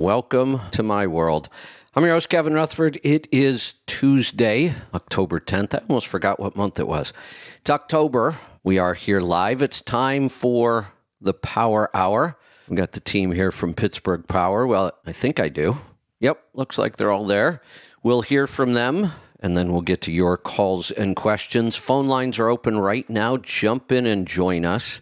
Welcome 0.00 0.60
to 0.70 0.84
my 0.84 1.08
world. 1.08 1.48
I'm 1.96 2.04
your 2.04 2.12
host, 2.12 2.28
Kevin 2.28 2.54
Rutherford. 2.54 3.00
It 3.02 3.26
is 3.32 3.74
Tuesday, 3.86 4.72
October 4.94 5.40
10th. 5.40 5.74
I 5.74 5.78
almost 5.88 6.06
forgot 6.06 6.38
what 6.38 6.54
month 6.54 6.78
it 6.78 6.86
was. 6.86 7.12
It's 7.56 7.68
October. 7.68 8.36
We 8.62 8.78
are 8.78 8.94
here 8.94 9.18
live. 9.18 9.60
It's 9.60 9.80
time 9.80 10.28
for 10.28 10.92
the 11.20 11.34
Power 11.34 11.90
Hour. 11.92 12.38
We 12.68 12.76
got 12.76 12.92
the 12.92 13.00
team 13.00 13.32
here 13.32 13.50
from 13.50 13.74
Pittsburgh 13.74 14.28
Power. 14.28 14.68
Well, 14.68 14.92
I 15.04 15.10
think 15.10 15.40
I 15.40 15.48
do. 15.48 15.80
Yep, 16.20 16.44
looks 16.54 16.78
like 16.78 16.94
they're 16.94 17.10
all 17.10 17.26
there. 17.26 17.60
We'll 18.04 18.22
hear 18.22 18.46
from 18.46 18.74
them 18.74 19.10
and 19.40 19.56
then 19.56 19.72
we'll 19.72 19.80
get 19.80 20.00
to 20.02 20.12
your 20.12 20.36
calls 20.36 20.92
and 20.92 21.16
questions. 21.16 21.74
Phone 21.74 22.06
lines 22.06 22.38
are 22.38 22.48
open 22.48 22.78
right 22.78 23.10
now. 23.10 23.36
Jump 23.36 23.90
in 23.90 24.06
and 24.06 24.28
join 24.28 24.64
us. 24.64 25.00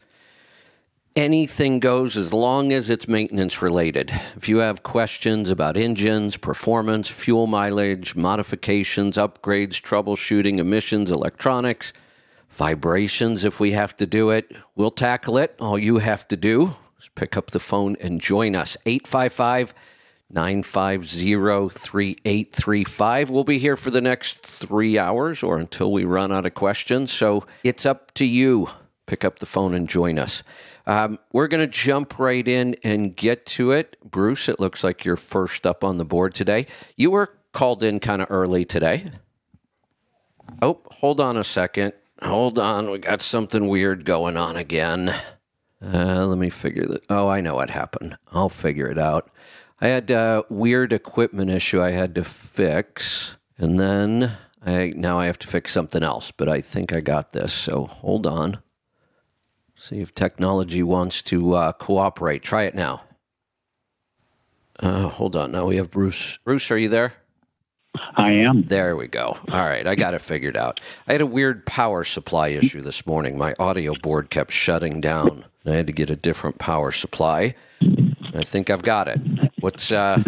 Anything 1.16 1.80
goes 1.80 2.18
as 2.18 2.34
long 2.34 2.74
as 2.74 2.90
it's 2.90 3.08
maintenance 3.08 3.62
related. 3.62 4.10
If 4.36 4.50
you 4.50 4.58
have 4.58 4.82
questions 4.82 5.48
about 5.48 5.78
engines, 5.78 6.36
performance, 6.36 7.08
fuel 7.08 7.46
mileage, 7.46 8.14
modifications, 8.14 9.16
upgrades, 9.16 9.80
troubleshooting, 9.80 10.58
emissions, 10.58 11.10
electronics, 11.10 11.94
vibrations, 12.50 13.46
if 13.46 13.58
we 13.58 13.72
have 13.72 13.96
to 13.96 14.04
do 14.04 14.28
it, 14.28 14.54
we'll 14.74 14.90
tackle 14.90 15.38
it. 15.38 15.56
All 15.58 15.78
you 15.78 15.98
have 15.98 16.28
to 16.28 16.36
do 16.36 16.76
is 17.00 17.08
pick 17.14 17.34
up 17.34 17.50
the 17.50 17.60
phone 17.60 17.96
and 17.98 18.20
join 18.20 18.54
us. 18.54 18.76
855 18.84 19.72
950 20.28 21.78
3835. 21.78 23.30
We'll 23.30 23.44
be 23.44 23.58
here 23.58 23.78
for 23.78 23.90
the 23.90 24.02
next 24.02 24.44
three 24.44 24.98
hours 24.98 25.42
or 25.42 25.58
until 25.58 25.90
we 25.90 26.04
run 26.04 26.30
out 26.30 26.44
of 26.44 26.52
questions. 26.52 27.10
So 27.10 27.46
it's 27.64 27.86
up 27.86 28.12
to 28.14 28.26
you. 28.26 28.68
Pick 29.06 29.24
up 29.24 29.38
the 29.38 29.46
phone 29.46 29.72
and 29.72 29.88
join 29.88 30.18
us. 30.18 30.42
Um, 30.86 31.18
we're 31.32 31.48
going 31.48 31.62
to 31.62 31.66
jump 31.66 32.18
right 32.18 32.46
in 32.46 32.76
and 32.84 33.16
get 33.16 33.44
to 33.46 33.72
it. 33.72 33.96
Bruce, 34.04 34.48
it 34.48 34.60
looks 34.60 34.84
like 34.84 35.04
you're 35.04 35.16
first 35.16 35.66
up 35.66 35.82
on 35.82 35.98
the 35.98 36.04
board 36.04 36.34
today. 36.34 36.66
You 36.96 37.10
were 37.10 37.36
called 37.52 37.82
in 37.82 37.98
kind 37.98 38.22
of 38.22 38.28
early 38.30 38.64
today. 38.64 39.04
Oh, 40.62 40.80
hold 40.92 41.20
on 41.20 41.36
a 41.36 41.44
second. 41.44 41.92
Hold 42.22 42.58
on. 42.58 42.90
We 42.90 42.98
got 42.98 43.20
something 43.20 43.66
weird 43.66 44.04
going 44.04 44.36
on 44.36 44.56
again. 44.56 45.12
Uh, 45.82 46.26
let 46.26 46.38
me 46.38 46.50
figure 46.50 46.86
that. 46.86 47.04
Oh, 47.10 47.28
I 47.28 47.40
know 47.40 47.56
what 47.56 47.70
happened. 47.70 48.16
I'll 48.32 48.48
figure 48.48 48.88
it 48.88 48.98
out. 48.98 49.30
I 49.80 49.88
had 49.88 50.10
a 50.10 50.44
weird 50.48 50.92
equipment 50.92 51.50
issue 51.50 51.82
I 51.82 51.90
had 51.90 52.14
to 52.14 52.24
fix, 52.24 53.36
and 53.58 53.78
then 53.78 54.38
I 54.64 54.94
now 54.96 55.18
I 55.18 55.26
have 55.26 55.38
to 55.40 55.46
fix 55.46 55.72
something 55.72 56.02
else. 56.02 56.30
But 56.30 56.48
I 56.48 56.62
think 56.62 56.94
I 56.94 57.00
got 57.00 57.32
this. 57.32 57.52
So 57.52 57.84
hold 57.84 58.26
on. 58.26 58.58
See 59.86 60.00
if 60.00 60.12
technology 60.12 60.82
wants 60.82 61.22
to 61.22 61.54
uh, 61.54 61.70
cooperate. 61.70 62.42
Try 62.42 62.64
it 62.64 62.74
now. 62.74 63.02
Uh, 64.80 65.06
hold 65.06 65.36
on. 65.36 65.52
Now 65.52 65.68
we 65.68 65.76
have 65.76 65.92
Bruce. 65.92 66.38
Bruce, 66.38 66.72
are 66.72 66.76
you 66.76 66.88
there? 66.88 67.12
I 68.16 68.32
am. 68.32 68.64
There 68.64 68.96
we 68.96 69.06
go. 69.06 69.36
All 69.48 69.60
right, 69.60 69.86
I 69.86 69.94
got 69.94 70.12
it 70.12 70.20
figured 70.20 70.56
out. 70.56 70.80
I 71.06 71.12
had 71.12 71.20
a 71.20 71.26
weird 71.26 71.64
power 71.66 72.02
supply 72.02 72.48
issue 72.48 72.80
this 72.80 73.06
morning. 73.06 73.38
My 73.38 73.54
audio 73.60 73.94
board 74.02 74.28
kept 74.28 74.50
shutting 74.50 75.00
down. 75.00 75.44
I 75.64 75.70
had 75.70 75.86
to 75.86 75.92
get 75.92 76.10
a 76.10 76.16
different 76.16 76.58
power 76.58 76.90
supply. 76.90 77.54
I 78.34 78.42
think 78.42 78.70
I've 78.70 78.82
got 78.82 79.06
it. 79.06 79.20
What's 79.60 79.92
uh, 79.92 80.20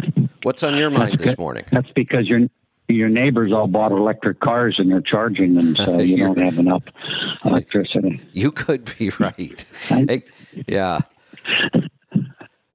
what's 0.45 0.63
on 0.63 0.77
your 0.77 0.91
mind 0.91 1.19
this 1.19 1.37
morning? 1.37 1.65
That's 1.73 1.91
because 1.97 2.29
your 2.29 2.43
your 2.89 3.09
neighbors 3.09 3.53
all 3.53 3.67
bought 3.67 3.93
electric 3.93 4.41
cars 4.41 4.77
and 4.79 4.91
they're 4.91 5.01
charging 5.01 5.55
them, 5.55 5.77
so 5.77 5.99
you 5.99 6.17
don't 6.17 6.39
have 6.39 6.59
enough 6.59 6.83
electricity. 7.45 8.21
You 8.33 8.51
could 8.51 8.91
be 8.99 9.11
right. 9.21 9.65
Hey, 9.89 10.25
yeah. 10.67 11.01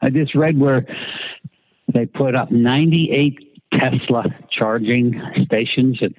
I 0.01 0.09
just 0.09 0.35
read 0.35 0.59
where 0.59 0.85
they 1.93 2.05
put 2.05 2.35
up 2.35 2.51
98 2.51 3.49
Tesla 3.71 4.25
charging 4.49 5.19
stations 5.45 6.01
at 6.03 6.11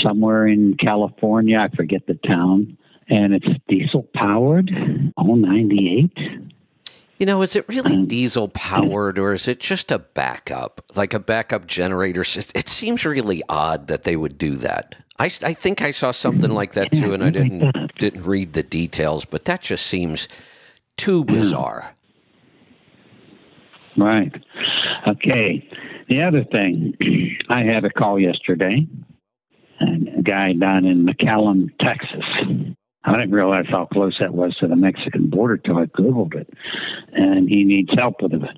somewhere 0.00 0.46
in 0.46 0.76
California. 0.76 1.58
I 1.58 1.68
forget 1.74 2.06
the 2.06 2.14
town. 2.14 2.76
And 3.10 3.32
it's 3.32 3.48
diesel 3.68 4.02
powered, 4.14 4.70
all 5.16 5.36
98. 5.36 6.12
You 7.18 7.26
know, 7.26 7.42
is 7.42 7.56
it 7.56 7.68
really 7.68 8.02
diesel 8.06 8.48
powered 8.48 9.18
or 9.18 9.32
is 9.32 9.48
it 9.48 9.60
just 9.60 9.90
a 9.90 9.98
backup, 9.98 10.80
like 10.94 11.14
a 11.14 11.18
backup 11.18 11.66
generator 11.66 12.24
system? 12.24 12.58
It 12.58 12.68
seems 12.68 13.04
really 13.04 13.42
odd 13.48 13.88
that 13.88 14.04
they 14.04 14.16
would 14.16 14.38
do 14.38 14.54
that. 14.56 14.94
I, 15.18 15.24
I 15.24 15.52
think 15.54 15.82
I 15.82 15.90
saw 15.90 16.12
something 16.12 16.52
like 16.52 16.72
that 16.72 16.92
too, 16.92 17.12
and 17.12 17.24
I 17.24 17.30
didn't 17.30 17.72
didn't 17.98 18.22
read 18.22 18.52
the 18.52 18.62
details, 18.62 19.24
but 19.24 19.46
that 19.46 19.62
just 19.62 19.86
seems 19.86 20.28
too 20.96 21.24
bizarre. 21.26 21.96
Right. 23.96 24.32
Okay. 25.08 25.68
The 26.08 26.22
other 26.22 26.44
thing, 26.44 26.96
I 27.48 27.64
had 27.64 27.84
a 27.84 27.90
call 27.90 28.20
yesterday, 28.20 28.86
a 29.80 30.22
guy 30.22 30.52
down 30.52 30.84
in 30.84 31.04
McAllen, 31.04 31.70
Texas. 31.80 32.24
I 33.08 33.16
didn't 33.16 33.34
realize 33.34 33.66
how 33.68 33.86
close 33.86 34.18
that 34.20 34.34
was 34.34 34.54
to 34.56 34.68
the 34.68 34.76
Mexican 34.76 35.28
border 35.30 35.56
till 35.56 35.78
I 35.78 35.86
Googled 35.86 36.34
it. 36.34 36.52
And 37.12 37.48
he 37.48 37.64
needs 37.64 37.92
help 37.94 38.20
with 38.20 38.34
a 38.34 38.48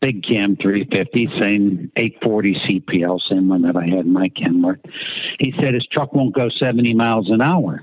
big 0.00 0.22
cam 0.22 0.56
350, 0.56 1.26
same 1.38 1.92
840 1.96 2.54
CPL, 2.54 3.20
same 3.28 3.48
one 3.48 3.62
that 3.62 3.76
I 3.76 3.86
had 3.86 4.06
in 4.06 4.12
my 4.12 4.28
Kenworth. 4.28 4.80
He 5.38 5.52
said 5.60 5.74
his 5.74 5.86
truck 5.86 6.12
won't 6.14 6.34
go 6.34 6.48
70 6.48 6.94
miles 6.94 7.30
an 7.30 7.40
hour. 7.40 7.82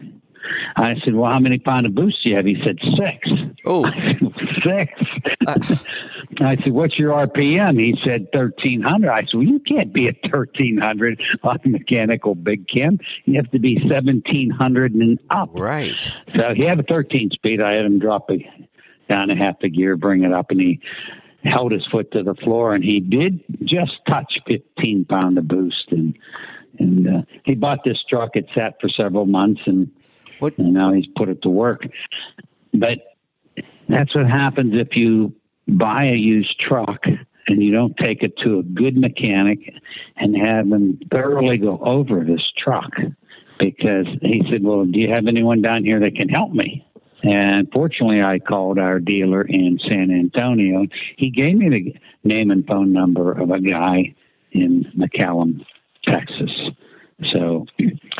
I 0.75 0.95
said, 1.03 1.15
Well, 1.15 1.31
how 1.31 1.39
many 1.39 1.59
pound 1.59 1.85
of 1.85 1.95
boost 1.95 2.23
do 2.23 2.29
you 2.29 2.35
have? 2.35 2.45
He 2.45 2.61
said, 2.63 2.79
Six. 2.97 3.29
Oh, 3.65 3.89
Six. 4.63 4.93
I 6.39 6.55
said, 6.57 6.71
What's 6.71 6.97
your 6.99 7.13
RPM? 7.13 7.79
He 7.79 7.99
said, 8.03 8.27
1300. 8.33 9.09
I 9.09 9.21
said, 9.21 9.33
Well, 9.33 9.43
you 9.43 9.59
can't 9.59 9.93
be 9.93 10.07
at 10.07 10.15
1300 10.23 11.21
on 11.43 11.59
mechanical 11.65 12.35
big 12.35 12.67
cam. 12.67 12.99
You 13.25 13.35
have 13.35 13.51
to 13.51 13.59
be 13.59 13.75
1700 13.75 14.93
and 14.93 15.19
up. 15.29 15.49
right. 15.53 16.11
So 16.35 16.53
he 16.53 16.63
had 16.63 16.79
a 16.79 16.83
13 16.83 17.31
speed. 17.31 17.61
I 17.61 17.73
had 17.73 17.85
him 17.85 17.99
drop 17.99 18.29
it 18.29 18.41
down 19.09 19.29
a 19.29 19.35
half 19.35 19.59
the 19.59 19.69
gear, 19.69 19.95
bring 19.95 20.23
it 20.23 20.33
up, 20.33 20.51
and 20.51 20.59
he 20.59 20.79
held 21.43 21.71
his 21.71 21.85
foot 21.87 22.11
to 22.11 22.23
the 22.23 22.35
floor, 22.35 22.75
and 22.75 22.83
he 22.83 22.99
did 22.99 23.43
just 23.63 23.93
touch 24.07 24.39
15 24.47 25.05
pound 25.05 25.37
of 25.37 25.47
boost. 25.47 25.91
And 25.91 26.17
and 26.79 27.07
uh, 27.07 27.21
he 27.43 27.55
bought 27.55 27.83
this 27.83 28.03
truck. 28.07 28.35
It 28.35 28.47
sat 28.53 28.79
for 28.79 28.89
several 28.89 29.25
months, 29.25 29.61
and 29.65 29.89
What? 30.39 30.57
and 30.57 30.73
now 30.73 30.93
he's 30.93 31.07
put 31.15 31.29
it 31.29 31.41
to 31.43 31.49
work. 31.49 31.87
But 32.73 32.99
that's 33.89 34.13
what 34.15 34.27
happens 34.27 34.73
if 34.75 34.95
you 34.95 35.33
buy 35.67 36.05
a 36.05 36.15
used 36.15 36.59
truck 36.59 37.05
and 37.47 37.63
you 37.63 37.71
don't 37.71 37.95
take 37.97 38.23
it 38.23 38.37
to 38.39 38.59
a 38.59 38.63
good 38.63 38.97
mechanic 38.97 39.73
and 40.15 40.35
have 40.37 40.69
them 40.69 40.99
thoroughly 41.11 41.57
go 41.57 41.79
over 41.79 42.23
this 42.23 42.51
truck. 42.57 42.91
Because 43.59 44.05
he 44.21 44.43
said, 44.51 44.63
Well, 44.63 44.85
do 44.85 44.99
you 44.99 45.09
have 45.09 45.25
anyone 45.25 45.63
down 45.63 45.83
here 45.83 45.99
that 46.01 46.15
can 46.15 46.29
help 46.29 46.51
me? 46.51 46.85
And 47.23 47.71
fortunately, 47.71 48.21
I 48.21 48.37
called 48.37 48.77
our 48.77 48.99
dealer 48.99 49.41
in 49.41 49.79
San 49.79 50.11
Antonio. 50.11 50.85
He 51.17 51.31
gave 51.31 51.57
me 51.57 51.69
the 51.69 51.95
name 52.23 52.51
and 52.51 52.65
phone 52.67 52.93
number 52.93 53.31
of 53.31 53.49
a 53.49 53.59
guy 53.59 54.13
in 54.51 54.83
McAllen, 54.95 55.65
Texas. 56.03 56.51
So 57.31 57.65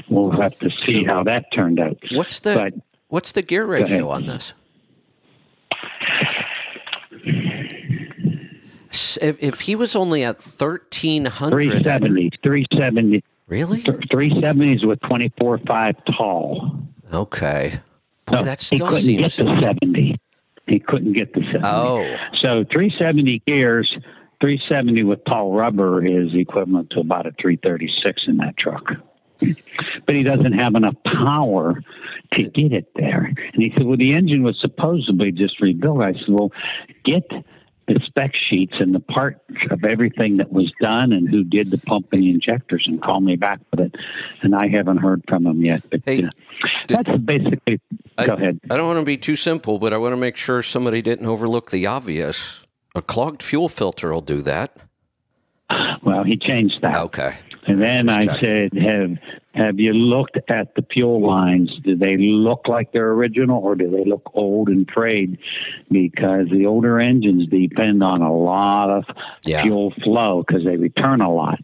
we'll 0.09 0.31
have 0.31 0.57
to 0.59 0.69
see 0.83 1.03
how 1.03 1.23
that 1.23 1.51
turned 1.53 1.79
out. 1.79 1.97
What's 2.11 2.39
the 2.39 2.55
But 2.55 2.73
what's 3.09 3.31
the 3.33 3.41
gear 3.41 3.65
ratio 3.65 4.09
on 4.09 4.25
this? 4.25 4.53
If, 9.19 9.41
if 9.41 9.61
he 9.61 9.75
was 9.75 9.95
only 9.95 10.23
at 10.23 10.39
thirteen 10.39 11.25
hundred, 11.25 11.63
370, 11.63 12.31
370, 12.43 13.23
really? 13.47 13.81
370s 13.81 14.85
with 14.85 14.99
24.5 15.01 16.15
tall. 16.15 16.79
Okay. 17.11 17.79
Boy, 18.25 18.37
So 18.37 18.43
that 18.43 18.61
he 18.61 18.77
couldn't 18.77 19.01
seems. 19.01 19.37
get 19.37 19.45
the 19.45 19.61
70. 19.61 20.19
He 20.67 20.79
couldn't 20.79 21.13
get 21.13 21.33
the 21.33 21.41
70. 21.41 21.61
Oh, 21.63 22.03
So 22.41 22.63
370 22.65 23.39
gears, 23.47 23.97
370 24.39 25.03
with 25.03 25.23
tall 25.25 25.51
rubber 25.51 26.05
is 26.05 26.33
equivalent 26.33 26.91
to 26.91 26.99
about 26.99 27.25
a 27.25 27.31
336 27.31 28.27
in 28.27 28.37
that 28.37 28.55
truck. 28.57 28.93
But 29.39 30.15
he 30.15 30.23
doesn't 30.23 30.53
have 30.53 30.75
enough 30.75 30.95
power 31.05 31.81
to 32.33 32.43
get 32.49 32.73
it 32.73 32.87
there. 32.95 33.25
And 33.53 33.63
he 33.63 33.71
said, 33.75 33.83
Well, 33.83 33.97
the 33.97 34.13
engine 34.13 34.41
was 34.43 34.59
supposedly 34.59 35.31
just 35.31 35.61
rebuilt. 35.61 36.01
I 36.01 36.13
said, 36.13 36.29
Well, 36.29 36.51
get 37.03 37.29
the 37.87 37.99
spec 38.03 38.35
sheets 38.35 38.73
and 38.79 38.93
the 38.93 38.99
parts 38.99 39.39
of 39.71 39.83
everything 39.85 40.37
that 40.37 40.51
was 40.51 40.71
done 40.81 41.13
and 41.13 41.29
who 41.29 41.43
did 41.43 41.71
the 41.71 41.77
pump 41.77 42.11
and 42.11 42.21
the 42.21 42.31
injectors 42.31 42.85
and 42.87 43.01
call 43.01 43.21
me 43.21 43.35
back 43.37 43.59
with 43.71 43.79
it. 43.79 43.95
And 44.41 44.53
I 44.53 44.67
haven't 44.67 44.97
heard 44.97 45.23
from 45.27 45.47
him 45.47 45.61
yet. 45.61 45.83
But 45.89 46.01
Hey, 46.05 46.23
uh, 46.23 46.29
that's 46.87 47.17
basically. 47.19 47.79
go 48.17 48.33
ahead. 48.33 48.59
I 48.69 48.75
don't 48.75 48.87
want 48.87 48.99
to 48.99 49.05
be 49.05 49.17
too 49.17 49.35
simple, 49.35 49.79
but 49.79 49.93
I 49.93 49.97
want 49.97 50.13
to 50.13 50.17
make 50.17 50.35
sure 50.35 50.61
somebody 50.61 51.01
didn't 51.01 51.27
overlook 51.27 51.71
the 51.71 51.85
obvious. 51.87 52.66
A 52.97 53.01
clogged 53.01 53.43
fuel 53.43 53.69
filter 53.69 54.11
will 54.11 54.21
do 54.21 54.41
that. 54.41 54.75
Well, 56.01 56.23
he 56.23 56.35
changed 56.35 56.81
that. 56.81 56.95
Okay. 56.95 57.35
And 57.67 57.79
then 57.79 58.07
Just 58.07 58.17
I 58.17 58.25
checking. 58.25 58.39
said, 58.39 58.73
"Have 58.81 59.17
Have 59.53 59.79
you 59.79 59.93
looked 59.93 60.37
at 60.49 60.73
the 60.75 60.85
fuel 60.91 61.21
lines? 61.21 61.79
Do 61.83 61.95
they 61.95 62.17
look 62.17 62.67
like 62.67 62.91
they're 62.93 63.11
original 63.11 63.61
or 63.61 63.75
do 63.75 63.89
they 63.91 64.03
look 64.05 64.31
old 64.33 64.69
and 64.69 64.89
frayed? 64.89 65.37
Because 65.91 66.47
the 66.49 66.65
older 66.65 66.99
engines 66.99 67.47
depend 67.47 68.03
on 68.03 68.21
a 68.21 68.33
lot 68.33 68.89
of 68.89 69.05
yeah. 69.43 69.63
fuel 69.63 69.93
flow 70.03 70.43
because 70.47 70.63
they 70.63 70.77
return 70.77 71.21
a 71.21 71.31
lot. 71.31 71.59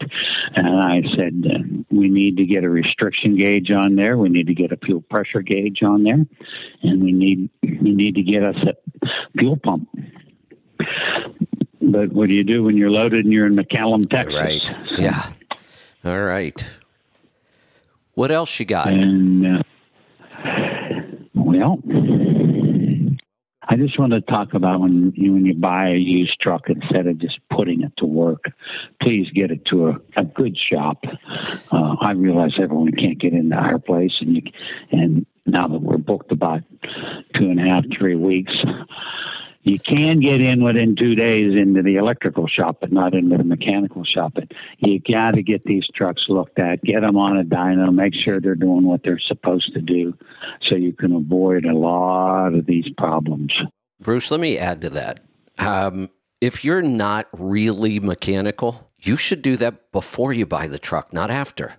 And 0.56 0.68
I 0.68 1.03
said, 1.15 1.85
we 1.89 2.09
need 2.09 2.38
to 2.38 2.45
get 2.45 2.63
a 2.63 2.69
restriction 2.69 3.38
gauge 3.38 3.71
on 3.71 3.95
there. 3.95 4.18
We 4.18 4.30
need 4.30 4.47
to 4.47 4.56
get 4.56 4.71
a 4.71 4.77
fuel 4.77 5.01
pressure 5.01 5.41
gauge 5.41 5.81
on 5.83 6.03
there. 6.03 6.25
And 6.83 7.03
we 7.03 7.12
need, 7.12 7.50
we 7.62 7.91
need 7.94 8.15
to 8.15 8.24
get 8.24 8.44
us 8.44 8.57
a 9.01 9.07
fuel 9.38 9.57
pump. 9.57 9.88
But 11.81 12.12
what 12.13 12.27
do 12.27 12.33
you 12.33 12.44
do 12.44 12.63
when 12.63 12.77
you're 12.77 12.91
loaded 12.91 13.25
and 13.25 13.33
you're 13.33 13.45
in 13.45 13.56
McAllen, 13.56 14.09
Texas? 14.09 14.35
Right. 14.35 14.75
Yeah. 14.97 15.30
All 16.06 16.21
right. 16.21 16.77
What 18.15 18.31
else 18.31 18.59
you 18.59 18.65
got? 18.65 18.88
And, 18.88 19.59
uh, 19.59 19.63
well, 21.33 21.80
I 23.65 23.75
just 23.75 23.97
want 23.97 24.13
to 24.13 24.21
talk 24.21 24.53
about 24.53 24.81
when 24.81 25.13
you 25.15 25.33
when 25.33 25.45
you 25.45 25.56
buy 25.56 25.89
a 25.89 25.97
used 25.97 26.39
truck 26.39 26.69
instead 26.69 27.07
of 27.07 27.18
just 27.18 27.39
putting 27.50 27.81
it 27.81 27.94
to 27.97 28.06
work, 28.06 28.51
please 29.01 29.30
get 29.31 29.51
it 29.51 29.65
to 29.65 29.88
a, 29.88 30.00
a 30.15 30.25
good 30.25 30.57
shop. 30.57 31.06
Uh, 31.71 31.95
I 32.00 32.12
realize 32.12 32.53
everyone 32.59 32.91
can't 32.91 33.18
get 33.18 33.33
into 33.33 33.56
our 33.56 33.80
place, 33.80 34.13
and 34.19 34.35
you, 34.35 34.44
and 34.91 35.25
now 35.45 35.68
that 35.68 35.81
we're 35.81 35.97
booked 35.97 36.31
about 36.31 36.62
two 37.33 37.50
and 37.50 37.59
a 37.59 37.63
half, 37.63 37.85
three 37.97 38.15
weeks, 38.15 38.56
you 39.63 39.80
can 39.80 40.19
get 40.19 40.42
in 40.42 40.63
within 40.63 40.95
two 40.95 41.15
days 41.15 41.56
into 41.56 41.81
the 41.81 41.95
electrical 41.95 42.48
shop, 42.48 42.77
but 42.81 42.92
not 42.92 43.13
into 43.13 43.38
the 43.38 43.44
mechanical 43.44 44.04
shop. 44.04 44.33
But 44.36 44.51
you 44.77 45.00
got 45.00 45.31
to 45.31 45.44
get 45.44 45.63
these 45.63 45.88
trucks 45.94 46.25
looked 46.27 46.60
at, 46.60 46.83
get 46.83 47.01
them 47.01 47.18
on 47.18 47.38
a 47.38 47.44
dyno, 47.44 47.94
make 47.94 48.13
sure 48.13 48.39
they're 48.39 48.56
doing 48.56 48.83
what 48.83 49.04
they're 49.04 49.19
supposed 49.19 49.74
to 49.74 49.81
do, 49.81 50.18
so 50.62 50.75
you 50.75 50.94
can 50.94 51.13
avoid 51.13 51.65
a 51.65 51.74
lot 51.74 52.54
of 52.54 52.65
these 52.65 52.89
problems. 52.98 53.54
Bruce, 54.00 54.31
let 54.31 54.39
me 54.39 54.57
add 54.57 54.81
to 54.81 54.89
that. 54.92 55.21
Um, 55.60 56.09
if 56.42 56.66
you're 56.66 56.81
not 56.81 57.27
really 57.31 58.01
mechanical, 58.01 58.86
you 59.01 59.16
should 59.16 59.42
do 59.42 59.56
that 59.57 59.92
before 59.94 60.33
you 60.33 60.45
buy 60.45 60.68
the 60.68 60.80
truck, 60.80 61.13
not 61.13 61.31
after. 61.31 61.75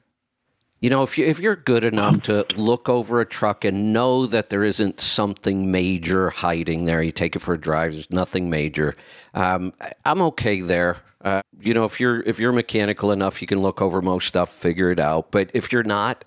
You 0.84 0.90
know, 0.90 1.02
if 1.02 1.16
you 1.16 1.25
if 1.25 1.40
you're 1.40 1.56
good 1.56 1.82
enough 1.82 2.20
to 2.25 2.44
look 2.56 2.90
over 2.90 3.19
a 3.19 3.25
truck 3.25 3.64
and 3.64 3.94
know 3.94 4.26
that 4.26 4.50
there 4.50 4.62
isn't 4.62 5.00
something 5.00 5.72
major 5.72 6.28
hiding 6.28 6.84
there, 6.84 7.00
you 7.00 7.10
take 7.10 7.34
it 7.34 7.38
for 7.38 7.54
a 7.54 7.58
drive. 7.58 7.92
There's 7.92 8.10
nothing 8.10 8.50
major. 8.50 8.92
Um, 9.32 9.72
I'm 10.04 10.20
okay 10.20 10.60
there. 10.60 10.98
Uh, 11.22 11.40
you 11.58 11.72
know, 11.72 11.86
if 11.86 12.00
you're 12.00 12.20
if 12.25 12.38
you're 12.38 12.52
mechanical 12.52 13.12
enough, 13.12 13.40
you 13.40 13.48
can 13.48 13.62
look 13.62 13.81
over 13.81 14.02
most 14.02 14.26
stuff, 14.26 14.50
figure 14.50 14.90
it 14.90 15.00
out. 15.00 15.31
But 15.31 15.50
if 15.54 15.72
you're 15.72 15.84
not, 15.84 16.26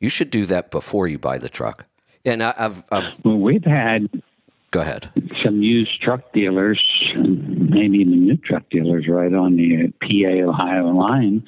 you 0.00 0.08
should 0.08 0.30
do 0.30 0.46
that 0.46 0.70
before 0.70 1.06
you 1.06 1.18
buy 1.18 1.36
the 1.36 1.50
truck. 1.50 1.84
And 2.24 2.42
I, 2.42 2.54
have 2.56 2.88
I've 2.90 3.22
well, 3.26 3.36
we've 3.36 3.62
had 3.62 4.08
Go 4.70 4.80
ahead. 4.80 5.10
Some 5.42 5.62
used 5.62 6.00
truck 6.02 6.32
dealers, 6.32 6.82
maybe 7.16 7.98
even 7.98 8.26
new 8.26 8.36
truck 8.36 8.68
dealers, 8.68 9.08
right 9.08 9.32
on 9.32 9.56
the 9.56 9.92
PA 10.00 10.48
Ohio 10.48 10.88
line, 10.88 11.42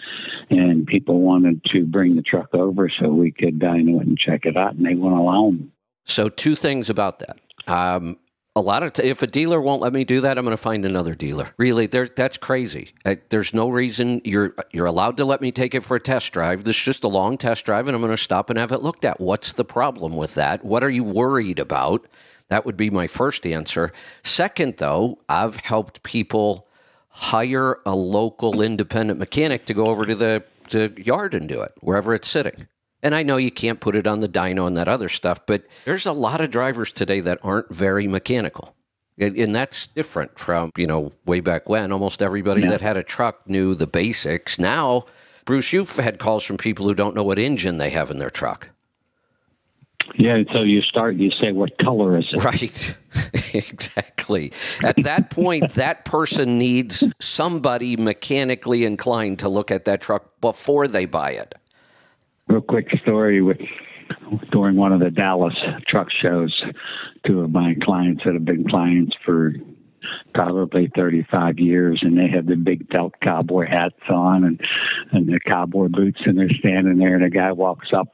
and 0.48 0.86
people 0.86 1.20
wanted 1.20 1.62
to 1.66 1.84
bring 1.84 2.16
the 2.16 2.22
truck 2.22 2.54
over 2.54 2.88
so 2.88 3.08
we 3.08 3.30
could 3.30 3.58
dyno 3.58 4.00
it 4.00 4.06
and 4.06 4.18
check 4.18 4.46
it 4.46 4.56
out, 4.56 4.74
and 4.74 4.86
they 4.86 4.94
wouldn't 4.94 5.20
allow 5.20 5.46
them. 5.46 5.70
So, 6.06 6.28
two 6.28 6.54
things 6.54 6.88
about 6.88 7.18
that. 7.18 7.40
Um, 7.66 8.16
a 8.56 8.60
lot 8.60 8.82
of 8.82 8.92
t- 8.94 9.04
if 9.04 9.22
a 9.22 9.26
dealer 9.26 9.60
won't 9.60 9.80
let 9.80 9.92
me 9.92 10.04
do 10.04 10.22
that, 10.22 10.36
I'm 10.36 10.44
going 10.44 10.56
to 10.56 10.62
find 10.62 10.84
another 10.84 11.14
dealer. 11.14 11.50
Really, 11.56 11.86
that's 11.86 12.36
crazy. 12.36 12.90
I, 13.04 13.18
there's 13.28 13.54
no 13.54 13.68
reason 13.68 14.20
you're 14.24 14.54
you're 14.72 14.86
allowed 14.86 15.18
to 15.18 15.24
let 15.24 15.40
me 15.40 15.52
take 15.52 15.74
it 15.74 15.82
for 15.82 15.96
a 15.96 16.00
test 16.00 16.32
drive. 16.32 16.64
This 16.64 16.76
is 16.76 16.84
just 16.84 17.04
a 17.04 17.08
long 17.08 17.38
test 17.38 17.64
drive, 17.64 17.86
and 17.86 17.94
I'm 17.94 18.00
going 18.00 18.12
to 18.12 18.16
stop 18.16 18.50
and 18.50 18.58
have 18.58 18.72
it 18.72 18.82
looked 18.82 19.04
at. 19.04 19.20
What's 19.20 19.52
the 19.52 19.64
problem 19.64 20.16
with 20.16 20.34
that? 20.34 20.64
What 20.64 20.82
are 20.82 20.90
you 20.90 21.04
worried 21.04 21.60
about? 21.60 22.06
That 22.50 22.66
would 22.66 22.76
be 22.76 22.90
my 22.90 23.06
first 23.06 23.46
answer. 23.46 23.92
Second, 24.22 24.76
though, 24.76 25.16
I've 25.28 25.56
helped 25.56 26.02
people 26.02 26.66
hire 27.08 27.78
a 27.86 27.94
local 27.94 28.60
independent 28.60 29.18
mechanic 29.18 29.66
to 29.66 29.74
go 29.74 29.86
over 29.86 30.04
to 30.04 30.14
the 30.14 30.44
to 30.68 30.92
yard 30.96 31.34
and 31.34 31.48
do 31.48 31.62
it 31.62 31.72
wherever 31.80 32.14
it's 32.14 32.28
sitting. 32.28 32.68
And 33.02 33.14
I 33.14 33.22
know 33.22 33.38
you 33.38 33.50
can't 33.50 33.80
put 33.80 33.96
it 33.96 34.06
on 34.06 34.20
the 34.20 34.28
dyno 34.28 34.66
and 34.66 34.76
that 34.76 34.88
other 34.88 35.08
stuff, 35.08 35.44
but 35.46 35.64
there's 35.84 36.06
a 36.06 36.12
lot 36.12 36.40
of 36.40 36.50
drivers 36.50 36.92
today 36.92 37.20
that 37.20 37.38
aren't 37.42 37.74
very 37.74 38.06
mechanical. 38.06 38.74
And 39.18 39.54
that's 39.54 39.86
different 39.88 40.38
from, 40.38 40.70
you 40.76 40.86
know, 40.86 41.12
way 41.26 41.40
back 41.40 41.68
when 41.68 41.92
almost 41.92 42.22
everybody 42.22 42.62
yeah. 42.62 42.70
that 42.70 42.80
had 42.80 42.96
a 42.96 43.02
truck 43.02 43.48
knew 43.48 43.74
the 43.74 43.86
basics. 43.86 44.58
Now, 44.58 45.04
Bruce, 45.44 45.72
you've 45.72 45.94
had 45.96 46.18
calls 46.18 46.44
from 46.44 46.56
people 46.56 46.86
who 46.86 46.94
don't 46.94 47.14
know 47.14 47.22
what 47.22 47.38
engine 47.38 47.78
they 47.78 47.90
have 47.90 48.10
in 48.10 48.18
their 48.18 48.30
truck. 48.30 48.68
Yeah, 50.14 50.42
so 50.52 50.62
you 50.62 50.82
start, 50.82 51.16
you 51.16 51.30
say, 51.30 51.52
what 51.52 51.78
color 51.78 52.18
is 52.18 52.26
it? 52.32 52.44
Right, 52.44 52.96
exactly. 53.54 54.52
At 54.82 54.96
that 55.04 55.30
point, 55.30 55.72
that 55.72 56.04
person 56.04 56.58
needs 56.58 57.04
somebody 57.20 57.96
mechanically 57.96 58.84
inclined 58.84 59.38
to 59.40 59.48
look 59.48 59.70
at 59.70 59.84
that 59.84 60.00
truck 60.00 60.40
before 60.40 60.88
they 60.88 61.04
buy 61.04 61.30
it. 61.30 61.54
Real 62.48 62.60
quick 62.60 62.90
story 63.02 63.40
with 63.40 63.60
during 64.50 64.76
one 64.76 64.92
of 64.92 65.00
the 65.00 65.10
Dallas 65.10 65.54
truck 65.86 66.10
shows, 66.10 66.62
two 67.24 67.40
of 67.40 67.50
my 67.50 67.76
clients 67.80 68.24
that 68.24 68.34
have 68.34 68.44
been 68.44 68.68
clients 68.68 69.16
for 69.24 69.54
probably 70.34 70.90
35 70.94 71.58
years 71.58 72.00
and 72.02 72.18
they 72.18 72.28
have 72.28 72.46
the 72.46 72.56
big 72.56 72.90
felt 72.90 73.14
cowboy 73.20 73.66
hats 73.66 74.00
on 74.08 74.44
and, 74.44 74.60
and 75.12 75.28
the 75.28 75.38
cowboy 75.40 75.88
boots 75.88 76.20
and 76.24 76.38
they're 76.38 76.50
standing 76.50 76.98
there 76.98 77.14
and 77.14 77.24
a 77.24 77.30
guy 77.30 77.52
walks 77.52 77.92
up 77.92 78.08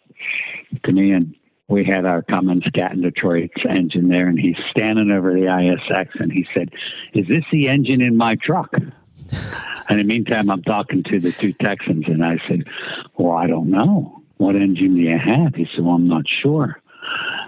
to 0.85 0.93
me 0.93 1.13
and 1.13 1.35
we 1.69 1.85
had 1.85 2.05
our 2.05 2.23
Cummins 2.23 2.67
Cat 2.75 2.93
in 2.93 3.03
Detroit's 3.03 3.65
engine 3.69 4.09
there, 4.09 4.29
and 4.29 4.39
he's 4.39 4.57
standing 4.71 5.11
over 5.11 5.33
the 5.33 5.47
ISX, 5.47 6.21
and 6.21 6.33
he 6.33 6.47
said, 6.55 6.71
"Is 7.13 7.27
this 7.27 7.45
the 7.51 7.69
engine 7.69 8.01
in 8.01 8.17
my 8.17 8.37
truck?" 8.37 8.73
And 9.89 10.01
in 10.01 10.09
the 10.09 10.15
meantime, 10.15 10.51
I'm 10.51 10.65
talking 10.65 11.05
to 11.05 11.21
the 11.21 11.31
two 11.31 11.53
Texans, 11.53 12.09
and 12.09 12.25
I 12.25 12.39
said, 12.49 12.65
"Well, 13.17 13.37
I 13.37 13.47
don't 13.47 13.71
know. 13.71 14.21
What 14.39 14.57
engine 14.57 14.97
do 14.97 15.01
you 15.01 15.17
have?" 15.17 15.55
He 15.55 15.69
said, 15.73 15.85
"Well, 15.85 15.95
I'm 15.95 16.09
not 16.09 16.27
sure." 16.27 16.81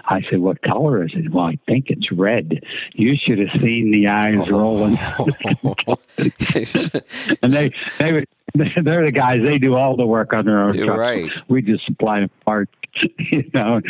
I 0.05 0.21
said, 0.29 0.39
"What 0.39 0.61
color 0.61 1.03
is 1.03 1.11
it?" 1.15 1.33
Well, 1.33 1.43
I 1.43 1.59
think 1.67 1.89
it's 1.89 2.13
red. 2.13 2.63
You 2.93 3.17
should 3.17 3.39
have 3.39 3.61
seen 3.61 3.91
the 3.91 4.07
eyes 4.07 4.49
rolling. 4.51 4.97
and 7.41 7.51
they 7.51 7.73
they 7.97 8.13
would 8.13 8.27
they're 8.83 9.05
the 9.05 9.11
guys. 9.11 9.43
They 9.43 9.57
do 9.57 9.75
all 9.75 9.95
the 9.95 10.05
work 10.05 10.33
on 10.33 10.45
their 10.45 10.59
own 10.59 10.73
You're 10.73 10.85
trucks. 10.85 10.99
Right. 10.99 11.31
We 11.47 11.61
just 11.61 11.85
supply 11.85 12.21
the 12.21 12.29
parts. 12.45 12.71
You 13.17 13.43
know, 13.53 13.81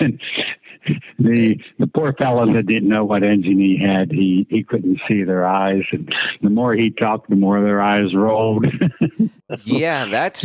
and 0.00 0.20
the 1.18 1.60
the 1.78 1.86
poor 1.86 2.12
fellow 2.12 2.52
that 2.52 2.66
didn't 2.66 2.88
know 2.88 3.04
what 3.04 3.22
engine 3.22 3.58
he 3.58 3.78
had, 3.78 4.10
he 4.10 4.46
he 4.48 4.62
couldn't 4.62 5.00
see 5.06 5.24
their 5.24 5.46
eyes, 5.46 5.84
and 5.92 6.12
the 6.42 6.50
more 6.50 6.74
he 6.74 6.90
talked, 6.90 7.30
the 7.30 7.36
more 7.36 7.60
their 7.60 7.80
eyes 7.80 8.14
rolled. 8.14 8.66
yeah, 9.64 10.06
that's 10.06 10.42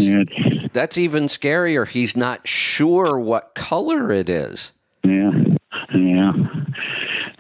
that's 0.74 0.98
even 0.98 1.24
scarier. 1.26 1.88
He's 1.88 2.18
not 2.18 2.48
sure 2.48 3.20
what 3.20 3.56
color 3.56 4.12
it 4.12 4.30
is. 4.30 4.74
Yeah, 5.04 5.32
yeah. 5.94 6.34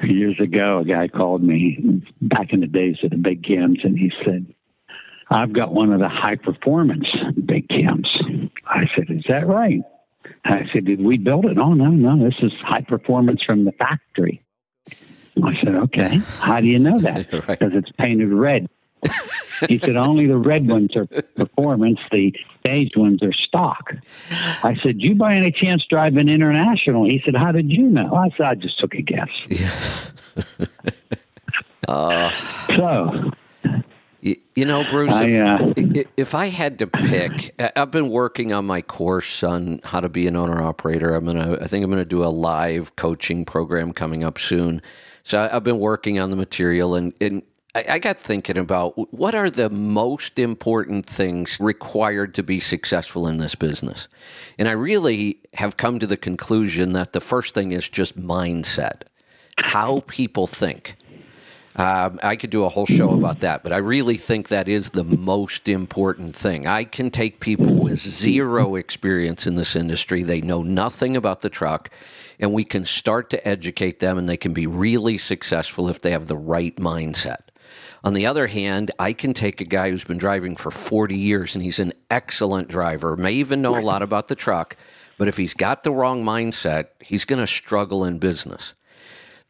Years 0.02 0.40
ago, 0.40 0.80
a 0.80 0.86
guy 0.86 1.08
called 1.08 1.44
me 1.44 2.02
back 2.22 2.52
in 2.52 2.60
the 2.60 2.68
days 2.68 2.98
of 3.04 3.12
the 3.12 3.18
big 3.18 3.44
cams, 3.44 3.80
and 3.84 3.98
he 3.98 4.12
said, 4.24 4.54
I've 5.34 5.52
got 5.52 5.74
one 5.74 5.92
of 5.92 6.00
the 6.00 6.10
high 6.10 6.36
performance 6.36 7.10
big 7.46 7.68
cams. 7.68 8.08
I 8.68 8.88
said, 8.96 9.10
Is 9.10 9.24
that 9.28 9.48
right? 9.48 9.82
I 10.46 10.70
said, 10.72 10.86
Did 10.86 11.02
we 11.02 11.18
build 11.18 11.46
it? 11.46 11.58
Oh, 11.58 11.74
no, 11.74 11.88
no. 11.88 12.24
This 12.24 12.36
is 12.42 12.54
high 12.62 12.82
performance 12.82 13.42
from 13.44 13.66
the 13.66 13.72
factory. 13.72 14.44
I 15.44 15.56
said, 15.60 15.76
Okay. 15.76 16.18
How 16.40 16.62
do 16.62 16.68
you 16.68 16.80
know 16.80 17.00
that? 17.00 17.30
Because 17.48 17.76
it's 17.76 17.92
painted 17.98 18.30
red. 18.30 18.70
he 19.68 19.80
said, 19.80 19.96
Only 19.96 20.28
the 20.28 20.38
red 20.38 20.70
ones 20.70 20.96
are 20.96 21.08
performance, 21.08 22.00
the 22.12 22.32
beige 22.64 22.96
ones 22.96 23.24
are 23.24 23.34
stock. 23.34 23.92
I 24.64 24.78
said, 24.84 25.02
You 25.02 25.16
by 25.16 25.36
any 25.36 25.52
chance 25.52 25.84
drive 25.88 26.16
an 26.18 26.30
international? 26.30 27.06
He 27.06 27.22
said, 27.26 27.36
How 27.36 27.52
did 27.52 27.72
you 27.72 27.90
know? 27.90 28.14
I 28.14 28.30
said, 28.38 28.46
I 28.46 28.56
just 28.56 28.80
took 28.80 28.94
a 28.94 29.02
guess. 29.02 29.30
Yeah. 29.50 30.66
uh, 31.88 32.32
so 32.76 33.32
you 34.24 34.66
know, 34.66 34.86
Bruce, 34.86 35.12
I, 35.12 35.34
uh, 35.36 35.74
if, 35.76 36.08
if, 36.16 36.36
I 36.36 36.48
had 36.48 36.80
to 36.80 36.88
pick, 36.88 37.54
I've 37.76 37.92
been 37.92 38.10
working 38.10 38.54
on 38.54 38.66
my 38.66 38.82
course 38.82 39.44
on 39.44 39.82
how 39.84 40.00
to 40.00 40.08
be 40.08 40.28
an 40.28 40.38
owner 40.38 40.62
operator. 40.62 41.14
I'm 41.14 41.26
gonna, 41.26 41.58
I 41.60 41.66
think 41.66 41.84
I'm 41.84 41.92
gonna 41.92 42.06
do 42.06 42.24
a 42.24 42.28
live 42.28 42.96
coaching 42.96 43.44
program 43.44 43.92
coming 43.92 44.24
up 44.24 44.38
soon. 44.38 44.82
So 45.24 45.50
I've 45.52 45.64
been 45.64 45.80
working 45.80 46.20
on 46.20 46.30
the 46.30 46.38
material, 46.38 46.96
and, 46.96 47.14
and 47.20 47.44
I, 47.76 47.86
I 47.92 48.00
got 48.00 48.18
thinking 48.18 48.58
about 48.58 48.94
what 49.14 49.36
are 49.36 49.50
the 49.50 49.70
most 49.70 50.40
important 50.40 51.06
things 51.06 51.58
required 51.60 52.34
to 52.36 52.44
be 52.44 52.62
successful 52.62 53.28
in 53.28 53.38
this 53.38 53.56
business, 53.56 54.08
and 54.58 54.70
I 54.70 54.74
really 54.74 55.40
have 55.56 55.76
come 55.76 56.00
to 56.00 56.08
the 56.08 56.18
conclusion 56.18 56.94
that 56.94 57.12
the 57.12 57.22
first 57.22 57.54
thing 57.54 57.74
is 57.74 57.90
just 57.90 58.18
mindset, 58.18 59.04
how 59.58 60.02
people 60.08 60.48
think. 60.48 60.96
Um, 61.76 62.20
I 62.22 62.36
could 62.36 62.52
do 62.52 62.66
a 62.66 62.70
whole 62.70 62.86
show 62.86 63.12
about 63.12 63.40
that, 63.40 63.64
but 63.64 63.74
I 63.74 63.78
really 63.78 64.18
think 64.18 64.50
that 64.50 64.70
is 64.70 64.92
the 64.92 65.04
most 65.04 65.68
important 65.68 66.36
thing. 66.36 66.68
I 66.68 66.84
can 66.84 67.10
take 67.10 67.40
people 67.40 67.74
with 67.74 68.00
zero 68.00 68.76
experience 68.76 69.48
in 69.48 69.56
this 69.56 69.76
industry, 69.76 70.22
they 70.22 70.42
know 70.42 70.62
nothing 70.62 71.18
about 71.18 71.42
the 71.42 71.50
truck, 71.50 71.90
and 72.40 72.54
we 72.54 72.64
can 72.64 72.86
start 72.86 73.32
to 73.32 73.48
educate 73.48 74.00
them, 74.00 74.20
and 74.20 74.30
they 74.30 74.38
can 74.38 74.54
be 74.54 74.68
really 74.68 75.18
successful 75.18 75.90
if 75.90 76.00
they 76.00 76.12
have 76.12 76.28
the 76.28 76.38
right 76.38 76.76
mindset. 76.76 77.40
On 78.04 78.14
the 78.14 78.26
other 78.26 78.48
hand, 78.48 78.92
I 79.00 79.14
can 79.14 79.34
take 79.34 79.62
a 79.62 79.66
guy 79.66 79.90
who's 79.90 80.04
been 80.04 80.18
driving 80.18 80.56
for 80.56 80.70
40 80.70 81.16
years 81.16 81.56
and 81.56 81.64
he's 81.64 81.80
an 81.80 81.94
excellent 82.12 82.68
driver, 82.68 83.16
may 83.16 83.32
even 83.34 83.62
know 83.62 83.80
a 83.80 83.82
lot 83.82 84.02
about 84.02 84.28
the 84.28 84.36
truck, 84.36 84.76
but 85.18 85.28
if 85.30 85.38
he's 85.38 85.54
got 85.54 85.84
the 85.84 85.92
wrong 85.92 86.24
mindset, 86.24 86.88
he's 87.00 87.24
going 87.24 87.40
to 87.40 87.48
struggle 87.48 88.04
in 88.04 88.20
business. 88.20 88.74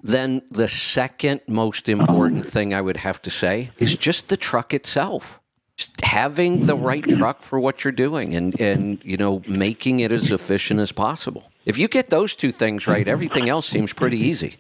Then 0.04 0.42
the 0.52 0.68
second 0.68 1.42
most 1.48 1.88
important 1.88 2.46
thing 2.46 2.74
I 2.74 2.82
would 2.82 2.98
have 2.98 3.22
to 3.22 3.30
say 3.30 3.72
is 3.78 3.94
mm-hmm. 3.94 4.02
just 4.02 4.30
the 4.30 4.38
truck 4.38 4.74
itself. 4.74 5.40
Just 5.78 6.02
having 6.02 6.66
the 6.68 6.76
right 6.76 7.04
mm-hmm. 7.04 7.18
truck 7.18 7.42
for 7.42 7.60
what 7.60 7.84
you're 7.84 7.94
doing 7.94 8.36
and, 8.36 8.60
and 8.60 9.00
you 9.04 9.18
know 9.18 9.42
making 9.48 10.02
it 10.02 10.12
as 10.12 10.32
efficient 10.32 10.80
as 10.80 10.92
possible. 10.92 11.50
If 11.66 11.78
you 11.78 11.88
get 11.88 12.10
those 12.10 12.36
two 12.36 12.52
things 12.52 12.86
right, 12.86 13.02
mm-hmm. 13.02 13.10
everything 13.10 13.50
else 13.50 13.66
seems 13.66 13.94
pretty 13.94 14.18
easy. 14.18 14.58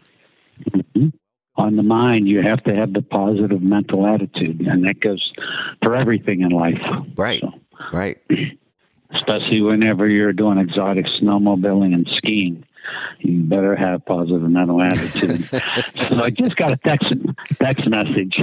On 1.56 1.76
the 1.76 1.84
mind, 1.84 2.28
you 2.28 2.42
have 2.42 2.64
to 2.64 2.74
have 2.74 2.94
the 2.94 3.04
positive 3.04 3.62
mental 3.62 4.08
attitude, 4.08 4.62
and 4.62 4.84
that 4.86 5.00
goes 5.00 5.32
for 5.84 5.96
everything 5.96 6.42
in 6.42 6.50
life. 6.50 6.82
Right. 7.16 7.42
So, 7.42 7.54
Right. 7.92 8.18
especially 9.14 9.62
whenever 9.62 10.08
you're 10.08 10.34
doing 10.34 10.58
exotic 10.58 11.06
snowmobiling 11.06 11.94
and 11.94 12.08
skiing. 12.16 12.66
You 13.20 13.44
better 13.44 13.76
have 13.76 14.06
positive 14.06 14.42
mental 14.50 14.82
attitude. 14.82 15.44
so 16.10 16.22
I 16.22 16.30
just 16.30 16.56
got 16.56 16.72
a 16.72 16.78
text 16.78 17.14
text 17.56 17.88
message 17.88 18.40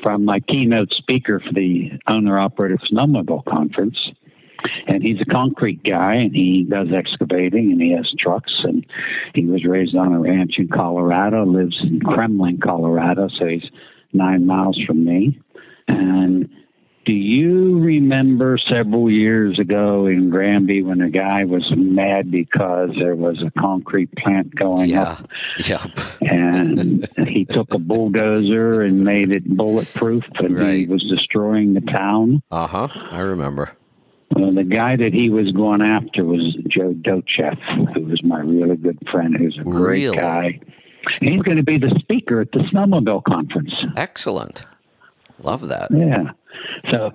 from 0.00 0.24
my 0.24 0.40
keynote 0.40 0.92
speaker 0.92 1.40
for 1.40 1.52
the 1.52 1.92
owner 2.06 2.38
operator 2.38 2.78
snowmobile 2.78 3.44
conference. 3.44 4.10
And 4.86 5.02
he's 5.02 5.20
a 5.20 5.24
concrete 5.24 5.82
guy 5.82 6.14
and 6.14 6.34
he 6.34 6.62
does 6.62 6.92
excavating 6.92 7.72
and 7.72 7.82
he 7.82 7.90
has 7.92 8.12
trucks 8.16 8.60
and 8.62 8.86
he 9.34 9.44
was 9.44 9.64
raised 9.64 9.96
on 9.96 10.12
a 10.12 10.20
ranch 10.20 10.58
in 10.58 10.68
Colorado, 10.68 11.44
lives 11.44 11.80
in 11.82 11.98
Kremmling, 11.98 12.60
Colorado, 12.62 13.28
so 13.28 13.46
he's 13.46 13.68
nine 14.12 14.46
miles 14.46 14.80
from 14.86 15.04
me. 15.04 15.40
And 15.88 16.48
do 17.04 17.12
you 17.12 17.78
remember 17.80 18.56
several 18.58 19.10
years 19.10 19.58
ago 19.58 20.06
in 20.06 20.30
Granby 20.30 20.82
when 20.82 21.00
a 21.00 21.10
guy 21.10 21.44
was 21.44 21.68
mad 21.76 22.30
because 22.30 22.90
there 22.96 23.16
was 23.16 23.42
a 23.42 23.50
concrete 23.58 24.14
plant 24.16 24.54
going 24.54 24.90
Yeah. 24.90 25.02
up 25.02 25.28
Yep. 25.68 25.80
and 26.22 27.08
he 27.28 27.44
took 27.50 27.74
a 27.74 27.78
bulldozer 27.78 28.82
and 28.82 29.02
made 29.04 29.30
it 29.32 29.44
bulletproof 29.48 30.24
and 30.38 30.58
he 30.72 30.86
was 30.86 31.02
destroying 31.04 31.74
the 31.74 31.80
town? 31.80 32.42
Uh 32.50 32.66
huh. 32.68 32.88
I 33.10 33.18
remember. 33.20 33.72
Well, 34.34 34.52
the 34.52 34.64
guy 34.64 34.96
that 34.96 35.12
he 35.12 35.28
was 35.28 35.52
going 35.52 35.82
after 35.82 36.24
was 36.24 36.54
Joe 36.68 36.94
Docheff, 36.94 37.58
who 37.94 38.00
was 38.02 38.22
my 38.22 38.40
really 38.40 38.76
good 38.76 38.98
friend, 39.10 39.36
who's 39.36 39.58
a 39.58 39.62
great 39.62 40.04
Really? 40.04 40.16
guy. 40.16 40.60
And 41.20 41.30
he's 41.30 41.42
going 41.42 41.56
to 41.58 41.62
be 41.64 41.78
the 41.78 41.94
speaker 41.98 42.40
at 42.40 42.52
the 42.52 42.60
snowmobile 42.60 43.24
conference. 43.24 43.74
Excellent. 43.96 44.64
Love 45.42 45.66
that. 45.68 45.88
Yeah. 45.90 46.30
So, 46.90 47.12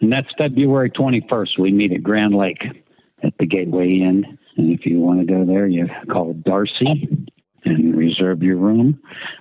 and 0.00 0.12
that's 0.12 0.28
February 0.36 0.90
21st. 0.90 1.58
We 1.58 1.72
meet 1.72 1.92
at 1.92 2.02
Grand 2.02 2.34
Lake 2.34 2.64
at 3.22 3.36
the 3.38 3.46
Gateway 3.46 3.90
Inn. 3.90 4.38
And 4.56 4.70
if 4.70 4.86
you 4.86 5.00
want 5.00 5.20
to 5.20 5.26
go 5.26 5.44
there, 5.44 5.66
you 5.66 5.88
call 6.10 6.34
Darcy 6.34 7.08
and 7.64 7.96
reserve 7.96 8.42
your 8.42 8.56
room. 8.56 9.00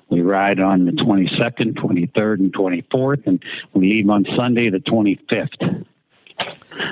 We 0.10 0.22
ride 0.22 0.60
on 0.60 0.86
the 0.86 0.92
22nd, 0.94 1.74
23rd, 1.74 2.40
and 2.40 2.54
24th, 2.54 3.28
and 3.28 3.44
we 3.74 3.90
leave 3.90 4.10
on 4.10 4.26
Sunday, 4.36 4.70
the 4.70 4.80
25th. 4.80 5.86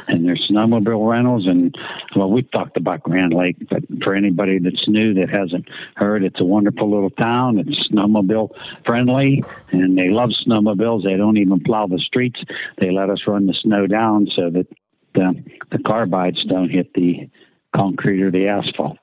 And 0.08 0.28
there's 0.28 0.48
snowmobile 0.48 1.10
rentals, 1.10 1.48
and 1.48 1.76
well, 2.16 2.30
we've 2.30 2.50
talked 2.52 2.78
about 2.78 3.02
Grand 3.02 3.34
Lake, 3.34 3.58
but 3.70 3.84
for 4.04 4.14
anybody 4.14 4.60
that's 4.60 4.88
new 4.88 5.14
that 5.16 5.30
hasn't 5.30 5.68
heard, 5.96 6.24
it's 6.24 6.40
a 6.40 6.46
wonderful 6.46 6.90
little 6.90 7.10
town. 7.10 7.58
It's 7.58 7.90
snowmobile 7.90 8.52
friendly, 8.86 9.44
and 9.72 9.98
they 9.98 10.10
love 10.10 10.30
snowmobiles. 10.30 11.04
They 11.04 11.18
don't 11.18 11.38
even 11.38 11.62
plow 11.62 11.88
the 11.88 12.00
streets. 12.00 12.44
They 12.78 12.92
let 12.92 13.10
us 13.10 13.26
run 13.26 13.48
the 13.48 13.54
snow 13.54 13.88
down 13.88 14.28
so 14.36 14.50
that 14.52 14.68
the, 15.16 15.44
the 15.72 15.78
carbides 15.80 16.48
don't 16.48 16.70
hit 16.70 16.94
the 16.94 17.30
concrete 17.76 18.22
or 18.22 18.32
the 18.32 18.48
asphalt. 18.48 18.98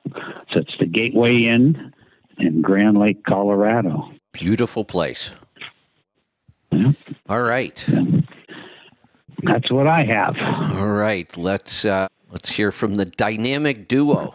So 0.52 0.61
it's 0.61 0.76
the 0.78 0.87
Gateway 0.87 1.45
Inn 1.45 1.93
in 2.38 2.62
Grand 2.62 2.99
Lake, 2.99 3.25
Colorado. 3.25 4.11
Beautiful 4.33 4.85
place. 4.85 5.33
Yeah. 6.71 6.93
All 7.28 7.43
right. 7.43 7.85
That's 9.42 9.71
what 9.71 9.87
I 9.87 10.04
have. 10.04 10.37
All 10.78 10.88
right. 10.90 11.35
Let's 11.37 11.85
uh, 11.85 12.09
let's 12.30 12.50
hear 12.50 12.73
from 12.73 12.97
the 12.97 13.04
dynamic 13.04 13.88
duo, 13.88 14.35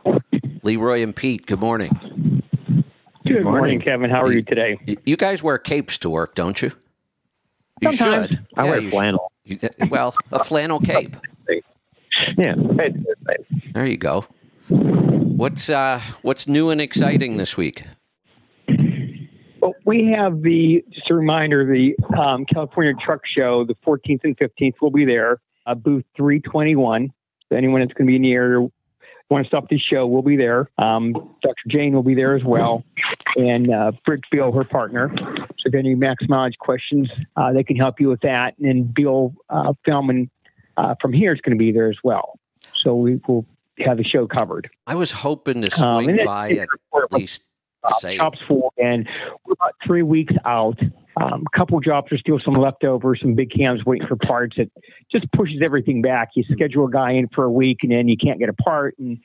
Leroy 0.64 1.02
and 1.04 1.16
Pete. 1.16 1.46
Good 1.46 1.60
morning. 1.60 1.90
Good 3.26 3.44
morning, 3.44 3.44
morning. 3.44 3.80
Kevin. 3.82 4.10
How 4.10 4.22
are 4.22 4.32
you 4.32 4.42
today? 4.44 4.78
You 5.06 5.18
guys 5.18 5.42
wear 5.44 5.58
capes 5.58 5.98
to 6.00 6.10
work, 6.10 6.36
don't 6.36 6.62
you? 6.62 6.72
You 7.82 7.94
Sometimes. 7.94 8.28
should. 8.28 8.48
I 8.56 8.66
Yeah, 8.66 8.72
wear 8.72 8.82
you 8.82 8.90
flannel. 8.92 9.32
should. 9.48 9.62
You- 9.64 9.70
well, 9.90 10.16
a 10.32 10.44
flannel 10.44 10.80
cape. 10.80 11.16
Yeah. 12.38 12.56
There 13.74 13.86
you 13.86 13.98
go. 13.98 14.26
What's 14.70 15.70
uh, 15.70 16.00
what's 16.22 16.48
new 16.48 16.70
and 16.70 16.80
exciting 16.80 17.38
this 17.38 17.58
week? 17.58 17.84
Well, 19.64 19.76
we 19.86 20.08
have 20.12 20.42
the 20.42 20.84
just 20.90 21.10
a 21.10 21.14
reminder 21.16 21.66
the 21.66 21.96
um, 22.20 22.44
California 22.46 22.94
Truck 23.00 23.26
Show, 23.26 23.64
the 23.64 23.76
14th 23.76 24.20
and 24.26 24.36
15th. 24.38 24.74
We'll 24.82 24.92
be 24.92 25.06
there, 25.06 25.40
uh, 25.66 25.74
booth 25.74 26.04
321. 26.18 27.14
So 27.48 27.56
anyone 27.56 27.80
that's 27.80 27.94
going 27.94 28.06
to 28.06 28.12
be 28.12 28.18
in 28.18 28.24
the 28.24 28.34
area 28.34 28.68
want 29.30 29.46
to 29.46 29.48
stop 29.48 29.70
the 29.70 29.78
show, 29.80 30.06
we'll 30.06 30.22
be 30.22 30.36
there. 30.36 30.70
Um, 30.78 31.14
Dr. 31.42 31.64
Jane 31.70 31.94
will 31.94 32.04
be 32.04 32.14
there 32.14 32.36
as 32.36 32.44
well, 32.44 32.84
and 33.38 33.74
uh, 33.74 33.94
Bill, 34.32 34.52
her 34.52 34.66
partner. 34.66 35.14
So 35.18 35.68
if 35.70 35.74
any 35.76 35.96
max 35.96 36.26
mileage 36.28 36.58
questions, 36.60 37.10
uh, 37.38 37.54
they 37.54 37.64
can 37.64 37.78
help 37.78 38.02
you 38.02 38.10
with 38.10 38.20
that. 38.20 38.58
And 38.58 38.68
then 38.68 38.84
Bill 38.84 39.34
uh, 39.50 39.74
Feldman 39.86 40.30
uh, 40.76 40.96
from 41.02 41.14
here 41.14 41.34
is 41.34 41.40
going 41.40 41.58
to 41.58 41.60
be 41.60 41.72
there 41.72 41.90
as 41.90 41.98
well. 42.04 42.38
So 42.76 42.96
we 42.96 43.22
will 43.30 43.46
have 43.80 43.96
the 43.96 44.04
show 44.04 44.28
covered. 44.28 44.70
I 44.88 44.96
was 44.96 45.14
hoping 45.14 45.62
to 45.62 45.68
Um, 45.82 46.04
swing 46.04 46.18
then- 46.18 46.26
by 46.26 46.50
at 46.52 46.68
least 47.14 47.44
say 48.00 48.18
shops 48.18 48.40
for, 48.48 48.72
and 48.78 49.08
we're 49.46 49.54
about 49.54 49.76
three 49.86 50.04
weeks 50.04 50.34
out. 50.46 50.80
Um, 51.22 51.44
a 51.46 51.58
couple 51.58 51.80
jobs 51.80 52.12
are 52.12 52.18
still 52.18 52.40
some 52.40 52.56
leftover, 52.56 53.16
some 53.16 53.36
big 53.36 53.52
cams 53.52 53.86
waiting 53.86 54.08
for 54.08 54.16
parts. 54.16 54.58
It 54.58 54.72
just 55.12 55.32
pushes 55.32 55.62
everything 55.62 56.02
back. 56.02 56.30
You 56.36 56.44
schedule 56.52 56.88
a 56.88 56.92
guy 56.92 57.12
in 57.12 57.28
for 57.30 57.44
a 57.44 57.52
week, 57.52 57.80
and 57.84 57.92
then 57.92 58.08
you 58.08 58.18
can't 58.18 58.40
get 58.40 58.50
a 58.50 58.54
part, 58.54 58.96
and 58.98 59.20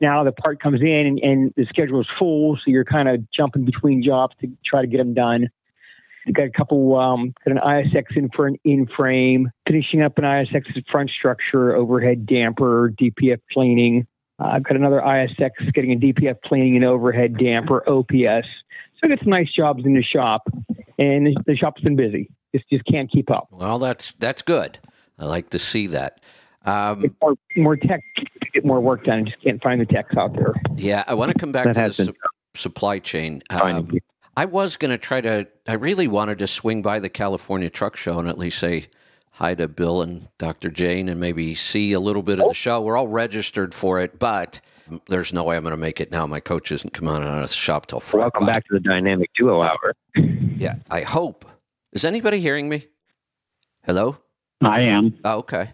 now 0.00 0.24
the 0.24 0.32
part 0.32 0.60
comes 0.60 0.80
in, 0.80 1.06
and, 1.06 1.18
and 1.20 1.54
the 1.56 1.66
schedule 1.66 2.00
is 2.00 2.06
full, 2.18 2.56
so 2.56 2.62
you're 2.66 2.84
kind 2.84 3.08
of 3.08 3.30
jumping 3.30 3.64
between 3.64 4.02
jobs 4.02 4.34
to 4.40 4.50
try 4.64 4.80
to 4.80 4.86
get 4.86 4.98
them 4.98 5.14
done. 5.14 5.48
We 6.26 6.32
got 6.32 6.46
a 6.46 6.50
couple, 6.50 6.96
um, 6.98 7.34
got 7.44 7.52
an 7.52 7.58
ISX 7.58 8.16
in 8.16 8.30
for 8.30 8.46
an 8.46 8.56
in 8.64 8.86
frame, 8.86 9.50
finishing 9.66 10.02
up 10.02 10.16
an 10.16 10.24
ISX 10.24 10.82
front 10.90 11.10
structure, 11.10 11.74
overhead 11.74 12.24
damper, 12.24 12.92
DPF 12.98 13.40
cleaning. 13.52 14.06
I've 14.52 14.62
got 14.62 14.76
another 14.76 15.00
ISX 15.00 15.50
getting 15.72 15.92
a 15.92 15.96
DPF 15.96 16.40
cleaning 16.42 16.76
and 16.76 16.84
overhead 16.84 17.36
damper, 17.38 17.88
OPS. 17.88 18.46
So 18.96 19.04
I 19.04 19.08
got 19.08 19.18
some 19.20 19.30
nice 19.30 19.50
jobs 19.52 19.84
in 19.84 19.94
the 19.94 20.02
shop, 20.02 20.42
and 20.98 21.36
the, 21.46 21.56
shop's 21.56 21.82
been 21.82 21.96
busy. 21.96 22.30
Just 22.54 22.68
just 22.70 22.84
can't 22.84 23.10
keep 23.10 23.30
up. 23.30 23.48
Well, 23.50 23.78
that's 23.78 24.12
that's 24.12 24.42
good. 24.42 24.78
I 25.18 25.26
like 25.26 25.50
to 25.50 25.58
see 25.58 25.88
that. 25.88 26.20
Um, 26.64 27.14
more, 27.20 27.34
more 27.56 27.76
tech, 27.76 28.00
to 28.16 28.24
get 28.52 28.64
more 28.64 28.80
work 28.80 29.04
done. 29.04 29.20
I 29.20 29.22
Just 29.22 29.42
can't 29.42 29.62
find 29.62 29.80
the 29.80 29.86
techs 29.86 30.16
out 30.16 30.34
there. 30.34 30.54
yeah, 30.76 31.04
I 31.06 31.14
want 31.14 31.32
to 31.32 31.38
come 31.38 31.52
back 31.52 31.64
That 31.64 31.74
to 31.74 31.80
the 31.82 31.92
su- 31.92 32.14
supply 32.54 33.00
chain. 33.00 33.42
Um, 33.50 33.90
I 34.36 34.46
was 34.46 34.76
going 34.76 34.90
to 34.90 34.98
try 34.98 35.20
to. 35.20 35.46
I 35.68 35.74
really 35.74 36.08
wanted 36.08 36.38
to 36.38 36.46
swing 36.46 36.82
by 36.82 37.00
the 37.00 37.08
California 37.08 37.70
Truck 37.70 37.96
Show 37.96 38.18
and 38.18 38.28
at 38.28 38.38
least 38.38 38.58
say 38.58 38.86
hi 39.34 39.54
to 39.54 39.68
Bill 39.68 40.02
and 40.02 40.28
Dr. 40.38 40.70
Jane 40.70 41.08
and 41.08 41.18
maybe 41.20 41.54
see 41.54 41.92
a 41.92 42.00
little 42.00 42.22
bit 42.22 42.40
of 42.40 42.48
the 42.48 42.54
show. 42.54 42.80
We're 42.80 42.96
all 42.96 43.08
registered 43.08 43.74
for 43.74 44.00
it, 44.00 44.18
but 44.18 44.60
there's 45.08 45.32
no 45.32 45.44
way 45.44 45.56
I'm 45.56 45.62
going 45.62 45.72
to 45.72 45.76
make 45.80 46.00
it 46.00 46.10
now. 46.10 46.26
My 46.26 46.40
coach 46.40 46.70
isn't 46.72 46.92
coming 46.92 47.14
out 47.14 47.22
of 47.22 47.40
the 47.40 47.48
shop 47.48 47.86
till 47.86 48.00
Friday. 48.00 48.22
Welcome 48.22 48.46
back 48.46 48.64
to 48.66 48.74
the 48.74 48.80
Dynamic 48.80 49.30
Duo 49.36 49.62
Hour. 49.62 49.94
Yeah, 50.56 50.76
I 50.90 51.02
hope. 51.02 51.44
Is 51.92 52.04
anybody 52.04 52.40
hearing 52.40 52.68
me? 52.68 52.86
Hello. 53.84 54.18
I 54.62 54.82
am. 54.82 55.18
Oh, 55.24 55.38
okay. 55.38 55.70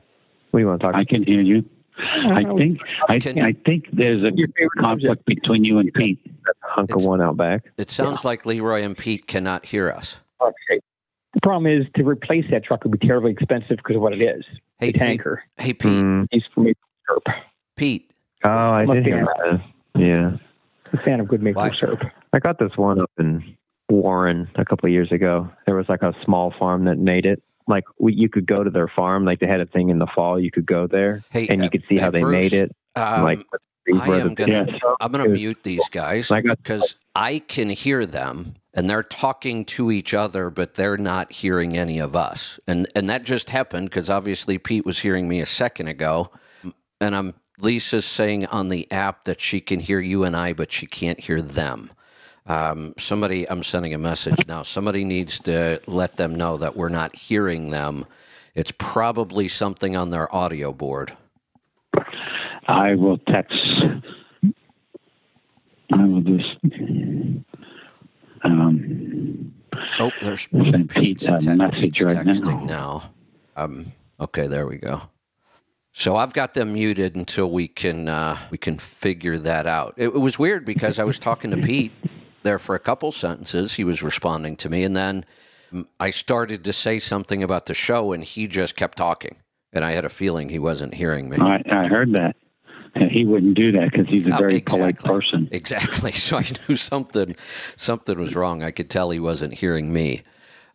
What 0.50 0.58
do 0.58 0.62
you 0.62 0.66
want 0.66 0.80
to 0.80 0.86
talk 0.86 0.94
I 0.94 1.04
can 1.04 1.22
hear 1.22 1.40
you. 1.40 1.64
I 1.98 2.44
think 2.56 2.80
I, 3.08 3.18
Can- 3.18 3.42
I 3.42 3.52
think 3.52 3.88
there's 3.92 4.22
a 4.22 4.34
Your 4.34 4.48
favorite 4.48 4.78
conflict 4.80 5.24
between 5.26 5.64
you 5.64 5.78
and 5.78 5.92
Pete. 5.92 6.18
Hunk 6.62 6.94
of 6.94 7.04
one 7.04 7.20
out 7.20 7.36
back. 7.36 7.70
It 7.76 7.90
sounds 7.90 8.24
like 8.24 8.46
Leroy 8.46 8.82
and 8.82 8.96
Pete 8.96 9.26
cannot 9.26 9.66
hear 9.66 9.90
us. 9.90 10.18
Okay. 10.40 10.80
The 11.40 11.46
problem 11.46 11.66
is 11.66 11.86
to 11.96 12.04
replace 12.04 12.44
that 12.50 12.64
truck 12.64 12.84
would 12.84 12.98
be 12.98 13.06
terribly 13.06 13.32
expensive 13.32 13.78
because 13.78 13.96
of 13.96 14.02
what 14.02 14.12
it 14.12 14.20
is. 14.20 14.44
Hey, 14.78 14.92
the 14.92 14.98
hey, 14.98 15.06
tanker. 15.06 15.42
hey, 15.56 15.72
Pete. 15.72 16.04
Mm. 16.04 16.26
He's 16.30 16.42
for 16.54 16.60
maple 16.60 16.82
syrup. 17.08 17.24
Pete. 17.76 18.10
Oh, 18.44 18.48
I 18.48 18.82
I'm 18.82 18.92
did 18.92 19.06
hear 19.06 19.16
fan. 19.16 19.22
about 19.24 19.36
that. 19.94 20.00
Yeah. 20.00 20.26
I'm 20.92 20.98
a 20.98 21.02
fan 21.02 21.20
of 21.20 21.28
good 21.28 21.42
maple 21.42 21.62
Why? 21.62 21.70
syrup. 21.70 22.00
I 22.34 22.40
got 22.40 22.58
this 22.58 22.72
one 22.76 23.00
up 23.00 23.10
in 23.18 23.56
Warren 23.88 24.50
a 24.56 24.66
couple 24.66 24.86
of 24.86 24.92
years 24.92 25.10
ago. 25.12 25.50
There 25.64 25.76
was 25.76 25.88
like 25.88 26.02
a 26.02 26.14
small 26.26 26.52
farm 26.58 26.84
that 26.84 26.98
made 26.98 27.24
it. 27.24 27.42
Like 27.66 27.84
we, 27.98 28.12
you 28.12 28.28
could 28.28 28.44
go 28.44 28.62
to 28.62 28.68
their 28.68 28.88
farm. 28.88 29.24
Like 29.24 29.40
they 29.40 29.46
had 29.46 29.60
a 29.60 29.66
thing 29.66 29.88
in 29.88 29.98
the 29.98 30.08
fall. 30.14 30.38
You 30.38 30.50
could 30.50 30.66
go 30.66 30.86
there 30.86 31.22
Hey, 31.30 31.48
and 31.48 31.62
uh, 31.62 31.64
you 31.64 31.70
could 31.70 31.84
see 31.88 31.94
hey, 31.94 32.00
how 32.02 32.10
they 32.10 32.20
Bruce, 32.20 32.32
made 32.32 32.52
it. 32.52 32.76
Um, 32.96 33.22
like 33.22 33.38
I 33.94 34.18
am 34.18 34.34
gonna, 34.34 34.66
I'm 35.00 35.10
gonna 35.10 35.28
mute 35.28 35.62
these 35.62 35.88
guys 35.88 36.28
because 36.28 36.96
I 37.20 37.40
can 37.40 37.68
hear 37.68 38.06
them 38.06 38.54
and 38.72 38.88
they're 38.88 39.02
talking 39.02 39.66
to 39.66 39.90
each 39.90 40.14
other, 40.14 40.48
but 40.48 40.74
they're 40.74 40.96
not 40.96 41.30
hearing 41.30 41.76
any 41.76 41.98
of 41.98 42.16
us. 42.16 42.58
And 42.66 42.86
and 42.94 43.10
that 43.10 43.24
just 43.24 43.50
happened 43.50 43.90
because 43.90 44.08
obviously 44.08 44.56
Pete 44.56 44.86
was 44.86 45.00
hearing 45.00 45.28
me 45.28 45.40
a 45.40 45.46
second 45.46 45.88
ago, 45.88 46.30
and 46.98 47.14
I'm 47.14 47.34
Lisa's 47.58 48.06
saying 48.06 48.46
on 48.46 48.68
the 48.68 48.90
app 48.90 49.24
that 49.24 49.38
she 49.38 49.60
can 49.60 49.80
hear 49.80 50.00
you 50.00 50.24
and 50.24 50.34
I, 50.34 50.54
but 50.54 50.72
she 50.72 50.86
can't 50.86 51.20
hear 51.20 51.42
them. 51.42 51.90
Um, 52.46 52.94
somebody, 52.96 53.48
I'm 53.50 53.62
sending 53.62 53.92
a 53.92 53.98
message 53.98 54.46
now. 54.46 54.62
Somebody 54.62 55.04
needs 55.04 55.40
to 55.40 55.78
let 55.86 56.16
them 56.16 56.34
know 56.34 56.56
that 56.56 56.74
we're 56.74 56.88
not 56.88 57.14
hearing 57.14 57.68
them. 57.68 58.06
It's 58.54 58.72
probably 58.72 59.46
something 59.46 59.94
on 59.94 60.08
their 60.08 60.34
audio 60.34 60.72
board. 60.72 61.12
I 62.66 62.94
will 62.94 63.18
text. 63.18 63.62
I 65.92 66.04
will 66.04 66.20
just. 66.20 66.56
Um, 68.42 69.52
Oh, 69.98 70.10
there's 70.22 70.46
Pete's 70.88 71.28
a 71.28 71.38
te- 71.38 71.54
message 71.54 71.80
Pete's 71.80 72.00
right 72.00 72.24
now. 72.24 72.32
texting 72.32 72.66
now. 72.66 73.10
Um, 73.56 73.92
okay, 74.18 74.46
there 74.46 74.66
we 74.66 74.76
go. 74.76 75.02
So 75.92 76.16
I've 76.16 76.32
got 76.32 76.54
them 76.54 76.72
muted 76.72 77.16
until 77.16 77.50
we 77.50 77.68
can 77.68 78.08
uh, 78.08 78.38
we 78.50 78.58
can 78.58 78.78
figure 78.78 79.38
that 79.38 79.66
out. 79.66 79.94
It, 79.96 80.08
it 80.08 80.18
was 80.20 80.38
weird 80.38 80.64
because 80.64 80.98
I 80.98 81.04
was 81.04 81.18
talking 81.18 81.50
to 81.50 81.58
Pete 81.58 81.92
there 82.42 82.58
for 82.58 82.74
a 82.74 82.78
couple 82.78 83.12
sentences. 83.12 83.74
He 83.74 83.84
was 83.84 84.02
responding 84.02 84.56
to 84.56 84.70
me, 84.70 84.84
and 84.84 84.96
then 84.96 85.24
mm, 85.72 85.86
I 85.98 86.10
started 86.10 86.64
to 86.64 86.72
say 86.72 86.98
something 86.98 87.42
about 87.42 87.66
the 87.66 87.74
show, 87.74 88.12
and 88.12 88.24
he 88.24 88.46
just 88.46 88.76
kept 88.76 88.96
talking, 88.96 89.36
and 89.72 89.84
I 89.84 89.90
had 89.90 90.04
a 90.04 90.08
feeling 90.10 90.48
he 90.48 90.58
wasn't 90.58 90.94
hearing 90.94 91.28
me. 91.28 91.38
I, 91.38 91.62
I 91.70 91.86
heard 91.88 92.12
that. 92.12 92.36
And 92.94 93.10
he 93.10 93.24
wouldn't 93.24 93.54
do 93.54 93.72
that 93.72 93.92
because 93.92 94.08
he's 94.08 94.26
a 94.26 94.34
Oh, 94.34 94.38
very 94.38 94.60
polite 94.60 94.98
person. 94.98 95.48
Exactly. 95.52 96.12
So 96.20 96.38
I 96.38 96.44
knew 96.68 96.76
something 96.76 97.36
something 97.76 98.18
was 98.18 98.34
wrong. 98.36 98.62
I 98.62 98.70
could 98.70 98.90
tell 98.90 99.10
he 99.10 99.20
wasn't 99.20 99.54
hearing 99.54 99.92
me. 99.92 100.22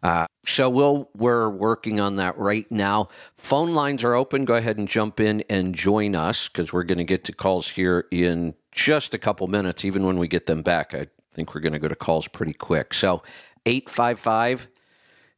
Uh, 0.04 0.26
so 0.46 0.70
we'll 0.70 1.10
we're 1.16 1.50
working 1.50 2.00
on 2.00 2.16
that 2.18 2.38
right 2.38 2.70
now. 2.72 3.10
Phone 3.36 3.74
lines 3.74 4.04
are 4.04 4.14
open. 4.14 4.46
Go 4.46 4.56
ahead 4.56 4.78
and 4.78 4.88
jump 4.88 5.20
in 5.20 5.44
and 5.50 5.74
join 5.76 6.16
us 6.16 6.48
because 6.48 6.72
we're 6.72 6.84
going 6.84 7.00
to 7.00 7.04
get 7.04 7.24
to 7.26 7.32
calls 7.34 7.70
here 7.70 8.06
in 8.12 8.54
just 8.72 9.14
a 9.14 9.18
couple 9.18 9.48
minutes. 9.48 9.84
Even 9.84 10.06
when 10.06 10.20
we 10.20 10.28
get 10.28 10.46
them 10.46 10.62
back, 10.62 10.94
I 10.94 11.08
think 11.34 11.56
we're 11.56 11.62
going 11.62 11.74
to 11.74 11.80
go 11.80 11.88
to 11.88 11.96
calls 11.96 12.28
pretty 12.28 12.54
quick. 12.54 12.94
So 12.94 13.24
eight 13.66 13.90
five 13.90 14.20
five. 14.20 14.68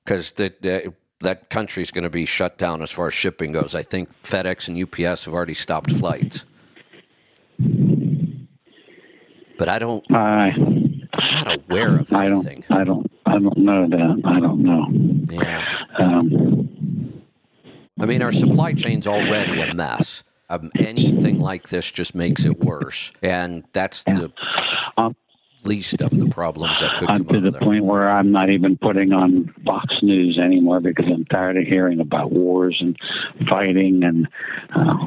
because 0.04 0.34
that 0.34 0.62
that 0.62 0.94
that 1.22 1.50
country's 1.50 1.92
going 1.92 2.04
to 2.04 2.10
be 2.10 2.26
shut 2.26 2.58
down 2.58 2.82
as 2.82 2.92
far 2.92 3.08
as 3.08 3.14
shipping 3.14 3.52
goes. 3.52 3.74
I 3.74 3.82
think 3.82 4.10
FedEx 4.24 4.68
and 4.68 4.82
UPS 4.82 5.26
have 5.26 5.34
already 5.34 5.56
stopped 5.56 5.92
flights. 5.92 6.46
But 9.58 9.70
I 9.70 9.80
don't. 9.80 10.06
I 10.12 10.54
I'm 11.14 11.32
not 11.32 11.60
aware 11.66 12.00
of 12.00 12.14
anything. 12.14 12.64
I 12.70 12.84
don't 12.84 13.12
I 13.26 13.34
don't 13.34 13.38
I 13.38 13.40
don't 13.40 13.58
know 13.58 13.88
that. 13.88 14.22
I 14.24 14.40
don't 14.40 14.64
know. 14.64 14.88
Yeah. 15.32 15.66
Um, 15.98 17.24
I 18.00 18.06
mean, 18.06 18.22
our 18.22 18.32
supply 18.32 18.74
chain's 18.74 19.08
already 19.08 19.60
a 19.60 19.74
mess. 19.74 20.24
Um, 20.50 20.72
anything 20.80 21.40
like 21.40 21.70
this 21.70 21.92
just 21.92 22.16
makes 22.16 22.46
it 22.46 22.58
worse, 22.58 23.12
and 23.22 23.64
that's 23.74 24.04
the 24.04 24.32
Um, 24.98 25.16
least 25.66 26.02
of 26.02 26.12
the 26.12 26.28
problems 26.28 26.80
that 26.80 26.96
could 26.96 27.10
I'm 27.10 27.26
come 27.26 27.28
to 27.28 27.42
the 27.42 27.52
there. 27.52 27.60
point 27.60 27.84
where 27.84 28.10
I'm 28.10 28.32
not 28.32 28.50
even 28.50 28.78
putting 28.78 29.12
on 29.12 29.54
Fox 29.66 30.02
News 30.02 30.38
anymore 30.38 30.80
because 30.80 31.06
I'm 31.08 31.26
tired 31.26 31.58
of 31.58 31.66
hearing 31.66 32.00
about 32.00 32.32
wars 32.32 32.78
and 32.80 32.98
fighting. 33.50 34.04
And 34.06 34.30
uh, 34.74 34.98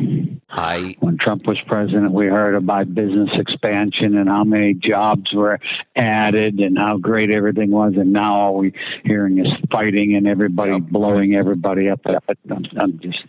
I 0.50 0.96
when 1.00 1.16
Trump 1.16 1.46
was 1.46 1.59
president, 1.62 2.12
we 2.12 2.26
heard 2.26 2.55
about 2.55 2.94
business 2.94 3.31
expansion 3.38 4.18
and 4.18 4.29
how 4.29 4.44
many 4.44 4.74
jobs 4.74 5.33
were 5.33 5.59
added 5.96 6.61
and 6.61 6.76
how 6.76 6.98
great 6.98 7.31
everything 7.31 7.70
was. 7.70 7.94
And 7.96 8.12
now 8.12 8.35
all 8.35 8.59
we're 8.59 8.72
hearing 9.05 9.38
is 9.38 9.50
fighting 9.70 10.14
and 10.14 10.29
everybody 10.29 10.72
Yep. 10.72 10.83
blowing 10.90 11.35
everybody 11.35 11.88
up. 11.88 12.00
I'm, 12.07 12.66
I'm 12.76 12.98
just, 12.98 13.24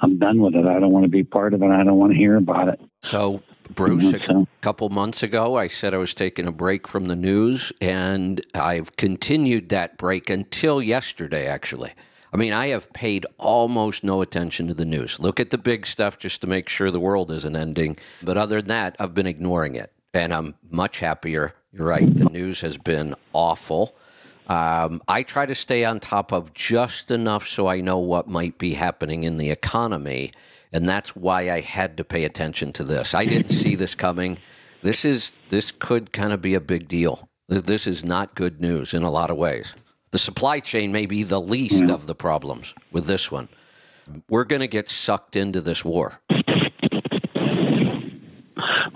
I'm 0.00 0.18
done 0.18 0.40
with 0.40 0.54
it. 0.54 0.66
I 0.66 0.78
don't 0.78 0.92
want 0.92 1.04
to 1.04 1.08
be 1.10 1.24
part 1.24 1.54
of 1.54 1.62
it. 1.62 1.70
I 1.70 1.82
don't 1.84 1.98
want 1.98 2.12
to 2.12 2.18
hear 2.18 2.36
about 2.36 2.68
it. 2.68 2.80
so 3.02 3.42
Bruce. 3.74 4.14
A 4.14 4.20
So, 4.20 4.46
couple 4.60 4.88
months 4.90 5.24
ago, 5.24 5.56
I 5.56 5.66
said 5.66 5.92
I 5.92 5.96
was 5.98 6.14
taking 6.14 6.46
a 6.46 6.52
break 6.52 6.86
from 6.86 7.06
the 7.06 7.16
news, 7.16 7.72
and 7.80 8.40
I've 8.54 8.94
continued 8.96 9.70
that 9.70 9.98
break 9.98 10.30
until 10.30 10.80
yesterday. 10.80 11.46
Actually, 11.48 11.90
I 12.32 12.36
mean, 12.36 12.52
I 12.52 12.68
have 12.68 12.92
paid 12.92 13.26
almost 13.38 14.04
no 14.04 14.22
attention 14.22 14.68
to 14.68 14.74
the 14.74 14.84
news. 14.86 15.18
Look 15.18 15.40
at 15.40 15.50
the 15.50 15.58
big 15.58 15.84
stuff 15.84 16.16
just 16.16 16.40
to 16.42 16.46
make 16.46 16.68
sure 16.68 16.92
the 16.92 17.00
world 17.00 17.32
isn't 17.32 17.56
ending, 17.56 17.96
but 18.22 18.36
other 18.36 18.60
than 18.60 18.68
that, 18.68 18.96
I've 19.00 19.14
been 19.14 19.26
ignoring 19.26 19.74
it, 19.74 19.92
and 20.14 20.32
I'm 20.32 20.54
much 20.70 21.00
happier. 21.00 21.54
You're 21.72 21.88
right. 21.88 22.14
The 22.16 22.26
news 22.26 22.60
has 22.60 22.78
been 22.78 23.14
awful. 23.32 23.96
Um, 24.48 25.02
I 25.08 25.22
try 25.22 25.46
to 25.46 25.54
stay 25.54 25.84
on 25.84 25.98
top 26.00 26.32
of 26.32 26.54
just 26.54 27.10
enough 27.10 27.46
so 27.46 27.66
I 27.66 27.80
know 27.80 27.98
what 27.98 28.28
might 28.28 28.58
be 28.58 28.74
happening 28.74 29.24
in 29.24 29.36
the 29.38 29.50
economy. 29.50 30.32
And 30.72 30.88
that's 30.88 31.16
why 31.16 31.50
I 31.50 31.60
had 31.60 31.96
to 31.96 32.04
pay 32.04 32.24
attention 32.24 32.72
to 32.74 32.84
this. 32.84 33.14
I 33.14 33.24
didn't 33.24 33.48
see 33.50 33.74
this 33.74 33.94
coming. 33.94 34.38
This 34.82 35.04
is 35.04 35.32
this 35.48 35.72
could 35.72 36.12
kind 36.12 36.32
of 36.32 36.40
be 36.42 36.54
a 36.54 36.60
big 36.60 36.86
deal. 36.88 37.28
This- 37.48 37.62
This 37.62 37.86
is 37.86 38.04
not 38.04 38.34
good 38.34 38.60
news 38.60 38.92
in 38.94 39.02
a 39.02 39.10
lot 39.10 39.30
of 39.30 39.36
ways. 39.36 39.74
The 40.12 40.18
supply 40.18 40.60
chain 40.60 40.92
may 40.92 41.06
be 41.06 41.22
the 41.24 41.40
least 41.40 41.90
of 41.90 42.06
the 42.06 42.14
problems 42.14 42.74
with 42.92 43.06
this 43.06 43.30
one. 43.32 43.48
We're 44.28 44.44
going 44.44 44.60
to 44.60 44.68
get 44.68 44.88
sucked 44.88 45.34
into 45.34 45.60
this 45.60 45.84
war. 45.84 46.20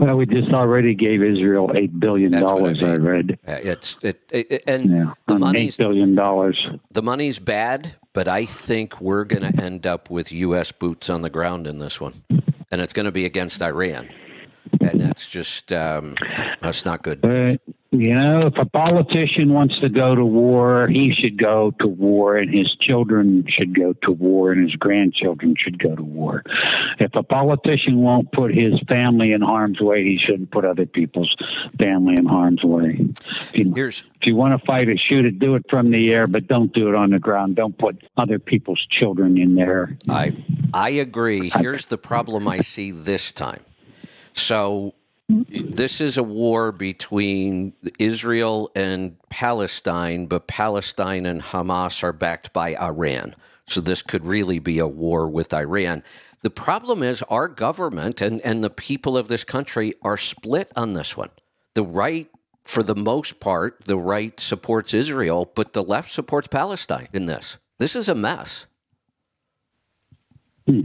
Well, 0.01 0.17
we 0.17 0.27
just 0.27 0.51
already 0.51 0.95
gave 0.95 1.23
Israel 1.23 1.71
eight 1.75 2.01
billion 2.01 2.33
what 2.33 2.43
I 2.43 2.47
dollars. 2.47 2.83
I, 2.83 2.95
read. 2.95 3.39
It's 3.47 3.99
it, 4.03 4.23
it, 4.31 4.65
and 4.67 4.91
Yeah, 4.91 5.13
the 5.27 5.35
on 5.35 5.41
money's 5.41 5.79
eight 5.79 5.83
billion 5.83 6.15
dollars. 6.15 6.67
the 6.91 7.03
money's 7.03 7.39
bad, 7.39 7.97
but 8.15 8.27
I 8.27 8.47
think 8.47 9.01
we're 9.01 9.25
going 9.25 9.53
to 9.53 9.63
end 9.63 9.87
up 9.87 10.09
with 10.11 10.33
U.S. 10.33 10.73
boots 10.73 11.11
on 11.11 11.21
the 11.21 11.31
ground 11.31 11.67
in 11.67 11.79
this 11.79 12.01
one, 12.01 12.23
and 12.71 12.81
it's 12.81 12.95
going 12.95 13.05
to 13.07 13.13
be 13.13 13.27
against 13.27 13.61
Iran, 13.63 14.09
and 14.81 15.01
that's 15.01 15.29
just 15.29 15.71
um, 15.73 16.17
that's 16.63 16.87
not 16.87 17.03
good. 17.03 17.21
But 17.21 17.61
you 17.93 18.15
know, 18.15 18.39
if 18.43 18.57
a 18.57 18.67
politician 18.67 19.53
wants 19.53 19.81
to 19.81 19.89
go 19.89 20.15
to 20.15 20.25
war, 20.25 20.87
he 20.87 21.13
should 21.13 21.37
go 21.37 21.73
to 21.81 21.89
war, 21.89 22.37
and 22.37 22.53
his 22.55 22.77
children 22.77 23.45
should 23.49 23.75
go 23.75 23.95
to 24.05 24.13
war, 24.13 24.53
and 24.53 24.63
his 24.63 24.77
grandchildren 24.77 25.57
should 25.59 25.77
go 25.77 25.97
to 25.97 26.03
war. 26.03 26.45
If 27.01 27.17
a 27.17 27.25
politician 27.25 27.99
won't 27.99 28.31
put 28.31 28.55
his 28.55 28.79
family 28.89 29.33
in 29.33 29.41
harm's 29.41 29.81
way, 29.81 30.05
he 30.05 30.19
shouldn't 30.19 30.53
put 30.53 30.65
other 30.65 30.87
people's 30.87 31.35
family 31.79 32.15
in 32.17 32.27
harm's 32.27 32.63
way. 32.63 32.97
If 33.01 33.57
you, 33.57 33.73
Here's 33.75 34.05
if 34.21 34.27
you 34.27 34.37
want 34.37 34.59
to 34.59 34.65
fight 34.65 34.89
it, 34.89 35.01
shoot 35.01 35.25
it, 35.25 35.41
do 35.41 35.57
it 35.57 35.65
from 35.69 35.91
the 35.91 36.13
air, 36.13 36.29
but 36.29 36.47
don't 36.47 36.73
do 36.73 36.89
it 36.89 36.95
on 36.95 37.11
the 37.11 37.19
ground. 37.19 37.57
Don't 37.57 37.77
put 37.77 38.05
other 38.17 38.39
people's 38.39 38.87
children 38.89 39.37
in 39.37 39.57
there. 39.57 39.97
I 40.09 40.37
I 40.73 40.91
agree. 40.91 41.51
Here's 41.51 41.87
the 41.87 41.99
problem 41.99 42.47
I 42.47 42.61
see 42.61 42.93
this 42.93 43.33
time. 43.33 43.65
So 44.33 44.95
this 45.49 46.01
is 46.01 46.17
a 46.17 46.23
war 46.23 46.73
between 46.73 47.75
Israel 47.99 48.71
and 48.75 49.17
Palestine, 49.29 50.27
but 50.27 50.47
Palestine 50.47 51.27
and 51.27 51.41
Hamas 51.43 52.03
are 52.03 52.13
backed 52.13 52.53
by 52.53 52.77
Iran. 52.77 53.35
So 53.67 53.81
this 53.81 54.03
could 54.03 54.27
really 54.27 54.59
be 54.59 54.79
a 54.79 54.87
war 54.87 55.29
with 55.29 55.55
Iran. 55.55 56.03
The 56.43 56.51
problem 56.51 57.03
is 57.03 57.23
our 57.25 57.49
government 57.49 58.21
and, 58.21 58.41
and 58.41 58.65
the 58.65 58.71
people 58.71 59.17
of 59.17 59.29
this 59.29 59.45
country 59.45 59.95
are 60.03 60.17
split 60.17 60.73
on 60.75 60.95
this 60.95 61.17
one. 61.17 61.31
The 61.75 61.83
right, 61.83 62.29
for 62.65 62.83
the 62.83 62.97
most 62.97 63.41
part, 63.41 63.85
the 63.85 63.97
right 63.97 64.39
supports 64.41 64.95
Israel, 64.95 65.53
but 65.55 65.73
the 65.73 65.83
left 65.83 66.11
supports 66.11 66.49
Palestine 66.49 67.09
in 67.13 67.27
this. 67.27 67.59
This 67.79 67.95
is 67.95 68.09
a 68.09 68.15
mess. 68.15 68.67
Hmm. 70.67 70.81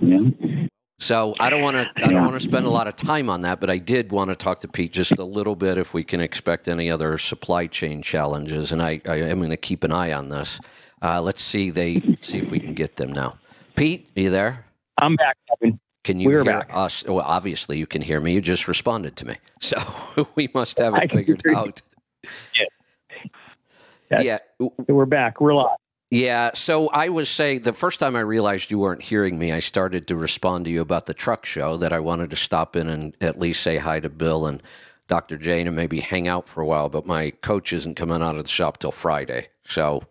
Yeah. 0.00 0.66
So 1.00 1.34
I 1.40 1.48
don't 1.48 1.62
want 1.62 1.76
to. 1.76 1.90
I 2.04 2.10
don't 2.10 2.22
want 2.22 2.34
to 2.34 2.40
spend 2.40 2.66
a 2.66 2.70
lot 2.70 2.86
of 2.86 2.94
time 2.94 3.30
on 3.30 3.40
that, 3.40 3.58
but 3.58 3.70
I 3.70 3.78
did 3.78 4.12
want 4.12 4.28
to 4.28 4.36
talk 4.36 4.60
to 4.60 4.68
Pete 4.68 4.92
just 4.92 5.18
a 5.18 5.24
little 5.24 5.56
bit 5.56 5.78
if 5.78 5.94
we 5.94 6.04
can 6.04 6.20
expect 6.20 6.68
any 6.68 6.90
other 6.90 7.16
supply 7.16 7.66
chain 7.68 8.02
challenges, 8.02 8.70
and 8.70 8.82
I, 8.82 9.00
I 9.08 9.16
am 9.16 9.38
going 9.38 9.48
to 9.48 9.56
keep 9.56 9.82
an 9.82 9.92
eye 9.92 10.12
on 10.12 10.28
this. 10.28 10.60
Uh, 11.02 11.22
let's 11.22 11.40
see 11.40 11.70
they 11.70 12.18
see 12.20 12.36
if 12.36 12.50
we 12.50 12.60
can 12.60 12.74
get 12.74 12.96
them 12.96 13.12
now. 13.14 13.38
Pete, 13.76 14.10
are 14.14 14.20
you 14.20 14.30
there? 14.30 14.66
I'm 15.00 15.16
back, 15.16 15.38
Kevin. 15.48 15.80
Can 16.04 16.20
you 16.20 16.28
We're 16.28 16.44
hear 16.44 16.58
back. 16.60 16.70
us? 16.70 17.02
Well, 17.06 17.20
obviously 17.20 17.78
you 17.78 17.86
can 17.86 18.02
hear 18.02 18.20
me. 18.20 18.34
You 18.34 18.42
just 18.42 18.68
responded 18.68 19.16
to 19.16 19.26
me, 19.26 19.36
so 19.60 19.78
we 20.34 20.50
must 20.52 20.78
have 20.78 20.94
it 20.96 21.10
figured 21.12 21.42
out. 21.56 21.80
Yeah, 24.10 24.38
So 24.60 24.74
we're 24.88 25.06
back. 25.06 25.40
We're 25.40 25.54
live. 25.54 25.78
Yeah, 26.10 26.50
so 26.54 26.88
I 26.88 27.08
was 27.08 27.28
saying 27.28 27.60
the 27.60 27.72
first 27.72 28.00
time 28.00 28.16
I 28.16 28.20
realized 28.20 28.72
you 28.72 28.80
weren't 28.80 29.02
hearing 29.02 29.38
me, 29.38 29.52
I 29.52 29.60
started 29.60 30.08
to 30.08 30.16
respond 30.16 30.64
to 30.64 30.70
you 30.70 30.80
about 30.80 31.06
the 31.06 31.14
truck 31.14 31.44
show 31.46 31.76
that 31.76 31.92
I 31.92 32.00
wanted 32.00 32.30
to 32.30 32.36
stop 32.36 32.74
in 32.74 32.88
and 32.88 33.14
at 33.20 33.38
least 33.38 33.62
say 33.62 33.76
hi 33.76 34.00
to 34.00 34.08
Bill 34.08 34.44
and 34.46 34.60
Dr. 35.06 35.36
Jane 35.36 35.68
and 35.68 35.76
maybe 35.76 36.00
hang 36.00 36.26
out 36.26 36.48
for 36.48 36.62
a 36.62 36.66
while. 36.66 36.88
But 36.88 37.06
my 37.06 37.30
coach 37.30 37.72
isn't 37.72 37.94
coming 37.94 38.22
out 38.22 38.34
of 38.34 38.42
the 38.42 38.50
shop 38.50 38.78
till 38.78 38.90
Friday, 38.90 39.48
so 39.62 40.02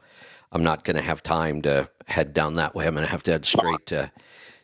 I'm 0.53 0.63
not 0.63 0.85
going 0.85 0.95
to 0.95 1.03
have 1.03 1.21
time 1.21 1.61
to 1.63 1.89
head 2.07 2.33
down 2.33 2.53
that 2.53 2.75
way. 2.75 2.87
I'm 2.87 2.93
going 2.93 3.05
to 3.05 3.11
have 3.11 3.23
to 3.23 3.31
head 3.31 3.45
straight 3.45 3.85
to 3.87 4.09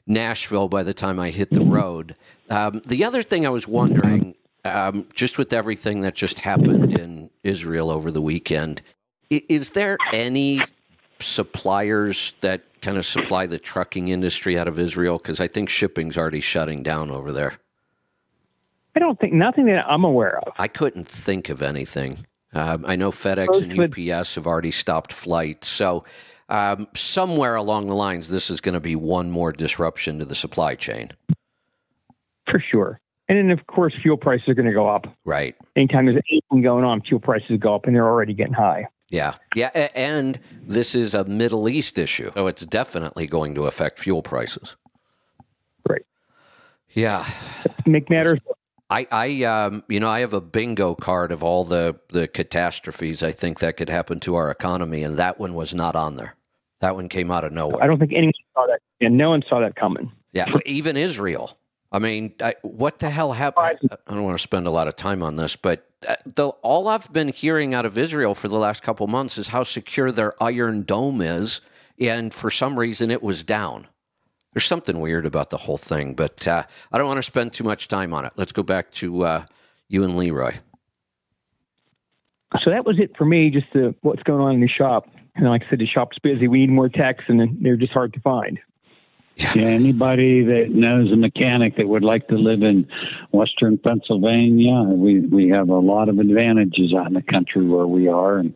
Nashville 0.08 0.69
by 0.69 0.84
the 0.84 0.93
time 0.93 1.19
I 1.19 1.32
hit 1.32 1.50
the 1.50 1.65
road. 1.65 2.15
Um, 2.50 2.82
the 2.86 3.04
other 3.04 3.21
thing 3.21 3.45
I 3.45 3.50
was 3.50 3.67
wondering, 3.67 4.36
um, 4.63 5.10
just 5.13 5.38
with 5.38 5.52
everything 5.52 6.00
that 6.02 6.15
just 6.15 6.39
happened 6.39 6.98
in 6.98 7.30
Israel 7.43 7.91
over 7.91 8.10
the 8.10 8.21
weekend, 8.21 8.82
is 9.30 9.71
there 9.71 9.98
any 10.13 10.62
suppliers 11.19 12.34
that 12.41 12.63
kind 12.82 12.97
of 12.97 13.06
supply 13.06 13.45
the 13.45 13.58
trucking 13.58 14.10
industry 14.10 14.58
out 14.58 14.67
of 14.67 14.80
Israel? 14.80 15.17
Because 15.17 15.39
I 15.39 15.47
think 15.47 15.69
shipping's 15.69 16.17
already 16.17 16.41
shutting 16.41 16.84
down 16.84 17.10
over 17.12 17.32
there. 17.32 17.54
I 18.95 18.99
don't 18.99 19.19
think 19.19 19.34
nothing 19.34 19.65
that 19.65 19.86
I'm 19.88 20.04
aware 20.04 20.39
of. 20.39 20.54
I 20.58 20.67
couldn't 20.67 21.08
think 21.08 21.49
of 21.49 21.62
anything. 21.62 22.25
Um, 22.54 22.86
I 22.88 22.95
know 22.95 23.12
FedEx 23.12 23.62
and 23.62 23.75
Most 23.75 23.99
UPS 23.99 24.36
have 24.36 24.47
already 24.47 24.71
stopped 24.71 25.12
flights. 25.12 25.67
So, 25.67 26.06
um, 26.47 26.88
somewhere 26.95 27.56
along 27.56 27.88
the 27.88 27.95
lines, 27.95 28.30
this 28.30 28.49
is 28.49 28.62
going 28.62 28.73
to 28.73 28.80
be 28.80 28.95
one 28.95 29.32
more 29.32 29.51
disruption 29.51 30.19
to 30.19 30.25
the 30.25 30.36
supply 30.36 30.75
chain. 30.75 31.12
For 32.49 32.60
sure. 32.71 32.99
And 33.28 33.38
then, 33.38 33.49
of 33.49 33.65
course, 33.67 33.93
fuel 34.01 34.17
prices 34.17 34.47
are 34.47 34.54
going 34.54 34.67
to 34.67 34.73
go 34.73 34.88
up. 34.88 35.08
Right. 35.25 35.56
Anytime 35.75 36.06
there's 36.06 36.21
anything 36.30 36.62
going 36.62 36.86
on, 36.86 37.01
fuel 37.01 37.19
prices 37.19 37.58
go 37.60 37.75
up, 37.75 37.86
and 37.86 37.95
they're 37.95 38.06
already 38.06 38.34
getting 38.34 38.54
high. 38.54 38.88
Yeah. 39.09 39.35
Yeah. 39.55 39.69
And 39.95 40.39
this 40.61 40.95
is 40.95 41.13
a 41.13 41.25
Middle 41.25 41.69
East 41.69 41.97
issue. 41.97 42.31
So, 42.33 42.47
it's 42.47 42.65
definitely 42.65 43.27
going 43.27 43.55
to 43.55 43.65
affect 43.65 43.99
fuel 43.99 44.21
prices. 44.21 44.75
Right. 45.87 46.05
Yeah. 46.89 47.25
Make 47.85 48.09
matters. 48.09 48.39
I, 48.89 49.07
I, 49.11 49.43
um, 49.43 49.83
you 49.89 49.99
know, 49.99 50.09
I 50.09 50.19
have 50.19 50.33
a 50.33 50.41
bingo 50.41 50.93
card 50.95 51.31
of 51.31 51.43
all 51.43 51.63
the 51.63 51.99
the 52.09 52.27
catastrophes 52.27 53.23
I 53.23 53.31
think 53.31 53.59
that 53.59 53.77
could 53.77 53.89
happen 53.89 54.19
to 54.21 54.35
our 54.35 54.51
economy, 54.51 55.01
and 55.01 55.17
that 55.17 55.39
one 55.39 55.55
was 55.55 55.73
not 55.73 55.95
on 55.95 56.15
there. 56.15 56.35
That 56.81 56.95
one 56.95 57.09
came 57.09 57.31
out 57.31 57.43
of 57.43 57.51
nowhere. 57.51 57.83
I 57.83 57.87
don't 57.87 57.97
think 57.97 58.13
anyone 58.13 58.33
saw 58.53 58.67
that, 58.67 58.79
and 59.01 59.17
no 59.17 59.31
one 59.31 59.43
saw 59.49 59.59
that 59.59 59.75
coming. 59.75 60.11
Yeah, 60.33 60.45
even 60.65 60.97
Israel. 60.97 61.51
I 61.91 61.99
mean, 61.99 62.35
I, 62.41 62.55
what 62.61 62.99
the 62.99 63.09
hell 63.09 63.31
happened? 63.31 63.79
I 64.07 64.13
don't 64.13 64.23
want 64.23 64.37
to 64.37 64.43
spend 64.43 64.67
a 64.67 64.71
lot 64.71 64.87
of 64.87 64.95
time 64.95 65.23
on 65.23 65.35
this, 65.35 65.55
but 65.55 65.89
the, 66.25 66.49
all 66.61 66.87
I've 66.87 67.11
been 67.11 67.29
hearing 67.29 67.73
out 67.73 67.85
of 67.85 67.97
Israel 67.97 68.35
for 68.35 68.47
the 68.47 68.57
last 68.57 68.83
couple 68.83 69.07
months 69.07 69.37
is 69.37 69.49
how 69.49 69.63
secure 69.63 70.11
their 70.11 70.33
Iron 70.41 70.83
Dome 70.83 71.21
is, 71.21 71.61
and 71.99 72.33
for 72.33 72.49
some 72.49 72.77
reason 72.77 73.11
it 73.11 73.23
was 73.23 73.43
down. 73.43 73.87
There's 74.53 74.65
something 74.65 74.99
weird 74.99 75.25
about 75.25 75.49
the 75.49 75.57
whole 75.57 75.77
thing, 75.77 76.13
but 76.13 76.47
uh, 76.47 76.63
I 76.91 76.97
don't 76.97 77.07
want 77.07 77.17
to 77.17 77.23
spend 77.23 77.53
too 77.53 77.65
much 77.65 77.87
time 77.87 78.13
on 78.13 78.25
it. 78.25 78.33
Let's 78.37 78.53
go 78.53 78.63
back 78.63 78.91
to 78.93 79.23
uh, 79.23 79.45
you 79.89 80.03
and 80.03 80.15
Leroy. 80.15 80.53
So 82.63 82.69
that 82.69 82.85
was 82.85 82.99
it 82.99 83.17
for 83.17 83.25
me. 83.25 83.49
Just 83.49 83.67
the, 83.73 83.93
what's 84.01 84.23
going 84.23 84.41
on 84.41 84.53
in 84.53 84.61
the 84.61 84.67
shop. 84.67 85.09
And 85.35 85.45
like 85.45 85.63
I 85.65 85.69
said, 85.69 85.79
the 85.79 85.85
shop's 85.85 86.17
busy. 86.19 86.47
We 86.47 86.59
need 86.59 86.69
more 86.69 86.87
techs, 86.87 87.25
and 87.27 87.57
they're 87.61 87.75
just 87.75 87.91
hard 87.91 88.13
to 88.13 88.19
find. 88.21 88.57
Yeah, 89.38 89.63
anybody 89.63 90.43
that 90.43 90.71
knows 90.71 91.12
a 91.12 91.15
mechanic 91.17 91.76
that 91.76 91.88
would 91.89 92.04
like 92.04 92.28
to 92.30 92.36
live 92.36 92.63
in 92.63 92.88
Western 93.32 93.78
Pennsylvania, 93.78 94.82
we 94.84 95.19
we 95.19 95.50
have 95.50 95.67
a 95.69 95.78
lot 95.80 96.08
of 96.08 96.19
advantages 96.19 96.93
out 96.93 97.08
in 97.08 97.13
the 97.15 97.21
country 97.21 97.65
where 97.67 97.86
we 97.88 98.08
are, 98.08 98.38
and 98.38 98.54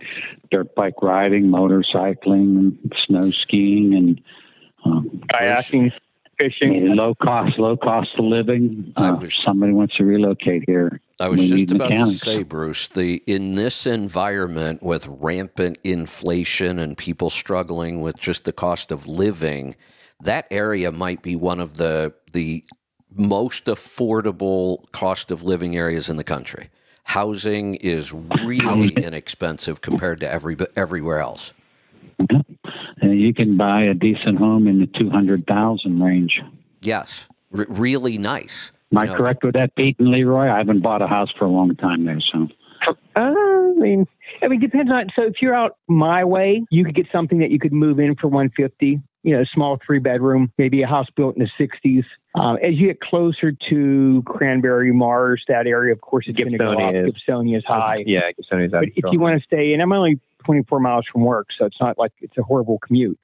dirt 0.51 0.73
bike 0.75 1.01
riding, 1.01 1.47
motorcycling, 1.47 2.77
snow 3.05 3.29
skiing, 3.31 3.93
and 3.93 4.21
um, 4.85 5.21
Kayaking, 5.33 5.91
fishing. 6.37 6.95
low 6.95 7.13
cost, 7.13 7.59
low 7.59 7.75
cost 7.75 8.11
of 8.17 8.23
living. 8.25 8.93
I 8.95 9.09
Uh, 9.09 9.15
was- 9.19 9.33
somebody 9.33 9.73
wants 9.73 9.97
to 9.97 10.05
relocate 10.05 10.63
here. 10.65 11.01
I 11.19 11.27
was 11.27 11.41
we 11.41 11.49
just 11.49 11.73
about 11.73 11.89
mechanics. 11.89 12.19
to 12.19 12.25
say, 12.25 12.43
Bruce, 12.43 12.87
the 12.87 13.21
in 13.27 13.55
this 13.55 13.85
environment 13.85 14.81
with 14.81 15.05
rampant 15.09 15.77
inflation 15.83 16.79
and 16.79 16.97
people 16.97 17.29
struggling 17.29 17.99
with 17.99 18.17
just 18.17 18.45
the 18.45 18.53
cost 18.53 18.93
of 18.93 19.05
living, 19.05 19.75
that 20.21 20.47
area 20.51 20.91
might 20.91 21.21
be 21.21 21.35
one 21.35 21.59
of 21.59 21.77
the 21.77 22.13
the 22.33 22.63
most 23.15 23.65
affordable 23.65 24.89
cost 24.91 25.31
of 25.31 25.43
living 25.43 25.75
areas 25.75 26.09
in 26.09 26.17
the 26.17 26.23
country. 26.23 26.69
Housing 27.05 27.75
is 27.75 28.13
really 28.13 28.89
inexpensive 29.03 29.81
compared 29.81 30.19
to 30.19 30.31
every 30.31 30.55
everywhere 30.75 31.19
else. 31.19 31.53
And 33.01 33.19
you 33.19 33.33
can 33.33 33.57
buy 33.57 33.83
a 33.83 33.93
decent 33.93 34.37
home 34.37 34.67
in 34.67 34.79
the 34.79 34.87
two 34.87 35.09
hundred 35.09 35.47
thousand 35.47 36.01
range. 36.01 36.41
Yes, 36.81 37.27
r- 37.55 37.65
really 37.69 38.17
nice. 38.17 38.71
Am 38.91 38.97
I 38.97 39.03
You 39.03 39.11
know, 39.11 39.17
correct 39.17 39.43
with 39.43 39.53
that, 39.53 39.75
Pete 39.75 39.97
and 39.99 40.09
Leroy? 40.09 40.49
I 40.49 40.57
haven't 40.57 40.81
bought 40.81 41.01
a 41.01 41.07
house 41.07 41.31
for 41.37 41.45
a 41.45 41.49
long 41.49 41.75
time 41.75 42.05
there, 42.05 42.19
so. 42.19 42.47
Uh, 43.15 43.19
I 43.19 43.73
mean, 43.75 44.07
I 44.41 44.47
mean, 44.47 44.59
depends 44.59 44.91
on. 44.91 45.09
So 45.15 45.23
if 45.23 45.41
you're 45.41 45.53
out 45.53 45.77
my 45.87 46.23
way, 46.23 46.65
you 46.69 46.85
could 46.85 46.95
get 46.95 47.07
something 47.11 47.39
that 47.39 47.51
you 47.51 47.59
could 47.59 47.73
move 47.73 47.99
in 47.99 48.15
for 48.15 48.27
150. 48.27 49.01
You 49.23 49.37
know, 49.37 49.43
small 49.53 49.77
three 49.85 49.99
bedroom, 49.99 50.51
maybe 50.57 50.81
a 50.81 50.87
house 50.87 51.07
built 51.15 51.35
in 51.35 51.43
the 51.43 51.49
60s. 51.67 52.05
Um, 52.35 52.57
as 52.63 52.75
you 52.75 52.87
get 52.87 53.01
closer 53.01 53.51
to 53.69 54.23
Cranberry, 54.25 54.93
Mars, 54.93 55.43
that 55.49 55.67
area, 55.67 55.91
of 55.91 55.99
course, 55.99 56.25
it's 56.27 56.37
going 56.37 56.53
to 56.53 56.57
go 56.57 56.71
up. 56.71 56.77
Gibsonia 56.79 57.07
is- 57.07 57.13
Gibsonia 57.15 57.57
is 57.57 57.65
high. 57.65 58.03
Yeah, 58.05 58.31
Gibsonia's 58.31 58.71
But 58.71 58.85
if 58.95 59.03
you 59.11 59.19
want 59.19 59.37
to 59.37 59.43
stay, 59.43 59.73
and 59.73 59.81
I'm 59.81 59.91
only 59.91 60.19
24 60.45 60.79
miles 60.79 61.05
from 61.11 61.21
work, 61.21 61.47
so 61.57 61.65
it's 61.65 61.79
not 61.81 61.97
like 61.97 62.13
it's 62.21 62.37
a 62.37 62.43
horrible 62.43 62.79
commute. 62.79 63.19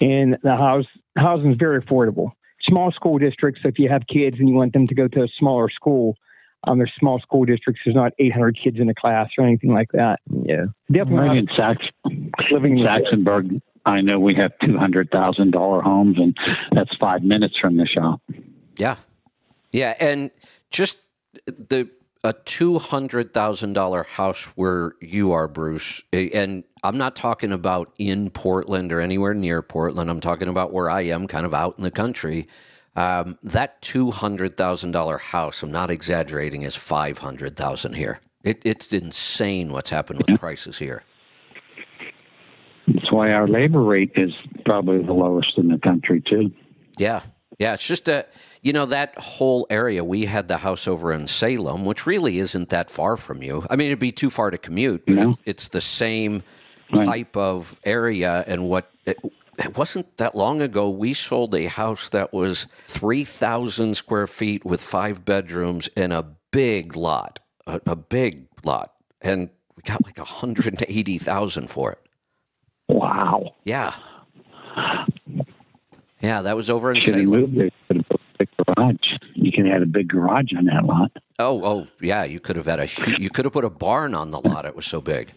And 0.00 0.38
the 0.42 0.56
house 0.56 0.86
housing 1.16 1.52
is 1.52 1.56
very 1.58 1.80
affordable. 1.82 2.32
Small 2.62 2.90
school 2.92 3.18
districts. 3.18 3.62
So 3.62 3.68
if 3.68 3.78
you 3.78 3.88
have 3.88 4.06
kids 4.06 4.38
and 4.38 4.48
you 4.48 4.54
want 4.54 4.72
them 4.72 4.86
to 4.86 4.94
go 4.94 5.06
to 5.08 5.22
a 5.22 5.28
smaller 5.28 5.68
school, 5.68 6.16
um, 6.64 6.78
there's 6.78 6.92
small 6.98 7.20
school 7.20 7.44
districts. 7.44 7.82
There's 7.84 7.94
not 7.96 8.12
800 8.18 8.56
kids 8.56 8.78
in 8.80 8.88
a 8.88 8.94
class 8.94 9.30
or 9.38 9.44
anything 9.46 9.72
like 9.72 9.92
that. 9.92 10.20
yeah. 10.44 10.66
Definitely 10.90 11.18
Right 11.20 11.26
not 11.26 11.36
in 11.36 11.48
Sax, 11.56 11.86
living 12.50 12.78
in 12.78 12.84
Saxonburg, 12.86 13.62
I 13.86 14.00
know 14.00 14.18
we 14.20 14.34
have 14.34 14.52
two 14.62 14.76
hundred 14.76 15.10
thousand 15.10 15.52
dollar 15.52 15.80
homes, 15.80 16.18
and 16.18 16.36
that's 16.72 16.94
five 16.96 17.22
minutes 17.22 17.56
from 17.58 17.76
the 17.76 17.86
shop. 17.86 18.20
Yeah, 18.76 18.96
yeah, 19.72 19.94
and 20.00 20.30
just 20.70 20.98
the 21.46 21.90
a 22.22 22.32
two 22.32 22.78
hundred 22.78 23.32
thousand 23.32 23.72
dollar 23.72 24.02
house 24.02 24.44
where 24.56 24.94
you 25.00 25.32
are, 25.32 25.48
Bruce, 25.48 26.02
and 26.12 26.64
I'm 26.82 26.98
not 26.98 27.16
talking 27.16 27.52
about 27.52 27.92
in 27.98 28.30
Portland 28.30 28.92
or 28.92 29.00
anywhere 29.00 29.34
near 29.34 29.62
Portland. 29.62 30.10
I'm 30.10 30.20
talking 30.20 30.48
about 30.48 30.72
where 30.72 30.90
I 30.90 31.02
am, 31.02 31.26
kind 31.26 31.46
of 31.46 31.54
out 31.54 31.76
in 31.78 31.84
the 31.84 31.90
country. 31.90 32.48
Um, 32.96 33.38
that 33.42 33.80
two 33.80 34.10
hundred 34.10 34.56
thousand 34.56 34.92
dollar 34.92 35.18
house, 35.18 35.62
I'm 35.62 35.72
not 35.72 35.90
exaggerating, 35.90 36.62
is 36.62 36.76
five 36.76 37.18
hundred 37.18 37.56
thousand 37.56 37.94
here. 37.94 38.20
It, 38.42 38.62
it's 38.64 38.92
insane 38.92 39.70
what's 39.72 39.90
happened 39.90 40.22
with 40.26 40.40
prices 40.40 40.78
here. 40.78 41.02
That's 43.10 43.16
why 43.16 43.32
our 43.32 43.48
labor 43.48 43.82
rate 43.82 44.12
is 44.14 44.32
probably 44.64 45.02
the 45.02 45.12
lowest 45.12 45.58
in 45.58 45.66
the 45.66 45.78
country 45.78 46.20
too. 46.20 46.52
Yeah. 46.96 47.22
Yeah. 47.58 47.74
It's 47.74 47.84
just 47.84 48.08
a, 48.08 48.24
you 48.62 48.72
know, 48.72 48.86
that 48.86 49.18
whole 49.18 49.66
area. 49.68 50.04
We 50.04 50.26
had 50.26 50.46
the 50.46 50.58
house 50.58 50.86
over 50.86 51.12
in 51.12 51.26
Salem, 51.26 51.84
which 51.84 52.06
really 52.06 52.38
isn't 52.38 52.68
that 52.68 52.88
far 52.88 53.16
from 53.16 53.42
you. 53.42 53.66
I 53.68 53.74
mean, 53.74 53.88
it'd 53.88 53.98
be 53.98 54.12
too 54.12 54.30
far 54.30 54.52
to 54.52 54.58
commute, 54.58 55.06
but 55.06 55.16
No. 55.16 55.30
it's, 55.30 55.40
it's 55.44 55.68
the 55.70 55.80
same 55.80 56.44
Right. 56.94 57.04
type 57.06 57.36
of 57.36 57.78
area. 57.84 58.44
And 58.46 58.68
what, 58.68 58.90
it, 59.06 59.18
it 59.58 59.76
wasn't 59.76 60.16
that 60.18 60.34
long 60.36 60.60
ago, 60.60 60.88
we 60.90 61.12
sold 61.14 61.54
a 61.56 61.66
house 61.66 62.08
that 62.10 62.32
was 62.32 62.66
3,000 62.86 63.96
square 63.96 64.26
feet 64.28 64.64
with 64.64 64.80
five 64.80 65.24
bedrooms 65.24 65.88
and 65.96 66.12
a 66.12 66.24
big 66.52 66.94
lot, 66.96 67.40
a, 67.66 67.80
a 67.86 67.96
big 67.96 68.46
lot. 68.64 68.92
And 69.20 69.50
we 69.76 69.82
got 69.84 70.04
like 70.04 70.18
a 70.18 70.22
180,000 70.22 71.70
for 71.70 71.92
it. 71.92 71.98
Wow! 72.94 73.54
Yeah. 73.64 73.94
Yeah. 76.20 76.42
That 76.42 76.56
was 76.56 76.68
over 76.70 76.92
in 76.92 77.00
Should 77.00 77.14
have 77.14 77.24
Salem. 77.24 77.40
moved 77.40 77.56
there. 77.56 77.70
Could 77.88 78.04
a 78.10 78.16
big 78.38 78.48
garage. 78.66 78.96
You 79.34 79.52
can 79.52 79.66
have 79.66 79.82
a 79.82 79.86
big 79.86 80.08
garage 80.08 80.52
on 80.56 80.64
that 80.66 80.84
lot. 80.84 81.12
Oh, 81.38 81.62
oh, 81.64 81.86
yeah. 82.00 82.24
You 82.24 82.40
could 82.40 82.56
have 82.56 82.66
had 82.66 82.80
a 82.80 82.88
you 83.18 83.30
could 83.30 83.44
have 83.46 83.52
put 83.54 83.64
a 83.64 83.70
barn 83.70 84.14
on 84.14 84.30
the 84.30 84.40
lot. 84.40 84.64
It 84.66 84.76
was 84.76 84.86
so 84.86 85.00
big. 85.00 85.32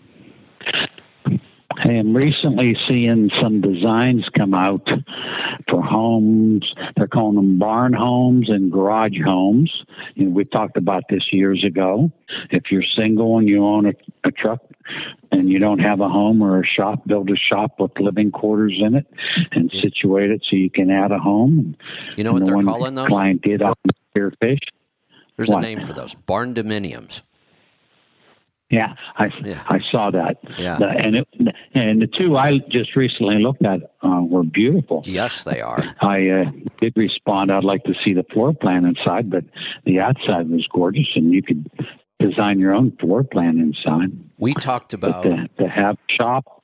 I 1.77 1.89
am 1.93 2.15
recently 2.15 2.77
seeing 2.87 3.29
some 3.41 3.61
designs 3.61 4.27
come 4.37 4.53
out 4.53 4.87
for 5.69 5.81
homes. 5.81 6.73
They're 6.95 7.07
calling 7.07 7.35
them 7.35 7.57
barn 7.57 7.93
homes 7.93 8.49
and 8.49 8.71
garage 8.71 9.19
homes. 9.23 9.83
You 10.15 10.25
know, 10.25 10.31
we 10.31 10.45
talked 10.45 10.77
about 10.77 11.03
this 11.09 11.31
years 11.33 11.63
ago. 11.63 12.11
If 12.51 12.71
you're 12.71 12.83
single 12.83 13.37
and 13.37 13.47
you 13.47 13.65
own 13.65 13.85
a, 13.87 13.93
a 14.23 14.31
truck 14.31 14.59
and 15.31 15.49
you 15.49 15.59
don't 15.59 15.79
have 15.79 15.99
a 15.99 16.09
home 16.09 16.41
or 16.41 16.61
a 16.61 16.65
shop, 16.65 17.05
build 17.07 17.29
a 17.31 17.35
shop 17.35 17.79
with 17.79 17.91
living 17.99 18.31
quarters 18.31 18.75
in 18.79 18.95
it 18.95 19.07
and 19.51 19.71
situate 19.71 20.31
it 20.31 20.45
so 20.49 20.55
you 20.55 20.69
can 20.69 20.89
add 20.89 21.11
a 21.11 21.19
home. 21.19 21.75
You 22.17 22.23
know 22.23 22.33
what 22.33 22.45
the 22.45 22.51
they're 22.51 22.63
calling 22.63 22.95
those? 22.95 23.07
Client 23.07 23.41
did 23.41 23.61
on 23.61 23.75
Spearfish. 24.15 24.59
There's 25.35 25.49
What? 25.49 25.59
a 25.59 25.61
name 25.61 25.81
for 25.81 25.93
those 25.93 26.13
barndominiums. 26.15 27.23
Yeah, 28.73 28.95
I 29.17 29.31
Yeah. 29.43 29.63
I 29.67 29.79
saw 29.91 30.09
that. 30.11 30.37
Yeah. 30.57 30.77
The- 30.77 30.87
and 30.87 31.15
it, 31.17 31.27
and 31.73 32.01
the 32.01 32.07
two 32.07 32.37
I 32.37 32.57
just 32.69 32.95
recently 32.95 33.39
looked 33.39 33.63
at 33.63 33.81
uh, 34.01 34.21
were 34.21 34.43
beautiful. 34.43 35.03
Yes, 35.05 35.43
they 35.43 35.61
are. 35.61 35.83
I 36.01 36.29
uh, 36.29 36.45
did 36.81 36.93
respond. 36.95 37.51
I'd 37.51 37.63
like 37.63 37.83
to 37.83 37.93
see 38.03 38.13
the 38.13 38.23
floor 38.33 38.53
plan 38.53 38.85
inside, 38.85 39.29
but 39.29 39.43
the 39.85 39.99
outside 39.99 40.49
was 40.49 40.67
gorgeous, 40.67 41.09
and 41.15 41.31
you 41.31 41.43
could 41.43 41.69
design 42.19 42.59
your 42.59 42.73
own 42.73 42.91
floor 42.97 43.23
plan 43.23 43.59
inside. 43.59 44.11
We 44.39 44.53
talked 44.53 44.93
about 44.93 45.23
the, 45.23 45.49
the 45.57 45.67
have 45.67 45.97
shop, 46.07 46.63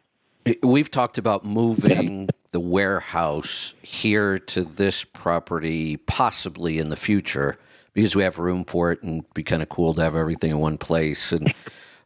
We've 0.64 0.90
talked 0.90 1.18
about 1.18 1.46
moving 1.46 2.30
the 2.52 2.60
warehouse 2.60 3.76
here 3.82 4.40
to 4.40 4.64
this 4.64 5.04
property 5.04 5.98
possibly 5.98 6.80
in 6.80 6.90
the 6.90 6.96
future 6.96 7.56
because 7.94 8.16
we 8.16 8.24
have 8.24 8.40
room 8.40 8.66
for 8.66 8.92
it 8.92 9.04
and 9.04 9.20
it'd 9.20 9.34
be 9.34 9.44
kind 9.44 9.62
of 9.62 9.70
cool 9.70 9.94
to 9.94 10.02
have 10.02 10.16
everything 10.16 10.52
in 10.52 10.60
one 10.60 10.78
place 10.78 11.32
and 11.32 11.54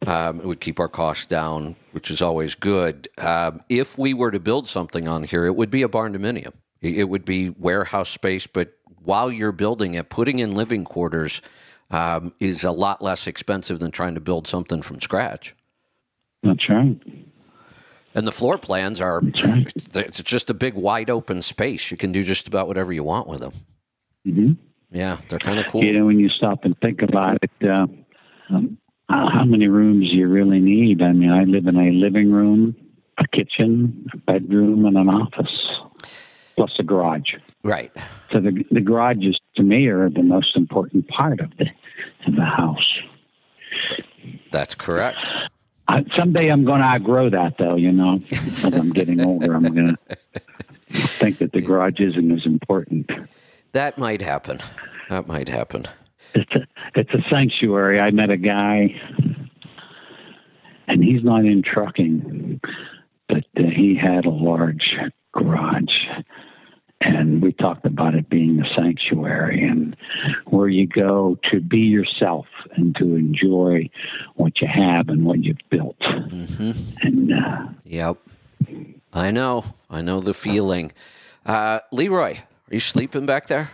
um, 0.08 0.40
it 0.40 0.46
would 0.46 0.60
keep 0.60 0.80
our 0.80 0.88
costs 0.88 1.26
down, 1.26 1.76
which 1.92 2.12
is 2.12 2.22
always 2.22 2.56
good. 2.56 3.08
Um, 3.18 3.62
if 3.70 3.98
we 3.98 4.14
were 4.14 4.32
to 4.32 4.40
build 4.40 4.68
something 4.68 5.08
on 5.08 5.24
here, 5.24 5.46
it 5.46 5.56
would 5.56 5.70
be 5.70 5.84
a 5.84 5.90
barndominium. 5.90 6.54
It 6.82 7.00
it 7.00 7.10
would 7.10 7.26
be 7.26 7.50
warehouse 7.50 8.10
space, 8.10 8.48
but 8.48 8.74
while 9.04 9.32
you're 9.32 9.52
building 9.52 9.96
it, 9.96 10.10
putting 10.10 10.40
in 10.40 10.56
living 10.56 10.84
quarters 10.86 11.42
um, 11.92 12.34
is 12.40 12.64
a 12.64 12.72
lot 12.72 13.02
less 13.02 13.28
expensive 13.28 13.80
than 13.80 13.92
trying 13.92 14.16
to 14.16 14.22
build 14.22 14.48
something 14.48 14.82
from 14.82 15.00
scratch. 15.00 15.56
that's 16.42 16.68
right. 16.70 16.98
And 18.16 18.28
the 18.28 18.32
floor 18.32 18.58
plans 18.58 19.02
are 19.02 19.24
it's 19.26 20.22
just 20.22 20.50
a 20.50 20.54
big 20.54 20.76
wide 20.76 21.10
open 21.10 21.42
space. 21.42 21.90
You 21.90 21.98
can 21.98 22.12
do 22.12 22.24
just 22.24 22.48
about 22.48 22.68
whatever 22.68 22.94
you 22.94 23.04
want 23.04 23.28
with 23.28 23.40
them. 23.40 23.54
hmm 24.24 24.52
Yeah, 24.92 25.18
they're 25.28 25.40
kind 25.40 25.60
of 25.60 25.68
cool. 25.68 25.84
You 25.84 25.94
know, 25.94 26.06
when 26.06 26.20
you 26.20 26.30
stop 26.30 26.64
and 26.64 26.78
think 26.80 27.02
about 27.02 27.40
it, 27.42 27.52
uh, 27.68 27.88
um, 28.50 28.78
Uh, 29.14 29.30
how 29.30 29.44
many 29.46 29.68
rooms 29.68 30.10
do 30.10 30.16
you 30.16 30.28
really 30.28 30.60
need? 30.60 31.04
I 31.04 31.12
mean, 31.12 31.30
I 31.30 31.44
live 31.44 31.68
in 31.68 31.78
a 31.78 31.92
living 31.92 32.32
room, 32.32 32.76
a 33.20 33.28
kitchen, 33.28 34.08
a 34.12 34.18
bedroom, 34.18 34.86
and 34.86 34.98
an 34.98 35.08
office, 35.08 35.56
plus 36.56 36.72
a 36.80 36.84
garage. 36.84 37.36
Right. 37.64 37.92
So 38.32 38.40
the 38.40 38.66
the 38.72 38.82
garages 38.82 39.40
to 39.56 39.62
me 39.62 39.86
are 39.88 40.10
the 40.10 40.24
most 40.24 40.58
important 40.58 41.08
part 41.10 41.42
of 41.42 41.56
the 41.58 41.68
of 42.26 42.36
the 42.36 42.44
house. 42.44 42.92
That's 44.52 44.74
correct. 44.74 45.32
Someday 46.16 46.48
I'm 46.48 46.66
going 46.66 46.82
to 46.82 46.88
outgrow 46.88 47.30
that, 47.30 47.60
though. 47.60 47.76
You 47.76 47.92
know, 47.92 48.16
as 48.16 48.64
I'm 48.64 48.90
getting 48.90 49.22
older, 49.22 49.54
I'm 49.54 49.76
going 49.76 49.96
to 49.96 50.18
think 50.92 51.38
that 51.38 51.52
the 51.52 51.62
garage 51.62 52.00
isn't 52.00 52.32
as 52.32 52.48
important. 52.48 53.12
That 53.74 54.00
might 54.00 54.24
happen. 54.24 54.60
That 55.10 55.28
might 55.28 55.50
happen. 55.50 55.86
It's 56.34 56.56
a 56.56 56.66
it's 56.96 57.14
a 57.14 57.30
sanctuary. 57.30 58.00
I 58.00 58.12
met 58.12 58.30
a 58.30 58.38
guy, 58.38 59.00
and 60.88 61.04
he's 61.04 61.24
not 61.24 61.46
in 61.46 61.62
trucking, 61.64 62.62
but 63.28 63.46
uh, 63.58 63.64
he 63.64 63.96
had 63.96 64.26
a 64.26 64.30
large 64.30 64.96
garage. 65.34 65.98
And 67.02 67.42
we 67.42 67.52
talked 67.52 67.86
about 67.86 68.16
it 68.16 68.30
being 68.30 68.62
a 68.62 68.74
sanctuary 68.76 69.68
and 69.68 69.96
where 70.46 70.70
you 70.70 70.88
go 70.88 71.38
to 71.52 71.60
be 71.60 71.80
yourself 71.80 72.46
and 72.78 72.96
to 72.96 73.16
enjoy 73.16 73.90
what 74.36 74.62
you 74.62 74.68
have 74.68 75.10
and 75.10 75.26
what 75.26 75.44
you've 75.44 75.58
built. 75.70 76.02
hmm 76.02 76.72
And 77.02 77.34
uh, 77.34 77.68
Yep. 77.84 78.18
I 79.12 79.32
know. 79.32 79.66
I 79.90 80.02
know 80.02 80.22
the 80.22 80.34
feeling. 80.34 80.94
Uh, 81.46 81.80
Leroy, 81.92 82.38
are 82.38 82.74
you 82.74 82.80
sleeping 82.80 83.26
back 83.26 83.48
there? 83.48 83.72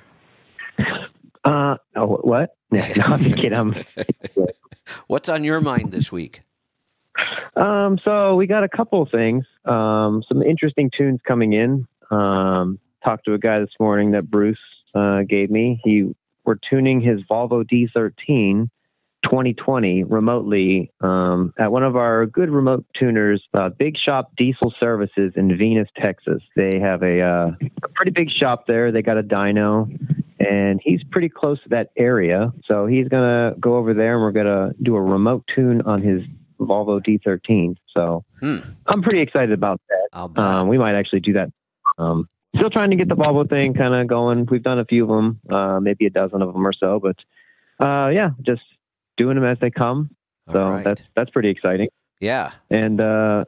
Uh, 1.44 1.78
oh, 1.96 2.18
what? 2.18 2.56
No, 2.72 3.04
I'm 3.04 3.20
just 3.20 3.36
kidding. 3.38 3.54
I'm, 3.54 3.76
What's 5.08 5.30
on 5.30 5.44
your 5.44 5.60
mind 5.62 5.92
this 5.92 6.12
week? 6.12 6.42
Um, 7.56 8.00
so 8.04 8.36
we 8.36 8.48
got 8.48 8.64
a 8.64 8.70
couple 8.70 9.02
of 9.02 9.10
things. 9.10 9.46
Um, 9.66 10.24
some 10.28 10.44
interesting 10.44 10.92
tunes 10.96 11.20
coming 11.28 11.54
in. 11.54 11.88
Um, 12.12 12.80
talked 13.04 13.26
to 13.26 13.34
a 13.34 13.40
guy 13.40 13.60
this 13.60 13.74
morning 13.80 14.12
that 14.12 14.30
Bruce 14.30 14.58
uh, 14.94 15.24
gave 15.24 15.50
me. 15.50 15.82
He 15.84 16.14
we're 16.46 16.56
tuning 16.70 17.02
his 17.02 17.22
Volvo 17.24 17.64
D13 17.64 18.70
2020 19.24 20.04
remotely 20.06 20.92
um, 21.02 21.54
at 21.60 21.72
one 21.72 21.84
of 21.84 21.96
our 21.96 22.26
good 22.26 22.50
remote 22.50 22.86
tuners, 22.98 23.44
uh, 23.54 23.70
Big 23.70 23.98
Shop 23.98 24.32
Diesel 24.38 24.74
Services 24.80 25.34
in 25.36 25.58
Venus, 25.58 25.90
Texas. 25.98 26.42
They 26.56 26.80
have 26.80 27.04
a, 27.04 27.22
uh, 27.22 27.52
a 27.84 27.88
pretty 27.90 28.12
big 28.12 28.32
shop 28.32 28.66
there. 28.66 28.92
They 28.92 29.02
got 29.02 29.18
a 29.18 29.24
dyno, 29.24 29.90
and 30.40 30.80
he's 30.84 31.04
pretty 31.04 31.30
close 31.30 31.62
to 31.64 31.70
that 31.70 31.90
area. 31.98 32.52
So 32.66 32.86
he's 32.86 33.08
gonna 33.08 33.56
go 33.60 33.76
over 33.78 33.94
there, 33.94 34.14
and 34.16 34.22
we're 34.24 34.32
gonna 34.32 34.74
do 34.82 34.96
a 34.96 35.02
remote 35.02 35.44
tune 35.54 35.82
on 35.82 36.02
his 36.02 36.22
Volvo 36.60 37.02
D13. 37.02 37.76
So 37.96 38.24
Hmm. 38.42 38.58
I'm 38.88 39.02
pretty 39.02 39.20
excited 39.22 39.52
about 39.54 39.82
that. 39.90 40.08
Um, 40.42 40.68
we 40.68 40.78
might 40.78 40.96
actually 40.96 41.22
do 41.22 41.34
that. 41.34 41.50
Um, 41.98 42.28
still 42.56 42.70
trying 42.70 42.90
to 42.92 42.96
get 42.96 43.08
the 43.10 43.16
Volvo 43.16 43.48
thing 43.50 43.74
kind 43.74 43.94
of 43.94 44.08
going. 44.08 44.46
We've 44.50 44.64
done 44.64 44.80
a 44.80 44.86
few 44.86 45.04
of 45.04 45.10
them, 45.10 45.40
uh, 45.50 45.80
maybe 45.80 46.06
a 46.06 46.10
dozen 46.10 46.42
of 46.42 46.52
them 46.54 46.66
or 46.66 46.74
so, 46.74 47.00
but 47.00 47.18
uh, 47.86 48.10
yeah, 48.10 48.32
just 48.42 48.62
doing 49.18 49.36
them 49.36 49.46
as 49.46 49.58
they 49.60 49.72
come. 49.72 50.10
So 50.52 50.68
right. 50.70 50.84
that's 50.84 51.04
that's 51.16 51.30
pretty 51.30 51.50
exciting. 51.50 51.90
yeah. 52.20 52.52
And 52.70 53.00
uh, 53.00 53.46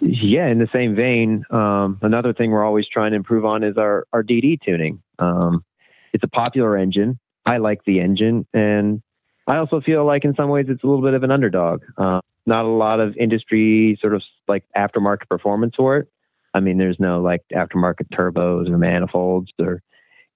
yeah, 0.00 0.46
in 0.48 0.58
the 0.58 0.68
same 0.72 0.94
vein, 0.96 1.44
um, 1.50 1.98
another 2.02 2.32
thing 2.32 2.50
we're 2.50 2.64
always 2.64 2.88
trying 2.88 3.10
to 3.12 3.16
improve 3.16 3.44
on 3.44 3.62
is 3.62 3.76
our 3.78 4.06
our 4.12 4.22
DD 4.24 4.60
tuning. 4.62 5.02
Um, 5.18 5.64
it's 6.12 6.24
a 6.24 6.28
popular 6.28 6.76
engine. 6.76 7.18
I 7.44 7.58
like 7.58 7.84
the 7.84 8.00
engine, 8.00 8.46
and 8.52 9.02
I 9.46 9.56
also 9.56 9.80
feel 9.80 10.04
like 10.04 10.24
in 10.24 10.34
some 10.34 10.50
ways 10.50 10.66
it's 10.68 10.82
a 10.82 10.86
little 10.86 11.02
bit 11.02 11.14
of 11.14 11.22
an 11.22 11.30
underdog. 11.30 11.82
Uh, 11.96 12.20
not 12.46 12.64
a 12.64 12.68
lot 12.68 13.00
of 13.00 13.16
industry 13.16 13.98
sort 14.00 14.14
of 14.14 14.22
like 14.48 14.64
aftermarket 14.76 15.28
performance 15.28 15.74
for 15.76 15.98
it. 15.98 16.08
I 16.54 16.60
mean, 16.60 16.78
there's 16.78 17.00
no 17.00 17.20
like 17.20 17.42
aftermarket 17.52 18.10
turbos 18.12 18.68
or 18.68 18.78
manifolds 18.78 19.50
or 19.58 19.82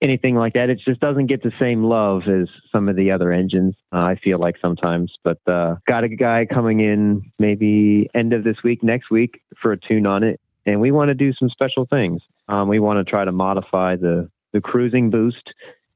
anything 0.02 0.34
like 0.34 0.54
that. 0.54 0.70
It 0.70 0.80
just 0.84 1.00
doesn't 1.00 1.26
get 1.26 1.42
the 1.42 1.52
same 1.58 1.82
love 1.84 2.22
as 2.28 2.48
some 2.70 2.88
of 2.88 2.96
the 2.96 3.10
other 3.10 3.32
engines. 3.32 3.74
Uh, 3.92 3.98
I 3.98 4.16
feel 4.16 4.38
like 4.38 4.56
sometimes, 4.60 5.14
but 5.24 5.38
uh, 5.46 5.76
got 5.86 6.04
a 6.04 6.08
guy 6.08 6.46
coming 6.46 6.80
in 6.80 7.30
maybe 7.38 8.08
end 8.14 8.32
of 8.32 8.44
this 8.44 8.56
week, 8.62 8.82
next 8.82 9.10
week 9.10 9.42
for 9.60 9.72
a 9.72 9.76
tune 9.76 10.06
on 10.06 10.22
it, 10.22 10.40
and 10.64 10.80
we 10.80 10.90
want 10.90 11.08
to 11.08 11.14
do 11.14 11.32
some 11.32 11.48
special 11.48 11.86
things. 11.86 12.22
Um, 12.48 12.68
we 12.68 12.78
want 12.78 13.04
to 13.04 13.10
try 13.10 13.24
to 13.24 13.32
modify 13.32 13.96
the 13.96 14.30
the 14.52 14.60
cruising 14.60 15.10
boost 15.10 15.52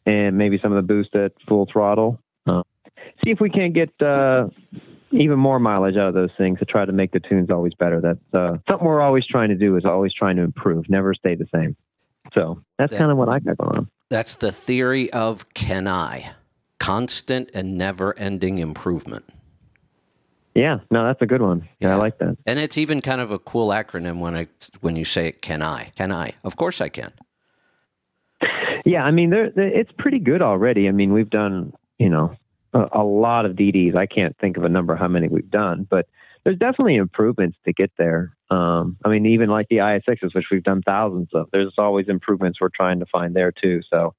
and 0.06 0.36
maybe 0.36 0.58
some 0.58 0.72
of 0.72 0.76
the 0.76 0.86
boost 0.94 1.14
at 1.14 1.32
full 1.48 1.66
throttle. 1.70 2.20
Uh, 2.46 2.62
see 3.24 3.30
if 3.30 3.40
we 3.40 3.50
can't 3.50 3.74
get 3.74 3.90
uh, 4.02 4.48
even 5.10 5.38
more 5.38 5.58
mileage 5.58 5.96
out 5.96 6.08
of 6.08 6.14
those 6.14 6.30
things 6.38 6.58
to 6.58 6.64
try 6.64 6.84
to 6.84 6.92
make 6.92 7.12
the 7.12 7.20
tunes 7.20 7.50
always 7.50 7.74
better. 7.74 8.00
That's 8.00 8.34
uh, 8.34 8.58
something 8.68 8.86
we're 8.86 9.00
always 9.00 9.26
trying 9.26 9.48
to 9.50 9.54
do 9.56 9.76
is 9.76 9.84
always 9.84 10.12
trying 10.14 10.36
to 10.36 10.42
improve, 10.42 10.88
never 10.88 11.14
stay 11.14 11.34
the 11.34 11.46
same. 11.54 11.76
So 12.34 12.62
that's 12.78 12.92
Yeah. 12.92 12.98
kind 13.00 13.10
of 13.10 13.16
what 13.18 13.28
I 13.28 13.38
got 13.40 13.58
going 13.58 13.76
on. 13.76 13.90
That's 14.08 14.36
the 14.36 14.52
theory 14.52 15.10
of 15.12 15.52
can 15.54 15.86
I. 15.88 16.32
Constant 16.78 17.50
and 17.54 17.76
never 17.76 18.16
ending 18.18 18.58
improvement. 18.58 19.24
Yeah, 20.54 20.78
no, 20.90 21.04
that's 21.04 21.22
a 21.22 21.26
good 21.26 21.42
one. 21.42 21.68
Yeah, 21.78 21.88
Yeah. 21.88 21.94
I 21.94 21.98
like 21.98 22.18
that. 22.18 22.36
And 22.46 22.58
it's 22.58 22.76
even 22.78 23.00
kind 23.00 23.20
of 23.20 23.30
a 23.30 23.38
cool 23.38 23.68
acronym 23.68 24.18
when 24.18 24.34
I 24.34 24.48
when 24.80 24.96
you 24.96 25.04
say 25.04 25.28
it 25.28 25.42
can 25.42 25.62
I. 25.62 25.90
Can 25.96 26.10
I? 26.10 26.32
Of 26.42 26.56
course 26.56 26.80
I 26.80 26.88
can. 26.88 27.12
Yeah, 28.90 29.04
I 29.04 29.12
mean, 29.12 29.30
they're, 29.30 29.50
they 29.50 29.68
it's 29.72 29.92
pretty 29.98 30.18
good 30.18 30.42
already. 30.42 30.88
I 30.88 30.90
mean, 30.92 31.12
we've 31.12 31.30
done, 31.30 31.72
you 31.98 32.08
know, 32.08 32.34
a, 32.72 32.88
a 32.92 33.04
lot 33.04 33.46
of 33.46 33.52
DDs. 33.52 33.94
I 33.94 34.06
can't 34.06 34.36
think 34.38 34.56
of 34.56 34.64
a 34.64 34.68
number 34.68 34.96
how 34.96 35.06
many 35.06 35.28
we've 35.28 35.48
done, 35.50 35.86
but 35.88 36.06
there's 36.42 36.58
definitely 36.58 36.96
improvements 36.96 37.56
to 37.66 37.72
get 37.72 37.92
there. 37.98 38.34
Um, 38.50 38.96
I 39.04 39.08
mean, 39.10 39.26
even 39.26 39.48
like 39.48 39.68
the 39.68 39.76
ISXs, 39.76 40.34
which 40.34 40.46
we've 40.50 40.64
done 40.64 40.82
thousands 40.82 41.28
of, 41.34 41.48
there's 41.52 41.74
always 41.78 42.08
improvements 42.08 42.60
we're 42.60 42.68
trying 42.70 42.98
to 42.98 43.06
find 43.06 43.36
there 43.36 43.52
too. 43.52 43.82
So 43.88 44.14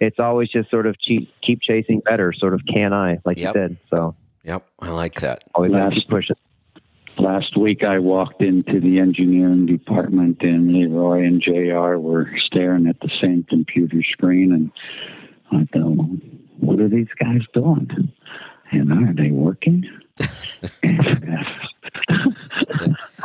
it's 0.00 0.20
always 0.20 0.48
just 0.48 0.70
sort 0.70 0.86
of 0.86 0.96
keep, 0.98 1.32
keep 1.40 1.60
chasing 1.60 2.00
better, 2.00 2.32
sort 2.32 2.54
of 2.54 2.60
can 2.66 2.92
I, 2.92 3.18
like 3.24 3.38
Yep. 3.38 3.54
you 3.54 3.60
said. 3.60 3.76
So 3.90 4.14
Yep, 4.44 4.64
I 4.80 4.90
like 4.90 5.20
that. 5.22 5.42
always 5.54 5.72
gotta 5.72 5.84
Last- 5.86 5.94
keep 5.94 6.08
pushing. 6.08 6.36
Last 7.18 7.56
week 7.56 7.84
I 7.84 7.98
walked 7.98 8.42
into 8.42 8.80
the 8.80 8.98
engineering 8.98 9.66
department, 9.66 10.42
and 10.42 10.72
Leroy 10.72 11.24
and 11.24 11.40
Jr. 11.40 11.98
were 11.98 12.30
staring 12.38 12.86
at 12.86 13.00
the 13.00 13.10
same 13.20 13.44
computer 13.44 14.02
screen, 14.02 14.52
and 14.52 14.70
I 15.52 15.64
thought, 15.72 15.96
"What 16.58 16.80
are 16.80 16.88
these 16.88 17.12
guys 17.18 17.42
doing? 17.52 18.12
And 18.70 18.92
are 18.92 19.12
they 19.12 19.30
working?" 19.30 19.84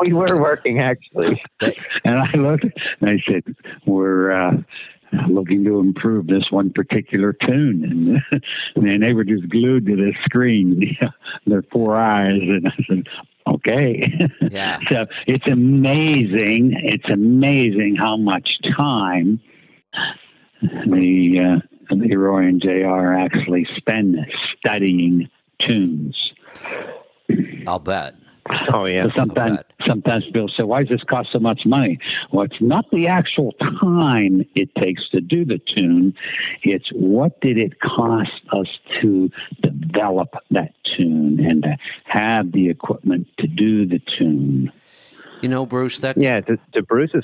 We 0.01 0.13
were 0.13 0.41
working 0.41 0.79
actually. 0.79 1.41
And 2.05 2.19
I 2.19 2.31
looked 2.33 2.63
and 2.63 3.09
I 3.09 3.21
said, 3.27 3.43
"We're 3.85 4.31
uh, 4.31 4.57
looking 5.27 5.63
to 5.65 5.79
improve 5.79 6.27
this 6.27 6.51
one 6.51 6.69
particular 6.71 7.33
tune," 7.33 8.21
and, 8.31 8.43
and 8.87 9.03
they 9.03 9.13
were 9.13 9.25
just 9.25 9.49
glued 9.49 9.85
to 9.87 9.95
the 9.95 10.13
screen, 10.23 10.97
their 11.47 11.63
four 11.63 11.97
eyes, 11.97 12.41
and 12.41 12.67
I 12.67 12.83
said, 12.87 13.07
"Okay." 13.55 14.29
Yeah. 14.51 14.79
so 14.89 15.05
it's 15.27 15.47
amazing. 15.47 16.73
It's 16.73 17.09
amazing 17.09 17.95
how 17.95 18.17
much 18.17 18.59
time 18.75 19.39
the 20.61 21.61
uh, 21.91 21.95
the 21.95 22.15
Roy 22.15 22.43
and 22.43 22.61
Jr. 22.61 23.13
actually 23.13 23.67
spend 23.75 24.17
studying 24.57 25.29
tunes. 25.59 26.33
I'll 27.67 27.79
bet. 27.79 28.15
Oh 28.73 28.85
yeah. 28.85 29.05
So 29.05 29.11
sometimes, 29.15 29.57
bet. 29.57 29.65
sometimes 29.85 30.25
people 30.25 30.49
say, 30.49 30.63
"Why 30.63 30.83
does 30.83 30.89
this 30.89 31.03
cost 31.03 31.31
so 31.31 31.39
much 31.39 31.65
money?" 31.65 31.99
Well, 32.31 32.45
it's 32.45 32.61
not 32.61 32.89
the 32.91 33.07
actual 33.07 33.53
time 33.81 34.45
it 34.55 34.73
takes 34.75 35.07
to 35.09 35.21
do 35.21 35.45
the 35.45 35.59
tune; 35.59 36.15
it's 36.63 36.89
what 36.89 37.39
did 37.41 37.57
it 37.57 37.79
cost 37.79 38.31
us 38.51 38.67
to 39.01 39.31
develop 39.61 40.35
that 40.51 40.73
tune 40.83 41.39
and 41.45 41.63
to 41.63 41.77
have 42.05 42.51
the 42.51 42.69
equipment 42.69 43.27
to 43.37 43.47
do 43.47 43.85
the 43.85 43.99
tune. 44.17 44.71
You 45.41 45.49
know, 45.49 45.65
Bruce, 45.65 45.99
that's. 45.99 46.17
Yeah, 46.17 46.41
to, 46.41 46.57
to 46.73 46.83
Bruce's 46.83 47.23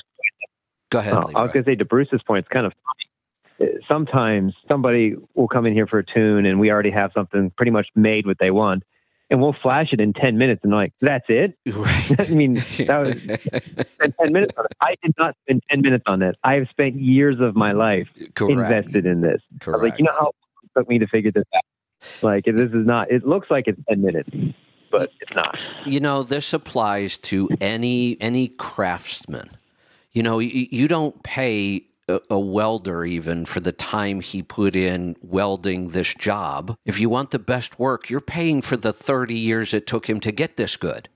Go 0.90 1.00
ahead. 1.00 1.14
Uh, 1.14 1.16
I 1.16 1.20
was 1.20 1.28
Leroy. 1.34 1.52
going 1.52 1.64
to 1.64 1.70
say 1.70 1.74
to 1.76 1.84
Bruce's 1.84 2.22
point, 2.22 2.44
it's 2.44 2.52
kind 2.52 2.66
of 2.66 2.72
funny. 2.72 3.72
Sometimes 3.88 4.54
somebody 4.68 5.16
will 5.34 5.48
come 5.48 5.66
in 5.66 5.72
here 5.72 5.86
for 5.86 5.98
a 5.98 6.04
tune, 6.04 6.46
and 6.46 6.60
we 6.60 6.70
already 6.70 6.90
have 6.90 7.12
something 7.14 7.50
pretty 7.50 7.72
much 7.72 7.88
made 7.94 8.26
what 8.26 8.38
they 8.38 8.50
want, 8.50 8.82
and 9.30 9.40
we'll 9.40 9.56
flash 9.62 9.92
it 9.92 10.00
in 10.00 10.12
ten 10.12 10.38
minutes, 10.38 10.60
and 10.62 10.72
like 10.72 10.92
that's 11.00 11.26
it. 11.28 11.58
Right. 11.66 12.30
I 12.30 12.32
mean, 12.32 12.54
that 12.54 13.06
was 13.06 13.22
spend 13.92 14.14
ten 14.20 14.32
minutes 14.32 14.54
on 14.56 14.64
it. 14.66 14.72
I 14.80 14.94
did 15.02 15.14
not 15.18 15.36
spend 15.44 15.62
ten 15.70 15.80
minutes 15.82 16.04
on 16.06 16.20
this. 16.20 16.36
I 16.44 16.54
have 16.54 16.68
spent 16.70 16.96
years 16.96 17.40
of 17.40 17.56
my 17.56 17.72
life 17.72 18.08
Correct. 18.34 18.52
invested 18.52 19.06
in 19.06 19.20
this. 19.20 19.42
Correct. 19.60 19.82
like, 19.82 19.98
you 19.98 20.04
know 20.04 20.12
how 20.18 20.32
it 20.62 20.70
took 20.76 20.88
me 20.88 20.98
to 20.98 21.06
figure 21.06 21.32
this 21.32 21.44
out. 21.54 21.62
Like 22.22 22.44
this 22.44 22.70
is 22.72 22.86
not. 22.86 23.10
It 23.10 23.26
looks 23.26 23.50
like 23.50 23.66
it's 23.66 23.80
ten 23.88 24.02
minutes, 24.02 24.30
but 24.90 25.10
it's 25.20 25.34
not. 25.34 25.56
You 25.84 26.00
know, 26.00 26.22
this 26.22 26.52
applies 26.52 27.18
to 27.18 27.48
any 27.60 28.16
any 28.20 28.48
craftsman. 28.48 29.50
You 30.12 30.22
know, 30.22 30.38
you, 30.38 30.66
you 30.70 30.88
don't 30.88 31.22
pay 31.22 31.82
a, 32.08 32.20
a 32.30 32.38
welder 32.38 33.04
even 33.04 33.44
for 33.44 33.60
the 33.60 33.72
time 33.72 34.20
he 34.20 34.42
put 34.42 34.76
in 34.76 35.16
welding 35.22 35.88
this 35.88 36.14
job. 36.14 36.76
If 36.84 37.00
you 37.00 37.08
want 37.08 37.30
the 37.30 37.38
best 37.38 37.78
work, 37.78 38.10
you're 38.10 38.20
paying 38.20 38.62
for 38.62 38.76
the 38.76 38.92
30 38.92 39.34
years 39.34 39.74
it 39.74 39.86
took 39.86 40.08
him 40.08 40.20
to 40.20 40.32
get 40.32 40.56
this 40.56 40.76
good. 40.76 41.08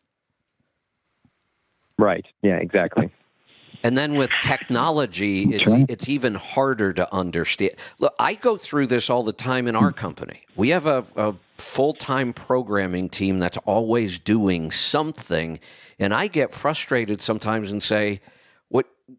Right. 1.99 2.25
Yeah. 2.43 2.57
Exactly. 2.57 3.11
And 3.83 3.97
then 3.97 4.15
with 4.15 4.31
technology, 4.43 5.43
it's 5.43 5.71
right. 5.71 5.87
it's 5.89 6.09
even 6.09 6.35
harder 6.35 6.93
to 6.93 7.15
understand. 7.15 7.73
Look, 7.99 8.15
I 8.19 8.35
go 8.35 8.57
through 8.57 8.89
this 8.89 9.09
all 9.09 9.23
the 9.23 9.33
time 9.33 9.67
in 9.67 9.75
our 9.77 9.91
company. 9.91 10.43
We 10.55 10.69
have 10.71 10.87
a, 10.87 11.05
a 11.17 11.35
full 11.57 11.95
time 11.95 12.33
programming 12.35 13.09
team 13.09 13.39
that's 13.39 13.57
always 13.59 14.19
doing 14.19 14.71
something, 14.71 15.61
and 15.99 16.13
I 16.13 16.27
get 16.27 16.53
frustrated 16.53 17.23
sometimes 17.23 17.73
and 17.73 17.83
say, 17.83 18.13
"What 18.13 18.21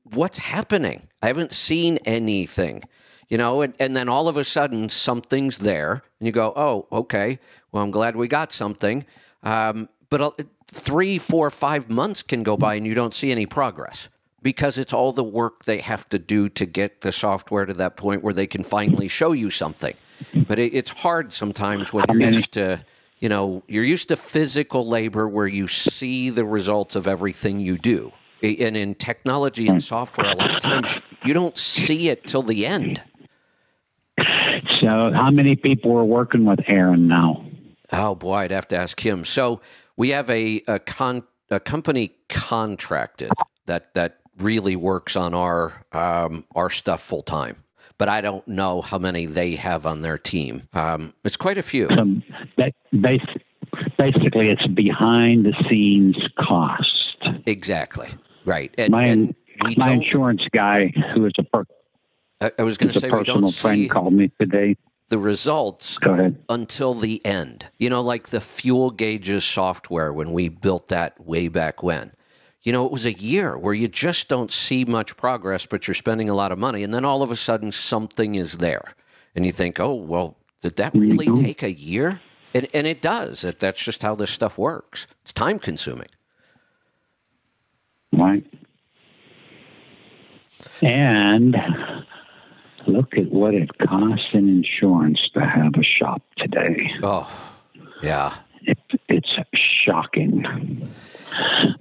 what's 0.03 0.39
happening? 0.39 1.07
I 1.21 1.27
haven't 1.27 1.51
seen 1.51 1.97
anything." 2.05 2.83
You 3.29 3.37
know, 3.37 3.61
and, 3.61 3.73
and 3.79 3.95
then 3.95 4.09
all 4.09 4.27
of 4.27 4.35
a 4.35 4.43
sudden 4.43 4.89
something's 4.89 5.59
there, 5.59 6.03
and 6.19 6.25
you 6.27 6.31
go, 6.31 6.53
"Oh, 6.55 6.87
okay. 6.91 7.39
Well, 7.71 7.83
I'm 7.83 7.91
glad 7.91 8.15
we 8.15 8.27
got 8.27 8.51
something." 8.51 9.05
Um, 9.43 9.89
but 10.09 10.21
uh, 10.21 10.31
three, 10.67 11.17
four, 11.17 11.49
five 11.49 11.89
months 11.89 12.23
can 12.23 12.43
go 12.43 12.57
by, 12.57 12.75
and 12.75 12.85
you 12.85 12.93
don't 12.93 13.13
see 13.13 13.31
any 13.31 13.45
progress 13.45 14.09
because 14.41 14.77
it's 14.77 14.93
all 14.93 15.11
the 15.11 15.23
work 15.23 15.65
they 15.65 15.79
have 15.79 16.07
to 16.09 16.19
do 16.19 16.49
to 16.49 16.65
get 16.65 17.01
the 17.01 17.11
software 17.11 17.65
to 17.65 17.73
that 17.73 17.95
point 17.95 18.23
where 18.23 18.33
they 18.33 18.47
can 18.47 18.63
finally 18.63 19.07
show 19.07 19.33
you 19.33 19.49
something. 19.49 19.95
But 20.47 20.59
it, 20.59 20.73
it's 20.73 20.91
hard 20.91 21.33
sometimes 21.33 21.93
when 21.93 22.05
you're 22.11 22.31
used 22.31 22.53
to, 22.53 22.83
you 23.19 23.29
know, 23.29 23.63
you're 23.67 23.83
used 23.83 24.09
to 24.09 24.17
physical 24.17 24.87
labor 24.87 25.27
where 25.27 25.47
you 25.47 25.67
see 25.67 26.29
the 26.29 26.45
results 26.45 26.95
of 26.95 27.07
everything 27.07 27.59
you 27.59 27.77
do. 27.77 28.11
And 28.43 28.75
in 28.75 28.95
technology 28.95 29.67
and 29.67 29.83
software, 29.83 30.31
a 30.31 30.35
lot 30.35 30.51
of 30.51 30.59
times 30.59 30.99
you 31.23 31.33
don't 31.33 31.57
see 31.57 32.09
it 32.09 32.25
till 32.25 32.41
the 32.41 32.65
end. 32.65 33.03
So, 34.79 35.11
how 35.13 35.29
many 35.29 35.55
people 35.55 35.95
are 35.97 36.03
working 36.03 36.45
with 36.45 36.59
Aaron 36.67 37.07
now? 37.07 37.45
Oh 37.91 38.15
boy, 38.15 38.35
I'd 38.35 38.51
have 38.51 38.67
to 38.69 38.77
ask 38.77 38.99
him. 39.05 39.23
So 39.25 39.61
we 39.97 40.09
have 40.09 40.29
a 40.29 40.61
a, 40.67 40.79
con, 40.79 41.23
a 41.49 41.59
company 41.59 42.11
contracted 42.29 43.31
that 43.65 43.93
that 43.93 44.19
really 44.37 44.75
works 44.75 45.15
on 45.15 45.33
our 45.33 45.85
um, 45.91 46.45
our 46.55 46.69
stuff 46.69 47.01
full 47.01 47.21
time, 47.21 47.63
but 47.97 48.09
I 48.09 48.21
don't 48.21 48.47
know 48.47 48.81
how 48.81 48.97
many 48.97 49.25
they 49.25 49.55
have 49.55 49.85
on 49.85 50.01
their 50.01 50.17
team. 50.17 50.67
Um, 50.73 51.13
it's 51.23 51.37
quite 51.37 51.57
a 51.57 51.63
few. 51.63 51.89
Some 51.95 52.23
ba- 52.55 52.71
bas- 52.93 53.19
basically, 53.97 54.49
it's 54.49 54.67
behind 54.67 55.45
the 55.45 55.53
scenes 55.69 56.17
cost. 56.39 57.17
Exactly 57.45 58.09
right. 58.45 58.73
And, 58.77 58.91
My 58.91 59.05
and 59.05 59.35
my 59.77 59.91
insurance 59.91 60.43
guy, 60.51 60.87
who 61.13 61.25
is 61.25 61.33
a 61.37 61.43
per- 61.43 61.65
I, 62.41 62.51
I 62.59 62.63
was 62.63 62.77
going 62.77 62.91
to 62.91 62.99
say 62.99 63.07
we 63.09 63.23
don't 63.23 63.25
personal 63.43 63.51
friend, 63.51 63.77
see 63.83 63.87
called 63.89 64.13
me 64.13 64.31
today. 64.39 64.75
the 65.09 65.17
results 65.19 65.97
Go 65.99 66.13
ahead. 66.13 66.41
until 66.49 66.93
the 66.95 67.23
end. 67.25 67.67
You 67.77 67.89
know, 67.89 68.01
like 68.01 68.29
the 68.29 68.41
fuel 68.41 68.89
gauges 68.91 69.45
software 69.45 70.11
when 70.11 70.31
we 70.31 70.49
built 70.49 70.87
that 70.89 71.23
way 71.23 71.47
back 71.47 71.83
when. 71.83 72.13
You 72.63 72.71
know, 72.71 72.85
it 72.85 72.91
was 72.91 73.05
a 73.05 73.13
year 73.13 73.57
where 73.57 73.73
you 73.73 73.87
just 73.87 74.27
don't 74.29 74.51
see 74.51 74.85
much 74.85 75.17
progress, 75.17 75.65
but 75.65 75.87
you're 75.87 75.95
spending 75.95 76.29
a 76.29 76.33
lot 76.35 76.51
of 76.51 76.59
money. 76.59 76.83
And 76.83 76.93
then 76.93 77.05
all 77.05 77.21
of 77.23 77.31
a 77.31 77.35
sudden 77.35 77.71
something 77.71 78.35
is 78.35 78.57
there. 78.57 78.93
And 79.35 79.45
you 79.45 79.51
think, 79.51 79.79
oh, 79.79 79.93
well, 79.95 80.37
did 80.61 80.75
that 80.75 80.93
really 80.93 81.25
Mhm. 81.27 81.41
take 81.41 81.63
a 81.63 81.71
year? 81.71 82.21
And, 82.53 82.67
and 82.73 82.85
it 82.85 83.01
does. 83.01 83.43
It, 83.43 83.59
that's 83.59 83.81
just 83.83 84.03
how 84.03 84.13
this 84.13 84.29
stuff 84.29 84.57
works. 84.59 85.07
It's 85.23 85.33
time 85.33 85.57
consuming. 85.57 86.09
Right. 88.11 88.45
And 90.81 91.55
look 92.87 93.17
at 93.17 93.31
what 93.31 93.53
it 93.53 93.77
costs 93.77 94.27
in 94.33 94.49
insurance 94.49 95.29
to 95.33 95.41
have 95.41 95.73
a 95.75 95.83
shop 95.83 96.21
today. 96.37 96.91
Oh, 97.03 97.59
yeah. 98.01 98.35
It, 98.63 98.77
it's 99.07 99.33
shocking. 99.53 100.45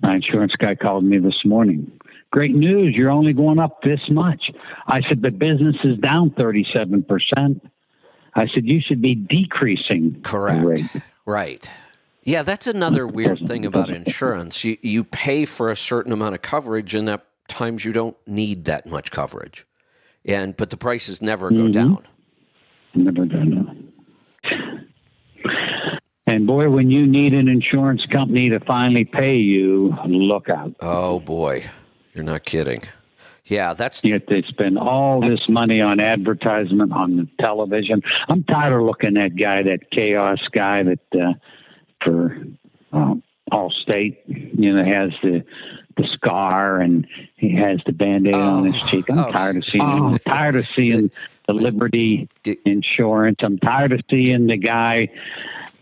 My 0.02 0.16
insurance 0.16 0.54
guy 0.56 0.74
called 0.74 1.04
me 1.04 1.18
this 1.18 1.44
morning. 1.44 1.90
Great 2.30 2.54
news, 2.54 2.94
you're 2.94 3.10
only 3.10 3.32
going 3.32 3.58
up 3.58 3.82
this 3.82 4.08
much. 4.08 4.52
I 4.86 5.00
said, 5.02 5.20
but 5.20 5.38
business 5.38 5.76
is 5.82 5.98
down 5.98 6.30
37%. 6.30 7.60
I 8.34 8.46
said, 8.46 8.64
you 8.64 8.80
should 8.80 9.02
be 9.02 9.16
decreasing 9.16 10.22
Correct. 10.22 10.64
rate. 10.64 11.02
Right. 11.26 11.70
Yeah, 12.30 12.42
that's 12.42 12.68
another 12.68 13.08
weird 13.08 13.40
thing 13.48 13.66
about 13.66 13.90
insurance. 13.90 14.62
You 14.62 14.76
you 14.82 15.02
pay 15.02 15.44
for 15.46 15.68
a 15.68 15.74
certain 15.74 16.12
amount 16.12 16.36
of 16.36 16.42
coverage, 16.42 16.94
and 16.94 17.08
at 17.10 17.26
times 17.48 17.84
you 17.84 17.92
don't 17.92 18.16
need 18.24 18.66
that 18.66 18.86
much 18.86 19.10
coverage, 19.10 19.66
and 20.24 20.56
but 20.56 20.70
the 20.70 20.76
prices 20.76 21.20
never 21.20 21.50
go 21.50 21.64
Mhm. 21.64 21.72
down. 21.72 21.98
Never 22.94 23.24
done 23.24 23.82
that. 24.44 24.86
And 26.28 26.46
boy, 26.46 26.70
when 26.70 26.88
you 26.92 27.04
need 27.04 27.34
an 27.34 27.48
insurance 27.48 28.06
company 28.06 28.48
to 28.50 28.60
finally 28.60 29.04
pay 29.04 29.36
you, 29.38 29.96
look 30.06 30.48
out. 30.48 30.76
Oh 30.80 31.18
boy, 31.18 31.64
you're 32.14 32.22
not 32.22 32.44
kidding. 32.44 32.82
Yeah, 33.46 33.74
that's 33.74 34.04
Yet 34.04 34.28
they 34.28 34.42
spend 34.42 34.78
all 34.78 35.20
this 35.20 35.48
money 35.48 35.80
on 35.80 35.98
advertisement 35.98 36.92
on 36.92 37.16
the 37.16 37.26
television. 37.40 38.04
I'm 38.28 38.44
tired 38.44 38.74
of 38.74 38.82
looking 38.82 39.16
at 39.16 39.34
guy, 39.34 39.64
that 39.64 39.90
chaos 39.90 40.38
guy 40.52 40.84
that 40.84 41.00
uh, 41.20 41.32
for 42.02 42.36
uh, 42.92 43.14
Allstate, 43.52 44.16
you 44.26 44.74
know, 44.74 44.84
has 44.84 45.12
the 45.22 45.44
the 45.96 46.06
scar 46.06 46.78
and 46.80 47.06
he 47.36 47.54
has 47.56 47.80
the 47.84 47.92
band-aid 47.92 48.34
on 48.34 48.64
his 48.64 48.74
Oh, 48.82 48.86
cheek. 48.86 49.10
I'm 49.10 49.18
oh. 49.18 49.32
tired 49.32 49.56
of 49.56 49.64
seeing. 49.64 49.82
I'm 49.84 50.18
tired 50.20 50.56
of 50.56 50.66
seeing 50.66 51.10
the 51.46 51.52
Liberty 51.52 52.28
insurance. 52.64 53.38
I'm 53.42 53.58
tired 53.58 53.92
of 53.92 54.00
seeing 54.08 54.46
the 54.46 54.56
guy. 54.56 55.08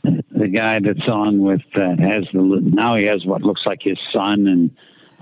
The 0.02 0.48
guy 0.48 0.78
that's 0.80 1.06
on 1.08 1.40
with 1.40 1.60
uh, 1.74 1.96
has 1.96 2.24
the 2.32 2.40
now 2.62 2.96
he 2.96 3.04
has 3.04 3.26
what 3.26 3.42
looks 3.42 3.66
like 3.66 3.82
his 3.82 3.98
son 4.12 4.46
and 4.46 4.70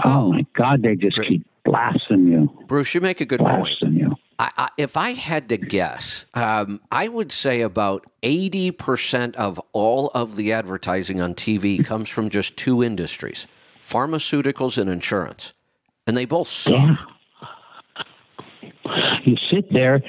oh, 0.04 0.26
Oh. 0.26 0.32
my 0.32 0.46
God 0.54 0.82
they 0.82 0.94
just 0.94 1.16
Great. 1.16 1.28
keep 1.28 1.46
blasting 1.64 2.28
you 2.28 2.64
Bruce. 2.68 2.94
You 2.94 3.00
make 3.00 3.20
a 3.20 3.24
good 3.24 3.40
point. 3.40 3.74
you. 3.80 4.05
I, 4.38 4.50
I, 4.56 4.68
if 4.76 4.96
I 4.96 5.10
had 5.12 5.48
to 5.48 5.56
guess, 5.56 6.26
um, 6.34 6.80
I 6.92 7.08
would 7.08 7.32
say 7.32 7.62
about 7.62 8.04
eighty 8.22 8.70
percent 8.70 9.34
of 9.36 9.60
all 9.72 10.08
of 10.14 10.36
the 10.36 10.52
advertising 10.52 11.20
on 11.20 11.34
TV 11.34 11.84
comes 11.84 12.08
from 12.10 12.28
just 12.28 12.56
two 12.56 12.82
industries: 12.82 13.46
pharmaceuticals 13.80 14.76
and 14.78 14.90
insurance, 14.90 15.54
and 16.06 16.16
they 16.16 16.24
both 16.26 16.48
suck. 16.48 16.72
Yeah. 16.74 16.96
You 19.24 19.36
sit 19.50 19.72
there 19.72 20.02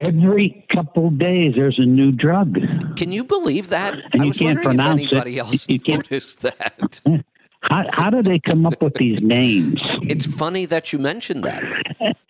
every 0.00 0.64
couple 0.72 1.10
days. 1.10 1.54
There's 1.56 1.78
a 1.78 1.84
new 1.86 2.12
drug. 2.12 2.58
Can 2.96 3.10
you 3.12 3.24
believe 3.24 3.68
that? 3.70 3.94
And 4.12 4.22
I 4.22 4.24
you 4.24 4.28
was 4.28 4.36
can't 4.38 4.58
wondering 4.58 4.58
if 4.58 4.76
pronounce 4.76 5.02
it. 5.02 5.12
anybody 5.12 5.38
else 5.38 5.68
You 5.68 5.80
can't- 5.80 5.98
noticed 6.10 6.42
that. 6.42 7.00
How, 7.62 7.84
how 7.92 8.08
do 8.08 8.22
they 8.22 8.38
come 8.38 8.64
up 8.66 8.80
with 8.80 8.94
these 8.94 9.20
names? 9.20 9.80
It's 10.02 10.26
funny 10.26 10.64
that 10.66 10.92
you 10.92 11.00
mentioned 11.00 11.42
that. 11.42 11.62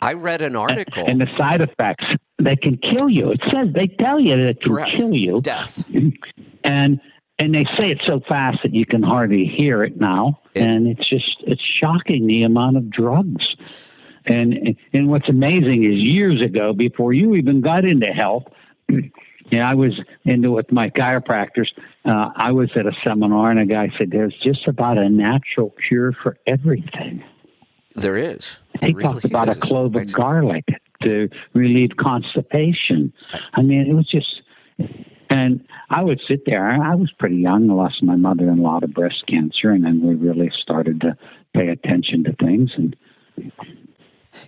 I 0.00 0.14
read 0.14 0.42
an 0.42 0.56
article. 0.56 1.04
And 1.06 1.20
the 1.20 1.28
side 1.36 1.60
effects, 1.60 2.04
that 2.38 2.60
can 2.62 2.76
kill 2.78 3.08
you. 3.08 3.32
It 3.32 3.40
says 3.50 3.68
they 3.74 3.88
tell 3.88 4.20
you 4.20 4.36
that 4.36 4.46
it 4.46 4.60
can 4.62 4.72
Correct. 4.72 4.92
kill 4.96 5.14
you. 5.14 5.40
Death. 5.40 5.84
And 6.64 7.00
and 7.40 7.54
they 7.54 7.64
say 7.78 7.90
it 7.92 8.00
so 8.06 8.20
fast 8.28 8.58
that 8.64 8.74
you 8.74 8.84
can 8.84 9.02
hardly 9.02 9.44
hear 9.44 9.84
it 9.84 10.00
now. 10.00 10.40
It- 10.54 10.62
and 10.62 10.86
it's 10.86 11.08
just 11.08 11.42
it's 11.46 11.62
shocking 11.62 12.26
the 12.26 12.42
amount 12.44 12.76
of 12.76 12.90
drugs. 12.90 13.56
And 14.26 14.76
and 14.92 15.08
what's 15.08 15.28
amazing 15.28 15.84
is 15.84 15.94
years 15.94 16.40
ago, 16.42 16.72
before 16.72 17.12
you 17.12 17.34
even 17.34 17.60
got 17.60 17.84
into 17.84 18.06
health, 18.08 18.44
and 18.88 19.62
I 19.62 19.74
was 19.74 19.98
into 20.24 20.50
with 20.52 20.70
my 20.70 20.90
chiropractors. 20.90 21.70
Uh, 22.04 22.30
I 22.36 22.52
was 22.52 22.70
at 22.76 22.86
a 22.86 22.92
seminar, 23.02 23.50
and 23.50 23.58
a 23.60 23.66
guy 23.66 23.90
said, 23.96 24.10
"There's 24.10 24.36
just 24.42 24.66
about 24.68 24.98
a 24.98 25.08
natural 25.08 25.74
cure 25.88 26.12
for 26.12 26.36
everything." 26.46 27.22
There 27.94 28.16
is. 28.16 28.58
He 28.82 28.94
talked 28.94 29.24
about 29.24 29.48
a 29.48 29.54
clove 29.54 29.96
of 29.96 30.12
garlic 30.12 30.64
to 31.02 31.28
relieve 31.54 31.90
constipation. 31.98 33.12
I 33.54 33.62
mean, 33.62 33.86
it 33.88 33.94
was 33.94 34.08
just, 34.08 34.42
and 35.30 35.64
I 35.90 36.02
would 36.02 36.20
sit 36.26 36.44
there. 36.46 36.66
I 36.66 36.94
was 36.94 37.12
pretty 37.18 37.36
young. 37.36 37.70
I 37.70 37.74
lost 37.74 38.02
my 38.02 38.16
mother-in-law 38.16 38.80
to 38.80 38.88
breast 38.88 39.24
cancer, 39.26 39.70
and 39.70 39.84
then 39.84 40.00
we 40.02 40.14
really 40.14 40.50
started 40.62 41.00
to 41.02 41.16
pay 41.54 41.68
attention 41.68 42.24
to 42.24 42.32
things. 42.34 42.72
And 42.76 42.96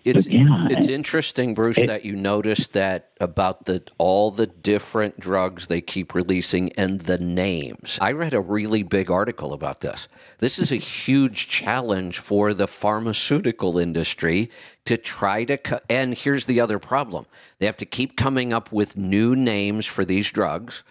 It's 0.05 0.28
yeah, 0.28 0.66
it's 0.70 0.88
it- 0.88 0.95
interesting, 0.95 1.55
Bruce, 1.55 1.78
it- 1.78 1.86
that 1.86 2.05
you 2.05 2.16
noticed 2.16 2.72
that 2.74 3.11
about 3.20 3.64
the 3.66 3.82
all 3.99 4.30
the 4.30 4.47
different 4.47 5.20
drugs 5.20 5.66
they 5.66 5.80
keep 5.80 6.14
releasing 6.14 6.72
and 6.74 7.01
the 7.01 7.18
names. 7.18 7.99
I 8.01 8.12
read 8.12 8.34
a 8.34 8.41
really 8.41 8.82
big 8.82 9.11
article 9.11 9.53
about 9.53 9.80
this. 9.80 10.09
This 10.38 10.59
is 10.59 10.72
a 10.72 10.76
huge 10.76 11.49
challenge 11.49 12.18
for 12.18 12.55
the 12.55 12.66
pharmaceutical 12.66 13.78
industry 13.78 14.51
to 14.86 14.97
try 14.97 15.45
to 15.45 15.57
co- 15.57 15.80
and 15.88 16.14
here's 16.14 16.47
the 16.47 16.61
other 16.61 16.78
problem. 16.78 17.26
They 17.59 17.66
have 17.66 17.76
to 17.78 17.86
keep 17.86 18.16
coming 18.16 18.53
up 18.53 18.72
with 18.72 18.97
new 18.97 19.36
names 19.36 19.86
for 19.86 20.05
these 20.05 20.30
drugs 20.30 20.82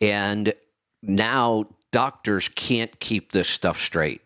and 0.00 0.52
now 1.02 1.66
doctors 1.92 2.48
can't 2.48 2.98
keep 3.00 3.32
this 3.32 3.48
stuff 3.48 3.78
straight. 3.78 4.25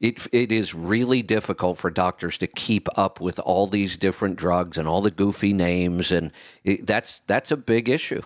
It, 0.00 0.26
it 0.32 0.50
is 0.50 0.74
really 0.74 1.20
difficult 1.20 1.76
for 1.76 1.90
doctors 1.90 2.38
to 2.38 2.46
keep 2.46 2.88
up 2.96 3.20
with 3.20 3.38
all 3.40 3.66
these 3.66 3.98
different 3.98 4.36
drugs 4.36 4.78
and 4.78 4.88
all 4.88 5.02
the 5.02 5.10
goofy 5.10 5.52
names, 5.52 6.10
and 6.10 6.32
it, 6.64 6.86
that's 6.86 7.20
that's 7.26 7.52
a 7.52 7.56
big 7.56 7.88
issue. 7.88 8.22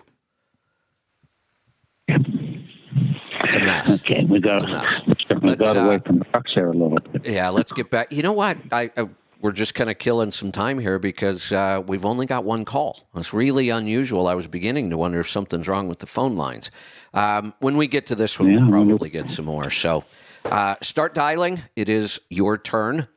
It's 2.07 3.55
a 3.55 3.59
mess. 3.59 4.01
okay, 4.01 4.23
we 4.25 4.39
got 4.39 4.63
It's 4.63 4.65
a 4.65 4.67
mess. 4.69 5.03
we 5.41 5.55
got 5.55 5.77
uh, 5.77 5.81
away 5.81 5.99
from 5.99 6.23
trucks 6.23 6.55
there 6.55 6.69
a 6.69 6.73
little 6.73 6.97
bit. 6.99 7.25
Yeah, 7.25 7.49
let's 7.49 7.71
get 7.73 7.89
back. 7.89 8.11
You 8.11 8.23
know 8.23 8.33
what? 8.33 8.57
I, 8.71 8.89
I 8.95 9.09
we're 9.41 9.51
just 9.51 9.75
kind 9.75 9.91
of 9.91 9.99
killing 9.99 10.31
some 10.31 10.51
time 10.51 10.79
here 10.79 10.97
because 10.97 11.51
uh, 11.51 11.83
we've 11.85 12.05
only 12.05 12.25
got 12.25 12.45
one 12.45 12.65
call. 12.65 13.07
It's 13.15 13.33
really 13.33 13.69
unusual. 13.69 14.27
I 14.27 14.33
was 14.33 14.47
beginning 14.47 14.89
to 14.89 14.97
wonder 14.97 15.19
if 15.19 15.27
something's 15.29 15.67
wrong 15.67 15.87
with 15.87 15.99
the 15.99 16.07
phone 16.07 16.35
lines. 16.35 16.71
Um, 17.13 17.53
when 17.59 17.77
we 17.77 17.87
get 17.87 18.07
to 18.07 18.15
this 18.15 18.39
one, 18.39 18.49
Yeah, 18.49 18.61
we'll 18.61 18.69
probably 18.69 19.09
get 19.09 19.29
some 19.29 19.45
more. 19.45 19.69
So 19.69 20.03
uh, 20.45 20.75
start 20.81 21.13
dialing. 21.13 21.61
It 21.75 21.89
is 21.89 22.19
your 22.29 22.57
turn. 22.57 23.07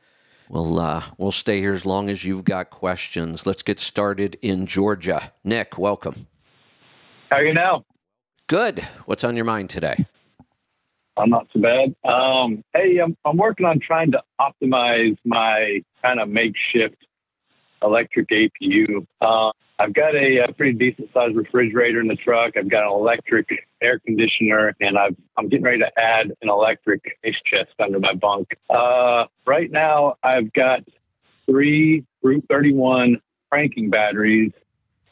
We'll 0.49 0.79
uh, 0.79 1.03
we'll 1.17 1.31
stay 1.31 1.59
here 1.59 1.73
as 1.73 1.85
long 1.85 2.09
as 2.09 2.25
you've 2.25 2.43
got 2.43 2.69
questions. 2.69 3.45
Let's 3.45 3.61
get 3.63 3.79
started 3.79 4.37
in 4.41 4.65
Georgia. 4.65 5.31
Nick, 5.43 5.77
welcome. 5.77 6.27
How 7.29 7.37
are 7.37 7.45
you 7.45 7.53
now? 7.53 7.85
Good. 8.47 8.79
What's 9.05 9.23
on 9.23 9.35
your 9.35 9.45
mind 9.45 9.69
today? 9.69 10.05
I'm 11.15 11.29
not 11.29 11.47
so 11.53 11.59
bad. 11.59 11.93
Um, 12.03 12.63
hey, 12.73 12.97
I'm, 12.97 13.15
I'm 13.25 13.37
working 13.37 13.65
on 13.65 13.79
trying 13.79 14.11
to 14.13 14.23
optimize 14.39 15.17
my 15.25 15.83
kind 16.01 16.19
of 16.19 16.29
makeshift 16.29 16.95
electric 17.83 18.29
APU. 18.29 19.05
Uh, 19.21 19.51
I've 19.79 19.93
got 19.93 20.13
a, 20.13 20.39
a 20.39 20.51
pretty 20.51 20.73
decent 20.73 21.09
sized 21.13 21.37
refrigerator 21.37 22.01
in 22.01 22.09
the 22.09 22.17
truck. 22.17 22.57
I've 22.57 22.69
got 22.69 22.83
an 22.83 22.91
electric 22.91 23.47
air 23.81 23.97
conditioner, 23.99 24.75
and 24.81 24.97
I've, 24.97 25.15
I'm 25.37 25.47
getting 25.47 25.63
ready 25.63 25.79
to 25.79 25.91
add 25.97 26.33
an 26.41 26.49
electric 26.49 27.17
ice 27.25 27.39
chest 27.45 27.71
under 27.79 27.97
my 27.97 28.13
bunk. 28.13 28.57
Uh, 28.69 29.25
right 29.47 29.71
now, 29.71 30.17
I've 30.21 30.51
got 30.51 30.81
three 31.45 32.05
Group 32.21 32.43
31 32.49 33.21
cranking 33.49 33.89
batteries, 33.89 34.51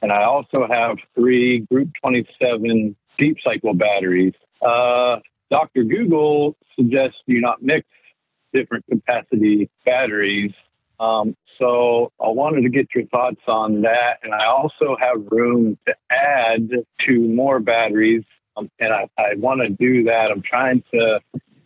and 0.01 0.11
I 0.11 0.23
also 0.23 0.67
have 0.69 0.97
three 1.15 1.59
Group 1.59 1.91
27 2.01 2.93
deep 3.17 3.37
cycle 3.41 3.73
batteries. 3.73 4.33
Uh, 4.61 5.19
Dr. 5.49 5.85
Google 5.85 6.57
suggests 6.75 7.19
you 7.25 7.39
not 7.39 7.61
mix 7.61 7.87
different 8.53 8.85
capacity 8.89 9.69
batteries. 9.85 10.51
Um, 10.99 11.37
so 11.57 12.11
I 12.19 12.29
wanted 12.29 12.61
to 12.61 12.69
get 12.69 12.87
your 12.93 13.05
thoughts 13.07 13.41
on 13.47 13.81
that. 13.81 14.19
And 14.23 14.33
I 14.33 14.45
also 14.45 14.95
have 14.99 15.25
room 15.31 15.77
to 15.87 15.95
add 16.09 16.69
two 17.05 17.19
more 17.19 17.59
batteries. 17.59 18.23
Um, 18.55 18.69
and 18.79 18.93
I, 18.93 19.07
I 19.17 19.35
want 19.35 19.61
to 19.61 19.69
do 19.69 20.03
that. 20.05 20.31
I'm 20.31 20.41
trying 20.41 20.83
to 20.93 21.19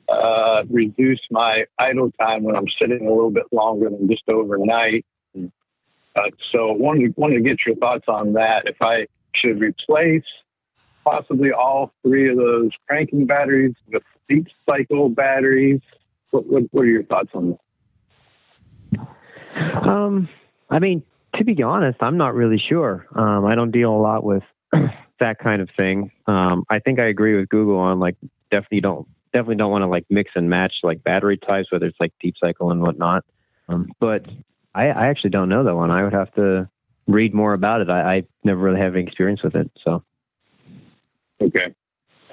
uh, 0.09 0.63
reduce 0.69 1.21
my 1.29 1.65
idle 1.79 2.11
time 2.19 2.43
when 2.43 2.55
I'm 2.55 2.67
sitting 2.79 3.07
a 3.07 3.09
little 3.09 3.31
bit 3.31 3.45
longer 3.51 3.89
than 3.89 4.09
just 4.09 4.27
overnight. 4.27 5.05
Uh, 5.35 6.29
so 6.51 6.73
wanted 6.73 7.15
wanted 7.15 7.35
to 7.35 7.41
get 7.41 7.65
your 7.65 7.75
thoughts 7.75 8.05
on 8.09 8.33
that. 8.33 8.67
If 8.67 8.75
I 8.81 9.07
should 9.33 9.61
replace 9.61 10.25
possibly 11.03 11.51
all 11.51 11.91
three 12.03 12.29
of 12.29 12.37
those 12.37 12.71
cranking 12.87 13.25
batteries 13.25 13.73
with 13.91 14.03
deep 14.27 14.47
cycle 14.65 15.09
batteries. 15.09 15.81
What, 16.31 16.45
what, 16.47 16.63
what 16.71 16.81
are 16.83 16.87
your 16.87 17.03
thoughts 17.03 17.31
on 17.33 17.51
that? 17.51 17.60
Um, 19.55 20.29
I 20.69 20.79
mean, 20.79 21.03
to 21.35 21.43
be 21.43 21.61
honest, 21.63 21.97
I'm 22.01 22.17
not 22.17 22.33
really 22.35 22.57
sure. 22.57 23.07
Um, 23.15 23.45
I 23.45 23.55
don't 23.55 23.71
deal 23.71 23.91
a 23.91 23.97
lot 23.97 24.23
with 24.23 24.43
that 25.19 25.39
kind 25.39 25.61
of 25.61 25.69
thing. 25.75 26.11
Um, 26.27 26.63
I 26.69 26.79
think 26.79 26.99
I 26.99 27.05
agree 27.05 27.35
with 27.35 27.49
Google 27.49 27.77
on 27.77 27.99
like 27.99 28.15
definitely 28.49 28.81
don't 28.81 29.07
definitely 29.33 29.55
don't 29.55 29.71
want 29.71 29.83
to 29.83 29.87
like 29.87 30.05
mix 30.09 30.31
and 30.35 30.49
match 30.49 30.75
like 30.83 31.03
battery 31.03 31.37
types, 31.37 31.71
whether 31.71 31.85
it's 31.85 31.99
like 31.99 32.13
deep 32.19 32.35
cycle 32.39 32.71
and 32.71 32.81
whatnot. 32.81 33.23
Um, 33.69 33.91
but 33.99 34.25
I, 34.75 34.89
I 34.89 35.07
actually 35.07 35.29
don't 35.29 35.49
know 35.49 35.63
that 35.63 35.75
one. 35.75 35.91
I 35.91 36.03
would 36.03 36.13
have 36.13 36.33
to 36.35 36.69
read 37.07 37.33
more 37.33 37.53
about 37.53 37.81
it. 37.81 37.89
I, 37.89 38.15
I 38.15 38.23
never 38.43 38.59
really 38.59 38.79
have 38.79 38.95
any 38.95 39.03
experience 39.03 39.41
with 39.43 39.55
it. 39.55 39.71
So 39.83 40.03
Okay. 41.41 41.73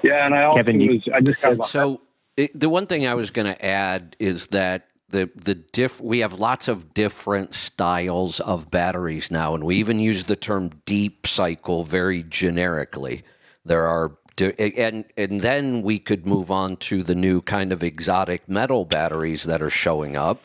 Yeah, 0.03 0.25
and 0.25 0.35
I 0.35 0.43
also 0.43 0.59
Kevin, 0.59 0.87
was 0.87 1.09
I 1.13 1.19
just 1.21 1.41
kind 1.41 1.59
of 1.59 1.65
So 1.65 2.01
it, 2.37 2.57
the 2.57 2.69
one 2.69 2.85
thing 2.85 3.07
I 3.07 3.15
was 3.15 3.31
going 3.31 3.47
to 3.47 3.65
add 3.65 4.15
is 4.19 4.47
that 4.47 4.88
the 5.09 5.29
the 5.35 5.55
diff 5.55 5.99
we 6.01 6.19
have 6.19 6.33
lots 6.33 6.67
of 6.67 6.93
different 6.93 7.53
styles 7.53 8.39
of 8.39 8.71
batteries 8.71 9.31
now, 9.31 9.55
and 9.55 9.63
we 9.63 9.75
even 9.75 9.99
use 9.99 10.25
the 10.25 10.35
term 10.35 10.69
deep 10.85 11.25
cycle 11.27 11.83
very 11.83 12.23
generically. 12.23 13.23
There 13.65 13.87
are 13.87 14.17
and 14.57 15.05
and 15.17 15.41
then 15.41 15.81
we 15.81 15.99
could 15.99 16.25
move 16.25 16.51
on 16.51 16.77
to 16.77 17.03
the 17.03 17.15
new 17.15 17.41
kind 17.41 17.71
of 17.71 17.83
exotic 17.83 18.47
metal 18.47 18.85
batteries 18.85 19.43
that 19.43 19.61
are 19.61 19.69
showing 19.69 20.15
up, 20.15 20.41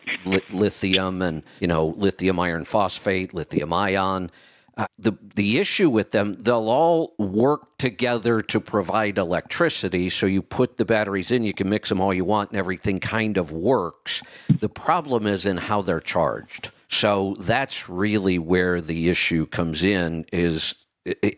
lithium 0.51 1.23
and 1.23 1.43
you 1.61 1.67
know 1.67 1.89
lithium 1.97 2.41
iron 2.41 2.65
phosphate, 2.65 3.35
lithium 3.35 3.73
ion. 3.73 4.31
Uh, 4.77 4.87
the 4.99 5.13
the 5.37 5.59
issue 5.59 5.89
with 5.89 6.11
them, 6.11 6.35
they'll 6.35 6.69
all 6.69 7.15
work 7.19 7.79
together 7.79 8.41
to 8.43 8.61
provide 8.61 9.19
electricity. 9.19 10.11
So 10.11 10.27
you 10.27 10.43
put 10.43 10.79
the 10.79 10.85
batteries 10.85 11.31
in, 11.31 11.45
you 11.45 11.55
can 11.55 11.69
mix 11.69 11.89
them 11.89 12.01
all 12.01 12.13
you 12.13 12.25
want, 12.25 12.51
and 12.51 12.59
everything 12.59 12.99
kind 12.99 13.37
of 13.37 13.53
works. 13.53 14.23
The 14.49 14.69
problem 14.69 15.27
is 15.27 15.47
in 15.47 15.59
how 15.59 15.83
they're 15.83 16.01
charged. 16.01 16.73
So 16.89 17.37
that's 17.39 17.89
really 17.89 18.39
where 18.39 18.81
the 18.81 19.09
issue 19.09 19.47
comes 19.47 19.85
in. 19.85 20.25
Is 20.33 20.75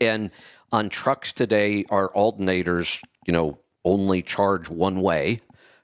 and 0.00 0.30
on 0.72 0.88
trucks 0.88 1.32
today, 1.32 1.84
our 1.90 2.10
alternators, 2.12 3.02
you 3.26 3.32
know, 3.32 3.58
only 3.84 4.22
charge 4.22 4.68
one 4.68 5.00
way. 5.00 5.40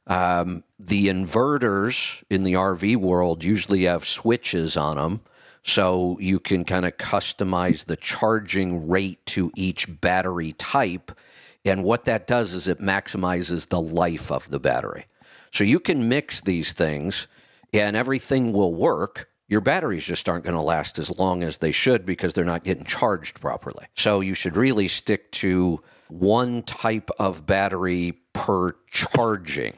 Um, 0.06 0.64
the 0.78 1.06
inverters 1.06 2.24
in 2.28 2.42
the 2.42 2.54
RV 2.54 2.96
world 2.96 3.44
usually 3.44 3.84
have 3.84 4.04
switches 4.04 4.76
on 4.76 4.96
them. 4.96 5.20
So 5.62 6.18
you 6.20 6.40
can 6.40 6.64
kind 6.64 6.84
of 6.84 6.96
customize 6.96 7.84
the 7.84 7.96
charging 7.96 8.88
rate 8.88 9.24
to 9.26 9.50
each 9.56 10.00
battery 10.00 10.52
type. 10.52 11.12
And 11.64 11.84
what 11.84 12.04
that 12.06 12.26
does 12.26 12.54
is 12.54 12.66
it 12.66 12.80
maximizes 12.80 13.68
the 13.68 13.80
life 13.80 14.32
of 14.32 14.50
the 14.50 14.58
battery. 14.58 15.06
So 15.52 15.64
you 15.64 15.78
can 15.78 16.08
mix 16.08 16.40
these 16.40 16.72
things 16.72 17.28
and 17.72 17.96
everything 17.96 18.52
will 18.52 18.74
work. 18.74 19.28
Your 19.48 19.60
batteries 19.60 20.04
just 20.04 20.28
aren't 20.28 20.44
going 20.44 20.56
to 20.56 20.62
last 20.62 20.98
as 20.98 21.16
long 21.18 21.42
as 21.42 21.58
they 21.58 21.72
should 21.72 22.06
because 22.06 22.32
they're 22.32 22.44
not 22.44 22.64
getting 22.64 22.84
charged 22.84 23.40
properly. 23.40 23.86
So 23.94 24.20
you 24.20 24.34
should 24.34 24.56
really 24.56 24.88
stick 24.88 25.30
to 25.32 25.82
one 26.08 26.62
type 26.62 27.10
of 27.18 27.46
battery 27.46 28.18
per 28.32 28.70
charging. 28.90 29.74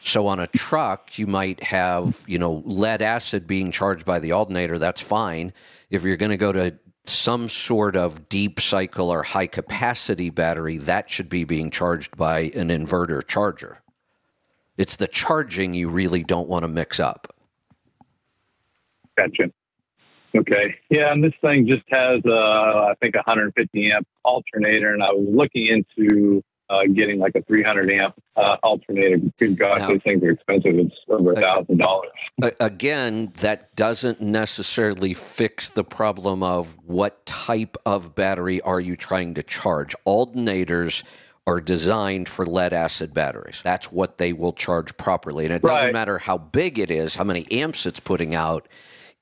So 0.00 0.26
on 0.26 0.40
a 0.40 0.46
truck, 0.46 1.18
you 1.18 1.26
might 1.26 1.62
have, 1.62 2.22
you 2.26 2.38
know, 2.38 2.62
lead 2.64 3.02
acid 3.02 3.46
being 3.46 3.70
charged 3.70 4.06
by 4.06 4.18
the 4.18 4.32
alternator. 4.32 4.78
That's 4.78 5.00
fine. 5.00 5.52
If 5.90 6.04
you're 6.04 6.16
going 6.16 6.30
to 6.30 6.38
go 6.38 6.52
to 6.52 6.78
some 7.06 7.48
sort 7.48 7.96
of 7.96 8.28
deep 8.28 8.60
cycle 8.60 9.10
or 9.10 9.22
high 9.22 9.46
capacity 9.46 10.30
battery, 10.30 10.78
that 10.78 11.10
should 11.10 11.28
be 11.28 11.44
being 11.44 11.70
charged 11.70 12.16
by 12.16 12.40
an 12.54 12.68
inverter 12.68 13.26
charger. 13.26 13.82
It's 14.78 14.96
the 14.96 15.08
charging 15.08 15.74
you 15.74 15.90
really 15.90 16.24
don't 16.24 16.48
want 16.48 16.62
to 16.62 16.68
mix 16.68 16.98
up. 16.98 17.26
Gotcha. 19.18 19.50
Okay. 20.34 20.76
Yeah, 20.88 21.12
and 21.12 21.22
this 21.22 21.34
thing 21.40 21.66
just 21.66 21.82
has, 21.88 22.22
uh, 22.24 22.86
I 22.88 22.94
think, 23.00 23.16
150 23.16 23.92
amp 23.92 24.06
alternator, 24.24 24.94
and 24.94 25.02
I 25.02 25.10
was 25.10 25.26
looking 25.28 25.66
into 25.66 26.42
uh, 26.70 26.84
getting 26.94 27.18
like 27.18 27.34
a 27.34 27.42
300 27.42 27.90
amp 27.90 28.14
uh, 28.36 28.56
alternator. 28.62 29.18
Good 29.38 29.58
Now- 29.58 29.88
those 29.88 30.02
things 30.02 30.22
are 30.22 30.30
expensive. 30.30 30.78
It's 30.78 30.96
over 31.08 31.32
a 31.32 31.36
thousand 31.36 31.78
dollars. 31.78 32.10
Again, 32.60 33.32
that 33.40 33.74
doesn't 33.74 34.20
necessarily 34.20 35.12
fix 35.12 35.68
the 35.68 35.84
problem 35.84 36.42
of 36.42 36.78
what 36.86 37.26
type 37.26 37.76
of 37.84 38.14
battery 38.14 38.60
are 38.60 38.80
you 38.80 38.96
trying 38.96 39.34
to 39.34 39.42
charge. 39.42 39.94
Alternators 40.06 41.02
are 41.46 41.60
designed 41.60 42.28
for 42.28 42.46
lead 42.46 42.72
acid 42.72 43.12
batteries. 43.12 43.60
That's 43.64 43.90
what 43.90 44.18
they 44.18 44.32
will 44.32 44.52
charge 44.52 44.96
properly. 44.96 45.46
And 45.46 45.54
it 45.54 45.62
doesn't 45.62 45.92
matter 45.92 46.18
how 46.18 46.38
big 46.38 46.78
it 46.78 46.90
is, 46.90 47.16
how 47.16 47.24
many 47.24 47.50
amps 47.50 47.86
it's 47.86 47.98
putting 47.98 48.34
out. 48.34 48.68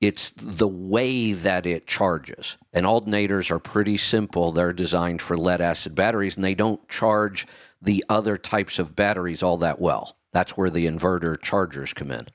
It's 0.01 0.31
the 0.33 0.69
way 0.69 1.33
that 1.33 1.67
it 1.67 1.87
charges. 1.87 2.57
And 2.73 2.87
alternators 2.87 3.51
are 3.51 3.59
pretty 3.59 3.97
simple. 3.97 4.53
They're 4.53 4.73
designed 4.73 5.21
for 5.21 5.37
lead 5.37 5.61
acid 5.61 5.95
batteries 5.95 6.37
and 6.37 6.45
they 6.45 6.55
don't 6.55 6.89
charge 6.89 7.47
the 7.83 8.05
other 8.09 8.37
types 8.37 8.79
of 8.79 8.95
batteries 8.95 9.43
all 9.43 9.57
that 9.59 9.81
well. 9.81 10.17
That's 10.33 10.57
where 10.57 10.71
the 10.71 10.87
inverter 10.87 11.41
chargers 11.41 11.93
come 11.93 12.13
in. 12.13 12.27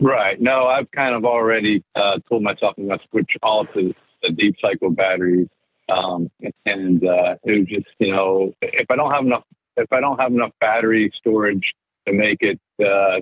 Right. 0.00 0.38
No, 0.40 0.66
I've 0.66 0.90
kind 0.90 1.14
of 1.14 1.24
already 1.24 1.82
uh, 1.94 2.18
told 2.28 2.42
myself 2.42 2.74
I'm 2.76 2.88
going 2.88 2.98
to 2.98 3.04
switch 3.10 3.36
all 3.42 3.64
to 3.66 3.94
the 4.22 4.30
deep 4.30 4.56
cycle 4.60 4.90
batteries. 4.90 5.48
Um, 5.88 6.30
and 6.66 7.06
uh, 7.06 7.36
it 7.44 7.60
was 7.60 7.68
just, 7.68 7.86
you 7.98 8.12
know, 8.12 8.54
if 8.60 8.90
I 8.90 8.96
don't 8.96 9.12
have 9.12 9.24
enough, 9.24 9.44
if 9.76 9.92
I 9.92 10.00
don't 10.00 10.20
have 10.20 10.32
enough 10.32 10.52
battery 10.60 11.10
storage 11.14 11.74
to 12.06 12.12
make 12.12 12.38
it, 12.42 12.60
uh, 12.84 13.20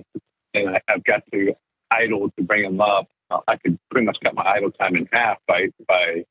and 0.53 0.69
I, 0.75 0.81
I've 0.87 1.03
got 1.03 1.23
to 1.31 1.53
idle 1.91 2.31
to 2.37 2.43
bring 2.43 2.63
them 2.63 2.81
up, 2.81 3.07
I 3.47 3.57
could 3.57 3.77
pretty 3.89 4.05
much 4.05 4.17
cut 4.23 4.35
my 4.35 4.43
idle 4.43 4.71
time 4.71 4.95
in 4.95 5.07
half 5.11 5.37
by 5.47 5.69
by 5.87 6.23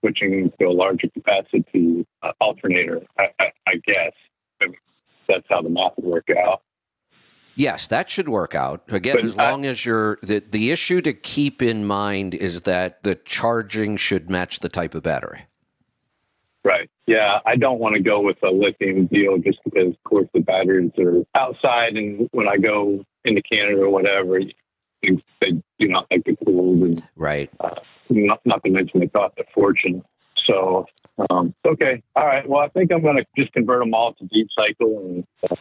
switching 0.00 0.50
to 0.58 0.66
a 0.66 0.70
larger 0.72 1.08
capacity 1.08 2.06
uh, 2.22 2.32
alternator. 2.40 3.00
I, 3.18 3.28
I, 3.40 3.52
I 3.66 3.74
guess 3.84 4.12
that's 5.28 5.46
how 5.48 5.60
the 5.62 5.68
math 5.68 5.92
would 5.96 6.06
work 6.06 6.28
out. 6.30 6.62
Yes, 7.56 7.88
that 7.88 8.08
should 8.08 8.28
work 8.28 8.54
out. 8.54 8.84
Again, 8.92 9.16
But 9.16 9.24
as 9.24 9.36
I- 9.36 9.50
long 9.50 9.66
as 9.66 9.84
you're 9.84 10.18
the 10.22 10.38
the 10.48 10.70
issue 10.70 11.00
to 11.02 11.12
keep 11.12 11.60
in 11.60 11.84
mind 11.84 12.34
is 12.34 12.62
that 12.62 13.02
the 13.02 13.16
charging 13.16 13.96
should 13.96 14.30
match 14.30 14.60
the 14.60 14.68
type 14.68 14.94
of 14.94 15.02
battery. 15.02 15.42
Right. 16.64 16.90
Yeah, 17.06 17.40
I 17.46 17.56
don't 17.56 17.78
want 17.78 17.94
to 17.94 18.00
go 18.02 18.20
with 18.20 18.36
a 18.42 18.50
lithium 18.50 19.06
deal 19.06 19.38
just 19.38 19.58
because, 19.64 19.88
of 19.88 20.04
course, 20.04 20.28
the 20.34 20.40
batteries 20.40 20.90
are 20.98 21.24
outside, 21.34 21.96
and 21.96 22.28
when 22.32 22.46
I 22.46 22.58
go 22.58 23.04
into 23.24 23.40
Canada 23.42 23.80
or 23.82 23.88
whatever, 23.90 24.40
they 25.02 25.18
they 25.40 25.52
do 25.78 25.88
not 25.88 26.06
like 26.10 26.24
the 26.24 26.36
cold, 26.44 26.82
and 26.82 27.02
Right. 27.16 27.50
not, 28.10 28.40
not 28.44 28.62
to 28.64 28.70
mention 28.70 29.00
they 29.00 29.06
cost 29.08 29.38
a 29.38 29.44
fortune. 29.52 30.02
So, 30.36 30.86
um, 31.30 31.54
okay, 31.66 32.02
all 32.16 32.26
right. 32.26 32.48
Well, 32.48 32.60
I 32.60 32.68
think 32.68 32.90
I'm 32.92 33.02
going 33.02 33.16
to 33.16 33.26
just 33.36 33.52
convert 33.52 33.80
them 33.80 33.92
all 33.94 34.14
to 34.14 34.24
deep 34.26 34.48
cycle 34.50 34.98
and 34.98 35.26
uh, 35.50 35.56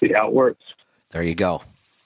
see 0.00 0.12
how 0.12 0.28
it 0.28 0.34
works. 0.34 0.62
There 1.10 1.22
you 1.22 1.34
go. 1.34 1.62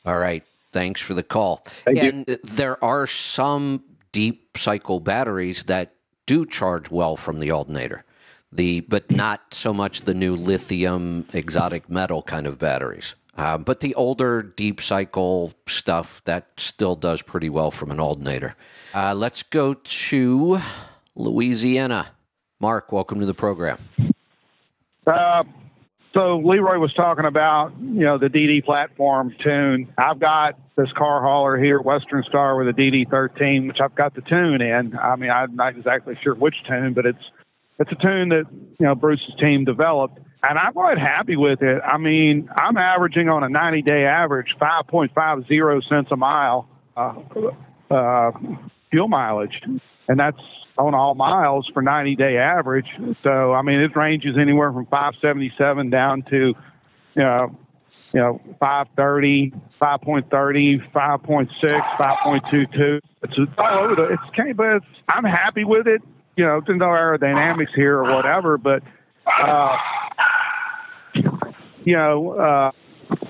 All 0.07 0.19
right. 0.19 0.45
Thanks 0.73 1.01
for 1.01 1.15
the 1.15 1.23
call. 1.25 1.57
Thank 1.65 2.01
you. 2.03 2.09
and 2.11 2.27
there 2.45 2.83
are 2.85 3.07
some 3.07 3.83
deep 4.13 4.57
cycle 4.57 5.01
batteries 5.01 5.65
that 5.65 5.95
do 6.27 6.47
charge 6.47 6.91
well 6.91 7.17
from 7.17 7.41
the 7.41 7.51
alternator. 7.51 8.05
The 8.53 8.81
but 8.81 9.11
not 9.11 9.55
so 9.55 9.73
much 9.73 10.03
the 10.03 10.15
new 10.15 10.37
lithium 10.37 11.27
exotic 11.33 11.89
metal 11.91 12.23
kind 12.23 12.47
of 12.47 12.59
batteries. 12.59 13.15
Uh, 13.37 13.59
but 13.59 13.81
the 13.81 13.95
older 13.95 14.43
deep 14.43 14.81
cycle 14.81 15.53
stuff 15.67 16.23
that 16.25 16.49
still 16.59 16.97
does 16.97 17.23
pretty 17.23 17.49
well 17.49 17.71
from 17.71 17.91
an 17.91 18.01
alternator. 18.01 18.55
Uh, 18.95 19.15
let's 19.15 19.43
go 19.43 19.75
to 19.75 20.59
Louisiana. 21.15 22.09
Mark, 22.61 22.93
welcome 22.93 23.21
to 23.21 23.27
the 23.27 23.35
program. 23.35 23.79
Uh, 25.07 25.45
so 26.13 26.39
Leroy 26.39 26.79
was 26.79 26.93
talking 26.93 27.25
about, 27.25 27.73
you 27.81 28.01
know, 28.01 28.19
the 28.19 28.29
DD 28.29 28.65
platform 28.65 29.35
tune. 29.39 29.93
I've 29.97 30.19
got 30.19 30.59
this 30.77 30.93
car 30.93 31.23
hauler 31.23 31.57
here, 31.57 31.81
Western 31.81 32.25
Star, 32.25 32.57
with 32.57 32.69
a 32.69 32.73
DD13, 32.73 33.69
which 33.69 33.81
I've 33.81 33.95
got 33.95 34.15
the 34.15 34.21
tune 34.23 34.61
in. 34.61 34.99
I 34.99 35.15
mean, 35.17 35.31
I'm 35.31 35.55
not 35.55 35.77
exactly 35.77 36.19
sure 36.21 36.35
which 36.35 36.65
tune, 36.65 36.95
but 36.95 37.07
it's 37.07 37.31
it's 37.79 37.93
a 37.93 37.95
tune 37.95 38.29
that 38.31 38.45
you 38.51 38.87
know 38.87 38.95
Bruce's 38.95 39.35
team 39.37 39.65
developed, 39.65 40.19
and 40.43 40.59
I'm 40.59 40.73
quite 40.73 40.99
happy 40.99 41.37
with 41.37 41.63
it. 41.63 41.83
I 41.85 41.99
mean, 41.99 42.49
I'm 42.57 42.77
averaging 42.77 43.29
on 43.29 43.43
a 43.43 43.49
90-day 43.49 44.05
average 44.05 44.57
5.50 44.61 45.89
cents 45.89 46.09
a 46.11 46.17
mile 46.17 46.69
uh, 46.97 47.15
uh, 47.91 48.33
fuel 48.91 49.09
mileage, 49.09 49.61
and 50.09 50.19
that's 50.19 50.41
on 50.79 50.95
all 50.95 51.15
miles 51.15 51.71
for 51.73 51.83
90 51.83 52.17
day 52.17 52.39
average. 52.39 52.89
So, 53.23 53.53
I 53.53 53.63
mean, 53.63 53.81
it 53.81 53.95
ranges 53.95 54.37
anywhere 54.39 54.73
from 54.73 54.87
577 54.87 55.91
down 55.91 56.23
to, 56.31 56.37
you 56.37 56.55
know, 57.17 57.57
you 58.13 58.21
know, 58.21 58.41
530, 58.59 59.53
5.30, 59.81 60.93
5.6, 60.93 61.49
5.22. 61.97 63.01
It's 63.23 63.39
all 63.59 63.79
over 63.85 63.95
the, 63.95 64.05
it's 64.05 64.57
but 64.57 64.77
it's, 64.77 64.87
I'm 65.09 65.25
happy 65.25 65.65
with 65.65 65.87
it. 65.87 66.03
You 66.37 66.45
know, 66.45 66.61
there's 66.67 66.79
no 66.79 66.87
aerodynamics 66.87 67.75
here 67.75 67.99
or 67.99 68.15
whatever, 68.15 68.59
but, 68.59 68.83
uh, 69.27 69.77
you 71.85 71.97
know, 71.97 72.31
uh, 72.33 72.71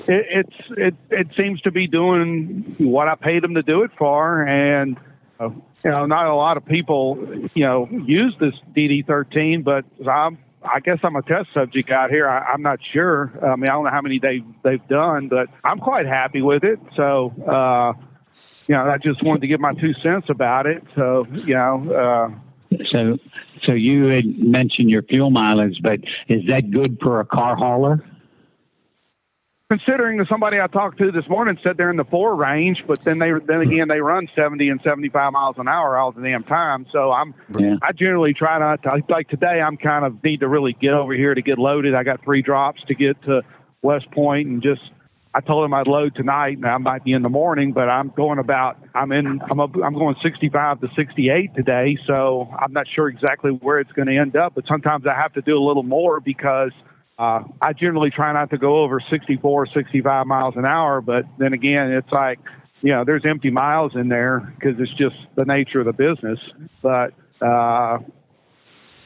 it, 0.07 0.26
it's 0.30 0.57
it 0.76 0.95
it 1.11 1.28
seems 1.36 1.61
to 1.62 1.70
be 1.70 1.86
doing 1.86 2.76
what 2.78 3.09
I 3.09 3.14
paid 3.14 3.43
them 3.43 3.55
to 3.55 3.62
do 3.62 3.82
it 3.82 3.91
for, 3.99 4.43
and 4.43 4.97
uh, 5.38 5.51
you 5.84 5.91
know, 5.91 6.07
not 6.07 6.26
a 6.26 6.34
lot 6.34 6.57
of 6.57 6.64
people 6.64 7.18
you 7.55 7.64
know 7.64 7.88
use 8.07 8.34
this 8.41 8.55
DD13, 8.76 9.64
but 9.64 9.84
I'm 10.09 10.38
I 10.62 10.80
guess 10.80 10.99
I'm 11.03 11.16
a 11.16 11.22
test 11.22 11.49
subject 11.55 11.91
out 11.91 12.11
here. 12.11 12.28
I, 12.28 12.53
I'm 12.53 12.62
not 12.62 12.80
sure. 12.93 13.32
I 13.43 13.57
mean, 13.57 13.70
I 13.70 13.72
don't 13.72 13.84
know 13.84 13.91
how 13.91 14.03
many 14.03 14.18
they 14.18 14.43
they've 14.62 14.86
done, 14.88 15.28
but 15.28 15.49
I'm 15.64 15.78
quite 15.78 16.07
happy 16.07 16.43
with 16.43 16.64
it. 16.64 16.78
So. 16.97 17.32
uh 17.47 17.93
you 18.66 18.76
know, 18.76 18.88
I 18.88 18.99
just 18.99 19.20
wanted 19.24 19.41
to 19.41 19.49
give 19.49 19.59
my 19.59 19.72
two 19.74 19.93
cents 19.95 20.28
about 20.30 20.66
it. 20.66 20.84
So, 20.95 21.26
you 21.32 21.55
know, 21.55 21.93
uh, 22.70 22.76
So, 22.86 23.18
so 23.65 23.73
you 23.73 24.07
had 24.07 24.39
mentioned 24.39 24.91
your 24.91 25.03
fuel 25.03 25.31
mileage, 25.31 25.81
but 25.83 26.01
is 26.29 26.47
that 26.49 26.71
good 26.71 26.99
for 27.01 27.21
a 27.21 27.25
car 27.25 27.57
hauler? 27.57 28.05
considering 29.71 30.19
that 30.19 30.27
somebody 30.29 30.61
I 30.61 30.67
talked 30.67 30.99
to 30.99 31.13
this 31.13 31.29
morning 31.29 31.57
said 31.63 31.77
they're 31.77 31.91
in 31.91 31.97
the 31.97 32.05
four 32.05 32.35
range, 32.35 32.83
but 32.89 33.05
then 33.05 33.21
they 33.21 33.31
then 33.31 33.61
again 33.61 33.87
they 33.87 34.01
run 34.01 34.29
seventy 34.35 34.69
and 34.69 34.81
seventy 34.83 35.09
five 35.09 35.33
miles 35.33 35.57
an 35.59 35.69
hour 35.69 35.97
all 35.97 36.11
the 36.11 36.21
damn 36.21 36.43
time. 36.43 36.87
So 36.91 37.13
I'm 37.13 37.35
Yeah. 37.57 37.77
I 37.81 37.93
generally 37.93 38.35
try 38.35 38.59
not 38.59 38.83
to 38.83 39.01
like 39.09 39.29
today 39.29 39.61
I'm 39.61 39.77
kind 39.77 40.05
of 40.05 40.23
need 40.25 40.41
to 40.41 40.49
really 40.49 40.73
get 40.73 40.93
over 40.93 41.13
here 41.13 41.35
to 41.35 41.43
get 41.43 41.59
loaded. 41.59 41.95
I 41.95 42.03
got 42.03 42.23
three 42.25 42.43
drops 42.43 42.83
to 42.89 42.95
get 42.95 43.23
to 43.23 43.43
West 43.81 44.11
Point 44.11 44.49
and 44.49 44.61
just 44.61 44.83
I 45.33 45.41
told 45.41 45.64
him 45.64 45.72
I'd 45.72 45.87
load 45.87 46.16
tonight 46.16 46.57
and 46.57 46.66
I 46.66 46.76
might 46.78 47.05
be 47.05 47.12
in 47.12 47.22
the 47.22 47.28
morning, 47.28 47.72
but 47.72 47.89
I'm 47.89 48.09
going 48.09 48.39
about 48.39 48.78
I'm 48.95 49.12
in 49.12 49.41
I'm 49.49 49.61
I'm 49.61 49.95
going 49.95 50.16
65 50.22 50.81
to 50.81 50.89
68 50.97 51.55
today, 51.55 51.97
so 52.07 52.53
I'm 52.59 52.72
not 52.72 52.89
sure 52.89 53.09
exactly 53.09 53.53
where 53.53 53.78
it's 53.78 53.93
going 53.93 54.09
to 54.09 54.16
end 54.16 54.37
up, 54.37 54.55
but 54.55 54.66
sometimes 54.66 55.07
I 55.07 55.14
have 55.14 55.33
to 55.35 55.43
do 55.43 55.57
a 55.57 55.64
little 55.64 55.85
more 55.85 56.18
because 56.18 56.72
uh, 57.20 57.45
I 57.61 57.74
generally 57.74 58.11
try 58.11 58.33
not 58.33 58.49
to 58.51 58.59
go 58.59 58.83
over 58.83 58.99
64, 58.99 59.66
65 59.66 60.26
miles 60.26 60.57
an 60.57 60.64
hour, 60.64 61.03
but 61.03 61.26
then 61.39 61.53
again, 61.53 61.93
it's 61.93 62.11
like, 62.11 62.41
you 62.81 62.93
know, 62.93 63.05
there's 63.05 63.26
empty 63.26 63.51
miles 63.51 63.95
in 63.95 64.09
there 64.09 64.55
because 64.59 64.81
it's 64.81 64.95
just 64.95 65.16
the 65.35 65.45
nature 65.45 65.81
of 65.81 65.87
the 65.87 65.93
business. 65.93 66.41
But, 66.81 67.12
uh, 67.43 67.99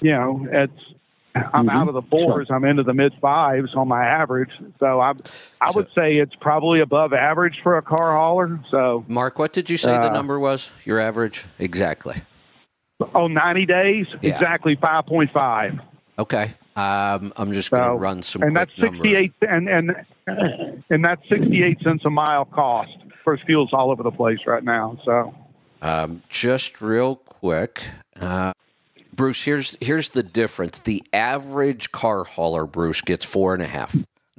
you 0.00 0.12
know, 0.12 0.46
it's, 0.48 0.93
I'm 1.34 1.68
out 1.68 1.88
of 1.88 1.94
the 1.94 2.02
fours. 2.02 2.46
I'm 2.50 2.64
into 2.64 2.82
the 2.84 2.94
mid 2.94 3.12
fives 3.20 3.74
on 3.74 3.88
my 3.88 4.04
average. 4.04 4.50
So 4.78 5.00
I, 5.00 5.14
I 5.60 5.70
would 5.72 5.88
say 5.94 6.18
it's 6.18 6.34
probably 6.36 6.80
above 6.80 7.12
average 7.12 7.60
for 7.62 7.76
a 7.76 7.82
car 7.82 8.14
hauler. 8.14 8.60
So, 8.70 9.04
Mark, 9.08 9.38
what 9.38 9.52
did 9.52 9.68
you 9.68 9.76
say 9.76 9.92
the 9.98 10.10
Uh, 10.10 10.12
number 10.12 10.38
was? 10.38 10.70
Your 10.84 11.00
average? 11.00 11.44
Exactly. 11.58 12.16
on 13.14 13.34
90 13.34 13.66
days, 13.66 14.06
Yeah. 14.22 14.34
exactly 14.34 14.76
5.5. 14.76 15.80
Okay. 16.18 16.52
Um, 16.76 17.32
I'm 17.36 17.52
just 17.52 17.70
going 17.70 17.82
to 17.82 17.88
So, 17.90 17.94
run 17.94 18.22
some 18.22 18.42
and 18.42 18.54
that's 18.56 18.72
68 18.80 19.32
and 19.42 19.68
and 19.68 19.94
and 20.90 21.04
that's 21.04 21.22
68 21.28 21.80
cents 21.82 22.04
a 22.04 22.10
mile 22.10 22.44
cost 22.44 22.96
for 23.22 23.36
fuels 23.38 23.70
all 23.72 23.90
over 23.92 24.02
the 24.02 24.10
place 24.10 24.38
right 24.46 24.64
now 24.64 24.98
so 25.04 25.32
Um, 25.82 26.22
just 26.28 26.80
real 26.80 27.16
quick, 27.16 27.82
uh, 28.20 28.52
Bruce. 29.14 29.42
Here's 29.42 29.76
here's 29.80 30.10
the 30.10 30.22
difference. 30.22 30.78
The 30.78 31.02
average 31.12 31.92
car 31.92 32.24
hauler, 32.24 32.66
Bruce, 32.66 33.00
gets 33.00 33.24
four 33.24 33.54
and 33.54 33.62
a 33.62 33.66
half. 33.66 33.94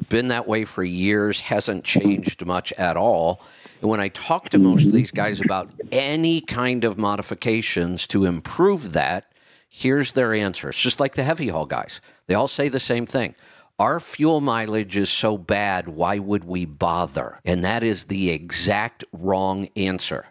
Been 0.09 0.27
that 0.27 0.47
way 0.47 0.65
for 0.65 0.83
years. 0.83 1.39
Hasn't 1.41 1.83
changed 1.83 2.45
much 2.45 2.73
at 2.73 2.97
all. 2.97 3.41
And 3.81 3.89
when 3.89 3.99
I 3.99 4.09
talk 4.09 4.49
to 4.49 4.59
most 4.59 4.85
of 4.85 4.91
these 4.91 5.11
guys 5.11 5.41
about 5.41 5.69
any 5.91 6.41
kind 6.41 6.83
of 6.83 6.97
modifications 6.97 8.07
to 8.07 8.25
improve 8.25 8.93
that, 8.93 9.31
here's 9.69 10.13
their 10.13 10.33
answer. 10.33 10.69
It's 10.69 10.81
just 10.81 10.99
like 10.99 11.15
the 11.15 11.23
heavy 11.23 11.47
haul 11.47 11.65
guys. 11.65 12.01
They 12.27 12.33
all 12.33 12.47
say 12.47 12.67
the 12.69 12.79
same 12.79 13.05
thing. 13.05 13.35
Our 13.77 13.99
fuel 13.99 14.39
mileage 14.39 14.95
is 14.95 15.09
so 15.09 15.37
bad, 15.37 15.89
why 15.89 16.17
would 16.17 16.45
we 16.45 16.63
bother? 16.63 17.39
And 17.43 17.63
that 17.65 17.83
is 17.83 18.05
the 18.05 18.29
exact 18.29 19.03
wrong 19.11 19.67
answer. 19.75 20.27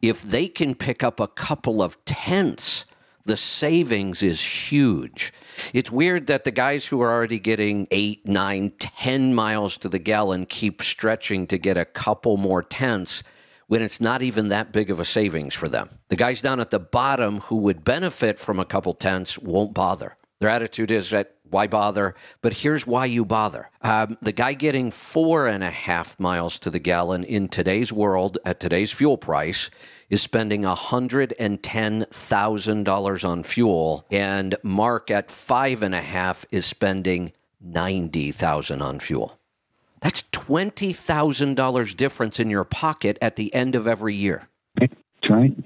If 0.00 0.22
they 0.22 0.46
can 0.46 0.76
pick 0.76 1.02
up 1.02 1.18
a 1.18 1.26
couple 1.26 1.82
of 1.82 2.02
tenths, 2.04 2.84
the 3.26 3.36
savings 3.36 4.22
is 4.22 4.70
huge. 4.70 5.32
It's 5.74 5.90
weird 5.90 6.26
that 6.26 6.44
the 6.44 6.50
guys 6.50 6.86
who 6.86 7.00
are 7.00 7.12
already 7.12 7.38
getting 7.38 7.88
eight, 7.90 8.26
nine, 8.26 8.70
ten 8.78 9.34
miles 9.34 9.76
to 9.78 9.88
the 9.88 9.98
gallon 9.98 10.46
keep 10.46 10.82
stretching 10.82 11.46
to 11.48 11.58
get 11.58 11.76
a 11.76 11.84
couple 11.84 12.36
more 12.36 12.62
tenths 12.62 13.22
when 13.66 13.82
it's 13.82 14.00
not 14.00 14.22
even 14.22 14.48
that 14.48 14.72
big 14.72 14.90
of 14.90 15.00
a 15.00 15.04
savings 15.04 15.54
for 15.54 15.68
them. 15.68 15.90
The 16.08 16.16
guys 16.16 16.40
down 16.40 16.60
at 16.60 16.70
the 16.70 16.78
bottom 16.78 17.40
who 17.40 17.56
would 17.58 17.84
benefit 17.84 18.38
from 18.38 18.60
a 18.60 18.64
couple 18.64 18.94
tenths 18.94 19.38
won't 19.38 19.74
bother. 19.74 20.16
Their 20.38 20.50
attitude 20.50 20.90
is 20.90 21.10
that 21.10 21.35
why 21.50 21.66
bother? 21.66 22.14
But 22.42 22.52
here's 22.54 22.86
why 22.86 23.06
you 23.06 23.24
bother. 23.24 23.70
Um, 23.82 24.18
the 24.20 24.32
guy 24.32 24.52
getting 24.54 24.90
four 24.90 25.46
and 25.46 25.64
a 25.64 25.70
half 25.70 26.20
miles 26.20 26.58
to 26.60 26.70
the 26.70 26.78
gallon 26.78 27.24
in 27.24 27.48
today's 27.48 27.92
world 27.92 28.38
at 28.44 28.60
today's 28.60 28.92
fuel 28.92 29.16
price 29.16 29.70
is 30.08 30.22
spending 30.22 30.62
$110,000 30.62 33.28
on 33.28 33.42
fuel, 33.42 34.06
and 34.10 34.54
Mark 34.62 35.10
at 35.10 35.30
five 35.30 35.82
and 35.82 35.94
a 35.94 36.00
half 36.00 36.46
is 36.50 36.64
spending 36.64 37.32
90000 37.60 38.80
on 38.82 39.00
fuel. 39.00 39.38
That's 40.00 40.22
$20,000 40.24 41.96
difference 41.96 42.38
in 42.38 42.50
your 42.50 42.64
pocket 42.64 43.18
at 43.20 43.34
the 43.36 43.52
end 43.54 43.74
of 43.74 43.88
every 43.88 44.14
year. 44.14 44.48
That's 44.78 44.94
right. 45.28 45.56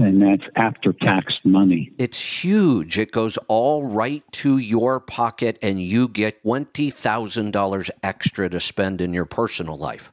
And 0.00 0.22
that's 0.22 0.50
after 0.56 0.92
tax 0.92 1.38
money. 1.44 1.92
It's 1.98 2.42
huge. 2.42 2.98
It 2.98 3.12
goes 3.12 3.36
all 3.48 3.84
right 3.86 4.22
to 4.32 4.56
your 4.56 4.98
pocket, 4.98 5.58
and 5.60 5.80
you 5.80 6.08
get 6.08 6.42
$20,000 6.42 7.90
extra 8.02 8.48
to 8.48 8.60
spend 8.60 9.00
in 9.00 9.12
your 9.12 9.26
personal 9.26 9.76
life. 9.76 10.12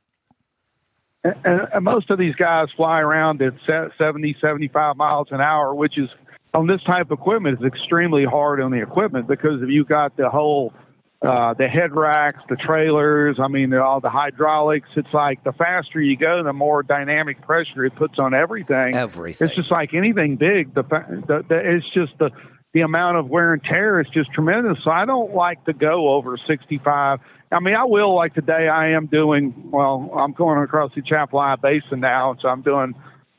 And, 1.23 1.67
and 1.73 1.83
most 1.83 2.09
of 2.09 2.19
these 2.19 2.35
guys 2.35 2.67
fly 2.75 2.99
around 2.99 3.41
at 3.41 3.53
70, 3.97 4.37
75 4.41 4.97
miles 4.97 5.27
an 5.31 5.41
hour, 5.41 5.73
which 5.73 5.97
is 5.97 6.09
on 6.53 6.67
this 6.67 6.81
type 6.83 7.11
of 7.11 7.19
equipment 7.19 7.61
is 7.61 7.67
extremely 7.67 8.25
hard 8.25 8.59
on 8.61 8.71
the 8.71 8.81
equipment 8.81 9.27
because 9.27 9.61
if 9.61 9.69
you've 9.69 9.87
got 9.87 10.17
the 10.17 10.29
whole 10.29 10.73
uh, 11.21 11.53
the 11.55 11.67
head 11.67 11.95
racks, 11.95 12.43
the 12.47 12.55
trailers. 12.55 13.39
I 13.39 13.47
mean, 13.47 13.73
all 13.73 13.99
the 13.99 14.09
hydraulics. 14.09 14.89
It's 14.95 15.13
like 15.13 15.43
the 15.43 15.51
faster 15.51 15.99
you 15.99 16.15
go, 16.15 16.43
the 16.43 16.53
more 16.53 16.83
dynamic 16.83 17.41
pressure 17.41 17.85
it 17.85 17.95
puts 17.95 18.19
on 18.19 18.33
everything. 18.33 18.93
Everything. 18.95 19.47
It's 19.47 19.55
just 19.55 19.71
like 19.71 19.93
anything 19.93 20.35
big. 20.35 20.73
The, 20.75 20.83
the, 20.83 21.45
the 21.47 21.75
it's 21.75 21.89
just 21.89 22.17
the 22.19 22.29
the 22.73 22.81
amount 22.81 23.17
of 23.17 23.27
wear 23.27 23.53
and 23.53 23.63
tear 23.63 23.99
is 23.99 24.07
just 24.09 24.31
tremendous. 24.31 24.83
So 24.83 24.91
I 24.91 25.05
don't 25.05 25.33
like 25.33 25.65
to 25.65 25.73
go 25.73 26.09
over 26.09 26.37
65. 26.37 27.19
I 27.51 27.59
mean, 27.59 27.75
I 27.75 27.85
will 27.85 28.13
like 28.13 28.35
today. 28.35 28.67
I 28.67 28.89
am 28.89 29.07
doing 29.07 29.71
well. 29.71 30.11
I'm 30.15 30.33
going 30.33 30.61
across 30.61 30.93
the 30.93 31.01
Atchafalaya 31.01 31.57
Basin 31.57 32.01
now, 32.01 32.35
so 32.39 32.49
I'm 32.49 32.61
doing 32.61 32.93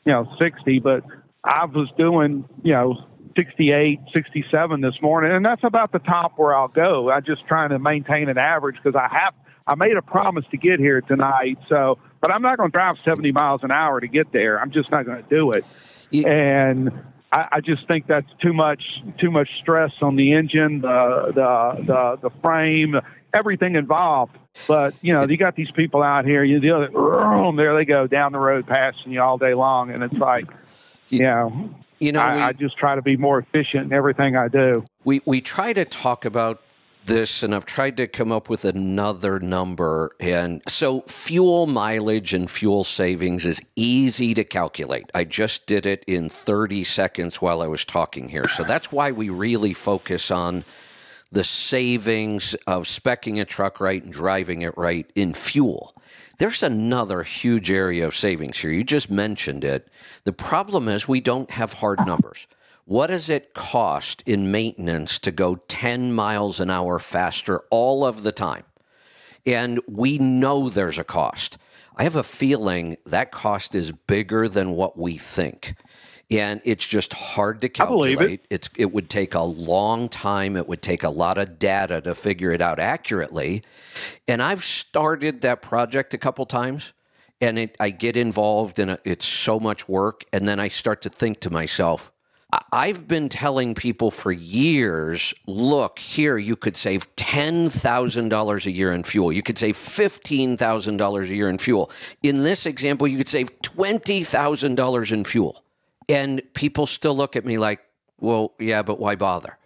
you 0.05 0.13
know 0.13 0.29
60. 0.39 0.81
But 0.81 1.05
I 1.45 1.67
was 1.67 1.89
doing 1.97 2.49
you 2.65 2.73
know 2.73 3.08
68, 3.39 4.01
67 4.13 4.81
this 4.81 5.01
morning, 5.01 5.31
and 5.31 5.47
that's 5.47 5.63
about 5.63 5.93
the 5.93 6.01
top 6.01 6.33
where 6.37 6.57
I'll 6.57 6.67
go. 6.67 7.09
I'm 7.09 7.23
just 7.25 7.47
trying 7.47 7.71
to 7.71 7.79
maintain 7.79 8.29
an 8.29 8.37
average 8.37 8.75
because 8.83 8.97
I 8.97 9.07
have 9.17 9.33
I 9.65 9.77
made 9.77 9.97
a 9.97 10.03
promise 10.03 10.45
to 10.51 10.57
get 10.57 10.81
here 10.81 11.01
tonight. 11.03 11.59
So, 11.69 11.99
but 12.21 12.33
I'm 12.33 12.43
not 12.43 12.57
going 12.57 12.71
to 12.71 12.73
drive 12.73 12.97
70 13.05 13.31
miles 13.31 13.63
an 13.63 13.71
hour 13.71 14.01
to 14.01 14.09
get 14.09 14.33
there. 14.33 14.61
I'm 14.61 14.73
just 14.73 14.91
not 14.91 15.07
going 15.07 15.23
to 15.23 15.29
do 15.29 15.53
it. 15.53 15.65
Yeah. 16.11 16.29
And 16.29 16.91
I, 17.31 17.49
I, 17.53 17.61
just 17.61 17.87
think 17.87 18.09
that's 18.09 18.27
too 18.41 18.53
much 18.53 18.83
too 19.19 19.31
much 19.31 19.51
stress 19.61 19.93
on 20.03 20.17
the 20.17 20.33
engine, 20.33 20.81
the 20.81 21.33
the 21.33 21.85
the, 21.85 22.29
the 22.29 22.31
frame, 22.41 22.99
everything 23.33 23.77
involved. 23.77 24.37
But 24.67 24.95
you 25.01 25.13
know, 25.13 25.29
you 25.29 25.37
got 25.37 25.55
these 25.55 25.71
people 25.71 26.03
out 26.03 26.25
here. 26.25 26.43
You 26.43 26.59
know, 26.59 27.53
there 27.55 27.77
they 27.77 27.85
go 27.85 28.09
down 28.09 28.33
the 28.33 28.41
road 28.41 28.67
passing 28.67 29.13
you 29.13 29.23
all 29.23 29.39
day 29.39 29.55
long, 29.55 29.91
and 29.91 30.03
it's 30.03 30.15
like, 30.15 30.47
you 31.09 31.21
know 31.21 31.71
you 31.99 32.13
know, 32.13 32.21
I, 32.21 32.35
we, 32.35 32.43
I 32.43 32.53
just 32.53 32.77
try 32.77 32.95
to 32.95 33.03
be 33.03 33.17
more 33.17 33.39
efficient 33.39 33.87
in 33.87 33.93
everything 33.93 34.37
I 34.37 34.49
do. 34.49 34.85
We 35.05 35.21
we 35.25 35.41
try 35.41 35.73
to 35.73 35.85
talk 35.85 36.25
about 36.25 36.63
this 37.09 37.43
and 37.43 37.55
I've 37.55 37.67
tried 37.67 37.97
to 37.97 38.07
come 38.07 38.31
up 38.31 38.49
with 38.49 38.65
another 38.65 39.41
number. 39.41 40.13
And 40.21 40.63
so, 40.69 41.01
fuel 41.03 41.67
mileage 41.67 42.33
and 42.35 42.49
fuel 42.49 42.85
savings 42.85 43.45
is 43.45 43.61
easy 43.75 44.35
to 44.35 44.45
calculate. 44.45 45.11
I 45.15 45.25
just 45.25 45.67
did 45.67 45.87
it 45.87 46.05
in 46.07 46.29
30 46.29 46.85
seconds 46.85 47.43
while 47.43 47.63
I 47.63 47.67
was 47.67 47.85
talking 47.85 48.29
here. 48.29 48.47
So, 48.47 48.63
that's 48.63 48.93
why 48.93 49.11
we 49.11 49.31
really 49.31 49.73
focus 49.73 50.31
on 50.31 50.65
the 51.33 51.45
savings 51.45 52.55
of 52.67 52.85
specking 52.85 53.41
a 53.41 53.45
truck 53.45 53.81
right 53.81 54.03
and 54.03 54.13
driving 54.13 54.63
it 54.63 54.77
right 54.79 55.11
in 55.15 55.35
fuel. 55.35 55.95
There's 56.39 56.63
another 56.63 57.25
huge 57.25 57.69
area 57.69 58.07
of 58.07 58.15
savings 58.15 58.59
here. 58.59 58.71
You 58.71 58.85
just 58.85 59.11
mentioned 59.11 59.65
it. 59.65 59.89
The 60.23 60.33
problem 60.33 60.89
is 60.89 61.09
we 61.09 61.21
don't 61.21 61.51
have 61.51 61.75
hard 61.75 62.07
numbers. 62.07 62.47
What 62.85 63.09
does 63.09 63.29
it 63.29 63.55
cost 63.55 64.23
in 64.25 64.53
maintenance 64.53 65.19
to 65.21 65.33
go 65.33 65.57
10 65.57 66.13
miles 66.13 66.61
an 66.61 66.71
hour 66.71 67.01
faster 67.01 67.63
all 67.71 68.07
of 68.07 68.23
the 68.23 68.31
time? 68.31 68.63
And 69.45 69.81
we 69.89 70.19
know 70.19 70.69
there's 70.69 70.99
a 70.99 71.05
cost. 71.05 71.59
I 71.97 72.05
have 72.05 72.15
a 72.15 72.23
feeling 72.23 72.99
that 73.05 73.33
cost 73.33 73.75
is 73.75 73.91
bigger 73.91 74.47
than 74.47 74.71
what 74.71 74.97
we 74.97 75.19
think 75.19 75.75
and 76.31 76.61
it's 76.65 76.87
just 76.87 77.15
hard 77.15 77.61
to 77.63 77.69
calculate. 77.69 78.21
It. 78.21 78.47
It's 78.51 78.71
it 78.77 78.93
would 78.93 79.09
take 79.09 79.35
a 79.35 79.43
long 79.43 80.09
time. 80.09 80.57
It 80.57 80.69
would 80.69 80.83
take 80.83 81.03
a 81.03 81.09
lot 81.09 81.39
of 81.39 81.59
data 81.59 82.01
to 82.03 82.15
figure 82.15 82.51
it 82.51 82.61
out 82.61 82.79
accurately. 82.79 83.63
And 84.27 84.43
I've 84.43 84.63
started 84.63 85.41
that 85.43 85.63
project 85.63 86.13
a 86.13 86.19
couple 86.19 86.45
times, 86.45 86.93
and 87.41 87.59
it, 87.59 87.77
I 87.81 87.91
get 87.91 88.17
involved, 88.17 88.79
and 88.79 88.99
it's 89.05 89.27
so 89.27 89.59
much 89.59 89.89
work. 89.89 90.25
And 90.33 90.47
then 90.47 90.61
I 90.61 90.69
start 90.69 91.03
to 91.03 91.09
think 91.09 91.41
to 91.41 91.51
myself, 91.51 92.13
I've 92.73 93.07
been 93.07 93.29
telling 93.29 93.75
people 93.75 94.11
for 94.11 94.33
years 94.33 95.35
look, 95.47 95.99
here, 95.99 96.39
you 96.39 96.57
could 96.57 96.77
save 96.77 97.15
$10,000 97.17 98.67
a 98.67 98.71
year 98.71 98.93
in 98.93 99.03
fuel. 99.03 99.33
You 99.33 99.43
could 99.43 99.59
save 99.59 99.77
$15,000 99.77 101.23
a 101.23 101.35
year 101.35 101.49
in 101.49 101.59
fuel. 101.59 101.91
In 102.23 102.43
this 102.43 102.65
example, 102.65 103.07
you 103.07 103.19
could 103.19 103.29
save 103.29 103.61
$20,000 103.61 105.13
in 105.13 105.25
fuel. 105.25 105.63
And 106.09 106.43
people 106.55 106.87
still 106.87 107.15
look 107.15 107.37
at 107.37 107.45
me 107.45 107.59
like, 107.59 107.81
well, 108.19 108.55
yeah, 108.59 108.83
but 108.83 108.99
why 108.99 109.17
bother? 109.17 109.59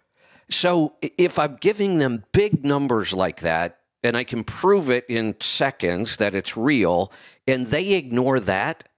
So 0.51 0.97
if 1.01 1.39
I'm 1.39 1.57
giving 1.61 1.99
them 1.99 2.25
big 2.33 2.65
numbers 2.65 3.13
like 3.13 3.41
that, 3.41 3.79
and 4.05 4.17
I 4.17 4.25
can 4.25 4.43
prove 4.43 4.91
it 4.91 5.05
in 5.09 5.37
seconds 5.41 6.17
that 6.17 6.35
it's 6.35 6.57
real, 6.57 7.13
and 7.47 7.67
they 7.67 7.95
ignore 7.95 8.41
that, 8.41 8.89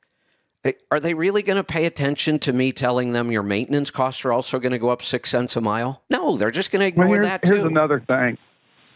are 0.90 0.98
they 0.98 1.12
really 1.12 1.42
going 1.42 1.56
to 1.56 1.64
pay 1.64 1.84
attention 1.84 2.38
to 2.40 2.52
me 2.52 2.72
telling 2.72 3.12
them 3.12 3.30
your 3.30 3.42
maintenance 3.42 3.90
costs 3.90 4.24
are 4.24 4.32
also 4.32 4.58
going 4.58 4.72
to 4.72 4.78
go 4.78 4.88
up 4.88 5.02
six 5.02 5.28
cents 5.30 5.56
a 5.56 5.60
mile? 5.60 6.02
No, 6.08 6.36
they're 6.36 6.50
just 6.50 6.72
going 6.72 6.80
to 6.80 6.86
ignore 6.86 7.08
well, 7.08 7.22
that 7.22 7.42
too. 7.44 7.56
Here's 7.56 7.70
another 7.70 8.00
thing. 8.00 8.38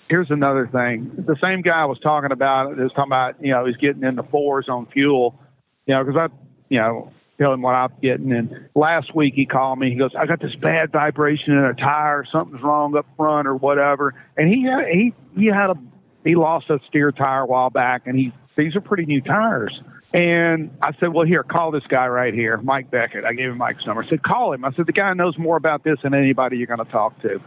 Here's 0.09 0.31
another 0.31 0.67
thing. 0.67 1.13
The 1.19 1.37
same 1.43 1.61
guy 1.61 1.85
was 1.85 1.99
talking 2.01 2.33
about 2.33 2.79
is 2.79 2.91
talking 2.93 3.11
about 3.11 3.45
you 3.45 3.53
know 3.53 3.67
he's 3.67 3.77
getting 3.77 4.03
in 4.03 4.17
the 4.17 4.23
fours 4.23 4.67
on 4.69 4.87
fuel, 4.87 5.39
you 5.87 5.95
know 5.95 6.03
because 6.03 6.31
I 6.31 6.35
you 6.71 6.81
know 6.81 7.13
tell 7.39 7.53
him 7.53 7.63
what 7.63 7.75
I'm 7.75 7.93
getting. 8.03 8.33
And 8.33 8.69
last 8.75 9.15
week 9.15 9.35
he 9.35 9.47
called 9.47 9.79
me. 9.79 9.91
He 9.91 9.97
goes, 9.97 10.15
I 10.15 10.27
got 10.27 10.41
this 10.41 10.55
bad 10.57 10.93
vibration 10.93 11.55
in 11.55 11.65
a 11.65 11.75
tire. 11.75 12.25
Something's 12.31 12.63
wrong 12.63 12.97
up 12.97 13.07
front 13.17 13.49
or 13.49 13.57
whatever. 13.57 14.15
And 14.37 14.49
he 14.49 14.65
had, 14.65 14.89
he 14.89 15.15
he 15.37 15.47
had 15.47 15.71
a 15.71 15.75
he 16.25 16.35
lost 16.35 16.69
a 16.71 16.81
steer 16.89 17.13
tire 17.13 17.43
a 17.43 17.47
while 17.47 17.71
back, 17.71 18.07
and 18.07 18.19
he 18.19 18.33
these 18.57 18.75
are 18.77 18.81
pretty 18.81 19.07
new 19.07 19.21
tires. 19.21 19.81
And 20.13 20.71
I 20.81 20.93
said, 20.99 21.13
well, 21.13 21.27
here, 21.27 21.43
call 21.43 21.71
this 21.71 21.87
guy 21.87 22.09
right 22.09 22.33
here, 22.33 22.57
Mike 22.59 22.91
Beckett. 22.91 23.25
I 23.25 23.35
gave 23.35 23.51
him 23.51 23.59
Mike's 23.59 23.85
number. 23.85 24.03
I 24.03 24.09
said, 24.09 24.23
call 24.23 24.55
him. 24.55 24.65
I 24.65 24.73
said, 24.73 24.87
the 24.87 24.93
guy 24.93 25.13
knows 25.13 25.37
more 25.37 25.57
about 25.57 25.85
this 25.85 25.99
than 26.03 26.15
anybody 26.15 26.57
you're 26.57 26.67
going 26.67 26.85
to 26.85 26.91
talk 26.91 27.21
to. 27.21 27.41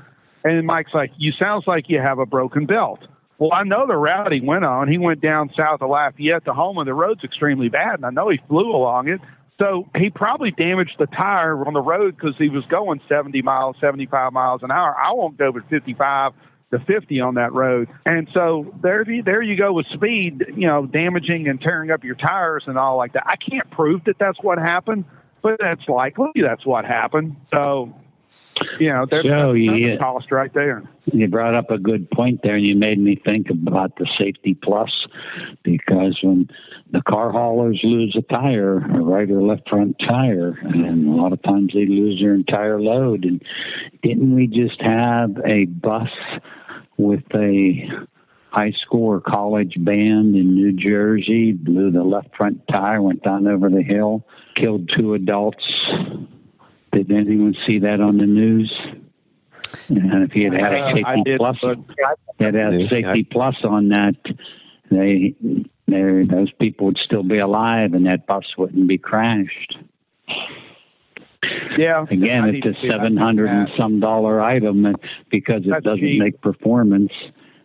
And 0.44 0.66
Mike's 0.68 0.94
like, 0.94 1.12
you 1.18 1.32
sounds 1.32 1.66
like 1.66 1.89
you 1.89 2.00
have 2.00 2.20
a 2.20 2.26
broken 2.28 2.68
belt. 2.68 3.00
Well, 3.39 3.52
I 3.52 3.64
know 3.64 3.88
the 3.88 3.98
route 3.98 4.32
he 4.32 4.42
went 4.42 4.64
on. 4.64 4.88
He 4.88 5.00
went 5.00 5.22
down 5.22 5.52
south 5.58 5.82
of 5.82 5.89
Lafayette 5.89 6.46
to 6.46 6.54
Houma. 6.54 6.86
The 6.86 6.94
road's 6.94 7.24
extremely 7.24 7.70
bad, 7.70 7.96
and 7.96 8.06
I 8.06 8.12
know 8.12 8.30
he 8.30 8.39
flew 8.48 8.70
along 8.70 9.08
it. 9.08 9.22
So 9.62 9.88
he 9.95 10.09
probably 10.09 10.49
damaged 10.49 10.95
the 10.97 11.05
tire 11.05 11.64
on 11.68 11.74
the 11.74 11.82
road 11.82 12.18
because 12.18 12.36
he 12.36 12.49
was 12.49 12.66
going 12.66 12.99
70 13.07 13.43
miles, 13.43 13.76
75 13.80 14.34
miles 14.34 14.64
an 14.64 14.72
hour. 14.72 14.97
I 14.97 15.14
won't 15.14 15.38
go 15.38 15.51
with 15.51 15.66
55 15.70 16.34
to 16.72 16.80
50 16.80 17.20
on 17.20 17.36
that 17.36 17.53
road. 17.53 17.88
And 18.07 18.28
so 18.34 18.74
there, 18.82 19.05
there 19.05 19.41
you 19.43 19.55
go 19.55 19.72
with 19.72 19.86
speed, 19.88 20.45
you 20.55 20.66
know, 20.66 20.88
damaging 20.88 21.47
and 21.47 21.62
tearing 21.62 21.91
up 21.91 22.03
your 22.03 22.16
tires 22.16 22.64
and 22.66 22.76
all 22.80 22.97
like 22.97 23.14
that. 23.14 23.28
I 23.28 23.36
can't 23.36 23.70
prove 23.70 24.03
that 24.05 24.18
that's 24.18 24.39
what 24.41 24.57
happened, 24.57 25.05
but 25.43 25.57
that's 25.59 25.88
likely 25.88 26.32
that's 26.36 26.66
what 26.66 26.84
happened. 26.84 27.36
So 27.53 27.93
you 28.80 28.89
know, 28.89 29.05
there's 29.09 29.26
so, 29.26 29.53
yeah, 29.53 29.97
cost 29.97 30.32
right 30.32 30.53
there. 30.53 30.84
You 31.12 31.28
brought 31.28 31.55
up 31.55 31.72
a 31.72 31.78
good 31.78 32.09
point 32.12 32.41
there, 32.43 32.55
and 32.55 32.66
you 32.66 32.76
made 32.76 32.99
me 32.99 33.16
think 33.16 33.49
about 33.49 33.95
the 33.97 34.07
safety 34.18 34.53
plus 34.53 35.07
because 35.64 36.20
when 36.22 36.49
the 36.92 37.02
car 37.02 37.32
haulers 37.32 37.80
lose 37.84 38.16
a 38.18 38.22
tire, 38.22 38.78
a 38.78 39.02
right 39.02 39.30
or 39.30 39.42
left 39.42 39.70
front 39.70 39.98
tire, 40.00 40.58
and 40.62 41.08
a 41.08 41.12
lot 41.12 41.32
of 41.32 41.42
times 41.42 41.72
they 41.74 41.86
lose 41.86 42.20
their 42.20 42.34
entire 42.34 42.82
load. 42.82 43.24
And 43.24 43.42
didn't 44.04 44.36
we 44.36 44.48
just 44.48 44.82
have 44.82 45.38
a 45.46 45.66
bus 45.66 46.10
with 46.98 47.24
a 47.34 47.89
high 48.50 48.72
school 48.72 49.08
or 49.08 49.22
college 49.22 49.76
band 49.80 50.36
in 50.36 50.54
New 50.56 50.74
Jersey, 50.74 51.54
blew 51.54 51.92
the 51.92 52.04
left 52.04 52.36
front 52.36 52.62
tire, 52.68 53.02
went 53.02 53.24
down 53.24 53.48
over 53.48 53.70
the 53.70 53.84
hill, 53.84 54.28
killed 54.56 54.89
two 54.89 55.14
adults. 55.14 55.66
Did 56.92 57.10
anyone 57.10 57.56
see 57.66 57.80
that 57.80 58.02
on 58.02 58.18
the 58.18 58.26
news? 58.26 58.70
And 59.88 60.24
if 60.24 60.32
he 60.34 60.44
had 60.44 60.54
had 60.54 60.74
a 60.74 60.80
Uh, 60.80 60.88
safety 60.88 61.06
I 61.06 61.24
did, 61.24 61.38
plus, 61.38 61.58
but 61.62 61.78
had 62.39 62.54
had 62.54 62.74
a 62.74 62.82
Yeah, 62.82 62.89
safety 62.89 63.24
plus 63.24 63.56
on 63.64 63.88
that, 63.89 64.16
they, 64.92 65.34
they, 65.88 66.24
those 66.26 66.52
people 66.60 66.86
would 66.88 66.98
still 67.00 67.24
be 67.24 67.39
alive, 67.39 67.94
and 67.94 68.06
that 68.06 68.28
bus 68.28 68.46
wouldn't 68.58 68.88
be 68.88 68.98
crashed. 69.00 69.78
yeah, 71.78 72.04
Again, 72.10 72.50
it's 72.50 72.64
to 72.64 72.70
a 72.70 72.74
see 72.74 72.80
if 72.80 72.84
I 72.86 72.89
can 72.89 72.92
seven 72.92 73.18
hundred 73.18 73.50
and 73.50 73.70
some 73.78 74.00
dollar 74.00 74.42
item, 74.42 74.86
and 74.86 74.98
because 75.30 75.64
it 75.66 75.70
That's 75.70 75.84
doesn't 75.84 76.00
cheap. 76.00 76.20
make 76.22 76.42
performance, 76.42 77.12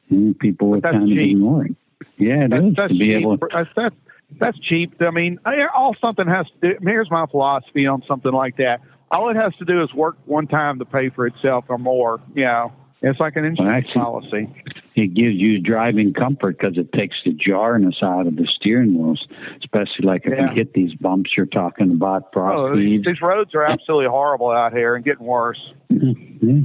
and 0.09 0.39
people 0.39 0.75
are 0.75 0.81
kind 0.81 1.13
of 1.13 1.19
ignoring. 1.19 1.77
Yeah, 2.17 2.45
it 2.45 2.51
That's, 2.51 2.65
is 2.65 2.75
that's 2.77 2.93
to 2.93 2.99
be 2.99 3.07
cheap. 3.07 3.17
able. 3.21 3.37
That's, 3.53 3.69
that's 3.77 3.95
that's 4.41 4.59
cheap. 4.61 4.95
I 5.01 5.11
mean, 5.11 5.39
all 5.75 5.95
something 6.01 6.27
has 6.27 6.47
to 6.63 6.73
do. 6.75 6.79
Here's 6.83 7.11
my 7.11 7.27
philosophy 7.27 7.87
on 7.87 8.03
something 8.09 8.33
like 8.33 8.57
that. 8.57 8.81
All 9.11 9.29
it 9.31 9.37
has 9.37 9.55
to 9.57 9.65
do 9.65 9.83
is 9.85 9.93
work 9.95 10.17
one 10.25 10.47
time 10.49 10.79
to 10.81 10.85
pay 10.85 11.11
for 11.11 11.27
itself 11.27 11.67
or 11.69 11.79
more. 11.79 12.21
You 12.35 12.45
know, 12.45 12.73
it's 13.03 13.21
like 13.21 13.37
an 13.37 13.45
insurance 13.45 13.87
actually- 13.89 14.03
policy. 14.03 14.49
It 14.97 15.09
gives 15.13 15.37
you 15.37 15.61
driving 15.61 16.15
comfort 16.15 16.59
because 16.59 16.79
it 16.79 16.91
takes 16.93 17.17
the 17.23 17.35
jarness 17.35 18.03
out 18.03 18.27
of 18.27 18.37
the 18.37 18.47
steering 18.47 18.97
wheels, 18.99 19.29
especially 19.59 20.07
like 20.07 20.23
if 20.25 20.33
Yeah. 20.33 20.49
you 20.49 20.55
hit 20.55 20.73
these 20.73 20.95
bumps 20.95 21.37
you're 21.37 21.45
talking 21.45 21.91
about, 21.91 22.33
frost 22.33 22.73
Oh, 22.73 22.77
these, 22.77 23.05
these 23.05 23.21
roads 23.21 23.55
are 23.55 23.63
absolutely 23.65 24.09
horrible 24.09 24.51
out 24.51 24.73
here 24.73 24.97
and 24.97 25.05
getting 25.05 25.27
worse. 25.27 25.61
Yeah, 25.91 26.63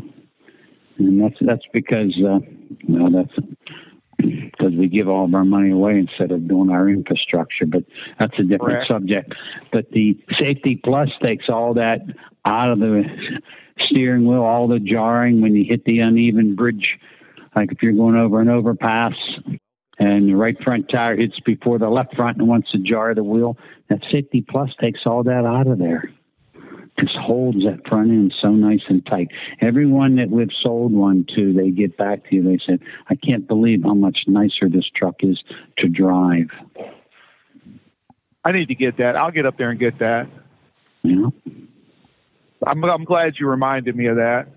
and 0.97 1.21
that's 1.21 1.36
that's 1.41 1.65
because 1.73 2.17
uh, 2.23 2.39
well, 2.88 3.09
that's 3.11 3.36
because 4.17 4.73
we 4.75 4.88
give 4.88 5.09
all 5.09 5.25
of 5.25 5.34
our 5.36 5.43
money 5.43 5.71
away 5.71 5.97
instead 5.99 6.32
of 6.32 6.47
doing 6.47 6.69
our 6.69 6.88
infrastructure. 6.88 7.65
But 7.65 7.84
that's 8.17 8.38
a 8.39 8.43
different 8.43 8.88
Correct. 8.88 8.88
subject. 8.88 9.34
But 9.73 9.91
the 9.91 10.17
safety 10.38 10.77
plus 10.77 11.09
takes 11.21 11.49
all 11.49 11.73
that 11.73 12.01
out 12.45 12.69
of 12.71 12.79
the 12.79 13.03
steering 13.79 14.25
wheel, 14.25 14.43
all 14.43 14.69
the 14.69 14.79
jarring 14.79 15.41
when 15.41 15.53
you 15.55 15.65
hit 15.65 15.84
the 15.84 15.99
uneven 15.99 16.55
bridge. 16.55 16.97
Like 17.56 17.72
if 17.72 17.82
you're 17.84 17.93
going 17.93 18.16
over 18.16 18.39
an 18.39 18.49
overpass 18.49 19.14
and 19.99 20.30
the 20.30 20.36
right 20.36 20.62
front 20.64 20.89
tire 20.89 21.16
hits 21.16 21.39
before 21.41 21.80
the 21.80 21.89
left 21.89 22.16
front 22.16 22.38
and 22.38 22.47
wants 22.47 22.72
to 22.72 22.80
jar 22.80 23.14
the 23.14 23.24
wheel, 23.24 23.58
that 23.89 24.02
safety 24.12 24.41
plus 24.41 24.74
takes 24.80 25.02
all 25.06 25.24
that 25.24 25.45
out 25.45 25.68
of 25.68 25.80
there 25.80 26.12
just 26.99 27.16
holds 27.16 27.64
that 27.64 27.88
front 27.88 28.12
end 28.12 28.34
so 28.39 28.52
nice 28.52 28.84
and 28.88 29.06
tight. 29.06 29.30
Everyone 29.60 30.18
that 30.18 30.30
we've 30.30 30.52
sold 30.62 30.91
one 30.93 31.26
to, 31.36 31.54
they 31.54 31.72
get 31.72 31.97
back 31.97 32.30
to 32.30 32.36
you. 32.36 32.43
They 32.43 32.60
said, 32.64 32.82
"I 33.10 33.16
can't 33.16 33.47
believe 33.47 33.84
how 33.84 33.93
much 33.93 34.26
nicer 34.28 34.70
this 34.70 34.89
truck 34.89 35.24
is 35.24 35.43
to 35.78 35.88
drive." 35.88 36.49
I 38.43 38.52
need 38.52 38.68
to 38.70 38.76
get 38.76 38.97
that. 38.97 39.16
I'll 39.16 39.32
get 39.32 39.45
up 39.45 39.58
there 39.58 39.70
and 39.70 39.80
get 39.80 39.99
that. 39.99 40.28
Know, 41.04 41.34
I'm, 42.66 42.84
I'm 42.84 43.04
glad 43.04 43.39
you 43.39 43.47
reminded 43.47 43.95
me 43.95 44.08
of 44.08 44.18
that. 44.18 44.47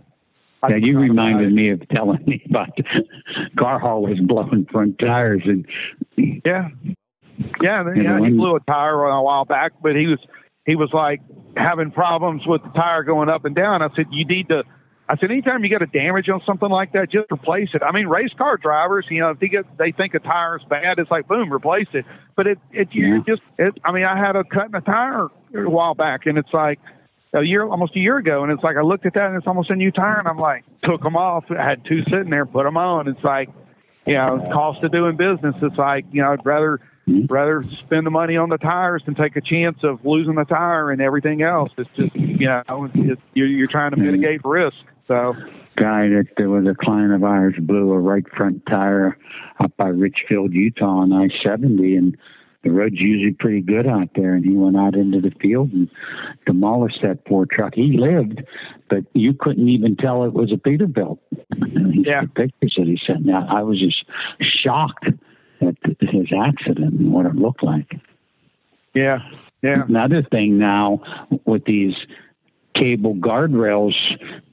I 0.65 0.69
yeah, 0.71 0.77
you 0.77 0.99
reminded 0.99 1.53
me 1.53 1.71
of 1.71 1.87
telling 1.89 2.25
me 2.27 2.43
about 2.49 2.79
car 3.59 3.79
haulers 3.79 4.21
blowing 4.21 4.67
front 4.71 4.99
tires, 4.99 5.43
and 5.45 5.67
Yeah, 6.17 6.41
yeah, 6.45 6.69
Yeah, 7.61 7.93
yeah. 7.95 8.19
the 8.19 8.25
He 8.25 8.31
blew 8.31 8.57
a 8.57 8.61
tire 8.61 9.05
a 9.05 9.23
while 9.23 9.45
back, 9.45 9.73
but 9.83 9.97
he 9.97 10.07
was 10.07 10.19
he 10.67 10.77
was 10.77 10.93
like 10.93 11.21
having 11.57 11.91
problems 11.91 12.47
with 12.47 12.62
the 12.62 12.71
tire 12.71 13.03
going 13.03 13.29
up 13.29 13.45
and 13.45 13.55
down. 13.55 13.83
I 13.83 13.89
said, 13.95 14.07
you 14.11 14.25
need 14.25 14.49
to. 14.49 14.65
I 15.07 15.19
said, 15.19 15.31
anytime 15.31 15.62
you 15.62 15.69
get 15.69 15.83
a 15.83 15.87
damage 15.87 16.31
on 16.31 16.41
something 16.47 16.71
like 16.71 16.93
that, 16.93 17.11
just 17.11 17.31
replace 17.31 17.69
it. 17.75 17.83
I 17.83 17.93
mean, 17.93 18.07
race 18.07 18.33
car 18.39 18.57
drivers, 18.57 19.05
you 19.11 19.21
know, 19.21 19.31
if 19.31 19.39
they 19.39 19.49
get 19.49 19.67
they 19.77 19.93
think 19.93 20.15
a 20.15 20.19
tire 20.19 20.57
is 20.57 20.65
bad, 20.65 20.99
it's 20.99 21.11
like 21.11 21.29
boom, 21.29 21.53
replace 21.53 21.89
it. 21.93 22.07
But 22.37 22.47
it 22.47 22.59
it 22.73 22.89
you're 22.93 23.19
just 23.19 23.43
it. 23.59 23.75
I 23.85 23.93
mean, 23.93 24.05
I 24.05 24.17
had 24.17 24.35
a 24.35 24.45
cut 24.45 24.69
in 24.69 24.75
a 24.75 24.81
tire 24.81 25.29
a 25.55 25.69
while 25.69 25.95
back, 25.95 26.25
and 26.25 26.39
it's 26.39 26.53
like 26.55 26.81
a 27.35 27.43
year, 27.43 27.64
almost 27.64 27.97
a 27.97 27.99
year 27.99 28.16
ago, 28.16 28.43
and 28.43 28.53
it's 28.53 28.62
like 28.62 28.76
I 28.76 28.80
looked 28.82 29.07
at 29.07 29.14
that, 29.14 29.26
and 29.26 29.37
it's 29.37 29.47
almost 29.47 29.70
a 29.70 29.76
new 29.76 29.91
tire, 29.91 30.18
and 30.18 30.28
I'm 30.28 30.39
like, 30.39 30.64
took 30.82 31.03
them 31.03 31.16
off. 31.16 31.45
I 31.51 31.62
had 31.62 31.85
two 31.85 32.03
sitting 32.05 32.30
there, 32.30 32.47
put 32.47 32.64
them 32.64 32.76
on. 32.76 33.09
It's 33.09 33.22
like, 33.24 33.51
you 34.07 34.14
know, 34.14 34.49
cost 34.53 34.82
of 34.85 34.93
doing 34.93 35.16
business. 35.16 35.55
It's 35.61 35.76
like, 35.76 36.05
you 36.12 36.22
know, 36.22 36.32
I'd 36.32 36.47
rather 36.47 36.80
Mhm. 37.09 37.30
rather 37.30 37.62
spend 37.62 38.07
the 38.07 38.11
money 38.11 38.39
on 38.39 38.49
the 38.49 38.57
tires 38.57 39.03
than 39.05 39.14
take 39.14 39.37
a 39.37 39.41
chance 39.43 39.85
of 39.85 40.03
losing 40.07 40.37
the 40.37 40.45
tire 40.47 40.91
and 40.91 41.03
everything 41.03 41.43
else. 41.43 41.70
It's 41.76 41.91
just, 41.97 42.16
you 42.16 42.47
know, 42.47 42.89
it's, 42.95 43.20
you're, 43.35 43.47
you're 43.47 43.68
trying 43.68 43.91
to 43.91 43.99
mitigate 43.99 44.41
risk. 44.43 44.76
So, 45.07 45.37
guy 45.76 46.09
that 46.09 46.28
there 46.39 46.49
was 46.49 46.66
a 46.66 46.74
client 46.74 47.12
of 47.12 47.22
ours 47.22 47.57
blew 47.59 47.93
a 47.93 47.99
right 47.99 48.26
front 48.30 48.64
tire 48.64 49.18
up 49.61 49.76
by 49.76 49.89
Richfield, 49.89 50.55
Utah 50.55 51.01
on 51.01 51.12
I 51.12 51.28
seventy, 51.43 51.95
and 51.97 52.16
the 52.65 52.71
road's 52.71 52.99
usually 52.99 53.33
pretty 53.33 53.61
good 53.61 53.87
out 53.87 54.09
there. 54.17 54.35
And 54.35 54.45
he 54.45 54.53
went 54.53 54.77
out 54.77 54.95
into 54.95 55.21
the 55.21 55.31
field 55.41 55.73
and 55.73 55.89
demolished 56.47 57.01
that 57.03 57.25
poor 57.27 57.47
truck. 57.47 57.75
He 57.75 57.97
lived, 57.99 58.43
but 58.89 59.05
you 59.12 59.35
couldn't 59.35 59.69
even 59.69 59.97
tell 59.97 60.25
it 60.25 60.33
was 60.33 60.51
a 60.51 60.57
Peterbilt. 60.57 61.19
Yeah. 62.07 62.23
the 62.23 62.29
pictures 62.35 62.75
that 62.77 62.87
he 62.87 62.99
sent. 63.07 63.25
Now 63.25 63.47
I 63.49 63.62
was 63.62 63.79
just 63.79 64.05
shocked 64.41 65.07
at 65.61 65.77
his 66.01 66.33
accident 66.33 66.95
and 66.95 67.12
what 67.12 67.27
it 67.27 67.37
looked 67.37 67.62
like. 67.62 67.95
yeah, 68.95 69.21
yeah, 69.62 69.85
Another 69.89 70.23
thing 70.23 70.59
now 70.59 71.01
with 71.47 71.65
these 71.65 71.95
cable 72.75 73.15
guardrails 73.15 73.95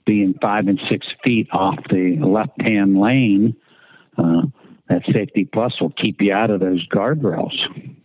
being 0.06 0.36
five 0.42 0.68
and 0.68 0.80
six 0.90 1.08
feet 1.24 1.48
off 1.52 1.78
the 1.90 2.18
left 2.18 2.62
hand 2.62 2.98
lane, 3.00 3.56
uh, 4.18 4.44
that 4.88 5.04
safety 5.12 5.46
plus 5.46 5.82
will 5.82 5.92
keep 5.92 6.22
you 6.22 6.34
out 6.34 6.50
of 6.50 6.60
those 6.60 6.88
guardrails. 6.88 7.56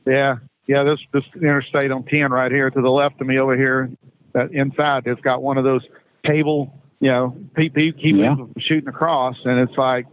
Yeah, 0.06 0.36
yeah. 0.66 0.84
This 0.84 1.00
this 1.12 1.24
interstate 1.34 1.90
on 1.90 2.04
ten 2.04 2.30
right 2.30 2.50
here 2.50 2.70
to 2.70 2.80
the 2.80 2.90
left 2.90 3.20
of 3.20 3.26
me 3.26 3.38
over 3.38 3.56
here, 3.56 3.90
that 4.32 4.52
inside 4.52 5.06
it's 5.06 5.20
got 5.20 5.42
one 5.42 5.58
of 5.58 5.64
those 5.64 5.82
cable, 6.24 6.72
you 7.00 7.10
know, 7.10 7.36
people 7.54 7.82
keep 8.00 8.16
Yeah. 8.16 8.36
shooting 8.58 8.88
across, 8.88 9.36
and 9.44 9.58
it's 9.58 9.76
like 9.76 10.06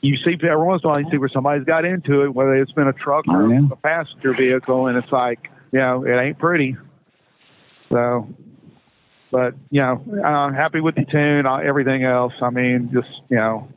you 0.00 0.16
see 0.16 0.34
every 0.42 0.56
once 0.64 0.82
in 0.82 0.88
a 0.88 0.92
while 0.92 1.00
you 1.00 1.10
see 1.10 1.18
where 1.18 1.28
somebody's 1.28 1.64
got 1.64 1.84
into 1.84 2.22
it, 2.22 2.34
whether 2.34 2.54
it's 2.54 2.72
been 2.72 2.86
a 2.88 2.92
truck 2.92 3.26
or 3.28 3.42
Oh, 3.44 3.50
yeah. 3.50 3.60
a 3.72 3.76
passenger 3.76 4.32
vehicle, 4.34 4.86
and 4.86 4.96
it's 4.96 5.10
like, 5.10 5.50
you 5.72 5.80
know, 5.80 6.04
it 6.04 6.14
ain't 6.16 6.38
pretty. 6.38 6.76
So, 7.90 8.28
but 9.30 9.54
you 9.70 9.80
know, 9.80 10.04
uh, 10.24 10.52
happy 10.52 10.80
with 10.80 10.94
the 10.94 11.04
tune, 11.04 11.46
uh, 11.46 11.56
everything 11.56 12.04
else. 12.04 12.34
I 12.42 12.50
mean, 12.50 12.90
just 12.92 13.08
you 13.28 13.36
know, 13.36 13.68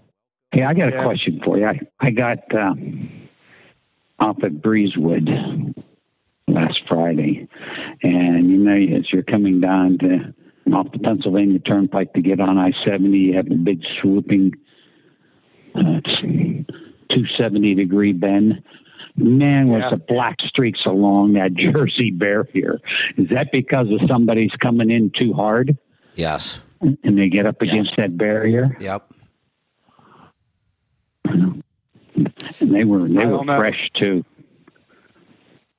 Hey, 0.51 0.63
I 0.63 0.73
got 0.73 0.89
a 0.93 1.01
question 1.03 1.39
for 1.43 1.57
you. 1.57 1.65
I, 1.65 1.79
I 2.01 2.11
got 2.11 2.39
uh, 2.53 2.73
off 4.21 4.37
at 4.43 4.53
Breezewood 4.61 5.73
last 6.47 6.81
Friday, 6.87 7.47
and 8.03 8.49
you 8.49 8.57
know, 8.57 8.97
as 8.97 9.11
you're 9.11 9.23
coming 9.23 9.59
down 9.59 9.97
to 9.99 10.33
off 10.73 10.91
the 10.93 10.99
Pennsylvania 10.99 11.59
Turnpike 11.59 12.13
to 12.13 12.21
get 12.21 12.39
on 12.39 12.57
I 12.57 12.71
70, 12.85 13.17
you 13.17 13.33
have 13.35 13.49
the 13.49 13.55
big 13.55 13.83
swooping 13.99 14.53
uh, 15.75 15.99
270 16.01 17.75
degree 17.75 18.13
bend. 18.13 18.63
Man, 19.17 19.67
was 19.67 19.81
Yeah. 19.81 19.89
the 19.89 19.97
black 19.97 20.39
streaks 20.41 20.85
along 20.85 21.33
that 21.33 21.53
Jersey 21.55 22.11
barrier. 22.11 22.79
Is 23.17 23.27
that 23.29 23.51
because 23.51 23.89
of 23.91 23.99
somebody's 24.07 24.51
coming 24.61 24.89
in 24.91 25.09
too 25.09 25.33
hard 25.33 25.77
Yes. 26.15 26.63
and 26.81 27.17
they 27.17 27.27
get 27.27 27.45
up 27.45 27.61
against 27.61 27.97
that 27.97 28.17
barrier? 28.17 28.77
Yep. 28.79 29.11
And 32.15 32.75
they 32.75 32.83
were 32.83 33.07
they 33.07 33.25
were 33.25 33.45
know. 33.45 33.57
fresh 33.57 33.89
too. 33.93 34.23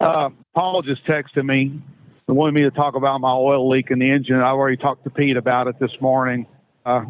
Uh, 0.00 0.30
Paul 0.54 0.82
just 0.82 1.04
texted 1.04 1.44
me 1.44 1.80
and 2.26 2.36
wanted 2.36 2.54
me 2.54 2.62
to 2.62 2.70
talk 2.70 2.96
about 2.96 3.20
my 3.20 3.32
oil 3.32 3.68
leak 3.68 3.90
in 3.90 3.98
the 4.00 4.10
engine. 4.10 4.36
I 4.36 4.48
already 4.48 4.76
talked 4.76 5.04
to 5.04 5.10
Pete 5.10 5.36
about 5.36 5.68
it 5.68 5.78
this 5.78 5.92
morning. 6.00 6.46
Uh, 6.84 7.04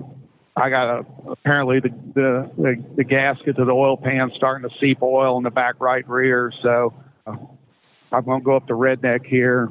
I 0.54 0.68
got 0.68 1.00
a, 1.00 1.06
apparently 1.30 1.80
the, 1.80 1.88
the, 2.14 2.50
the, 2.58 2.84
the 2.96 3.04
gasket 3.04 3.56
to 3.56 3.64
the 3.64 3.72
oil 3.72 3.96
pan 3.96 4.30
starting 4.34 4.68
to 4.68 4.76
seep 4.78 5.02
oil 5.02 5.38
in 5.38 5.44
the 5.44 5.50
back 5.50 5.76
right 5.80 6.06
rear. 6.06 6.52
So 6.60 6.92
uh, 7.26 7.36
I'm 8.12 8.24
going 8.24 8.40
to 8.40 8.44
go 8.44 8.56
up 8.56 8.66
to 8.66 8.74
Redneck 8.74 9.24
here 9.24 9.70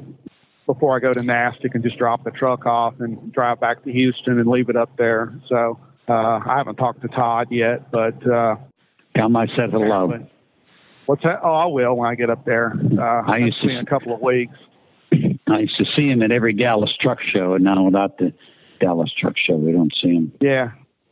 before 0.66 0.96
I 0.96 1.00
go 1.00 1.12
to 1.12 1.22
Nastic 1.22 1.74
and 1.74 1.84
just 1.84 1.98
drop 1.98 2.24
the 2.24 2.32
truck 2.32 2.66
off 2.66 2.94
and 2.98 3.32
drive 3.32 3.60
back 3.60 3.84
to 3.84 3.92
Houston 3.92 4.40
and 4.40 4.48
leave 4.48 4.68
it 4.68 4.76
up 4.76 4.96
there. 4.96 5.32
So 5.48 5.78
uh, 6.08 6.40
I 6.44 6.56
haven't 6.56 6.76
talked 6.76 7.02
to 7.02 7.08
Todd 7.08 7.48
yet, 7.50 7.92
but 7.92 8.26
uh, 8.26 8.56
Tell 9.16 9.36
I 9.36 9.46
said 9.54 9.70
hello. 9.70 10.18
What's 11.06 11.22
that? 11.24 11.40
Oh, 11.42 11.52
I 11.52 11.66
will 11.66 11.96
when 11.96 12.10
I 12.10 12.14
get 12.14 12.30
up 12.30 12.44
there. 12.44 12.72
Uh, 12.98 13.02
I 13.30 13.38
used 13.38 13.60
to- 13.62 13.68
in 13.68 13.78
a 13.78 13.84
couple 13.84 14.14
of 14.14 14.20
weeks. 14.20 14.56
I 15.48 15.58
used 15.60 15.76
to 15.76 15.84
see 15.84 16.08
him 16.10 16.22
at 16.22 16.30
every 16.30 16.52
Dallas 16.54 16.96
Truck 16.96 17.20
Show, 17.20 17.54
and 17.54 17.64
now 17.64 17.82
without 17.84 18.16
the 18.18 18.32
Dallas 18.80 19.12
Truck 19.12 19.36
Show, 19.36 19.56
we 19.56 19.72
don't 19.72 19.92
see 19.94 20.14
him. 20.14 20.32
Yeah. 20.40 20.70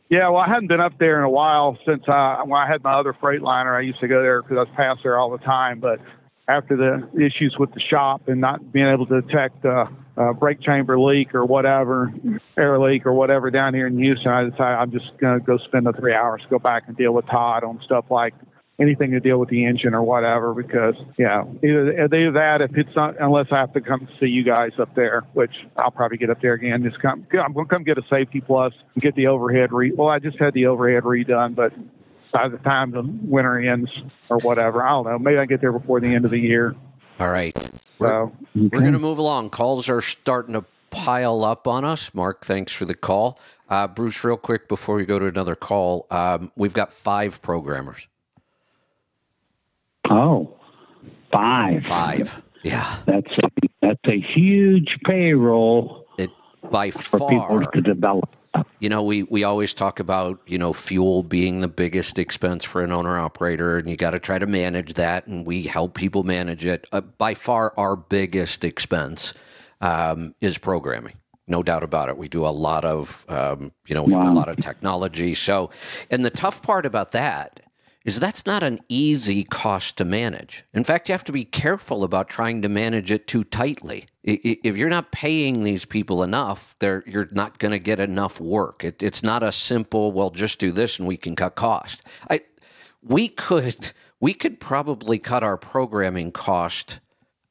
Yeah, 0.09 0.27
well, 0.29 0.41
I 0.41 0.47
hadn't 0.47 0.67
been 0.67 0.81
up 0.81 0.97
there 0.97 1.17
in 1.19 1.23
a 1.23 1.29
while 1.29 1.77
since 1.85 2.03
uh, 2.09 2.37
when 2.43 2.59
I 2.59 2.67
had 2.67 2.83
my 2.83 2.93
other 2.93 3.13
Freightliner. 3.13 3.77
I 3.77 3.81
used 3.81 3.99
to 4.01 4.07
go 4.09 4.21
there 4.21 4.41
because 4.41 4.57
I 4.57 4.59
was 4.61 4.69
past 4.75 5.03
there 5.03 5.17
all 5.17 5.29
the 5.29 5.37
time. 5.37 5.79
But 5.79 6.01
after 6.47 6.75
the 6.75 7.07
issues 7.19 7.57
with 7.57 7.73
the 7.73 7.79
shop 7.79 8.27
and 8.27 8.41
not 8.41 8.71
being 8.71 8.87
able 8.87 9.05
to 9.05 9.21
detect 9.21 9.63
uh, 9.65 9.85
uh, 10.17 10.33
brake 10.33 10.61
chamber 10.61 10.99
leak 10.99 11.33
or 11.33 11.45
whatever, 11.45 12.11
air 12.57 12.79
leak 12.79 13.05
or 13.05 13.13
whatever 13.13 13.49
down 13.51 13.73
here 13.73 13.87
in 13.87 13.97
Houston, 13.97 14.31
I 14.31 14.43
decided 14.43 14.77
I'm 14.79 14.91
just 14.91 15.17
going 15.17 15.39
to 15.39 15.45
go 15.45 15.57
spend 15.57 15.85
the 15.85 15.93
three 15.93 16.13
hours, 16.13 16.41
go 16.49 16.59
back 16.59 16.83
and 16.87 16.97
deal 16.97 17.13
with 17.13 17.25
Todd 17.27 17.63
on 17.63 17.79
stuff 17.83 18.05
like 18.09 18.33
anything 18.81 19.11
to 19.11 19.19
deal 19.19 19.37
with 19.37 19.49
the 19.49 19.65
engine 19.65 19.93
or 19.93 20.01
whatever 20.01 20.53
because 20.53 20.95
yeah 21.17 21.43
either, 21.63 22.03
either 22.03 22.31
that 22.31 22.61
if 22.61 22.75
it's 22.75 22.95
not 22.95 23.15
unless 23.19 23.45
i 23.51 23.57
have 23.57 23.71
to 23.71 23.81
come 23.81 24.07
see 24.19 24.25
you 24.25 24.43
guys 24.43 24.71
up 24.79 24.93
there 24.95 25.23
which 25.33 25.67
i'll 25.77 25.91
probably 25.91 26.17
get 26.17 26.31
up 26.31 26.41
there 26.41 26.53
again 26.53 26.81
just 26.81 26.99
come 26.99 27.25
i'm 27.33 27.53
going 27.53 27.67
to 27.67 27.69
come 27.69 27.83
get 27.83 27.97
a 27.97 28.03
safety 28.09 28.41
plus 28.41 28.73
and 28.95 29.03
get 29.03 29.13
the 29.15 29.27
overhead 29.27 29.71
re 29.71 29.91
well 29.91 30.09
i 30.09 30.17
just 30.17 30.39
had 30.39 30.53
the 30.55 30.65
overhead 30.65 31.03
redone 31.03 31.53
but 31.53 31.71
by 32.31 32.47
the 32.47 32.57
time 32.59 32.91
the 32.91 33.03
winter 33.03 33.59
ends 33.59 33.91
or 34.29 34.37
whatever 34.39 34.83
i 34.83 34.89
don't 34.89 35.05
know 35.05 35.19
maybe 35.19 35.37
i 35.37 35.45
get 35.45 35.61
there 35.61 35.71
before 35.71 35.99
the 35.99 36.13
end 36.13 36.25
of 36.25 36.31
the 36.31 36.39
year 36.39 36.75
All 37.19 37.29
right. 37.29 37.55
We're, 37.99 38.07
so 38.07 38.35
we're 38.55 38.79
going 38.79 38.93
to 38.93 38.99
move 38.99 39.19
along. 39.19 39.51
Calls 39.51 39.87
are 39.89 40.01
starting 40.01 40.53
to 40.53 40.65
pile 40.89 41.43
up 41.45 41.67
on 41.67 41.85
us. 41.85 42.13
Mark, 42.15 42.43
thanks 42.43 42.73
for 42.73 42.85
the 42.85 42.95
call. 42.95 43.39
Uh, 43.69 43.87
Bruce, 43.87 44.23
real 44.23 44.37
quick 44.37 44.67
before 44.67 44.95
we 44.95 45.05
go 45.05 45.19
to 45.19 45.27
another 45.27 45.55
call, 45.55 46.07
um, 46.09 46.51
we've 46.55 46.73
got 46.73 46.91
five 46.91 47.39
programmers. 47.43 48.07
Oh, 50.09 50.57
five. 51.31 51.85
Five. 51.85 52.43
Yeah. 52.63 52.97
That's 53.05 53.31
a, 53.37 53.49
that's 53.81 54.07
a 54.07 54.19
huge 54.19 54.97
payroll 55.05 56.05
It 56.17 56.31
by 56.71 56.89
for 56.91 57.29
people 57.29 57.67
to 57.71 57.81
develop. 57.81 58.35
You 58.79 58.89
know, 58.89 59.03
we, 59.03 59.23
we 59.23 59.43
always 59.43 59.73
talk 59.73 59.99
about, 59.99 60.41
you 60.45 60.57
know, 60.57 60.73
fuel 60.73 61.23
being 61.23 61.61
the 61.61 61.69
biggest 61.69 62.19
expense 62.19 62.65
for 62.65 62.83
an 62.83 62.91
owner 62.91 63.17
operator, 63.17 63.77
and 63.77 63.87
you 63.87 63.95
got 63.95 64.11
to 64.11 64.19
try 64.19 64.39
to 64.39 64.47
manage 64.47 64.95
that, 64.95 65.27
and 65.27 65.45
we 65.45 65.63
help 65.63 65.93
people 65.93 66.23
manage 66.23 66.65
it. 66.65 66.85
Uh, 66.91 67.01
by 67.01 67.33
far, 67.33 67.73
our 67.77 67.95
biggest 67.95 68.65
expense 68.65 69.33
um, 69.79 70.35
is 70.41 70.57
programming. 70.57 71.15
No 71.47 71.63
doubt 71.63 71.83
about 71.83 72.09
it. 72.09 72.17
We 72.17 72.27
do 72.27 72.45
a 72.45 72.49
lot 72.49 72.83
of, 72.83 73.25
um, 73.29 73.71
you 73.87 73.95
know, 73.95 74.03
we 74.03 74.13
have 74.13 74.27
a 74.27 74.31
lot 74.31 74.49
of 74.49 74.57
technology. 74.57 75.33
So, 75.33 75.69
and 76.09 76.25
the 76.25 76.29
tough 76.29 76.61
part 76.61 76.85
about 76.85 77.13
that 77.13 77.60
is 78.03 78.19
that's 78.19 78.45
not 78.45 78.63
an 78.63 78.79
easy 78.89 79.43
cost 79.43 79.97
to 79.97 80.05
manage. 80.05 80.63
In 80.73 80.83
fact, 80.83 81.07
you 81.07 81.13
have 81.13 81.23
to 81.25 81.31
be 81.31 81.43
careful 81.43 82.03
about 82.03 82.29
trying 82.29 82.61
to 82.63 82.69
manage 82.69 83.11
it 83.11 83.27
too 83.27 83.43
tightly. 83.43 84.05
If 84.23 84.75
you're 84.77 84.89
not 84.89 85.11
paying 85.11 85.63
these 85.63 85.85
people 85.85 86.23
enough, 86.23 86.75
you're 86.81 87.27
not 87.31 87.59
going 87.59 87.71
to 87.71 87.79
get 87.79 87.99
enough 87.99 88.39
work. 88.39 88.83
It, 88.83 89.03
it's 89.03 89.23
not 89.23 89.43
a 89.43 89.51
simple, 89.51 90.11
well, 90.11 90.31
just 90.31 90.59
do 90.59 90.71
this 90.71 90.99
and 90.99 91.07
we 91.07 91.17
can 91.17 91.35
cut 91.35 91.55
cost. 91.55 92.03
I, 92.29 92.41
we 93.03 93.27
could 93.27 93.91
we 94.19 94.33
could 94.35 94.59
probably 94.59 95.17
cut 95.17 95.43
our 95.43 95.57
programming 95.57 96.31
cost. 96.31 96.99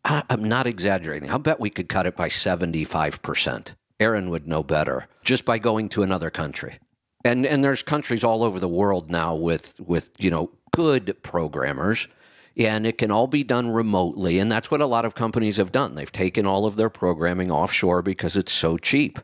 I'm 0.04 0.44
not 0.44 0.66
exaggerating. 0.66 1.30
I'll 1.30 1.40
bet 1.40 1.60
we 1.60 1.68
could 1.68 1.88
cut 1.88 2.06
it 2.06 2.16
by 2.16 2.28
75%. 2.28 3.74
Aaron 3.98 4.30
would 4.30 4.46
know 4.46 4.62
better 4.62 5.08
just 5.22 5.44
by 5.44 5.58
going 5.58 5.88
to 5.90 6.02
another 6.02 6.30
country. 6.30 6.78
And 7.24 7.46
and 7.46 7.62
there's 7.62 7.82
countries 7.82 8.24
all 8.24 8.42
over 8.42 8.58
the 8.58 8.68
world 8.68 9.10
now 9.10 9.34
with 9.34 9.78
with, 9.80 10.10
you 10.18 10.30
know, 10.30 10.50
good 10.72 11.22
programmers 11.22 12.08
and 12.56 12.86
it 12.86 12.98
can 12.98 13.10
all 13.10 13.26
be 13.26 13.44
done 13.44 13.70
remotely 13.70 14.38
and 14.38 14.50
that's 14.50 14.70
what 14.70 14.80
a 14.80 14.86
lot 14.86 15.04
of 15.04 15.14
companies 15.14 15.56
have 15.56 15.72
done. 15.72 15.94
They've 15.94 16.10
taken 16.10 16.46
all 16.46 16.66
of 16.66 16.76
their 16.76 16.90
programming 16.90 17.50
offshore 17.50 18.02
because 18.02 18.36
it's 18.36 18.52
so 18.52 18.76
cheap. 18.76 19.18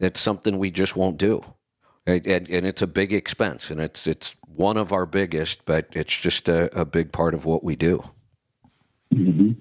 It's 0.00 0.20
something 0.20 0.58
we 0.58 0.70
just 0.70 0.96
won't 0.96 1.18
do. 1.18 1.42
And, 2.06 2.26
and, 2.26 2.66
it's 2.66 2.80
a 2.80 2.86
big 2.86 3.12
expense 3.12 3.70
and 3.70 3.80
it's 3.80 4.06
it's 4.06 4.34
one 4.46 4.76
of 4.76 4.92
our 4.92 5.06
biggest, 5.06 5.64
but 5.66 5.88
it's 5.92 6.20
just 6.20 6.48
a, 6.48 6.80
a 6.80 6.84
big 6.84 7.12
part 7.12 7.34
of 7.34 7.44
what 7.44 7.62
we 7.62 7.76
do. 7.76 8.02
hmm 9.12 9.52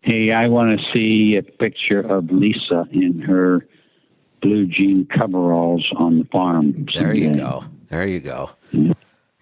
Hey, 0.00 0.30
I 0.30 0.46
want 0.46 0.78
to 0.78 0.86
see 0.92 1.36
a 1.36 1.42
picture 1.42 1.98
of 1.98 2.30
Lisa 2.30 2.86
in 2.92 3.18
her 3.22 3.66
blue 4.46 4.66
jean 4.66 5.06
coveralls 5.06 5.84
on 5.96 6.18
the 6.18 6.24
farm. 6.26 6.86
There 6.94 7.12
you 7.14 7.34
go. 7.34 7.64
There 7.88 8.06
you 8.06 8.20
go. 8.20 8.50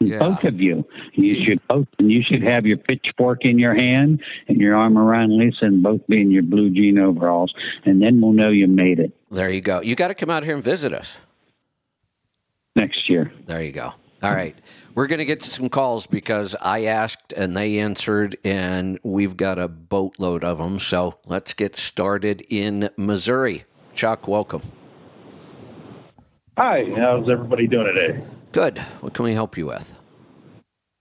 Yeah. 0.01 0.19
Both 0.19 0.45
of 0.45 0.61
you. 0.61 0.87
You 1.13 1.35
should 1.45 1.61
both, 1.69 1.87
and 1.99 2.11
you 2.11 2.23
should 2.23 2.43
have 2.43 2.67
your 2.67 2.77
pitchfork 2.79 3.45
in 3.45 3.59
your 3.59 3.75
hand 3.75 4.23
and 4.49 4.59
your 4.59 4.75
arm 4.77 4.99
around 4.99 5.37
Lisa, 5.39 5.67
and 5.67 5.83
both 5.83 6.07
be 6.07 6.21
in 6.21 6.31
your 6.31 6.43
blue 6.43 6.71
jean 6.71 6.99
overalls, 6.99 7.55
and 7.85 8.03
then 8.03 8.21
we'll 8.21 8.33
know 8.33 8.51
you 8.51 8.67
made 8.67 8.99
it 8.99 9.13
There 9.31 9.51
you 9.51 9.61
go. 9.61 9.81
You 9.81 9.95
got 9.95 10.09
to 10.09 10.15
come 10.15 10.31
out 10.31 10.45
here 10.45 10.55
and 10.55 10.65
visit 10.65 10.93
us. 10.93 11.17
next 12.77 13.09
year. 13.09 13.33
There 13.47 13.63
you 13.63 13.73
go. 13.73 13.93
All 14.23 14.33
right. 14.35 14.57
We're 14.95 15.07
going 15.07 15.19
to 15.19 15.25
get 15.25 15.41
to 15.41 15.51
some 15.51 15.69
calls 15.69 16.07
because 16.07 16.57
I 16.61 16.85
asked 16.85 17.33
and 17.33 17.57
they 17.57 17.79
answered, 17.79 18.37
and 18.45 18.99
we've 19.05 19.37
got 19.37 19.59
a 19.59 19.69
boatload 19.69 20.45
of 20.45 20.59
them. 20.59 20.79
So 20.79 21.15
let's 21.27 21.53
get 21.53 21.77
started 21.77 22.43
in 22.49 22.89
Missouri. 22.97 23.65
Chuck, 23.95 24.27
welcome. 24.29 24.63
Hi, 26.57 26.85
how's 26.97 27.29
everybody 27.29 27.67
doing 27.67 27.87
today? 27.93 28.23
Good. 28.53 28.79
What 29.01 29.13
can 29.15 29.25
we 29.25 29.33
help 29.35 29.57
you 29.59 29.67
with? 29.67 29.93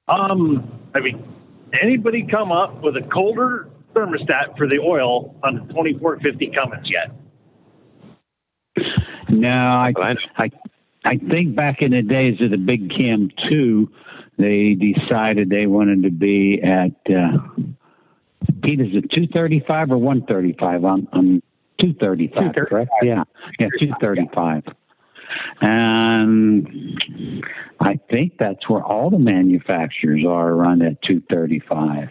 Um, 0.07 0.67
I 0.95 0.99
mean, 0.99 1.23
anybody 1.79 2.25
come 2.25 2.51
up 2.51 2.81
with 2.81 2.97
a 2.97 3.01
colder 3.03 3.69
thermostat 3.93 4.57
for 4.57 4.67
the 4.67 4.79
oil 4.79 5.35
on 5.43 5.55
the 5.55 5.61
2450 5.73 6.47
Cummins 6.47 6.89
yet? 6.89 7.11
No, 9.29 9.49
I, 9.49 9.93
I- 9.97 10.15
I, 10.37 10.49
I 11.05 11.17
think 11.17 11.55
back 11.55 11.81
in 11.81 11.91
the 11.91 12.01
days 12.01 12.39
of 12.41 12.49
the 12.51 12.57
Big 12.57 12.89
Cam 12.89 13.29
two, 13.49 13.91
they 14.37 14.73
decided 14.73 15.49
they 15.49 15.67
wanted 15.67 16.03
to 16.03 16.09
be 16.11 16.61
at. 16.63 16.91
Uh, 17.09 17.37
Pete, 18.63 18.79
is 18.81 18.95
it 18.95 19.11
two 19.11 19.27
thirty 19.27 19.59
five 19.67 19.91
or 19.91 19.97
one 19.97 20.25
thirty 20.25 20.53
five? 20.57 20.83
I'm, 20.85 21.07
I'm 21.11 21.43
two 21.77 21.93
thirty 21.93 22.29
five, 22.33 22.55
correct? 22.55 22.89
Yeah, 23.01 23.25
yeah, 23.59 23.67
two 23.77 23.91
thirty 23.99 24.27
five. 24.33 24.63
And 25.61 27.43
I 27.79 27.99
think 28.09 28.37
that's 28.37 28.67
where 28.69 28.83
all 28.83 29.09
the 29.09 29.19
manufacturers 29.19 30.23
are 30.25 30.49
around 30.49 30.81
at 30.81 31.01
two 31.01 31.21
thirty 31.29 31.59
five. 31.59 32.09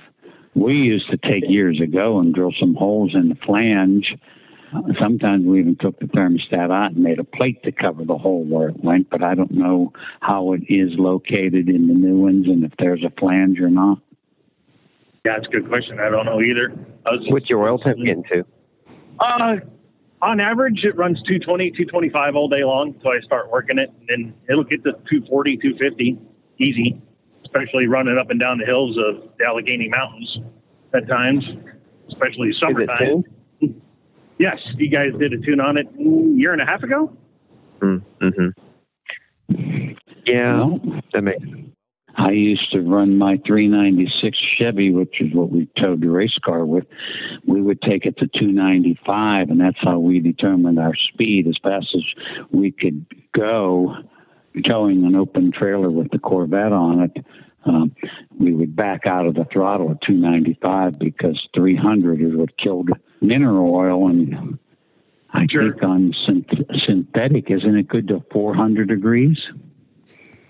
We 0.55 0.75
used 0.75 1.11
to 1.11 1.17
take 1.17 1.45
years 1.49 1.81
ago 1.81 2.19
and 2.19 2.35
drill 2.35 2.53
some 2.59 2.75
holes 2.75 3.15
in 3.15 3.29
the 3.31 3.35
flange 3.37 4.15
Sometimes 4.99 5.45
we 5.45 5.61
even 5.61 5.77
took 5.77 5.99
the 5.99 6.07
thermostat 6.07 6.71
out 6.71 6.93
and 6.93 7.03
made 7.03 7.19
a 7.19 7.25
plate 7.25 7.63
to 7.65 7.73
cover 7.73 8.05
the 8.05 8.17
hole 8.17 8.45
where 8.45 8.69
it 8.69 8.83
went, 8.83 9.11
but 9.11 9.23
I 9.23 9.35
don't 9.35 9.51
know 9.51 9.93
how 10.21 10.55
it 10.55 10.63
is 10.69 10.99
located 10.99 11.69
in 11.69 11.89
the 11.89 11.95
new 11.95 12.17
ones 12.17 12.47
and 12.47 12.65
if 12.65 12.73
there's 12.79 13.05
a 13.05 13.11
flange 13.11 13.61
or 13.61 13.69
not. 13.69 13.99
Yeah, 15.25 15.35
that's 15.35 15.47
a 15.47 15.51
good 15.51 15.69
question. 15.69 16.01
I 16.01 16.09
don't 16.09 16.25
know 16.25 16.41
either. 16.41 16.73
I 17.05 17.11
was 17.11 17.27
What's 17.29 17.51
your 17.51 17.69
oil 17.69 17.79
temp 17.79 17.99
getting 17.99 18.25
to? 18.25 18.45
Uh, 19.21 19.57
on 20.23 20.41
average, 20.41 20.85
it 20.85 20.97
runs 20.97 21.19
220, 21.23 21.71
225 21.73 22.37
all 22.37 22.49
day 22.49 22.65
long 22.65 22.95
until 22.95 23.11
I 23.11 23.21
start 23.21 23.51
working 23.51 23.79
it. 23.79 23.91
And 23.99 24.09
then 24.09 24.35
it'll 24.49 24.65
get 24.65 24.85
to 24.85 24.93
240, 24.93 25.57
250 25.59 26.19
easy, 26.59 27.03
especially 27.45 27.89
running 27.89 28.17
up 28.17 28.31
and 28.31 28.39
down 28.39 28.59
the 28.59 28.65
hills 28.65 28.97
of 28.97 29.29
the 29.39 29.45
Allegheny 29.45 29.89
Mountains 29.89 30.39
at 30.95 31.09
times, 31.09 31.45
especially 32.09 32.53
summertime. 32.53 33.25
Yes, 34.39 34.59
you 34.77 34.89
guys 34.89 35.13
did 35.19 35.33
a 35.33 35.39
tune 35.39 35.61
on 35.61 35.77
it 35.77 35.87
a 35.99 36.03
year 36.03 36.53
and 36.53 36.63
a 36.63 36.67
half 36.67 36.83
ago. 36.83 37.17
Mm-hmm. 37.81 38.49
Yeah, 40.25 40.71
that 41.13 41.23
makes 41.23 41.45
I 42.23 42.31
used 42.31 42.71
to 42.71 42.81
run 42.81 43.19
my 43.19 43.37
396 43.45 44.39
Chevy, 44.57 44.93
which 44.93 45.21
is 45.21 45.35
what 45.35 45.51
we 45.51 45.67
towed 45.77 46.03
the 46.03 46.09
race 46.11 46.39
car 46.45 46.65
with. 46.65 46.87
We 47.47 47.61
would 47.61 47.83
take 47.83 48.07
it 48.07 48.17
to 48.19 48.29
295, 48.29 49.51
and 49.51 49.61
that's 49.61 49.81
how 49.81 49.99
we 49.99 50.21
determined 50.21 50.79
our 50.79 50.95
speed 50.95 51.49
as 51.49 51.59
fast 51.61 51.93
as 51.97 52.05
we 52.53 52.71
could 52.71 53.05
go. 53.33 53.97
Towing 54.65 55.05
an 55.05 55.17
open 55.17 55.51
trailer 55.51 55.91
with 55.91 56.13
the 56.13 56.21
Corvette 56.21 56.73
on 56.73 57.01
it, 57.01 57.27
um, 57.65 57.93
we 58.39 58.55
would 58.55 58.77
back 58.77 59.05
out 59.05 59.27
of 59.27 59.35
the 59.35 59.45
throttle 59.47 59.91
at 59.91 60.01
295 60.03 61.01
because 61.01 61.49
300 61.55 62.21
is 62.21 62.37
what 62.37 62.57
killed 62.57 62.91
mineral 63.21 63.75
oil. 63.75 64.09
And 64.09 64.59
I 65.33 65.47
Sure. 65.51 65.73
think 65.73 65.83
on 65.83 66.13
synth- 66.13 66.85
synthetic, 66.85 67.51
isn't 67.51 67.77
it 67.77 67.89
good 67.89 68.07
to 68.09 68.23
400 68.31 68.89
degrees? 68.89 69.41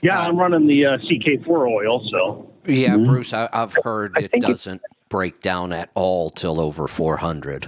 Yeah, 0.03 0.21
I'm 0.21 0.37
running 0.37 0.67
the 0.67 0.85
uh, 0.87 0.99
CK4 0.99 1.49
oil, 1.69 2.07
so 2.11 2.51
Yeah, 2.67 2.97
Mhm. 2.97 3.05
Bruce, 3.07 3.33
I, 3.33 3.49
I've 3.53 3.75
heard 3.85 4.13
I 4.17 4.23
it 4.23 4.33
doesn't 4.41 4.83
break 5.09 5.41
down 5.41 5.73
at 5.73 5.91
all 5.95 6.29
till 6.31 6.61
over 6.61 6.87
400. 6.89 7.67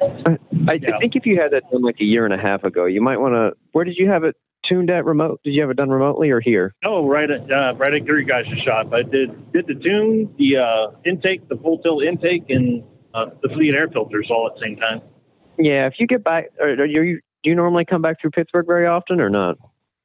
I, 0.00 0.38
I 0.68 0.72
Yeah. 0.74 0.98
think 0.98 1.16
if 1.16 1.24
you 1.26 1.40
had 1.40 1.52
that 1.52 1.70
done 1.70 1.82
like 1.82 2.00
a 2.00 2.04
year 2.04 2.24
and 2.24 2.34
a 2.34 2.38
half 2.38 2.64
ago, 2.64 2.84
you 2.86 3.00
might 3.00 3.18
want 3.18 3.34
to. 3.34 3.56
Where 3.72 3.84
did 3.84 3.96
you 3.96 4.08
have 4.08 4.24
it 4.24 4.36
tuned 4.64 4.90
at 4.90 5.04
remote? 5.04 5.40
Did 5.44 5.54
you 5.54 5.60
have 5.62 5.70
it 5.70 5.76
done 5.76 5.90
remotely 5.90 6.30
or 6.30 6.40
here? 6.40 6.74
oh, 6.84 7.06
right 7.06 7.30
at 7.30 7.50
uh, 7.50 7.74
right 7.76 7.94
at 7.94 8.04
your 8.04 8.22
guys' 8.22 8.46
shop. 8.64 8.92
I 8.92 9.02
did 9.02 9.52
did 9.52 9.66
the 9.66 9.74
tune, 9.74 10.32
the 10.38 10.56
uh, 10.58 10.86
intake, 11.04 11.48
the 11.48 11.56
full 11.56 11.78
tilt 11.78 12.02
intake, 12.04 12.48
and 12.50 12.82
uh, 13.14 13.26
the 13.42 13.48
fleet 13.50 13.74
air 13.74 13.88
filters 13.88 14.28
all 14.30 14.46
at 14.48 14.54
the 14.54 14.60
same 14.66 14.76
time. 14.76 15.00
Yeah, 15.58 15.86
if 15.86 15.94
you 15.98 16.06
get 16.06 16.22
back, 16.24 16.50
or, 16.60 16.68
or 16.70 16.84
you 16.86 17.20
do 17.42 17.50
you 17.50 17.54
normally 17.56 17.84
come 17.84 18.02
back 18.02 18.20
through 18.20 18.30
Pittsburgh 18.30 18.66
very 18.66 18.86
often 18.86 19.20
or 19.20 19.28
not? 19.30 19.58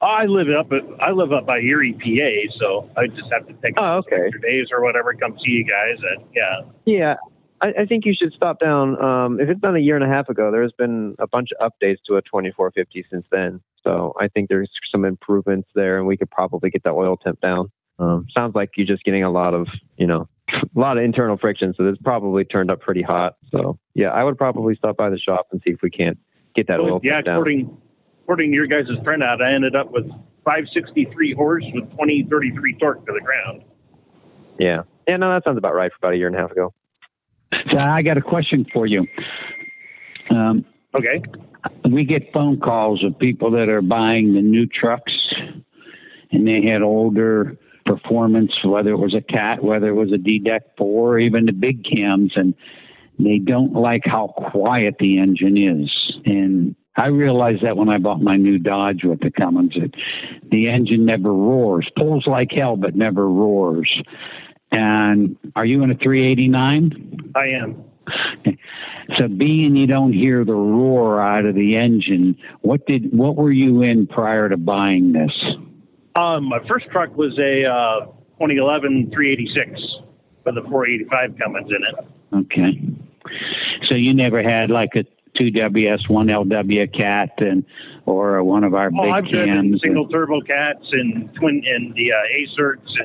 I 0.03 0.25
live 0.25 0.49
up 0.49 0.71
at, 0.71 0.83
I 1.01 1.11
live 1.11 1.31
up 1.31 1.45
by 1.45 1.59
Erie, 1.59 1.93
PA, 1.93 2.57
so 2.59 2.89
I 2.97 3.07
just 3.07 3.31
have 3.31 3.47
to 3.47 3.53
take 3.63 3.73
Oh, 3.77 3.97
okay. 3.97 4.25
extra 4.25 4.41
days 4.41 4.67
or 4.71 4.81
whatever. 4.81 5.13
Come 5.13 5.37
see 5.43 5.51
you 5.51 5.65
guys. 5.65 5.97
And 6.01 6.25
yeah, 6.35 6.61
Yeah, 6.85 7.15
I, 7.61 7.81
I 7.81 7.85
think 7.85 8.05
you 8.05 8.13
should 8.13 8.33
stop 8.33 8.59
down. 8.59 9.01
Um, 9.01 9.39
if 9.39 9.49
it's 9.49 9.59
been 9.59 9.75
a 9.75 9.79
year 9.79 9.95
and 9.95 10.03
a 10.03 10.07
half 10.07 10.29
ago, 10.29 10.51
there's 10.51 10.73
been 10.73 11.15
a 11.19 11.27
bunch 11.27 11.49
of 11.59 11.71
updates 11.71 11.97
to 12.07 12.17
a 12.17 12.21
2450 12.21 13.05
since 13.09 13.25
then. 13.31 13.61
So 13.83 14.13
I 14.19 14.27
think 14.27 14.49
there's 14.49 14.69
some 14.91 15.05
improvements 15.05 15.69
there, 15.75 15.97
and 15.97 16.07
we 16.07 16.17
could 16.17 16.29
probably 16.31 16.69
get 16.69 16.83
the 16.83 16.91
oil 16.91 17.17
temp 17.17 17.39
down. 17.41 17.71
Um, 17.99 18.27
sounds 18.35 18.55
like 18.55 18.71
you're 18.75 18.87
just 18.87 19.03
getting 19.03 19.23
a 19.23 19.31
lot 19.31 19.53
of, 19.53 19.67
you 19.97 20.07
know, 20.07 20.27
a 20.51 20.61
lot 20.79 20.97
of 20.97 21.03
internal 21.03 21.37
friction. 21.37 21.73
So 21.77 21.85
it's 21.87 22.01
probably 22.01 22.43
turned 22.45 22.71
up 22.71 22.81
pretty 22.81 23.01
hot. 23.01 23.35
So 23.51 23.77
yeah, 23.93 24.09
I 24.09 24.23
would 24.23 24.37
probably 24.37 24.75
stop 24.75 24.97
by 24.97 25.09
the 25.09 25.17
shop 25.17 25.47
and 25.51 25.61
see 25.63 25.71
if 25.71 25.81
we 25.81 25.89
can't 25.89 26.17
get 26.55 26.67
that 26.67 26.79
oil 26.79 26.99
yeah. 27.03 27.15
temp 27.15 27.25
down. 27.25 27.33
Yeah, 27.33 27.39
according 27.39 27.77
according 28.23 28.51
to 28.51 28.55
your 28.55 28.67
guys' 28.67 28.87
printout, 29.03 29.41
I 29.41 29.53
ended 29.53 29.75
up 29.75 29.91
with 29.91 30.07
563 30.45 31.33
horse 31.33 31.65
with 31.73 31.89
2033 31.91 32.77
torque 32.79 33.05
to 33.05 33.13
the 33.13 33.21
ground. 33.21 33.63
Yeah, 34.59 34.83
yeah, 35.07 35.17
no, 35.17 35.31
that 35.31 35.43
sounds 35.43 35.57
about 35.57 35.75
right 35.75 35.91
for 35.91 35.97
about 35.97 36.13
a 36.13 36.17
year 36.17 36.27
and 36.27 36.35
a 36.35 36.39
half 36.39 36.51
ago. 36.51 36.73
So 37.71 37.77
I 37.77 38.01
got 38.01 38.17
a 38.17 38.21
question 38.21 38.65
for 38.73 38.85
you. 38.85 39.07
Um, 40.29 40.65
Okay. 40.95 41.21
we 41.89 42.03
get 42.05 42.31
phone 42.31 42.59
calls 42.59 43.03
of 43.03 43.17
people 43.17 43.51
that 43.51 43.67
are 43.67 43.81
buying 43.81 44.33
the 44.33 44.41
new 44.41 44.67
trucks 44.67 45.33
and 46.31 46.47
they 46.47 46.61
had 46.61 46.81
older 46.81 47.57
performance, 47.85 48.63
whether 48.63 48.91
it 48.91 48.97
was 48.97 49.13
a 49.13 49.21
cat, 49.21 49.63
whether 49.63 49.87
it 49.87 49.93
was 49.93 50.11
a 50.11 50.17
DDEC 50.17 50.61
4, 50.77 51.19
even 51.19 51.45
the 51.45 51.51
big 51.51 51.83
cams, 51.83 52.33
and 52.35 52.53
they 53.19 53.39
don't 53.39 53.73
like 53.73 54.05
how 54.05 54.27
quiet 54.37 54.95
the 54.99 55.19
engine 55.19 55.57
is. 55.57 56.17
And 56.25 56.75
I 56.95 57.07
realized 57.07 57.63
that 57.63 57.75
when 57.75 57.89
I 57.89 57.97
bought 57.97 58.21
my 58.21 58.37
new 58.37 58.59
Dodge 58.59 59.03
with 59.03 59.19
the 59.19 59.31
Cummins, 59.31 59.73
that 59.75 59.95
the 60.51 60.69
engine 60.69 61.05
never 61.05 61.33
roars, 61.33 61.89
pulls 61.95 62.27
like 62.27 62.51
hell, 62.51 62.77
but 62.77 62.95
never 62.95 63.27
roars. 63.27 64.01
And 64.71 65.37
are 65.55 65.65
you 65.65 65.83
in 65.83 65.91
a 65.91 65.95
389? 65.95 67.31
I 67.35 67.47
am. 67.47 67.83
So 69.17 69.27
being 69.27 69.75
you 69.75 69.87
don't 69.87 70.13
hear 70.13 70.43
the 70.43 70.53
roar 70.53 71.21
out 71.21 71.45
of 71.45 71.55
the 71.55 71.77
engine, 71.77 72.37
what 72.61 72.85
did 72.85 73.15
what 73.15 73.35
were 73.35 73.51
you 73.51 73.81
in 73.81 74.07
prior 74.07 74.49
to 74.49 74.57
buying 74.57 75.13
this? 75.13 75.31
Um, 76.15 76.45
my 76.45 76.59
first 76.67 76.87
truck 76.89 77.15
was 77.15 77.37
a 77.39 77.65
uh, 77.65 78.05
2011 78.39 79.11
386 79.11 79.81
with 80.45 80.57
a 80.57 80.61
485 80.63 81.37
Cummins 81.37 81.71
in 81.71 81.83
it. 81.83 81.95
Okay. 82.33 83.87
So 83.87 83.95
you 83.95 84.13
never 84.13 84.43
had 84.43 84.69
like 84.69 84.95
a 84.95 85.05
two 85.35 85.51
WS 85.51 86.07
one 86.09 86.27
LW 86.27 86.91
cat 86.93 87.31
and 87.37 87.65
or 88.05 88.43
one 88.43 88.63
of 88.63 88.73
our 88.73 88.91
Oh, 88.95 89.09
I've 89.09 89.23
big 89.25 89.33
driven 89.33 89.53
cams. 89.71 89.81
single 89.81 90.07
turbo 90.07 90.41
cats 90.41 90.85
and 90.91 91.33
twin 91.35 91.63
and 91.65 91.93
the 91.95 92.11
uh, 92.11 92.17
Acerts 92.39 92.97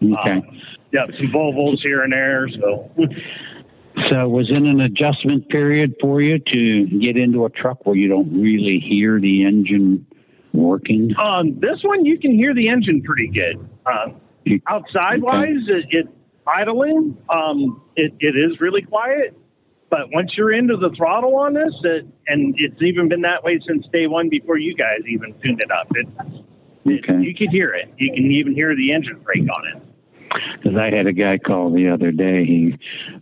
and 0.00 0.14
okay. 0.18 0.30
um, 0.32 0.60
yeah, 0.92 1.06
some 1.16 1.28
Volvos 1.28 1.78
here 1.82 2.02
and 2.02 2.12
there. 2.12 2.48
So 2.48 2.90
So 4.08 4.28
was 4.28 4.50
it 4.50 4.56
an 4.56 4.80
adjustment 4.80 5.48
period 5.48 5.94
for 6.00 6.20
you 6.20 6.38
to 6.38 6.86
get 6.98 7.16
into 7.16 7.44
a 7.44 7.50
truck 7.50 7.86
where 7.86 7.96
you 7.96 8.08
don't 8.08 8.32
really 8.40 8.80
hear 8.80 9.20
the 9.20 9.44
engine 9.44 10.04
working? 10.52 11.14
um, 11.18 11.58
this 11.60 11.82
one 11.82 12.04
you 12.04 12.18
can 12.18 12.32
hear 12.32 12.54
the 12.54 12.68
engine 12.68 13.02
pretty 13.02 13.28
good. 13.28 13.68
You- 14.44 14.60
outside 14.68 15.22
wise, 15.22 15.56
it, 15.68 15.86
it 15.90 16.08
idling, 16.46 17.16
um, 17.30 17.80
it, 17.96 18.12
it 18.20 18.36
is 18.36 18.60
really 18.60 18.82
quiet. 18.82 19.36
But 19.90 20.12
once 20.12 20.32
you're 20.36 20.52
into 20.52 20.76
the 20.76 20.90
throttle 20.90 21.36
on 21.36 21.54
this, 21.54 21.74
it, 21.84 22.06
and 22.26 22.54
it's 22.58 22.80
even 22.82 23.08
been 23.08 23.22
that 23.22 23.44
way 23.44 23.60
since 23.66 23.86
day 23.92 24.06
one 24.06 24.28
before 24.28 24.58
you 24.58 24.74
guys 24.74 25.00
even 25.06 25.34
tuned 25.40 25.60
it 25.60 25.70
up. 25.70 25.86
It, 25.92 26.08
it, 26.84 27.22
you 27.22 27.34
could 27.34 27.50
hear 27.50 27.72
it. 27.72 27.92
You 27.96 28.12
can 28.12 28.30
even 28.30 28.54
hear 28.54 28.74
the 28.74 28.92
engine 28.92 29.20
brake 29.20 29.46
on 29.48 29.66
it. 29.68 29.82
Because 30.62 30.76
I 30.76 30.90
had 30.90 31.06
a 31.06 31.12
guy 31.12 31.38
call 31.38 31.72
the 31.72 31.88
other 31.88 32.10
day. 32.10 32.44
He 32.44 32.76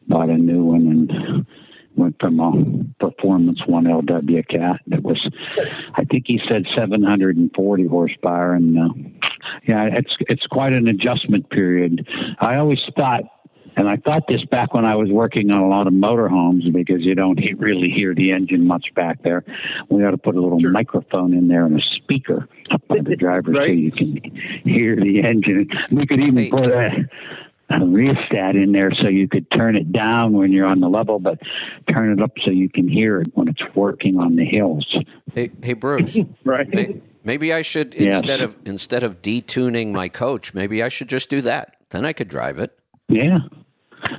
bought 0.08 0.30
a 0.30 0.38
new 0.38 0.64
one 0.64 0.86
and 0.86 1.46
went 1.96 2.16
from 2.20 2.40
a 2.40 3.04
performance 3.04 3.60
one 3.66 3.84
LW 3.84 4.48
cat 4.48 4.80
that 4.86 5.02
was, 5.02 5.28
I 5.94 6.04
think 6.04 6.26
he 6.26 6.40
said 6.48 6.66
740 6.74 7.86
horsepower, 7.86 8.54
and 8.54 8.78
uh, 8.78 8.88
yeah, 9.64 9.84
it's 9.92 10.16
it's 10.20 10.46
quite 10.46 10.72
an 10.72 10.88
adjustment 10.88 11.50
period. 11.50 12.06
I 12.40 12.56
always 12.56 12.80
thought. 12.96 13.24
And 13.76 13.88
I 13.88 13.96
thought 13.96 14.26
this 14.28 14.44
back 14.44 14.74
when 14.74 14.84
I 14.84 14.94
was 14.96 15.08
working 15.10 15.50
on 15.50 15.62
a 15.62 15.68
lot 15.68 15.86
of 15.86 15.92
motorhomes 15.94 16.70
because 16.72 17.00
you 17.02 17.14
don't 17.14 17.38
he- 17.38 17.54
really 17.54 17.88
hear 17.90 18.14
the 18.14 18.30
engine 18.32 18.66
much 18.66 18.92
back 18.94 19.22
there. 19.22 19.44
We 19.88 20.04
ought 20.04 20.10
to 20.10 20.18
put 20.18 20.36
a 20.36 20.40
little 20.40 20.60
microphone 20.60 21.32
in 21.32 21.48
there 21.48 21.64
and 21.64 21.78
a 21.78 21.82
speaker 21.82 22.48
up 22.70 22.86
by 22.88 22.98
the 23.00 23.16
driver 23.24 23.54
so 23.54 23.62
you 23.64 23.90
can 23.90 24.16
hear 24.64 24.96
the 24.96 25.22
engine. 25.22 25.68
We 25.90 26.06
could 26.06 26.20
even 26.20 26.36
Hey. 26.36 26.50
put 26.50 26.66
a, 26.66 27.08
a 27.70 27.86
rheostat 27.86 28.56
in 28.56 28.72
there 28.72 28.92
so 28.92 29.08
you 29.08 29.26
could 29.26 29.50
turn 29.50 29.76
it 29.76 29.90
down 29.90 30.32
when 30.34 30.52
you're 30.52 30.66
on 30.66 30.80
the 30.80 30.88
level, 30.90 31.18
but 31.18 31.38
turn 31.88 32.12
it 32.12 32.22
up 32.22 32.32
so 32.44 32.50
you 32.50 32.68
can 32.68 32.86
hear 32.88 33.22
it 33.22 33.28
when 33.34 33.48
it's 33.48 33.62
working 33.74 34.18
on 34.18 34.36
the 34.36 34.44
hills. 34.44 34.86
Hey, 35.34 35.50
hey 35.62 35.72
Bruce. 35.72 36.18
Right. 36.44 36.68
may- 36.74 37.00
maybe 37.24 37.54
I 37.54 37.62
should 37.62 37.94
Yes. 37.94 38.16
instead 38.16 38.42
of 38.42 38.56
instead 38.66 39.02
of 39.02 39.22
detuning 39.22 39.92
my 39.92 40.08
coach, 40.10 40.52
maybe 40.52 40.82
I 40.82 40.88
should 40.88 41.08
just 41.08 41.30
do 41.30 41.40
that. 41.42 41.76
Then 41.88 42.04
I 42.04 42.12
could 42.12 42.28
drive 42.28 42.58
it. 42.58 42.78
Yeah. 43.12 43.38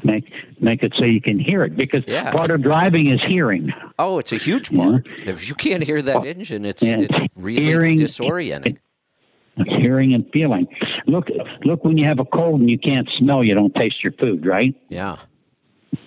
Make 0.03 0.31
make 0.61 0.81
it 0.83 0.93
so 0.97 1.03
you 1.03 1.19
can 1.19 1.37
hear 1.39 1.63
it 1.63 1.75
because 1.75 2.03
Yeah. 2.07 2.31
part 2.31 2.51
of 2.51 2.61
driving 2.61 3.07
is 3.09 3.21
hearing. 3.21 3.73
Oh, 3.99 4.17
it's 4.19 4.31
a 4.31 4.37
huge 4.37 4.71
part. 4.73 5.05
If 5.25 5.47
you 5.49 5.55
can't 5.55 5.83
hear 5.83 6.01
that 6.01 6.25
engine, 6.25 6.63
it's 6.65 6.81
Yeah, 6.81 6.99
it's 6.99 7.19
really 7.35 7.63
hearing- 7.63 7.97
disorienting. 7.97 8.77
It's 9.57 9.75
hearing 9.75 10.13
and 10.13 10.25
feeling. 10.31 10.67
Look 11.05 11.29
look 11.65 11.83
when 11.83 11.97
you 11.97 12.05
have 12.05 12.19
a 12.19 12.25
cold 12.25 12.61
and 12.61 12.69
you 12.69 12.77
can't 12.79 13.09
smell, 13.17 13.43
you 13.43 13.53
don't 13.55 13.75
taste 13.75 14.03
your 14.03 14.13
food, 14.13 14.45
right? 14.45 14.73
Yeah. 14.89 15.17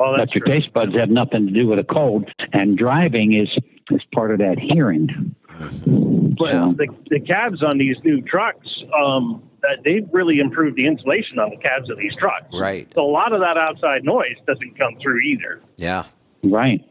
Well, 0.01 0.16
that's 0.16 0.30
but 0.30 0.34
your 0.34 0.45
true. 0.47 0.55
taste 0.55 0.72
buds 0.72 0.95
have 0.97 1.11
nothing 1.11 1.47
to 1.47 1.53
do 1.53 1.66
with 1.68 1.78
a 1.78 1.84
cold, 1.84 2.30
and 2.53 2.76
driving 2.78 3.34
is 3.34 3.49
is 3.91 4.01
part 4.14 4.30
of 4.32 4.39
that 4.39 4.59
hearing. 4.59 5.34
But 5.59 6.51
So- 6.51 6.74
the, 6.76 6.89
the 7.11 7.20
cabs 7.20 7.62
on 7.62 7.78
these 7.78 7.97
new 8.05 8.20
trucks, 8.22 8.66
um, 8.99 9.43
that 9.68 9.82
they've 9.84 10.06
really 10.12 10.38
improved 10.38 10.76
the 10.76 10.86
insulation 10.86 11.38
on 11.38 11.50
the 11.50 11.56
cabs 11.56 11.90
of 11.90 11.98
these 11.98 12.14
trucks. 12.16 12.46
Right. 12.52 12.88
So 12.94 13.02
a 13.02 13.10
lot 13.10 13.32
of 13.32 13.40
that 13.40 13.56
outside 13.56 14.04
noise 14.04 14.36
doesn't 14.46 14.78
come 14.78 14.96
through 15.02 15.20
either. 15.20 15.60
Yeah. 15.76 16.04
Right. 16.42 16.84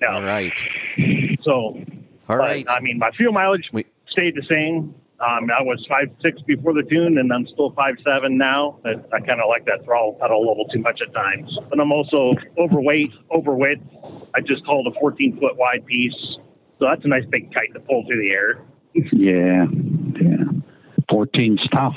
Now, 0.00 0.16
All 0.16 0.22
right. 0.22 0.52
So, 1.42 1.78
All 2.28 2.36
right. 2.36 2.64
but. 2.66 2.72
I 2.72 2.80
mean, 2.80 2.98
my 2.98 3.10
fuel 3.12 3.32
mileage 3.32 3.68
We- 3.72 3.84
stayed 4.08 4.34
the 4.36 4.42
same. 4.48 4.94
Um, 5.20 5.48
I 5.50 5.62
was 5.62 5.84
five 5.88 6.10
six 6.20 6.42
before 6.42 6.74
the 6.74 6.82
tune, 6.82 7.18
and 7.18 7.32
I'm 7.32 7.46
still 7.46 7.70
five 7.70 7.94
seven 8.04 8.36
now. 8.36 8.78
I, 8.84 8.90
I 9.12 9.20
kind 9.20 9.40
of 9.40 9.48
like 9.48 9.64
that 9.66 9.84
throttle 9.84 10.14
pedal 10.20 10.38
a 10.38 10.46
little 10.46 10.66
too 10.66 10.80
much 10.80 11.00
at 11.00 11.14
times. 11.14 11.56
But 11.70 11.80
I'm 11.80 11.92
also 11.92 12.34
overweight, 12.58 13.12
overweight. 13.30 13.80
I 14.34 14.40
just 14.40 14.64
hauled 14.64 14.86
a 14.88 15.00
14 15.00 15.38
foot 15.40 15.56
wide 15.56 15.86
piece, 15.86 16.12
so 16.78 16.86
that's 16.86 17.04
a 17.04 17.08
nice 17.08 17.24
big 17.30 17.54
kite 17.54 17.72
to 17.74 17.80
pull 17.80 18.04
through 18.06 18.20
the 18.20 18.30
air. 18.30 18.58
Yeah. 19.12 19.66
Yeah. 20.20 20.44
14's 21.14 21.68
tough. 21.68 21.96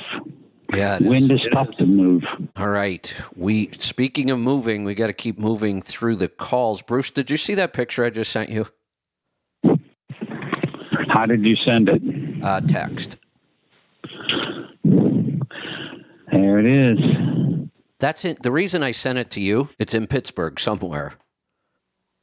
Yeah. 0.74 0.95
it 0.95 1.01
is. 1.01 1.07
Wind 1.07 1.32
is 1.32 1.41
tough 1.51 1.72
to 1.78 1.86
move. 1.86 2.24
All 2.55 2.70
right. 2.70 3.15
We 3.36 3.70
speaking 3.72 4.30
of 4.32 4.39
moving, 4.39 4.84
we 4.84 4.95
got 4.95 5.07
to 5.07 5.13
keep 5.13 5.39
moving 5.39 5.82
through 5.82 6.18
the 6.18 6.28
calls. 6.28 6.82
Bruce, 6.82 7.09
did 7.09 7.32
you 7.32 7.38
see 7.38 7.55
that 7.55 7.74
picture 7.74 8.03
I 8.05 8.09
just 8.09 8.32
sent 8.32 8.49
you? 8.49 8.68
How 11.09 11.26
did 11.26 11.43
you 11.45 11.55
send 11.55 11.89
it? 11.89 12.01
Uh, 12.43 12.61
text. 12.61 13.18
There 16.32 16.59
it 16.59 16.65
is. 16.65 16.99
That's 17.99 18.26
it. 18.26 18.43
The 18.43 18.51
reason 18.51 18.84
I 18.84 18.91
sent 18.91 19.18
it 19.18 19.32
to 19.32 19.41
you, 19.41 19.70
it's 19.80 19.95
in 19.95 20.05
Pittsburgh 20.05 20.59
somewhere, 20.59 21.13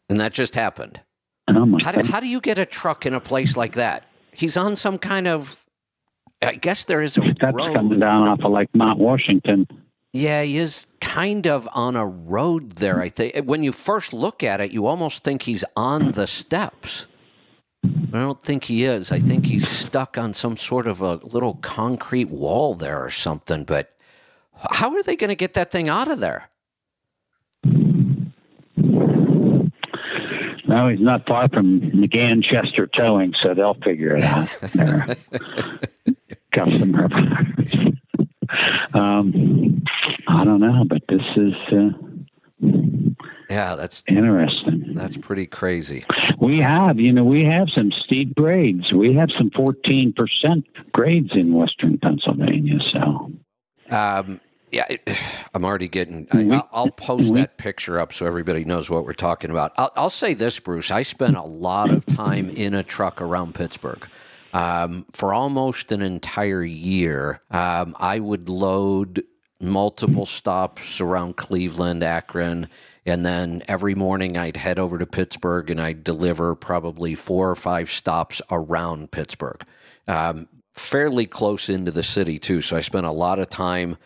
and 0.09 0.20
that 0.20 0.32
just 0.32 0.55
happened. 0.55 1.01
Oh 1.49 1.78
How 1.82 1.90
do, 1.90 2.09
how 2.09 2.20
do 2.20 2.28
you 2.28 2.40
get 2.40 2.59
a 2.59 2.66
truck 2.66 3.07
in 3.07 3.14
a 3.14 3.20
place 3.20 3.57
like 3.57 3.72
that? 3.74 4.07
He's 4.32 4.57
on 4.57 4.76
some 4.76 4.99
kind 4.99 5.26
of. 5.26 5.64
I 6.49 6.55
guess 6.55 6.84
there 6.84 7.03
is 7.03 7.16
a 7.18 7.22
That's 7.40 7.57
road. 7.57 7.74
coming 7.74 8.01
down 8.01 8.28
off 8.28 8.40
of 8.45 8.53
like 8.53 8.68
Mount 8.74 8.99
Washington. 8.99 9.66
Yeah, 10.12 10.42
he 10.42 10.59
is 10.59 10.86
kind 11.01 11.47
of 11.47 11.68
on 11.74 11.97
a 11.97 12.07
road 12.07 12.76
there. 12.76 13.01
I 13.01 13.09
think 13.09 13.45
when 13.47 13.64
you 13.64 13.72
first 13.72 14.12
look 14.12 14.42
at 14.45 14.61
it, 14.61 14.70
you 14.70 14.86
almost 14.86 15.24
think 15.24 15.42
he's 15.42 15.64
on 15.76 16.12
the 16.12 16.26
steps. 16.26 17.07
I 17.84 18.18
don't 18.18 18.42
think 18.42 18.64
he 18.64 18.84
is. 18.84 19.11
I 19.11 19.18
think 19.18 19.47
he's 19.47 19.68
stuck 19.68 20.16
on 20.16 20.32
some 20.32 20.57
sort 20.57 20.86
of 20.86 21.01
a 21.01 21.16
little 21.16 21.55
concrete 21.55 22.30
wall 22.30 22.74
there 22.74 23.03
or 23.05 23.11
something. 23.11 23.64
But 23.64 23.90
how 24.70 24.95
are 24.95 25.03
they 25.03 25.16
going 25.16 25.28
to 25.28 25.34
get 25.34 25.55
that 25.55 25.70
thing 25.72 25.88
out 25.88 26.09
of 26.09 26.20
there? 26.20 26.49
No, 30.75 30.89
he's 30.89 30.99
not 30.99 31.25
far 31.25 31.49
from 31.49 31.81
McGann 31.93 32.43
Chester 32.43 32.89
Towing, 32.89 33.33
so 33.41 33.55
they'll 33.55 33.75
figure 33.75 34.16
it 34.16 34.22
out. 34.22 34.49
They're 34.75 35.16
customer. 36.51 37.09
um, 38.93 39.85
I 40.27 40.45
don't 40.45 40.61
know, 40.61 40.85
but 40.85 41.03
this 41.09 41.22
is. 41.37 41.55
Uh, 41.70 41.91
Yeah, 43.49 43.77
that's 43.77 44.03
interesting. 44.09 44.95
That's 44.95 45.16
pretty 45.16 45.47
crazy. 45.47 46.05
We 46.41 46.59
have, 46.59 46.99
you 46.99 47.12
know, 47.12 47.25
we 47.25 47.45
have 47.45 47.68
some 47.70 47.93
steep 47.93 48.35
grades. 48.35 48.93
We 48.93 49.14
have 49.14 49.29
some 49.39 49.51
14% 49.51 50.64
grades 50.93 51.31
in 51.35 51.55
western 51.55 51.99
Pennsylvania. 51.99 52.81
So, 52.91 53.33
um, 53.91 54.41
yeah, 54.75 54.97
I'm 55.55 55.64
already 55.64 55.89
getting. 55.89 56.27
I, 56.33 56.62
will 56.72 56.91
post 56.91 57.33
that 57.35 57.57
picture 57.57 57.99
up 57.99 58.12
so 58.12 58.27
everybody 58.27 58.64
knows 58.64 58.91
what 58.91 59.05
we're 59.05 59.12
talking 59.12 59.51
about. 59.51 59.72
I'll, 59.79 59.93
I'll, 59.97 60.11
say 60.11 60.35
this, 60.35 60.59
Bruce. 60.59 60.91
I 60.91 61.03
spent 61.03 61.37
a 61.37 61.43
lot 61.43 61.91
of 61.91 62.05
time 62.05 62.51
in 62.51 62.75
a 62.75 62.83
truck 62.83 63.22
around 63.22 63.55
Pittsburgh. 63.55 64.07
Um, 64.53 65.07
for 65.11 65.33
almost 65.33 65.91
an 65.91 66.01
entire 66.01 66.62
year, 66.62 67.41
um, 67.51 67.97
I 67.99 68.20
would 68.20 68.49
load 68.49 69.22
multiple 69.61 70.27
stops 70.27 71.01
around 71.01 71.37
Cleveland, 71.37 72.03
Akron, 72.03 72.68
and 73.07 73.25
then 73.25 73.62
every 73.66 73.95
morning 73.95 74.37
I'd 74.37 74.57
head 74.57 74.79
over 74.79 74.99
to 74.99 75.07
Pittsburgh 75.07 75.70
and 75.70 75.81
I'd 75.81 76.05
deliver 76.05 76.55
probably 76.55 77.14
four 77.14 77.51
or 77.51 77.57
five 77.57 77.89
stops 77.91 78.43
around 78.51 79.11
Pittsburgh, 79.11 79.62
um, 80.07 80.49
fairly 80.75 81.27
close 81.27 81.68
into 81.68 81.91
the 81.91 82.03
city 82.03 82.39
too. 82.39 82.61
So 82.61 82.77
I 82.77 82.81
spent 82.81 83.07
a 83.07 83.12
lot 83.12 83.39
of 83.39 83.49
time. 83.49 83.97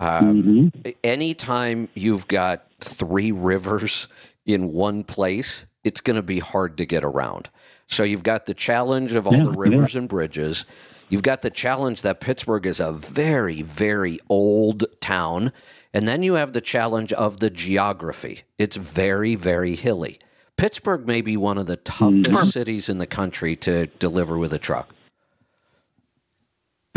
Um, 0.00 0.42
mm-hmm. 0.42 0.90
Anytime 1.02 1.88
you've 1.94 2.26
got 2.28 2.66
three 2.80 3.32
rivers 3.32 4.08
in 4.44 4.72
one 4.72 5.04
place, 5.04 5.66
it's 5.84 6.00
going 6.00 6.16
to 6.16 6.22
be 6.22 6.38
hard 6.38 6.76
to 6.78 6.84
get 6.84 7.04
around. 7.04 7.48
So 7.86 8.02
you've 8.02 8.22
got 8.22 8.46
the 8.46 8.54
challenge 8.54 9.14
of 9.14 9.26
all 9.26 9.36
yeah, 9.36 9.44
the 9.44 9.50
rivers 9.52 9.94
yeah. 9.94 10.00
and 10.00 10.08
bridges. 10.08 10.64
You've 11.08 11.22
got 11.22 11.42
the 11.42 11.50
challenge 11.50 12.02
that 12.02 12.20
Pittsburgh 12.20 12.66
is 12.66 12.80
a 12.80 12.92
very, 12.92 13.62
very 13.62 14.18
old 14.28 14.84
town. 15.00 15.52
And 15.92 16.08
then 16.08 16.22
you 16.22 16.34
have 16.34 16.52
the 16.52 16.60
challenge 16.60 17.12
of 17.12 17.40
the 17.40 17.50
geography. 17.50 18.42
It's 18.58 18.76
very, 18.76 19.34
very 19.34 19.76
hilly. 19.76 20.18
Pittsburgh 20.56 21.06
may 21.06 21.20
be 21.20 21.36
one 21.36 21.58
of 21.58 21.66
the 21.66 21.76
toughest 21.76 22.26
mm-hmm. 22.26 22.48
cities 22.48 22.88
in 22.88 22.98
the 22.98 23.06
country 23.06 23.54
to 23.56 23.86
deliver 23.86 24.38
with 24.38 24.52
a 24.52 24.58
truck. 24.58 24.94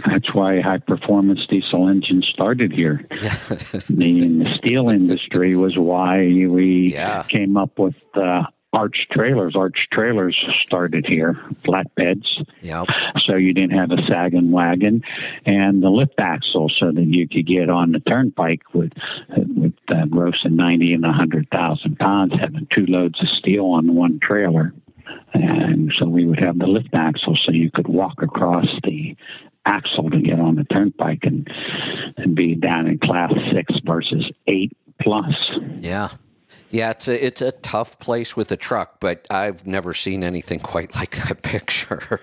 That's 0.06 0.34
why 0.34 0.62
high 0.62 0.78
performance 0.78 1.46
diesel 1.48 1.90
engines 1.90 2.28
started 2.28 2.72
here. 2.72 3.06
the, 3.10 4.44
the 4.44 4.54
steel 4.56 4.90
industry 4.90 5.56
was 5.56 5.78
why 5.78 6.20
we 6.20 6.94
yeah. 6.94 7.24
came 7.24 7.58
up 7.58 7.80
with 7.80 7.96
uh, 8.14 8.44
Arch 8.74 9.08
trailers. 9.12 9.56
Arch 9.56 9.88
trailers 9.92 10.38
started 10.62 11.08
here, 11.08 11.34
flatbeds. 11.66 12.28
Yep. 12.62 12.86
So 13.26 13.36
you 13.36 13.54
didn't 13.54 13.78
have 13.78 13.92
a 13.92 14.06
sagging 14.06 14.52
wagon, 14.52 15.04
and 15.46 15.82
the 15.82 15.90
lift 15.90 16.20
axle, 16.20 16.70
so 16.70 16.92
that 16.92 17.06
you 17.06 17.28
could 17.28 17.48
get 17.48 17.70
on 17.70 17.92
the 17.92 18.00
turnpike 18.02 18.74
with 18.74 18.92
with 19.36 19.74
uh, 19.88 20.06
grossing 20.06 20.52
ninety 20.52 20.94
and 20.94 21.06
hundred 21.06 21.50
thousand 21.50 21.98
pounds, 21.98 22.34
having 22.40 22.68
two 22.70 22.86
loads 22.86 23.20
of 23.22 23.30
steel 23.30 23.66
on 23.66 23.96
one 23.96 24.20
trailer. 24.20 24.74
And 25.34 25.92
so 25.98 26.06
we 26.06 26.26
would 26.26 26.40
have 26.40 26.60
the 26.60 26.68
lift 26.68 26.94
axle, 26.94 27.36
so 27.36 27.52
you 27.52 27.72
could 27.72 27.88
walk 27.88 28.22
across 28.22 28.68
the 28.84 29.16
axle 29.68 30.10
to 30.10 30.20
get 30.20 30.40
on 30.40 30.56
the 30.56 30.64
turnpike 30.64 31.24
and 31.24 31.48
and 32.18 32.36
be 32.36 32.56
down 32.56 32.88
in 32.88 32.98
class 32.98 33.32
six 33.52 33.74
versus 33.84 34.32
eight 34.48 34.76
plus. 35.02 35.36
Yeah. 35.80 36.10
Yeah, 36.70 36.92
it's 36.92 37.08
a 37.08 37.26
it's 37.26 37.42
a 37.42 37.52
tough 37.52 38.00
place 38.00 38.36
with 38.36 38.52
a 38.52 38.58
truck, 38.58 39.00
but 39.00 39.26
I've 39.30 39.66
never 39.66 39.94
seen 39.94 40.24
anything 40.24 40.60
quite 40.60 40.96
like 40.96 41.12
that 41.12 41.42
picture. 41.44 42.20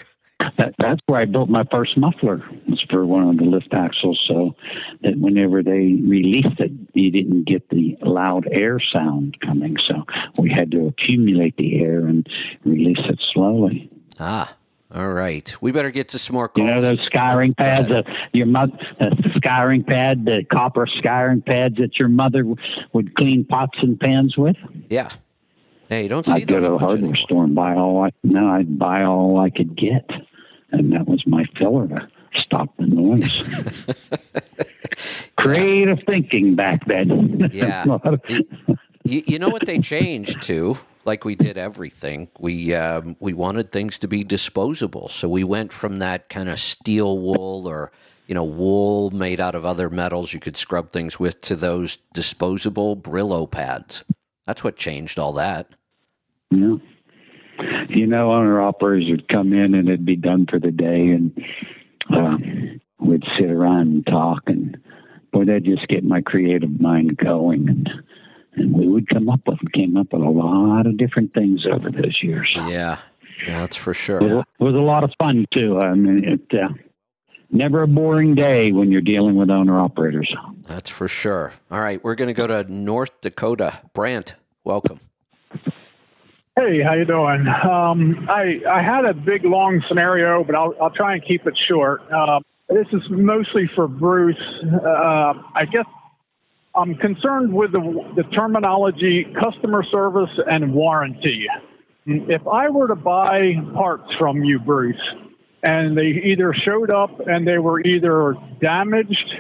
That, 0.59 0.75
that's 0.79 1.01
where 1.07 1.21
I 1.21 1.25
built 1.25 1.49
my 1.49 1.65
first 1.71 1.97
muffler. 1.97 2.43
Was 2.69 2.83
for 2.91 3.07
one 3.07 3.29
of 3.29 3.37
the 3.39 3.45
lift 3.45 3.73
axles, 3.73 4.23
so 4.27 4.55
that 5.03 5.17
whenever 5.17 5.63
they 5.63 5.99
released 6.03 6.61
it, 6.61 6.73
you 6.93 7.11
didn't 7.11 7.45
get 7.45 7.71
the 7.71 7.97
loud 8.03 8.47
air 8.51 8.81
sound 8.81 9.41
coming. 9.41 9.77
So 9.79 10.05
we 10.39 10.51
had 10.51 10.71
to 10.73 10.89
accumulate 10.89 11.57
the 11.57 11.81
air 11.81 12.07
and 12.07 12.29
release 12.65 13.01
it 13.05 13.21
slowly. 13.33 13.91
Ah, 14.21 14.55
all 14.95 15.13
right, 15.13 15.55
we 15.61 15.73
better 15.73 15.91
get 15.91 16.11
to 16.11 16.19
some 16.19 16.35
more 16.35 16.49
calls. 16.49 16.67
You 16.67 16.73
know 16.73 16.81
those 16.81 17.01
scouring 17.01 17.53
pads, 17.55 17.91
uh, 17.91 18.03
your 18.33 18.47
mother, 18.47 18.73
uh, 19.01 19.11
the 19.11 19.33
scouring 19.37 19.83
pad, 19.83 20.25
the 20.25 20.45
copper 20.45 20.87
scouring 20.87 21.43
pads 21.43 21.79
that 21.79 21.99
your 21.99 22.09
mother 22.09 22.45
would 22.93 23.17
clean 23.17 23.45
pots 23.45 23.79
and 23.83 23.99
pans 23.99 24.37
with. 24.37 24.57
Yeah. 24.89 25.09
Hey, 25.89 26.05
you 26.05 26.09
don't 26.09 26.25
see 26.25 26.33
I'd 26.33 26.43
those 26.43 26.47
go 26.47 26.61
to 26.61 26.69
the 26.69 26.79
hardware 26.79 27.17
store 27.17 27.43
and 27.45 27.55
buy 27.57 27.75
all 27.75 28.05
I 28.05 28.11
no, 28.23 28.49
I'd 28.49 28.79
buy 28.79 29.03
all 29.03 29.41
I 29.41 29.51
could 29.51 29.77
get, 29.77 30.09
and 30.71 30.93
that 30.93 31.09
was 31.09 31.27
my 31.27 31.45
filler 31.59 31.89
to 31.89 32.09
stop 32.41 32.77
the 32.77 32.87
noise. 32.87 33.89
Creative 35.37 35.99
thinking 36.07 36.55
back 36.55 36.87
then. 36.87 37.51
Yeah. 37.53 37.85
you, 39.05 39.23
you 39.27 39.39
know 39.39 39.49
what 39.49 39.67
they 39.67 39.79
changed 39.81 40.43
to? 40.43 40.77
Like 41.07 41.25
we 41.25 41.35
did 41.35 41.59
everything. 41.59 42.29
We 42.39 42.75
um, 42.75 43.17
we 43.21 43.33
wanted 43.33 43.71
things 43.71 43.99
to 44.01 44.09
be 44.09 44.25
disposable, 44.25 45.09
so 45.09 45.29
we 45.29 45.45
went 45.45 45.73
from 45.73 45.99
that 45.99 46.29
kind 46.29 46.49
of 46.49 46.59
steel 46.59 47.19
wool 47.19 47.67
or 47.69 47.93
you 48.27 48.35
know 48.35 48.45
wool 48.45 49.11
made 49.11 49.41
out 49.41 49.55
of 49.55 49.65
other 49.65 49.91
metals 49.91 50.33
you 50.33 50.41
could 50.41 50.57
scrub 50.57 50.93
things 50.93 51.21
with 51.21 51.41
to 51.43 51.57
those 51.57 51.97
disposable 52.13 52.97
Brillo 52.97 53.51
pads. 53.51 54.05
That's 54.47 54.65
what 54.65 54.77
changed 54.77 55.19
all 55.19 55.33
that. 55.35 55.69
Yeah. 56.51 56.77
You 57.89 58.07
know, 58.07 58.33
owner 58.33 58.61
operators 58.61 59.11
would 59.11 59.29
come 59.29 59.53
in 59.53 59.75
and 59.75 59.89
it'd 59.89 60.05
be 60.05 60.17
done 60.17 60.47
for 60.47 60.59
the 60.59 60.73
day, 60.73 61.11
and 61.11 61.45
uh, 62.11 62.37
we'd 62.99 63.25
sit 63.37 63.51
around 63.51 63.89
and 63.89 64.07
talk, 64.07 64.43
and 64.47 64.77
boy, 65.33 65.45
that 65.45 65.63
just 65.63 65.87
get 65.89 66.05
my 66.05 66.21
creative 66.21 66.81
mind 66.81 67.17
going. 67.17 67.69
And 67.69 67.91
and 68.57 68.77
we 68.77 68.89
would 68.89 69.09
come 69.09 69.29
up 69.29 69.41
with 69.47 69.59
came 69.73 69.97
up 69.97 70.13
with 70.13 70.23
a 70.23 70.29
lot 70.29 70.87
of 70.87 70.97
different 70.97 71.35
things 71.35 71.67
over 71.67 71.91
those 71.91 72.23
years. 72.23 72.51
Yeah, 72.55 72.99
yeah, 73.47 73.61
that's 73.61 73.77
for 73.77 73.95
sure. 73.95 74.23
It 74.23 74.35
was, 74.35 74.45
it 74.61 74.65
was 74.65 74.75
a 74.75 74.79
lot 74.79 75.05
of 75.05 75.13
fun 75.19 75.47
too. 75.53 75.79
I 75.79 75.95
mean, 75.95 76.25
it 76.25 76.59
uh, 76.59 76.69
never 77.51 77.83
a 77.83 77.89
boring 77.89 78.35
day 78.35 78.73
when 78.73 78.91
you're 78.91 79.01
dealing 79.01 79.37
with 79.37 79.51
owner 79.51 79.79
operators. 79.79 80.33
That's 80.67 80.91
for 80.91 81.09
sure. 81.09 81.53
All 81.71 81.81
right, 81.81 82.03
we're 82.03 82.15
going 82.15 82.29
to 82.29 82.35
go 82.35 82.47
to 82.47 82.71
North 82.73 83.21
Dakota. 83.21 83.81
Brant, 83.93 84.35
welcome. 84.65 85.01
Hey, 86.57 86.83
how 86.83 86.95
you 86.95 87.05
doing? 87.05 87.49
Um, 87.49 88.29
I 88.31 88.61
I 88.69 88.81
had 88.81 89.05
a 89.05 89.13
big 89.13 89.45
long 89.45 89.83
scenario, 89.89 90.45
but 90.45 90.55
I'll 90.55 90.75
I'll 90.81 90.91
try 90.91 91.15
and 91.15 91.25
keep 91.25 91.47
it 91.47 91.59
short. 91.59 92.03
Uh, 92.13 92.41
this 92.69 92.87
is 92.93 93.03
mostly 93.11 93.69
for 93.75 93.89
Bruce. 93.89 94.37
Uh, 94.63 95.35
I 95.55 95.67
guess 95.71 95.85
I'm 96.77 96.97
concerned 96.97 97.53
with 97.53 97.73
the, 97.73 98.13
the 98.17 98.25
terminology 98.25 99.25
customer 99.41 99.85
service 99.85 100.31
and 100.51 100.75
warranty. 100.75 101.47
If 102.07 102.47
I 102.47 102.69
were 102.69 102.89
to 102.89 102.97
buy 102.97 103.55
parts 103.75 104.13
from 104.19 104.43
you, 104.45 104.59
Bruce, 104.59 105.01
and 105.63 105.97
they 105.97 106.09
either 106.09 106.53
showed 106.53 106.91
up 106.91 107.27
and 107.27 107.47
they 107.49 107.59
were 107.59 107.81
either 107.81 108.35
damaged 108.61 109.35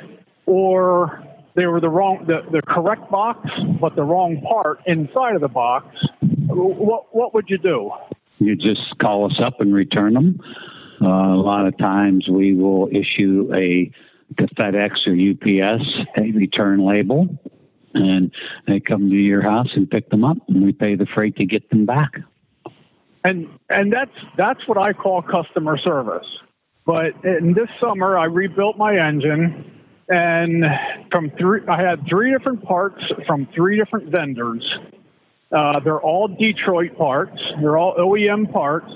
or 0.47 1.23
they 1.55 1.67
were 1.67 1.81
the 1.81 1.89
wrong 1.89 2.25
the, 2.27 2.43
the 2.51 2.63
correct 2.63 3.11
box 3.11 3.49
but 3.81 3.95
the 3.95 4.03
wrong 4.03 4.41
part 4.41 4.81
inside 4.87 5.35
of 5.35 5.41
the 5.41 5.49
box 5.49 5.87
what 6.49 7.15
what 7.15 7.35
would 7.35 7.49
you 7.49 7.59
do 7.59 7.91
you 8.39 8.57
just 8.57 8.99
call 8.99 9.31
us 9.31 9.39
up 9.39 9.61
and 9.61 9.73
return 9.75 10.15
them 10.15 10.41
uh, 11.01 11.07
a 11.07 11.37
lot 11.37 11.67
of 11.67 11.77
times 11.79 12.29
we 12.29 12.55
will 12.55 12.89
issue 12.91 13.51
a 13.55 13.91
to 14.39 14.47
FedEx 14.49 15.07
or 15.07 15.15
UPS 15.15 16.07
a 16.17 16.33
return 16.33 16.85
label, 16.85 17.29
and 17.95 18.33
they 18.67 18.81
come 18.81 19.11
to 19.11 19.17
your 19.17 19.43
house 19.43 19.71
and 19.75 19.91
pick 19.91 20.11
them 20.11 20.25
up, 20.25 20.39
and 20.49 20.65
we 20.65 20.73
pay 20.73 20.95
the 20.95 21.07
freight 21.07 21.37
to 21.37 21.47
get 21.47 21.71
them 21.71 21.87
back. 21.87 22.21
And 23.25 23.49
and 23.71 23.93
that's 23.93 24.15
that's 24.37 24.67
what 24.69 24.77
I 24.77 24.93
call 24.93 25.23
customer 25.23 25.79
service. 25.79 26.27
But 26.85 27.25
in 27.25 27.55
this 27.55 27.69
summer, 27.81 28.19
I 28.19 28.25
rebuilt 28.25 28.77
my 28.77 28.99
engine, 28.99 29.83
and 30.09 30.65
from 31.11 31.31
three, 31.31 31.61
I 31.67 31.81
had 31.81 32.07
three 32.07 32.31
different 32.31 32.63
parts 32.63 33.03
from 33.27 33.47
three 33.55 33.79
different 33.79 34.11
vendors. 34.11 34.79
Uh, 35.51 35.81
they're 35.81 36.01
all 36.01 36.29
Detroit 36.29 36.99
parts. 36.99 37.41
They're 37.61 37.79
all 37.79 37.95
OEM 37.97 38.53
parts. 38.53 38.93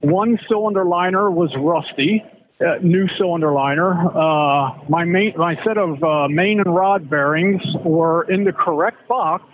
One 0.00 0.38
cylinder 0.48 0.84
liner 0.84 1.30
was 1.30 1.54
rusty 1.56 2.22
uh, 2.62 2.78
new 2.82 3.08
cylinder 3.18 3.52
liner. 3.52 3.92
Uh, 3.92 4.78
my 4.88 5.04
main, 5.04 5.34
my 5.36 5.56
set 5.64 5.78
of 5.78 6.02
uh, 6.02 6.28
main 6.28 6.60
and 6.60 6.74
rod 6.74 7.08
bearings 7.10 7.62
were 7.84 8.24
in 8.24 8.44
the 8.44 8.52
correct 8.52 9.06
box, 9.08 9.44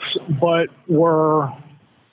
but 0.41 0.69
were 0.87 1.51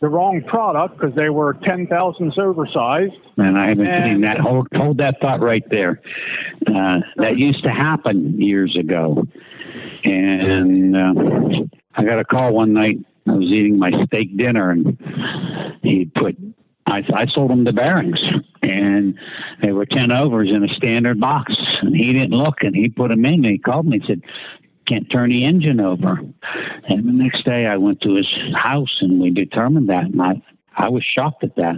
the 0.02 0.10
wrong 0.10 0.42
product 0.44 0.98
because 0.98 1.16
they 1.16 1.30
were 1.30 1.54
ten 1.54 1.88
thousandths 1.88 2.38
oversized. 2.38 3.14
And 3.38 3.58
I 3.58 3.70
haven't 3.70 3.88
and, 3.88 4.06
seen 4.06 4.22
that. 4.22 4.40
Hold, 4.40 4.68
hold 4.74 4.98
that 5.00 5.20
thought 5.22 5.42
right 5.42 5.68
there. 5.70 6.02
Uh, 6.68 7.00
that 7.18 7.38
used 7.38 7.64
to 7.64 7.72
happen 7.72 8.40
years 8.40 8.76
ago, 8.76 9.26
and 10.04 10.96
uh, 10.96 11.14
I 11.96 12.04
got 12.04 12.20
a 12.20 12.26
call 12.26 12.54
one 12.54 12.74
night. 12.74 13.00
I 13.28 13.32
was 13.34 13.48
eating 13.48 13.80
my 13.80 13.92
steak 14.06 14.38
dinner, 14.38 14.70
and 14.70 15.80
he 15.82 16.06
put 16.06 16.38
I, 16.88 17.04
I 17.14 17.26
sold 17.28 17.52
him 17.52 17.64
the 17.64 17.74
bearings, 17.74 18.22
and 18.62 19.18
they 19.62 19.72
were 19.72 19.86
ten 19.86 20.12
overs 20.12 20.50
in 20.50 20.64
a 20.64 20.74
standard 20.74 21.20
box. 21.20 21.56
And 21.82 21.96
he 21.96 22.14
didn't 22.14 22.38
look, 22.38 22.64
and 22.64 22.76
he 22.76 22.90
put 22.90 23.10
them 23.10 23.26
in. 23.26 23.34
And 23.36 23.46
he 23.46 23.58
called 23.58 23.88
me 23.88 23.98
and 23.98 24.06
said, 24.06 24.22
can't 24.86 25.10
turn 25.10 25.32
the 25.32 25.46
engine 25.46 25.80
over. 25.80 26.20
And 26.88 27.08
the 27.08 27.12
next 27.12 27.44
day 27.44 27.66
I 27.66 27.78
went 27.78 28.02
to 28.02 28.14
his 28.14 28.28
house 28.56 28.98
and 29.02 29.20
we 29.20 29.32
determined 29.32 29.90
that. 29.90 30.04
And 30.06 30.22
I, 30.22 30.42
I 30.76 30.90
was 30.90 31.04
shocked 31.04 31.44
at 31.44 31.56
that. 31.56 31.78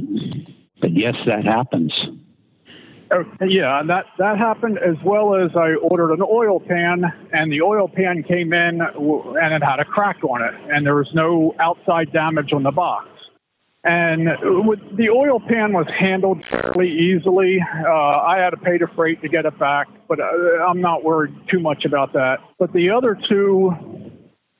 But 0.82 0.92
yes, 0.92 1.16
that 1.26 1.46
happens. 1.46 1.94
Oh, 3.10 3.24
yeah, 3.48 3.82
that 3.84 4.08
that 4.18 4.38
happened 4.38 4.78
as 4.80 4.98
well 5.02 5.36
as 5.36 5.56
I 5.56 5.76
ordered 5.76 6.12
an 6.12 6.22
oil 6.22 6.60
pan, 6.60 7.06
and 7.32 7.50
the 7.50 7.62
oil 7.62 7.88
pan 7.88 8.22
came 8.22 8.52
in 8.52 8.82
and 8.82 9.54
it 9.54 9.64
had 9.64 9.80
a 9.80 9.86
crack 9.86 10.22
on 10.26 10.42
it, 10.42 10.54
and 10.70 10.86
there 10.86 10.96
was 10.96 11.14
no 11.14 11.56
outside 11.58 12.12
damage 12.12 12.52
on 12.52 12.64
the 12.64 12.72
box. 12.72 13.08
And 13.88 14.28
with, 14.68 14.98
the 14.98 15.10
oil 15.10 15.40
pan 15.40 15.72
was 15.72 15.88
handled 15.88 16.44
fairly 16.44 16.90
easily. 16.90 17.60
Uh, 17.62 17.90
I 17.90 18.38
had 18.38 18.50
to 18.50 18.58
pay 18.58 18.78
the 18.78 18.88
freight 18.88 19.22
to 19.22 19.30
get 19.30 19.46
it 19.46 19.58
back, 19.58 19.88
but 20.10 20.20
uh, 20.20 20.26
I'm 20.68 20.82
not 20.82 21.06
worried 21.06 21.34
too 21.48 21.62
much 21.62 21.86
about 21.86 22.12
that. 22.12 22.40
But 22.60 22.74
the 22.74 22.90
other 22.90 23.18
two 23.30 23.74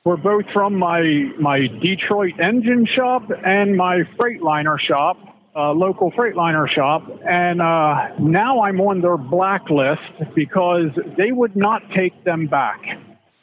were 0.04 0.16
both 0.16 0.46
from 0.54 0.78
my 0.78 1.30
my 1.38 1.66
Detroit 1.66 2.40
engine 2.40 2.86
shop 2.86 3.30
and 3.44 3.76
my 3.76 4.04
Freightliner 4.18 4.80
shop, 4.80 5.18
uh, 5.54 5.72
local 5.72 6.10
Freightliner 6.10 6.66
shop, 6.66 7.02
and 7.28 7.60
uh, 7.60 8.08
now 8.18 8.62
I'm 8.62 8.80
on 8.80 9.02
their 9.02 9.18
blacklist 9.18 10.34
because 10.34 10.88
they 11.18 11.32
would 11.32 11.54
not 11.54 11.82
take 11.90 12.24
them 12.24 12.46
back. 12.46 12.80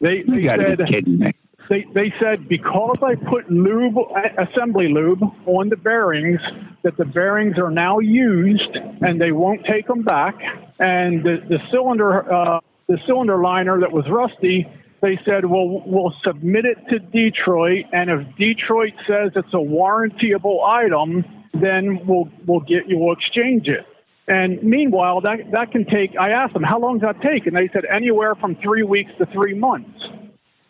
They, 0.02 0.24
they 0.24 0.48
said 0.48 0.80
be 0.80 0.86
kidding 0.86 1.20
me. 1.20 1.34
They, 1.70 1.86
they 1.94 2.14
said 2.20 2.48
because 2.48 2.98
I 3.02 3.16
put 3.16 3.50
lube, 3.50 3.98
assembly 4.38 4.90
lube 4.90 5.24
on 5.46 5.70
the 5.70 5.78
bearings, 5.78 6.42
that 6.84 6.98
the 6.98 7.06
bearings 7.06 7.58
are 7.58 7.72
now 7.72 8.00
used 8.00 8.76
and 8.76 9.20
they 9.20 9.32
won't 9.32 9.66
take 9.66 9.88
them 9.88 10.04
back. 10.04 10.36
And 10.80 11.24
the, 11.24 11.44
the 11.48 11.60
cylinder, 11.72 12.32
uh, 12.32 12.60
the 12.88 13.00
cylinder 13.08 13.42
liner 13.42 13.80
that 13.80 13.92
was 13.92 14.08
rusty, 14.10 14.68
they 15.02 15.20
said, 15.26 15.46
well, 15.46 15.84
we'll 15.86 16.14
submit 16.24 16.66
it 16.66 16.78
to 16.90 17.00
Detroit, 17.00 17.86
and 17.94 18.10
if 18.10 18.36
Detroit 18.38 18.94
says 19.06 19.32
it's 19.36 19.54
a 19.54 19.58
warrantyable 19.58 20.66
item, 20.68 21.24
then 21.54 22.06
we'll 22.08 22.30
we'll 22.46 22.62
get 22.62 22.88
you, 22.88 22.98
we'll 22.98 23.14
exchange 23.14 23.68
it. 23.68 23.86
And 24.28 24.64
meanwhile, 24.64 25.22
that 25.22 25.52
that 25.52 25.72
can 25.72 25.86
take. 25.86 26.18
I 26.18 26.32
asked 26.32 26.54
them, 26.54 26.64
how 26.64 26.80
long 26.80 27.00
does 27.00 27.14
that 27.14 27.22
take? 27.22 27.46
And 27.46 27.56
they 27.56 27.68
said 27.68 27.86
anywhere 27.86 28.36
from 28.36 28.56
three 28.56 28.84
weeks 28.84 29.12
to 29.20 29.26
three 29.28 29.54
months. 29.54 30.08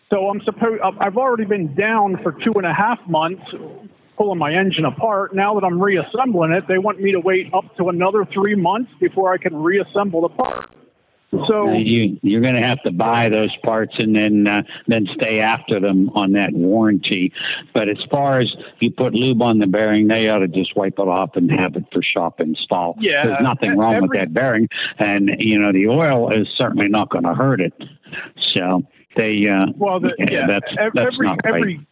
So 0.09 0.29
I'm 0.29 0.41
supposed 0.41 0.81
I've 0.81 1.17
already 1.17 1.45
been 1.45 1.73
down 1.73 2.21
for 2.21 2.31
two 2.31 2.53
and 2.53 2.65
a 2.65 2.73
half 2.73 2.99
months 3.07 3.43
pulling 4.17 4.39
my 4.39 4.53
engine 4.53 4.85
apart. 4.85 5.35
Now 5.35 5.59
that 5.59 5.65
I'm 5.65 5.81
reassembling 5.81 6.51
it, 6.51 6.67
they 6.67 6.77
want 6.77 7.01
me 7.01 7.11
to 7.11 7.19
wait 7.19 7.53
up 7.53 7.75
to 7.77 7.89
another 7.89 8.25
three 8.25 8.55
months 8.55 8.91
before 8.99 9.33
I 9.33 9.37
can 9.37 9.55
reassemble 9.55 10.21
the 10.21 10.29
part. 10.29 10.69
So 11.47 11.69
Uh, 11.69 11.73
you 11.73 12.17
you're 12.21 12.39
going 12.39 12.55
to 12.55 12.65
have 12.65 12.81
to 12.83 12.91
buy 12.91 13.27
those 13.27 13.53
parts 13.57 13.95
and 13.97 14.15
then 14.15 14.47
uh, 14.47 14.63
then 14.87 15.07
stay 15.15 15.41
after 15.41 15.81
them 15.81 16.09
on 16.11 16.31
that 16.33 16.53
warranty. 16.53 17.33
But 17.73 17.89
as 17.89 18.01
far 18.09 18.39
as 18.39 18.55
you 18.79 18.91
put 18.91 19.13
lube 19.13 19.41
on 19.41 19.59
the 19.59 19.67
bearing, 19.67 20.07
they 20.07 20.29
ought 20.29 20.39
to 20.39 20.47
just 20.47 20.77
wipe 20.77 20.97
it 20.97 21.07
off 21.07 21.35
and 21.35 21.51
have 21.51 21.75
it 21.75 21.83
for 21.91 22.01
shop 22.01 22.39
install. 22.39 22.95
Yeah, 22.99 23.25
there's 23.25 23.41
nothing 23.41 23.77
wrong 23.77 24.01
with 24.03 24.13
that 24.13 24.33
bearing, 24.33 24.69
and 24.97 25.31
you 25.39 25.59
know 25.59 25.73
the 25.73 25.89
oil 25.89 26.31
is 26.31 26.47
certainly 26.55 26.87
not 26.87 27.09
going 27.09 27.25
to 27.25 27.33
hurt 27.33 27.59
it. 27.59 27.73
So 28.53 28.83
they 29.15 29.47
uh, 29.47 29.67
Well, 29.75 29.99
the, 29.99 30.13
yeah, 30.17 30.47
that's 30.47 30.71
ev- 30.77 30.93
that's 30.93 31.13
every 31.13 31.27
not 31.27 31.39
right. 31.43 31.55
every 31.55 31.87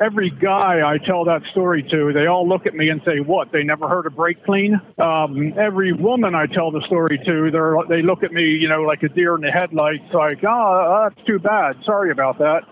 every 0.00 0.30
guy 0.30 0.86
I 0.86 0.98
tell 0.98 1.24
that 1.24 1.42
story 1.50 1.82
to, 1.84 2.12
they 2.12 2.26
all 2.26 2.46
look 2.46 2.66
at 2.66 2.74
me 2.74 2.88
and 2.90 3.00
say, 3.04 3.20
"What? 3.20 3.52
They 3.52 3.64
never 3.64 3.88
heard 3.88 4.06
of 4.06 4.14
brake 4.16 4.44
clean?" 4.44 4.80
Um, 4.98 5.54
every 5.58 5.92
woman 5.92 6.34
I 6.34 6.46
tell 6.46 6.70
the 6.70 6.82
story 6.82 7.18
to, 7.24 7.50
they 7.50 7.96
they 7.96 8.02
look 8.02 8.22
at 8.22 8.32
me, 8.32 8.44
you 8.50 8.68
know, 8.68 8.82
like 8.82 9.02
a 9.02 9.08
deer 9.08 9.34
in 9.34 9.40
the 9.40 9.50
headlights, 9.50 10.12
like, 10.12 10.44
"Oh, 10.44 11.08
that's 11.08 11.26
too 11.26 11.38
bad. 11.38 11.76
Sorry 11.84 12.10
about 12.10 12.38
that." 12.38 12.64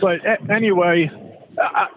But 0.00 0.24
a- 0.26 0.52
anyway, 0.52 1.10
I, 1.58 1.88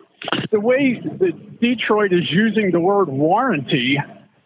the 0.52 0.60
way 0.60 1.02
that 1.04 1.60
Detroit 1.60 2.14
is 2.14 2.32
using 2.32 2.72
the 2.72 2.80
word 2.80 3.10
warranty, 3.10 4.00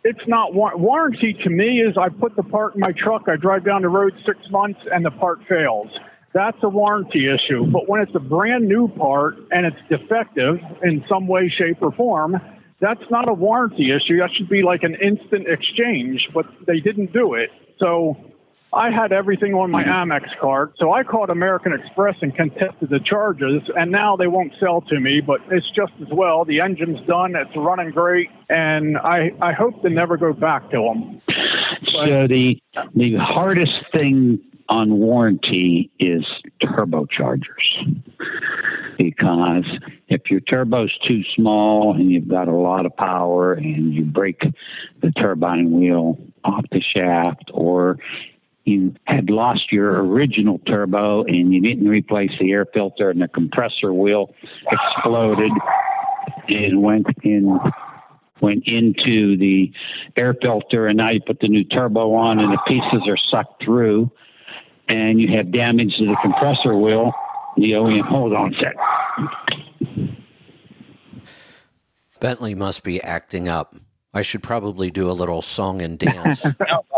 it's 0.04 0.28
not 0.28 0.54
war- 0.54 0.78
warranty 0.78 1.34
to 1.34 1.50
me 1.50 1.82
is 1.82 1.98
I 1.98 2.10
put 2.10 2.36
the 2.36 2.44
part 2.44 2.76
in 2.76 2.82
my 2.82 2.94
truck, 2.94 3.28
I 3.28 3.36
drive 3.36 3.66
down 3.66 3.82
the 3.82 3.90
road 3.90 4.14
six 4.26 4.40
months, 4.50 4.80
and 4.92 5.06
the 5.06 5.12
part 5.12 5.44
fails. 5.48 5.90
That's 6.38 6.62
a 6.62 6.70
warranty 6.70 7.28
issue. 7.28 7.66
But 7.66 7.90
when 7.90 8.00
it's 8.00 8.14
a 8.14 8.20
brand 8.20 8.68
new 8.68 8.90
part 8.90 9.40
and 9.52 9.66
it's 9.66 9.82
defective 9.90 10.60
in 10.84 11.04
some 11.10 11.28
way, 11.28 11.50
shape, 11.50 11.78
or 11.82 11.92
form, 11.92 12.40
that's 12.80 13.02
not 13.10 13.28
a 13.28 13.34
warranty 13.34 13.90
issue. 13.90 14.20
That 14.20 14.30
should 14.36 14.48
be 14.48 14.62
like 14.62 14.84
an 14.84 14.94
instant 15.02 15.48
exchange, 15.48 16.30
but 16.36 16.46
they 16.68 16.80
didn't 16.80 17.12
do 17.12 17.34
it. 17.34 17.50
So 17.80 18.18
I 18.72 18.92
had 18.92 19.12
everything 19.14 19.56
on 19.56 19.72
my 19.72 19.84
Amex 19.84 20.38
card, 20.40 20.74
so 20.78 20.94
I 20.94 21.02
called 21.02 21.32
American 21.32 21.74
Express 21.74 22.18
and 22.22 22.36
contested 22.36 22.92
the 22.92 23.00
charges, 23.00 23.64
and 23.76 23.92
now 23.92 24.16
they 24.16 24.28
won't 24.28 24.54
sell 24.60 24.82
to 24.82 25.00
me, 25.00 25.22
but 25.22 25.42
it's 25.50 25.72
just 25.72 25.94
as 26.04 26.10
well. 26.12 26.46
The 26.46 26.62
engine's 26.62 27.00
done, 27.08 27.36
it's 27.36 27.56
running 27.56 27.90
great, 27.90 28.30
and 28.48 28.96
I, 29.00 29.32
I 29.42 29.54
hope 29.54 29.82
to 29.82 29.90
never 29.90 30.18
go 30.18 30.34
back 30.34 30.70
to 30.70 30.78
them. 30.78 31.22
So 31.88 32.28
the 32.28 32.62
the 32.94 33.16
hardest 33.16 33.82
thing 33.92 34.40
on 34.70 34.98
warranty 34.98 35.92
is 36.00 36.26
turbochargers. 36.62 38.02
Because 38.98 39.66
if 40.08 40.32
your 40.32 40.40
turbo's 40.40 40.96
too 41.00 41.24
small 41.36 41.94
and 41.94 42.12
you've 42.12 42.28
got 42.28 42.48
a 42.48 42.56
lot 42.56 42.86
of 42.86 42.96
power 42.96 43.54
and 43.54 43.94
you 43.94 44.04
break 44.04 44.44
the 45.02 45.12
turbine 45.12 45.72
wheel 45.72 46.18
off 46.44 46.66
the 46.72 46.82
shaft 46.82 47.52
or 47.54 48.00
you 48.66 48.94
had 49.06 49.30
lost 49.30 49.72
your 49.72 50.04
original 50.04 50.60
turbo 50.60 51.24
and 51.24 51.54
you 51.54 51.62
didn't 51.62 51.88
replace 51.88 52.32
the 52.40 52.52
air 52.52 52.66
filter 52.66 53.10
and 53.10 53.22
the 53.22 53.28
compressor 53.28 53.94
wheel 53.94 54.34
exploded 54.70 55.52
and 56.50 56.82
went 56.82 57.08
in 57.24 57.60
went 58.42 58.68
into 58.68 59.38
the 59.38 59.72
air 60.16 60.34
filter 60.34 60.88
and 60.88 60.98
now 60.98 61.10
you 61.10 61.22
put 61.22 61.40
the 61.40 61.48
new 61.48 61.64
turbo 61.64 62.14
on 62.14 62.40
and 62.40 62.52
the 62.52 62.60
pieces 62.68 63.08
are 63.08 63.18
sucked 63.18 63.64
through 63.64 64.12
and 64.88 65.20
you 65.20 65.30
have 65.30 65.52
damage 65.52 65.98
to 65.98 66.06
the 66.06 66.18
compressor 66.22 66.76
wheel 66.76 67.14
the 67.58 67.72
OEM 67.72 68.08
hold 68.08 68.34
on 68.34 68.56
set. 68.60 68.76
Bentley 72.20 72.56
must 72.56 72.84
be 72.84 73.02
acting 73.02 73.48
up. 73.48 73.76
I 74.14 74.22
should 74.22 74.44
probably 74.44 74.90
do 74.92 75.10
a 75.10 75.14
little 75.14 75.42
song 75.42 75.82
and 75.82 75.98
dance. 75.98 76.46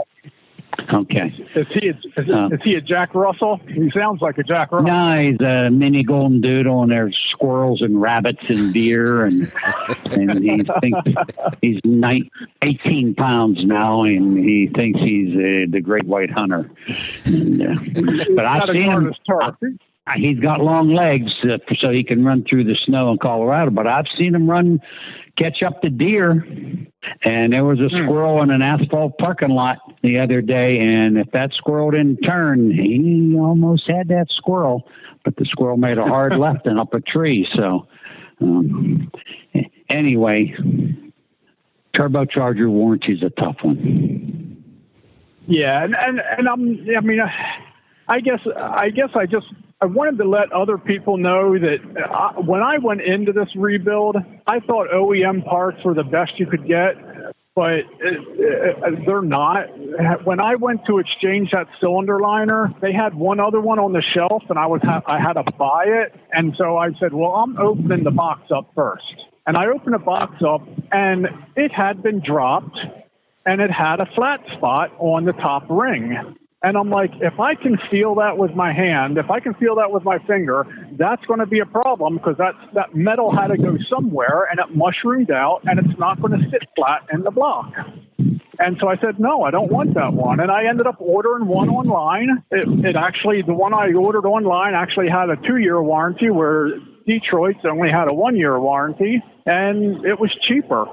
okay 0.93 1.33
Is 1.55 1.67
he 1.71 1.89
a, 1.89 1.91
is, 2.19 2.29
Uh. 2.29 2.49
is 2.51 2.59
he 2.63 2.75
a 2.75 2.81
Jack 2.81 3.13
Russell? 3.15 3.59
He 3.67 3.89
sounds 3.91 4.21
like 4.21 4.37
a 4.37 4.43
Jack 4.43 4.71
Russell. 4.71 4.87
no 4.87 5.19
he's 5.21 5.39
a 5.41 5.69
mini 5.69 6.03
golden 6.03 6.41
doodle 6.41 6.83
and 6.83 6.91
there's 6.91 7.17
squirrels 7.29 7.81
and 7.81 8.01
rabbits 8.01 8.41
and 8.49 8.73
deer 8.73 9.25
and 9.25 9.51
and 10.11 10.43
he 10.43 10.61
thinks 10.81 10.99
he's 11.61 11.79
nine, 11.83 12.29
18 12.61 13.15
pounds 13.15 13.63
now 13.65 14.03
and 14.03 14.37
he 14.37 14.67
thinks 14.67 14.99
he's 14.99 15.35
uh, 15.35 15.65
the 15.71 15.81
great 15.81 16.05
white 16.05 16.31
hunter 16.31 16.69
and, 17.25 17.61
uh, 17.61 17.75
but 18.35 18.45
I've 18.45 18.69
seen 18.69 18.91
him 18.91 19.13
he's 20.15 20.39
got 20.39 20.59
long 20.61 20.89
legs 20.89 21.31
uh, 21.43 21.57
so 21.79 21.91
he 21.91 22.03
can 22.03 22.25
run 22.25 22.43
through 22.43 22.63
the 22.63 22.75
snow 22.75 23.11
in 23.11 23.17
Colorado. 23.19 23.71
But 23.71 23.87
I've 23.87 24.07
seen 24.17 24.33
him 24.33 24.49
run, 24.49 24.81
catch 25.39 25.63
up 25.63 25.81
to 25.81 25.89
deer. 25.89 26.45
And 27.23 27.53
there 27.53 27.63
was 27.63 27.79
a 27.79 27.89
squirrel 27.89 28.41
in 28.41 28.51
an 28.51 28.61
asphalt 28.61 29.17
parking 29.17 29.49
lot 29.49 29.77
the 30.03 30.19
other 30.19 30.41
day, 30.41 30.79
and 30.79 31.17
if 31.17 31.31
that 31.31 31.53
squirrel 31.53 31.91
didn't 31.91 32.17
turn, 32.17 32.71
he 32.71 33.35
almost 33.37 33.89
had 33.89 34.09
that 34.09 34.27
squirrel. 34.29 34.87
But 35.23 35.37
the 35.37 35.45
squirrel 35.45 35.77
made 35.77 35.97
a 35.97 36.03
hard 36.03 36.35
left 36.37 36.67
and 36.67 36.77
up 36.77 36.93
a 36.93 36.99
tree. 36.99 37.47
So, 37.53 37.87
um, 38.41 39.09
anyway, 39.89 40.53
turbocharger 41.95 42.69
warranty 42.69 43.13
is 43.13 43.23
a 43.23 43.29
tough 43.29 43.57
one. 43.61 44.63
Yeah, 45.47 45.83
and 45.83 45.95
and, 45.95 46.21
and 46.37 46.49
I'm 46.49 46.85
I 46.95 46.99
mean 46.99 47.21
I 48.07 48.19
guess 48.19 48.39
I 48.55 48.89
guess 48.89 49.09
I 49.15 49.25
just 49.25 49.47
I 49.81 49.85
wanted 49.85 50.17
to 50.17 50.25
let 50.25 50.51
other 50.51 50.77
people 50.77 51.17
know 51.17 51.57
that 51.57 51.79
I, 51.97 52.39
when 52.39 52.61
I 52.61 52.79
went 52.79 53.01
into 53.01 53.31
this 53.31 53.55
rebuild, 53.55 54.17
I 54.45 54.59
thought 54.59 54.89
OEM 54.89 55.45
parts 55.45 55.83
were 55.85 55.93
the 55.93 56.03
best 56.03 56.37
you 56.37 56.47
could 56.47 56.67
get, 56.67 56.95
but 57.55 57.85
uh, 58.03 58.85
uh, 58.85 58.91
they're 59.05 59.21
not. 59.21 59.67
When 60.25 60.41
I 60.41 60.55
went 60.55 60.85
to 60.87 60.99
exchange 60.99 61.51
that 61.51 61.67
cylinder 61.79 62.19
liner, 62.19 62.73
they 62.81 62.91
had 62.91 63.15
one 63.15 63.39
other 63.39 63.61
one 63.61 63.79
on 63.79 63.93
the 63.93 64.01
shelf, 64.01 64.43
and 64.49 64.59
I 64.59 64.65
was 64.65 64.81
ha- 64.81 65.03
I 65.05 65.17
had 65.19 65.33
to 65.33 65.43
buy 65.43 65.85
it, 65.85 66.13
and 66.33 66.53
so 66.57 66.77
I 66.77 66.91
said, 66.99 67.13
well, 67.13 67.31
I'm 67.31 67.57
opening 67.57 68.03
the 68.03 68.11
box 68.11 68.51
up 68.51 68.71
first, 68.75 69.15
and 69.47 69.55
I 69.55 69.67
opened 69.67 69.93
the 69.93 69.99
box 69.99 70.43
up, 70.45 70.61
and 70.91 71.27
it 71.55 71.71
had 71.71 72.03
been 72.03 72.19
dropped 72.19 72.77
and 73.45 73.61
it 73.61 73.71
had 73.71 73.99
a 73.99 74.05
flat 74.05 74.41
spot 74.53 74.91
on 74.99 75.25
the 75.25 75.33
top 75.33 75.65
ring. 75.69 76.37
And 76.61 76.77
I'm 76.77 76.89
like, 76.89 77.11
if 77.21 77.39
I 77.39 77.55
can 77.55 77.77
feel 77.89 78.15
that 78.15 78.37
with 78.37 78.53
my 78.53 78.73
hand, 78.73 79.17
if 79.17 79.31
I 79.31 79.39
can 79.39 79.53
feel 79.53 79.75
that 79.75 79.91
with 79.91 80.03
my 80.03 80.19
finger, 80.19 80.67
that's 80.97 81.25
going 81.25 81.39
to 81.39 81.45
be 81.45 81.59
a 81.59 81.65
problem 81.65 82.17
because 82.17 82.35
that 82.37 82.53
that 82.73 82.93
metal 82.93 83.33
had 83.33 83.47
to 83.47 83.57
go 83.57 83.77
somewhere 83.89 84.45
and 84.51 84.59
it 84.59 84.75
mushroomed 84.75 85.31
out 85.31 85.61
and 85.63 85.79
it's 85.79 85.97
not 85.97 86.21
going 86.21 86.37
to 86.37 86.49
sit 86.49 86.63
flat 86.75 87.05
in 87.13 87.23
the 87.23 87.31
block. 87.31 87.73
And 88.59 88.77
so 88.81 88.89
I 88.89 88.97
said, 88.97 89.21
no, 89.21 89.43
I 89.43 89.51
don't 89.51 89.71
want 89.71 89.93
that 89.93 90.11
one. 90.11 90.41
And 90.41 90.51
I 90.51 90.65
ended 90.65 90.85
up 90.85 90.97
ordering 90.99 91.47
one 91.47 91.69
online. 91.69 92.43
It, 92.51 92.85
it 92.87 92.95
actually, 92.97 93.41
the 93.41 93.53
one 93.53 93.73
I 93.73 93.93
ordered 93.93 94.25
online 94.25 94.73
actually 94.73 95.07
had 95.07 95.29
a 95.29 95.37
two 95.37 95.57
year 95.57 95.81
warranty, 95.81 96.29
where 96.29 96.71
Detroit's 97.07 97.63
only 97.63 97.89
had 97.89 98.09
a 98.09 98.13
one 98.13 98.35
year 98.35 98.59
warranty, 98.59 99.23
and 99.45 100.05
it 100.05 100.19
was 100.19 100.35
cheaper. 100.41 100.87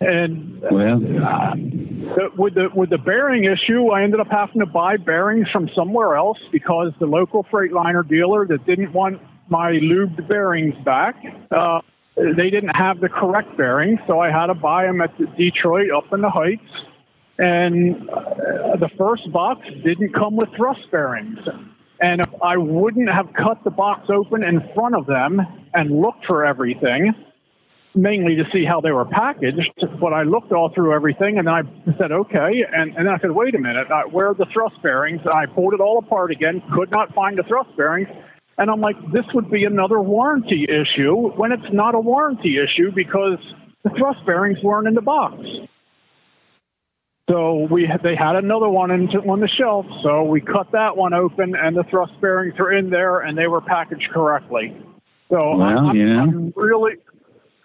And 0.00 0.62
Well, 0.70 0.96
uh, 0.96 1.54
the- 1.54 2.30
with 2.36 2.54
the 2.54 2.70
with 2.74 2.90
the 2.90 2.98
bearing 2.98 3.44
issue, 3.44 3.88
I 3.88 4.02
ended 4.02 4.20
up 4.20 4.30
having 4.30 4.60
to 4.60 4.66
buy 4.66 4.96
bearings 4.96 5.48
from 5.50 5.68
somewhere 5.68 6.14
else 6.16 6.38
because 6.50 6.92
the 6.98 7.06
local 7.06 7.44
Freightliner 7.44 8.06
dealer 8.06 8.46
that 8.46 8.64
didn't 8.64 8.92
want 8.94 9.20
my 9.50 9.72
lubed 9.72 10.26
bearings 10.26 10.74
back, 10.84 11.16
uh, 11.50 11.80
they 12.16 12.48
didn't 12.50 12.76
have 12.76 13.00
the 13.00 13.08
correct 13.08 13.56
bearings, 13.58 14.00
so 14.06 14.20
I 14.20 14.30
had 14.30 14.46
to 14.46 14.54
buy 14.54 14.86
them 14.86 15.00
at 15.02 15.16
the 15.18 15.26
Detroit 15.26 15.90
up 15.90 16.12
in 16.12 16.22
the 16.22 16.30
Heights. 16.30 16.62
And 17.38 18.08
uh, 18.10 18.76
the 18.76 18.90
first 18.96 19.30
box 19.32 19.66
didn't 19.84 20.14
come 20.14 20.36
with 20.36 20.48
thrust 20.56 20.90
bearings. 20.90 21.38
And 22.00 22.20
if 22.20 22.28
I 22.42 22.56
wouldn't 22.56 23.10
have 23.10 23.32
cut 23.34 23.62
the 23.64 23.70
box 23.70 24.08
open 24.08 24.42
in 24.42 24.62
front 24.74 24.94
of 24.94 25.06
them 25.06 25.46
and 25.74 26.00
looked 26.00 26.26
for 26.26 26.44
everything, 26.44 27.14
mainly 27.94 28.36
to 28.36 28.44
see 28.52 28.64
how 28.64 28.80
they 28.80 28.92
were 28.92 29.04
packaged, 29.04 29.84
but 30.00 30.12
I 30.12 30.22
looked 30.22 30.52
all 30.52 30.70
through 30.70 30.94
everything 30.94 31.38
and 31.38 31.48
I 31.48 31.62
said, 31.98 32.12
okay. 32.12 32.64
And, 32.72 32.96
and 32.96 33.08
I 33.08 33.18
said, 33.18 33.32
wait 33.32 33.54
a 33.54 33.58
minute, 33.58 33.90
uh, 33.90 34.04
where 34.04 34.28
are 34.28 34.34
the 34.34 34.46
thrust 34.52 34.80
bearings? 34.82 35.20
And 35.24 35.32
I 35.32 35.46
pulled 35.46 35.74
it 35.74 35.80
all 35.80 35.98
apart 35.98 36.30
again, 36.30 36.62
could 36.72 36.90
not 36.90 37.12
find 37.14 37.36
the 37.36 37.42
thrust 37.42 37.76
bearings. 37.76 38.08
And 38.58 38.70
I'm 38.70 38.80
like, 38.80 38.96
this 39.12 39.24
would 39.34 39.50
be 39.50 39.64
another 39.64 40.00
warranty 40.00 40.66
issue 40.68 41.30
when 41.30 41.50
it's 41.50 41.72
not 41.72 41.94
a 41.94 42.00
warranty 42.00 42.58
issue 42.58 42.92
because 42.92 43.38
the 43.82 43.90
thrust 43.90 44.24
bearings 44.26 44.62
weren't 44.62 44.86
in 44.86 44.94
the 44.94 45.02
box. 45.02 45.42
So 47.28 47.68
we 47.70 47.88
they 48.02 48.16
had 48.16 48.34
another 48.34 48.68
one 48.68 48.90
in, 48.90 49.08
on 49.08 49.38
the 49.38 49.46
shelf, 49.46 49.86
so 50.02 50.24
we 50.24 50.40
cut 50.40 50.72
that 50.72 50.96
one 50.96 51.14
open, 51.14 51.54
and 51.54 51.76
the 51.76 51.84
thrust 51.84 52.20
bearings 52.20 52.58
are 52.58 52.72
in 52.72 52.90
there, 52.90 53.20
and 53.20 53.38
they 53.38 53.46
were 53.46 53.60
packaged 53.60 54.10
correctly. 54.10 54.76
So 55.30 55.56
Well, 55.56 55.62
I'm, 55.62 55.96
yeah. 55.96 56.22
I'm 56.22 56.52
really, 56.56 56.94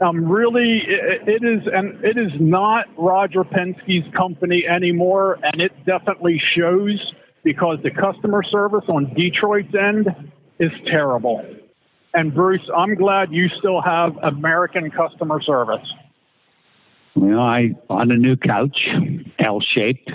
I'm 0.01 0.25
really, 0.25 0.79
it, 0.79 1.27
it 1.27 1.43
is, 1.43 1.67
and 1.71 2.03
it 2.03 2.17
is 2.17 2.31
not 2.39 2.87
Roger 2.97 3.43
Penske's 3.43 4.13
company 4.13 4.67
anymore, 4.67 5.39
and 5.41 5.61
it 5.61 5.85
definitely 5.85 6.41
shows 6.53 7.13
because 7.43 7.79
the 7.83 7.91
customer 7.91 8.43
service 8.43 8.83
on 8.89 9.13
Detroit's 9.13 9.73
end 9.73 10.13
is 10.59 10.71
terrible. 10.85 11.45
And 12.13 12.33
Bruce, 12.33 12.67
I'm 12.75 12.95
glad 12.95 13.31
you 13.31 13.49
still 13.49 13.81
have 13.81 14.17
American 14.21 14.89
customer 14.91 15.41
service. 15.41 15.87
Well, 17.15 17.39
I 17.39 17.69
bought 17.87 18.11
a 18.11 18.17
new 18.17 18.35
couch, 18.35 18.89
L-shaped, 19.39 20.11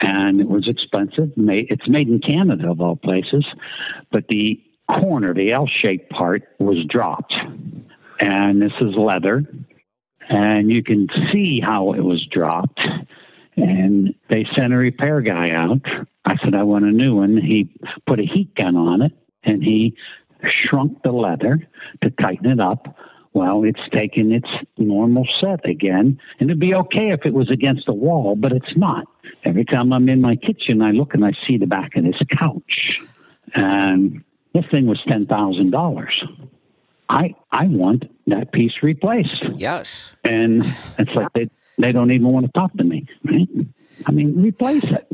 and 0.00 0.40
it 0.40 0.48
was 0.48 0.66
expensive. 0.66 1.32
It's 1.36 1.88
made 1.88 2.08
in 2.08 2.20
Canada 2.20 2.70
of 2.70 2.80
all 2.80 2.96
places, 2.96 3.46
but 4.10 4.26
the 4.28 4.60
corner, 4.88 5.32
the 5.34 5.52
L-shaped 5.52 6.10
part, 6.10 6.42
was 6.58 6.84
dropped, 6.86 7.34
and 8.22 8.62
this 8.62 8.72
is 8.80 8.94
leather, 8.94 9.42
and 10.28 10.70
you 10.70 10.82
can 10.82 11.08
see 11.32 11.58
how 11.60 11.92
it 11.92 12.00
was 12.00 12.24
dropped. 12.24 12.80
And 13.56 14.14
they 14.30 14.46
sent 14.54 14.72
a 14.72 14.76
repair 14.76 15.20
guy 15.20 15.50
out. 15.50 15.82
I 16.24 16.36
said 16.36 16.54
I 16.54 16.62
want 16.62 16.84
a 16.84 16.92
new 16.92 17.16
one. 17.16 17.36
He 17.36 17.68
put 18.06 18.20
a 18.20 18.24
heat 18.24 18.54
gun 18.54 18.76
on 18.76 19.02
it, 19.02 19.12
and 19.42 19.62
he 19.62 19.96
shrunk 20.48 21.02
the 21.02 21.10
leather 21.10 21.68
to 22.00 22.10
tighten 22.10 22.46
it 22.46 22.60
up. 22.60 22.96
Well, 23.34 23.64
it's 23.64 23.88
taken 23.90 24.30
its 24.30 24.48
normal 24.78 25.26
set 25.40 25.66
again, 25.66 26.20
and 26.38 26.48
it'd 26.48 26.60
be 26.60 26.74
okay 26.74 27.10
if 27.10 27.26
it 27.26 27.34
was 27.34 27.50
against 27.50 27.86
the 27.86 27.92
wall, 27.92 28.36
but 28.36 28.52
it's 28.52 28.76
not. 28.76 29.06
Every 29.44 29.64
time 29.64 29.92
I'm 29.92 30.08
in 30.08 30.20
my 30.20 30.36
kitchen, 30.36 30.80
I 30.80 30.92
look 30.92 31.14
and 31.14 31.24
I 31.24 31.32
see 31.46 31.56
the 31.56 31.66
back 31.66 31.96
of 31.96 32.04
this 32.04 32.20
couch, 32.30 33.00
and 33.54 34.22
this 34.54 34.66
thing 34.70 34.86
was 34.86 35.02
ten 35.08 35.26
thousand 35.26 35.70
dollars. 35.70 36.22
I 37.12 37.34
I 37.50 37.66
want 37.66 38.04
that 38.26 38.52
piece 38.52 38.82
replaced, 38.82 39.44
Yes. 39.56 40.16
and 40.24 40.64
it's 40.98 41.14
like 41.14 41.32
they 41.34 41.48
they 41.78 41.92
don't 41.92 42.10
even 42.10 42.28
want 42.28 42.46
to 42.46 42.52
talk 42.52 42.72
to 42.78 42.84
me. 42.84 43.06
Right? 43.24 43.48
I 44.06 44.12
mean, 44.12 44.40
replace 44.40 44.84
it. 44.84 45.06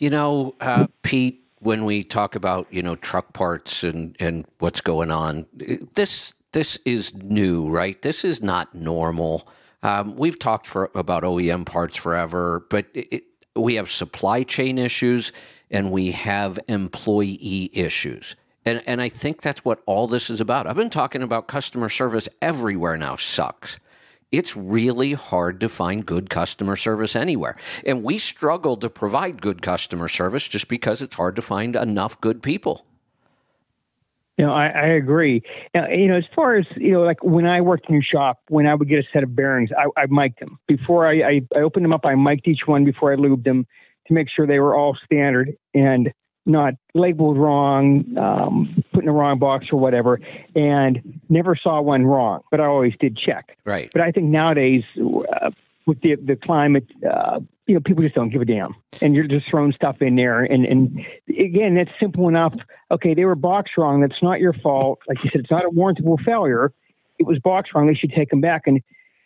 You 0.00 0.10
know, 0.10 0.54
uh, 0.60 0.88
Pete, 1.02 1.44
when 1.60 1.84
we 1.84 2.02
talk 2.02 2.34
about 2.34 2.66
you 2.72 2.82
know 2.82 2.96
truck 2.96 3.32
parts 3.32 3.84
and 3.84 4.16
and 4.18 4.44
what's 4.58 4.80
going 4.80 5.10
on, 5.12 5.46
this 5.94 6.34
this 6.52 6.78
is 6.84 7.14
new, 7.14 7.68
right? 7.70 8.00
This 8.02 8.24
is 8.24 8.42
not 8.42 8.74
normal. 8.74 9.46
Um, 9.84 10.16
we've 10.16 10.38
talked 10.38 10.66
for 10.66 10.90
about 10.94 11.22
OEM 11.22 11.64
parts 11.64 11.96
forever, 11.96 12.66
but 12.70 12.86
it, 12.94 13.06
it, 13.12 13.24
we 13.54 13.74
have 13.76 13.88
supply 13.90 14.42
chain 14.42 14.78
issues 14.78 15.32
and 15.70 15.90
we 15.92 16.10
have 16.12 16.58
employee 16.68 17.70
issues. 17.72 18.34
And, 18.66 18.82
and 18.86 19.00
I 19.00 19.08
think 19.08 19.42
that's 19.42 19.64
what 19.64 19.82
all 19.86 20.06
this 20.06 20.30
is 20.30 20.40
about. 20.40 20.66
I've 20.66 20.76
been 20.76 20.90
talking 20.90 21.22
about 21.22 21.46
customer 21.46 21.88
service 21.88 22.28
everywhere 22.40 22.96
now 22.96 23.16
sucks. 23.16 23.78
It's 24.32 24.56
really 24.56 25.12
hard 25.12 25.60
to 25.60 25.68
find 25.68 26.04
good 26.04 26.28
customer 26.30 26.74
service 26.74 27.14
anywhere. 27.14 27.56
And 27.86 28.02
we 28.02 28.18
struggle 28.18 28.76
to 28.78 28.90
provide 28.90 29.40
good 29.40 29.62
customer 29.62 30.08
service 30.08 30.48
just 30.48 30.68
because 30.68 31.02
it's 31.02 31.16
hard 31.16 31.36
to 31.36 31.42
find 31.42 31.76
enough 31.76 32.20
good 32.20 32.42
people. 32.42 32.84
You 34.36 34.46
know, 34.46 34.52
I, 34.52 34.66
I 34.66 34.86
agree. 34.86 35.42
Now, 35.74 35.86
you 35.86 36.08
know, 36.08 36.16
as 36.16 36.24
far 36.34 36.56
as 36.56 36.66
you 36.76 36.90
know, 36.90 37.02
like 37.02 37.22
when 37.22 37.46
I 37.46 37.60
worked 37.60 37.88
in 37.88 37.94
your 37.94 38.02
shop, 38.02 38.40
when 38.48 38.66
I 38.66 38.74
would 38.74 38.88
get 38.88 38.98
a 38.98 39.08
set 39.12 39.22
of 39.22 39.36
bearings, 39.36 39.70
I, 39.76 39.86
I 39.96 40.06
mic'd 40.08 40.40
them 40.40 40.58
before 40.66 41.06
I, 41.06 41.22
I, 41.22 41.40
I 41.54 41.60
opened 41.60 41.84
them 41.84 41.92
up. 41.92 42.04
I 42.04 42.16
mic'd 42.16 42.48
each 42.48 42.66
one 42.66 42.84
before 42.84 43.12
I 43.12 43.16
lubed 43.16 43.44
them 43.44 43.64
to 44.08 44.12
make 44.12 44.28
sure 44.28 44.46
they 44.46 44.58
were 44.58 44.74
all 44.74 44.96
standard 45.04 45.56
and 45.72 46.12
not 46.46 46.74
labeled 46.94 47.38
wrong, 47.38 48.16
um, 48.18 48.84
put 48.92 49.00
in 49.00 49.06
the 49.06 49.12
wrong 49.12 49.38
box 49.38 49.66
or 49.72 49.78
whatever. 49.78 50.20
And 50.54 51.20
never 51.28 51.56
saw 51.56 51.80
one 51.80 52.04
wrong, 52.04 52.42
but 52.50 52.60
I 52.60 52.66
always 52.66 52.94
did 52.98 53.16
check. 53.16 53.56
Right. 53.64 53.90
But 53.92 54.02
I 54.02 54.10
think 54.10 54.26
nowadays, 54.26 54.84
uh, 54.98 55.50
with 55.86 56.00
the 56.00 56.16
the 56.16 56.36
climate, 56.36 56.86
uh, 57.08 57.40
you 57.66 57.74
know, 57.74 57.80
people 57.80 58.02
just 58.02 58.14
don't 58.14 58.30
give 58.30 58.40
a 58.40 58.44
damn, 58.44 58.74
and 59.02 59.14
you're 59.14 59.26
just 59.26 59.48
throwing 59.48 59.72
stuff 59.72 60.00
in 60.00 60.16
there. 60.16 60.40
And 60.40 60.64
and 60.64 61.06
again, 61.28 61.74
that's 61.74 61.90
simple 62.00 62.28
enough. 62.28 62.54
Okay, 62.90 63.14
they 63.14 63.24
were 63.24 63.34
box 63.34 63.72
wrong. 63.76 64.00
That's 64.00 64.22
not 64.22 64.40
your 64.40 64.52
fault. 64.52 65.00
Like 65.08 65.18
you 65.22 65.30
said, 65.30 65.42
it's 65.42 65.50
not 65.50 65.64
a 65.64 65.70
warrantable 65.70 66.22
failure. 66.24 66.72
It 67.18 67.26
was 67.26 67.38
box 67.38 67.70
wrong. 67.74 67.86
They 67.86 67.94
should 67.94 68.12
take 68.12 68.30
them 68.30 68.40
back. 68.40 68.62
And 68.66 68.80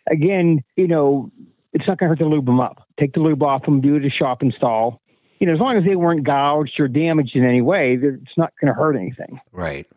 again, 0.09 0.63
you 0.75 0.87
know, 0.87 1.31
it's 1.73 1.87
not 1.87 1.97
going 1.97 2.07
to 2.07 2.15
hurt 2.15 2.19
to 2.19 2.29
lube 2.29 2.45
them 2.45 2.59
up. 2.59 2.87
Take 2.99 3.13
the 3.13 3.19
lube 3.19 3.41
off 3.41 3.63
them. 3.65 3.81
Do 3.81 3.95
it 3.95 4.05
a 4.05 4.09
shop 4.09 4.41
install. 4.41 5.01
You 5.39 5.47
know, 5.47 5.53
as 5.53 5.59
long 5.59 5.77
as 5.77 5.85
they 5.85 5.95
weren't 5.95 6.23
gouged 6.23 6.79
or 6.79 6.87
damaged 6.87 7.35
in 7.35 7.45
any 7.45 7.61
way, 7.61 7.93
it's 8.01 8.37
not 8.37 8.51
going 8.59 8.67
to 8.67 8.77
hurt 8.77 8.95
anything 8.95 9.39
Right. 9.53 9.87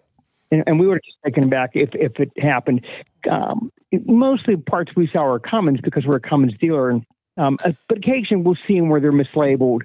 and, 0.50 0.62
and 0.66 0.78
we 0.78 0.86
would 0.86 0.94
have 0.94 1.02
just 1.02 1.16
taken 1.24 1.42
them 1.42 1.50
back 1.50 1.70
if, 1.74 1.90
if 1.94 2.20
it 2.20 2.30
happened. 2.38 2.86
Um, 3.30 3.72
it- 3.90 4.06
mostly 4.06 4.56
parts 4.56 4.92
we 4.94 5.08
sell 5.08 5.24
are 5.24 5.38
Cummins 5.40 5.80
because 5.80 6.06
we're 6.06 6.16
a 6.16 6.20
Cummins 6.20 6.54
dealer, 6.58 6.90
and 6.90 7.04
um, 7.38 7.56
uh, 7.64 7.72
but 7.88 7.98
occasionally 7.98 8.42
we'll 8.44 8.56
see 8.66 8.78
them 8.78 8.88
where 8.88 9.00
they're 9.00 9.12
mislabeled. 9.12 9.80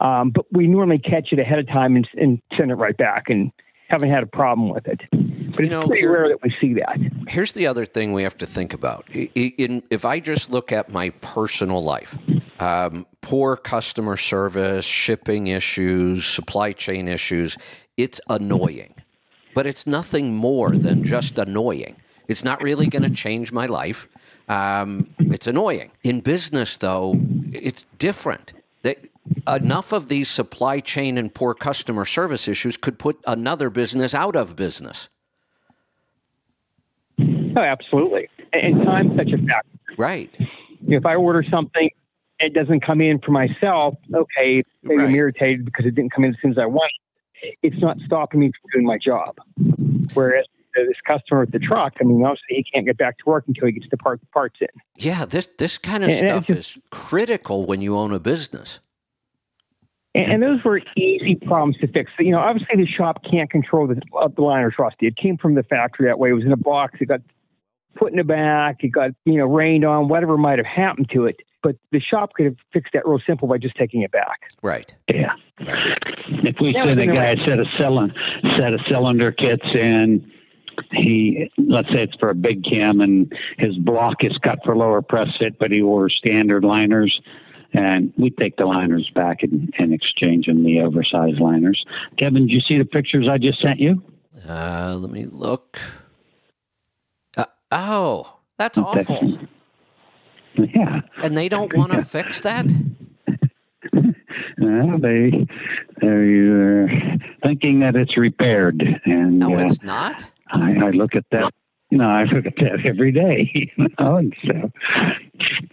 Um, 0.00 0.30
but 0.30 0.44
we 0.52 0.66
normally 0.66 0.98
catch 0.98 1.32
it 1.32 1.38
ahead 1.38 1.58
of 1.58 1.66
time 1.68 1.96
and, 1.96 2.08
and 2.16 2.40
send 2.56 2.70
it 2.70 2.74
right 2.74 2.96
back, 2.96 3.30
and 3.30 3.50
haven't 3.88 4.10
had 4.10 4.22
a 4.22 4.26
problem 4.26 4.68
with 4.68 4.86
it. 4.88 5.00
But 5.10 5.60
it's 5.64 5.70
know, 5.70 5.86
pretty 5.86 6.00
here- 6.02 6.12
rare 6.12 6.28
that 6.28 6.42
we 6.42 6.54
see 6.60 6.74
that. 6.74 6.98
Here's 7.28 7.52
the 7.52 7.66
other 7.66 7.84
thing 7.84 8.12
we 8.12 8.22
have 8.24 8.36
to 8.38 8.46
think 8.46 8.74
about. 8.74 9.08
In, 9.10 9.82
if 9.90 10.04
I 10.04 10.20
just 10.20 10.50
look 10.50 10.72
at 10.72 10.90
my 10.90 11.10
personal 11.20 11.82
life, 11.82 12.18
um, 12.60 13.06
poor 13.20 13.56
customer 13.56 14.16
service, 14.16 14.84
shipping 14.84 15.48
issues, 15.48 16.24
supply 16.24 16.72
chain 16.72 17.08
issues, 17.08 17.56
it's 17.96 18.20
annoying. 18.28 18.94
But 19.54 19.66
it's 19.66 19.86
nothing 19.86 20.34
more 20.34 20.76
than 20.76 21.04
just 21.04 21.38
annoying. 21.38 21.96
It's 22.26 22.44
not 22.44 22.62
really 22.62 22.86
going 22.86 23.02
to 23.02 23.10
change 23.10 23.52
my 23.52 23.66
life. 23.66 24.08
Um, 24.48 25.14
it's 25.18 25.46
annoying. 25.46 25.92
In 26.02 26.20
business, 26.20 26.76
though, 26.76 27.14
it's 27.52 27.84
different. 27.98 28.52
They, 28.82 28.96
enough 29.48 29.92
of 29.92 30.08
these 30.08 30.28
supply 30.28 30.80
chain 30.80 31.16
and 31.18 31.32
poor 31.32 31.54
customer 31.54 32.04
service 32.04 32.48
issues 32.48 32.76
could 32.76 32.98
put 32.98 33.18
another 33.26 33.70
business 33.70 34.14
out 34.14 34.36
of 34.36 34.56
business. 34.56 35.08
Oh, 37.18 37.60
absolutely. 37.60 38.28
And, 38.52 38.84
time's 38.84 39.16
such 39.16 39.32
a 39.32 39.38
factor. 39.38 39.68
Right. 39.96 40.34
If 40.88 41.06
I 41.06 41.14
order 41.14 41.44
something, 41.48 41.90
it 42.44 42.54
doesn't 42.54 42.80
come 42.80 43.00
in 43.00 43.18
for 43.20 43.30
myself. 43.32 43.94
Okay, 44.12 44.62
maybe 44.82 45.02
I'm 45.02 45.14
irritated 45.14 45.64
because 45.64 45.86
it 45.86 45.94
didn't 45.94 46.12
come 46.12 46.24
in 46.24 46.30
as 46.30 46.36
soon 46.40 46.52
as 46.52 46.58
I 46.58 46.66
wanted. 46.66 46.92
It's 47.62 47.80
not 47.80 47.98
stopping 48.06 48.40
me 48.40 48.52
from 48.52 48.70
doing 48.72 48.86
my 48.86 48.98
job. 48.98 49.36
Whereas 50.14 50.46
this 50.74 51.00
customer 51.06 51.40
with 51.40 51.52
the 51.52 51.58
truck, 51.58 51.94
I 52.00 52.04
mean, 52.04 52.24
obviously 52.24 52.56
he 52.56 52.64
can't 52.64 52.86
get 52.86 52.96
back 52.96 53.18
to 53.18 53.24
work 53.26 53.44
until 53.46 53.66
he 53.66 53.72
gets 53.72 53.86
the 53.90 53.96
part, 53.96 54.20
parts 54.32 54.56
in. 54.60 54.68
Yeah, 54.96 55.24
this 55.24 55.48
this 55.58 55.78
kind 55.78 56.04
of 56.04 56.10
And- 56.10 56.28
and 56.28 56.44
stuff 56.44 56.56
is 56.56 56.78
critical 56.90 57.64
when 57.66 57.80
you 57.80 57.96
own 57.96 58.12
a 58.12 58.20
business. 58.20 58.80
And, 60.14 60.32
and 60.32 60.42
those 60.42 60.62
were 60.64 60.80
easy 60.96 61.34
problems 61.36 61.76
to 61.78 61.88
fix. 61.88 62.10
You 62.18 62.30
know, 62.32 62.38
obviously 62.38 62.76
the 62.76 62.86
shop 62.86 63.24
can't 63.28 63.50
control 63.50 63.86
the, 63.86 64.00
uh, 64.18 64.28
the 64.28 64.42
liner 64.42 64.70
trusty. 64.70 65.06
It 65.06 65.16
came 65.16 65.36
from 65.36 65.54
the 65.54 65.62
factory 65.64 66.06
that 66.06 66.18
way. 66.18 66.30
It 66.30 66.34
was 66.34 66.44
in 66.44 66.52
a 66.52 66.56
box. 66.56 67.00
It 67.00 67.06
got 67.06 67.20
put 67.96 68.12
in 68.12 68.18
the 68.18 68.24
back. 68.24 68.82
It 68.84 68.88
got, 68.88 69.10
you 69.24 69.34
know, 69.38 69.46
rained 69.46 69.84
on, 69.84 70.08
whatever 70.08 70.36
might 70.38 70.58
have 70.58 70.66
happened 70.66 71.10
to 71.10 71.26
it. 71.26 71.36
But 71.64 71.76
the 71.90 71.98
shop 71.98 72.34
could 72.34 72.44
have 72.44 72.56
fixed 72.72 72.92
that 72.92 73.04
real 73.08 73.18
simple 73.26 73.48
by 73.48 73.58
just 73.58 73.74
taking 73.74 74.02
it 74.02 74.12
back. 74.12 74.50
Right. 74.62 74.94
Yeah. 75.08 75.32
If 75.58 76.60
we 76.60 76.72
Yeah, 76.74 76.84
send 76.84 77.00
a 77.00 77.06
guy 77.06 77.30
a 77.30 77.36
set 77.38 77.58
of 77.58 77.66
cylinder 77.78 78.14
set 78.56 78.74
of 78.74 78.80
cylinder 78.88 79.32
kits 79.32 79.64
and 79.74 80.30
he 80.92 81.50
let's 81.56 81.88
say 81.88 82.02
it's 82.02 82.14
for 82.16 82.28
a 82.30 82.34
big 82.34 82.64
cam 82.64 83.00
and 83.00 83.32
his 83.58 83.76
block 83.78 84.22
is 84.22 84.36
cut 84.38 84.58
for 84.64 84.76
lower 84.76 85.00
press 85.02 85.28
fit, 85.38 85.58
but 85.58 85.70
he 85.72 85.82
wore 85.82 86.08
standard 86.10 86.64
liners 86.64 87.20
and 87.72 88.12
we 88.16 88.30
take 88.30 88.56
the 88.56 88.66
liners 88.66 89.10
back 89.14 89.42
and, 89.42 89.72
and 89.78 89.92
exchange 89.94 90.46
them 90.46 90.62
the 90.64 90.80
oversized 90.80 91.40
liners. 91.40 91.84
Kevin, 92.18 92.46
did 92.46 92.52
you 92.52 92.60
see 92.60 92.76
the 92.78 92.84
pictures 92.84 93.26
I 93.28 93.38
just 93.38 93.60
sent 93.60 93.80
you? 93.80 94.02
Uh, 94.48 94.96
let 94.98 95.10
me 95.10 95.24
look. 95.30 95.78
Uh, 97.36 97.46
oh, 97.72 98.36
that's 98.58 98.76
That's- 98.78 99.08
awful. 99.10 99.38
Yeah. 100.74 101.00
And 101.22 101.36
they 101.36 101.48
don't 101.48 101.74
want 101.76 101.92
to 101.92 102.04
fix 102.04 102.40
that? 102.42 102.70
Well, 104.58 104.98
they 104.98 105.46
they're 106.00 106.88
thinking 107.42 107.80
that 107.80 107.96
it's 107.96 108.16
repaired, 108.16 108.82
and 109.04 109.38
No, 109.38 109.54
uh, 109.56 109.58
it's 109.64 109.82
not. 109.82 110.30
I, 110.48 110.74
I 110.86 110.90
look 110.90 111.14
at 111.16 111.24
that. 111.32 111.52
You 111.90 111.98
know, 111.98 112.08
I 112.08 112.24
look 112.24 112.46
at 112.46 112.56
that 112.56 112.86
every 112.86 113.12
day. 113.12 113.50
You 113.76 113.88
know, 113.98 114.16
and 114.16 114.34
so 114.44 114.70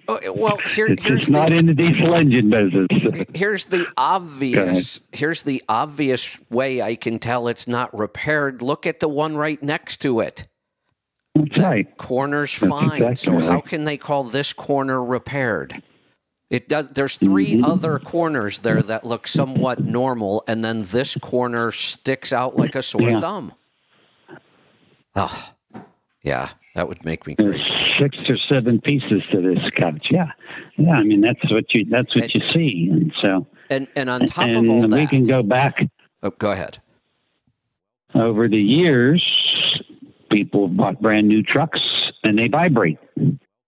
Oh, 0.08 0.20
well, 0.34 0.58
here, 0.58 0.88
it's, 0.88 1.03
here's 1.03 1.22
it's 1.22 1.30
not 1.30 1.52
in 1.52 1.68
the 1.68 1.74
diesel 1.74 2.16
engine 2.16 2.49
business. 2.49 2.88
here's 3.34 3.68
the 3.68 3.88
obvious 3.98 4.99
here's 5.12 5.44
the 5.44 5.64
obvious 5.70 6.41
way 6.49 6.82
I 6.82 6.95
can 6.95 7.20
tell 7.20 7.48
it's 7.48 7.68
not 7.68 7.98
repaired. 7.98 8.62
Look 8.62 8.86
at 8.86 8.99
the 8.99 9.08
one 9.08 9.38
right 9.38 9.62
next 9.62 9.98
to 10.02 10.20
it. 10.20 10.48
That's 11.36 11.58
right. 11.58 11.98
Corner's 11.98 12.58
That's 12.60 12.70
fine. 12.70 13.02
exactly 13.02 13.41
so 13.41 13.48
how 13.52 13.62
can 13.62 13.86
they 13.86 13.98
call 13.98 14.24
this 14.24 14.53
corner 14.53 15.03
repaired? 15.03 15.82
It 16.49 16.68
does. 16.68 16.90
There's 16.90 17.16
3 17.18 17.48
Mm-hmm. 17.56 17.66
other 17.66 17.98
corners 17.99 18.60
there 18.60 18.82
that 18.82 19.06
look 19.06 19.28
somewhat 19.28 19.80
normal, 19.80 20.44
and 20.48 20.64
then 20.66 20.80
this 20.80 21.16
corner 21.22 21.72
sticks 21.72 22.34
out 22.34 22.58
like 22.58 22.76
a 22.76 22.82
sore 22.82 23.10
Yeah. 23.12 23.20
thumb. 23.20 23.53
Oh, 25.16 25.53
yeah, 26.24 26.49
that 26.76 26.88
would 26.90 27.06
make 27.06 27.26
me 27.26 27.36
There's 27.38 27.70
crazy. 27.72 27.94
six 27.98 28.18
or 28.30 28.38
seven 28.38 28.82
pieces 28.82 29.24
to 29.32 29.41
this 29.41 29.70
couch. 29.72 30.10
Yeah, 30.12 30.32
yeah. 30.78 30.95
I 30.98 31.03
mean, 31.03 31.22
that's 31.22 31.49
what 31.49 31.74
you 31.74 31.86
that's 31.86 32.14
what 32.16 32.26
And- 32.26 32.34
you 32.36 32.41
see, 32.52 32.90
and 32.91 33.14
so 33.22 33.48
And 33.70 33.88
and 33.95 34.10
on 34.10 34.26
top 34.26 34.45
and 34.45 34.58
of 34.58 34.70
all 34.70 34.82
we 34.82 34.88
that, 34.88 34.95
we 34.99 35.08
can 35.08 35.24
go 35.24 35.41
back 35.44 35.86
oh, 36.24 36.32
go 36.32 36.52
ahead. 36.52 36.80
over 38.14 38.49
the 38.49 38.62
years. 38.62 39.24
People 40.32 40.68
have 40.68 40.78
bought 40.78 41.02
brand 41.02 41.28
new 41.28 41.44
trucks, 41.44 41.82
and 42.24 42.38
they 42.38 42.48
vibrate. 42.48 42.99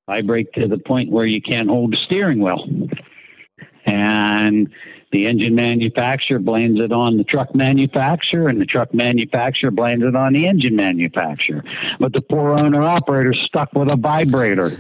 vibrate 0.07 0.53
to 0.53 0.67
the 0.67 0.77
point 0.77 1.11
where 1.11 1.25
you 1.25 1.41
can't 1.41 1.69
hold 1.69 1.93
the 1.93 1.97
steering 1.97 2.39
wheel. 2.39 2.67
And 3.85 4.69
the 5.11 5.27
engine 5.27 5.55
manufacturer 5.55 6.39
blames 6.39 6.79
it 6.79 6.91
on 6.91 7.17
the 7.17 7.23
truck 7.23 7.53
manufacturer, 7.53 8.47
and 8.47 8.59
the 8.59 8.65
truck 8.65 8.93
manufacturer 8.93 9.71
blames 9.71 10.03
it 10.03 10.15
on 10.15 10.33
the 10.33 10.47
engine 10.47 10.75
manufacturer. 10.75 11.63
But 11.99 12.13
the 12.13 12.21
poor 12.21 12.57
owner 12.57 12.81
operator's 12.81 13.39
stuck 13.41 13.73
with 13.73 13.91
a 13.91 13.95
vibrator. 13.95 14.71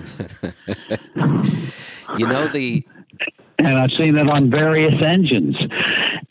You 2.17 2.27
know 2.27 2.47
the 2.47 2.85
and 3.59 3.77
I've 3.77 3.91
seen 3.91 4.17
it 4.17 4.29
on 4.29 4.49
various 4.49 5.01
engines. 5.01 5.55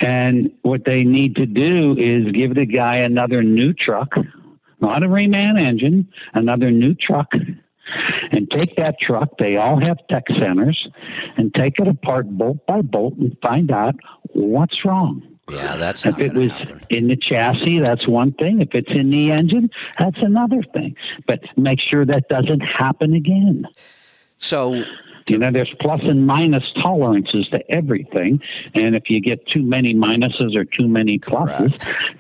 And 0.01 0.51
what 0.62 0.85
they 0.85 1.05
need 1.05 1.37
to 1.37 1.47
do 1.47 1.97
is 1.97 2.31
give 2.33 2.55
the 2.55 2.66
guy 2.66 2.97
another 2.97 3.43
new 3.43 3.73
truck, 3.73 4.15
not 4.82 5.02
a 5.02 5.06
reman 5.09 5.59
engine, 5.60 6.09
another 6.34 6.70
new 6.70 6.94
truck, 6.94 7.32
and 8.30 8.50
take 8.50 8.76
that 8.76 8.96
truck. 9.00 9.38
They 9.38 9.56
all 9.56 9.80
have 9.80 9.98
tech 10.09 10.24
centers, 10.28 10.86
and 11.36 11.54
take 11.54 11.78
it 11.78 11.88
apart 11.88 12.28
bolt 12.28 12.66
by 12.66 12.82
bolt 12.82 13.14
and 13.16 13.36
find 13.40 13.70
out 13.70 13.94
what's 14.34 14.84
wrong. 14.84 15.22
yeah, 15.50 15.76
that's 15.76 16.04
If 16.06 16.18
it 16.18 16.34
was 16.34 16.50
happen. 16.52 16.80
in 16.90 17.09
the 17.09 17.16
chassis, 17.16 17.78
that's 17.80 18.06
one 18.06 18.32
thing. 18.32 18.60
If 18.60 18.74
it's 18.74 18.90
in 18.90 19.10
the 19.10 19.30
engine, 19.32 19.70
that's 19.98 20.18
another 20.22 20.62
thing. 20.74 20.96
But 21.26 21.40
make 21.56 21.80
sure 21.80 22.04
that 22.06 22.28
doesn't 22.28 22.60
happen 22.60 23.14
again. 23.14 23.66
So 24.38 24.84
You 25.28 25.38
know, 25.38 25.50
there's 25.52 25.72
plus 25.80 26.00
and 26.02 26.26
minus 26.26 26.64
tolerances 26.82 27.46
to 27.48 27.60
everything. 27.70 28.40
And 28.74 28.96
if 28.96 29.09
you 29.09 29.20
get 29.20 29.46
too 29.46 29.62
many 29.62 29.94
minuses 29.94 30.56
or 30.56 30.64
too 30.64 30.88
many 30.88 31.18
pluses, 31.18 31.72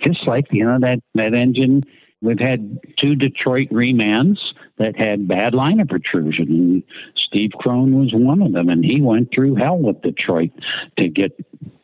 just 0.02 0.24
like, 0.26 0.46
you 0.52 0.64
know, 0.64 0.78
that, 0.80 1.00
that 1.14 1.34
engine, 1.34 1.82
we've 2.22 2.38
had 2.38 2.78
two 2.96 3.14
Detroit 3.14 3.68
remans 3.70 4.38
that 4.78 4.96
had 4.96 5.28
bad 5.28 5.54
liner 5.54 5.84
protrusion. 5.84 6.48
And 6.48 6.82
Steve 7.14 7.50
Crone 7.58 7.98
was 7.98 8.14
one 8.14 8.40
of 8.40 8.52
them. 8.52 8.68
And 8.68 8.84
he 8.84 9.00
went 9.00 9.32
through 9.34 9.56
hell 9.56 9.78
with 9.78 10.00
Detroit 10.02 10.50
to 10.96 11.08
get 11.08 11.32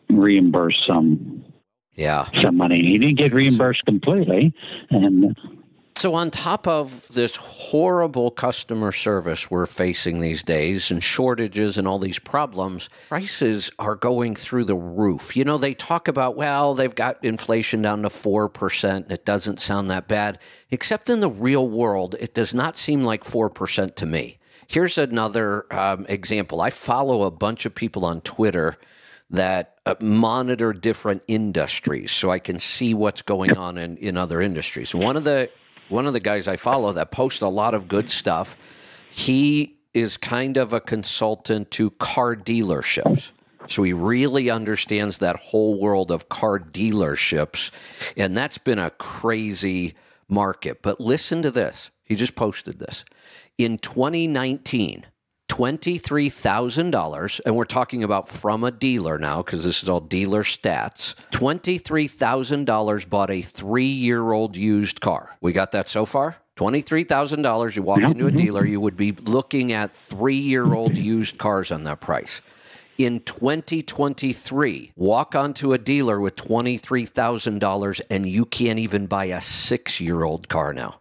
reimbursed 0.09 0.87
some 0.87 1.45
yeah. 1.95 2.25
some 2.41 2.57
money. 2.57 2.81
He 2.83 2.97
didn't 2.99 3.19
get 3.19 3.35
reimbursed 3.35 3.85
completely. 3.85 4.55
And 4.89 5.37
So, 5.99 6.15
on 6.15 6.31
top 6.31 6.69
of 6.69 7.09
this 7.09 7.35
horrible 7.35 8.31
customer 8.31 8.93
service 8.93 9.51
we're 9.51 9.67
facing 9.67 10.21
these 10.21 10.45
days 10.45 10.93
and 10.93 11.03
shortages 11.03 11.77
and 11.77 11.89
all 11.89 11.99
these 11.99 12.21
problems, 12.21 12.89
prices 13.09 13.73
are 13.81 13.97
going 13.97 14.37
through 14.37 14.63
the 14.63 14.77
roof. 14.77 15.37
You 15.37 15.43
know, 15.43 15.59
they 15.59 15.75
talk 15.75 16.07
about, 16.07 16.37
well, 16.37 16.75
they've 16.75 16.95
got 16.95 17.25
inflation 17.25 17.83
down 17.83 18.03
to 18.03 18.11
4%. 18.11 19.11
It 19.11 19.25
doesn't 19.25 19.59
sound 19.59 19.91
that 19.91 20.07
bad, 20.07 20.39
except 20.71 21.11
in 21.11 21.19
the 21.19 21.29
real 21.29 21.69
world, 21.69 22.15
it 22.21 22.33
does 22.33 22.55
not 22.55 22.77
seem 22.77 23.03
like 23.03 23.25
4% 23.25 23.97
to 23.97 24.07
me. 24.07 24.39
Here's 24.69 24.99
another 24.99 25.67
um, 25.75 26.07
example. 26.09 26.61
I 26.61 26.71
follow 26.71 27.25
a 27.25 27.33
bunch 27.33 27.67
of 27.67 27.75
people 27.75 28.05
on 28.05 28.21
Twitter 28.21 28.77
that 29.31 29.79
uh, 29.85 29.97
monitor 30.01 30.73
different 30.73 31.23
industries 31.27 32.13
so 32.13 32.31
I 32.31 32.39
can 32.39 32.61
see 32.61 32.95
what's 32.95 33.23
going 33.23 33.59
on 33.59 33.77
in, 33.79 33.97
in 33.97 34.17
other 34.17 34.41
industries. 34.41 34.95
One 34.95 35.17
of 35.17 35.25
the 35.25 35.51
one 35.89 36.07
of 36.07 36.13
the 36.13 36.21
guys 36.21 36.49
I 36.49 36.57
follow 36.57 36.93
that 36.93 37.11
posts 37.11 37.43
a 37.43 37.49
lot 37.49 37.75
of 37.75 37.89
good 37.89 38.11
stuff, 38.11 38.57
he 39.11 39.77
is 39.95 40.17
kind 40.17 40.57
of 40.57 40.73
a 40.73 40.81
consultant 40.81 41.71
to 41.73 41.91
car 41.93 42.37
dealerships. 42.37 43.33
So 43.67 43.83
he 43.83 43.93
really 43.93 44.51
understands 44.51 45.19
that 45.19 45.37
whole 45.37 45.79
world 45.79 46.11
of 46.11 46.29
car 46.29 46.59
dealerships. 46.59 47.71
And 48.17 48.37
that's 48.37 48.59
been 48.59 48.79
a 48.79 48.91
crazy 48.91 49.95
market. 50.29 50.83
But 50.83 51.01
listen 51.01 51.43
to 51.43 51.51
this. 51.51 51.91
He 52.05 52.17
just 52.17 52.35
posted 52.35 52.79
this. 52.79 53.05
In 53.59 53.77
2019, 53.79 55.05
$23,000, 55.49 57.41
and 57.45 57.57
we're 57.57 57.65
talking 57.65 58.05
about 58.05 58.29
from 58.29 58.65
a 58.65 58.71
dealer 58.71 59.19
now 59.19 59.39
because 59.39 59.65
this 59.65 59.83
is 59.83 59.89
all 59.89 60.01
dealer 60.01 60.43
stats. 60.43 61.15
$23,000 61.31 63.09
bought 63.11 63.31
a 63.31 63.43
three 63.43 63.85
year 63.85 64.33
old 64.33 64.57
used 64.57 65.01
car. 65.01 65.37
We 65.41 65.53
got 65.53 65.73
that 65.73 65.89
so 65.89 66.05
far? 66.05 66.37
$23,000. 66.59 67.77
You 67.77 67.83
walk 67.83 68.01
into 68.01 68.27
a 68.27 68.29
mm-hmm. 68.29 68.37
dealer, 68.37 68.67
you 68.67 68.81
would 68.81 68.97
be 68.97 69.13
looking 69.13 69.73
at 69.73 69.95
three 69.95 70.35
year 70.35 70.75
old 70.75 70.97
used 70.97 71.39
cars 71.39 71.73
on 71.73 71.85
that 71.85 72.01
price. 72.01 72.43
In 72.99 73.21
2023, 73.21 74.93
walk 74.97 75.37
onto 75.37 75.73
a 75.73 75.79
dealer 75.79 76.19
with 76.21 76.35
$23,000 76.35 78.01
and 78.11 78.29
you 78.29 78.45
can't 78.45 78.81
even 78.81 79.07
buy 79.07 79.27
a 79.27 79.41
six 79.41 80.01
year 80.01 80.25
old 80.25 80.49
car 80.49 80.73
now. 80.73 81.01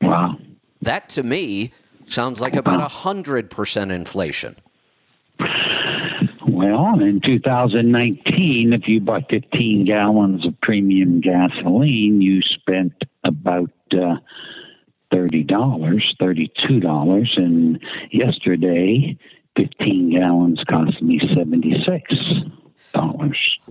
wow. 0.00 0.38
That 0.80 1.10
to 1.10 1.22
me 1.22 1.72
sounds 2.10 2.40
like 2.40 2.56
about 2.56 2.80
a 2.80 2.88
hundred 2.88 3.50
percent 3.50 3.92
inflation. 3.92 4.56
Well, 6.46 7.00
in 7.00 7.20
2019, 7.20 8.72
if 8.72 8.88
you 8.88 9.00
bought 9.00 9.30
15 9.30 9.84
gallons 9.84 10.44
of 10.44 10.60
premium 10.60 11.20
gasoline, 11.20 12.20
you 12.20 12.42
spent 12.42 12.92
about 13.24 13.70
uh, 13.92 14.16
$30, 15.12 15.46
$32. 16.20 17.36
And 17.38 17.80
yesterday, 18.10 19.16
15 19.56 20.10
gallons 20.10 20.62
cost 20.64 21.00
me 21.00 21.18
$76. 21.20 22.50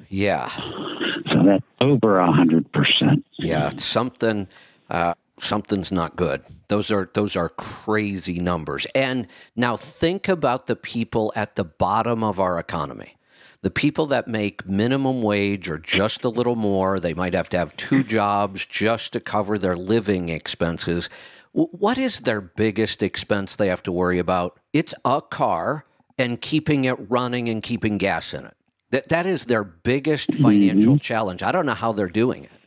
Yeah, 0.09 0.47
So 0.47 1.43
that's 1.45 1.63
over 1.81 2.19
a 2.19 2.27
100%. 2.27 3.23
yeah, 3.37 3.69
something, 3.77 4.47
uh, 4.89 5.13
something's 5.39 5.91
not 5.91 6.15
good. 6.15 6.43
Those 6.67 6.91
are 6.91 7.09
those 7.13 7.35
are 7.35 7.49
crazy 7.49 8.39
numbers. 8.39 8.85
And 8.95 9.27
now 9.55 9.75
think 9.77 10.27
about 10.27 10.67
the 10.67 10.75
people 10.75 11.33
at 11.35 11.55
the 11.55 11.63
bottom 11.63 12.23
of 12.23 12.39
our 12.39 12.59
economy. 12.59 13.15
The 13.61 13.69
people 13.69 14.05
that 14.07 14.27
make 14.27 14.67
minimum 14.69 15.21
wage 15.21 15.69
or 15.69 15.77
just 15.77 16.23
a 16.23 16.29
little 16.29 16.55
more, 16.55 16.99
they 16.99 17.13
might 17.13 17.33
have 17.33 17.49
to 17.49 17.57
have 17.57 17.75
two 17.75 18.03
jobs 18.03 18.65
just 18.65 19.11
to 19.13 19.19
cover 19.19 19.57
their 19.57 19.75
living 19.75 20.29
expenses. 20.29 21.09
What 21.51 21.97
is 21.97 22.21
their 22.21 22.39
biggest 22.39 23.03
expense 23.03 23.55
they 23.55 23.67
have 23.67 23.83
to 23.83 23.91
worry 23.91 24.19
about? 24.19 24.57
It's 24.71 24.95
a 25.03 25.21
car 25.21 25.85
and 26.17 26.39
keeping 26.39 26.85
it 26.85 26.95
running 27.09 27.49
and 27.49 27.61
keeping 27.61 27.97
gas 27.97 28.33
in 28.33 28.45
it. 28.45 28.55
That 28.91 29.09
that 29.09 29.25
is 29.25 29.45
their 29.45 29.63
biggest 29.63 30.33
financial 30.35 30.93
mm-hmm. 30.93 30.99
challenge. 30.99 31.43
I 31.43 31.51
don't 31.51 31.65
know 31.65 31.73
how 31.73 31.91
they're 31.91 32.07
doing 32.07 32.45
it. 32.45 32.58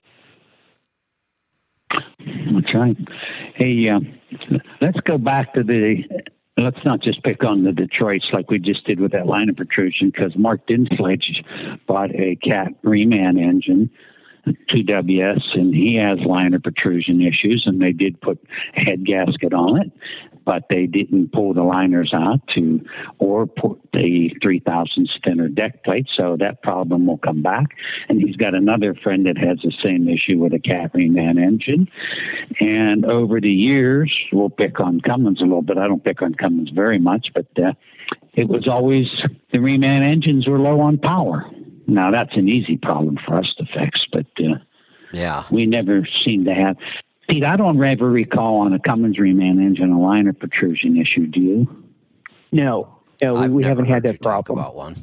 Right. 2.75 2.97
Hey, 3.55 3.89
uh, 3.89 4.01
let's 4.81 5.01
go 5.01 5.19
back 5.19 5.55
to 5.55 5.63
the 5.63 6.05
let's 6.57 6.85
not 6.85 7.01
just 7.01 7.23
pick 7.23 7.45
on 7.45 7.65
the 7.65 7.73
Detroits 7.73 8.29
like 8.33 8.51
we 8.51 8.59
just 8.59 8.87
did 8.87 9.01
with 9.01 9.13
that 9.13 9.27
liner 9.27 9.53
protrusion 9.53 10.11
because 10.11 10.37
Mark 10.37 10.67
Dinslage 10.67 11.45
bought 11.87 12.15
a 12.15 12.37
Cat 12.37 12.73
reman 12.83 13.41
engine 13.41 13.91
2WS, 14.47 15.55
and 15.55 15.75
he 15.75 15.97
has 15.97 16.19
liner 16.21 16.59
protrusion 16.59 17.21
issues, 17.21 17.65
and 17.67 17.81
they 17.81 17.93
did 17.93 18.21
put 18.21 18.39
a 18.77 18.81
head 18.81 19.05
gasket 19.05 19.53
on 19.53 19.81
it, 19.81 19.93
but 20.45 20.65
they 20.71 20.87
didn't 20.87 21.33
pull 21.33 21.55
the 21.55 21.63
liners 21.63 22.13
out 22.15 22.47
to 22.49 22.85
or 23.19 23.47
put 23.47 23.79
the 23.93 24.35
3000 24.43 25.11
thinner 25.25 25.49
deck 25.49 25.85
plate, 25.85 26.09
so 26.13 26.37
that 26.39 26.63
problem 26.63 27.07
will 27.07 27.19
come 27.19 27.43
back. 27.43 27.77
And 28.09 28.21
he's 28.21 28.37
got 28.37 28.55
another 28.55 28.95
friend 28.95 29.27
that 29.27 29.39
has 29.39 29.59
the 29.63 29.73
same 29.87 30.09
issue 30.09 30.39
with 30.39 30.53
a 30.55 30.59
Cat 30.59 30.93
reman 30.95 31.41
engine. 31.43 31.89
And 32.61 33.05
over 33.05 33.41
the 33.41 33.53
years, 33.53 34.13
we'll 34.33 34.51
pick 34.51 34.81
on 34.81 35.01
Cummins 35.01 35.41
a 35.41 35.45
little 35.45 35.63
bit. 35.63 35.79
I 35.79 35.87
don't 35.89 36.05
pick 36.05 36.23
on 36.23 36.35
Cummins 36.35 36.71
very 36.71 36.99
much, 36.99 37.29
but 37.35 37.47
uh, 37.59 37.73
it 38.35 38.49
was 38.49 38.67
always 38.69 39.07
the 39.53 39.59
reman 39.59 40.01
engines 40.03 40.47
were 40.47 40.59
low 40.59 40.81
on 40.81 40.99
power. 40.99 41.45
Now 41.87 42.11
that's 42.11 42.37
an 42.37 42.49
easy 42.49 42.77
problem 42.79 43.19
for 43.27 43.37
us 43.37 43.53
to 43.59 43.67
fix, 43.67 44.07
but 44.11 44.27
uh, 44.39 44.59
Yeah. 45.13 45.45
we 45.51 45.67
never 45.67 46.07
seem 46.25 46.45
to 46.47 46.55
have. 46.55 46.77
Pete, 47.33 47.45
I 47.45 47.57
don't 47.57 47.83
ever 47.83 48.11
recall 48.11 48.57
on 48.59 48.73
a 48.75 48.79
Cummins 48.79 49.17
reman 49.17 49.59
engine 49.61 49.91
a 49.91 49.99
liner 50.01 50.33
protrusion 50.35 50.97
issue. 50.99 51.27
Do 51.27 51.41
you? 51.41 51.85
No, 52.53 52.99
no, 53.23 53.33
we, 53.35 53.39
I've 53.41 53.53
we 53.53 53.63
never 53.63 53.69
haven't 53.71 53.85
had 53.87 53.93
heard 53.95 54.05
you 54.05 54.13
that 54.13 54.23
talk 54.23 54.47
problem. 54.47 54.59
about 54.59 54.75
one. 54.77 54.97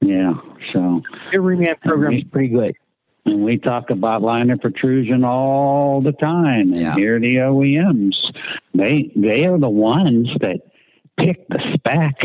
Yeah. 0.00 0.34
So, 0.72 1.02
Their 1.32 1.42
reman 1.42 1.80
program's 1.80 2.22
pretty 2.24 2.48
good. 2.48 2.76
and 3.24 3.42
we 3.42 3.58
talk 3.58 3.90
about 3.90 4.22
liner 4.22 4.56
protrusion 4.58 5.24
all 5.24 6.00
the 6.00 6.12
time, 6.12 6.72
and 6.72 6.76
Yeah. 6.76 6.94
here 6.94 7.18
the 7.18 7.36
OEMs, 7.36 8.14
they 8.74 9.10
they 9.16 9.44
are 9.46 9.58
the 9.58 9.68
ones 9.68 10.28
that 10.40 10.60
pick 11.16 11.48
the 11.48 11.60
spec. 11.74 12.22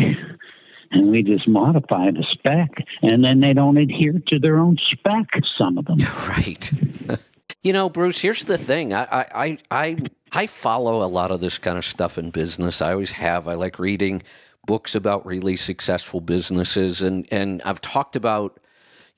And 0.92 1.08
we 1.08 1.22
just 1.22 1.46
modify 1.46 2.10
the 2.10 2.24
spec, 2.32 2.68
and 3.00 3.24
then 3.24 3.38
they 3.38 3.52
don't 3.52 3.76
adhere 3.76 4.14
to 4.26 4.40
their 4.40 4.58
own 4.58 4.76
spec. 4.90 5.26
Some 5.56 5.78
of 5.78 5.84
them. 5.86 5.98
Right. 6.28 6.70
you 7.62 7.72
know, 7.72 7.90
Bruce, 7.90 8.20
here's 8.20 8.44
the 8.44 8.58
thing. 8.58 8.94
I, 8.94 9.26
I, 9.34 9.58
I, 9.70 9.96
I, 10.32 10.46
follow 10.46 11.04
a 11.04 11.08
lot 11.08 11.30
of 11.30 11.40
this 11.40 11.58
kind 11.58 11.76
of 11.76 11.84
stuff 11.84 12.16
in 12.16 12.30
business. 12.30 12.80
I 12.80 12.92
always 12.92 13.12
have. 13.12 13.48
I 13.48 13.54
like 13.54 13.78
reading 13.78 14.22
books 14.66 14.94
about 14.94 15.26
really 15.26 15.56
successful 15.56 16.20
businesses, 16.20 17.02
and 17.02 17.26
and 17.30 17.60
I've 17.64 17.80
talked 17.80 18.16
about 18.16 18.58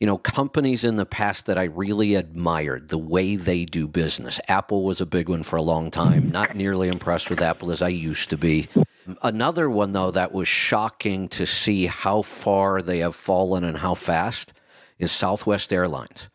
you 0.01 0.07
know 0.07 0.19
companies 0.19 0.83
in 0.83 0.97
the 0.97 1.07
past 1.07 1.47
that 1.47 1.57
I 1.57 1.65
really 1.65 2.17
admired 2.17 2.89
the 2.89 2.99
way 2.99 3.37
they 3.37 3.65
do 3.65 3.87
business. 3.87 4.41
Apple 4.49 4.83
was 4.83 5.01
a 5.01 5.07
big 5.07 5.29
one 5.29 5.45
for 5.45 5.57
a 5.57 5.63
long 5.63 5.91
time. 5.91 6.31
Not 6.31 6.57
nearly 6.57 6.89
impressed 6.89 7.31
with 7.31 7.41
Apple 7.41 7.71
as 7.71 7.81
I 7.81 7.89
used 7.89 8.31
to 8.31 8.37
be. 8.37 8.67
Another 9.23 9.71
one 9.71 9.93
though 9.93 10.11
that 10.11 10.33
was 10.33 10.49
shocking 10.49 11.29
to 11.29 11.47
see 11.47 11.87
how 11.87 12.23
far 12.23 12.83
they 12.83 12.99
have 12.99 13.15
fallen 13.15 13.63
and 13.63 13.79
how 13.79 13.95
fast 13.95 14.53
is 14.99 15.13
Southwest 15.13 15.73
Airlines. 15.73 16.29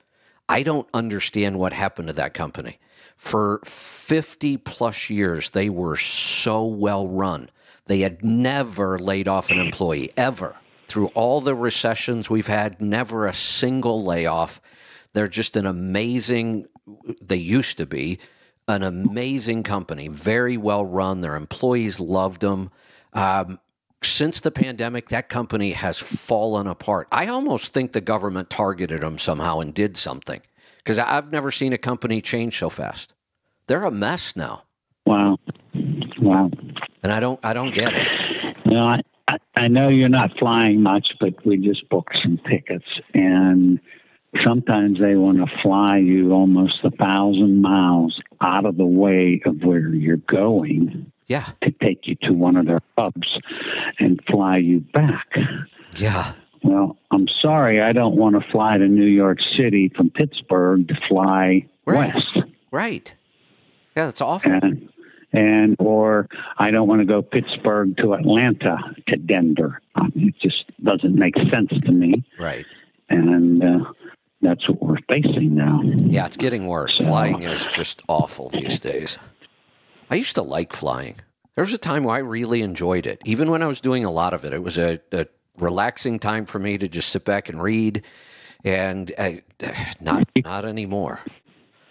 I 0.50 0.64
don't 0.64 0.88
understand 0.94 1.60
what 1.60 1.74
happened 1.74 2.08
to 2.08 2.14
that 2.16 2.34
company. 2.34 2.80
For 3.16 3.60
50 3.66 4.58
plus 4.58 5.10
years, 5.10 5.50
they 5.50 5.70
were 5.70 5.96
so 5.96 6.66
well 6.66 7.08
run. 7.08 7.50
They 7.88 8.02
had 8.02 8.24
never 8.24 9.00
laid 9.00 9.28
off 9.28 9.50
an 9.50 9.58
employee, 9.58 10.12
ever. 10.16 10.60
Through 10.88 11.08
all 11.08 11.42
the 11.42 11.56
recessions 11.56 12.30
we've 12.30 12.48
had, 12.48 12.82
never 12.82 13.28
a 13.28 13.34
single 13.34 14.04
layoff. 14.04 14.62
They're 15.14 15.28
just 15.28 15.56
an 15.58 15.66
amazing, 15.66 16.68
they 17.22 17.38
used 17.38 17.78
to 17.78 17.86
be 17.86 18.20
an 18.68 18.84
amazing 18.84 19.64
company, 19.64 20.08
very 20.08 20.58
well 20.58 20.86
run. 20.86 21.22
Their 21.22 21.36
employees 21.36 22.00
loved 22.00 22.42
them. 22.42 22.70
Um, 23.14 23.60
since 24.04 24.42
the 24.42 24.52
pandemic, 24.52 25.10
that 25.10 25.30
company 25.30 25.72
has 25.72 26.00
fallen 26.00 26.68
apart. 26.68 27.08
I 27.12 27.28
almost 27.28 27.74
think 27.74 27.94
the 27.94 28.02
government 28.02 28.50
targeted 28.50 29.02
them 29.02 29.18
somehow 29.18 29.60
and 29.60 29.74
did 29.74 29.98
something 29.98 30.42
because 30.78 31.00
I've 31.00 31.32
never 31.32 31.52
seen 31.52 31.74
a 31.74 31.78
company 31.78 32.22
change 32.22 32.58
so 32.58 32.70
fast. 32.70 33.14
They're 33.68 33.84
a 33.84 33.92
mess 33.92 34.36
now, 34.36 34.64
Wow. 35.06 35.38
Wow. 36.20 36.50
and 37.04 37.12
I 37.12 37.20
don't, 37.20 37.40
I 37.44 37.54
don't 37.54 37.74
get 37.74 37.94
it. 37.94 38.08
You 38.66 38.72
know, 38.74 38.86
I, 38.86 39.02
I- 39.28 39.38
I 39.58 39.68
know 39.68 39.90
you're 39.90 40.08
not 40.08 40.38
flying 40.40 40.82
much, 40.82 41.10
but 41.20 41.46
we 41.46 41.58
just 41.58 41.90
booked 41.90 42.16
some 42.24 42.40
tickets, 42.50 42.86
and 43.14 43.78
sometimes 44.42 45.00
they 45.02 45.16
want 45.16 45.40
to 45.40 45.58
fly 45.62 45.98
you 45.98 46.32
almost 46.32 46.80
a 46.86 46.92
thousand 46.92 47.62
miles 47.62 48.22
out 48.40 48.66
of 48.66 48.78
the 48.78 48.86
way 48.86 49.42
of 49.46 49.64
where 49.64 49.90
you're 49.94 50.16
going 50.18 51.12
Yeah, 51.28 51.46
to 51.62 51.72
take 51.72 52.08
you 52.08 52.16
to 52.24 52.32
one 52.34 52.56
of 52.56 52.66
their 52.66 52.82
hubs 52.98 53.38
and 54.00 54.22
fly 54.30 54.58
you 54.58 54.80
back. 54.80 55.36
yeah, 55.98 56.32
Well, 56.64 56.98
I'm 57.12 57.28
sorry, 57.42 57.82
I 57.82 57.92
don't 57.94 58.16
want 58.16 58.42
to 58.42 58.52
fly 58.52 58.78
to 58.78 58.88
New 58.88 59.06
York 59.06 59.40
City 59.56 59.90
from 59.90 60.10
Pittsburgh 60.10 60.88
to 60.88 60.96
fly 61.08 61.66
Right. 61.86 62.14
west. 62.14 62.38
right. 62.72 63.14
Yeah, 63.96 64.06
that's 64.06 64.22
awful. 64.22 64.52
and 64.52 64.90
and 65.34 65.76
or 65.80 66.28
I 66.58 66.72
don't 66.72 66.88
want 66.88 67.02
to 67.02 67.06
go 67.06 67.22
Pittsburgh 67.22 67.98
to 67.98 68.14
Atlanta 68.14 68.78
to 69.08 69.18
Denver. 69.18 69.82
Um, 69.96 70.12
it 70.16 70.36
just 70.42 70.64
doesn't 70.84 71.14
make 71.16 71.36
sense 71.52 71.70
to 71.86 71.92
me, 71.92 72.24
Right. 72.40 72.66
and 73.10 73.62
uh, 73.64 73.92
that's 74.42 74.68
what 74.70 74.82
we're 74.82 74.98
facing 75.10 75.56
now. 75.56 75.82
Yeah, 75.84 76.26
it's 76.26 76.38
getting 76.38 76.68
worse. 76.68 76.96
So- 76.96 77.06
Flying 77.06 77.44
is 77.44 77.68
just 77.68 78.02
awful 78.08 78.50
these 78.50 78.80
days. 78.80 79.18
I 80.10 80.16
used 80.16 80.36
to 80.36 80.42
like 80.42 80.74
flying. 80.74 81.16
There 81.56 81.64
was 81.64 81.74
a 81.74 81.78
time 81.78 82.04
where 82.04 82.16
I 82.16 82.20
really 82.20 82.62
enjoyed 82.62 83.08
it. 83.08 83.22
Even 83.26 83.50
when 83.50 83.64
I 83.64 83.68
was 83.68 83.82
doing 83.82 84.06
a 84.06 84.12
lot 84.12 84.34
of 84.34 84.46
it, 84.46 84.54
it 84.54 84.62
was 84.62 84.78
a, 84.78 85.00
a 85.12 85.26
relaxing 85.58 86.20
time 86.20 86.46
for 86.46 86.60
me 86.60 86.78
to 86.78 86.88
just 86.88 87.10
sit 87.10 87.26
back 87.26 87.50
and 87.50 87.62
read. 87.62 88.04
And 88.64 89.12
uh, 89.18 89.32
not 90.02 90.28
not 90.44 90.66
anymore. 90.66 91.20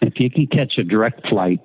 If 0.01 0.19
you 0.19 0.29
can 0.29 0.47
catch 0.47 0.77
a 0.77 0.83
direct 0.83 1.27
flight, 1.27 1.59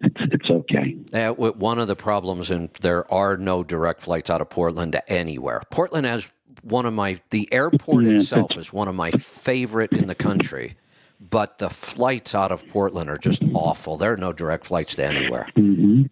it's 0.00 0.20
it's 0.20 0.50
okay. 0.50 0.96
Uh, 1.12 1.32
one 1.32 1.78
of 1.78 1.88
the 1.88 1.96
problems, 1.96 2.50
and 2.50 2.70
there 2.80 3.10
are 3.12 3.36
no 3.36 3.64
direct 3.64 4.02
flights 4.02 4.30
out 4.30 4.40
of 4.40 4.50
Portland 4.50 4.92
to 4.92 5.12
anywhere. 5.12 5.62
Portland 5.70 6.06
has 6.06 6.30
one 6.62 6.86
of 6.86 6.92
my, 6.92 7.20
the 7.30 7.48
airport 7.52 8.04
Yeah, 8.04 8.12
itself 8.12 8.56
is 8.56 8.72
one 8.72 8.88
of 8.88 8.94
my 8.94 9.10
favorite 9.10 9.92
in 9.92 10.06
the 10.06 10.14
country, 10.14 10.76
but 11.20 11.58
the 11.58 11.68
flights 11.70 12.34
out 12.34 12.52
of 12.52 12.66
Portland 12.68 13.10
are 13.10 13.16
just 13.18 13.42
awful. 13.54 13.96
There 13.96 14.12
are 14.12 14.16
no 14.16 14.32
direct 14.32 14.66
flights 14.66 14.94
to 14.96 15.04
anywhere. 15.04 15.48
hmm 15.54 16.02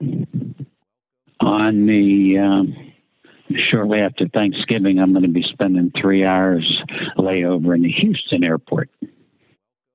On 1.40 1.86
the 1.86 2.38
um, 2.38 2.92
shortly 3.70 4.00
after 4.00 4.26
Thanksgiving, 4.28 4.98
I'm 4.98 5.12
going 5.12 5.22
to 5.22 5.28
be 5.28 5.42
spending 5.42 5.92
three 5.92 6.24
hours 6.24 6.82
layover 7.16 7.74
in 7.74 7.82
the 7.82 7.92
Houston 7.92 8.42
airport. 8.44 8.90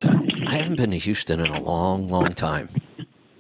I 0.04 0.56
haven't 0.56 0.78
been 0.78 0.92
to 0.92 0.98
Houston 0.98 1.40
in 1.40 1.48
a 1.48 1.62
long, 1.62 2.08
long 2.08 2.30
time. 2.30 2.70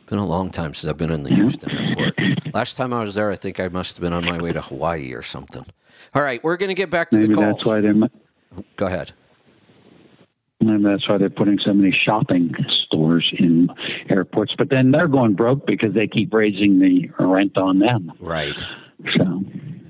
Been 0.08 0.20
a 0.20 0.26
long 0.26 0.52
time 0.52 0.74
since 0.74 0.90
I've 0.90 0.98
been 0.98 1.12
in 1.12 1.24
the 1.24 1.34
Houston 1.34 1.72
airport. 1.72 2.20
Last 2.54 2.76
time 2.76 2.94
I 2.94 3.02
was 3.02 3.16
there, 3.16 3.32
I 3.32 3.36
think 3.36 3.60
I 3.60 3.70
must 3.70 3.96
have 3.96 4.02
been 4.02 4.14
on 4.14 4.26
my 4.26 4.42
way 4.42 4.52
to 4.52 4.62
Hawaii 4.62 5.14
or 5.14 5.22
something. 5.22 5.66
All 6.14 6.22
right, 6.22 6.44
we're 6.44 6.58
going 6.58 6.70
to 6.70 6.76
get 6.76 6.90
back 6.90 7.10
to 7.12 7.18
Maybe 7.18 7.34
the 7.34 7.36
calls. 7.36 7.56
that's 7.56 7.66
why 7.66 7.82
they're 7.82 7.96
Go 8.76 8.88
ahead. 8.88 9.14
Maybe 10.62 10.84
that's 10.84 11.08
why 11.08 11.18
they're 11.18 11.30
putting 11.30 11.60
so 11.60 11.74
many 11.74 11.92
shopping 11.92 12.54
stores 12.70 13.32
in 13.38 13.70
airports. 14.10 14.56
But 14.58 14.70
then 14.70 14.92
they're 14.92 15.08
going 15.08 15.34
broke 15.34 15.66
because 15.66 15.94
they 15.94 16.08
keep 16.08 16.34
raising 16.34 16.80
the 16.80 17.10
rent 17.20 17.58
on 17.58 17.80
them. 17.80 18.12
Right. 18.20 18.64
So 19.16 19.44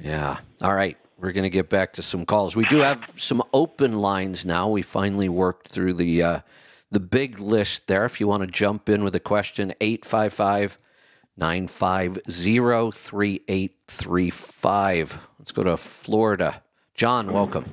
Yeah. 0.03 0.37
All 0.61 0.73
right. 0.73 0.97
We're 1.17 1.33
going 1.33 1.43
to 1.43 1.49
get 1.49 1.69
back 1.69 1.93
to 1.93 2.01
some 2.01 2.25
calls. 2.25 2.55
We 2.55 2.65
do 2.65 2.79
have 2.79 3.13
some 3.15 3.43
open 3.53 3.99
lines 3.99 4.43
now. 4.43 4.69
We 4.69 4.81
finally 4.81 5.29
worked 5.29 5.67
through 5.67 5.93
the 5.93 6.23
uh, 6.23 6.39
the 6.89 6.99
big 6.99 7.39
list 7.39 7.87
there. 7.87 8.05
If 8.05 8.19
you 8.19 8.27
want 8.27 8.41
to 8.41 8.47
jump 8.47 8.89
in 8.89 9.03
with 9.03 9.13
a 9.13 9.19
question, 9.19 9.71
855 9.79 10.79
950 11.37 12.21
3835. 12.91 15.27
Let's 15.37 15.51
go 15.51 15.63
to 15.63 15.77
Florida. 15.77 16.63
John, 16.95 17.31
welcome. 17.31 17.71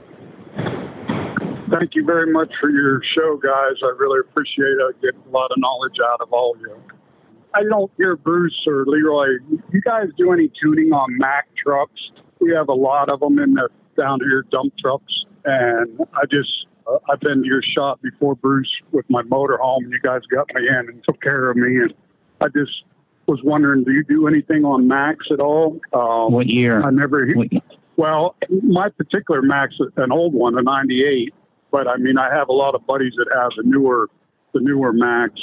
Thank 1.70 1.95
you 1.95 2.05
very 2.05 2.32
much 2.32 2.53
for 2.61 2.70
your 2.70 3.03
show, 3.15 3.36
guys. 3.36 3.77
I 3.82 3.93
really 3.99 4.20
appreciate 4.20 4.66
it. 4.66 4.81
I 4.81 4.93
get 5.03 5.15
a 5.15 5.31
lot 5.31 5.51
of 5.51 5.59
knowledge 5.59 5.97
out 6.05 6.20
of 6.20 6.32
all 6.32 6.55
of 6.55 6.61
you. 6.61 6.82
I 7.55 7.62
don't 7.62 7.90
hear 7.97 8.16
Bruce 8.16 8.65
or 8.66 8.85
Leroy. 8.86 9.27
You 9.73 9.81
guys 9.81 10.09
do 10.16 10.32
any 10.32 10.51
tuning 10.61 10.93
on 10.93 11.16
Mack 11.19 11.49
trucks? 11.57 12.11
We 12.40 12.53
have 12.53 12.69
a 12.69 12.74
lot 12.74 13.09
of 13.09 13.20
them 13.20 13.39
in 13.39 13.55
the 13.55 13.69
down 13.97 14.20
here, 14.20 14.45
dump 14.51 14.74
trucks, 14.78 15.24
and 15.45 16.01
I 16.15 16.24
just 16.31 16.66
uh, 16.86 16.99
I've 17.11 17.20
been 17.20 17.43
to 17.43 17.49
your 17.49 17.62
shop 17.62 18.01
before, 18.01 18.36
Bruce, 18.36 18.70
with 18.93 19.05
my 19.11 19.23
motorhome, 19.23 19.78
and 19.78 19.93
you 19.93 20.01
guys 20.01 20.23
got 20.31 20.47
me 20.55 20.69
in 20.69 20.89
and 20.89 21.03
took 21.05 21.20
care 21.20 21.51
of 21.51 21.57
me. 21.57 21.78
And 21.78 21.95
I 22.40 22.49
just 22.49 22.85
was 23.27 23.43
wondering, 23.43 23.85
do 23.85 23.93
you 23.93 24.05
do 24.05 24.27
anything 24.27 24.65
on 24.65 24.86
Macks 24.86 25.27
at 25.31 25.40
all? 25.40 25.81
Um, 25.93 26.32
what 26.32 26.47
year? 26.47 26.82
I 26.82 26.90
never. 26.90 27.27
What, 27.32 27.49
Well, 27.97 28.36
my 28.62 28.89
particular 28.90 29.43
Mack's, 29.43 29.78
an 29.97 30.12
old 30.12 30.32
one, 30.32 30.57
a 30.57 30.62
'98. 30.62 31.35
But 31.70 31.89
I 31.89 31.97
mean, 31.97 32.19
I 32.19 32.32
have 32.35 32.49
a 32.49 32.53
lot 32.53 32.74
of 32.74 32.86
buddies 32.86 33.15
that 33.16 33.27
have 33.35 33.53
the 33.57 33.62
newer, 33.65 34.09
the 34.55 34.61
newer 34.61 34.93
Macks. 34.93 35.40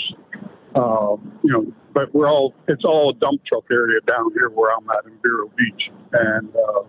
Uh, 0.75 1.15
you 1.43 1.51
know, 1.51 1.73
but 1.93 2.13
we're 2.13 2.29
all 2.29 2.53
it's 2.67 2.83
all 2.83 3.09
a 3.09 3.13
dump 3.13 3.43
truck 3.45 3.63
area 3.71 3.99
down 4.05 4.31
here 4.33 4.49
where 4.49 4.75
I'm 4.75 4.89
at 4.89 5.05
in 5.05 5.17
Vero 5.21 5.49
Beach, 5.55 5.89
and 6.11 6.53
uh, 6.55 6.83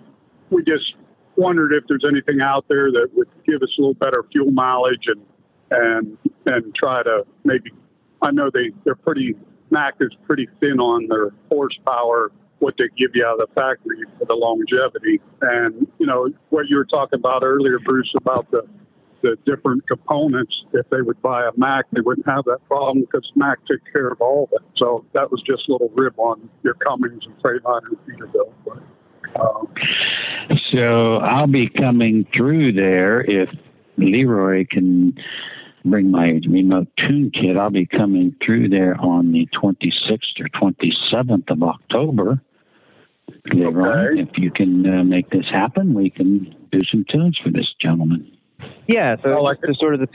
we 0.50 0.64
just 0.64 0.94
wondered 1.36 1.72
if 1.72 1.84
there's 1.88 2.04
anything 2.08 2.40
out 2.40 2.64
there 2.68 2.90
that 2.90 3.10
would 3.14 3.28
give 3.46 3.62
us 3.62 3.68
a 3.78 3.80
little 3.80 3.94
better 3.94 4.24
fuel 4.32 4.50
mileage 4.50 5.06
and 5.06 5.24
and 5.70 6.18
and 6.46 6.74
try 6.74 7.02
to 7.02 7.24
maybe. 7.44 7.70
I 8.22 8.30
know 8.30 8.50
they 8.50 8.72
they're 8.84 8.96
pretty 8.96 9.36
Mack 9.70 9.94
is 10.00 10.14
pretty 10.26 10.48
thin 10.60 10.80
on 10.80 11.08
their 11.08 11.30
horsepower, 11.48 12.30
what 12.58 12.74
they 12.78 12.88
give 12.96 13.10
you 13.14 13.24
out 13.26 13.40
of 13.40 13.48
the 13.48 13.54
factory 13.54 13.98
for 14.18 14.24
the 14.24 14.34
longevity, 14.34 15.20
and 15.42 15.86
you 15.98 16.06
know 16.06 16.30
what 16.50 16.68
you 16.68 16.76
were 16.76 16.84
talking 16.84 17.18
about 17.18 17.42
earlier, 17.42 17.78
Bruce, 17.78 18.12
about 18.16 18.50
the 18.50 18.66
the 19.26 19.36
different 19.50 19.86
components. 19.88 20.64
If 20.72 20.88
they 20.90 21.02
would 21.02 21.20
buy 21.22 21.46
a 21.46 21.50
Mack, 21.56 21.86
they 21.92 22.00
wouldn't 22.00 22.26
have 22.26 22.44
that 22.44 22.66
problem 22.68 23.00
because 23.00 23.30
Mack 23.34 23.64
took 23.66 23.80
care 23.92 24.08
of 24.08 24.20
all 24.20 24.44
of 24.44 24.50
it. 24.52 24.66
So 24.76 25.04
that 25.14 25.30
was 25.30 25.42
just 25.42 25.68
a 25.68 25.72
little 25.72 25.90
rib 25.94 26.14
on 26.18 26.48
your 26.62 26.74
Cummins 26.74 27.26
and 27.26 27.36
Freightliner 27.42 27.88
and 27.88 27.98
Peterbilt. 28.06 28.52
But, 28.64 29.40
um, 29.40 29.68
So 30.70 31.16
I'll 31.18 31.46
be 31.48 31.68
coming 31.68 32.26
through 32.34 32.72
there 32.72 33.20
if 33.22 33.50
Leroy 33.96 34.66
can 34.70 35.16
bring 35.84 36.10
my 36.10 36.40
remote 36.48 36.88
tune 36.96 37.30
kit. 37.30 37.56
I'll 37.56 37.70
be 37.70 37.86
coming 37.86 38.34
through 38.44 38.68
there 38.68 38.96
on 39.00 39.32
the 39.32 39.46
26th 39.46 40.40
or 40.40 40.48
27th 40.48 41.50
of 41.50 41.62
October. 41.62 42.40
Leroy, 43.52 44.10
Okay. 44.12 44.20
if 44.22 44.38
you 44.38 44.50
can 44.50 44.86
uh, 44.86 45.04
make 45.04 45.30
this 45.30 45.48
happen, 45.48 45.94
we 45.94 46.10
can 46.10 46.54
do 46.70 46.80
some 46.84 47.04
tunes 47.08 47.38
for 47.38 47.50
this 47.50 47.72
gentleman. 47.80 48.30
Yeah, 48.86 49.16
so 49.22 49.42
like 49.42 49.58
just 49.66 49.80
sort 49.80 49.94
of 49.94 50.00
the 50.00 50.08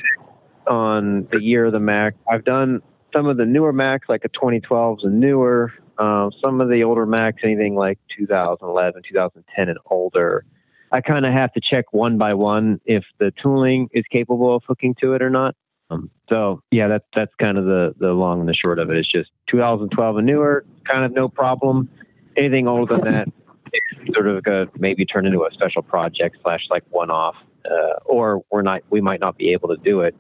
on 0.68 1.28
the 1.32 1.42
year 1.42 1.66
of 1.66 1.74
the 1.74 1.80
Mack. 1.80 2.16
I've 2.30 2.46
done 2.46 2.82
some 3.14 3.28
of 3.28 3.38
the 3.38 3.46
newer 3.46 3.74
Macks, 3.74 4.08
like 4.10 4.26
a 4.26 4.30
2012s 4.30 5.04
and 5.04 5.20
newer. 5.20 5.74
Um, 5.98 6.32
some 6.42 6.62
of 6.62 6.70
the 6.70 6.84
older 6.84 7.06
Macks, 7.06 7.42
anything 7.44 7.76
like 7.76 8.00
2011, 8.18 9.04
2010 9.08 9.70
and 9.70 9.78
older. 9.88 10.46
I 10.92 11.02
kind 11.02 11.26
of 11.26 11.34
have 11.34 11.54
to 11.54 11.62
check 11.62 11.94
one 11.94 12.18
by 12.18 12.34
one 12.34 12.82
if 12.86 13.06
the 13.20 13.32
tooling 13.32 13.90
is 13.94 14.04
capable 14.12 14.56
of 14.56 14.64
hooking 14.68 14.96
to 15.02 15.14
it 15.14 15.22
or 15.22 15.30
not. 15.30 15.56
Um, 15.90 16.10
so 16.30 16.64
yeah, 16.72 16.88
that's 16.88 17.06
that's 17.14 17.34
kind 17.36 17.58
of 17.58 17.66
the 17.66 17.94
the 18.00 18.14
long 18.14 18.40
and 18.40 18.50
the 18.50 18.54
short 18.54 18.80
of 18.80 18.90
it. 18.90 18.98
It's 18.98 19.08
just 19.08 19.30
2012 19.48 20.18
and 20.18 20.26
newer, 20.26 20.66
kind 20.86 21.04
of 21.04 21.12
no 21.12 21.28
problem. 21.28 21.90
Anything 22.38 22.68
older 22.68 22.96
than 22.96 23.14
that, 23.14 23.28
it's 23.74 24.16
sort 24.16 24.28
of 24.28 24.46
a, 24.48 24.70
maybe 24.80 25.06
turn 25.06 25.26
into 25.26 25.44
a 25.44 25.52
special 25.52 25.82
project 25.82 26.38
slash 26.42 26.68
like 26.70 26.84
one 26.90 27.10
off 27.12 27.36
uh, 27.70 28.00
or 28.06 28.44
we're 28.52 28.62
not 28.62 28.82
we 28.90 29.02
might 29.02 29.20
not 29.20 29.38
be 29.38 29.52
able 29.52 29.70
to 29.70 29.78
do 29.78 30.02
it 30.02 30.16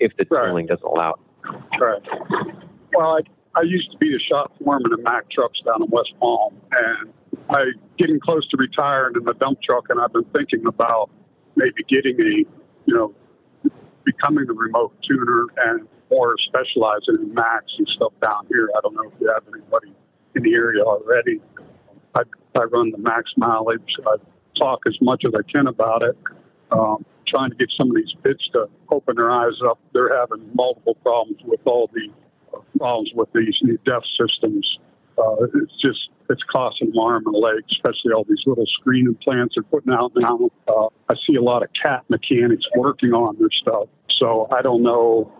if 0.00 0.12
the 0.16 0.26
Right. 0.30 0.48
tooling 0.48 0.66
doesn't 0.66 0.84
allow 0.86 1.14
it. 1.14 1.80
Right. 1.80 2.02
Well, 2.94 3.18
I, 3.18 3.20
I 3.58 3.62
used 3.62 3.90
to 3.92 3.98
be 3.98 4.14
a 4.14 4.18
shop 4.18 4.52
foreman 4.62 4.92
in 4.96 5.02
Mack 5.02 5.30
trucks 5.30 5.60
down 5.64 5.82
in 5.82 5.88
West 5.90 6.12
Palm, 6.20 6.54
and 6.72 7.12
I 7.50 7.64
getting 7.98 8.20
close 8.20 8.46
to 8.48 8.56
retiring 8.56 9.14
in 9.16 9.24
the 9.24 9.34
dump 9.34 9.60
truck, 9.62 9.86
and 9.90 10.00
I've 10.00 10.12
been 10.12 10.24
thinking 10.24 10.66
about 10.66 11.10
maybe 11.56 11.82
getting 11.88 12.20
a, 12.20 12.44
you 12.86 12.94
know, 12.94 13.14
becoming 14.04 14.46
a 14.48 14.52
remote 14.52 14.94
tuner 15.02 15.46
and 15.64 15.86
more 16.10 16.36
specializing 16.38 17.16
in 17.20 17.34
Macks 17.34 17.72
and 17.78 17.88
stuff 17.88 18.12
down 18.20 18.46
here. 18.48 18.68
I 18.76 18.80
don't 18.82 18.94
know 18.94 19.04
if 19.04 19.20
you 19.20 19.28
have 19.32 19.42
anybody 19.52 19.92
in 20.34 20.42
the 20.42 20.54
area 20.54 20.82
already. 20.82 21.40
I, 22.14 22.22
I 22.56 22.64
run 22.64 22.90
the 22.90 22.98
max 22.98 23.32
mileage. 23.36 23.96
I 24.06 24.16
talk 24.58 24.80
as 24.86 24.96
much 25.00 25.24
as 25.26 25.32
I 25.34 25.42
can 25.50 25.66
about 25.66 26.02
it. 26.02 26.16
Um, 26.72 27.04
trying 27.32 27.50
to 27.50 27.56
get 27.56 27.70
some 27.76 27.90
of 27.90 27.96
these 27.96 28.12
bits 28.22 28.46
to 28.52 28.68
open 28.90 29.16
their 29.16 29.30
eyes 29.30 29.54
up. 29.66 29.78
They're 29.94 30.16
having 30.18 30.48
multiple 30.54 30.94
problems 31.02 31.38
with 31.44 31.60
all 31.64 31.90
the 31.92 32.08
uh, 32.54 32.60
problems 32.78 33.10
with 33.14 33.28
these 33.32 33.56
new 33.62 33.78
DEF 33.84 34.02
systems. 34.20 34.78
Uh, 35.18 35.44
it's 35.54 35.80
just 35.80 36.10
it's 36.30 36.42
costing 36.44 36.88
them 36.90 36.98
arm 36.98 37.24
and 37.26 37.34
leg, 37.34 37.64
especially 37.70 38.12
all 38.12 38.24
these 38.24 38.42
little 38.46 38.66
screen 38.66 39.06
implants 39.06 39.54
they're 39.54 39.62
putting 39.64 39.92
out 39.92 40.12
now. 40.16 40.50
Uh, 40.68 40.86
I 41.08 41.14
see 41.26 41.36
a 41.36 41.42
lot 41.42 41.62
of 41.62 41.68
cat 41.80 42.04
mechanics 42.08 42.64
working 42.76 43.12
on 43.12 43.36
their 43.38 43.50
stuff, 43.50 43.88
so 44.18 44.48
I 44.50 44.62
don't 44.62 44.82
know. 44.82 45.32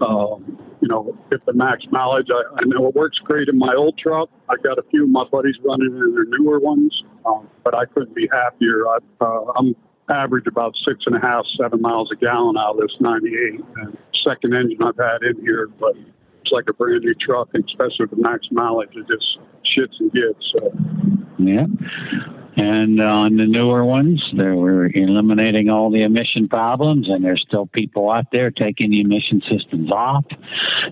Um, 0.00 0.58
you 0.80 0.86
know, 0.88 1.18
if 1.32 1.44
the 1.44 1.52
max 1.52 1.84
mileage, 1.90 2.28
I, 2.30 2.60
I 2.60 2.64
know 2.64 2.86
it 2.86 2.94
works 2.94 3.18
great 3.18 3.48
in 3.48 3.58
my 3.58 3.74
old 3.74 3.98
truck. 3.98 4.30
I 4.48 4.54
got 4.62 4.78
a 4.78 4.82
few 4.90 5.04
of 5.04 5.10
my 5.10 5.24
buddies 5.24 5.56
running 5.64 5.88
in 5.88 6.14
their 6.14 6.24
newer 6.24 6.60
ones, 6.60 7.02
um, 7.26 7.48
but 7.64 7.74
I 7.74 7.84
couldn't 7.86 8.14
be 8.14 8.28
happier. 8.32 8.86
I, 8.86 8.98
uh, 9.20 9.52
I'm 9.56 9.74
average 10.10 10.46
about 10.46 10.74
six 10.86 11.04
and 11.06 11.16
a 11.16 11.20
half, 11.20 11.44
seven 11.60 11.80
miles 11.80 12.10
a 12.12 12.16
gallon 12.16 12.56
out 12.56 12.76
of 12.76 12.80
this 12.80 12.96
98. 13.00 13.60
And 13.76 13.98
second 14.26 14.54
engine 14.54 14.82
I've 14.82 14.96
had 14.96 15.22
in 15.22 15.40
here, 15.40 15.68
but 15.78 15.94
it's 16.42 16.52
like 16.52 16.64
a 16.68 16.72
brand 16.72 17.04
new 17.04 17.14
truck, 17.14 17.48
and 17.54 17.64
especially 17.64 18.06
with 18.06 18.10
the 18.10 18.16
max 18.16 18.48
mileage, 18.50 18.90
it 18.94 19.06
just 19.08 19.38
shits 19.64 19.98
and 20.00 20.12
gives. 20.12 20.52
So, 20.52 20.72
Yeah. 21.38 21.66
And 22.58 23.00
on 23.00 23.36
the 23.36 23.46
newer 23.46 23.84
ones, 23.84 24.20
there 24.36 24.56
we're 24.56 24.86
eliminating 24.86 25.70
all 25.70 25.92
the 25.92 26.02
emission 26.02 26.48
problems, 26.48 27.08
and 27.08 27.24
there's 27.24 27.40
still 27.40 27.66
people 27.66 28.10
out 28.10 28.32
there 28.32 28.50
taking 28.50 28.90
the 28.90 29.00
emission 29.00 29.40
systems 29.48 29.92
off, 29.92 30.24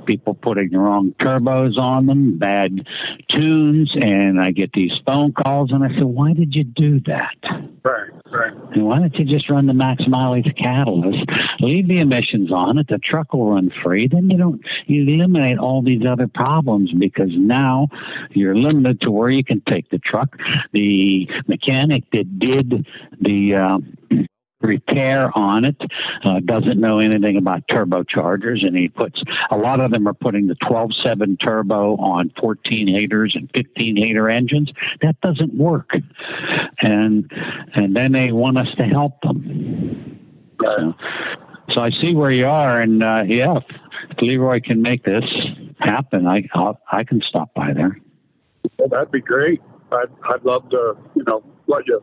people 0.05 0.35
putting 0.35 0.71
the 0.71 0.79
wrong 0.79 1.13
turbos 1.19 1.77
on 1.77 2.07
them, 2.07 2.39
bad 2.39 2.87
tunes, 3.29 3.93
and 4.01 4.41
I 4.41 4.53
get 4.53 4.75
these 4.75 4.93
phone 5.05 5.33
calls, 5.33 5.73
and 5.73 5.83
I 5.83 5.89
said, 5.89 6.05
"Why 6.05 6.35
did 6.35 6.55
you 6.55 6.63
do 6.63 7.01
that? 7.01 7.35
right, 7.87 8.11
right. 8.31 8.53
And 8.73 8.87
why 8.87 8.99
don't 8.99 9.15
you 9.15 9.25
just 9.25 9.49
run 9.49 9.67
the 9.67 9.75
max 9.75 10.07
mileage 10.07 10.53
catalyst? 10.57 11.25
Leave 11.61 11.89
the 11.89 11.99
emissions 11.99 12.53
on 12.53 12.79
it. 12.79 12.89
The 12.89 12.99
truck 12.99 13.33
will 13.33 13.51
run 13.53 13.73
free. 13.83 14.09
Then 14.09 14.31
you 14.31 14.37
don't 14.37 14.61
you 14.87 15.03
eliminate 15.03 15.59
all 15.59 15.83
these 15.83 16.05
other 16.05 16.27
problems 16.27 16.93
because 16.93 17.31
now 17.33 17.89
you're 18.31 18.57
limited 18.57 19.01
to 19.03 19.11
where 19.11 19.31
you 19.31 19.45
can 19.45 19.61
take 19.63 19.91
the 19.91 19.99
truck. 19.99 20.37
The 20.73 21.29
mechanic 21.57 22.05
that 22.13 22.39
did 22.39 22.87
the 23.21 23.55
uh, 23.55 23.79
repair 24.61 25.31
on 25.37 25.65
it 25.65 25.77
uh, 26.25 26.41
doesn't 26.41 26.81
know 26.81 26.99
anything 26.99 27.37
about 27.37 27.67
turbochargers, 27.69 28.67
and 28.67 28.77
he 28.77 28.89
puts 28.89 29.23
a 29.51 29.57
lot 29.57 29.81
of 29.81 29.91
them 29.91 30.07
are 30.07 30.15
putting 30.15 30.49
the 30.49 30.57
12.7 30.57 31.41
turbo 31.41 31.97
on 31.97 32.33
14 32.41 32.89
haters 32.89 33.35
and 33.35 33.51
15 33.55 33.97
hater 33.97 34.29
engines. 34.29 34.73
That 35.03 35.21
doesn't 35.21 35.55
work, 35.55 35.93
and 36.81 37.31
and 37.75 37.97
then 37.97 38.13
they 38.13 38.33
want 38.33 38.59
us 38.59 38.69
to 38.77 38.85
help 38.85 39.21
them. 39.23 40.19
So, 40.61 40.95
so 41.71 41.81
I 41.81 41.91
see 41.91 42.15
where 42.15 42.31
you 42.31 42.47
are, 42.47 42.81
and 42.81 43.03
uh, 43.03 43.25
yeah, 43.27 43.59
if 44.11 44.23
Leroy 44.23 44.61
can 44.61 44.83
make 44.83 45.05
this 45.05 45.25
happen, 45.79 46.27
I 46.27 46.49
I'll, 46.55 46.81
I 46.91 47.05
can 47.05 47.21
stop 47.21 47.55
by 47.55 47.73
there. 47.73 47.99
Well, 48.79 48.89
that'd 48.89 49.13
be 49.13 49.21
great. 49.21 49.61
I'd, 49.93 50.09
I'd 50.29 50.45
love 50.45 50.69
to, 50.71 50.97
you 51.15 51.25
know, 51.27 51.43
let 51.67 51.87
you 51.87 52.03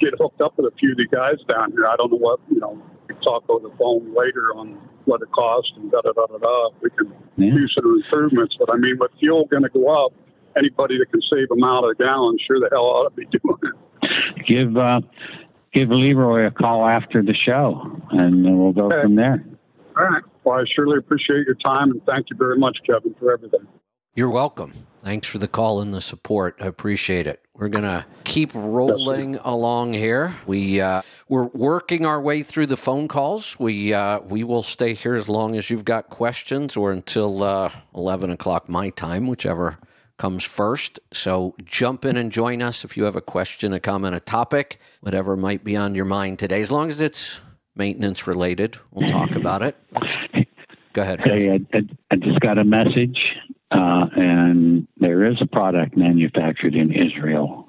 get 0.00 0.14
hooked 0.18 0.40
up 0.40 0.56
with 0.56 0.72
a 0.72 0.76
few 0.76 0.92
of 0.92 0.96
the 0.98 1.06
guys 1.06 1.36
down 1.48 1.72
here. 1.72 1.86
I 1.86 1.96
don't 1.96 2.10
know 2.12 2.18
what, 2.18 2.40
you 2.50 2.60
know, 2.60 2.80
we 3.08 3.14
talk 3.16 3.44
over 3.48 3.68
the 3.68 3.74
phone 3.76 4.14
later 4.14 4.54
on 4.54 4.78
what 5.06 5.22
it 5.22 5.30
costs 5.32 5.72
and 5.76 5.90
da 5.90 6.00
da 6.02 6.12
da 6.12 6.26
da 6.26 6.38
da. 6.38 6.68
We 6.82 6.90
can 6.90 7.12
Yeah. 7.36 7.52
do 7.54 7.68
some 7.68 8.02
improvements. 8.04 8.56
But 8.58 8.72
I 8.72 8.76
mean, 8.76 8.98
with 8.98 9.10
fuel 9.18 9.46
going 9.46 9.64
to 9.64 9.68
go 9.68 9.88
up, 10.06 10.12
anybody 10.56 10.98
that 10.98 11.10
can 11.10 11.20
save 11.22 11.50
a 11.50 11.56
mile 11.56 11.84
a 11.84 11.94
gallon 11.94 12.38
sure 12.46 12.60
the 12.60 12.68
hell 12.70 12.84
ought 12.84 13.08
to 13.08 13.14
be 13.16 13.24
doing 13.42 13.56
it. 13.62 14.46
Give 14.46 14.76
uh, 14.76 15.00
give 15.72 15.88
Leroy 15.90 16.46
a 16.46 16.50
call 16.50 16.86
after 16.86 17.22
the 17.22 17.34
show, 17.34 18.00
and 18.10 18.44
we'll 18.58 18.72
go 18.72 18.86
Okay. 18.86 19.02
from 19.02 19.16
there. 19.16 19.44
All 19.96 20.04
right. 20.04 20.22
Well, 20.44 20.60
I 20.60 20.64
surely 20.66 20.98
appreciate 20.98 21.46
your 21.46 21.56
time 21.56 21.90
and 21.90 22.04
thank 22.06 22.30
you 22.30 22.36
very 22.36 22.56
much, 22.56 22.78
Kevin, 22.86 23.14
for 23.18 23.32
everything. 23.32 23.66
You're 24.18 24.30
welcome. 24.30 24.72
Thanks 25.04 25.28
for 25.28 25.38
the 25.38 25.46
call 25.46 25.80
and 25.80 25.94
the 25.94 26.00
support. 26.00 26.60
I 26.60 26.66
appreciate 26.66 27.28
it. 27.28 27.40
We're 27.54 27.68
gonna 27.68 28.04
keep 28.24 28.50
rolling 28.52 29.36
along 29.36 29.92
here. 29.92 30.34
We 30.44 30.80
uh, 30.80 31.02
we're 31.28 31.44
working 31.44 32.04
our 32.04 32.20
way 32.20 32.42
through 32.42 32.66
the 32.66 32.76
phone 32.76 33.06
calls. 33.06 33.56
We 33.60 33.94
uh, 33.94 34.18
we 34.22 34.42
will 34.42 34.64
stay 34.64 34.94
here 34.94 35.14
as 35.14 35.28
long 35.28 35.54
as 35.54 35.70
you've 35.70 35.84
got 35.84 36.10
questions, 36.10 36.76
or 36.76 36.90
until 36.90 37.44
uh, 37.44 37.70
eleven 37.94 38.30
o'clock 38.30 38.68
my 38.68 38.90
time, 38.90 39.28
whichever 39.28 39.78
comes 40.16 40.42
first. 40.42 40.98
So 41.12 41.54
jump 41.64 42.04
in 42.04 42.16
and 42.16 42.32
join 42.32 42.60
us 42.60 42.84
if 42.84 42.96
you 42.96 43.04
have 43.04 43.14
a 43.14 43.20
question, 43.20 43.72
a 43.72 43.78
comment, 43.78 44.16
a 44.16 44.20
topic, 44.20 44.80
whatever 45.00 45.36
might 45.36 45.62
be 45.62 45.76
on 45.76 45.94
your 45.94 46.06
mind 46.06 46.40
today. 46.40 46.60
As 46.60 46.72
long 46.72 46.88
as 46.88 47.00
it's 47.00 47.40
maintenance 47.76 48.26
related, 48.26 48.78
we'll 48.90 49.08
talk 49.08 49.36
about 49.36 49.62
it. 49.62 49.76
Let's, 49.92 50.18
go 50.92 51.02
ahead. 51.02 51.20
Hey, 51.20 51.52
I, 51.52 51.76
I, 51.76 51.82
I 52.10 52.16
just 52.16 52.40
got 52.40 52.58
a 52.58 52.64
message, 52.64 53.36
uh, 53.70 54.06
and 54.16 54.86
there 54.98 55.24
is 55.24 55.40
a 55.40 55.46
product 55.46 55.96
manufactured 55.96 56.74
in 56.74 56.92
Israel. 56.92 57.64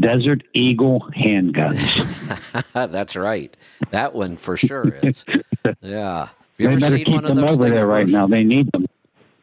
Desert 0.00 0.42
Eagle 0.54 1.06
handguns. 1.16 2.72
That's 2.72 3.14
right. 3.16 3.54
That 3.90 4.14
one 4.14 4.36
for 4.36 4.56
sure 4.56 4.88
is. 5.02 5.24
Yeah. 5.80 6.28
You 6.58 6.68
they 6.68 6.72
ever 6.74 6.80
better 6.80 6.96
seen 6.96 7.04
keep 7.06 7.14
one 7.14 7.24
of 7.24 7.36
them 7.36 7.46
those 7.46 7.58
over 7.58 7.70
there 7.70 7.86
right 7.86 8.06
now. 8.08 8.26
They 8.26 8.44
need 8.44 8.70
them. 8.72 8.86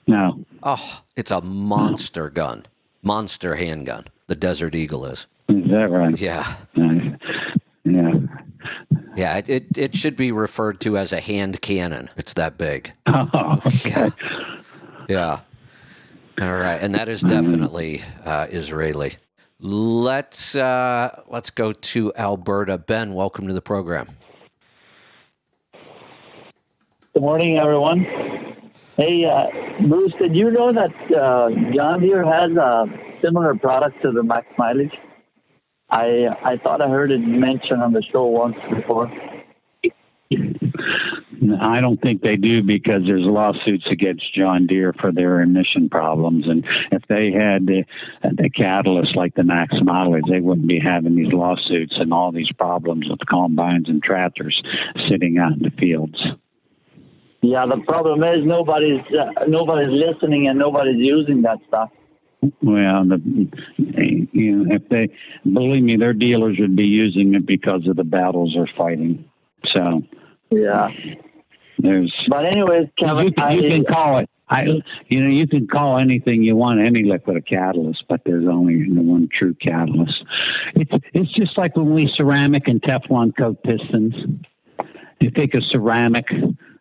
No, 0.08 0.44
Oh, 0.64 1.02
it's 1.16 1.32
a 1.32 1.42
monster 1.42 2.30
gun. 2.30 2.66
Monster 3.04 3.56
handgun. 3.56 4.06
The 4.28 4.36
Desert 4.36 4.76
Eagle 4.76 5.06
is. 5.06 5.26
is 5.50 5.70
that 5.72 5.90
right? 5.90 6.20
Yeah. 6.20 6.56
Nice. 6.76 7.18
Yeah. 7.84 8.12
Yeah. 9.16 9.38
It, 9.38 9.50
it, 9.50 9.78
it 9.78 9.96
should 9.96 10.16
be 10.16 10.32
referred 10.32 10.80
to 10.82 10.98
as 10.98 11.12
a 11.12 11.20
hand 11.20 11.62
cannon. 11.62 12.10
It's 12.18 12.34
that 12.36 12.58
big. 12.58 12.92
Oh, 13.08 13.60
okay. 13.66 14.10
Yeah. 15.10 15.40
All 16.40 16.54
right, 16.54 16.82
and 16.82 16.96
that 16.96 17.10
is 17.10 17.22
definitely 17.22 18.02
uh, 18.26 18.48
Israeli. 18.50 19.14
Let's 19.60 20.56
uh, 20.56 21.22
let's 21.28 21.52
go 21.52 21.74
to 21.74 22.14
Alberta. 22.16 22.78
Ben, 22.78 23.14
welcome 23.14 23.48
to 23.48 23.54
the 23.54 23.62
program. 23.62 24.08
Good 27.14 27.22
morning, 27.22 27.58
everyone. 27.58 28.06
Hey, 28.96 29.26
uh, 29.26 29.48
Bruce, 29.82 30.14
did 30.20 30.36
you 30.36 30.52
know 30.52 30.72
that 30.72 30.92
uh, 31.12 31.50
John 31.76 32.00
Deere 32.00 32.24
has 32.24 32.52
a 32.52 32.88
similar 33.22 33.54
product 33.56 34.02
to 34.02 34.12
the 34.12 34.24
Max 34.24 34.48
Mileage? 34.58 34.98
I 35.90 36.30
I 36.44 36.58
thought 36.58 36.82
I 36.82 36.88
heard 36.88 37.12
it 37.12 37.20
mentioned 37.20 37.84
on 37.84 37.92
the 37.92 38.02
show 38.02 38.26
once 38.26 38.58
before. 38.74 39.12
I 41.60 41.82
don't 41.82 42.00
think 42.02 42.22
they 42.22 42.36
do 42.36 42.62
because 42.62 43.04
there's 43.06 43.24
lawsuits 43.24 43.88
against 43.90 44.34
John 44.34 44.68
Deere 44.68 44.94
for 44.94 45.12
their 45.12 45.42
emission 45.42 45.90
problems, 45.90 46.48
and 46.48 46.66
if 46.92 47.02
they 47.08 47.32
had 47.32 47.66
the, 47.66 47.84
the 48.24 48.50
catalyst 48.50 49.16
like 49.16 49.34
the 49.36 49.44
Max 49.44 49.74
mileage, 49.82 50.26
they 50.30 50.40
wouldn't 50.40 50.68
be 50.68 50.80
having 50.80 51.16
these 51.16 51.34
lawsuits 51.34 51.98
and 51.98 52.14
all 52.14 52.32
these 52.32 52.52
problems 52.52 53.10
with 53.10 53.26
combines 53.28 53.90
and 53.90 54.04
tractors 54.04 54.62
sitting 55.10 55.38
out 55.40 55.54
in 55.54 55.64
the 55.64 55.72
fields. 55.72 56.22
Yeah, 57.42 57.66
the 57.66 57.82
problem 57.88 58.24
is 58.24 58.46
nobody's 58.46 59.02
uh, 59.12 59.46
nobody's 59.48 59.90
listening 59.90 60.48
and 60.48 60.60
nobody's 60.60 61.00
using 61.00 61.42
that 61.42 61.58
stuff. 61.68 61.90
Well, 62.62 63.06
the, 63.06 63.50
you 64.32 64.56
know, 64.56 64.76
if 64.76 64.88
they 64.90 65.10
believe 65.44 65.84
me, 65.84 65.98
their 65.98 66.14
dealers 66.14 66.58
would 66.60 66.76
be 66.76 66.86
using 66.86 67.34
it 67.36 67.46
because 67.46 67.88
of 67.88 67.96
the 67.96 68.04
battles 68.04 68.54
they're 68.56 68.70
fighting. 68.78 69.26
So 69.68 70.04
Yeah, 70.52 70.90
there's. 71.80 72.14
but 72.28 72.46
anyways, 72.46 72.90
Kevin, 72.98 73.26
you, 73.26 73.32
can, 73.32 73.44
I, 73.44 73.58
can 73.58 73.86
call 73.86 74.20
it. 74.20 74.30
I, 74.50 74.64
you 75.08 75.22
know, 75.22 75.30
you 75.30 75.48
can 75.48 75.66
call 75.66 75.98
anything 75.98 76.44
you 76.44 76.58
want 76.58 76.82
any 76.82 77.04
liquid 77.04 77.38
a 77.38 77.42
catalyst, 77.42 78.04
but 78.10 78.22
there's 78.26 78.46
only 78.46 78.84
the 78.84 79.02
one 79.02 79.30
true 79.32 79.54
catalyst. 79.54 80.26
It's 80.76 80.92
it's 81.14 81.32
just 81.32 81.58
like 81.58 81.78
when 81.78 81.94
we 81.94 82.12
ceramic 82.14 82.68
and 82.68 82.82
Teflon 82.82 83.36
coat 83.36 83.64
pistons. 83.64 84.14
You 85.22 85.30
think 85.30 85.54
of 85.54 85.64
ceramic, 85.64 86.26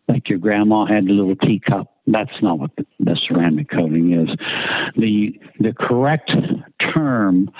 like 0.07 0.27
your 0.27 0.39
grandma 0.39 0.85
had 0.85 1.05
the 1.05 1.13
little 1.13 1.35
teacup. 1.35 1.95
That's 2.07 2.41
not 2.41 2.59
what 2.59 2.75
the, 2.75 2.85
the 2.99 3.15
ceramic 3.15 3.69
coating 3.69 4.13
is. 4.13 4.35
The 4.95 5.39
the 5.59 5.73
correct 5.73 6.33
term 6.79 7.51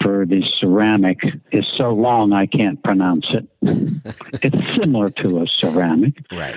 for 0.00 0.24
the 0.24 0.42
ceramic 0.58 1.20
is 1.50 1.66
so 1.76 1.90
long 1.90 2.32
I 2.32 2.46
can't 2.46 2.82
pronounce 2.82 3.26
it. 3.30 3.48
it's 4.42 4.80
similar 4.80 5.10
to 5.10 5.42
a 5.42 5.46
ceramic. 5.48 6.14
Right. 6.30 6.56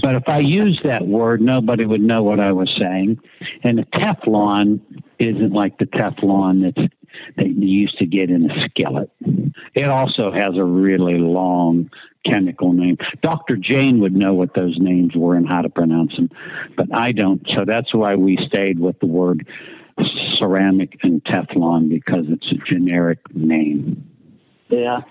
But 0.00 0.14
if 0.14 0.28
I 0.28 0.38
used 0.38 0.84
that 0.84 1.06
word, 1.06 1.40
nobody 1.40 1.84
would 1.84 2.00
know 2.00 2.22
what 2.22 2.38
I 2.38 2.52
was 2.52 2.74
saying. 2.78 3.18
And 3.62 3.78
the 3.78 3.84
Teflon 3.84 4.80
isn't 5.18 5.52
like 5.52 5.78
the 5.78 5.86
Teflon 5.86 6.62
that's, 6.62 6.88
that 7.36 7.46
you 7.46 7.66
used 7.66 7.98
to 7.98 8.06
get 8.06 8.30
in 8.30 8.50
a 8.50 8.68
skillet. 8.68 9.10
It 9.74 9.88
also 9.88 10.32
has 10.32 10.56
a 10.56 10.64
really 10.64 11.18
long 11.18 11.90
chemical 12.24 12.72
name. 12.72 12.98
Dr. 13.22 13.56
Jane 13.56 14.00
would 14.00 14.14
know 14.14 14.34
what 14.34 14.54
those 14.54 14.78
names 14.78 15.14
were 15.14 15.34
and 15.34 15.48
how 15.48 15.62
to 15.62 15.68
pronounce 15.68 16.16
them, 16.16 16.30
but 16.76 16.94
I 16.94 17.12
don't. 17.12 17.46
So 17.54 17.64
that's 17.64 17.94
why 17.94 18.16
we 18.16 18.36
stayed 18.46 18.78
with 18.78 18.98
the 19.00 19.06
word 19.06 19.46
ceramic 20.34 20.98
and 21.02 21.24
Teflon 21.24 21.88
because 21.88 22.26
it's 22.28 22.50
a 22.52 22.56
generic 22.56 23.18
name. 23.34 24.08
yeah. 24.68 25.02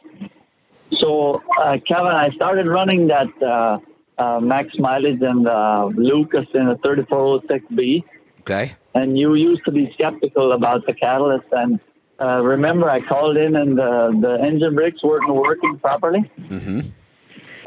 So, 1.00 1.42
uh, 1.60 1.78
Kevin, 1.86 2.12
I 2.12 2.30
started 2.36 2.68
running 2.68 3.08
that 3.08 3.28
uh, 3.42 3.80
uh, 4.18 4.40
Max 4.40 4.78
Mileage 4.78 5.22
and 5.22 5.48
uh, 5.48 5.90
Lucas 5.94 6.46
in 6.54 6.70
a 6.70 6.76
3406B. 6.78 8.04
Okay. 8.42 8.74
and 8.94 9.18
you 9.18 9.34
used 9.34 9.66
to 9.66 9.72
be 9.72 9.92
skeptical 9.96 10.52
about 10.52 10.86
the 10.86 10.94
catalyst. 10.94 11.48
And 11.52 11.80
uh, 12.20 12.42
remember, 12.42 12.90
I 12.90 13.02
called 13.02 13.38
in 13.38 13.56
and 13.56 13.78
the, 13.78 14.18
the 14.22 14.46
engine 14.46 14.76
brakes 14.76 15.04
weren't 15.04 15.34
working 15.34 15.78
properly. 15.80 16.30
Mm-hmm. 16.40 16.80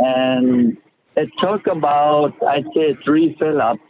And 0.00 0.76
it 1.16 1.28
took 1.38 1.66
about, 1.66 2.34
I'd 2.46 2.66
say, 2.74 2.96
three 3.04 3.36
fill 3.38 3.60
ups. 3.60 3.80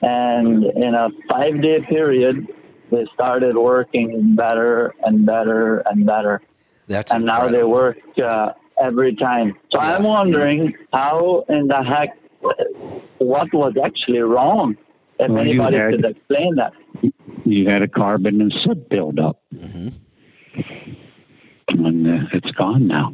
And 0.00 0.64
in 0.64 0.94
a 0.94 1.08
five 1.28 1.60
day 1.60 1.80
period, 1.80 2.46
they 2.90 3.04
started 3.12 3.56
working 3.56 4.36
better 4.36 4.94
and 5.02 5.26
better 5.26 5.78
and 5.80 6.06
better. 6.06 6.40
That's 6.86 7.12
and 7.12 7.26
now 7.26 7.48
they 7.48 7.64
work 7.64 7.98
uh, 8.22 8.52
every 8.80 9.14
time. 9.16 9.56
So 9.70 9.82
Yeah. 9.82 9.96
I'm 9.96 10.04
wondering 10.04 10.74
how 10.92 11.44
in 11.48 11.66
the 11.66 11.82
heck, 11.82 12.16
what 13.18 13.52
was 13.52 13.74
actually 13.84 14.20
wrong? 14.20 14.76
If 15.18 15.30
Well, 15.30 15.40
anybody 15.40 15.78
could 15.78 16.04
explain 16.04 16.54
that. 16.54 16.72
You 17.50 17.68
had 17.68 17.82
a 17.82 17.88
carbon 17.88 18.40
and 18.40 18.52
soot 18.52 18.88
buildup, 18.88 19.40
Mhm. 19.54 19.92
and 21.68 22.06
uh, 22.06 22.26
it's 22.32 22.50
gone 22.52 22.86
now. 22.86 23.12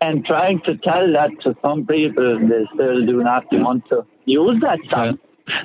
and 0.00 0.24
trying 0.26 0.60
to 0.62 0.76
tell 0.78 1.12
that 1.12 1.30
to 1.42 1.54
some 1.62 1.86
people, 1.86 2.38
they 2.48 2.66
still 2.74 3.06
do 3.06 3.22
not 3.22 3.44
want 3.52 3.86
to 3.88 4.04
use 4.24 4.60
that 4.60 4.78
stuff. 4.86 5.16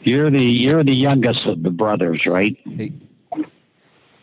You're 0.03 0.29
the 0.29 0.43
you're 0.43 0.83
the 0.83 0.93
youngest 0.95 1.45
of 1.47 1.63
the 1.63 1.71
brothers, 1.71 2.25
right? 2.27 2.55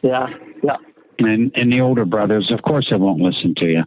Yeah, 0.02 0.28
yeah. 0.62 0.76
And 1.18 1.50
and 1.54 1.72
the 1.72 1.80
older 1.80 2.04
brothers, 2.04 2.50
of 2.50 2.62
course, 2.62 2.90
they 2.90 2.96
won't 2.96 3.20
listen 3.20 3.54
to 3.56 3.66
you. 3.66 3.84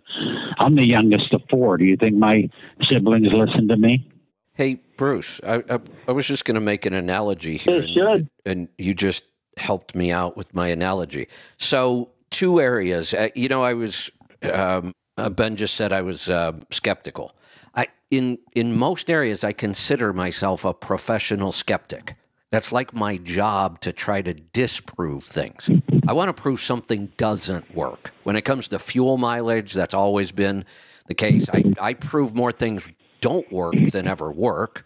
I'm 0.59 0.75
the 0.75 0.85
youngest 0.85 1.33
of 1.33 1.41
four. 1.49 1.77
Do 1.77 1.85
you 1.85 1.95
think 1.97 2.15
my 2.15 2.49
siblings 2.83 3.31
listen 3.33 3.67
to 3.69 3.77
me? 3.77 4.09
Hey, 4.53 4.79
Bruce, 4.97 5.39
I, 5.45 5.61
I, 5.69 5.79
I 6.07 6.11
was 6.13 6.25
just 6.27 6.43
going 6.45 6.55
to 6.55 6.61
make 6.61 6.85
an 6.87 6.93
analogy 6.93 7.57
here. 7.57 7.81
They 7.81 7.87
should. 7.93 8.05
And, 8.05 8.29
and 8.45 8.67
you 8.77 8.93
just 8.95 9.23
helped 9.57 9.95
me 9.95 10.11
out 10.11 10.37
with 10.37 10.53
my 10.55 10.67
analogy. 10.67 11.27
So, 11.57 12.09
two 12.29 12.59
areas. 12.59 13.13
Uh, 13.13 13.29
you 13.35 13.49
know, 13.49 13.63
I 13.63 13.73
was, 13.73 14.11
um, 14.43 14.93
uh, 15.17 15.29
Ben 15.29 15.55
just 15.55 15.75
said 15.75 15.91
I 15.91 16.01
was 16.01 16.29
uh, 16.29 16.53
skeptical. 16.69 17.35
I, 17.75 17.87
in, 18.11 18.39
in 18.53 18.75
most 18.75 19.09
areas, 19.09 19.43
I 19.43 19.53
consider 19.53 20.13
myself 20.13 20.65
a 20.65 20.73
professional 20.73 21.51
skeptic. 21.51 22.13
That's 22.49 22.71
like 22.71 22.93
my 22.93 23.17
job 23.17 23.81
to 23.81 23.91
try 23.91 24.21
to 24.21 24.33
disprove 24.33 25.23
things. 25.23 25.69
I 26.07 26.13
want 26.13 26.29
to 26.29 26.41
prove 26.41 26.61
something 26.61 27.11
doesn't 27.17 27.75
work. 27.75 28.11
When 28.23 28.37
it 28.37 28.43
comes 28.43 28.69
to 28.69 28.79
fuel 28.79 29.17
mileage, 29.17 29.73
that's 29.73 29.93
always 29.93 30.31
been 30.31 30.63
the 31.07 31.13
case. 31.13 31.49
I, 31.49 31.73
I 31.81 31.93
prove 31.93 32.33
more 32.33 32.53
things 32.53 32.89
don't 33.19 33.51
work 33.51 33.75
than 33.91 34.07
ever 34.07 34.31
work. 34.31 34.85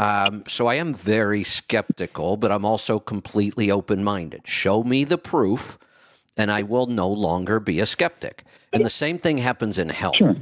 Um, 0.00 0.44
so 0.46 0.66
I 0.66 0.76
am 0.76 0.94
very 0.94 1.44
skeptical, 1.44 2.38
but 2.38 2.50
I'm 2.50 2.64
also 2.64 2.98
completely 2.98 3.70
open 3.70 4.02
minded. 4.02 4.46
Show 4.46 4.82
me 4.82 5.04
the 5.04 5.18
proof, 5.18 5.76
and 6.38 6.50
I 6.50 6.62
will 6.62 6.86
no 6.86 7.06
longer 7.06 7.60
be 7.60 7.80
a 7.80 7.86
skeptic. 7.86 8.44
And 8.72 8.82
the 8.82 8.88
same 8.90 9.18
thing 9.18 9.38
happens 9.38 9.78
in 9.78 9.90
health. 9.90 10.40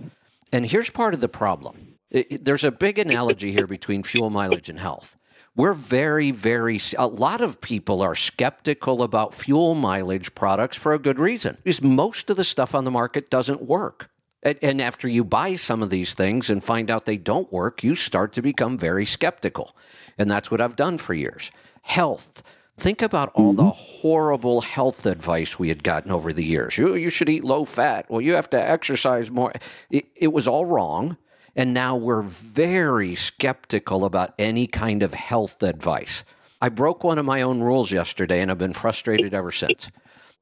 And 0.52 0.66
here's 0.66 0.90
part 0.90 1.12
of 1.12 1.20
the 1.20 1.28
problem 1.28 1.96
it- 2.10 2.44
there's 2.44 2.64
a 2.64 2.70
big 2.70 2.98
analogy 3.00 3.50
here 3.52 3.66
between 3.66 4.04
fuel 4.04 4.30
mileage 4.30 4.68
and 4.70 4.78
health. 4.78 5.16
We're 5.56 5.74
very, 5.74 6.30
very, 6.30 6.78
a 6.96 7.08
lot 7.08 7.40
of 7.40 7.60
people 7.60 8.00
are 8.00 8.14
skeptical 8.14 9.02
about 9.02 9.34
fuel 9.34 9.74
mileage 9.74 10.36
products 10.36 10.76
for 10.78 10.94
a 10.94 11.00
good 11.00 11.18
reason 11.18 11.58
because 11.64 11.82
most 11.82 12.30
of 12.30 12.36
the 12.36 12.44
stuff 12.44 12.76
on 12.76 12.84
the 12.84 12.92
market 12.92 13.28
doesn't 13.28 13.62
work. 13.62 14.08
And, 14.42 14.58
and 14.62 14.80
after 14.80 15.08
you 15.08 15.24
buy 15.24 15.54
some 15.54 15.82
of 15.82 15.90
these 15.90 16.14
things 16.14 16.50
and 16.50 16.62
find 16.62 16.90
out 16.90 17.04
they 17.04 17.16
don't 17.16 17.52
work, 17.52 17.82
you 17.82 17.94
start 17.94 18.32
to 18.34 18.42
become 18.42 18.78
very 18.78 19.04
skeptical. 19.04 19.76
And 20.16 20.30
that's 20.30 20.50
what 20.50 20.60
I've 20.60 20.76
done 20.76 20.98
for 20.98 21.14
years. 21.14 21.50
Health. 21.82 22.42
Think 22.76 23.02
about 23.02 23.32
all 23.34 23.52
the 23.54 23.64
mm-hmm. 23.64 24.00
horrible 24.00 24.60
health 24.60 25.04
advice 25.04 25.58
we 25.58 25.68
had 25.68 25.82
gotten 25.82 26.12
over 26.12 26.32
the 26.32 26.44
years. 26.44 26.78
You, 26.78 26.94
you 26.94 27.10
should 27.10 27.28
eat 27.28 27.44
low 27.44 27.64
fat. 27.64 28.06
Well, 28.08 28.20
you 28.20 28.34
have 28.34 28.48
to 28.50 28.60
exercise 28.60 29.32
more. 29.32 29.52
It, 29.90 30.06
it 30.14 30.32
was 30.32 30.46
all 30.46 30.64
wrong. 30.64 31.16
And 31.56 31.74
now 31.74 31.96
we're 31.96 32.22
very 32.22 33.16
skeptical 33.16 34.04
about 34.04 34.32
any 34.38 34.68
kind 34.68 35.02
of 35.02 35.12
health 35.12 35.60
advice. 35.60 36.24
I 36.60 36.68
broke 36.68 37.02
one 37.02 37.18
of 37.18 37.24
my 37.24 37.42
own 37.42 37.60
rules 37.60 37.90
yesterday 37.90 38.40
and 38.40 38.50
I've 38.50 38.58
been 38.58 38.72
frustrated 38.72 39.34
ever 39.34 39.50
since. 39.50 39.90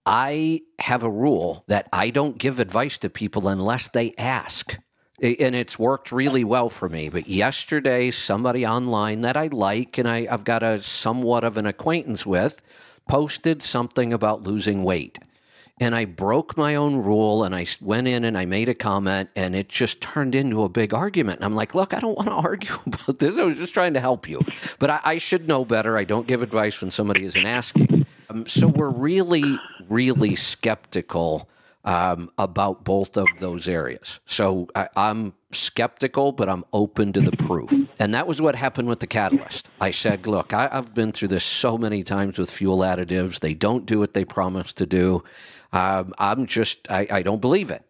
I 0.06 0.62
have 0.78 1.02
a 1.02 1.10
rule 1.10 1.64
that 1.66 1.88
I 1.92 2.10
don't 2.10 2.38
give 2.38 2.60
advice 2.60 2.96
to 2.98 3.10
people 3.10 3.48
unless 3.48 3.88
they 3.88 4.14
ask. 4.16 4.78
And 5.20 5.56
it's 5.56 5.78
worked 5.78 6.12
really 6.12 6.44
well 6.44 6.68
for 6.68 6.88
me. 6.88 7.08
But 7.08 7.26
yesterday, 7.26 8.10
somebody 8.12 8.64
online 8.64 9.22
that 9.22 9.36
I 9.36 9.48
like 9.48 9.98
and 9.98 10.06
I, 10.06 10.28
I've 10.30 10.44
got 10.44 10.62
a 10.62 10.80
somewhat 10.80 11.42
of 11.42 11.56
an 11.56 11.66
acquaintance 11.66 12.24
with 12.24 12.62
posted 13.08 13.62
something 13.62 14.12
about 14.12 14.44
losing 14.44 14.84
weight. 14.84 15.18
And 15.78 15.94
I 15.94 16.06
broke 16.06 16.56
my 16.56 16.74
own 16.74 16.96
rule 16.96 17.44
and 17.44 17.54
I 17.54 17.66
went 17.82 18.08
in 18.08 18.24
and 18.24 18.38
I 18.38 18.46
made 18.46 18.68
a 18.68 18.74
comment 18.74 19.28
and 19.36 19.54
it 19.54 19.68
just 19.68 20.00
turned 20.00 20.34
into 20.34 20.62
a 20.62 20.68
big 20.68 20.94
argument. 20.94 21.38
And 21.38 21.44
I'm 21.44 21.54
like, 21.54 21.74
look, 21.74 21.92
I 21.92 22.00
don't 22.00 22.16
want 22.16 22.28
to 22.28 22.34
argue 22.48 22.76
about 22.86 23.18
this. 23.18 23.38
I 23.38 23.44
was 23.44 23.56
just 23.56 23.74
trying 23.74 23.94
to 23.94 24.00
help 24.00 24.28
you. 24.28 24.40
But 24.78 24.90
I, 24.90 25.00
I 25.04 25.18
should 25.18 25.48
know 25.48 25.64
better. 25.64 25.98
I 25.98 26.04
don't 26.04 26.26
give 26.26 26.42
advice 26.42 26.80
when 26.80 26.90
somebody 26.90 27.24
isn't 27.24 27.44
asking. 27.44 28.06
Um, 28.30 28.46
so 28.46 28.66
we're 28.66 28.88
really, 28.90 29.58
really 29.88 30.34
skeptical 30.34 31.48
um, 31.84 32.30
about 32.36 32.84
both 32.84 33.16
of 33.16 33.26
those 33.38 33.68
areas. 33.68 34.18
So 34.26 34.68
I, 34.74 34.88
I'm 34.96 35.34
skeptical, 35.52 36.32
but 36.32 36.48
I'm 36.48 36.64
open 36.72 37.12
to 37.12 37.20
the 37.20 37.36
proof. 37.36 37.72
And 38.00 38.12
that 38.12 38.26
was 38.26 38.42
what 38.42 38.56
happened 38.56 38.88
with 38.88 39.00
the 39.00 39.06
catalyst. 39.06 39.70
I 39.80 39.92
said, 39.92 40.26
look, 40.26 40.52
I, 40.52 40.68
have 40.68 40.94
been 40.94 41.12
through 41.12 41.28
this 41.28 41.44
so 41.44 41.78
many 41.78 42.02
times 42.02 42.38
with 42.38 42.50
fuel 42.50 42.78
additives. 42.78 43.40
They 43.40 43.54
don't 43.54 43.86
do 43.86 44.00
what 44.00 44.14
they 44.14 44.24
promise 44.24 44.72
to 44.74 44.86
do. 44.86 45.22
Um, 45.72 46.12
I'm 46.18 46.46
just, 46.46 46.90
I, 46.90 47.06
I 47.10 47.22
don't 47.22 47.40
believe 47.40 47.70
it. 47.70 47.88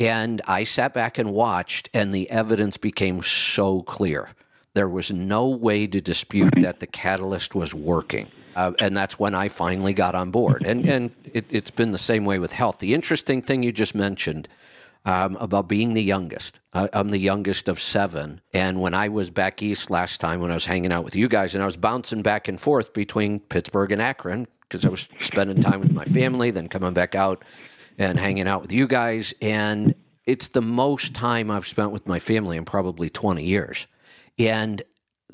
And 0.00 0.40
I 0.46 0.64
sat 0.64 0.92
back 0.92 1.18
and 1.18 1.32
watched, 1.32 1.88
and 1.94 2.12
the 2.12 2.28
evidence 2.30 2.76
became 2.78 3.22
so 3.22 3.82
clear. 3.82 4.30
There 4.72 4.88
was 4.88 5.12
no 5.12 5.46
way 5.48 5.86
to 5.86 6.00
dispute 6.00 6.54
that 6.60 6.80
the 6.80 6.86
catalyst 6.86 7.54
was 7.54 7.74
working. 7.74 8.26
Uh, 8.54 8.72
and 8.78 8.96
that's 8.96 9.18
when 9.18 9.34
I 9.34 9.48
finally 9.48 9.92
got 9.92 10.14
on 10.14 10.30
board. 10.30 10.64
And, 10.64 10.86
and 10.88 11.10
it, 11.32 11.50
has 11.50 11.70
been 11.70 11.92
the 11.92 11.98
same 11.98 12.24
way 12.24 12.38
with 12.38 12.52
health. 12.52 12.78
The 12.78 12.94
interesting 12.94 13.42
thing 13.42 13.62
you 13.62 13.72
just 13.72 13.94
mentioned 13.94 14.48
um, 15.04 15.36
about 15.36 15.68
being 15.68 15.94
the 15.94 16.02
youngest. 16.02 16.60
Uh, 16.72 16.88
I'm 16.92 17.10
the 17.10 17.18
youngest 17.18 17.68
of 17.68 17.78
seven. 17.78 18.40
And 18.52 18.80
when 18.80 18.94
I 18.94 19.08
was 19.08 19.30
back 19.30 19.62
east 19.62 19.90
last 19.90 20.20
time, 20.20 20.40
when 20.40 20.50
I 20.50 20.54
was 20.54 20.66
hanging 20.66 20.92
out 20.92 21.04
with 21.04 21.14
you 21.14 21.28
guys, 21.28 21.54
and 21.54 21.62
I 21.62 21.66
was 21.66 21.76
bouncing 21.76 22.22
back 22.22 22.48
and 22.48 22.60
forth 22.60 22.92
between 22.92 23.40
Pittsburgh 23.40 23.92
and 23.92 24.00
Akron 24.00 24.46
because 24.62 24.86
I 24.86 24.88
was 24.88 25.08
spending 25.18 25.60
time 25.60 25.80
with 25.80 25.92
my 25.92 26.04
family, 26.04 26.50
then 26.50 26.68
coming 26.68 26.94
back 26.94 27.14
out 27.14 27.44
and 27.98 28.18
hanging 28.18 28.48
out 28.48 28.62
with 28.62 28.72
you 28.72 28.86
guys. 28.86 29.34
And 29.42 29.94
it's 30.26 30.48
the 30.48 30.62
most 30.62 31.14
time 31.14 31.50
I've 31.50 31.66
spent 31.66 31.92
with 31.92 32.06
my 32.06 32.18
family 32.18 32.56
in 32.56 32.64
probably 32.64 33.10
20 33.10 33.44
years. 33.44 33.86
And 34.38 34.82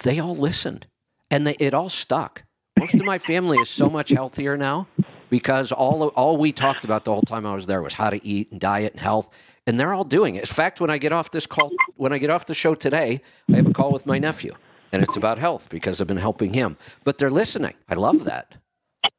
they 0.03 0.19
all 0.19 0.35
listened 0.35 0.87
and 1.31 1.47
they, 1.47 1.55
it 1.55 1.75
all 1.75 1.89
stuck. 1.89 2.43
Most 2.81 2.95
of 2.95 3.05
my 3.05 3.19
family 3.19 3.59
is 3.59 3.69
so 3.69 3.91
much 3.91 4.09
healthier 4.09 4.57
now 4.57 4.89
because 5.29 5.71
all 5.71 6.09
all 6.09 6.39
we 6.39 6.51
talked 6.51 6.87
about 6.87 7.05
the 7.05 7.13
whole 7.13 7.21
time 7.21 7.45
I 7.45 7.53
was 7.53 7.67
there 7.67 7.83
was 7.83 7.93
how 7.93 8.09
to 8.09 8.27
eat 8.27 8.51
and 8.51 8.59
diet 8.59 8.93
and 8.93 9.01
health, 9.03 9.29
and 9.67 9.79
they're 9.79 9.93
all 9.93 10.03
doing 10.03 10.37
it. 10.37 10.41
In 10.41 10.47
fact, 10.47 10.81
when 10.81 10.89
I 10.89 10.97
get 10.97 11.13
off 11.13 11.31
this 11.31 11.45
call, 11.45 11.71
when 11.97 12.15
I 12.15 12.17
get 12.17 12.31
off 12.31 12.47
the 12.47 12.55
show 12.55 12.75
today, 12.75 13.21
I 13.53 13.57
have 13.57 13.67
a 13.67 13.75
call 13.75 13.93
with 13.93 14.07
my 14.07 14.19
nephew, 14.19 14.55
and 14.95 15.03
it's 15.03 15.19
about 15.19 15.39
health 15.39 15.69
because 15.69 16.01
I've 16.01 16.07
been 16.07 16.17
helping 16.17 16.55
him. 16.55 16.79
But 17.05 17.19
they're 17.19 17.29
listening. 17.29 17.75
I 17.87 17.97
love 17.97 18.25
that. 18.25 18.57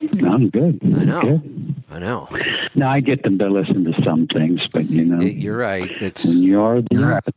I'm 0.01 0.49
good. 0.49 0.79
I 0.83 1.05
know. 1.05 1.21
Good. 1.21 1.75
I 1.91 1.99
know. 1.99 2.29
Now 2.73 2.89
I 2.89 2.99
get 2.99 3.21
them 3.21 3.37
to 3.37 3.47
listen 3.47 3.83
to 3.83 4.01
some 4.01 4.25
things, 4.25 4.67
but 4.73 4.89
you 4.89 5.05
know, 5.05 5.21
you're 5.21 5.57
right. 5.57 5.91
It's 6.01 6.25
when 6.25 6.41
you're 6.41 6.81
the 6.81 7.35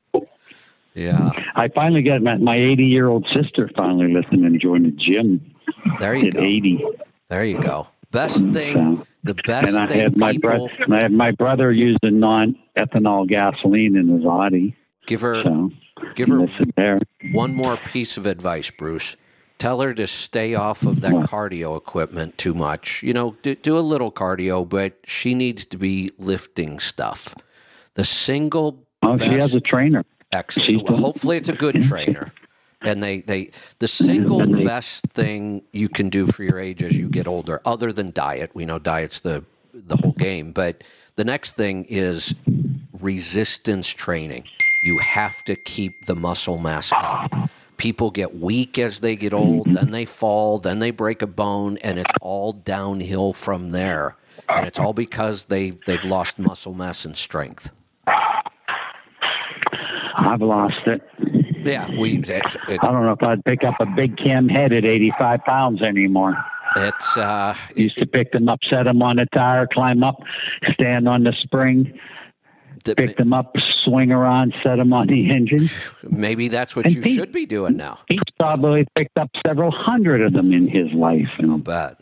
yeah. 0.94 1.32
I 1.56 1.68
finally 1.68 2.02
got 2.02 2.22
my, 2.22 2.36
my 2.36 2.56
80 2.56 2.84
year 2.86 3.08
old 3.08 3.26
sister 3.28 3.68
finally 3.76 4.12
listening 4.12 4.44
and 4.44 4.60
joined 4.60 4.86
the 4.86 4.92
gym. 4.92 5.53
There 6.00 6.14
you 6.14 6.28
at 6.28 6.34
go. 6.34 6.40
80. 6.42 6.84
There 7.30 7.44
you 7.44 7.60
go. 7.60 7.88
Best 8.10 8.46
thing, 8.48 8.74
So, 8.98 9.06
the 9.24 9.34
best 9.34 9.66
and 9.68 9.76
I 9.76 9.86
thing 9.88 9.98
had 10.00 10.16
my 10.16 10.32
people 10.32 10.50
brother. 10.68 10.94
I 10.94 11.02
had 11.02 11.12
my 11.12 11.30
brother 11.32 11.72
using 11.72 12.20
non 12.20 12.56
ethanol 12.76 13.26
gasoline 13.28 13.96
in 13.96 14.08
his 14.08 14.24
Audi. 14.24 14.76
give 15.06 15.20
her 15.22 15.42
So 15.42 15.70
give 16.14 16.28
her 16.28 17.00
one 17.32 17.54
more 17.54 17.76
piece 17.76 18.16
of 18.16 18.26
advice, 18.26 18.70
Bruce. 18.70 19.16
Tell 19.58 19.80
her 19.80 19.94
to 19.94 20.06
stay 20.06 20.54
off 20.54 20.84
of 20.84 21.00
that 21.00 21.12
What? 21.12 21.30
cardio 21.30 21.76
equipment 21.76 22.36
too 22.38 22.54
much. 22.54 23.02
You 23.02 23.12
know, 23.14 23.36
do, 23.42 23.54
do 23.54 23.78
a 23.78 23.80
little 23.80 24.10
cardio, 24.12 24.68
but 24.68 24.94
she 25.04 25.34
needs 25.34 25.64
to 25.66 25.78
be 25.78 26.10
lifting 26.18 26.78
stuff. 26.80 27.34
The 27.94 28.04
single 28.04 28.80
Oh, 29.02 29.18
she 29.18 29.26
has 29.34 29.54
a 29.54 29.60
trainer. 29.60 30.04
Excellent. 30.32 30.82
Well, 30.88 30.96
hopefully, 30.98 31.36
it's 31.36 31.48
a 31.48 31.52
good 31.54 31.82
trainer. 31.90 32.32
And 32.84 33.02
they, 33.02 33.20
they, 33.20 33.50
the 33.78 33.88
single 33.88 34.46
best 34.64 35.06
thing 35.08 35.62
you 35.72 35.88
can 35.88 36.08
do 36.10 36.26
for 36.26 36.42
your 36.44 36.58
age 36.58 36.82
as 36.82 36.96
you 36.96 37.08
get 37.08 37.26
older, 37.26 37.60
other 37.64 37.92
than 37.92 38.12
diet, 38.12 38.50
we 38.54 38.64
know 38.64 38.78
diet's 38.78 39.20
the 39.20 39.44
the 39.74 39.96
whole 39.96 40.12
game, 40.12 40.52
but 40.52 40.84
the 41.16 41.24
next 41.24 41.56
thing 41.56 41.84
is 41.88 42.34
resistance 43.00 43.88
training. 43.88 44.44
You 44.84 44.98
have 44.98 45.42
to 45.44 45.56
keep 45.56 45.92
the 46.06 46.14
muscle 46.14 46.58
mass 46.58 46.92
up. 46.92 47.50
People 47.76 48.10
get 48.10 48.36
weak 48.36 48.78
as 48.78 49.00
they 49.00 49.16
get 49.16 49.34
old, 49.34 49.72
then 49.72 49.90
they 49.90 50.04
fall, 50.04 50.58
then 50.58 50.78
they 50.78 50.90
break 50.92 51.22
a 51.22 51.26
bone, 51.26 51.76
and 51.78 51.98
it's 51.98 52.14
all 52.20 52.52
downhill 52.52 53.32
from 53.32 53.72
there. 53.72 54.16
And 54.48 54.66
it's 54.66 54.78
all 54.78 54.92
because 54.92 55.46
they 55.46 55.70
they've 55.86 56.04
lost 56.04 56.38
muscle 56.38 56.74
mass 56.74 57.04
and 57.04 57.16
strength. 57.16 57.70
I've 60.16 60.40
lost 60.40 60.86
it. 60.86 61.02
Yeah, 61.64 61.88
we. 61.98 62.18
It, 62.18 62.28
it, 62.68 62.78
I 62.82 62.92
don't 62.92 63.04
know 63.04 63.12
if 63.12 63.22
I'd 63.22 63.44
pick 63.44 63.64
up 63.64 63.74
a 63.80 63.86
big 63.86 64.16
cam 64.16 64.48
head 64.48 64.72
at 64.72 64.84
85 64.84 65.44
pounds 65.44 65.82
anymore. 65.82 66.36
it's 66.76 67.16
uh, 67.16 67.54
Used 67.76 67.96
to 67.98 68.06
pick 68.06 68.32
them 68.32 68.48
up, 68.48 68.60
set 68.64 68.84
them 68.84 69.02
on 69.02 69.16
the 69.16 69.26
tire, 69.26 69.66
climb 69.66 70.02
up, 70.04 70.22
stand 70.72 71.08
on 71.08 71.24
the 71.24 71.32
spring, 71.32 71.98
th- 72.84 72.96
pick 72.96 73.16
them 73.16 73.32
up, 73.32 73.54
swing 73.84 74.12
around, 74.12 74.54
set 74.62 74.76
them 74.76 74.92
on 74.92 75.06
the 75.06 75.30
engine. 75.30 75.68
maybe 76.08 76.48
that's 76.48 76.74
what 76.76 76.86
And 76.86 76.94
you 76.96 77.02
Pete- 77.02 77.16
should 77.16 77.32
be 77.32 77.46
doing 77.46 77.76
now. 77.76 77.98
He's 78.08 78.20
probably 78.38 78.86
picked 78.94 79.16
up 79.18 79.30
several 79.46 79.70
hundred 79.70 80.22
of 80.22 80.32
them 80.32 80.52
in 80.52 80.68
his 80.68 80.92
life. 80.92 81.28
I'll 81.40 81.58
bet. 81.58 81.98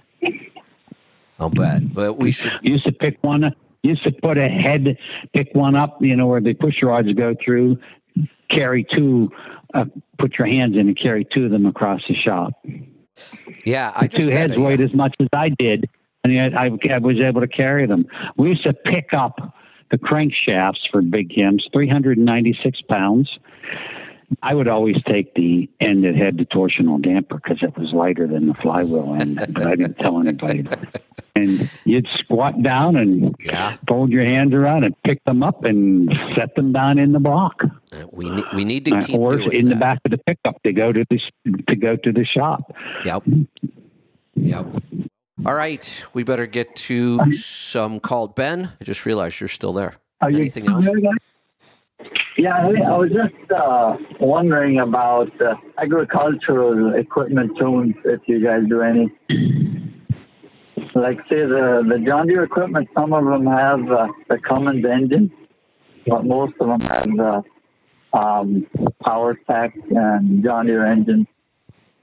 I'll 1.38 1.50
bet. 1.50 1.92
But 1.92 2.14
we 2.14 2.30
should. 2.30 2.52
used 2.62 2.84
to 2.84 2.92
pick 2.92 3.18
one, 3.22 3.54
used 3.82 4.04
to 4.04 4.12
put 4.12 4.38
a 4.38 4.48
head, 4.48 4.96
pick 5.34 5.50
one 5.54 5.74
up, 5.74 5.98
you 6.00 6.14
know, 6.16 6.26
where 6.28 6.40
the 6.40 6.54
push 6.54 6.82
rods 6.82 7.12
go 7.14 7.34
through, 7.44 7.78
carry 8.48 8.84
two, 8.84 9.30
uh, 9.74 9.84
put 10.18 10.38
your 10.38 10.46
hands 10.46 10.74
in 10.74 10.88
and 10.88 10.96
carry 10.96 11.24
two 11.24 11.46
of 11.46 11.50
them 11.50 11.66
across 11.66 12.02
the 12.08 12.14
shop. 12.14 12.52
Yeah, 13.64 13.92
I 13.94 14.06
two 14.06 14.24
had 14.24 14.32
heads 14.32 14.56
a, 14.56 14.60
weighed 14.60 14.80
as 14.80 14.94
much 14.94 15.14
as 15.20 15.28
I 15.32 15.50
did, 15.50 15.88
and 16.24 16.32
yet 16.32 16.56
I, 16.56 16.70
I 16.90 16.98
was 16.98 17.20
able 17.20 17.40
to 17.40 17.48
carry 17.48 17.86
them. 17.86 18.06
We 18.36 18.50
used 18.50 18.64
to 18.64 18.72
pick 18.72 19.12
up 19.12 19.54
the 19.90 19.98
crankshafts 19.98 20.90
for 20.90 21.02
big 21.02 21.34
hems, 21.34 21.68
396 21.72 22.82
pounds. 22.82 23.38
I 24.42 24.54
would 24.54 24.68
always 24.68 24.96
take 25.04 25.34
the 25.34 25.68
end 25.80 26.04
that 26.04 26.14
had 26.14 26.38
the 26.38 26.44
torsional 26.46 27.00
damper 27.02 27.36
because 27.36 27.62
it 27.62 27.76
was 27.76 27.92
lighter 27.92 28.26
than 28.26 28.46
the 28.46 28.54
flywheel 28.54 29.14
end, 29.20 29.44
but 29.52 29.66
I 29.66 29.76
didn't 29.76 29.98
tell 29.98 30.18
anybody. 30.20 30.64
And 31.34 31.70
you'd 31.86 32.06
squat 32.16 32.62
down 32.62 32.94
and 32.94 33.34
Yeah. 33.42 33.78
fold 33.88 34.10
your 34.10 34.22
hands 34.22 34.52
around 34.52 34.84
and 34.84 34.94
pick 35.02 35.24
them 35.24 35.42
up 35.42 35.64
and 35.64 36.12
set 36.34 36.54
them 36.56 36.72
down 36.72 36.98
in 36.98 37.12
the 37.12 37.20
block 37.20 37.62
Uh, 37.90 38.04
We 38.12 38.28
need, 38.28 38.44
we 38.54 38.64
need 38.66 38.84
to 38.84 38.96
uh, 38.96 39.02
keep 39.06 39.16
or 39.18 39.50
in 39.50 39.70
the 39.70 39.74
back 39.76 39.98
of 40.04 40.10
the 40.10 40.18
pickup 40.18 40.62
to 40.64 40.74
go 40.74 40.92
to 40.92 41.06
the 41.08 41.18
to 41.68 41.74
go 41.74 41.96
to 41.96 42.12
the 42.12 42.26
shop. 42.26 42.76
Yep. 43.06 43.22
Yep. 44.34 44.66
All 45.46 45.54
right, 45.54 46.04
we 46.12 46.22
better 46.22 46.44
get 46.46 46.76
to 46.76 47.32
some 47.32 47.98
called 47.98 48.34
Ben. 48.34 48.72
I 48.78 48.84
just 48.84 49.06
realized 49.06 49.40
you're 49.40 49.48
still 49.48 49.72
there. 49.72 49.94
Are 50.20 50.28
Anything 50.28 50.68
else? 50.68 50.86
Yeah, 52.38 52.56
I 52.56 52.68
I 52.68 52.96
was 52.96 53.10
just 53.10 53.52
uh, 53.52 53.96
wondering 54.20 54.80
about 54.80 55.30
uh, 55.40 55.54
agricultural 55.78 56.94
equipment 56.94 57.56
tunes, 57.58 57.94
if 58.04 58.20
you 58.26 58.42
guys 58.42 58.62
do 58.68 58.80
any. 58.80 59.12
Like, 60.94 61.18
say, 61.28 61.40
the, 61.46 61.84
the 61.88 62.02
John 62.06 62.26
Deere 62.26 62.44
equipment, 62.44 62.88
some 62.94 63.12
of 63.12 63.24
them 63.24 63.46
have 63.46 63.90
uh, 63.90 64.08
the 64.28 64.38
Cummins 64.38 64.84
engine, 64.84 65.30
but 66.06 66.24
most 66.24 66.54
of 66.60 66.68
them 66.68 66.80
have 66.80 67.04
the 67.04 67.42
um, 68.12 68.66
Power 69.02 69.34
Pack 69.46 69.74
and 69.90 70.42
John 70.44 70.66
Deere 70.66 70.86
engine. 70.86 71.26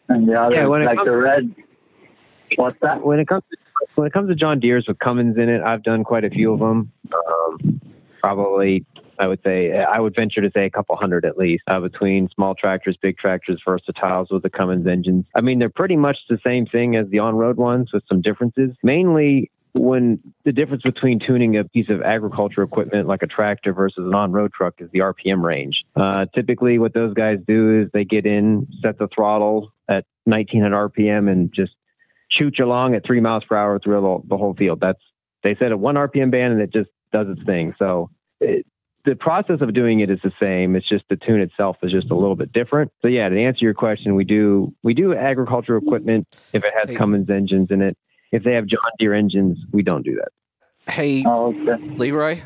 And 0.08 0.28
the 0.28 0.40
other, 0.40 0.56
Yeah, 0.56 0.66
like 0.66 1.06
the 1.06 1.16
red. 1.16 1.54
What's 2.56 2.80
that? 2.82 3.06
when 3.06 3.20
it 3.20 3.28
comes 3.28 3.44
when 3.96 4.08
it 4.08 4.14
comes 4.14 4.30
to 4.30 4.36
John 4.36 4.60
Deere's 4.60 4.88
with 4.88 4.98
Cummins 5.00 5.38
in 5.38 5.50
it, 5.50 5.62
I've 5.62 5.84
done 5.84 6.04
quite 6.04 6.24
a 6.26 6.30
few 6.30 6.52
of 6.52 6.60
them. 6.60 6.92
Um, 7.14 7.82
probably, 8.20 8.86
I 9.20 9.28
would 9.28 9.42
say, 9.44 9.74
I 9.78 10.00
would 10.00 10.16
venture 10.16 10.42
to 10.42 10.52
say 10.52 10.66
a 10.66 10.70
couple 10.70 10.96
hundred 10.96 11.26
at 11.26 11.38
least 11.38 11.64
uh, 11.68 11.80
between 11.80 12.30
small 12.34 12.56
tractors, 12.56 12.98
big 13.02 13.18
tractors, 13.18 13.62
versatiles 13.68 14.32
with 14.32 14.44
the 14.44 14.50
Cummins 14.50 14.88
engines. 14.88 15.26
I 15.36 15.42
mean, 15.42 15.60
they're 15.60 15.70
pretty 15.70 15.98
much 15.98 16.18
the 16.30 16.40
same 16.44 16.66
thing 16.66 16.96
as 16.96 17.08
the 17.10 17.20
on-road 17.20 17.58
ones 17.58 17.92
with 17.94 18.04
some 18.08 18.22
differences. 18.22 18.72
Mainly. 18.84 19.52
When 19.74 20.20
the 20.46 20.52
difference 20.52 20.82
between 20.82 21.20
tuning 21.20 21.56
a 21.56 21.64
piece 21.64 21.90
of 21.90 22.02
agriculture 22.02 22.64
equipment 22.64 23.08
like 23.08 23.22
a 23.22 23.28
tractor 23.28 23.72
versus 23.72 24.04
an 24.04 24.16
on-road 24.16 24.52
truck 24.52 24.74
is 24.80 24.90
the 24.92 25.00
RPM 25.00 25.44
range. 25.44 25.86
Uh, 25.96 26.26
typically, 26.34 26.80
what 26.80 26.96
those 26.96 27.14
guys 27.14 27.38
do 27.48 27.84
is 27.84 27.90
they 27.94 28.04
get 28.04 28.26
in, 28.26 28.68
set 28.82 28.98
the 28.98 29.08
throttle 29.08 29.72
at 29.88 30.06
1900 30.24 30.90
RPM, 30.90 31.32
and 31.32 31.54
just 31.54 31.74
shoot 32.30 32.58
you 32.58 32.66
along 32.66 32.96
at 32.96 33.06
three 33.06 33.20
miles 33.20 33.44
per 33.44 33.56
hour 33.56 33.80
through 33.80 34.02
the, 34.02 34.30
the 34.30 34.38
whole 34.38 34.56
field. 34.56 34.80
That's 34.80 35.02
they 35.44 35.56
set 35.56 35.72
a 35.72 35.78
one 35.78 35.96
RPM 35.96 36.32
band 36.32 36.54
and 36.54 36.62
it 36.62 36.72
just 36.72 36.90
does 37.12 37.28
its 37.30 37.44
thing. 37.46 37.74
So 37.78 38.10
it, 38.40 38.66
the 39.10 39.16
process 39.16 39.62
of 39.62 39.74
doing 39.74 40.02
it 40.02 40.10
is 40.12 40.20
the 40.24 40.32
same. 40.40 40.76
It's 40.76 40.88
just 40.88 41.04
the 41.10 41.16
tune 41.16 41.42
itself 41.42 41.78
is 41.82 41.92
just 41.92 42.12
a 42.12 42.16
little 42.16 42.36
bit 42.36 42.54
different. 42.54 42.92
So 43.02 43.08
yeah, 43.08 43.28
to 43.28 43.40
answer 43.40 43.66
your 43.66 43.74
question, 43.74 44.14
we 44.16 44.24
do 44.24 44.74
we 44.84 44.94
do 44.94 45.16
agricultural 45.16 45.82
equipment 45.84 46.28
if 46.54 46.64
it 46.64 46.74
has 46.78 46.90
Hey. 46.90 46.96
Cummins 46.96 47.30
engines 47.30 47.72
in 47.72 47.82
it. 47.82 47.98
If 48.32 48.44
they 48.44 48.54
have 48.54 48.68
John 48.68 48.92
Deere 49.00 49.16
engines, 49.16 49.58
we 49.72 49.82
don't 49.82 50.04
do 50.04 50.16
that. 50.16 50.92
Hey, 50.94 51.24
Oh, 51.26 51.48
okay. 51.48 51.84
Leroy. 51.98 52.42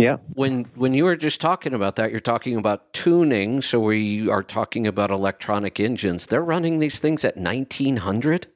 Yeah. 0.00 0.18
When 0.34 0.66
when 0.76 0.94
you 0.94 1.04
were 1.04 1.16
just 1.16 1.40
talking 1.40 1.74
about 1.74 1.96
that, 1.96 2.12
you're 2.12 2.20
talking 2.20 2.56
about 2.56 2.92
tuning. 2.92 3.60
So 3.62 3.80
we 3.80 4.30
are 4.30 4.44
talking 4.44 4.86
about 4.86 5.10
electronic 5.10 5.80
engines. 5.80 6.26
They're 6.28 6.44
running 6.44 6.78
these 6.78 7.00
things 7.00 7.24
at 7.24 7.36
1900. 7.36 8.46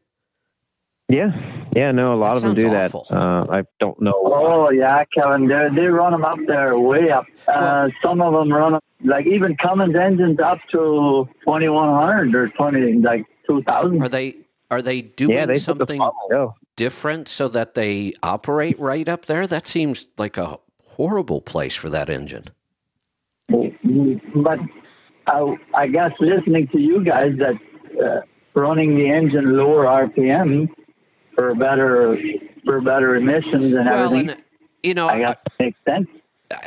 Yeah, 1.13 1.31
Yeah, 1.77 1.93
no, 1.93 2.15
a 2.15 2.17
lot 2.17 2.31
That 2.31 2.37
of 2.37 2.43
them 2.43 2.55
do 2.55 2.61
sounds 2.63 3.09
that. 3.11 3.17
Uh, 3.17 3.47
I 3.51 3.65
don't 3.81 4.01
know. 4.01 4.15
Oh 4.17 4.71
yeah, 4.71 5.05
Kevin. 5.13 5.47
They 5.47 5.69
they 5.75 5.87
run 5.87 6.13
them 6.13 6.25
up 6.25 6.39
there 6.47 6.79
way 6.79 7.11
up. 7.11 7.27
Uh, 7.47 7.89
some 8.03 8.23
of 8.23 8.33
them 8.33 8.51
run 8.51 8.75
'em- 8.77 8.81
like 9.05 9.27
even 9.27 9.55
Cummins 9.57 9.95
engines 9.95 10.41
up 10.41 10.59
to 10.71 11.29
twenty 11.45 11.69
one 11.69 11.93
hundred 11.93 12.35
or 12.35 12.49
twenty 12.49 12.95
like 12.95 13.27
two 13.47 13.61
thousand. 13.63 14.03
Are 14.03 14.09
they 14.09 14.37
are 14.71 14.81
they 14.81 15.03
doing 15.03 15.37
yeah, 15.37 15.45
they 15.45 15.61
put 15.61 15.79
the 15.79 15.87
something 15.87 16.49
different 16.77 17.29
so 17.29 17.47
that 17.49 17.75
they 17.75 18.15
operate 18.23 18.81
right 18.81 19.07
up 19.07 19.27
there? 19.27 19.47
That 19.47 19.67
seems 19.67 20.09
like 20.17 20.39
a 20.39 20.59
horrible 20.97 21.43
place 21.43 21.77
for 21.77 21.91
that 21.91 22.09
engine. 22.09 22.45
But 23.49 24.61
I, 25.27 25.57
I 25.75 25.87
guess 25.89 26.13
listening 26.21 26.69
to 26.69 26.81
you 26.81 27.05
guys 27.05 27.33
that 27.39 27.55
uh, 28.03 28.21
running 28.55 28.97
the 28.97 29.11
engine 29.11 29.57
lower 29.57 29.85
RPM 29.85 30.71
for 31.35 31.55
better 31.55 32.17
for 32.65 32.81
better 32.81 33.17
emissions 33.17 33.73
and 33.75 33.87
Well, 33.87 34.05
everything, 34.07 34.31
and 34.31 34.43
you 34.83 34.95
know, 34.95 35.09
I 35.09 35.19
guess 35.19 35.37
makes 35.59 35.79
sense. 35.87 36.09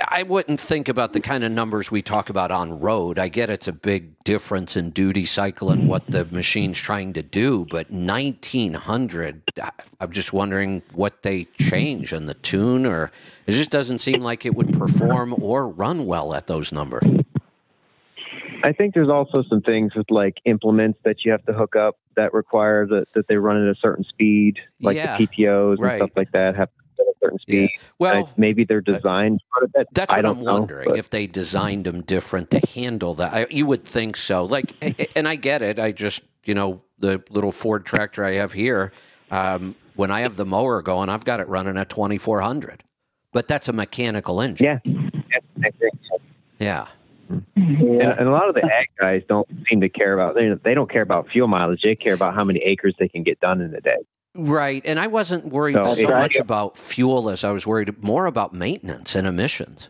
I 0.07 0.23
wouldn't 0.23 0.59
think 0.59 0.89
about 0.89 1.13
the 1.13 1.19
kind 1.19 1.43
of 1.43 1.51
numbers 1.51 1.91
we 1.91 2.01
talk 2.01 2.31
about 2.31 2.49
on 2.49 2.79
road. 2.79 3.19
I 3.19 3.27
get 3.27 3.51
it's 3.51 3.67
a 3.67 3.73
big 3.73 4.17
difference 4.23 4.75
in 4.75 4.89
duty 4.89 5.25
cycle 5.25 5.69
and 5.69 5.87
what 5.87 6.07
the 6.07 6.25
machine's 6.25 6.79
trying 6.79 7.13
to 7.13 7.21
do, 7.21 7.67
but 7.69 7.91
1900, 7.91 9.43
I- 9.61 9.69
I'm 9.99 10.11
just 10.11 10.33
wondering 10.33 10.81
what 10.93 11.21
they 11.21 11.43
change 11.59 12.13
in 12.13 12.25
the 12.25 12.33
tune, 12.33 12.87
or 12.87 13.11
it 13.45 13.51
just 13.51 13.69
doesn't 13.69 13.99
seem 13.99 14.21
like 14.21 14.43
it 14.43 14.55
would 14.55 14.73
perform 14.73 15.35
or 15.39 15.67
run 15.67 16.07
well 16.07 16.33
at 16.33 16.47
those 16.47 16.71
numbers. 16.71 17.03
I 18.65 18.73
think 18.73 18.93
there's 18.95 19.09
also 19.09 19.43
some 19.49 19.61
things 19.61 19.93
with 19.95 20.09
like 20.09 20.41
implements 20.45 20.99
that 21.05 21.23
you 21.23 21.31
have 21.31 21.45
to 21.45 21.53
hook 21.53 21.75
up 21.75 21.97
that 22.15 22.33
require 22.33 22.87
that, 22.87 23.05
that 23.13 23.27
they 23.27 23.35
run 23.37 23.57
at 23.61 23.67
a 23.71 23.75
certain 23.79 24.03
speed, 24.03 24.59
like 24.81 24.95
Yeah, 24.97 25.17
the 25.17 25.27
PTOs 25.27 25.77
right. 25.79 25.91
and 25.93 25.97
stuff 26.09 26.17
like 26.17 26.31
that 26.31 26.55
have 26.55 26.69
to 26.69 26.73
run 26.97 27.07
at 27.07 27.13
a 27.13 27.17
certain 27.21 27.39
speed. 27.39 27.69
Well, 27.99 28.25
I- 28.25 28.33
maybe 28.37 28.63
they're 28.63 28.81
designed 28.81 29.41
for 29.53 29.67
that. 29.75 29.87
That's 29.91 30.11
I 30.11 30.17
what 30.17 30.25
I'm 30.25 30.43
know, 30.43 30.53
wondering 30.53 30.89
but- 30.89 30.97
if 30.97 31.09
they 31.11 31.27
designed 31.27 31.85
them 31.85 32.01
different 32.01 32.49
to 32.51 32.59
handle 32.73 33.13
that. 33.15 33.33
I, 33.33 33.45
you 33.51 33.65
would 33.67 33.85
think 33.85 34.17
so. 34.17 34.45
Like, 34.45 34.73
and 35.15 35.27
I 35.27 35.35
get 35.35 35.61
it. 35.61 35.77
I 35.79 35.91
just, 35.91 36.23
you 36.43 36.53
know, 36.55 36.81
the 36.97 37.21
little 37.29 37.51
Ford 37.51 37.85
tractor 37.85 38.23
I 38.23 38.33
have 38.35 38.53
here. 38.53 38.91
Um, 39.29 39.75
when 39.95 40.09
I 40.11 40.21
have 40.21 40.37
the 40.37 40.45
mower 40.45 40.81
going, 40.81 41.09
I've 41.09 41.23
got 41.25 41.39
it 41.39 41.47
running 41.47 41.77
at 41.77 41.89
2400, 41.89 42.83
but 43.31 43.47
that's 43.47 43.67
a 43.69 43.73
mechanical 43.73 44.41
engine. 44.41 44.65
Yeah. 44.65 44.79
Yeah, 44.85 45.39
I 45.63 45.69
think 45.71 45.93
so. 46.09 46.17
Yeah. 47.29 47.39
And, 47.55 48.01
and 48.19 48.27
a 48.27 48.31
lot 48.31 48.47
of 48.49 48.55
the 48.55 48.63
ag 48.65 48.87
guys 48.99 49.23
don't 49.27 49.47
seem 49.67 49.81
to 49.81 49.89
care 49.89 50.13
about 50.13 50.35
they, 50.35 50.53
they 50.63 50.73
don't 50.73 50.89
care 50.89 51.01
about 51.01 51.27
fuel 51.29 51.47
mileage. 51.47 51.81
They 51.81 51.95
care 51.95 52.13
about 52.13 52.35
how 52.35 52.43
many 52.43 52.59
acres 52.59 52.93
they 52.99 53.07
can 53.07 53.23
get 53.23 53.39
done 53.39 53.61
in 53.61 53.73
a 53.73 53.81
day. 53.81 53.97
Right. 54.35 54.81
And 54.85 54.99
I 54.99 55.07
wasn't 55.07 55.45
worried 55.45 55.75
So 55.75 55.83
so 55.95 56.01
it- 56.01 56.09
much 56.09 56.35
about 56.35 56.77
fuel 56.77 57.29
as 57.29 57.43
I 57.43 57.51
was 57.51 57.65
worried 57.65 58.03
more 58.03 58.25
about 58.25 58.53
maintenance 58.53 59.15
and 59.15 59.25
emissions. 59.25 59.89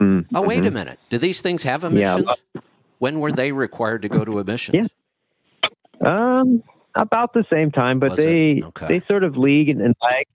Mm, 0.00 0.26
Oh, 0.34 0.42
wait 0.42 0.64
a 0.64 0.70
mhm. 0.70 0.74
minute. 0.74 0.98
Do 1.10 1.18
these 1.18 1.40
things 1.42 1.64
have 1.64 1.82
Yeah, 1.82 2.16
emissions? 2.16 2.42
when 2.98 3.20
were 3.20 3.32
they 3.32 3.52
required 3.52 4.02
to 4.02 4.08
go 4.08 4.24
to 4.24 4.38
emissions? 4.38 4.88
Um, 6.00 6.62
about 6.98 7.32
the 7.32 7.44
same 7.50 7.70
time, 7.70 7.98
but 7.98 8.10
Was 8.10 8.18
they 8.18 8.62
Okay. 8.62 8.86
they 8.88 9.00
sort 9.06 9.24
of 9.24 9.36
league 9.36 9.68
and, 9.68 9.80
and 9.80 9.94
lag. 10.02 10.26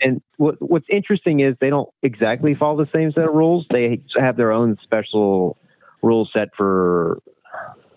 And 0.00 0.20
what 0.36 0.56
what's 0.60 0.86
interesting 0.90 1.40
is 1.40 1.54
they 1.60 1.70
don't 1.70 1.88
exactly 2.02 2.54
follow 2.54 2.84
the 2.84 2.90
same 2.94 3.12
set 3.12 3.24
of 3.24 3.34
rules. 3.34 3.66
They 3.70 4.00
have 4.18 4.36
their 4.36 4.52
own 4.52 4.76
special 4.82 5.56
rule 6.02 6.28
set 6.32 6.48
for 6.56 7.20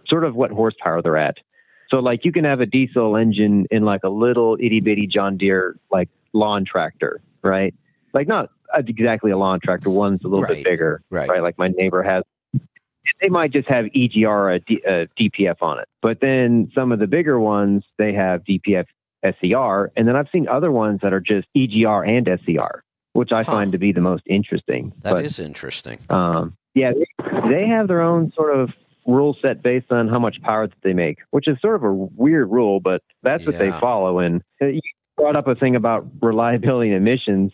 sort 0.07 0.23
of 0.23 0.35
what 0.35 0.51
horsepower 0.51 1.01
they're 1.01 1.17
at. 1.17 1.37
So 1.89 1.99
like 1.99 2.23
you 2.25 2.31
can 2.31 2.45
have 2.45 2.61
a 2.61 2.65
diesel 2.65 3.15
engine 3.17 3.65
in 3.71 3.83
like 3.83 4.03
a 4.03 4.09
little 4.09 4.57
itty 4.59 4.79
bitty 4.79 5.07
John 5.07 5.37
Deere 5.37 5.77
like 5.91 6.09
lawn 6.33 6.63
tractor, 6.65 7.21
right? 7.43 7.73
Like 8.13 8.27
not 8.27 8.49
exactly 8.75 9.31
a 9.31 9.37
lawn 9.37 9.59
tractor. 9.63 9.89
One's 9.89 10.23
a 10.23 10.27
little 10.27 10.43
Right. 10.43 10.57
bit 10.57 10.63
bigger, 10.63 11.01
Right. 11.09 11.29
right? 11.29 11.41
Like 11.43 11.57
my 11.57 11.67
neighbor 11.69 12.01
has 12.03 12.23
they 13.21 13.29
might 13.29 13.51
just 13.51 13.67
have 13.67 13.85
EGR 13.85 14.55
a, 14.55 14.59
D, 14.59 14.81
a 14.87 15.07
DPF 15.19 15.61
on 15.61 15.79
it. 15.79 15.87
But 16.01 16.19
then 16.21 16.71
some 16.73 16.91
of 16.91 16.99
the 16.99 17.07
bigger 17.07 17.39
ones, 17.39 17.83
they 17.97 18.13
have 18.13 18.43
DPF 18.43 18.85
SCR. 19.23 19.91
And 19.95 20.07
then 20.07 20.15
I've 20.15 20.29
seen 20.31 20.47
other 20.47 20.71
ones 20.71 20.99
that 21.03 21.13
are 21.13 21.19
just 21.19 21.47
EGR 21.55 22.07
and 22.07 22.27
SCR, 22.27 22.83
which 23.13 23.31
I 23.31 23.43
Huh. 23.43 23.51
find 23.51 23.71
to 23.73 23.77
be 23.77 23.91
the 23.91 24.01
most 24.01 24.23
interesting. 24.25 24.93
That 25.01 25.19
is 25.19 25.37
but, 25.37 25.45
interesting. 25.45 25.99
um, 26.09 26.55
yeah, 26.75 26.91
they, 27.49 27.67
have 27.67 27.87
their 27.87 28.01
own 28.01 28.31
sort 28.35 28.55
of 28.55 28.69
rule 29.05 29.35
set 29.41 29.61
based 29.63 29.91
on 29.91 30.07
how 30.07 30.19
much 30.19 30.41
power 30.41 30.67
that 30.67 30.77
they 30.83 30.93
make, 30.93 31.17
which 31.31 31.47
is 31.47 31.59
sort 31.61 31.75
of 31.75 31.83
a 31.83 31.91
weird 31.91 32.49
rule, 32.51 32.79
but 32.79 33.01
that's 33.23 33.45
what 33.45 33.57
they 33.57 33.71
follow. 33.79 34.19
And 34.19 34.41
uh, 34.61 34.67
you 34.67 34.81
brought 35.17 35.35
up 35.35 35.47
a 35.47 35.55
thing 35.55 35.75
about 35.75 36.07
reliability 36.21 36.91
and 36.91 36.97
emissions. 37.07 37.51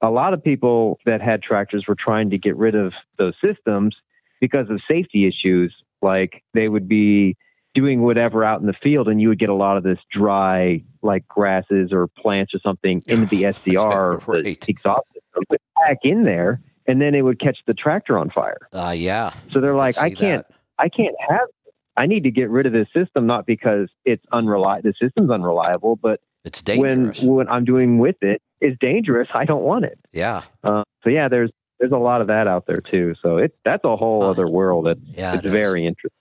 A 0.00 0.10
lot 0.10 0.32
of 0.32 0.42
people 0.42 0.98
that 1.04 1.20
had 1.20 1.42
tractors 1.42 1.86
were 1.86 1.96
trying 1.96 2.30
to 2.30 2.38
get 2.38 2.56
rid 2.56 2.74
of 2.74 2.92
those 3.18 3.34
systems 3.44 3.96
because 4.42 4.68
of 4.68 4.78
safety 4.86 5.26
issues. 5.26 5.74
Like 6.02 6.42
they 6.52 6.68
would 6.68 6.88
be 6.88 7.36
doing 7.74 8.02
whatever 8.02 8.44
out 8.44 8.60
in 8.60 8.66
the 8.66 8.74
field, 8.74 9.08
and 9.08 9.22
you 9.22 9.28
would 9.28 9.38
get 9.38 9.48
a 9.48 9.54
lot 9.54 9.76
of 9.78 9.84
this 9.84 9.98
dry, 10.10 10.82
like 11.00 11.26
grasses 11.28 11.90
or 11.92 12.08
plants 12.08 12.52
or 12.54 12.58
something 12.58 13.00
into 13.06 13.24
the 13.26 13.50
SCR, 13.52 14.18
Right. 14.30 14.68
exhaust 14.68 15.06
system, 15.14 15.44
but 15.48 15.60
back 15.86 15.98
in 16.02 16.24
there, 16.24 16.60
and 16.86 17.00
then 17.00 17.14
it 17.14 17.22
would 17.22 17.38
catch 17.40 17.58
the 17.66 17.72
tractor 17.74 18.18
on 18.18 18.28
fire. 18.30 18.58
Uh, 18.72 18.92
yeah. 18.94 19.32
So 19.52 19.60
they're 19.60 19.74
like, 19.76 19.94
can 19.94 20.04
I 20.04 20.10
can't, 20.10 20.46
that. 20.48 20.56
I 20.78 20.88
can't 20.88 21.14
have. 21.28 21.48
I 21.96 22.06
need 22.06 22.24
to 22.24 22.30
get 22.30 22.50
rid 22.50 22.66
of 22.66 22.72
this 22.72 22.88
system, 22.94 23.26
not 23.26 23.46
because 23.46 23.88
it's 24.04 24.24
unreliable. 24.32 24.90
The 24.90 24.94
system's 25.06 25.30
unreliable, 25.30 25.94
but 25.96 26.20
It's 26.44 26.62
dangerous. 26.62 27.22
when 27.22 27.30
what 27.32 27.50
I'm 27.50 27.64
doing 27.64 27.98
with 27.98 28.16
it 28.22 28.42
is 28.60 28.76
dangerous. 28.80 29.28
I 29.34 29.44
don't 29.44 29.62
want 29.62 29.84
it. 29.84 29.98
yeah. 30.12 30.42
Uh, 30.64 30.82
so 31.04 31.10
yeah, 31.10 31.28
there's 31.28 31.50
there's 31.82 31.92
a 31.92 31.96
lot 31.98 32.20
of 32.20 32.28
that 32.28 32.46
out 32.46 32.66
there 32.68 32.80
too. 32.80 33.12
So 33.22 33.38
it 33.38 33.56
that's 33.64 33.82
a 33.84 33.96
whole 33.96 34.22
Huh. 34.22 34.30
other 34.30 34.48
world. 34.48 34.86
It, 34.86 34.98
Yeah. 35.16 35.34
it's 35.34 35.40
it 35.40 35.46
is. 35.46 35.52
very 35.52 35.84
interesting. 35.84 36.16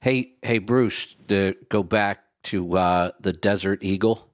Hey, 0.00 0.34
hey, 0.42 0.58
Bruce, 0.58 1.14
to 1.28 1.54
go 1.70 1.82
back 1.82 2.22
to 2.44 2.76
uh, 2.76 3.10
the 3.20 3.32
Desert 3.32 3.78
Eagle. 3.82 4.28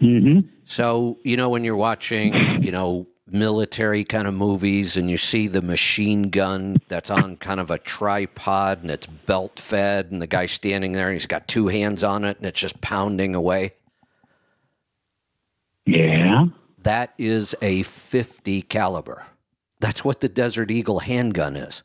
hmm 0.00 0.40
So, 0.64 1.18
you 1.22 1.36
know, 1.36 1.48
when 1.48 1.62
you're 1.62 1.76
watching, 1.76 2.56
you 2.60 2.72
know, 2.72 3.06
military 3.28 4.02
kind 4.04 4.26
of 4.26 4.34
movies 4.34 4.96
and 4.96 5.08
you 5.10 5.16
see 5.16 5.46
the 5.46 5.62
machine 5.62 6.30
gun 6.30 6.80
that's 6.88 7.10
on 7.10 7.36
kind 7.36 7.60
of 7.60 7.70
a 7.70 7.78
tripod 7.78 8.82
and 8.82 8.90
it's 8.90 9.06
belt 9.06 9.60
fed 9.60 10.10
and 10.10 10.20
the 10.20 10.26
guy's 10.26 10.50
standing 10.50 10.92
there 10.92 11.06
and 11.06 11.14
he's 11.14 11.26
got 11.26 11.46
two 11.48 11.68
hands 11.68 12.02
on 12.04 12.24
it 12.24 12.36
and 12.38 12.46
it's 12.46 12.60
just 12.60 12.80
pounding 12.80 13.34
away. 13.34 13.72
Yeah. 15.86 16.46
That 16.82 17.14
is 17.18 17.54
a 17.62 17.82
50 17.84 18.62
caliber. 18.62 19.26
That's 19.80 20.04
what 20.04 20.20
the 20.20 20.28
Desert 20.28 20.70
Eagle 20.70 21.00
handgun 21.00 21.56
is. 21.56 21.82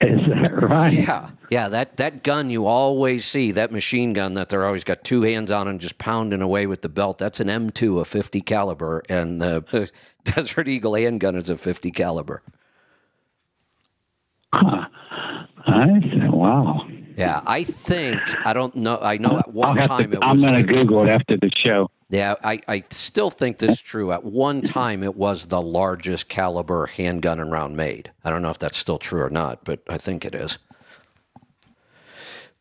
Is 0.00 0.20
that 0.28 0.62
right? 0.62 0.92
Yeah, 0.92 1.30
yeah. 1.50 1.68
That 1.68 1.98
that 1.98 2.22
gun 2.22 2.48
you 2.48 2.66
always 2.66 3.26
see, 3.26 3.50
that 3.52 3.70
machine 3.70 4.14
gun 4.14 4.32
that 4.34 4.48
they're 4.48 4.64
always 4.64 4.84
got 4.84 5.04
two 5.04 5.22
hands 5.22 5.50
on 5.50 5.68
and 5.68 5.78
just 5.78 5.98
pounding 5.98 6.40
away 6.40 6.66
with 6.66 6.80
the 6.80 6.88
belt. 6.88 7.18
That's 7.18 7.38
an 7.38 7.48
M2, 7.48 8.00
a 8.00 8.04
50 8.06 8.40
caliber, 8.40 9.02
and 9.10 9.42
the 9.42 9.90
Desert 10.24 10.68
Eagle 10.68 10.94
handgun 10.94 11.36
is 11.36 11.50
a 11.50 11.56
50 11.58 11.90
caliber. 11.90 12.42
Huh. 14.54 14.86
I 15.66 15.86
said, 16.00 16.30
wow. 16.30 16.86
Yeah, 17.20 17.42
I 17.46 17.62
think 17.64 18.18
I 18.46 18.52
don't 18.52 18.74
know. 18.76 18.98
I 19.00 19.18
know 19.18 19.38
at 19.38 19.52
one 19.52 19.76
time 19.76 20.10
to, 20.10 20.16
it 20.16 20.22
I'm 20.22 20.36
was. 20.36 20.44
going 20.44 20.66
to 20.66 20.72
Google 20.72 21.04
it 21.06 21.10
after 21.10 21.36
the 21.36 21.50
show. 21.54 21.90
yeah, 22.08 22.34
I, 22.42 22.60
I 22.66 22.84
still 22.90 23.30
think 23.30 23.58
this 23.58 23.72
is 23.72 23.80
true. 23.80 24.10
At 24.12 24.24
one 24.24 24.62
time, 24.62 25.02
it 25.02 25.14
was 25.16 25.46
the 25.46 25.60
largest 25.60 26.28
caliber 26.28 26.86
handgun 26.86 27.38
and 27.40 27.52
round 27.52 27.76
made. 27.76 28.10
I 28.24 28.30
don't 28.30 28.42
know 28.42 28.50
if 28.50 28.58
that's 28.58 28.76
still 28.78 28.98
true 28.98 29.22
or 29.22 29.30
not, 29.30 29.64
but 29.64 29.80
I 29.88 29.98
think 29.98 30.24
it 30.24 30.34
is. 30.34 30.58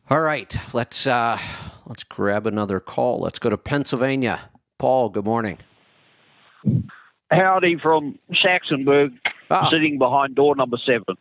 All 0.10 0.22
right, 0.22 0.56
let's 0.74 1.06
uh, 1.08 1.38
let's 1.86 2.04
grab 2.04 2.48
another 2.48 2.80
call. 2.80 3.20
Let's 3.20 3.40
go 3.40 3.50
to 3.50 3.58
Pennsylvania. 3.58 4.50
Paul, 4.78 5.10
good 5.10 5.26
morning. 5.26 5.60
Howdy 7.32 7.78
from 7.78 8.18
Saxonburg, 8.34 9.12
Ah, 9.52 9.70
sitting 9.70 10.00
behind 10.00 10.36
door 10.36 10.56
number 10.56 10.78
seven. 10.84 11.16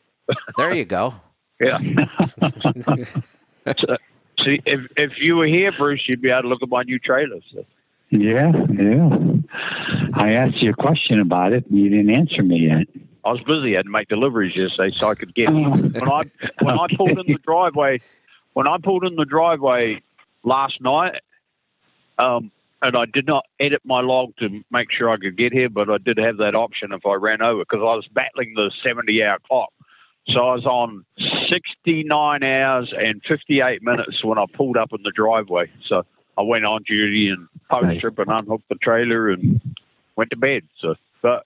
there 0.56 0.74
you 0.74 0.85
go. 0.86 1.15
Yeah. 1.60 1.78
so, 3.78 3.97
see, 4.43 4.60
if 4.64 4.80
if 4.97 5.12
you 5.18 5.36
were 5.36 5.47
here, 5.47 5.72
Bruce, 5.72 6.09
you'd 6.09 6.22
be 6.22 6.30
able 6.30 6.43
to 6.43 6.48
look 6.48 6.62
at 6.62 6.68
my 6.68 6.82
new 6.82 6.98
trailer. 6.98 7.40
So. 7.52 7.64
Yeah, 8.10 8.52
yeah. 8.72 9.18
I 10.14 10.32
asked 10.32 10.62
you 10.62 10.70
a 10.70 10.74
question 10.74 11.20
about 11.20 11.52
it, 11.52 11.66
and 11.66 11.78
you 11.78 11.90
didn't 11.90 12.10
answer 12.10 12.43
me 12.43 12.68
yet. 12.68 12.86
I 13.24 13.32
was 13.32 13.40
busy. 13.43 13.74
I 13.74 13.78
had 13.78 13.86
to 13.86 13.90
make 13.90 14.09
deliveries 14.09 14.56
yesterday, 14.56 14.97
so 14.97 15.10
I 15.10 15.14
could 15.14 15.35
get 15.35 15.51
here. 15.51 15.68
When 15.68 16.09
I 16.09 16.22
when 16.60 16.78
I 16.78 16.86
pulled 16.97 17.18
in 17.18 17.26
the 17.26 17.39
driveway, 17.44 18.01
when 18.55 18.66
I 18.66 18.78
pulled 18.78 19.05
in 19.05 19.16
the 19.16 19.26
driveway 19.26 20.02
last 20.44 20.80
night, 20.80 21.20
um, 22.18 22.51
and 22.80 22.97
I 22.97 23.05
did 23.05 23.26
not 23.26 23.44
edit 23.60 23.82
my 23.85 24.01
log 24.01 24.36
to 24.39 24.64
make 24.70 24.90
sure 24.90 25.10
I 25.10 25.18
could 25.18 25.36
get 25.36 25.52
here, 25.52 25.68
but 25.68 25.90
I 25.90 25.98
did 25.98 26.16
have 26.16 26.39
that 26.39 26.55
option 26.55 26.93
if 26.93 27.05
I 27.05 27.14
ran 27.14 27.43
over 27.43 27.60
because 27.60 27.80
I 27.80 27.94
was 27.94 28.09
battling 28.09 28.55
the 28.55 28.70
seventy-hour 28.82 29.40
clock. 29.47 29.72
So 30.31 30.41
I 30.47 30.55
was 30.55 30.67
on 30.67 31.05
69 31.49 32.43
hours 32.43 32.93
and 32.97 33.23
58 33.27 33.83
minutes 33.83 34.23
when 34.23 34.39
I 34.39 34.45
pulled 34.53 34.77
up 34.77 34.93
in 34.93 35.03
the 35.03 35.11
driveway. 35.11 35.71
So 35.87 36.05
I 36.37 36.43
went 36.43 36.65
on 36.67 36.83
duty 36.83 37.29
and 37.31 37.49
post 37.71 37.85
Right. 37.85 38.01
trip 38.01 38.19
and 38.19 38.31
unhooked 38.31 38.69
the 38.69 38.75
trailer 38.77 39.31
and 39.31 39.61
went 40.17 40.31
to 40.31 40.37
bed. 40.37 40.65
So, 40.79 40.97
but 41.23 41.45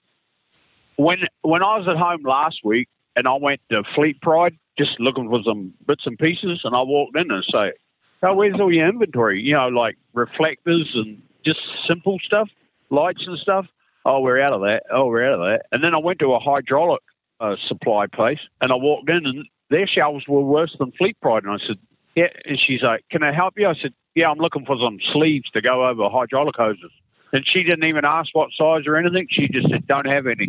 when 0.97 1.27
when 1.41 1.63
I 1.63 1.77
was 1.77 1.87
at 1.87 1.97
home 1.97 2.23
last 2.23 2.59
week 2.63 2.87
and 3.15 3.27
I 3.27 3.35
went 3.35 3.61
to 3.69 3.83
Fleet 3.95 4.21
Pride 4.21 4.57
just 4.77 4.99
looking 4.99 5.29
for 5.29 5.41
some 5.43 5.73
bits 5.87 6.05
and 6.05 6.17
pieces, 6.19 6.61
and 6.63 6.75
I 6.75 6.81
walked 6.81 7.17
in 7.17 7.31
and 7.31 7.43
say, 7.45 7.73
"Oh, 8.21 8.33
where's 8.35 8.59
all 8.59 8.71
your 8.73 8.87
inventory? 8.87 9.41
You 9.41 9.53
know, 9.53 9.69
like 9.69 9.97
reflectors 10.13 10.91
and 10.95 11.21
just 11.45 11.59
simple 11.87 12.19
stuff, 12.19 12.49
lights 12.89 13.25
and 13.27 13.37
stuff." 13.37 13.67
Oh, 14.05 14.19
we're 14.19 14.41
out 14.41 14.51
of 14.53 14.61
that. 14.61 14.83
Oh, 14.91 15.05
we're 15.07 15.25
out 15.25 15.39
of 15.39 15.45
that. 15.45 15.67
And 15.71 15.81
then 15.83 15.95
I 15.95 15.99
went 15.99 16.19
to 16.19 16.33
a 16.33 16.39
hydraulic 16.39 17.01
uh, 17.39 17.55
supply 17.67 18.07
place, 18.07 18.39
and 18.61 18.71
I 18.71 18.75
walked 18.75 19.09
in, 19.09 19.25
and 19.25 19.45
their 19.69 19.87
shelves 19.87 20.27
were 20.27 20.41
worse 20.41 20.75
than 20.79 20.91
Fleet 20.93 21.19
Pride. 21.21 21.43
And 21.43 21.53
I 21.53 21.57
said, 21.65 21.77
"Yeah." 22.15 22.29
And 22.45 22.59
she's 22.59 22.81
like, 22.81 23.03
"Can 23.09 23.23
I 23.23 23.31
help 23.31 23.57
you?" 23.57 23.67
I 23.67 23.75
said, 23.75 23.93
"Yeah, 24.15 24.29
I'm 24.29 24.39
looking 24.39 24.65
for 24.65 24.77
some 24.77 24.99
sleeves 25.11 25.49
to 25.51 25.61
go 25.61 25.87
over 25.87 26.09
hydraulic 26.09 26.55
hoses." 26.55 26.91
And 27.31 27.45
she 27.47 27.63
didn't 27.63 27.85
even 27.85 28.05
ask 28.05 28.29
what 28.33 28.51
size 28.55 28.85
or 28.85 28.95
anything. 28.95 29.27
She 29.29 29.47
just 29.47 29.69
said, 29.69 29.87
"Don't 29.87 30.07
have 30.07 30.27
any." 30.27 30.47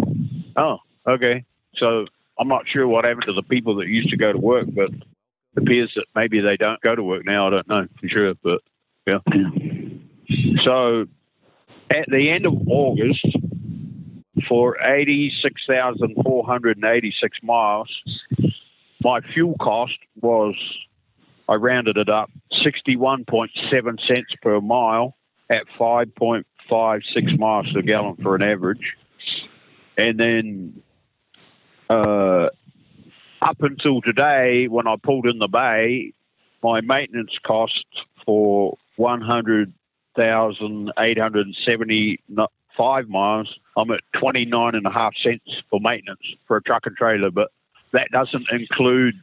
Oh, 0.56 0.78
okay. 1.06 1.44
So 1.76 2.06
I'm 2.38 2.48
not 2.48 2.68
sure 2.68 2.86
what 2.86 3.04
happened 3.04 3.26
to 3.26 3.32
the 3.32 3.42
people 3.42 3.76
that 3.76 3.88
used 3.88 4.10
to 4.10 4.16
go 4.16 4.32
to 4.32 4.38
work, 4.38 4.66
but 4.68 4.90
it 4.90 5.02
appears 5.56 5.92
that 5.96 6.06
maybe 6.14 6.40
they 6.40 6.56
don't 6.56 6.80
go 6.80 6.94
to 6.94 7.02
work 7.02 7.24
now. 7.24 7.46
I 7.46 7.50
don't 7.50 7.68
know 7.68 7.86
for 8.00 8.08
sure, 8.08 8.34
but 8.42 8.60
yeah. 9.06 9.18
So 10.62 11.06
at 11.90 12.06
the 12.08 12.30
end 12.30 12.46
of 12.46 12.54
August, 12.68 13.26
for 14.48 14.82
86,486 14.82 17.38
miles, 17.42 18.02
my 19.02 19.20
fuel 19.20 19.54
cost 19.60 19.98
was, 20.20 20.54
I 21.48 21.54
rounded 21.54 21.96
it 21.96 22.08
up, 22.08 22.30
61.7 22.52 24.06
cents 24.06 24.34
per 24.42 24.60
mile 24.60 25.16
at 25.50 25.66
5.56 25.78 27.38
miles 27.38 27.72
per 27.72 27.82
gallon 27.82 28.16
for 28.16 28.34
an 28.34 28.42
average. 28.42 28.96
And 29.96 30.18
then 30.18 30.82
uh, 31.88 32.48
up 33.42 33.60
until 33.60 34.00
today, 34.00 34.66
when 34.68 34.88
I 34.88 34.96
pulled 34.96 35.26
in 35.26 35.38
the 35.38 35.48
bay, 35.48 36.12
my 36.62 36.80
maintenance 36.80 37.36
cost 37.42 37.84
for 38.24 38.78
100,875 42.76 43.08
miles, 43.08 43.58
I'm 43.76 43.90
at 43.90 44.00
29 44.18 44.74
and 44.74 44.86
a 44.86 44.90
half 44.90 45.14
cents 45.22 45.62
for 45.70 45.80
maintenance 45.80 46.20
for 46.46 46.56
a 46.56 46.62
truck 46.62 46.86
and 46.86 46.96
trailer, 46.96 47.30
but 47.30 47.50
that 47.92 48.10
doesn't 48.10 48.46
include 48.50 49.14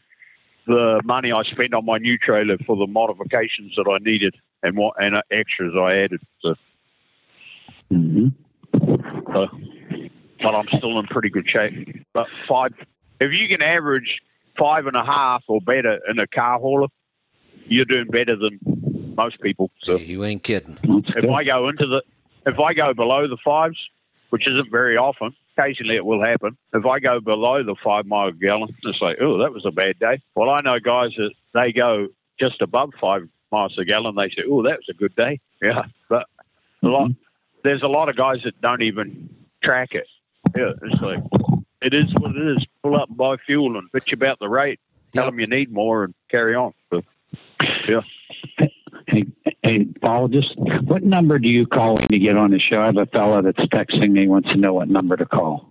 the 0.68 1.02
money 1.04 1.32
I 1.32 1.44
spent 1.44 1.74
on 1.74 1.86
my 1.86 1.98
new 1.98 2.18
trailer 2.18 2.58
for 2.66 2.76
the 2.76 2.88
modifications 2.88 3.76
that 3.76 3.90
I 3.90 3.98
needed 4.04 4.36
and 4.64 4.78
what 4.78 5.02
and 5.02 5.16
uh, 5.16 5.22
extras 5.32 5.74
I 5.76 5.98
added. 5.98 6.22
So, 6.42 6.56
hmm 7.90 8.28
so, 9.34 9.48
but 10.42 10.56
I'm 10.56 10.68
still 10.78 11.00
in 11.00 11.08
pretty 11.08 11.30
good 11.30 11.48
shape. 11.50 12.06
But 12.14 12.28
five, 12.48 12.74
if 13.20 13.32
you 13.32 13.48
can 13.48 13.62
average 13.62 14.20
five 14.58 14.88
and 14.88 14.96
a 14.96 15.04
half 15.06 15.44
or 15.48 15.62
better 15.62 16.00
in 16.10 16.20
a 16.20 16.28
car 16.28 16.60
hauler, 16.60 16.88
you're 17.66 17.86
doing 17.86 18.08
better 18.08 18.36
than 18.36 18.60
most 19.16 19.40
people. 19.42 19.72
So 19.84 19.98
You 19.98 20.26
ain't 20.26 20.44
kidding. 20.44 20.78
If. 20.84 21.30
I 21.30 21.44
go 21.44 21.70
into 21.70 21.88
the, 21.88 22.04
if 22.46 22.60
I 22.60 22.74
go 22.74 22.94
below 22.94 23.28
the 23.28 23.38
fives, 23.44 23.78
which 24.30 24.48
isn't 24.48 24.72
very 24.72 24.98
often, 24.98 25.36
occasionally 25.58 25.96
it 25.96 26.06
will 26.06 26.24
happen. 26.24 26.58
If 26.74 26.86
I 26.86 27.00
go 27.00 27.20
below 27.20 27.64
the 27.64 27.76
five 27.84 28.06
mile 28.06 28.28
a 28.30 28.32
gallon, 28.32 28.76
it's 28.84 29.02
like, 29.02 29.18
oh, 29.22 29.38
that 29.40 29.54
was 29.54 29.66
a 29.66 29.72
bad 29.72 30.00
day. 30.00 30.22
Well, 30.36 30.50
I 30.50 30.62
know 30.62 30.80
guys 30.80 31.12
that 31.18 31.34
they 31.54 31.72
go 31.72 32.08
just 32.40 32.62
above 32.62 32.92
five 33.00 33.28
miles 33.52 33.78
a 33.78 33.86
gallon. 33.86 34.16
They 34.16 34.30
say, 34.30 34.44
oh, 34.50 34.64
that 34.64 34.78
was 34.78 34.88
a 34.90 34.94
good 34.94 35.16
day. 35.16 35.40
Yeah, 35.62 35.84
but 36.10 36.28
a 36.82 36.88
lot, 36.88 37.10
mm-hmm. 37.10 37.22
there's 37.64 37.84
a 37.84 37.88
lot 37.88 38.10
of 38.10 38.16
guys 38.16 38.40
that 38.46 38.60
don't 38.62 38.82
even 38.82 39.30
track 39.64 39.94
it. 39.94 40.08
Yeah, 40.56 40.72
it's 40.82 41.02
like 41.02 41.20
it 41.82 41.94
is 41.94 42.14
what 42.16 42.36
it 42.36 42.58
is. 42.58 42.66
Pull 42.84 42.96
up 42.96 43.10
and 43.10 43.18
buy 43.18 43.38
fuel 43.38 43.78
and 43.78 43.92
bitch 43.92 44.14
about 44.14 44.40
the 44.40 44.50
rate. 44.50 44.80
Tell 45.14 45.26
Yep. 45.26 45.34
them 45.34 45.40
you 45.40 45.48
need 45.48 45.72
more 45.72 46.06
and 46.06 46.14
carry 46.30 46.56
on. 46.56 46.74
So, 46.90 47.02
yeah. 47.88 48.02
Hey, 49.08 49.26
hey, 49.64 49.86
Paul, 50.02 50.28
just 50.28 50.58
what 50.58 51.04
number 51.04 51.40
do 51.40 51.48
you 51.48 51.66
call 51.68 51.96
when 51.96 52.08
you 52.10 52.20
get 52.20 52.38
on 52.38 52.52
the 52.52 52.60
show? 52.60 52.82
I 52.82 52.86
have 52.88 52.98
a 52.98 53.06
fella 53.06 53.42
that's 53.42 53.60
texting 53.68 54.12
me 54.12 54.28
wants 54.28 54.50
to 54.50 54.58
know 54.58 54.74
what 54.74 54.90
number 54.90 55.16
to 55.18 55.26
call. 55.26 55.68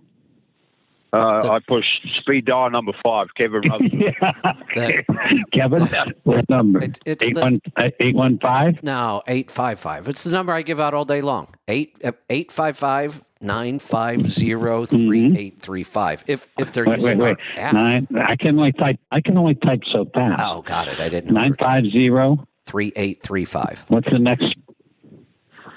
Uh, 1.13 1.45
I 1.55 1.59
push 1.67 1.83
speed 2.19 2.45
dial 2.45 2.69
number 2.69 2.93
five, 3.03 3.27
Kevin 3.35 3.63
Rutherford. 3.63 5.05
Kevin, 5.51 5.89
what 6.23 6.49
number? 6.49 6.79
It's- 6.79 6.99
it's 7.05 7.21
Eight 7.25 7.35
the- 7.35 7.41
one 7.41 7.61
uh, 7.75 7.89
eight 7.99 8.15
one 8.15 8.39
five. 8.39 8.81
No, 8.81 9.21
855. 9.27 10.07
It's 10.07 10.23
the 10.23 10.31
number 10.31 10.53
I 10.53 10.61
give 10.61 10.79
out 10.79 10.93
all 10.93 11.03
day 11.03 11.19
long. 11.19 11.53
8 11.67 11.97
uh, 12.05 12.11
855 12.29 13.25
950 13.41 14.85
3835. 14.85 16.19
Mm-hmm. 16.21 16.31
If 16.31 16.49
if 16.57 16.71
they're 16.71 16.85
Wait, 16.85 16.91
wait, 16.99 17.01
using 17.01 17.17
wait. 17.19 17.37
our 17.57 17.61
app. 17.61 17.73
Nine. 17.73 18.07
I 18.17 18.37
can 18.37 18.57
only 18.57 18.71
type. 18.71 18.97
I 19.11 19.19
can 19.19 19.37
only 19.37 19.55
type 19.55 19.81
so 19.91 20.05
fast. 20.13 20.41
Oh, 20.45 20.61
got 20.61 20.87
it. 20.87 21.01
I 21.01 21.09
didn't 21.09 21.33
know. 21.33 21.41
Nine 21.41 21.55
five 21.59 21.83
zero. 21.91 22.47
3835. 22.71 23.85
What's 23.89 24.09
the 24.09 24.17
next? 24.19 24.55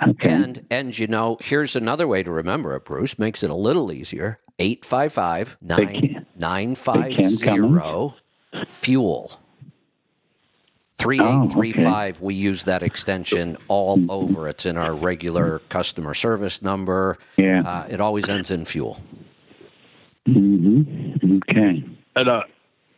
Okay. 0.07 0.31
And 0.33 0.65
and 0.71 0.97
you 0.99 1.07
know, 1.07 1.37
here's 1.41 1.75
another 1.77 2.07
way 2.07 2.23
to 2.23 2.31
remember 2.31 2.75
it, 2.77 2.85
Bruce. 2.85 3.19
Makes 3.19 3.43
it 3.43 3.51
a 3.51 3.55
little 3.55 3.91
easier. 3.93 4.39
855 4.59 5.59
Big- 5.77 6.25
950 6.39 8.17
fuel. 8.67 9.41
3835 10.99 12.21
we 12.21 12.35
use 12.35 12.65
that 12.65 12.83
extension 12.85 13.57
all 13.69 14.01
over. 14.11 14.47
It's 14.49 14.65
in 14.65 14.77
our 14.77 14.95
regular 14.95 15.59
customer 15.69 16.15
service 16.15 16.63
number. 16.63 17.19
yeah. 17.37 17.63
Uh, 17.63 17.87
it 17.91 18.01
always 18.01 18.29
ends 18.29 18.51
in 18.53 18.65
fuel. 18.65 19.01
mm-hmm. 20.29 21.39
Okay. 21.51 21.85
And 22.17 22.29
uh, 22.29 22.45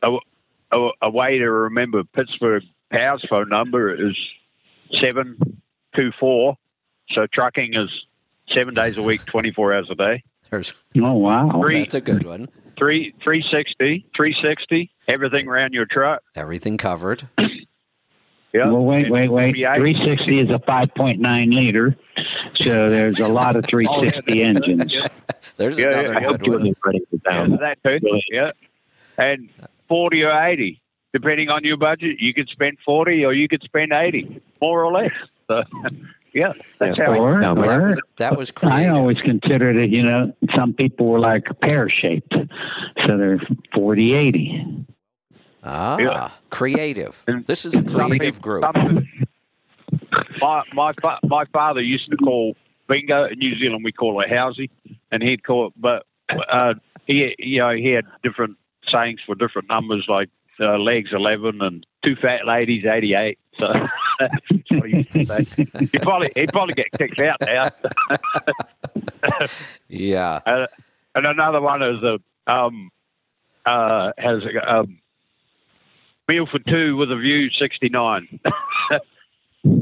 a, 0.02 0.18
a, 0.72 0.90
a 1.02 1.10
way 1.10 1.38
to 1.38 1.50
remember 1.50 2.04
Pittsburgh 2.04 2.62
Power's 2.90 3.24
phone 3.28 3.48
number 3.48 3.92
is 3.94 4.16
724. 5.00 6.56
So 7.10 7.26
trucking 7.32 7.74
is 7.74 7.88
seven 8.52 8.74
days 8.74 8.96
a 8.96 9.02
week, 9.02 9.24
24 9.26 9.74
hours 9.74 9.88
a 9.90 9.94
day. 9.94 10.22
There's 10.50 10.74
Oh 10.96 11.12
wow. 11.14 11.50
Three. 11.60 11.80
that's 11.80 11.94
a 11.94 12.00
good 12.00 12.24
one. 12.26 12.48
Three, 12.78 13.12
360, 13.22 14.06
360, 14.14 14.90
everything 15.08 15.48
around 15.48 15.72
your 15.72 15.86
truck. 15.86 16.22
Everything 16.34 16.76
covered. 16.76 17.28
Yeah. 18.52 18.68
Well, 18.70 18.84
wait, 18.86 19.10
wait, 19.10 19.28
wait. 19.28 19.52
360 19.54 20.38
is 20.40 20.48
a 20.48 20.58
5.9 20.60 21.54
liter, 21.54 21.94
so 22.54 22.88
there's 22.88 23.20
a 23.20 23.28
lot 23.28 23.54
of 23.54 23.66
360 23.68 24.42
engines. 24.42 24.94
There's 25.58 25.78
Yeah, 25.78 25.88
another 25.90 26.16
I 26.16 26.22
hope 26.22 26.38
good 26.38 26.46
you 26.46 26.52
one. 26.52 26.74
writing 26.82 27.02
it 27.12 27.20
Yeah, 27.26 27.46
that 27.60 27.78
too. 27.84 28.20
Yeah. 28.30 28.52
And 29.18 29.50
40 29.88 30.22
or 30.24 30.42
80, 30.42 30.80
depending 31.16 31.48
on 31.48 31.64
your 31.64 31.76
budget. 31.76 32.20
You 32.20 32.34
could 32.34 32.48
spend 32.48 32.78
40 32.84 33.24
or 33.24 33.32
you 33.32 33.48
could 33.48 33.62
spend 33.62 33.92
80, 33.92 34.40
more 34.60 34.84
or 34.84 34.92
less. 34.92 35.12
So, 35.48 35.62
yeah, 36.34 36.52
that's 36.78 36.98
how 36.98 37.14
Or, 37.14 37.40
Sounds 37.40 37.58
like- 37.58 37.68
or 37.70 37.96
That 38.18 38.36
was 38.36 38.50
crazy. 38.50 38.74
I 38.74 38.88
always 38.88 39.20
considered 39.20 39.76
it, 39.76 39.90
you 39.90 40.02
know, 40.02 40.34
some 40.54 40.72
people 40.74 41.06
were 41.06 41.20
like 41.20 41.44
pear 41.60 41.88
shaped, 41.88 42.34
so 43.06 43.16
they're 43.16 43.40
40 43.74 44.14
80. 44.14 44.86
Ah, 45.64 45.96
Yeah. 45.98 46.30
creative. 46.50 47.22
And 47.26 47.46
This 47.46 47.64
is 47.64 47.74
a 47.74 47.82
creative 47.82 48.36
people- 48.36 48.40
group. 48.40 48.64
some- 48.74 49.08
my 50.40 50.62
my 50.74 50.92
my 51.24 51.44
father 51.52 51.80
used 51.80 52.10
to 52.10 52.16
call 52.16 52.56
bingo 52.88 53.24
in 53.24 53.38
New 53.38 53.56
Zealand. 53.58 53.82
We 53.84 53.92
call 53.92 54.20
it 54.20 54.28
housey, 54.30 54.68
and 55.10 55.22
he'd 55.22 55.42
call 55.44 55.68
it. 55.68 55.72
But 55.76 56.04
uh, 56.50 56.74
he 57.06 57.34
you 57.38 57.60
know 57.60 57.70
he 57.74 57.90
had 57.90 58.04
different 58.22 58.56
sayings 58.88 59.20
for 59.26 59.34
different 59.34 59.68
numbers, 59.68 60.04
like 60.08 60.28
uh, 60.60 60.78
legs 60.78 61.10
11 61.12 61.60
and 61.62 61.86
two 62.04 62.16
fat 62.16 62.46
ladies 62.46 62.84
88. 62.84 63.38
So 63.58 63.72
he'd 64.68 66.02
probably 66.02 66.30
he 66.34 66.46
probably 66.46 66.74
get 66.74 66.92
kicked 66.92 67.20
out 67.20 67.40
now. 67.40 67.70
yeah. 69.88 70.40
Uh, 70.46 70.66
and 71.14 71.26
another 71.26 71.62
one 71.62 71.82
is 71.82 72.02
a 72.02 72.18
um, 72.46 72.90
uh, 73.64 74.12
has 74.18 74.42
a 74.44 74.74
um, 74.74 74.98
meal 76.28 76.46
for 76.46 76.58
two 76.58 76.96
with 76.96 77.10
a 77.10 77.16
view 77.16 77.50
69. 77.50 78.40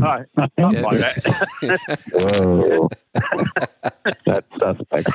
Hi. 0.02 0.24
That. 0.36 0.52
That's 4.26 4.46
suspect. 4.58 5.08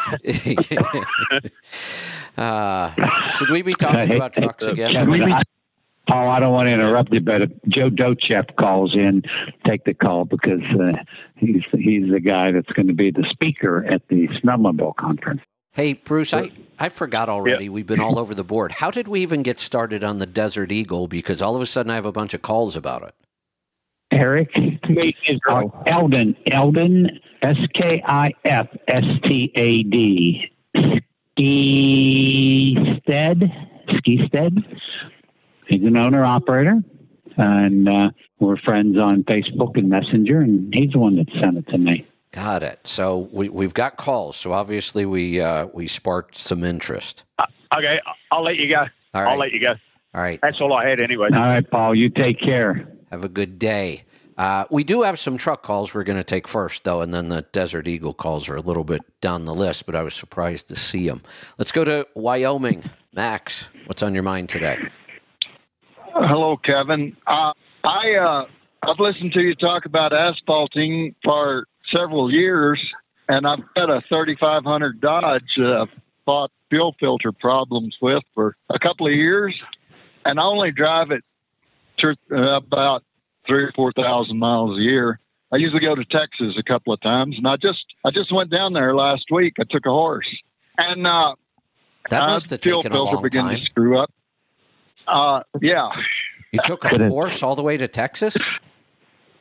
uh, 2.38 2.91
should 3.32 3.52
we 3.52 3.62
be 3.62 3.74
talking 3.74 4.16
about 4.16 4.34
trucks 4.34 4.66
again? 4.66 5.12
Be, 5.12 5.22
oh, 5.22 6.14
I 6.14 6.40
don't 6.40 6.54
want 6.54 6.68
to 6.68 6.72
interrupt 6.72 7.14
you, 7.14 7.22
but 7.22 7.50
Joe 7.68 7.90
Docheff 7.90 8.56
calls 8.56 8.96
in, 8.96 9.24
take 9.66 9.84
the 9.84 9.94
call 9.94 10.26
because 10.26 10.62
uh, 10.80 10.94
he's 11.36 11.64
he's 11.72 12.12
the 12.12 12.20
guy 12.20 12.52
that's 12.52 12.72
going 12.72 12.88
to 12.88 12.94
be 12.94 13.12
the 13.12 13.28
speaker 13.30 13.86
at 13.86 14.08
the 14.08 14.28
Snowmobile 14.30 14.96
conference. 14.96 15.44
Hey, 15.72 15.94
Bruce, 15.94 16.34
I, 16.34 16.52
I 16.80 16.90
forgot 16.90 17.30
already. 17.30 17.70
We've 17.70 17.86
been 17.86 18.02
all 18.02 18.20
over 18.20 18.34
the 18.34 18.44
board. 18.44 18.74
How 18.74 18.91
did 18.91 19.08
we 19.08 19.22
even 19.22 19.44
get 19.44 19.60
started 19.60 20.04
on 20.04 20.18
the 20.18 20.26
Desert 20.26 20.72
Eagle? 20.72 21.08
Because 21.08 21.41
all 21.41 21.56
of 21.56 21.62
a 21.62 21.66
sudden 21.66 21.91
I 21.91 21.96
have 21.96 22.06
a 22.06 22.12
bunch 22.12 22.34
of 22.34 22.41
calls 22.41 22.76
about 22.76 23.04
it. 23.04 23.14
Eric. 24.11 24.56
Made 24.57 25.15
in 25.27 25.36
Uh, 25.48 25.61
Israel. 25.61 25.84
Eldon. 25.86 26.36
Eldon. 26.48 27.19
S 27.41 27.57
K 27.73 28.03
I 28.06 28.31
F 28.45 28.68
S 28.88 29.03
T 29.23 29.52
A 29.56 29.84
D. 29.84 30.52
Skifstad. 32.30 33.52
Skifstad. 33.88 34.64
He's 35.68 35.84
an 35.84 35.95
owner 35.98 36.23
operator. 36.26 36.81
And 37.38 37.88
uh, 37.88 38.10
we're 38.40 38.57
friends 38.57 38.98
on 38.98 39.23
Facebook 39.23 39.77
and 39.77 39.88
Messenger, 39.90 40.41
and 40.41 40.73
he's 40.73 40.91
the 40.91 40.99
one 40.99 41.15
that 41.15 41.27
sent 41.40 41.57
it 41.57 41.68
to 41.69 41.77
me. 41.77 42.06
Got 42.31 42.64
it. 42.64 42.80
So 42.86 43.30
we, 43.31 43.48
we've 43.48 43.73
got 43.73 43.95
calls. 43.95 44.36
So 44.36 44.52
obviously 44.52 45.06
we 45.06 45.40
uh, 45.40 45.68
we 45.73 45.88
sparked 45.88 46.36
some 46.38 46.64
interest. 46.65 47.23
Okay, 47.76 47.99
I'll 48.31 48.44
let 48.44 48.57
you 48.57 48.68
go. 48.69 48.86
All 49.14 49.27
I'll 49.27 49.38
let 49.38 49.52
you 49.53 49.61
go. 49.61 49.76
All 50.14 50.22
right. 50.22 50.40
That's 50.41 50.60
all 50.60 50.73
I 50.73 50.88
had 50.90 50.99
anyway. 51.02 51.30
All 51.31 51.40
right, 51.40 51.68
Paul, 51.69 51.95
you 51.95 52.10
take 52.10 52.40
care. 52.40 52.91
Have 53.11 53.23
a 53.23 53.30
good 53.30 53.57
day. 53.57 54.03
Uh, 54.38 54.65
we 54.69 54.84
do 54.84 55.02
have 55.02 55.19
some 55.19 55.38
truck 55.38 55.64
calls 55.64 55.94
we're 55.94 56.03
going 56.03 56.18
to 56.18 56.23
take 56.23 56.48
first, 56.48 56.84
though, 56.84 57.02
and 57.02 57.14
then 57.14 57.30
the 57.30 57.41
Desert 57.52 57.88
Eagle 57.88 58.14
calls 58.14 58.48
are 58.48 58.56
a 58.56 58.61
little 58.61 58.84
bit 58.86 59.02
down 59.19 59.45
the 59.45 59.53
list, 59.53 59.86
but 59.86 59.95
I 59.95 60.03
was 60.03 60.14
surprised 60.14 60.69
to 60.69 60.76
see 60.76 61.07
them. 61.07 61.23
Let's 61.57 61.72
go 61.72 61.84
to 61.84 62.07
Wyoming. 62.15 62.84
Max, 63.14 63.69
what's 63.86 64.03
on 64.03 64.14
your 64.14 64.23
mind 64.23 64.48
today? 64.48 64.77
Hello, 66.14 66.56
Kevin. 66.56 67.18
Uh, 67.27 67.53
I 67.84 68.15
uh, 68.15 68.45
I've 68.84 68.99
listened 68.99 69.34
to 69.34 69.41
you 69.41 69.56
talk 69.56 69.86
about 69.86 70.11
asphaltene 70.11 71.15
for 71.23 71.65
several 71.91 72.31
years, 72.31 72.80
and 73.27 73.48
I've 73.48 73.73
got 73.76 73.90
a 73.90 74.02
3500 74.07 75.02
Dodge 75.02 75.57
I've 75.57 75.90
fought 76.26 76.52
fuel 76.69 76.95
filter 76.99 77.31
problems 77.31 77.98
with 78.02 78.23
for 78.36 78.56
a 78.69 78.80
couple 78.80 79.07
of 79.07 79.14
years, 79.14 79.60
and 80.23 80.40
I 80.40 80.44
only 80.44 80.72
drive 80.72 81.11
it 81.11 81.23
to 81.99 82.15
uh, 82.31 82.57
about 82.57 83.03
three 83.47 83.63
or 83.63 83.71
four 83.76 83.91
thousand 83.91 84.38
miles 84.39 84.77
a 84.77 84.81
year. 84.81 85.19
I 85.51 85.57
usually 85.57 85.81
go 85.81 85.95
to 85.95 86.05
Texas 86.05 86.55
a 86.59 86.63
couple 86.63 86.93
of 86.93 87.01
times, 87.01 87.38
and 87.38 87.47
I 87.47 87.57
just 87.57 87.84
I 88.05 88.11
just 88.11 88.31
went 88.31 88.49
down 88.51 88.73
there 88.73 88.95
last 88.95 89.26
week. 89.31 89.55
I 89.59 89.63
took 89.69 89.85
a 89.85 89.89
horse, 89.91 90.30
and 90.77 91.05
uh, 91.07 91.35
That 92.09 92.23
uh, 92.23 92.27
must 92.27 92.49
have 92.51 92.61
fuel 92.61 92.84
taken 92.84 92.91
a 92.91 92.95
filter 92.95 93.13
long 93.15 93.23
began 93.23 93.43
time. 93.45 93.59
to 93.59 93.65
screw 93.65 93.97
up. 93.99 94.11
Uh, 95.07 95.41
yeah. 95.61 95.89
You 96.51 96.59
took 96.65 96.84
a 96.85 97.09
horse 97.09 97.41
all 97.43 97.55
the 97.55 97.63
way 97.63 97.77
to 97.77 97.88
Texas? 97.88 98.35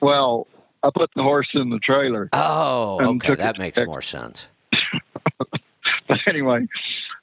Well, 0.01 0.47
I 0.83 0.91
put 0.95 1.11
the 1.17 1.23
horse 1.23 1.49
in 1.55 1.71
the 1.71 1.79
trailer. 1.79 2.29
Oh, 2.33 3.17
okay. 3.17 3.35
That 3.35 3.59
makes 3.59 3.79
to- 3.79 3.87
more 3.87 4.03
sense. 4.03 4.49
But 6.07 6.21
anyway, 6.27 6.67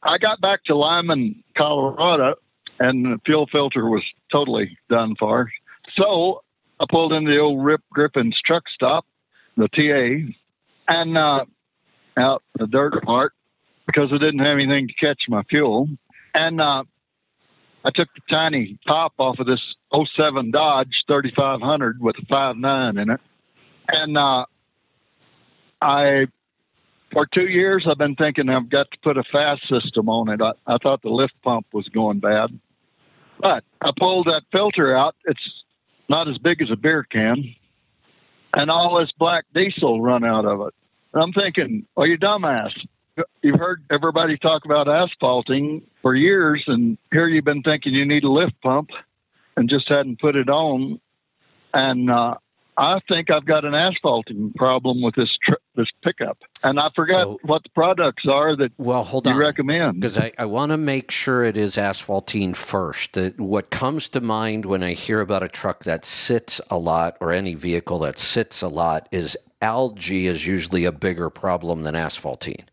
I 0.03 0.19
got 0.19 0.41
back 0.41 0.63
to 0.65 0.75
Limon, 0.75 1.43
Colorado, 1.57 2.35
and 2.80 3.06
the 3.06 3.22
fuel 3.26 3.47
filter 3.47 3.88
was 3.88 4.03
totally 4.31 4.77
done 4.89 5.15
for. 5.15 5.52
So 5.95 6.43
I 6.80 6.85
pulled 6.89 7.14
into 7.14 7.31
the 7.31 7.39
old 7.39 7.64
Rip 7.64 7.81
Griffin's 7.91 8.39
truck 8.41 8.68
stop, 8.69 9.06
the 9.56 9.68
TA, 9.68 10.31
and 10.88 11.18
uh, 11.18 11.45
out 12.18 12.43
the 12.57 12.68
dirt 12.68 13.02
part 13.03 13.34
because 13.85 14.11
I 14.11 14.18
didn't 14.18 14.39
have 14.39 14.57
anything 14.57 14.88
to 14.88 14.93
catch 14.93 15.23
my 15.30 15.43
fuel. 15.43 15.89
And 16.34 16.60
uh, 16.60 16.84
I 17.84 17.91
took 17.91 18.10
the 18.14 18.22
tiny 18.30 18.77
top 18.85 19.14
off 19.19 19.39
of 19.39 19.47
this 19.47 19.76
07 19.93 20.52
Dodge 20.52 21.03
3500 21.07 22.02
with 22.02 22.18
a 22.18 22.26
5.9 22.26 23.02
in 23.02 23.10
it. 23.11 23.22
And 23.88 24.18
uh, 24.18 24.45
I 25.81 26.27
for 27.11 27.26
two 27.27 27.47
years 27.47 27.85
I've 27.88 27.97
been 27.97 28.15
thinking 28.15 28.49
I've 28.49 28.69
got 28.69 28.91
to 28.91 28.97
put 29.03 29.18
a 29.18 29.23
FASS 29.23 29.61
system 29.69 30.10
on 30.10 30.30
it. 30.30 30.41
I, 30.41 30.53
I 30.68 30.77
thought 30.77 31.02
the 31.02 31.10
lift 31.10 31.35
pump 31.43 31.68
was 31.72 31.88
going 31.89 32.19
bad. 32.19 32.60
But 33.45 33.63
I 33.80 33.91
pulled 33.95 34.26
that 34.26 34.41
filter 34.51 34.97
out. 34.97 35.15
It's 35.26 35.63
not 36.09 36.27
as 36.27 36.39
big 36.39 36.63
as 36.63 36.72
a 36.72 36.76
beer 36.76 37.03
can. 37.03 37.53
And 38.57 38.72
all 38.72 38.99
this 38.99 39.11
black 39.11 39.45
diesel 39.53 40.01
run 40.01 40.26
out 40.26 40.45
of 40.45 40.61
it. 40.61 40.73
And 41.13 41.22
I'm 41.22 41.31
thinking, 41.31 41.85
well, 41.95 42.07
you 42.07 42.17
dumbass. 42.17 42.72
You've 43.43 43.59
heard 43.59 43.84
everybody 43.91 44.39
talk 44.39 44.65
about 44.65 44.88
asphaltene 44.88 45.84
for 46.01 46.15
years, 46.15 46.63
and 46.65 46.97
here 47.11 47.27
you've 47.27 47.45
been 47.45 47.61
thinking 47.61 47.93
you 47.93 48.07
need 48.07 48.23
a 48.23 48.31
lift 48.31 48.59
pump 48.63 48.89
and 49.55 49.69
just 49.69 49.89
hadn't 49.89 50.19
put 50.19 50.35
it 50.35 50.49
on. 50.49 50.99
And 51.72 52.09
uh, 52.09 52.38
I 52.77 52.99
think 53.07 53.30
I've 53.31 53.45
got 53.45 53.64
an 53.64 53.72
asphaltene 53.72 54.53
problem 54.56 55.02
with 55.02 55.15
this 55.15 55.30
tr- 55.41 55.53
this 55.76 55.88
pickup, 56.03 56.38
and 56.64 56.80
I 56.80 56.89
forgot 56.95 57.22
So- 57.23 57.39
what 57.43 57.64
the 57.64 57.69
products 57.69 58.26
are 58.27 58.56
that 58.57 58.72
Well, 58.77 59.03
hold 59.03 59.26
you 59.26 59.31
on. 59.34 59.38
recommend. 59.38 60.02
Because 60.02 60.18
I, 60.18 60.31
I 60.38 60.45
want 60.45 60.72
to 60.72 60.77
make 60.77 61.10
sure 61.11 61.43
it 61.43 61.56
is 61.57 61.76
asphaltene 61.77 62.56
first. 62.56 63.14
That 63.14 63.39
what 63.39 63.69
comes 63.69 64.10
to 64.10 64.22
mind 64.22 64.65
when 64.65 64.84
I 64.84 64.93
hear 64.93 65.22
about 65.22 65.41
a 65.43 65.47
truck 65.47 65.84
that 65.85 66.03
sits 66.06 66.60
a 66.69 66.77
lot 66.77 67.18
or 67.22 67.31
any 67.31 67.56
vehicle 67.56 67.99
that 67.99 68.18
sits 68.19 68.61
a 68.61 68.68
lot 68.68 69.07
is 69.11 69.38
algae 69.61 70.27
is 70.27 70.45
usually 70.45 70.84
a 70.85 70.91
bigger 70.91 71.30
problem 71.30 71.84
than 71.84 71.95
asphaltene. 71.95 72.65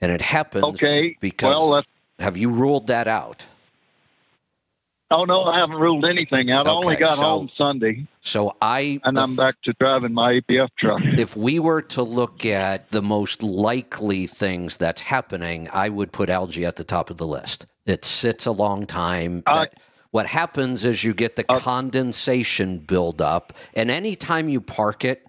And 0.00 0.10
it 0.12 0.20
happens 0.20 0.64
Okay, 0.64 1.16
because 1.20 1.68
well, 1.68 1.82
have 2.18 2.36
you 2.36 2.50
ruled 2.50 2.88
that 2.88 3.06
out? 3.08 3.46
Oh 5.10 5.24
no, 5.24 5.44
I 5.44 5.58
haven't 5.58 5.76
ruled 5.76 6.04
anything 6.04 6.50
out. 6.50 6.66
I 6.66 6.70
only 6.70 6.96
got 6.96 7.18
so- 7.18 7.22
home 7.24 7.50
Sunday, 7.56 8.06
So 8.20 8.56
I 8.60 9.00
and 9.04 9.18
I'm 9.18 9.36
back 9.36 9.56
to 9.64 9.72
driving 9.78 10.12
my 10.12 10.40
APF 10.40 10.68
truck. 10.78 11.00
if 11.18 11.36
we 11.36 11.58
were 11.58 11.80
to 11.82 12.02
look 12.02 12.44
at 12.44 12.90
the 12.90 13.02
most 13.02 13.42
likely 13.42 14.26
things 14.26 14.76
that's 14.76 15.02
happening, 15.02 15.68
I 15.72 15.88
would 15.88 16.12
put 16.12 16.28
algae 16.30 16.64
at 16.64 16.76
the 16.76 16.84
top 16.84 17.10
of 17.10 17.16
the 17.18 17.26
list. 17.26 17.66
It 17.86 18.04
sits 18.04 18.46
a 18.46 18.52
long 18.52 18.86
time. 18.86 19.42
Uh, 19.46 19.60
That- 19.60 19.74
what 20.10 20.26
happens 20.26 20.84
is 20.84 21.04
you 21.04 21.12
get 21.12 21.36
the 21.36 21.44
condensation 21.44 22.78
buildup, 22.78 23.52
and 23.74 23.90
anytime 23.90 24.48
you 24.48 24.60
park 24.60 25.04
it, 25.04 25.22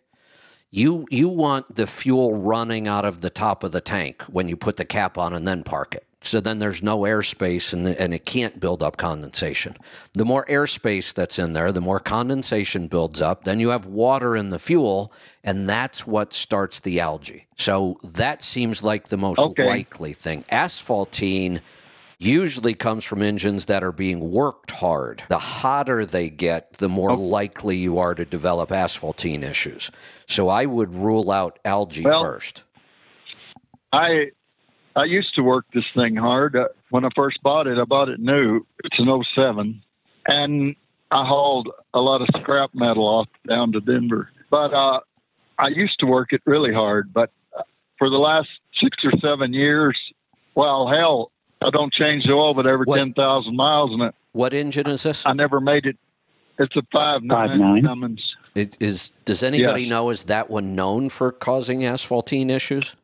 you 0.72 1.06
you 1.10 1.28
want 1.30 1.76
the 1.76 1.88
fuel 1.88 2.36
running 2.36 2.88
out 2.88 3.04
of 3.06 3.22
the 3.22 3.30
top 3.30 3.64
of 3.64 3.72
the 3.74 3.82
tank 3.82 4.24
when 4.24 4.48
you 4.48 4.56
put 4.56 4.78
the 4.78 4.86
cap 4.86 5.18
on 5.18 5.34
and 5.34 5.48
then 5.48 5.64
park 5.64 5.94
it. 5.96 6.07
So 6.22 6.42
then 6.42 6.60
there's 6.60 6.82
no 6.84 7.00
airspace 7.02 7.74
and, 7.74 7.88
and 7.88 8.14
it 8.14 8.26
can't 8.26 8.60
build 8.60 8.82
up 8.82 8.98
condensation. 8.98 9.76
The 10.14 10.26
more 10.26 10.46
airspace 10.48 11.14
that's 11.14 11.40
in 11.40 11.54
there, 11.54 11.72
the 11.72 11.80
more 11.82 12.00
condensation 12.00 12.88
builds 12.88 13.22
up. 13.22 13.44
Then 13.44 13.60
you 13.60 13.70
have 13.70 13.86
water 13.86 14.36
in 14.36 14.50
the 14.50 14.60
fuel, 14.60 15.12
and 15.44 15.70
that's 15.70 16.08
what 16.08 16.34
starts 16.34 16.80
the 16.80 17.00
algae. 17.00 17.48
So 17.56 18.00
that 18.04 18.44
seems 18.44 18.84
like 18.84 19.08
the 19.08 19.18
most 19.18 19.40
Okay. 19.40 19.68
likely 19.68 20.14
thing. 20.14 20.44
Asphaltene 20.52 21.62
usually 22.20 22.74
comes 22.74 23.04
from 23.04 23.22
engines 23.22 23.68
that 23.68 23.84
are 23.84 23.92
being 23.92 24.32
worked 24.32 24.72
hard. 24.72 25.24
The 25.30 25.38
hotter 25.38 26.04
they 26.04 26.32
get, 26.32 26.74
the 26.74 26.90
more 26.90 27.16
likely 27.16 27.78
you 27.78 28.00
are 28.00 28.16
to 28.16 28.26
develop 28.26 28.70
asphaltene 28.70 29.44
issues. 29.44 29.92
So 30.26 30.50
I 30.50 30.66
would 30.66 30.96
rule 30.96 31.30
out 31.32 31.60
algae 31.64 32.04
Well- 32.04 32.22
first. 32.22 32.64
I 33.94 34.32
I 34.98 35.04
used 35.06 35.36
to 35.36 35.44
work 35.44 35.66
this 35.76 35.86
thing 35.96 36.16
hard. 36.16 36.56
Uh, 36.56 36.70
when 36.90 37.06
I 37.06 37.10
first 37.16 37.42
bought 37.44 37.68
it, 37.68 37.78
I 37.78 37.84
bought 37.84 38.10
it 38.10 38.20
new. 38.20 38.66
It's 38.84 38.98
an 38.98 39.24
07. 39.36 39.82
And 40.28 40.76
I 41.12 41.24
hauled 41.24 41.70
a 41.94 42.02
lot 42.02 42.22
of 42.22 42.28
scrap 42.42 42.72
metal 42.74 43.06
off 43.06 43.28
down 43.48 43.72
to 43.74 43.80
Denver. 43.80 44.32
But 44.50 44.74
uh, 44.74 45.02
I 45.60 45.68
used 45.68 46.00
to 46.00 46.08
work 46.08 46.34
it 46.34 46.42
really 46.46 46.74
hard. 46.74 47.14
But 47.14 47.30
uh, 47.56 47.62
for 48.00 48.10
the 48.10 48.18
last 48.18 48.50
six 48.82 48.98
or 49.06 49.12
seven 49.20 49.54
years, 49.54 49.98
well, 50.56 50.88
hell, 50.88 51.32
I 51.62 51.70
don't 51.70 51.94
change 51.94 52.26
the 52.26 52.34
oil 52.34 52.56
but 52.56 52.66
every 52.66 52.86
What- 52.86 52.98
10,000 52.98 53.56
miles. 53.56 53.92
And 53.94 54.02
it, 54.02 54.16
What 54.32 54.54
engine 54.56 54.88
is 54.90 55.04
this? 55.04 55.28
I 55.28 55.34
never 55.34 55.62
made 55.62 55.86
it. 55.86 55.98
It's 56.58 56.76
a 56.76 56.82
5.9 56.82 57.28
5.9. 57.28 57.86
Cummins. 57.86 58.36
It 58.56 58.76
is 58.80 59.12
does 59.26 59.44
anybody 59.44 59.84
Yes. 59.84 59.90
know 59.92 60.10
is 60.10 60.24
that 60.24 60.50
one 60.50 60.74
known 60.74 61.10
for 61.10 61.32
causing 61.32 61.82
asphaltene 61.82 62.50
issues? 62.50 62.96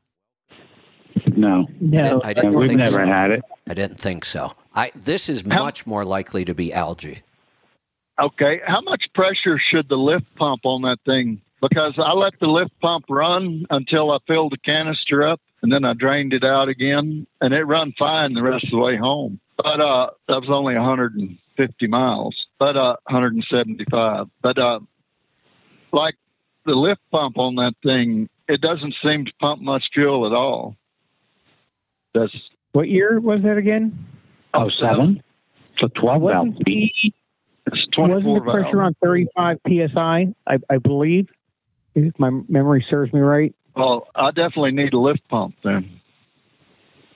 No, 1.38 1.68
No, 1.80 2.22
I 2.24 2.34
didn't 2.34 2.54
we've 2.54 2.68
think 2.70 2.80
never 2.80 3.00
so. 3.00 3.06
had 3.06 3.32
it. 3.32 3.44
I 3.70 3.74
didn't 3.74 4.00
think 4.00 4.26
so. 4.26 4.52
I 4.76 4.92
this 4.96 5.30
is 5.30 5.44
How- 5.50 5.64
much 5.64 5.86
more 5.88 6.06
likely 6.06 6.46
to 6.46 6.54
be 6.54 6.74
algae. 6.74 7.20
Okay, 8.22 8.62
how 8.66 8.82
much 8.82 9.06
pressure 9.16 9.58
should 9.58 9.90
the 9.90 9.98
lift 9.98 10.26
pump 10.36 10.62
on 10.66 10.84
that 10.84 11.00
thing? 11.06 11.42
Because 11.62 11.94
I 11.98 12.12
let 12.14 12.40
the 12.40 12.48
lift 12.48 12.78
pump 12.80 13.06
run 13.10 13.66
until 13.70 14.12
I 14.12 14.20
filled 14.28 14.52
the 14.52 14.58
canister 14.58 15.24
up, 15.26 15.42
and 15.64 15.72
then 15.72 15.84
I 15.84 15.94
drained 15.94 16.34
it 16.34 16.44
out 16.44 16.68
again, 16.70 17.26
and 17.42 17.54
it 17.54 17.64
run 17.64 17.94
fine 17.98 18.34
the 18.34 18.44
rest 18.44 18.66
of 18.66 18.72
the 18.72 18.78
way 18.78 18.98
home. 18.98 19.40
But 19.58 19.80
uh, 19.82 20.10
that 20.28 20.42
was 20.42 20.50
only 20.50 20.76
150 20.76 21.88
miles, 21.88 22.36
but 22.60 22.76
uh, 22.78 22.98
175. 23.06 24.28
But 24.42 24.58
uh, 24.60 24.82
like 25.92 26.16
the 26.66 26.76
lift 26.76 27.02
pump 27.12 27.38
on 27.40 27.56
that 27.56 27.74
thing, 27.82 28.30
it 28.48 28.62
doesn't 28.62 28.94
seem 29.04 29.26
to 29.26 29.34
pump 29.40 29.62
much 29.62 29.90
fuel 29.94 30.28
at 30.28 30.34
all. 30.34 30.76
That's 32.14 32.34
What 32.74 32.88
year 32.90 33.20
was 33.20 33.42
that 33.44 33.58
again? 33.58 34.06
Oh, 34.54 34.70
seven. 34.70 35.24
So 35.80 35.88
12 35.88 36.22
valve. 36.22 36.48
Wasn't 36.48 36.66
the, 36.66 36.92
it's 37.68 37.98
wasn't 37.98 38.24
the 38.24 38.42
pressure 38.52 38.78
valve. 38.78 38.86
on 38.86 38.96
35 39.04 39.60
psi? 39.68 40.34
I, 40.48 40.58
I 40.70 40.78
believe, 40.78 41.30
if 41.96 42.18
my 42.20 42.30
memory 42.48 42.86
serves 42.90 43.12
me 43.14 43.20
right. 43.22 43.56
Well, 43.76 44.08
I 44.14 44.30
definitely 44.32 44.72
need 44.74 44.94
a 44.94 45.00
lift 45.00 45.28
pump 45.30 45.56
then. 45.64 46.00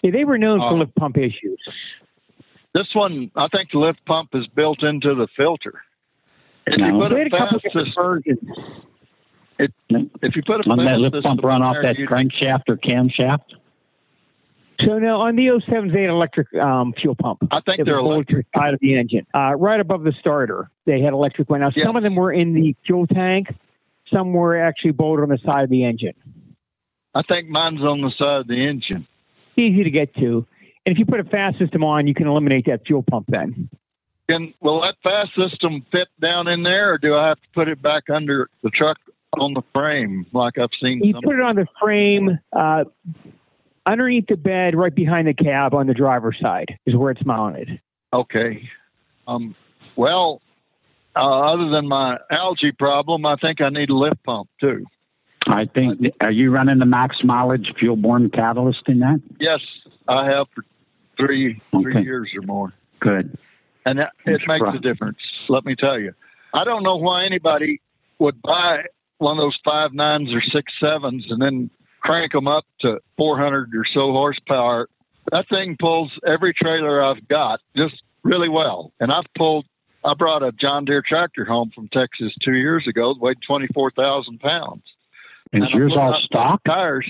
Yeah, 0.02 0.12
they 0.12 0.26
were 0.26 0.38
known 0.40 0.60
for 0.60 0.72
Oh. 0.72 0.76
lift 0.76 0.96
pump 0.96 1.18
issues. 1.18 1.60
This 2.74 2.94
one, 2.94 3.32
I 3.36 3.48
think 3.48 3.72
the 3.72 3.80
lift 3.80 4.04
pump 4.06 4.34
is 4.34 4.48
built 4.48 4.84
into 4.84 5.14
the 5.16 5.28
filter. 5.36 5.82
If 6.66 6.78
you 6.80 6.92
put 7.00 7.10
They 7.10 7.16
a 7.16 7.18
had 7.20 7.28
a 7.28 7.30
couple 7.38 7.60
FASS 7.60 7.62
different 7.64 7.88
system, 7.88 8.04
versions. 8.04 8.42
if 10.22 10.36
you 10.36 10.44
put 10.44 10.66
a 10.66 10.70
On 10.70 10.78
that 10.80 10.90
FASS 10.90 11.00
lip 11.00 11.14
system 11.14 11.30
pump 11.38 11.44
run 11.44 11.62
off 11.62 11.78
that 11.82 11.96
crankshaft 11.98 12.64
or 12.70 12.78
camshaft? 12.78 13.54
So 14.82 15.00
now 15.00 15.22
on 15.22 15.36
the 15.36 15.48
07s, 15.48 15.92
they 15.92 16.02
had 16.02 16.10
electric 16.12 16.54
um, 16.56 16.94
fuel 16.94 17.16
pump. 17.16 17.48
I 17.50 17.62
think 17.62 17.84
they're 17.84 17.96
to 18.00 18.44
the 18.54 18.74
of 18.74 18.80
the 18.80 18.96
engine, 18.98 19.26
uh, 19.34 19.56
right 19.56 19.80
above 19.80 20.04
the 20.04 20.12
starter. 20.20 20.70
They 20.86 21.02
had 21.02 21.14
electric 21.14 21.50
one. 21.50 21.62
Now 21.62 21.72
Yes. 21.76 21.86
some 21.86 21.96
of 21.96 22.04
them 22.04 22.16
were 22.16 22.32
in 22.32 22.54
the 22.54 22.76
fuel 22.86 23.08
tank. 23.08 23.48
Some 24.14 24.34
were 24.34 24.56
actually 24.58 24.92
bolted 24.92 25.24
on 25.24 25.30
the 25.30 25.40
side 25.40 25.64
of 25.64 25.70
the 25.70 25.84
engine. 25.84 26.14
I 27.16 27.24
think 27.24 27.50
mine's 27.50 27.82
on 27.82 28.02
the 28.02 28.12
side 28.12 28.42
of 28.42 28.48
the 28.48 28.68
engine. 28.68 29.08
Easy 29.56 29.84
to 29.84 29.90
get 29.90 30.14
to. 30.16 30.46
And 30.86 30.94
if 30.94 31.00
you 31.00 31.06
put 31.06 31.20
a 31.20 31.24
FASS 31.24 31.58
system 31.58 31.84
on, 31.84 32.08
you 32.08 32.14
can 32.14 32.28
eliminate 32.28 32.66
that 32.68 32.86
fuel 32.86 33.04
pump 33.04 33.26
then. 33.28 33.70
Can 34.30 34.54
will 34.62 34.82
that 34.82 34.96
FASS 35.04 35.30
system 35.36 35.86
fit 35.92 36.08
down 36.22 36.48
in 36.48 36.62
there, 36.64 36.94
or 36.94 36.98
do 36.98 37.16
I 37.16 37.30
have 37.30 37.42
to 37.42 37.48
put 37.54 37.68
it 37.68 37.82
back 37.82 38.10
under 38.10 38.50
the 38.62 38.70
truck 38.70 38.98
on 39.38 39.54
the 39.54 39.64
frame 39.74 40.28
like 40.34 40.58
I've 40.60 40.70
seen? 40.82 41.04
You 41.04 41.14
some- 41.14 41.24
put 41.24 41.36
it 41.36 41.42
on 41.42 41.56
the 41.56 41.68
frame 41.82 42.38
uh, 42.54 42.84
underneath 43.88 44.28
the 44.28 44.38
bed, 44.38 44.76
right 44.76 44.94
behind 44.94 45.28
the 45.28 45.34
cab 45.34 45.74
on 45.74 45.88
the 45.88 45.94
driver's 45.94 46.38
side 46.40 46.78
is 46.86 46.96
where 46.96 47.12
it's 47.12 47.26
mounted. 47.26 47.80
Okay. 48.14 48.70
Um, 49.28 49.56
well, 49.96 50.42
uh, 51.16 51.52
other 51.54 51.70
than 51.70 51.88
my 51.88 52.20
algae 52.30 52.72
problem, 52.72 53.26
I 53.26 53.36
think 53.38 53.62
I 53.62 53.70
need 53.70 53.90
a 53.90 53.96
lift 53.96 54.24
pump 54.24 54.50
too. 54.60 54.86
I 55.48 55.66
think, 55.66 56.14
are 56.20 56.32
you 56.32 56.52
running 56.52 56.80
the 56.80 56.86
max 56.86 57.18
mileage 57.24 57.74
fuel-borne 57.80 58.30
catalyst 58.30 58.84
in 58.88 59.00
that? 59.00 59.22
Yes, 59.40 59.62
I 60.08 60.26
have 60.26 60.48
for 60.54 60.64
three 61.18 61.62
three 61.72 61.94
Okay. 61.96 62.04
years 62.04 62.32
or 62.36 62.42
more, 62.42 62.74
Good. 63.00 63.38
and 63.86 64.00
that, 64.00 64.12
it 64.26 64.42
makes 64.46 64.62
right. 64.62 64.76
a 64.76 64.80
difference. 64.80 65.20
Let 65.48 65.66
me 65.66 65.76
tell 65.76 65.98
you. 66.00 66.14
I 66.54 66.66
don't 66.66 66.84
know 66.84 66.98
why 66.98 67.24
anybody 67.24 67.82
would 68.20 68.42
buy 68.42 68.86
one 69.20 69.38
of 69.38 69.42
those 69.42 69.58
five 69.64 69.94
nines 69.94 70.34
or 70.34 70.42
six 70.42 70.74
sevens 70.80 71.26
and 71.30 71.42
then 71.42 71.70
crank 72.02 72.32
them 72.32 72.48
up 72.48 72.66
to 72.82 73.00
400 73.18 73.74
or 73.76 73.86
so 73.86 74.12
horsepower. 74.12 74.88
That 75.32 75.48
thing 75.50 75.76
pulls 75.80 76.12
every 76.26 76.54
trailer 76.54 77.04
I've 77.04 77.28
got 77.28 77.60
just 77.76 78.02
really 78.24 78.50
well. 78.50 78.94
And 79.00 79.12
I've 79.12 79.26
pulled, 79.38 79.66
I 80.06 80.14
brought 80.14 80.44
a 80.44 80.52
John 80.54 80.86
Deere 80.86 81.02
tractor 81.02 81.44
home 81.46 81.72
from 81.76 81.90
Texas 81.90 82.34
two 82.42 82.54
years 82.54 82.88
ago, 82.88 83.14
that 83.14 83.22
weighed 83.22 83.38
24,000 83.46 84.40
pounds. 84.40 84.84
Is 85.54 85.64
And 85.64 85.70
yours 85.72 85.94
all 85.96 86.14
stock? 86.22 86.62
Tires. 86.66 87.10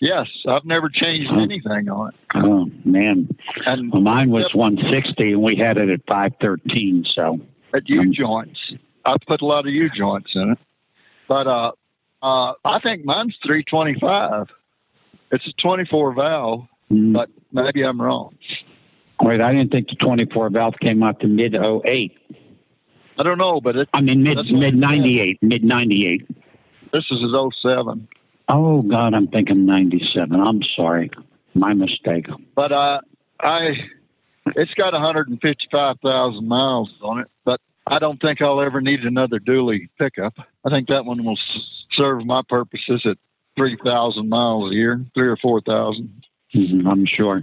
Yes, 0.00 0.26
I've 0.46 0.64
never 0.64 0.88
changed 0.90 1.30
Oh. 1.32 1.40
anything 1.40 1.88
on 1.88 2.08
it. 2.10 2.14
Oh, 2.34 2.70
man. 2.84 3.28
And 3.64 3.90
Well, 3.92 4.02
mine 4.02 4.30
was 4.30 4.44
Yep. 4.44 4.54
160 4.54 5.32
and 5.32 5.42
we 5.42 5.56
had 5.56 5.78
it 5.78 5.88
at 5.88 6.00
513. 6.06 7.04
So, 7.08 7.40
at 7.72 7.88
U 7.88 8.00
Um, 8.00 8.12
joints. 8.12 8.74
I 9.04 9.16
put 9.26 9.40
a 9.40 9.46
lot 9.46 9.66
of 9.66 9.72
U 9.72 9.88
joints 9.88 10.32
in 10.34 10.52
it, 10.52 10.58
but 11.28 11.46
uh, 11.46 11.72
uh, 12.26 12.54
I 12.64 12.80
think 12.80 13.04
mine's 13.04 13.36
325. 13.44 14.48
It's 15.30 15.46
a 15.46 15.52
24 15.52 16.14
valve, 16.14 16.66
mm, 16.90 17.12
but 17.12 17.30
maybe 17.52 17.82
I'm 17.82 18.02
wrong. 18.02 18.36
wait, 19.20 19.40
I 19.40 19.52
didn't 19.52 19.70
think 19.70 19.88
the 19.88 19.94
24 19.94 20.50
valve 20.50 20.74
came 20.80 21.04
out 21.04 21.20
to 21.20 21.28
mid 21.28 21.54
08. 21.54 22.18
I 23.18 23.22
don't 23.22 23.38
know, 23.38 23.60
but 23.60 23.76
it, 23.76 23.88
I 23.94 24.00
mean, 24.00 24.24
mid 24.24 24.38
mid 24.50 24.74
98, 24.74 25.40
mid 25.40 25.62
98. 25.62 26.26
this 26.92 27.04
is 27.12 27.20
his 27.20 27.32
07. 27.62 28.08
Oh, 28.48 28.82
God, 28.82 29.14
I'm 29.14 29.28
thinking 29.28 29.64
97. 29.64 30.40
I'm 30.40 30.62
sorry. 30.74 31.10
My 31.54 31.74
mistake. 31.74 32.26
But 32.56 32.72
uh, 32.72 33.00
I, 33.38 33.76
it's 34.46 34.74
got 34.74 34.92
155,000 34.92 36.48
miles 36.48 36.90
on 37.02 37.20
it, 37.20 37.28
but 37.44 37.60
I 37.86 38.00
don't 38.00 38.20
think 38.20 38.42
I'll 38.42 38.60
ever 38.60 38.80
need 38.80 39.04
another 39.04 39.38
dually 39.38 39.88
pickup. 39.98 40.34
I 40.64 40.70
think 40.70 40.88
that 40.88 41.04
one 41.04 41.24
will 41.24 41.38
serve 41.96 42.24
my 42.24 42.42
purposes 42.48 43.02
at 43.06 43.16
3,000 43.56 44.28
miles 44.28 44.70
a 44.72 44.74
year, 44.74 45.04
three 45.14 45.28
or 45.28 45.36
4,000. 45.36 46.22
Mhm, 46.54 46.86
I'm 46.90 47.06
sure. 47.06 47.42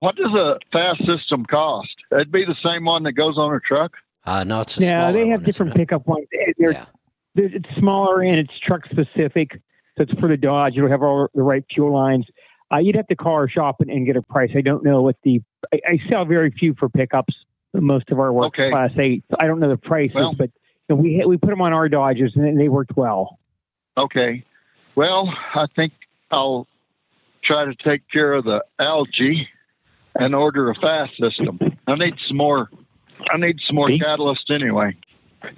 What 0.00 0.16
does 0.16 0.34
a 0.34 0.58
FASS 0.70 0.98
system 1.06 1.46
cost? 1.46 1.88
It'd 2.12 2.30
be 2.30 2.44
the 2.44 2.56
same 2.62 2.84
one 2.84 3.04
that 3.04 3.12
goes 3.12 3.38
on 3.38 3.54
a 3.54 3.60
truck. 3.60 3.94
Uh, 4.26 4.44
no, 4.44 4.60
it's 4.60 4.78
a 4.78 4.82
Yeah, 4.82 5.10
they 5.12 5.28
have 5.28 5.40
one, 5.40 5.44
different 5.46 5.74
pickup 5.74 6.06
ones. 6.06 6.26
They're, 6.58 6.72
Yeah. 6.72 6.84
they're- 7.34 7.50
it's 7.54 7.68
smaller 7.78 8.20
and 8.20 8.36
it's 8.38 8.58
truck 8.58 8.84
specific. 8.90 9.52
So 9.96 10.02
it's 10.02 10.12
for 10.20 10.28
the 10.28 10.36
Dodge. 10.36 10.76
It'll 10.76 10.90
have 10.90 11.02
all 11.02 11.28
the 11.34 11.42
right 11.42 11.64
fuel 11.72 11.92
lines. 11.94 12.26
Uh, 12.70 12.78
you'd 12.78 12.96
have 12.96 13.06
to 13.06 13.16
call 13.16 13.32
our 13.32 13.48
shop 13.48 13.80
and, 13.80 13.90
and 13.90 14.04
get 14.04 14.16
a 14.16 14.22
price. 14.22 14.50
I 14.54 14.60
don't 14.60 14.84
know 14.84 15.00
what 15.00 15.16
the. 15.22 15.40
I, 15.72 15.80
I 15.88 15.98
sell 16.10 16.26
very 16.26 16.50
few 16.50 16.74
for 16.74 16.88
pickups. 16.90 17.34
Most 17.72 18.10
of 18.10 18.18
our 18.18 18.30
work 18.32 18.46
Okay. 18.48 18.70
class 18.70 18.90
eight. 18.98 19.24
I 19.38 19.46
don't 19.46 19.58
know 19.58 19.68
the 19.70 19.76
prices, 19.78 20.14
Well- 20.16 20.34
but 20.36 20.50
you 20.90 20.96
know, 20.96 21.02
we 21.02 21.24
we 21.26 21.36
put 21.38 21.48
them 21.50 21.62
on 21.62 21.72
our 21.72 21.88
Dodges 21.88 22.32
and 22.36 22.60
they 22.60 22.68
worked 22.68 22.94
well. 22.96 23.38
Okay. 23.96 24.44
Well, 24.94 25.32
I 25.54 25.66
think 25.74 25.92
I'll 26.30 26.66
try 27.42 27.64
to 27.64 27.74
take 27.74 28.08
care 28.10 28.32
of 28.32 28.44
the 28.44 28.64
algae 28.78 29.48
and 30.14 30.34
order 30.34 30.70
a 30.70 30.74
FASS 30.74 31.10
system. 31.18 31.58
I 31.86 31.94
need 31.96 32.14
some 32.26 32.36
more. 32.36 32.70
I 33.30 33.36
need 33.36 33.58
some 33.64 33.76
more 33.76 33.88
Pete? 33.88 34.02
catalyst 34.02 34.50
anyway. 34.50 34.96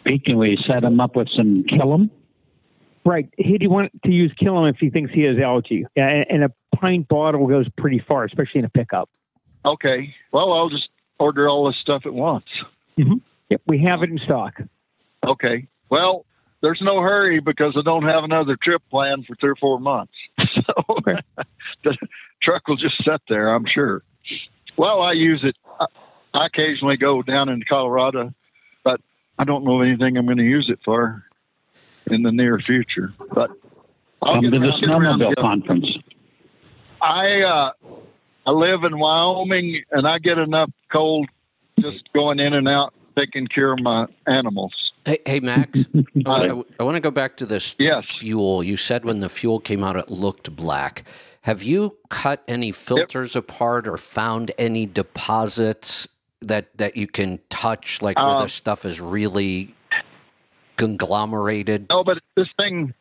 Pete, 0.05 0.25
can 0.25 0.39
we 0.39 0.57
set 0.67 0.85
him 0.85 1.01
up 1.01 1.17
with 1.17 1.29
some 1.29 1.65
Killam? 1.65 2.11
Right. 3.05 3.29
He'd 3.39 3.67
want 3.69 3.93
to 4.03 4.11
use 4.11 4.33
Killam 4.33 4.69
if 4.69 4.79
he 4.79 4.91
thinks 4.91 5.13
he 5.13 5.23
has 5.23 5.39
algae. 5.39 5.87
Yeah, 5.95 6.09
and, 6.09 6.27
and 6.31 6.45
a 6.45 6.53
pint 6.77 7.09
bottle 7.09 7.47
goes 7.47 7.69
pretty 7.77 8.01
far, 8.01 8.25
especially 8.25 8.59
in 8.61 8.65
a 8.65 8.71
pickup. 8.71 9.09
Okay. 9.65 10.15
Well, 10.33 10.53
I'll 10.53 10.69
just 10.69 10.89
order 11.19 11.49
all 11.49 11.67
this 11.67 11.77
stuff 11.77 12.05
at 12.05 12.13
once. 12.13 12.47
Mm-hmm. 12.99 13.17
Yep, 13.51 13.63
we 13.67 13.79
have 13.85 14.03
it 14.03 14.11
in 14.11 14.19
stock. 14.19 14.61
Okay. 15.25 15.69
Well, 15.89 16.26
there's 16.63 16.81
no 16.81 17.01
hurry 17.01 17.41
because 17.41 17.75
I 17.77 17.83
don't 17.83 18.05
have 18.05 18.25
another 18.25 18.57
trip 18.57 18.83
planned 18.91 19.27
for 19.27 19.35
three 19.37 19.51
or 19.51 19.57
four 19.57 19.79
months. 19.81 20.13
So 20.67 20.97
the 21.85 21.97
truck 22.43 22.67
will 22.67 22.77
just 22.77 23.03
sit 23.05 23.21
there, 23.29 23.55
I'm 23.55 23.67
sure. 23.67 24.03
Well, 24.77 25.01
I 25.01 25.13
use 25.13 25.43
it. 25.45 25.57
I, 26.35 26.47
occasionally 26.47 26.97
go 26.97 27.23
down 27.23 27.49
into 27.49 27.65
Colorado, 27.65 28.35
but 28.85 29.01
I 29.39 29.45
don't 29.45 29.65
know 29.65 29.81
anything 29.81 30.17
I'm 30.17 30.25
going 30.27 30.39
to 30.39 30.45
use 30.45 30.69
it 30.69 30.81
for 30.85 31.25
in 32.11 32.23
the 32.23 32.33
near 32.33 32.59
future. 32.59 33.13
But 33.33 33.51
I'll 34.23 34.35
Come 34.35 34.45
to 34.45 34.51
the 34.51 34.61
around- 34.61 34.81
get 34.81 34.91
around 34.91 35.21
snowmobile 35.21 35.37
conference. 35.41 35.99
I 37.01 37.43
uh, 37.43 37.71
I 38.47 38.51
live 38.51 38.85
in 38.85 38.99
Wyoming, 38.99 39.83
and 39.91 40.07
I 40.07 40.19
get 40.19 40.39
enough 40.39 40.71
cold 40.91 41.29
just 41.79 42.13
going 42.13 42.41
in 42.41 42.55
and 42.55 42.69
out, 42.69 42.95
taking 43.17 43.47
care 43.47 43.73
of 43.73 43.81
my 43.81 44.07
animals. 44.27 44.86
Hey, 45.07 45.19
hey 45.25 45.41
Max, 45.41 45.89
I, 46.27 46.53
want 46.53 46.97
to 46.97 47.01
go 47.01 47.13
back 47.13 47.37
to 47.37 47.47
this 47.47 47.77
Yes. 47.79 48.05
fuel. 48.19 48.65
You 48.65 48.77
said 48.77 49.05
when 49.05 49.21
the 49.21 49.29
fuel 49.29 49.61
came 49.61 49.85
out, 49.85 49.95
it 49.95 50.11
looked 50.11 50.55
black. 50.57 51.05
Have 51.43 51.63
you 51.63 51.97
cut 52.09 52.43
any 52.49 52.73
filters 52.73 53.37
apart 53.37 53.87
or 53.87 53.97
found 53.97 54.51
any 54.59 54.85
deposits 54.85 56.09
that 56.41 56.77
that 56.77 56.97
you 56.97 57.07
can 57.07 57.39
touch, 57.51 58.03
like 58.03 58.19
where 58.19 58.35
Um, 58.35 58.39
the 58.39 58.49
stuff 58.49 58.85
is 58.85 59.01
really 59.01 59.73
conglomerated? 60.77 61.87
No, 61.89 62.03
but 62.03 62.19
this 62.35 62.49
thing, 62.59 62.93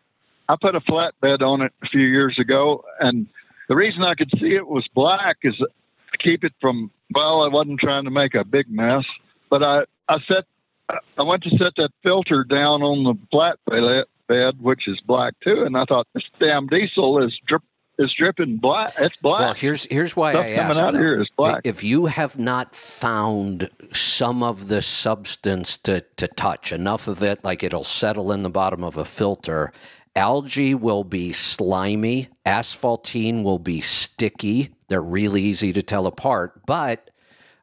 I 0.47 0.55
put 0.61 0.75
a 0.75 0.81
flatbed 0.81 1.41
on 1.41 1.61
it 1.63 1.73
a 1.81 1.87
few 1.87 2.05
years 2.05 2.37
ago, 2.37 2.85
and 2.99 3.25
the 3.67 3.75
reason 3.75 4.03
I 4.03 4.13
could 4.13 4.29
see 4.39 4.53
it 4.53 4.67
was 4.67 4.87
black 4.93 5.37
is 5.41 5.57
to 5.57 6.17
keep 6.19 6.43
it 6.43 6.53
from. 6.61 6.91
Well, 7.15 7.41
I 7.43 7.47
wasn't 7.47 7.79
trying 7.79 8.03
to 8.05 8.11
make 8.11 8.35
a 8.35 8.43
big 8.43 8.69
mess, 8.69 9.05
but 9.49 9.63
I 9.63 9.85
I 10.07 10.19
set 10.27 10.45
I 10.89 11.23
went 11.23 11.43
to 11.43 11.49
set 11.51 11.73
that 11.77 11.91
filter 12.03 12.43
down 12.43 12.83
on 12.83 13.03
the 13.03 13.13
flatbed, 13.33 14.05
bed, 14.27 14.61
which 14.61 14.87
is 14.87 14.99
black 15.01 15.33
too, 15.43 15.63
and 15.63 15.77
I 15.77 15.85
thought 15.85 16.07
this 16.13 16.23
damn 16.39 16.67
diesel 16.67 17.21
is 17.23 17.39
drip 17.45 17.63
is 17.97 18.13
dripping 18.13 18.57
black. 18.57 18.91
It's 18.99 19.15
black. 19.15 19.39
Well, 19.39 19.53
here's 19.53 19.85
here's 19.85 20.15
why 20.15 20.33
Stuff 20.33 20.45
I 20.45 20.55
coming 20.55 20.71
asked. 20.71 20.81
out 20.81 20.93
though. 20.93 20.99
here 20.99 21.21
is 21.21 21.29
black. 21.37 21.61
If 21.63 21.83
you 21.83 22.07
have 22.07 22.37
not 22.37 22.75
found 22.75 23.69
some 23.91 24.43
of 24.43 24.67
the 24.67 24.81
substance 24.81 25.77
to, 25.79 26.01
to 26.17 26.27
touch, 26.27 26.71
enough 26.71 27.07
of 27.07 27.23
it, 27.23 27.43
like 27.43 27.63
it'll 27.63 27.83
settle 27.85 28.31
in 28.31 28.43
the 28.43 28.49
bottom 28.49 28.83
of 28.83 28.97
a 28.97 29.05
filter, 29.05 29.71
algae 30.15 30.75
will 30.75 31.03
be 31.05 31.31
slimy, 31.31 32.27
asphaltene 32.45 33.43
will 33.43 33.59
be 33.59 33.79
sticky. 33.79 34.69
They're 34.89 35.01
really 35.01 35.41
easy 35.41 35.71
to 35.73 35.81
tell 35.81 36.05
apart, 36.05 36.65
but 36.65 37.09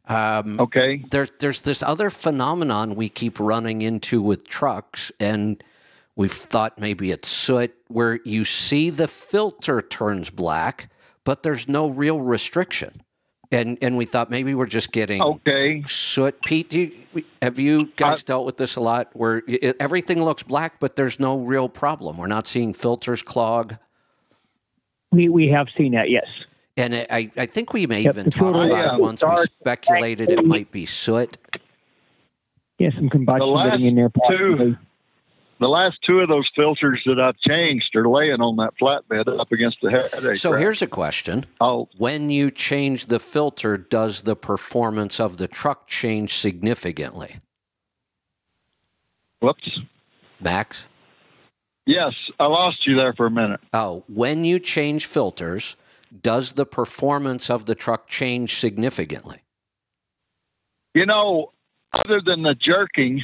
um, 0.09 0.59
okay. 0.61 1.05
there's 1.11 1.31
there's 1.39 1.63
this 1.63 1.83
other 1.83 2.11
phenomenon 2.11 2.95
we 2.95 3.09
keep 3.09 3.39
running 3.39 3.83
into 3.83 4.21
with 4.21 4.47
trucks, 4.47 5.13
and 5.21 5.63
we've 6.17 6.33
thought 6.33 6.79
maybe 6.79 7.11
it's 7.11 7.29
soot, 7.29 7.73
where 7.89 8.19
you 8.25 8.45
see 8.45 8.91
the 8.91 9.09
filter 9.09 9.81
turns 9.81 10.31
black, 10.31 10.91
but 11.25 11.43
there's 11.43 11.69
no 11.69 11.89
real 11.89 12.21
restriction, 12.21 13.03
and 13.53 13.79
and 13.81 13.97
we 13.97 14.05
thought 14.05 14.29
maybe 14.29 14.55
we're 14.55 14.67
just 14.67 14.91
getting 14.93 15.23
Okay. 15.23 15.85
soot. 15.87 16.41
Pete, 16.43 16.71
do 16.71 16.81
you, 17.15 17.25
have 17.41 17.59
you 17.61 17.87
guys 17.97 18.23
dealt 18.25 18.45
with 18.45 18.57
this 18.57 18.75
a 18.77 18.81
lot, 18.81 19.09
where 19.13 19.43
i 19.49 19.73
everything 19.79 20.25
looks 20.25 20.43
black, 20.43 20.81
but 20.81 20.97
there's 20.97 21.21
no 21.21 21.39
real 21.39 21.69
problem? 21.69 22.17
We're 22.17 22.27
not 22.27 22.47
seeing 22.49 22.73
filters 22.73 23.23
clog. 23.23 23.77
We 25.13 25.29
we 25.29 25.49
have 25.49 25.69
seen 25.77 25.93
that. 25.93 26.11
Yes. 26.11 26.27
And 26.77 26.95
I, 26.95 27.31
I 27.37 27.47
think 27.47 27.73
we 27.73 27.87
may 27.87 28.03
Yep, 28.03 28.15
even 28.15 28.25
the 28.25 28.31
talked 28.31 28.65
about 28.65 28.87
is 28.87 28.93
it 28.99 29.03
once. 29.03 29.23
We 29.25 29.37
speculated 29.61 30.31
it 30.31 30.45
might 30.45 30.71
be 30.71 30.87
soot. 30.87 31.37
Yeah, 32.79 32.91
some 32.97 33.11
combustion 33.11 33.53
The 33.53 33.65
getting 33.71 33.87
in 33.87 33.95
there. 33.97 34.11
two- 34.31 34.77
The 35.61 35.69
last 35.69 35.99
two 36.03 36.19
of 36.21 36.29
those 36.29 36.51
filters 36.57 37.01
that 37.07 37.21
I've 37.21 37.39
changed 37.39 37.95
are 37.95 38.09
laying 38.09 38.41
on 38.41 38.57
that 38.57 38.73
flatbed 38.81 39.39
up 39.39 39.53
against 39.53 39.79
the 39.83 39.91
headache. 39.91 40.37
So 40.37 40.51
rack. 40.53 40.61
here's 40.61 40.83
a 40.83 40.87
question. 40.89 41.45
Oh, 41.61 41.89
When 41.99 42.31
you 42.31 42.51
change 42.51 43.07
the 43.07 43.21
filter, 43.21 43.77
does 43.77 44.23
the 44.23 44.35
performance 44.35 45.21
of 45.21 45.37
the 45.37 45.47
truck 45.47 45.87
change 45.87 46.33
significantly? 46.35 47.37
whoops. 49.41 49.79
Max? 50.41 50.87
Yes, 51.87 52.15
I 52.41 52.47
lost 52.47 52.87
you 52.87 52.97
there 52.97 53.13
for 53.13 53.27
a 53.27 53.31
minute. 53.31 53.61
Oh, 53.73 54.05
when 54.09 54.45
you 54.45 54.59
change 54.59 55.07
filters, 55.07 55.77
does 56.21 56.53
the 56.53 56.67
performance 56.67 57.49
of 57.51 57.67
the 57.67 57.75
truck 57.75 58.09
change 58.09 58.57
significantly? 58.57 59.43
You 60.95 61.07
know, 61.07 61.53
other 61.93 62.21
than 62.21 62.43
the 62.43 62.55
jerking, 62.55 63.23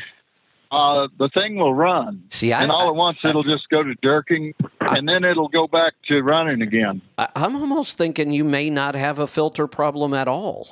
uh, 0.71 1.09
the 1.19 1.29
thing 1.29 1.57
will 1.57 1.75
run. 1.75 2.25
See, 2.29 2.53
I, 2.53 2.63
and 2.63 2.73
all 2.73 2.89
at 2.89 2.95
once, 2.95 3.19
it'll 3.25 3.43
just 3.43 3.69
go 3.69 3.83
to 3.83 3.95
jerking, 4.03 4.55
and 4.81 5.09
then 5.09 5.25
it'll 5.25 5.49
go 5.49 5.67
back 5.67 5.95
to 6.09 6.23
running 6.23 6.63
again. 6.63 7.03
I, 7.17 7.29
I'm 7.37 7.57
almost 7.57 7.99
thinking 7.99 8.33
you 8.33 8.45
may 8.45 8.71
not 8.71 8.95
have 8.95 9.19
a 9.19 9.27
filter 9.27 9.67
problem 9.67 10.15
at 10.15 10.29
all. 10.29 10.69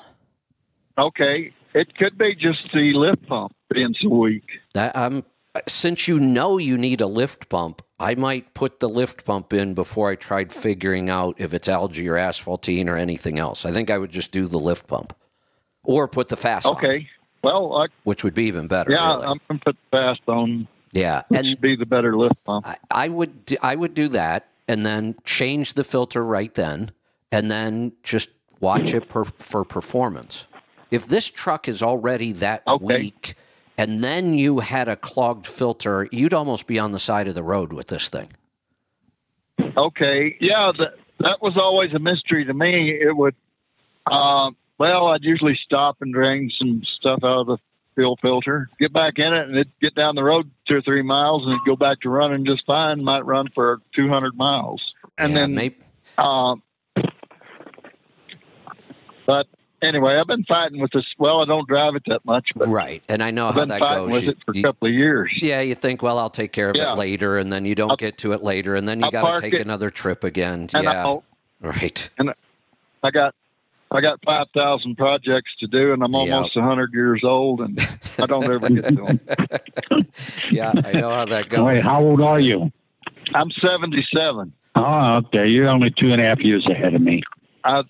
Okay, 0.99 1.53
it 1.75 1.95
could 1.97 2.17
be 2.17 2.35
just 2.35 2.71
the 2.73 2.95
lift 2.95 3.27
pump 3.27 3.55
being 3.73 3.95
so 4.01 4.09
weak. 4.09 4.45
That, 4.73 4.97
um, 4.97 5.25
since 5.69 6.09
you 6.09 6.19
know 6.19 6.59
you 6.59 6.79
need 6.79 7.01
a 7.01 7.07
lift 7.07 7.49
pump, 7.49 7.83
I 7.99 8.15
might 8.15 8.53
put 8.53 8.81
the 8.81 8.89
lift 8.89 9.25
pump 9.25 9.53
in 9.53 9.75
before 9.75 10.11
I 10.11 10.17
tried 10.17 10.53
figuring 10.53 11.09
out 11.09 11.37
if 11.39 11.55
it's 11.55 11.69
algae 11.69 12.09
or 12.09 12.15
asphaltene 12.17 12.89
or 12.89 12.97
anything 12.97 13.39
else. 13.39 13.65
I 13.65 13.73
think 13.73 13.91
I 13.91 13.97
would 13.97 14.11
just 14.11 14.33
do 14.33 14.47
the 14.47 14.59
lift 14.59 14.87
pump 14.87 15.15
or 15.85 16.07
put 16.07 16.29
the 16.29 16.37
FASS 16.37 16.67
on, 16.67 16.75
Okay, 16.77 17.09
well, 17.43 17.75
I, 17.75 17.87
which 18.05 18.23
would 18.23 18.35
be 18.35 18.45
even 18.45 18.69
better. 18.69 18.91
yeah, 18.91 19.15
really. 19.15 19.27
I'm 19.27 19.41
gonna 19.49 19.61
put 19.65 19.77
the 19.91 19.97
FASS 19.97 20.19
on. 20.27 20.69
yeah, 20.93 21.23
Which 21.29 21.39
and 21.41 21.49
would 21.49 21.61
be 21.61 21.75
the 21.77 21.87
better 21.87 22.15
lift 22.17 22.45
pump. 22.45 22.67
I, 22.67 22.77
I 22.91 23.09
would 23.09 23.47
d- 23.47 23.59
I 23.63 23.75
would 23.75 23.95
do 23.95 24.09
that 24.09 24.49
and 24.69 24.85
then 24.85 25.15
change 25.25 25.73
the 25.75 25.85
filter 25.85 26.23
right 26.25 26.53
then 26.55 26.91
and 27.33 27.51
then 27.51 27.93
just 28.03 28.29
watch 28.61 28.93
it 28.93 29.09
per, 29.09 29.25
for 29.25 29.65
performance. 29.65 30.47
If 30.91 31.07
this 31.07 31.27
truck 31.31 31.67
is 31.67 31.83
already 31.83 32.33
that 32.33 32.63
Okay. 32.67 32.85
weak 32.85 33.35
and 33.79 34.03
then 34.03 34.35
you 34.35 34.61
had 34.61 34.89
a 34.89 34.97
clogged 34.97 35.47
filter, 35.47 36.09
you'd 36.11 36.35
almost 36.35 36.67
be 36.67 36.79
on 36.79 36.93
the 36.93 36.99
side 36.99 37.29
of 37.29 37.35
the 37.35 37.43
road 37.43 37.73
with 37.73 37.89
this 37.89 38.09
thing. 38.09 38.29
Okay, 39.77 40.37
yeah, 40.41 40.73
that 40.79 40.95
that 41.21 41.43
was 41.43 41.57
always 41.57 41.93
a 41.93 41.99
mystery 41.99 42.45
to 42.45 42.55
me. 42.55 42.91
It 42.91 43.17
would, 43.17 43.35
uh, 44.07 44.51
well, 44.79 45.09
I'd 45.09 45.23
usually 45.25 45.59
stop 45.65 45.97
and 46.01 46.13
drain 46.13 46.51
some 46.59 46.83
stuff 46.85 47.21
out 47.25 47.41
of 47.41 47.47
the 47.47 47.59
fuel 47.95 48.19
filter, 48.21 48.69
get 48.79 48.93
back 48.93 49.19
in 49.19 49.33
it, 49.33 49.49
and 49.49 49.57
it'd 49.57 49.73
get 49.81 49.95
down 49.95 50.15
the 50.15 50.23
road 50.23 50.51
two 50.69 50.77
or 50.77 50.83
three 50.83 51.03
miles, 51.03 51.43
and 51.45 51.53
it'd 51.53 51.65
go 51.67 51.77
back 51.77 52.01
to 52.01 52.11
running 52.11 52.45
just 52.45 52.65
fine. 52.67 53.03
Might 53.03 53.25
run 53.25 53.49
for 53.55 53.81
200 53.95 54.37
miles, 54.37 54.83
and 55.17 55.33
Yeah, 55.33 55.39
then, 55.41 55.55
maybe, 55.55 55.77
um, 56.19 56.63
but 59.27 59.47
anyway, 59.83 60.17
I've 60.17 60.27
been 60.27 60.45
fighting 60.45 60.81
with 60.81 60.91
this. 60.93 61.05
Well, 61.19 61.41
I 61.43 61.45
don't 61.45 61.67
drive 61.69 61.95
it 61.97 62.03
that 62.07 62.25
much, 62.25 62.51
but 62.55 62.69
right. 62.69 63.03
And 63.09 63.23
I 63.23 63.31
know 63.31 63.47
I've 63.49 63.55
how 63.55 63.61
been 63.61 63.69
that 63.71 63.79
fighting 63.81 64.05
goes. 64.09 64.13
with 64.13 64.23
You- 64.25 64.31
it 64.31 64.39
for 64.45 64.53
a 64.53 64.57
you- 64.57 64.63
couple 64.63 64.89
of 64.89 64.95
years. 64.95 65.33
yeah, 65.41 65.61
you 65.61 65.75
think, 65.75 66.03
well, 66.03 66.19
I'll 66.19 66.31
take 66.31 66.53
care 66.53 66.71
of 66.71 66.77
Yeah. 66.77 66.93
it 66.93 66.99
later, 66.99 67.39
and 67.39 67.53
then 67.53 67.65
you 67.65 67.75
don't 67.75 67.91
I'll- 67.91 67.97
get 67.97 68.19
to 68.19 68.33
it 68.33 68.43
later, 68.43 68.75
and 68.77 68.89
then 68.89 69.01
you 69.01 69.07
I'll 69.07 69.11
got 69.13 69.37
to 69.37 69.43
take 69.43 69.55
it, 69.55 69.61
another 69.61 69.91
trip 69.91 70.25
again. 70.25 70.69
And 70.75 70.85
yeah, 70.85 71.05
I'll, 71.07 71.25
right. 71.61 72.09
I 73.03 73.11
got 73.11 73.35
I 73.89 74.01
got 74.01 74.19
five 74.25 74.49
thousand 74.53 74.97
projects 74.97 75.55
to 75.61 75.69
do, 75.69 75.93
and 75.93 76.03
I'm 76.03 76.13
Yeah. 76.13 76.19
almost 76.35 76.57
a 76.57 76.63
hundred 76.63 76.93
years 76.93 77.23
old, 77.23 77.61
and 77.61 77.79
I 78.19 78.27
don't 78.27 78.43
ever 78.45 78.69
get 78.69 78.89
to 78.89 78.95
them. 78.95 79.21
yeah, 80.51 80.73
I 80.85 80.93
know 80.93 81.11
how 81.11 81.25
that 81.27 81.49
goes. 81.51 81.61
Wait, 81.67 81.83
how 81.83 82.03
old 82.03 82.21
are 82.21 82.41
you? 82.41 82.73
I'm 83.35 83.51
77. 83.53 84.53
Oh, 84.75 85.17
okay. 85.17 85.47
You're 85.49 85.69
only 85.69 85.91
two 85.91 86.13
and 86.13 86.21
a 86.21 86.25
half 86.25 86.41
years 86.41 86.67
ahead 86.69 86.95
of 86.95 87.01
me. 87.01 87.23
I 87.65 87.83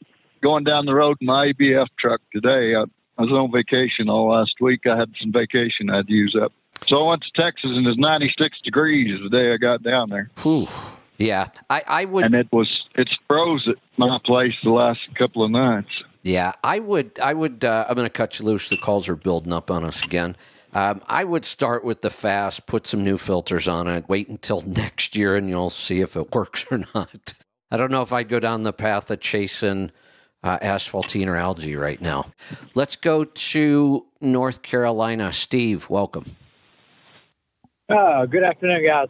going 0.43 0.65
down 0.65 0.87
the 0.87 0.95
road 0.95 1.17
in 1.21 1.27
my 1.27 1.53
ABF 1.53 1.87
truck 1.99 2.21
today. 2.33 2.75
I, 2.75 2.85
I 3.19 3.23
was 3.23 3.33
on 3.33 3.51
vacation 3.53 4.09
all 4.09 4.29
last 4.31 4.55
week. 4.61 4.87
I 4.87 4.97
had 4.97 5.13
some 5.21 5.33
vacation 5.33 5.91
I'd 5.91 6.09
use 6.09 6.37
up. 6.41 6.53
So 6.83 7.05
I 7.07 7.11
went 7.11 7.23
to 7.23 7.43
Texas, 7.43 7.71
and 7.73 7.87
it's 7.87 7.99
96 7.99 8.61
degrees 8.61 9.19
the 9.23 9.31
day 9.31 9.53
I 9.53 9.57
got 9.57 9.83
down 9.83 10.11
there, 10.11 10.31
Whew. 10.43 10.69
Yeah, 11.19 11.49
I, 11.71 11.83
I 11.87 12.05
would. 12.05 12.27
and 12.27 12.35
it 12.35 12.49
was 12.53 12.83
it's 12.95 13.17
froze 13.27 13.67
at 13.67 13.77
my 13.97 14.19
place 14.23 14.53
the 14.63 14.71
last 14.71 15.01
couple 15.15 15.43
of 15.43 15.51
nights. 15.51 15.89
Yeah, 16.23 16.53
I 16.63 16.79
would. 16.81 17.19
I 17.19 17.33
would. 17.33 17.65
Uh, 17.65 17.87
I'm 17.89 17.95
going 17.95 18.05
to 18.05 18.11
cut 18.11 18.39
you 18.39 18.45
loose. 18.45 18.69
The 18.69 18.77
calls 18.77 19.09
are 19.09 19.17
building 19.17 19.53
up 19.55 19.71
on 19.71 19.83
us 19.83 20.03
again. 20.03 20.37
Um, 20.75 21.01
I 21.09 21.25
would 21.25 21.47
start 21.47 21.85
with 21.85 22.03
the 22.03 22.11
FASS, 22.11 22.61
put 22.61 22.87
some 22.87 23.03
new 23.03 23.17
filters 23.17 23.67
on 23.67 23.89
it, 23.89 24.07
wait 24.11 24.29
until 24.29 24.61
next 24.67 25.17
year, 25.17 25.35
and 25.37 25.49
you'll 25.49 25.71
see 25.71 26.03
if 26.03 26.17
it 26.17 26.35
works 26.35 26.67
or 26.71 26.83
not. 26.95 27.33
I 27.71 27.79
don't 27.79 27.91
know 27.91 28.03
if 28.03 28.13
I'd 28.13 28.29
go 28.29 28.39
down 28.39 28.65
the 28.65 28.75
path 28.75 29.11
of 29.11 29.21
chasing 29.21 29.91
uh, 30.47 30.59
asphaltene 30.61 31.27
or 31.27 31.37
algae 31.37 31.77
right 31.77 32.01
now. 32.01 32.27
Let's 32.75 32.97
go 32.97 33.25
to 33.25 34.07
North 34.21 34.63
Carolina. 34.63 35.33
Steve, 35.33 35.91
welcome. 35.91 36.37
Uh, 37.89 38.27
good 38.27 38.43
afternoon, 38.43 38.85
guys. 38.85 39.09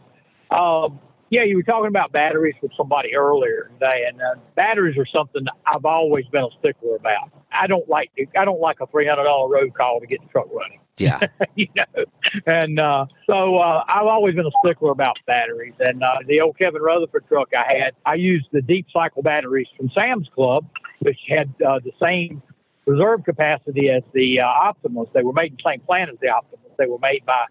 Um, 0.50 0.98
yeah, 1.30 1.42
you 1.42 1.56
were 1.56 1.62
talking 1.62 1.88
about 1.88 2.12
batteries 2.12 2.54
with 2.62 2.72
somebody 2.76 3.14
earlier 3.16 3.70
today, 3.74 4.04
and 4.08 4.20
uh, 4.20 4.36
batteries 4.54 4.96
are 4.96 5.06
something 5.06 5.46
I've 5.66 5.84
always 5.84 6.26
been 6.26 6.44
a 6.44 6.58
stickler 6.58 6.96
about. 6.96 7.30
I 7.50 7.66
don't 7.66 7.88
like 7.88 8.14
to, 8.16 8.26
I 8.38 8.44
don't 8.44 8.60
like 8.60 8.80
a 8.80 8.86
three 8.86 9.06
hundred 9.06 9.24
dollar 9.24 9.48
road 9.48 9.74
call 9.74 10.00
to 10.00 10.06
get 10.06 10.20
the 10.20 10.28
truck 10.28 10.46
running. 10.52 10.80
Yeah, 10.98 11.20
you 11.56 11.68
know, 11.74 12.04
and 12.46 12.78
uh, 12.78 13.06
so 13.26 13.56
uh, 13.56 13.84
I've 13.88 14.06
always 14.06 14.34
been 14.34 14.46
a 14.46 14.50
stickler 14.64 14.92
about 14.92 15.16
batteries. 15.26 15.74
And 15.80 16.02
uh, 16.02 16.18
the 16.26 16.40
old 16.40 16.58
Kevin 16.58 16.80
Rutherford 16.80 17.24
truck 17.28 17.48
I 17.56 17.74
had, 17.74 17.94
I 18.04 18.14
used 18.14 18.46
the 18.52 18.62
deep 18.62 18.86
cycle 18.92 19.22
batteries 19.22 19.68
from 19.76 19.90
Sam's 19.90 20.28
Club, 20.34 20.66
which 21.00 21.18
had 21.28 21.52
uh, 21.66 21.80
the 21.80 21.92
same 22.00 22.42
reserve 22.86 23.24
capacity 23.24 23.90
as 23.90 24.02
the 24.12 24.40
uh, 24.40 24.46
Optimas. 24.46 25.12
They 25.12 25.22
were 25.22 25.32
made 25.32 25.52
in 25.52 25.56
the 25.56 25.70
same 25.70 25.80
plant 25.80 26.10
as 26.10 26.16
the 26.20 26.28
Optimas. 26.28 26.76
They 26.78 26.86
were 26.86 26.98
made 26.98 27.26
by 27.26 27.46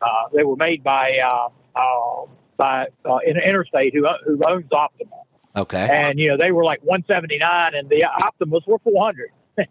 uh, 0.00 0.28
they 0.32 0.44
were 0.44 0.56
made 0.56 0.82
by 0.82 1.18
uh, 1.18 1.48
uh, 1.78 2.26
by 2.58 2.88
uh, 3.06 3.18
Interstate, 3.26 3.94
who 3.94 4.06
who 4.26 4.38
owns 4.46 4.70
Optimas. 4.70 5.24
okay. 5.56 5.88
And 5.90 6.18
you 6.18 6.28
know 6.28 6.36
they 6.36 6.52
were 6.52 6.64
like 6.64 6.80
179, 6.82 7.74
and 7.74 7.88
the 7.88 8.04
Optimas 8.04 8.66
were 8.66 8.78
400. 8.80 9.30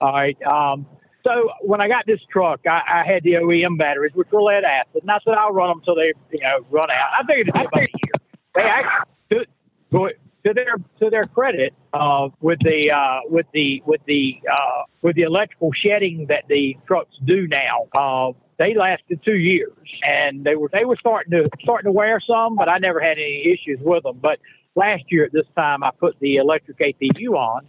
All 0.00 0.12
right. 0.12 0.42
Um, 0.42 0.86
so 1.24 1.50
when 1.60 1.82
I 1.82 1.88
got 1.88 2.06
this 2.06 2.20
truck, 2.30 2.60
I, 2.66 2.80
I 2.88 3.04
had 3.04 3.22
the 3.24 3.34
OEM 3.34 3.76
batteries, 3.76 4.12
which 4.14 4.28
were 4.30 4.40
lead 4.40 4.64
acid, 4.64 5.02
and 5.02 5.10
I 5.10 5.18
said 5.24 5.34
I'll 5.34 5.52
run 5.52 5.68
them 5.68 5.82
till 5.84 5.96
they 5.96 6.14
you 6.32 6.40
know 6.40 6.64
run 6.70 6.90
out. 6.90 7.10
I 7.18 7.26
figured 7.26 7.48
it'd 7.48 7.54
be 7.54 7.60
about 7.60 7.82
a 7.82 7.88
year. 7.92 8.12
They 8.54 8.62
actually 8.62 9.46
to, 9.92 10.10
to 10.46 10.54
their 10.54 10.76
to 11.00 11.10
their 11.10 11.26
credit, 11.26 11.74
uh, 11.92 12.28
with 12.40 12.58
the 12.60 12.90
uh, 12.90 13.20
with 13.28 13.46
the 13.52 13.82
with 13.86 14.00
the 14.06 14.40
uh, 14.50 14.82
with 15.02 15.16
the 15.16 15.22
electrical 15.22 15.72
shedding 15.72 16.26
that 16.28 16.44
the 16.48 16.76
trucks 16.86 17.16
do 17.24 17.46
now, 17.46 17.86
uh, 17.94 18.32
they 18.58 18.74
lasted 18.74 19.20
two 19.24 19.36
years, 19.36 19.72
and 20.06 20.44
they 20.44 20.56
were 20.56 20.68
they 20.72 20.84
were 20.84 20.96
starting 20.96 21.30
to 21.30 21.48
starting 21.62 21.86
to 21.86 21.92
wear 21.92 22.20
some, 22.20 22.56
but 22.56 22.68
I 22.68 22.78
never 22.78 23.00
had 23.00 23.18
any 23.18 23.52
issues 23.52 23.78
with 23.80 24.02
them. 24.02 24.18
But 24.20 24.40
last 24.74 25.04
year 25.08 25.24
at 25.24 25.32
this 25.32 25.46
time, 25.56 25.82
I 25.82 25.92
put 25.92 26.18
the 26.20 26.36
electric 26.36 26.78
APU 26.78 27.34
on, 27.34 27.68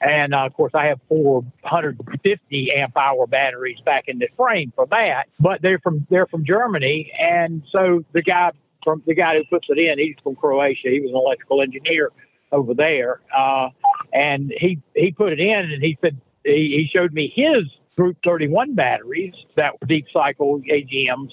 and 0.00 0.34
uh, 0.34 0.44
of 0.44 0.52
course 0.52 0.72
I 0.74 0.86
have 0.86 1.00
450 1.08 2.72
amp 2.72 2.96
hour 2.96 3.26
batteries 3.26 3.80
back 3.80 4.08
in 4.08 4.18
the 4.18 4.28
frame 4.36 4.72
for 4.76 4.86
that. 4.88 5.28
But 5.40 5.62
they're 5.62 5.78
from 5.78 6.06
they're 6.10 6.26
from 6.26 6.44
Germany, 6.44 7.12
and 7.18 7.62
so 7.70 8.04
the 8.12 8.22
guy 8.22 8.52
from 8.84 9.02
the 9.06 9.14
guy 9.14 9.36
who 9.36 9.44
puts 9.44 9.68
it 9.70 9.78
in, 9.78 9.98
he's 9.98 10.16
from 10.22 10.36
Croatia. 10.36 10.90
He 10.90 11.00
was 11.00 11.10
an 11.10 11.16
electrical 11.16 11.62
engineer 11.62 12.12
over 12.52 12.74
there, 12.74 13.20
uh, 13.36 13.70
and 14.12 14.52
he 14.54 14.80
he 14.94 15.12
put 15.12 15.32
it 15.32 15.40
in, 15.40 15.72
and 15.72 15.82
he 15.82 15.96
said 16.02 16.20
he, 16.44 16.76
he 16.76 16.90
showed 16.92 17.14
me 17.14 17.32
his 17.34 17.64
Group 17.96 18.18
31 18.24 18.74
batteries 18.74 19.34
that 19.56 19.72
were 19.80 19.86
deep 19.86 20.06
cycle 20.12 20.60
AGMs 20.70 21.30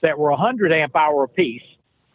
that 0.00 0.18
were 0.18 0.30
100 0.30 0.72
amp 0.72 0.96
hour 0.96 1.24
apiece, 1.24 1.62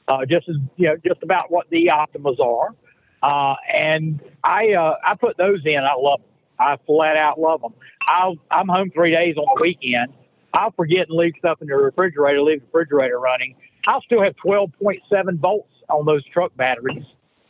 uh, 0.07 0.25
just 0.25 0.49
as 0.49 0.55
you 0.77 0.87
know, 0.87 0.97
just 1.05 1.21
about 1.21 1.51
what 1.51 1.69
the 1.69 1.87
Optimas 1.91 2.39
are. 2.39 2.73
Uh, 3.21 3.55
and 3.71 4.19
I 4.43 4.73
uh, 4.73 4.95
I 5.05 5.13
put 5.15 5.37
those 5.37 5.59
in. 5.65 5.77
I 5.83 5.93
love 5.93 6.19
them. 6.21 6.29
I 6.57 6.77
flat 6.87 7.15
out 7.15 7.39
love 7.39 7.61
them. 7.61 7.73
I'll, 8.07 8.37
I'm 8.49 8.67
home 8.67 8.89
three 8.91 9.11
days 9.11 9.35
on 9.37 9.45
the 9.55 9.61
weekend. 9.61 10.13
I'll 10.53 10.71
forget 10.71 11.07
and 11.07 11.17
leave 11.17 11.33
stuff 11.39 11.61
in 11.61 11.67
the 11.67 11.75
refrigerator, 11.75 12.41
leave 12.41 12.61
the 12.61 12.65
refrigerator 12.67 13.19
running. 13.19 13.55
I'll 13.87 14.01
still 14.01 14.21
have 14.23 14.35
12.7 14.43 15.37
volts 15.39 15.71
on 15.89 16.05
those 16.05 16.25
truck 16.25 16.55
batteries 16.55 17.03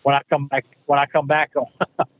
when 0.04 0.16
I 0.16 0.22
come 0.30 0.48
back. 0.48 0.66
When 0.86 1.00
I 1.00 1.06
come 1.06 1.28
back 1.28 1.52
on 1.56 1.66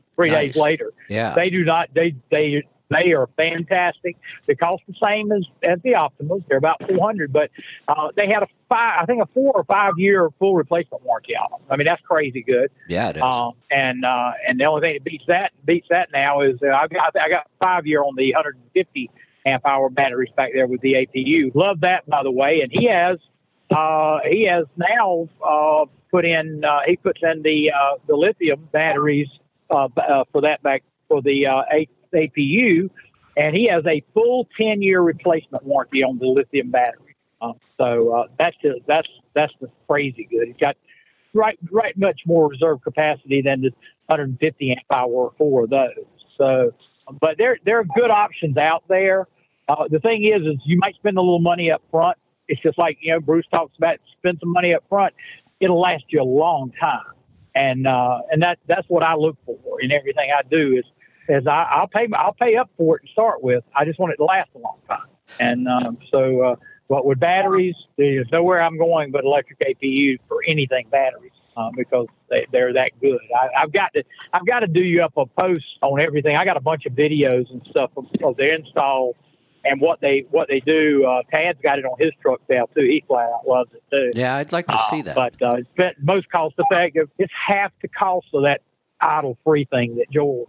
three 0.16 0.30
Nice. 0.30 0.54
days 0.54 0.56
later, 0.56 0.92
Yeah. 1.10 1.34
they 1.34 1.50
do 1.50 1.64
not. 1.64 1.90
They 1.94 2.14
they 2.30 2.62
they 2.92 3.12
are 3.12 3.28
fantastic. 3.36 4.16
They 4.46 4.54
cost 4.54 4.82
the 4.86 4.94
same 5.02 5.32
as 5.32 5.44
as 5.62 5.80
the 5.82 5.94
Optimas. 5.94 6.44
They're 6.48 6.58
about 6.58 6.82
400, 6.88 7.32
but 7.32 7.50
uh, 7.88 8.08
they 8.16 8.28
had 8.28 8.42
a 8.42 8.48
five. 8.68 9.00
I 9.02 9.06
think 9.06 9.22
a 9.22 9.26
four 9.26 9.52
or 9.54 9.64
five 9.64 9.94
year 9.98 10.30
full 10.38 10.54
replacement 10.54 11.04
warranty 11.04 11.36
on 11.36 11.50
them. 11.50 11.60
I 11.70 11.76
mean 11.76 11.86
that's 11.86 12.02
crazy 12.02 12.42
good. 12.42 12.70
Yeah, 12.88 13.10
it 13.10 13.16
is. 13.16 13.22
Um, 13.22 13.52
and 13.70 14.04
uh, 14.04 14.32
and 14.46 14.60
the 14.60 14.64
only 14.64 14.80
thing 14.80 14.94
that 14.94 15.04
beats 15.04 15.24
that 15.28 15.52
beats 15.64 15.86
that 15.90 16.10
now 16.12 16.40
is 16.40 16.58
uh, 16.62 16.68
I 16.68 16.86
got 16.88 17.16
I 17.16 17.28
got 17.28 17.48
five 17.60 17.86
year 17.86 18.02
on 18.02 18.14
the 18.16 18.32
150 18.32 19.10
amp 19.46 19.66
hour 19.66 19.90
batteries 19.90 20.30
back 20.36 20.52
there 20.52 20.66
with 20.66 20.80
the 20.80 20.94
APU. 20.94 21.54
Love 21.54 21.80
that, 21.80 22.08
by 22.08 22.22
the 22.22 22.30
way. 22.30 22.60
And 22.60 22.70
he 22.72 22.86
has 22.86 23.18
uh, 23.70 24.20
he 24.24 24.44
has 24.44 24.66
now 24.76 25.28
uh, 25.44 25.86
put 26.10 26.24
in 26.24 26.64
uh, 26.64 26.80
he 26.86 26.96
puts 26.96 27.20
in 27.22 27.42
the 27.42 27.72
uh, 27.72 27.94
the 28.06 28.14
lithium 28.14 28.68
batteries 28.72 29.28
uh, 29.70 29.88
uh, 29.96 30.24
for 30.30 30.42
that 30.42 30.62
back 30.62 30.82
for 31.08 31.22
the 31.22 31.46
uh, 31.46 31.62
APU, 32.12 32.90
and 33.36 33.56
he 33.56 33.66
has 33.68 33.84
a 33.86 34.02
full 34.14 34.48
ten 34.56 34.82
year 34.82 35.00
replacement 35.00 35.64
warranty 35.64 36.02
on 36.02 36.18
the 36.18 36.26
lithium 36.26 36.70
battery. 36.70 37.16
Uh, 37.40 37.52
so 37.78 38.12
uh, 38.12 38.26
that's 38.38 38.56
just, 38.62 38.80
that's 38.86 39.08
that's 39.34 39.52
just 39.60 39.72
crazy 39.88 40.28
good. 40.30 40.48
He's 40.48 40.56
got 40.56 40.76
right 41.34 41.58
right 41.70 41.96
much 41.98 42.22
more 42.26 42.48
reserve 42.48 42.82
capacity 42.82 43.42
than 43.42 43.62
the 43.62 43.70
150 44.06 44.70
amp 44.72 44.80
hour 44.90 45.32
for 45.38 45.66
those. 45.66 45.88
So, 46.36 46.72
but 47.20 47.38
there 47.38 47.58
there 47.64 47.78
are 47.78 47.84
good 47.84 48.10
options 48.10 48.56
out 48.56 48.84
there. 48.88 49.26
Uh, 49.68 49.88
the 49.88 50.00
thing 50.00 50.24
is, 50.24 50.42
is 50.42 50.56
you 50.64 50.78
might 50.78 50.94
spend 50.96 51.16
a 51.16 51.20
little 51.20 51.38
money 51.38 51.70
up 51.70 51.82
front. 51.90 52.18
It's 52.48 52.60
just 52.60 52.78
like 52.78 52.98
you 53.00 53.12
know 53.12 53.20
Bruce 53.20 53.46
talks 53.50 53.76
about 53.76 53.98
spend 54.18 54.38
some 54.40 54.52
money 54.52 54.74
up 54.74 54.84
front. 54.88 55.14
It'll 55.60 55.80
last 55.80 56.04
you 56.08 56.20
a 56.20 56.24
long 56.24 56.72
time, 56.78 57.12
and 57.54 57.86
uh, 57.86 58.20
and 58.30 58.42
that 58.42 58.58
that's 58.66 58.88
what 58.88 59.02
I 59.02 59.14
look 59.14 59.36
for 59.46 59.80
in 59.80 59.92
everything 59.92 60.30
I 60.36 60.42
do. 60.42 60.76
Is 60.76 60.84
is 61.28 61.46
I, 61.46 61.62
I'll 61.70 61.86
pay 61.88 62.08
I'll 62.14 62.34
pay 62.34 62.56
up 62.56 62.70
for 62.76 62.96
it 62.96 63.06
to 63.06 63.12
start 63.12 63.42
with. 63.42 63.64
I 63.76 63.84
just 63.84 63.98
want 63.98 64.12
it 64.12 64.16
to 64.16 64.24
last 64.24 64.50
a 64.54 64.58
long 64.58 64.78
time, 64.88 65.06
and 65.40 65.68
um, 65.68 65.98
so. 66.10 66.40
Uh, 66.42 66.56
but 66.88 67.06
with 67.06 67.18
batteries, 67.20 67.74
there's 67.96 68.26
nowhere 68.30 68.60
I'm 68.60 68.76
going 68.76 69.12
but 69.12 69.24
electric 69.24 69.60
APUs 69.60 70.18
for 70.28 70.42
anything 70.46 70.88
batteries. 70.90 71.32
Uh, 71.56 71.70
because 71.76 72.06
they, 72.30 72.46
they're 72.50 72.72
that 72.72 72.92
good. 73.00 73.20
I, 73.34 73.62
I've 73.62 73.72
got 73.72 73.92
to 73.94 74.02
I've 74.32 74.46
got 74.46 74.60
to 74.60 74.66
do 74.66 74.80
you 74.80 75.02
up 75.02 75.12
a 75.18 75.26
post 75.26 75.64
on 75.82 76.00
everything. 76.00 76.34
I 76.34 76.44
got 76.46 76.56
a 76.56 76.60
bunch 76.60 76.86
of 76.86 76.94
videos 76.94 77.50
and 77.50 77.62
stuff 77.70 77.90
of, 77.96 78.06
of 78.24 78.36
the 78.38 78.54
install 78.54 79.16
and 79.64 79.78
what 79.80 80.00
they 80.00 80.24
what 80.30 80.48
they 80.48 80.60
do. 80.60 81.04
Uh, 81.06 81.22
Tad's 81.30 81.58
got 81.62 81.78
it 81.78 81.84
on 81.84 81.98
his 81.98 82.10
truck 82.22 82.40
now 82.48 82.66
too. 82.74 82.80
He 82.82 83.04
flat 83.06 83.30
out 83.30 83.46
loves 83.46 83.70
it 83.74 83.82
too. 83.90 84.10
Yeah, 84.18 84.36
I'd 84.36 84.50
like 84.52 84.66
to 84.68 84.74
Uh, 84.76 84.90
see 84.90 85.02
that. 85.02 85.14
But 85.14 85.42
uh, 85.42 85.56
it's 85.76 85.98
most 86.02 86.30
cost 86.30 86.54
effective. 86.58 87.10
It's 87.18 87.32
half 87.34 87.70
the 87.82 87.88
cost 87.88 88.28
of 88.32 88.42
that 88.44 88.62
idle 89.02 89.36
free 89.44 89.64
thing 89.64 89.96
that 89.96 90.10
Joel 90.10 90.46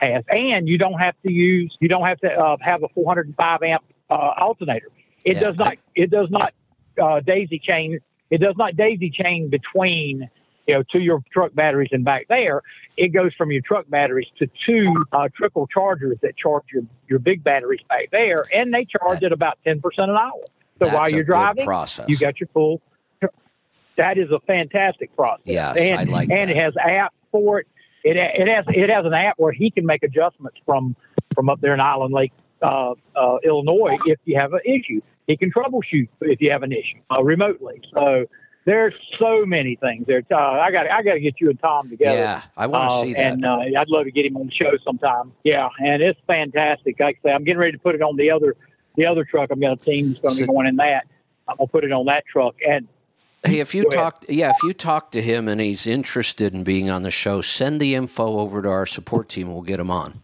has, 0.00 0.24
and 0.28 0.68
you 0.68 0.78
don't 0.78 0.98
have 0.98 1.14
to 1.24 1.32
use 1.32 1.76
you 1.80 1.88
don't 1.88 2.04
have 2.04 2.20
to 2.20 2.30
uh, 2.32 2.56
have 2.60 2.82
a 2.82 2.88
405 2.94 3.62
amp 3.62 3.84
uh, 4.10 4.14
alternator. 4.14 4.88
It 5.24 5.34
Yeah, 5.36 5.40
does 5.40 5.56
not 5.56 5.76
it 5.94 6.10
does 6.10 6.30
not 6.30 6.54
uh, 7.00 7.20
daisy 7.20 7.58
chain. 7.58 7.98
It 8.30 8.38
does 8.40 8.54
not 8.56 8.76
daisy 8.76 9.10
chain 9.10 9.48
between 9.48 10.28
you 10.66 10.74
know 10.74 10.82
to 10.92 11.00
your 11.00 11.22
truck 11.32 11.54
batteries 11.54 11.90
and 11.92 12.04
back 12.04 12.26
there. 12.28 12.62
It 12.96 13.08
goes 13.08 13.34
from 13.34 13.50
your 13.52 13.62
truck 13.62 13.88
batteries 13.88 14.28
to 14.38 14.48
two 14.64 15.04
uh, 15.12 15.28
trickle 15.36 15.66
chargers 15.66 16.18
that 16.22 16.36
charge 16.36 16.64
your 16.72 16.84
your 17.08 17.18
big 17.18 17.42
batteries 17.44 17.80
back 17.88 18.10
there, 18.12 18.46
and 18.54 18.72
they 18.72 18.84
charge 18.84 19.22
at 19.22 19.32
about 19.32 19.58
10 19.64 19.80
percent 19.80 20.10
an 20.10 20.16
hour. 20.16 20.32
So 20.78 20.88
while 20.88 21.08
you're 21.10 21.24
driving, 21.24 21.64
you 22.08 22.18
got 22.18 22.38
your 22.40 22.48
full. 22.52 22.80
That 23.96 24.18
is 24.18 24.30
a 24.30 24.40
fantastic 24.40 25.14
process. 25.16 25.40
Yes, 25.46 25.76
and, 25.78 25.98
I 26.00 26.02
like 26.04 26.28
And 26.30 26.50
that. 26.50 26.56
it 26.56 26.60
has 26.60 26.76
app 26.76 27.14
for 27.32 27.60
it. 27.60 27.66
It 28.06 28.16
it 28.16 28.46
has 28.48 28.64
it 28.68 28.88
has 28.88 29.04
an 29.04 29.14
app 29.14 29.34
where 29.36 29.52
he 29.52 29.70
can 29.70 29.84
make 29.84 30.02
adjustments 30.04 30.58
from 30.64 30.94
from 31.34 31.48
up 31.48 31.60
there 31.60 31.74
in 31.74 31.80
Island 31.80 32.14
Lake, 32.14 32.32
uh, 32.62 32.94
uh, 33.16 33.36
Illinois, 33.42 33.98
if 34.06 34.18
you 34.24 34.38
have 34.38 34.52
an 34.52 34.60
issue. 34.64 35.00
He 35.26 35.36
can 35.36 35.50
troubleshoot 35.50 36.08
if 36.20 36.40
you 36.40 36.52
have 36.52 36.62
an 36.62 36.70
issue 36.72 36.98
uh, 37.10 37.22
remotely. 37.24 37.82
So 37.92 38.26
there's 38.64 38.94
so 39.18 39.44
many 39.44 39.74
things 39.74 40.06
there. 40.06 40.22
Uh, 40.30 40.36
I 40.36 40.70
got 40.70 40.88
I 40.88 41.02
got 41.02 41.14
to 41.14 41.20
get 41.20 41.40
you 41.40 41.50
and 41.50 41.58
Tom 41.60 41.90
together. 41.90 42.16
Yeah, 42.16 42.42
I 42.56 42.68
want 42.68 42.90
to 42.90 42.94
Uh, 42.94 43.02
see 43.02 43.14
that. 43.14 43.32
And 43.32 43.44
uh, 43.44 43.58
I'd 43.80 43.88
love 43.88 44.04
to 44.04 44.12
get 44.12 44.24
him 44.24 44.36
on 44.36 44.46
the 44.46 44.52
show 44.52 44.76
sometime. 44.84 45.32
Yeah, 45.42 45.68
and 45.84 46.00
it's 46.00 46.20
fantastic. 46.28 47.00
Like 47.00 47.18
I 47.24 47.28
say, 47.28 47.34
I'm 47.34 47.42
getting 47.42 47.58
ready 47.58 47.72
to 47.72 47.78
put 47.78 47.96
it 47.96 48.02
on 48.02 48.16
the 48.16 48.30
other 48.30 48.54
the 48.94 49.06
other 49.06 49.24
truck. 49.24 49.50
I'm 49.50 49.58
going 49.58 49.76
to 49.76 49.84
team 49.84 50.08
that's 50.08 50.20
going 50.20 50.36
to 50.36 50.40
be 50.42 50.46
going 50.46 50.66
in 50.68 50.76
that. 50.76 51.06
I'm 51.48 51.56
gonna 51.56 51.68
put 51.68 51.84
it 51.84 51.92
on 51.92 52.06
that 52.06 52.24
truck. 52.26 52.54
And 52.66 52.86
Hey, 53.46 53.60
if 53.60 53.74
you 53.74 53.84
Go 53.84 53.88
ahead. 53.90 54.04
talk, 54.04 54.24
yeah, 54.28 54.50
if 54.50 54.56
you 54.64 54.72
talk 54.72 55.10
to 55.12 55.22
him 55.22 55.48
and 55.48 55.60
he's 55.60 55.86
interested 55.86 56.54
in 56.54 56.64
being 56.64 56.90
on 56.90 57.02
the 57.02 57.10
show, 57.10 57.40
send 57.40 57.80
the 57.80 57.94
info 57.94 58.38
over 58.38 58.60
to 58.62 58.68
our 58.68 58.86
support 58.86 59.28
team. 59.28 59.52
We'll 59.52 59.62
get 59.62 59.80
him 59.80 59.90
on. 59.90 60.22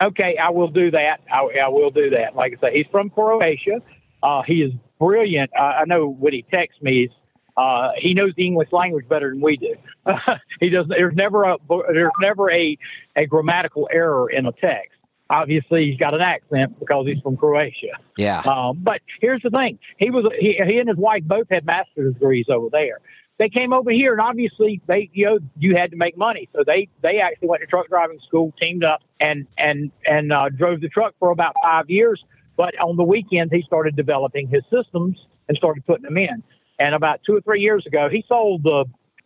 okay, 0.00 0.36
I 0.36 0.50
will 0.50 0.68
do 0.68 0.90
that. 0.90 1.20
I, 1.32 1.40
I 1.64 1.68
will 1.68 1.90
do 1.90 2.10
that. 2.10 2.36
Like 2.36 2.58
I 2.58 2.60
say, 2.68 2.76
he's 2.78 2.86
from 2.90 3.10
Croatia. 3.10 3.82
Uh, 4.22 4.42
he 4.42 4.62
is 4.62 4.72
brilliant. 4.98 5.50
Uh, 5.58 5.62
I 5.80 5.84
know 5.86 6.08
when 6.08 6.32
he 6.32 6.42
texts 6.42 6.80
me, 6.82 7.10
uh, 7.56 7.90
he 7.96 8.14
knows 8.14 8.32
the 8.36 8.46
English 8.46 8.72
language 8.72 9.08
better 9.08 9.30
than 9.30 9.40
we 9.40 9.56
do. 9.56 9.76
he 10.60 10.70
does. 10.70 10.86
There's 10.88 11.14
never 11.14 11.44
a 11.44 11.56
there's 11.92 12.12
never 12.20 12.50
a 12.50 12.76
a 13.16 13.26
grammatical 13.26 13.88
error 13.92 14.28
in 14.28 14.46
a 14.46 14.52
text. 14.52 14.93
Obviously, 15.30 15.86
he's 15.86 15.98
got 15.98 16.14
an 16.14 16.20
accent 16.20 16.78
because 16.78 17.06
he's 17.06 17.20
from 17.20 17.36
Croatia. 17.36 17.98
Yeah, 18.16 18.40
Um, 18.40 18.78
but 18.82 19.00
here's 19.20 19.42
the 19.42 19.50
thing: 19.50 19.78
he 19.96 20.10
was 20.10 20.26
he, 20.38 20.60
he 20.66 20.78
and 20.78 20.88
his 20.88 20.98
wife 20.98 21.24
both 21.24 21.46
had 21.50 21.64
master's 21.64 22.12
degrees 22.14 22.46
over 22.48 22.68
there. 22.70 23.00
They 23.38 23.48
came 23.48 23.72
over 23.72 23.90
here, 23.90 24.12
and 24.12 24.20
obviously 24.20 24.80
they 24.86 25.10
you 25.12 25.26
know 25.26 25.38
you 25.58 25.76
had 25.76 25.90
to 25.90 25.96
make 25.96 26.16
money, 26.16 26.48
so 26.54 26.62
they 26.64 26.88
they 27.02 27.20
actually 27.20 27.48
went 27.48 27.62
to 27.62 27.66
truck 27.66 27.88
driving 27.88 28.20
school, 28.20 28.52
teamed 28.60 28.84
up, 28.84 29.02
and 29.18 29.46
and 29.56 29.90
and 30.06 30.32
uh, 30.32 30.50
drove 30.50 30.80
the 30.80 30.88
truck 30.88 31.14
for 31.18 31.30
about 31.30 31.54
five 31.62 31.88
years. 31.88 32.22
But 32.56 32.78
on 32.78 32.96
the 32.96 33.02
weekends, 33.02 33.52
he 33.52 33.62
started 33.62 33.96
developing 33.96 34.46
his 34.48 34.62
systems 34.70 35.26
and 35.48 35.56
started 35.56 35.84
putting 35.86 36.04
them 36.04 36.16
in. 36.16 36.42
And 36.78 36.94
about 36.94 37.20
two 37.24 37.34
or 37.36 37.40
three 37.40 37.60
years 37.60 37.86
ago, 37.86 38.08
he 38.08 38.24
sold 38.28 38.62
the 38.62 38.84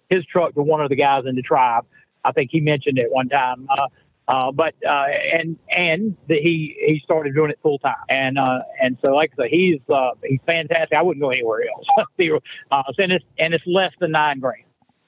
his 0.08 0.24
truck 0.24 0.54
to 0.54 0.62
one 0.62 0.80
of 0.80 0.88
the 0.88 0.96
guys 0.96 1.24
in 1.26 1.36
the 1.36 1.42
tribe. 1.42 1.84
I 2.24 2.32
think 2.32 2.50
he 2.50 2.60
mentioned 2.60 2.98
it 2.98 3.10
one 3.10 3.28
time. 3.28 3.66
Uh, 3.68 3.88
uh, 4.28 4.52
but 4.52 4.74
uh, 4.86 5.06
and 5.32 5.58
and 5.74 6.14
the, 6.26 6.34
he 6.34 6.76
he 6.78 7.00
started 7.02 7.34
doing 7.34 7.50
it 7.50 7.58
full 7.62 7.78
time, 7.78 7.96
and 8.10 8.38
uh, 8.38 8.60
and 8.80 8.98
so 9.00 9.14
like 9.14 9.32
I 9.38 9.44
say, 9.44 9.48
he's 9.48 9.80
uh, 9.88 10.10
he's 10.22 10.40
fantastic. 10.44 10.96
I 10.96 11.00
wouldn't 11.00 11.22
go 11.22 11.30
anywhere 11.30 11.64
else. 11.66 11.86
uh, 12.70 12.82
and 12.98 13.12
it's 13.12 13.24
and 13.38 13.54
it's 13.54 13.66
less 13.66 13.92
than 14.00 14.10
nine 14.10 14.38
grand, 14.38 14.64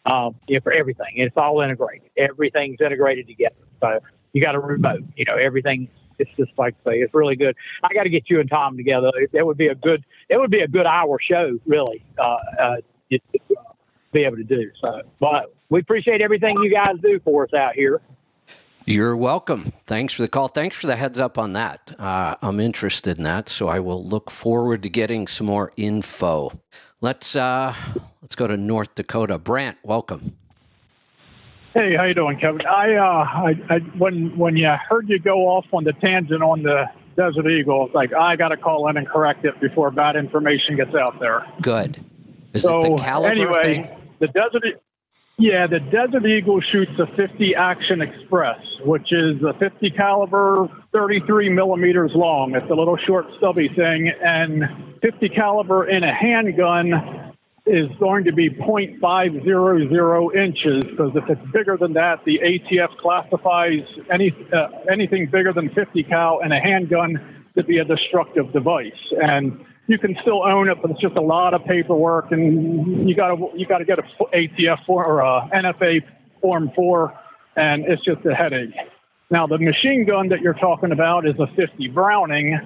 uh, 0.07 0.31
for 0.63 0.73
everything. 0.73 1.13
It's 1.17 1.37
all 1.37 1.61
integrated. 1.61 2.09
Everything's 2.17 2.81
integrated 2.81 3.27
together. 3.27 3.57
So 3.81 4.01
you 4.33 4.41
got 4.41 4.55
a 4.55 4.61
remote. 4.61 5.05
You 5.17 5.27
know 5.27 5.37
everything. 5.37 5.91
It's 6.19 6.31
just 6.39 6.53
like 6.57 6.75
I 6.87 6.91
say, 6.91 6.97
it's 7.01 7.15
really 7.15 7.37
good. 7.37 7.57
I 7.83 7.93
got 7.93 8.05
to 8.05 8.11
get 8.11 8.29
you 8.29 8.41
and 8.41 8.49
Tom 8.49 8.77
together. 8.77 9.11
That 9.33 9.45
would 9.47 9.59
be 9.59 9.69
a 9.69 9.75
good. 9.75 10.03
It 10.31 10.39
would 10.39 10.51
be 10.51 10.61
a 10.61 10.69
good 10.69 10.87
hour 10.87 11.19
show, 11.21 11.59
really. 11.67 12.05
To, 12.17 12.83
be 14.13 14.25
able 14.25 14.37
to 14.37 14.45
do 14.45 14.71
so. 14.81 15.03
But 15.19 15.55
we 15.69 15.81
appreciate 15.81 16.21
everything 16.21 16.57
you 16.63 16.71
guys 16.71 16.97
do 17.03 17.21
for 17.21 17.45
us 17.45 17.55
out 17.55 17.75
here. 17.75 18.01
You're 18.91 19.17
welcome. 19.17 19.73
Thanks 19.87 20.15
for 20.15 20.23
the 20.23 20.29
call. 20.29 20.49
Thanks 20.49 20.77
for 20.77 20.87
the 20.87 20.97
heads 20.97 21.21
up 21.21 21.39
on 21.39 21.53
that. 21.53 21.95
Uh, 21.99 22.35
I'm 22.43 22.59
interested 22.59 23.19
in 23.19 23.25
that, 23.25 23.49
so 23.49 23.69
I 23.69 23.79
will 23.79 24.05
look 24.05 24.31
forward 24.31 24.83
to 24.83 24.89
getting 24.89 25.27
some 25.27 25.47
more 25.47 25.73
info. 25.77 26.61
Let's 27.01 27.37
uh, 27.37 27.75
let's 28.21 28.35
go 28.35 28.47
to 28.47 28.57
North 28.57 28.95
Dakota. 28.97 29.39
Brant, 29.39 29.79
welcome. 29.85 30.37
Hey, 31.73 31.95
how 31.95 32.03
you 32.03 32.15
doing, 32.15 32.37
Kevin? 32.37 32.67
I, 32.67 32.95
uh, 32.97 33.05
I, 33.05 33.63
I 33.69 33.79
when 33.97 34.37
when 34.37 34.57
you 34.57 34.69
heard 34.89 35.09
you 35.09 35.21
go 35.21 35.47
off 35.47 35.67
on 35.73 35.85
the 35.85 35.93
tangent 35.93 36.43
on 36.43 36.65
the 36.65 36.87
Desert 37.17 37.49
Eagle, 37.49 37.87
it's 37.87 37.95
like 37.95 38.13
I 38.13 38.35
got 38.35 38.49
to 38.49 38.57
call 38.57 38.89
in 38.89 38.97
and 38.97 39.07
correct 39.07 39.45
it 39.45 39.61
before 39.61 39.93
bad 39.93 40.17
information 40.17 40.77
gets 40.77 40.95
out 40.97 41.21
there. 41.21 41.47
Good. 41.63 42.05
Is 42.53 42.63
so 42.63 42.81
it 42.81 42.97
the 42.97 43.03
caliber 43.03 43.31
anyway, 43.31 43.63
thing? 43.63 43.97
the 44.19 44.27
Desert, 44.29 44.83
yeah, 45.41 45.67
the 45.67 45.81
Desert 45.81 46.27
Eagle 46.27 46.61
shoots 46.61 46.93
a 46.99 47.07
50 47.17 47.55
Action 47.55 48.03
Express, 48.03 48.61
which 48.85 49.11
is 49.11 49.43
a 49.43 49.55
50 49.55 49.91
caliber, 49.91 50.69
33 50.93 51.49
millimeters 51.49 52.13
long. 52.15 52.55
It's 52.55 52.71
a 52.71 52.75
little 52.75 52.99
short, 52.99 53.27
stubby 53.39 53.69
thing, 53.69 54.13
and 54.23 54.69
50 55.01 55.31
caliber 55.31 55.89
in 55.89 56.05
a 56.05 56.13
handgun 56.13 57.33
is 57.65 57.89
going 57.99 58.25
to 58.25 58.33
be 58.33 58.51
0.500 58.51 60.37
inches 60.37 60.85
because 60.85 61.17
if 61.17 61.31
it's 61.31 61.53
bigger 61.53 61.79
than 61.79 61.95
that, 61.95 62.23
the 62.27 62.39
ATF 62.43 62.97
classifies 62.99 63.87
any 64.11 64.35
uh, 64.53 64.69
anything 64.91 65.27
bigger 65.27 65.55
than 65.55 65.71
50 65.71 66.03
cal 66.03 66.41
in 66.41 66.53
a 66.53 66.61
handgun 66.61 67.19
to 67.57 67.65
be 67.65 67.79
a 67.79 67.85
destructive 67.85 68.53
device. 68.53 68.93
And 69.23 69.65
you 69.91 69.99
can 69.99 70.17
still 70.23 70.45
own 70.45 70.69
it, 70.69 70.81
but 70.81 70.93
it's 70.93 71.01
just 71.01 71.17
a 71.17 71.21
lot 71.21 71.53
of 71.53 71.65
paperwork, 71.65 72.31
and 72.31 73.09
you 73.09 73.15
got 73.17 73.35
to 73.35 73.51
you 73.57 73.67
got 73.67 73.79
to 73.79 73.85
get 73.85 73.99
a 73.99 74.03
ATF 74.03 74.85
for, 74.87 75.05
or 75.05 75.19
a 75.21 75.51
NFA 75.53 76.03
form 76.41 76.71
four, 76.77 77.13
and 77.57 77.85
it's 77.87 78.03
just 78.05 78.25
a 78.25 78.33
headache. 78.33 78.73
Now 79.31 79.49
the 79.49 79.59
machine 79.59 80.05
gun 80.07 80.29
that 80.29 80.43
you're 80.43 80.55
talking 80.55 80.93
about 80.93 81.27
is 81.27 81.35
a 81.41 81.49
50 81.49 81.89
Browning, 81.89 82.57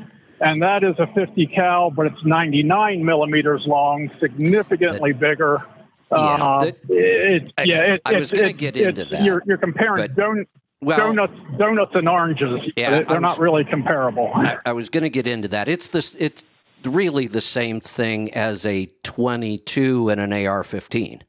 and 0.41 0.63
that 0.63 0.85
is 0.85 0.97
a 0.99 1.07
50 1.15 1.47
cal, 1.47 1.91
but 1.91 2.07
it's 2.07 2.23
99 2.27 3.03
millimeters 3.03 3.67
long, 3.67 4.11
significantly 4.21 5.13
bigger. 5.15 5.65
Yeah, 6.13 6.19
Uh, 6.19 6.65
that- 6.67 6.77
it, 6.91 7.53
I- 7.57 7.63
yeah, 7.63 7.95
it, 7.95 8.03
I 8.05 8.13
was 8.19 8.31
it's- 8.33 8.41
gonna 8.43 8.53
get 8.53 8.77
into 8.77 9.05
that, 9.07 9.25
You're, 9.25 9.43
you're 9.47 9.57
comparing 9.57 10.03
but- 10.09 10.15
don- 10.15 10.47
Well, 10.83 10.99
donuts, 10.99 11.33
donuts 11.57 11.93
and 11.95 12.07
oranges. 12.07 12.61
Yeah, 12.77 12.91
they're 12.91 13.05
was- 13.07 13.21
not 13.23 13.39
really 13.39 13.65
comparable. 13.65 14.31
I, 14.35 14.59
I 14.67 14.73
was 14.75 14.91
going 14.91 15.05
to 15.05 15.09
get 15.11 15.27
into 15.27 15.49
that. 15.49 15.67
It's 15.69 15.89
this. 15.89 16.15
It's 16.17 16.45
really 16.87 17.27
the 17.27 17.41
same 17.41 17.81
thing 17.81 18.33
as 18.35 18.65
a 18.67 18.87
22 19.03 20.09
and 20.09 20.21
an 20.21 20.33
AR-15. 20.33 21.23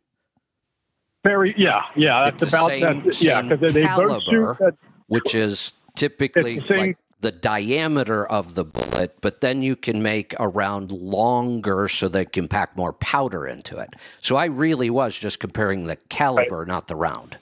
Very, 1.24 1.56
yeah, 1.58 1.82
yeah. 1.96 2.26
That's 2.26 2.44
about 2.44 2.70
same- 2.70 2.82
that. 2.82 3.22
Yeah, 3.22 3.42
same 3.42 3.50
because 3.50 3.74
they, 3.74 3.84
both 3.84 4.24
shoot. 4.24 4.30
caliber. 4.30 4.68
At, 4.68 4.74
which 5.08 5.34
is 5.34 5.74
typically 5.96 6.60
the 6.60 6.76
like 6.76 6.98
the 7.22 7.32
diameter 7.32 8.26
of 8.28 8.54
the 8.54 8.64
bullet, 8.64 9.18
but 9.22 9.42
then 9.42 9.64
you 9.64 9.76
can 9.76 10.04
make 10.04 10.36
a 10.40 10.48
round 10.48 10.92
longer 10.92 11.88
so 11.88 12.08
they 12.08 12.26
can 12.26 12.48
pack 12.48 12.78
more 12.78 12.94
powder 12.94 13.48
into 13.48 13.80
it. 13.80 13.90
So 14.20 14.36
I 14.36 14.46
really 14.46 14.92
was 14.92 15.18
just 15.18 15.40
comparing 15.40 15.86
the 15.86 15.96
caliber, 16.10 16.60
right. 16.60 16.68
not 16.68 16.88
the 16.88 16.96
round. 16.96 17.40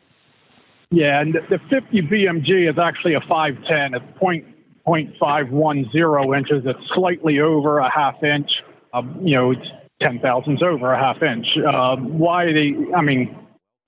Yeah, 0.90 1.20
and 1.20 1.34
the 1.34 1.60
50 1.70 2.02
BMG 2.04 2.70
is 2.70 2.78
actually 2.78 3.16
a 3.16 3.22
510. 3.22 3.96
It's 3.96 4.18
point, 4.18 4.46
0.510 4.88 6.38
inches. 6.38 6.64
It's 6.66 6.94
slightly 6.94 7.40
over 7.40 7.80
a 7.80 7.90
half 7.90 8.24
inch. 8.24 8.64
Um, 8.94 9.20
you 9.22 9.36
know, 9.36 9.52
it's 9.52 9.68
10 10.02 10.20
thousandths 10.20 10.62
over 10.62 10.92
a 10.92 10.98
half 10.98 11.22
inch. 11.24 11.48
Uh, 11.58 11.96
why 11.98 12.52
the? 12.52 12.92
I 12.96 13.02
mean, 13.02 13.36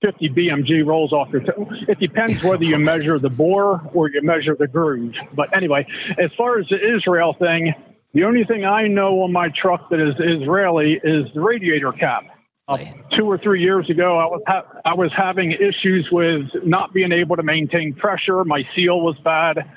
50 0.02 0.30
BMG 0.30 0.86
rolls 0.86 1.12
off 1.12 1.28
your. 1.30 1.42
T- 1.42 1.52
it 1.88 1.98
depends 1.98 2.42
whether 2.42 2.64
you 2.64 2.78
measure 2.78 3.18
the 3.18 3.30
bore 3.30 3.80
or 3.92 4.10
you 4.10 4.22
measure 4.22 4.56
the 4.58 4.66
groove. 4.68 5.14
But 5.34 5.54
anyway, 5.56 5.86
as 6.18 6.30
far 6.36 6.58
as 6.58 6.68
the 6.68 6.96
Israel 6.96 7.34
thing, 7.38 7.74
the 8.14 8.24
only 8.24 8.44
thing 8.44 8.64
I 8.64 8.88
know 8.88 9.22
on 9.22 9.32
my 9.32 9.50
truck 9.50 9.90
that 9.90 10.00
is 10.00 10.14
Israeli 10.18 11.00
is 11.02 11.26
the 11.34 11.40
radiator 11.40 11.92
cap. 11.92 12.24
Uh, 12.68 12.78
two 13.12 13.26
or 13.30 13.38
three 13.38 13.62
years 13.62 13.88
ago, 13.88 14.18
I 14.18 14.26
was 14.26 14.42
ha- 14.46 14.66
I 14.84 14.94
was 14.94 15.12
having 15.16 15.52
issues 15.52 16.08
with 16.10 16.46
not 16.64 16.92
being 16.92 17.12
able 17.12 17.36
to 17.36 17.44
maintain 17.44 17.94
pressure. 17.94 18.44
My 18.44 18.66
seal 18.74 19.00
was 19.00 19.16
bad. 19.18 19.70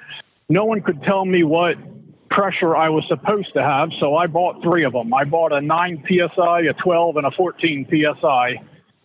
No 0.50 0.66
one 0.66 0.82
could 0.82 1.04
tell 1.04 1.26
me 1.26 1.44
what 1.44 1.78
pressure 2.30 2.76
I 2.76 2.90
was 2.90 3.04
supposed 3.08 3.54
to 3.54 3.62
have, 3.62 3.90
so 4.00 4.16
I 4.16 4.28
bought 4.28 4.64
three 4.64 4.84
of 4.84 4.94
them. 4.94 5.14
I 5.14 5.24
bought 5.24 5.54
a 5.54 5.62
9 5.62 6.04
psi, 6.08 6.62
a 6.62 6.74
12, 6.74 7.18
and 7.18 7.26
a 7.26 7.32
14 7.32 7.88
psi, 7.90 8.56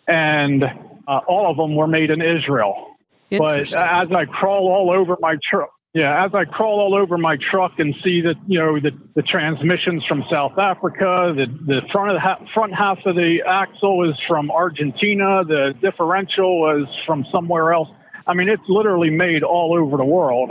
and 0.08 0.64
uh, 0.64 1.20
all 1.28 1.50
of 1.50 1.56
them 1.56 1.74
were 1.74 1.86
made 1.86 2.10
in 2.10 2.22
Israel. 2.22 2.96
But 3.30 3.72
as 3.72 4.12
I 4.12 4.26
crawl 4.26 4.68
all 4.68 4.90
over 4.90 5.16
my 5.20 5.36
truck, 5.42 5.70
yeah, 5.92 6.24
as 6.24 6.34
I 6.34 6.44
crawl 6.44 6.80
all 6.80 6.94
over 6.94 7.16
my 7.18 7.36
truck 7.36 7.78
and 7.78 7.94
see 8.02 8.20
that 8.22 8.34
you 8.48 8.58
know 8.58 8.80
the, 8.80 8.90
the 9.14 9.22
transmissions 9.22 10.04
from 10.06 10.24
South 10.28 10.58
Africa, 10.58 11.32
the 11.36 11.46
the 11.46 11.82
front 11.92 12.10
of 12.10 12.16
the 12.16 12.20
ha- 12.20 12.44
front 12.52 12.74
half 12.74 12.98
of 13.06 13.14
the 13.14 13.42
axle 13.46 14.08
is 14.08 14.16
from 14.26 14.50
Argentina, 14.50 15.44
the 15.44 15.72
differential 15.80 16.82
is 16.82 16.88
from 17.06 17.24
somewhere 17.30 17.72
else. 17.72 17.88
I 18.26 18.34
mean, 18.34 18.48
it's 18.48 18.68
literally 18.68 19.10
made 19.10 19.44
all 19.44 19.72
over 19.72 19.96
the 19.96 20.04
world. 20.04 20.50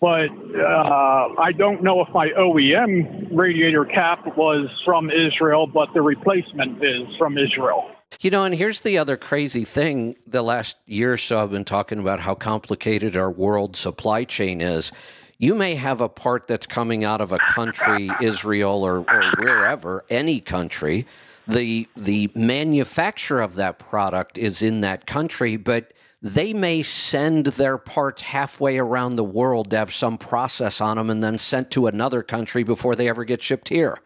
But 0.00 0.30
uh, 0.56 1.34
I 1.38 1.52
don't 1.52 1.82
know 1.82 2.00
if 2.00 2.08
my 2.14 2.28
OEM 2.30 3.28
radiator 3.36 3.84
cap 3.84 4.34
was 4.34 4.68
from 4.84 5.10
Israel, 5.10 5.66
but 5.66 5.92
the 5.92 6.00
replacement 6.00 6.82
is 6.82 7.14
from 7.18 7.36
Israel. 7.36 7.90
You 8.20 8.30
know, 8.30 8.44
and 8.44 8.54
here's 8.54 8.80
the 8.80 8.98
other 8.98 9.16
crazy 9.16 9.64
thing. 9.64 10.16
The 10.26 10.42
last 10.42 10.78
year 10.86 11.12
or 11.12 11.16
so, 11.16 11.42
I've 11.42 11.50
been 11.50 11.66
talking 11.66 11.98
about 11.98 12.20
how 12.20 12.34
complicated 12.34 13.16
our 13.16 13.30
world 13.30 13.76
supply 13.76 14.24
chain 14.24 14.60
is. 14.60 14.90
You 15.38 15.54
may 15.54 15.74
have 15.74 16.00
a 16.00 16.08
part 16.08 16.48
that's 16.48 16.66
coming 16.66 17.04
out 17.04 17.20
of 17.20 17.32
a 17.32 17.38
country, 17.38 18.10
Israel 18.20 18.84
or, 18.84 18.98
or 18.98 19.32
wherever, 19.38 20.04
any 20.10 20.40
country. 20.40 21.06
The 21.48 21.88
the 21.96 22.30
manufacturer 22.34 23.40
of 23.40 23.54
that 23.54 23.78
product 23.78 24.38
is 24.38 24.62
in 24.62 24.82
that 24.82 25.06
country, 25.06 25.56
but 25.56 25.92
they 26.22 26.52
may 26.52 26.82
send 26.82 27.46
their 27.46 27.78
parts 27.78 28.22
halfway 28.22 28.78
around 28.78 29.16
the 29.16 29.24
world 29.24 29.70
to 29.70 29.78
have 29.78 29.92
some 29.92 30.18
process 30.18 30.80
on 30.80 30.96
them 30.96 31.08
and 31.08 31.22
then 31.22 31.38
sent 31.38 31.70
to 31.70 31.86
another 31.86 32.22
country 32.22 32.62
before 32.62 32.94
they 32.94 33.08
ever 33.08 33.24
get 33.24 33.42
shipped 33.42 33.70
here. 33.70 33.98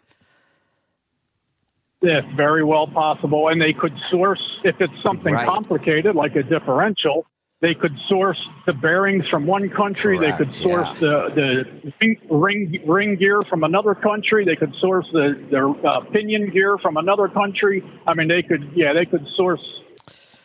It's 2.03 2.27
very 2.37 2.63
well 2.63 2.87
possible. 2.87 3.49
And 3.49 3.61
they 3.61 3.73
could 3.73 3.95
source, 4.11 4.61
if 4.63 4.81
it's 4.81 5.03
something 5.03 5.35
right. 5.35 5.47
complicated 5.47 6.15
like 6.15 6.37
a 6.37 6.43
differential, 6.43 7.27
they 7.61 7.75
could 7.75 7.97
source 8.09 8.39
the 8.67 8.75
bearings 8.75 9.27
from 9.29 9.47
one 9.47 9.71
country. 9.71 10.19
Correct, 10.19 10.39
they 10.39 10.45
could 10.45 10.55
source 10.55 10.89
yeah. 10.95 11.31
the, 11.35 11.67
the 11.99 12.17
ring, 12.31 12.83
ring 12.87 13.17
gear 13.17 13.43
from 13.43 13.65
another 13.65 13.95
country. 13.95 14.45
They 14.45 14.55
could 14.55 14.75
source 14.77 15.09
the, 15.13 15.43
the 15.51 15.89
uh, 15.89 16.01
pinion 16.01 16.51
gear 16.51 16.77
from 16.79 16.97
another 16.99 17.27
country. 17.27 17.83
I 18.07 18.15
mean, 18.15 18.29
they 18.29 18.43
could, 18.43 18.71
yeah, 18.75 18.93
they 18.93 19.07
could 19.07 19.27
source 19.35 19.63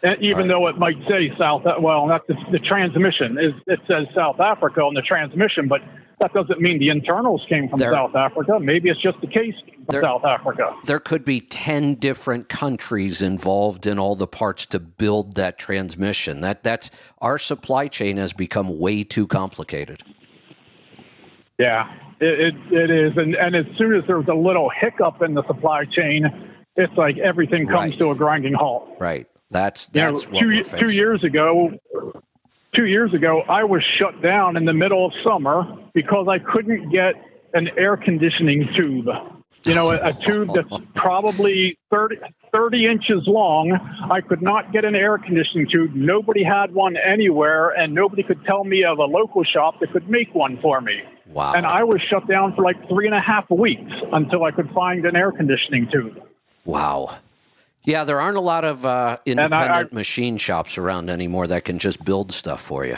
even 0.03 0.37
right. 0.37 0.47
though 0.47 0.67
it 0.67 0.77
might 0.77 0.97
say 1.07 1.31
South, 1.37 1.63
well, 1.79 2.07
not 2.07 2.25
the, 2.27 2.35
the 2.51 2.59
transmission 2.59 3.37
is 3.37 3.53
it 3.67 3.79
says 3.87 4.07
South 4.15 4.39
Africa 4.39 4.81
on 4.81 4.93
the 4.93 5.01
transmission, 5.01 5.67
but 5.67 5.81
that 6.19 6.33
doesn't 6.33 6.59
mean 6.59 6.79
the 6.79 6.89
internals 6.89 7.45
came 7.47 7.69
from 7.69 7.79
there, 7.79 7.91
South 7.91 8.15
Africa. 8.15 8.59
Maybe 8.59 8.89
it's 8.89 9.01
just 9.01 9.19
the 9.21 9.27
case 9.27 9.55
from 9.65 9.85
there, 9.89 10.01
South 10.01 10.25
Africa. 10.25 10.75
There 10.85 10.99
could 10.99 11.23
be 11.23 11.39
10 11.39 11.95
different 11.95 12.49
countries 12.49 13.21
involved 13.21 13.87
in 13.87 13.99
all 13.99 14.15
the 14.15 14.27
parts 14.27 14.65
to 14.67 14.79
build 14.79 15.35
that 15.35 15.57
transmission. 15.57 16.41
That 16.41 16.63
that's 16.63 16.91
our 17.19 17.37
supply 17.37 17.87
chain 17.87 18.17
has 18.17 18.33
become 18.33 18.79
way 18.79 19.03
too 19.03 19.27
complicated. 19.27 20.01
Yeah, 21.57 21.93
it, 22.19 22.39
it, 22.39 22.55
it 22.71 22.89
is. 22.89 23.17
And, 23.17 23.35
and 23.35 23.55
as 23.55 23.65
soon 23.77 23.93
as 23.95 24.03
there's 24.07 24.27
a 24.27 24.33
little 24.33 24.69
hiccup 24.69 25.21
in 25.21 25.33
the 25.33 25.45
supply 25.45 25.85
chain, 25.85 26.25
it's 26.75 26.93
like 26.97 27.17
everything 27.17 27.67
comes 27.67 27.91
right. 27.91 27.99
to 27.99 28.11
a 28.11 28.15
grinding 28.15 28.53
halt. 28.53 28.89
Right. 28.99 29.27
That's 29.51 29.87
that's 29.87 30.25
you 30.25 30.31
know, 30.31 30.63
two, 30.63 30.77
two 30.77 30.91
years 30.91 31.23
ago. 31.23 31.71
Two 32.75 32.85
years 32.85 33.13
ago, 33.15 33.41
I 33.49 33.63
was 33.63 33.83
shut 33.97 34.21
down 34.21 34.55
in 34.55 34.65
the 34.65 34.73
middle 34.73 35.07
of 35.07 35.13
summer 35.23 35.65
because 35.93 36.27
I 36.27 36.37
couldn't 36.37 36.91
get 36.91 37.15
an 37.53 37.69
air 37.77 37.97
conditioning 37.97 38.69
tube. 38.75 39.07
You 39.65 39.75
know, 39.75 39.91
a, 39.91 40.09
a 40.09 40.13
tube 40.13 40.51
that's 40.53 40.69
probably 40.95 41.77
30, 41.89 42.17
30 42.51 42.85
inches 42.85 43.27
long. 43.27 43.71
I 44.09 44.21
could 44.21 44.41
not 44.41 44.71
get 44.71 44.85
an 44.85 44.95
air 44.95 45.17
conditioning 45.17 45.67
tube. 45.67 45.95
Nobody 45.95 46.43
had 46.43 46.73
one 46.73 46.95
anywhere, 46.95 47.69
and 47.69 47.93
nobody 47.93 48.23
could 48.23 48.45
tell 48.45 48.63
me 48.63 48.83
of 48.83 48.99
a 48.99 49.05
local 49.05 49.43
shop 49.43 49.79
that 49.79 49.91
could 49.91 50.07
make 50.07 50.33
one 50.33 50.59
for 50.61 50.79
me. 50.79 51.01
Wow. 51.25 51.53
And 51.53 51.65
I 51.65 51.83
was 51.83 52.01
shut 52.01 52.27
down 52.27 52.55
for 52.55 52.63
like 52.63 52.87
three 52.87 53.05
and 53.05 53.15
a 53.15 53.19
half 53.19 53.49
weeks 53.49 53.93
until 54.13 54.43
I 54.43 54.51
could 54.51 54.69
find 54.71 55.05
an 55.05 55.15
air 55.15 55.31
conditioning 55.31 55.89
tube. 55.91 56.21
Wow. 56.65 57.17
Yeah, 57.83 58.03
there 58.03 58.19
aren't 58.19 58.37
a 58.37 58.41
lot 58.41 58.65
of 58.65 58.85
uh, 58.85 59.17
independent 59.25 59.71
I, 59.71 59.81
I, 59.81 59.85
machine 59.91 60.37
shops 60.37 60.77
around 60.77 61.09
anymore 61.09 61.47
that 61.47 61.65
can 61.65 61.79
just 61.79 62.03
build 62.03 62.31
stuff 62.31 62.61
for 62.61 62.85
you. 62.85 62.97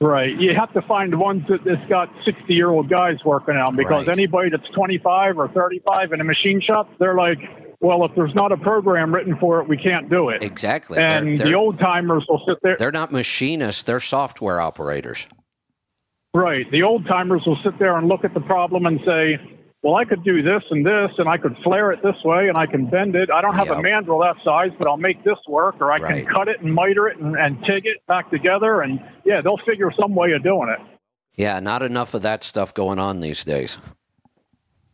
Right. 0.00 0.38
You 0.38 0.54
have 0.54 0.72
to 0.74 0.82
find 0.82 1.18
ones 1.18 1.44
that 1.48 1.62
has 1.62 1.88
got 1.88 2.12
60 2.24 2.52
year 2.52 2.68
old 2.68 2.88
guys 2.90 3.24
working 3.24 3.56
on 3.56 3.74
because 3.74 4.06
right. 4.06 4.18
anybody 4.18 4.50
that's 4.50 4.68
25 4.70 5.38
or 5.38 5.48
35 5.48 6.12
in 6.12 6.20
a 6.20 6.24
machine 6.24 6.60
shop, 6.60 6.90
they're 6.98 7.14
like, 7.14 7.38
well, 7.80 8.04
if 8.04 8.14
there's 8.14 8.34
not 8.34 8.52
a 8.52 8.56
program 8.56 9.14
written 9.14 9.36
for 9.38 9.60
it, 9.60 9.68
we 9.68 9.76
can't 9.76 10.10
do 10.10 10.28
it. 10.28 10.42
Exactly. 10.42 10.98
And 10.98 11.26
they're, 11.26 11.36
they're, 11.36 11.46
the 11.48 11.54
old 11.54 11.78
timers 11.78 12.26
will 12.28 12.42
sit 12.46 12.58
there. 12.62 12.76
They're 12.78 12.92
not 12.92 13.12
machinists, 13.12 13.82
they're 13.82 14.00
software 14.00 14.60
operators. 14.60 15.26
Right. 16.34 16.70
The 16.70 16.82
old 16.82 17.06
timers 17.06 17.46
will 17.46 17.58
sit 17.62 17.78
there 17.78 17.96
and 17.96 18.08
look 18.08 18.24
at 18.24 18.34
the 18.34 18.40
problem 18.40 18.86
and 18.86 19.00
say, 19.06 19.38
well, 19.84 19.96
I 19.96 20.06
could 20.06 20.24
do 20.24 20.40
this 20.40 20.62
and 20.70 20.84
this, 20.84 21.10
and 21.18 21.28
I 21.28 21.36
could 21.36 21.58
flare 21.62 21.92
it 21.92 22.02
this 22.02 22.16
way, 22.24 22.48
and 22.48 22.56
I 22.56 22.64
can 22.64 22.86
bend 22.86 23.14
it. 23.14 23.30
I 23.30 23.42
don't 23.42 23.54
have 23.54 23.66
yep. 23.66 23.76
a 23.76 23.80
mandrel 23.82 24.22
that 24.22 24.42
size, 24.42 24.70
but 24.78 24.88
I'll 24.88 24.96
make 24.96 25.22
this 25.24 25.36
work, 25.46 25.76
or 25.78 25.92
I 25.92 25.98
right. 25.98 26.24
can 26.24 26.34
cut 26.34 26.48
it 26.48 26.62
and 26.62 26.74
miter 26.74 27.06
it 27.06 27.18
and, 27.18 27.36
and 27.36 27.62
TIG 27.64 27.84
it 27.84 27.98
back 28.06 28.30
together, 28.30 28.80
and 28.80 28.98
yeah, 29.26 29.42
they'll 29.42 29.58
figure 29.58 29.92
some 29.92 30.14
way 30.14 30.32
of 30.32 30.42
doing 30.42 30.70
it. 30.70 30.80
Yeah, 31.34 31.60
not 31.60 31.82
enough 31.82 32.14
of 32.14 32.22
that 32.22 32.42
stuff 32.42 32.72
going 32.72 32.98
on 32.98 33.20
these 33.20 33.44
days. 33.44 33.76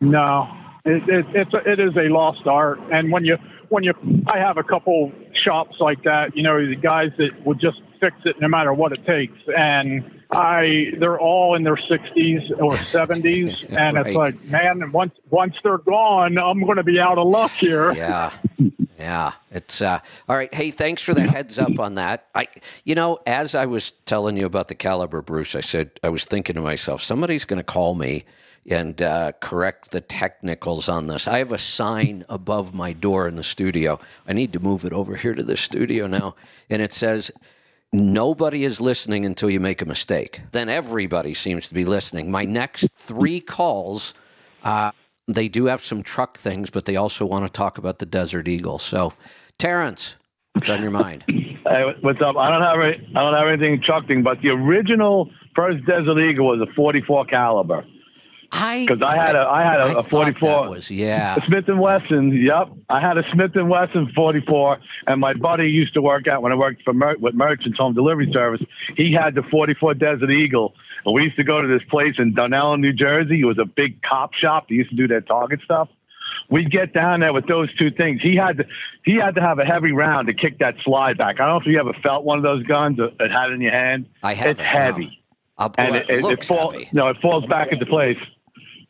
No, 0.00 0.48
it, 0.84 1.08
it, 1.08 1.26
it's 1.36 1.54
a, 1.54 1.70
it 1.70 1.78
is 1.78 1.96
a 1.96 2.08
lost 2.08 2.48
art, 2.48 2.80
and 2.90 3.12
when 3.12 3.24
you 3.24 3.38
when 3.68 3.84
you 3.84 3.94
I 4.26 4.38
have 4.38 4.56
a 4.56 4.64
couple 4.64 5.12
shops 5.34 5.76
like 5.78 6.02
that, 6.02 6.36
you 6.36 6.42
know, 6.42 6.66
the 6.66 6.74
guys 6.74 7.12
that 7.18 7.46
would 7.46 7.60
just 7.60 7.80
fix 8.00 8.16
it 8.24 8.40
no 8.40 8.48
matter 8.48 8.72
what 8.72 8.92
it 8.92 9.04
takes, 9.06 9.38
and 9.56 10.22
I 10.30 10.92
they're 10.98 11.18
all 11.18 11.54
in 11.54 11.62
their 11.62 11.76
60s 11.76 12.50
or 12.60 12.72
70s, 12.72 13.68
and 13.76 13.96
right. 13.96 14.06
it's 14.06 14.16
like, 14.16 14.44
man, 14.44 14.92
once 14.92 15.14
once 15.30 15.56
they're 15.62 15.78
gone, 15.78 16.38
I'm 16.38 16.62
going 16.64 16.76
to 16.76 16.84
be 16.84 16.98
out 16.98 17.18
of 17.18 17.26
luck 17.26 17.52
here. 17.52 17.92
Yeah. 17.92 18.32
Yeah, 18.98 19.32
it's 19.50 19.80
uh, 19.80 20.00
all 20.28 20.36
right. 20.36 20.52
Hey, 20.52 20.70
thanks 20.70 21.00
for 21.00 21.14
the 21.14 21.22
heads 21.22 21.58
up 21.58 21.78
on 21.78 21.94
that. 21.94 22.26
I, 22.34 22.48
you 22.84 22.94
know, 22.94 23.18
as 23.26 23.54
I 23.54 23.64
was 23.64 23.92
telling 23.92 24.36
you 24.36 24.44
about 24.44 24.68
the 24.68 24.74
caliber, 24.74 25.22
Bruce, 25.22 25.54
I 25.54 25.60
said 25.60 25.92
I 26.04 26.10
was 26.10 26.26
thinking 26.26 26.54
to 26.56 26.60
myself, 26.60 27.00
somebody's 27.00 27.46
going 27.46 27.58
to 27.58 27.64
call 27.64 27.94
me 27.94 28.26
and 28.68 29.00
uh, 29.00 29.32
correct 29.40 29.90
the 29.90 30.02
technicals 30.02 30.90
on 30.90 31.06
this. 31.06 31.26
I 31.26 31.38
have 31.38 31.50
a 31.50 31.56
sign 31.56 32.26
above 32.28 32.74
my 32.74 32.92
door 32.92 33.26
in 33.26 33.36
the 33.36 33.42
studio. 33.42 33.98
I 34.28 34.34
need 34.34 34.52
to 34.52 34.60
move 34.60 34.84
it 34.84 34.92
over 34.92 35.16
here 35.16 35.32
to 35.32 35.42
the 35.42 35.56
studio 35.56 36.06
now, 36.06 36.34
and 36.68 36.82
it 36.82 36.92
says 36.92 37.32
Nobody 37.92 38.62
is 38.62 38.80
listening 38.80 39.26
until 39.26 39.50
you 39.50 39.58
make 39.58 39.82
a 39.82 39.84
mistake. 39.84 40.42
Then 40.52 40.68
everybody 40.68 41.34
seems 41.34 41.66
to 41.68 41.74
be 41.74 41.84
listening. 41.84 42.30
My 42.30 42.44
next 42.44 42.88
three 42.96 43.40
calls, 43.40 44.14
uh, 44.62 44.92
they 45.26 45.48
do 45.48 45.64
have 45.64 45.80
some 45.80 46.04
truck 46.04 46.38
things, 46.38 46.70
but 46.70 46.84
they 46.84 46.94
also 46.94 47.26
want 47.26 47.46
to 47.46 47.52
talk 47.52 47.78
about 47.78 47.98
the 47.98 48.06
Desert 48.06 48.46
Eagle. 48.46 48.78
So, 48.78 49.12
Terrence, 49.58 50.16
what's 50.52 50.70
on 50.70 50.82
your 50.82 50.92
mind? 50.92 51.24
Hey, 51.68 51.84
what's 52.00 52.20
up? 52.20 52.36
I 52.36 52.50
don't 52.50 52.62
have 52.62 52.80
any, 52.80 53.14
I 53.14 53.20
don't 53.20 53.34
have 53.34 53.46
anything 53.46 53.80
trucking, 53.80 54.24
but 54.24 54.40
the 54.40 54.48
original 54.48 55.30
first 55.54 55.84
Desert 55.84 56.18
Eagle 56.18 56.46
was 56.46 56.60
a 56.60 56.66
44 56.74 57.26
caliber. 57.26 57.84
I 58.52 58.84
because 58.86 59.02
I 59.02 59.16
had 59.16 59.36
a 59.36 59.40
I 59.40 59.62
had 59.62 59.80
a, 59.80 59.98
a 59.98 60.02
44 60.02 60.68
was 60.68 60.90
yeah 60.90 61.36
Smith 61.46 61.68
and 61.68 61.78
Wesson. 61.78 62.32
Yep, 62.32 62.70
I 62.88 63.00
had 63.00 63.16
a 63.16 63.24
Smith 63.32 63.54
and 63.54 63.68
Wesson 63.68 64.10
44, 64.14 64.78
and 65.06 65.20
my 65.20 65.34
buddy 65.34 65.70
used 65.70 65.94
to 65.94 66.02
work 66.02 66.26
out 66.26 66.42
when 66.42 66.50
I 66.52 66.56
worked 66.56 66.82
for 66.82 66.92
Mer- 66.92 67.16
with 67.18 67.34
Merchants 67.34 67.78
Home 67.78 67.94
Delivery 67.94 68.30
Service. 68.32 68.60
He 68.96 69.12
had 69.12 69.34
the 69.34 69.42
44 69.44 69.94
Desert 69.94 70.30
Eagle, 70.30 70.74
And 71.04 71.14
we 71.14 71.24
used 71.24 71.36
to 71.36 71.44
go 71.44 71.62
to 71.62 71.68
this 71.68 71.82
place 71.88 72.16
in 72.18 72.34
Dunellen, 72.34 72.80
New 72.80 72.92
Jersey. 72.92 73.40
It 73.40 73.44
was 73.44 73.58
a 73.58 73.64
big 73.64 74.02
cop 74.02 74.34
shop. 74.34 74.68
They 74.68 74.76
used 74.76 74.90
to 74.90 74.96
do 74.96 75.06
their 75.06 75.20
target 75.20 75.60
stuff. 75.64 75.88
We'd 76.48 76.70
get 76.70 76.92
down 76.92 77.20
there 77.20 77.32
with 77.32 77.46
those 77.46 77.72
two 77.76 77.92
things. 77.92 78.20
He 78.20 78.34
had 78.34 78.58
to, 78.58 78.66
he 79.04 79.14
had 79.14 79.36
to 79.36 79.40
have 79.40 79.60
a 79.60 79.64
heavy 79.64 79.92
round 79.92 80.26
to 80.26 80.34
kick 80.34 80.58
that 80.58 80.74
slide 80.82 81.16
back. 81.18 81.36
I 81.38 81.46
don't 81.46 81.54
know 81.54 81.60
if 81.60 81.66
you 81.66 81.78
ever 81.78 81.92
felt 82.02 82.24
one 82.24 82.38
of 82.38 82.42
those 82.42 82.64
guns 82.64 82.98
that 82.98 83.30
had 83.30 83.50
it 83.50 83.54
in 83.54 83.60
your 83.60 83.72
hand. 83.72 84.06
I 84.24 84.34
haven't, 84.34 84.58
It's 84.58 84.60
heavy, 84.60 85.22
I'll, 85.56 85.72
and 85.78 85.92
well, 85.92 86.00
it, 86.00 86.10
it, 86.10 86.24
it 86.24 86.44
falls. 86.44 86.72
heavy. 86.72 86.88
No, 86.92 87.08
it 87.08 87.18
falls 87.22 87.46
back 87.46 87.70
into 87.70 87.86
place. 87.86 88.18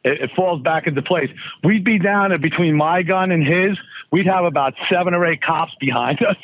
It, 0.05 0.20
it 0.23 0.31
falls 0.35 0.62
back 0.62 0.87
into 0.87 1.03
place. 1.03 1.31
We'd 1.62 1.85
be 1.85 1.99
down 1.99 2.39
between 2.41 2.77
my 2.77 3.03
gun 3.03 3.31
and 3.31 3.47
his. 3.47 3.79
We'd 4.11 4.27
have 4.27 4.45
about 4.45 4.75
seven 4.91 5.15
or 5.15 5.25
eight 5.25 5.43
cops 5.43 5.75
behind 5.79 6.20
us. 6.25 6.37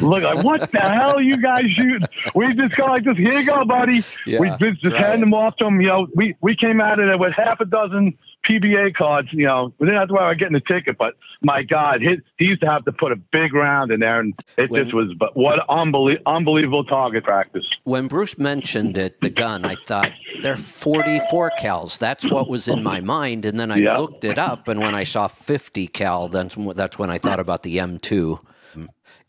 Look 0.00 0.22
like, 0.22 0.44
what 0.44 0.70
the 0.72 0.80
hell 0.80 1.16
are 1.16 1.22
you 1.22 1.36
guys 1.36 1.64
shooting? 1.70 2.06
We 2.34 2.54
just 2.54 2.76
go 2.76 2.86
like 2.86 3.04
this. 3.04 3.16
Here 3.16 3.38
you 3.38 3.46
go, 3.46 3.64
buddy. 3.64 4.02
Yeah, 4.26 4.38
we 4.38 4.48
just, 4.50 4.82
just 4.82 4.94
try 4.94 5.10
hand 5.10 5.22
them 5.22 5.34
off 5.34 5.56
to 5.56 5.64
them. 5.64 5.80
You 5.80 5.88
know, 5.88 6.06
we 6.14 6.36
we 6.40 6.56
came 6.56 6.80
out 6.80 6.98
of 6.98 7.06
there 7.06 7.18
with 7.18 7.34
half 7.34 7.60
a 7.60 7.64
dozen 7.64 8.16
PBA 8.48 8.94
cards. 8.94 9.28
You 9.32 9.46
know, 9.46 9.72
we 9.78 9.86
didn't 9.86 9.98
have 10.00 10.08
to 10.08 10.14
worry 10.14 10.24
about 10.26 10.38
getting 10.38 10.54
the 10.54 10.60
ticket, 10.60 10.96
but 10.98 11.14
my 11.42 11.62
God, 11.62 12.00
his, 12.02 12.18
he 12.38 12.46
used 12.46 12.60
to 12.62 12.66
have 12.70 12.84
to 12.86 12.92
put 12.92 13.12
a 13.12 13.16
big 13.16 13.54
round 13.54 13.90
in 13.92 14.00
there, 14.00 14.20
and 14.20 14.34
it 14.56 14.70
When- 14.70 14.82
just 14.84 14.94
was. 14.94 15.12
But 15.14 15.36
what 15.36 15.66
unbelie- 15.68 16.20
unbelievable 16.26 16.84
target 16.84 17.24
practice. 17.24 17.64
When 17.84 18.08
Bruce 18.08 18.38
mentioned 18.38 18.96
it, 18.98 19.20
the 19.20 19.30
gun, 19.30 19.64
I 19.64 19.74
thought 19.74 20.12
they're 20.42 20.56
44 20.56 21.52
cals. 21.60 21.98
That's 21.98 22.30
what 22.30 22.48
was 22.48 22.68
in 22.68 22.82
my 22.82 23.00
mind, 23.00 23.44
and 23.46 23.58
then 23.60 23.70
I 23.70 23.76
Yeah. 23.76 23.96
looked 23.98 24.24
it 24.24 24.38
up, 24.38 24.68
and 24.68 24.80
when 24.80 24.94
I 24.94 25.04
saw 25.04 25.28
50 25.28 25.86
cal, 25.86 26.28
then 26.28 26.50
that's 26.74 26.98
when 26.98 27.10
I 27.10 27.18
thought 27.18 27.40
about 27.40 27.62
the 27.62 27.78
M2. 27.78 28.38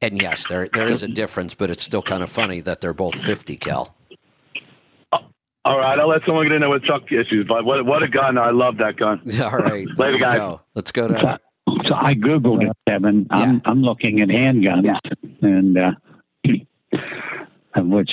And 0.03 0.19
yes, 0.19 0.47
there 0.47 0.67
there 0.73 0.87
is 0.87 1.03
a 1.03 1.07
difference, 1.07 1.53
but 1.53 1.69
it's 1.69 1.83
still 1.83 2.01
kind 2.01 2.23
of 2.23 2.29
funny 2.31 2.59
that 2.61 2.81
they're 2.81 2.93
both 2.93 3.15
50 3.15 3.55
cal. 3.57 3.95
All 5.63 5.77
right, 5.77 5.99
I'll 5.99 6.07
let 6.07 6.21
someone 6.25 6.45
get 6.45 6.53
in 6.53 6.61
there 6.61 6.69
with 6.69 6.83
truck 6.83 7.11
issues, 7.11 7.45
but 7.47 7.63
what 7.65 7.85
what 7.85 8.01
a 8.01 8.07
gun! 8.07 8.37
I 8.37 8.49
love 8.49 8.77
that 8.77 8.97
gun. 8.97 9.21
All 9.43 9.51
right, 9.59 9.85
Later, 9.97 10.17
guys. 10.17 10.37
go. 10.39 10.61
Let's 10.73 10.91
go 10.91 11.07
to 11.07 11.39
So 11.85 11.93
I 11.95 12.15
googled 12.15 12.67
it, 12.67 12.75
Kevin. 12.87 13.27
I'm 13.29 13.61
I'm 13.65 13.81
looking 13.83 14.21
at 14.21 14.29
handguns, 14.29 14.97
and 15.41 15.77
uh, 15.77 15.91
of 17.75 17.85
which 17.85 18.11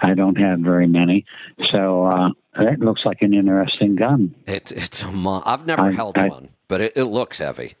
I 0.00 0.14
don't 0.14 0.36
have 0.36 0.58
very 0.60 0.88
many. 0.88 1.24
So 1.70 2.06
uh, 2.06 2.30
that 2.58 2.80
looks 2.80 3.04
like 3.04 3.22
an 3.22 3.34
interesting 3.34 3.94
gun. 3.94 4.34
it's 4.46 4.72
it's 4.72 5.02
a 5.04 5.12
mon- 5.12 5.42
I've 5.46 5.64
never 5.66 5.82
I- 5.82 5.92
held 5.92 6.18
I- 6.18 6.26
one, 6.28 6.48
but 6.66 6.80
it, 6.80 6.92
it 6.96 7.04
looks 7.04 7.38
heavy. 7.38 7.74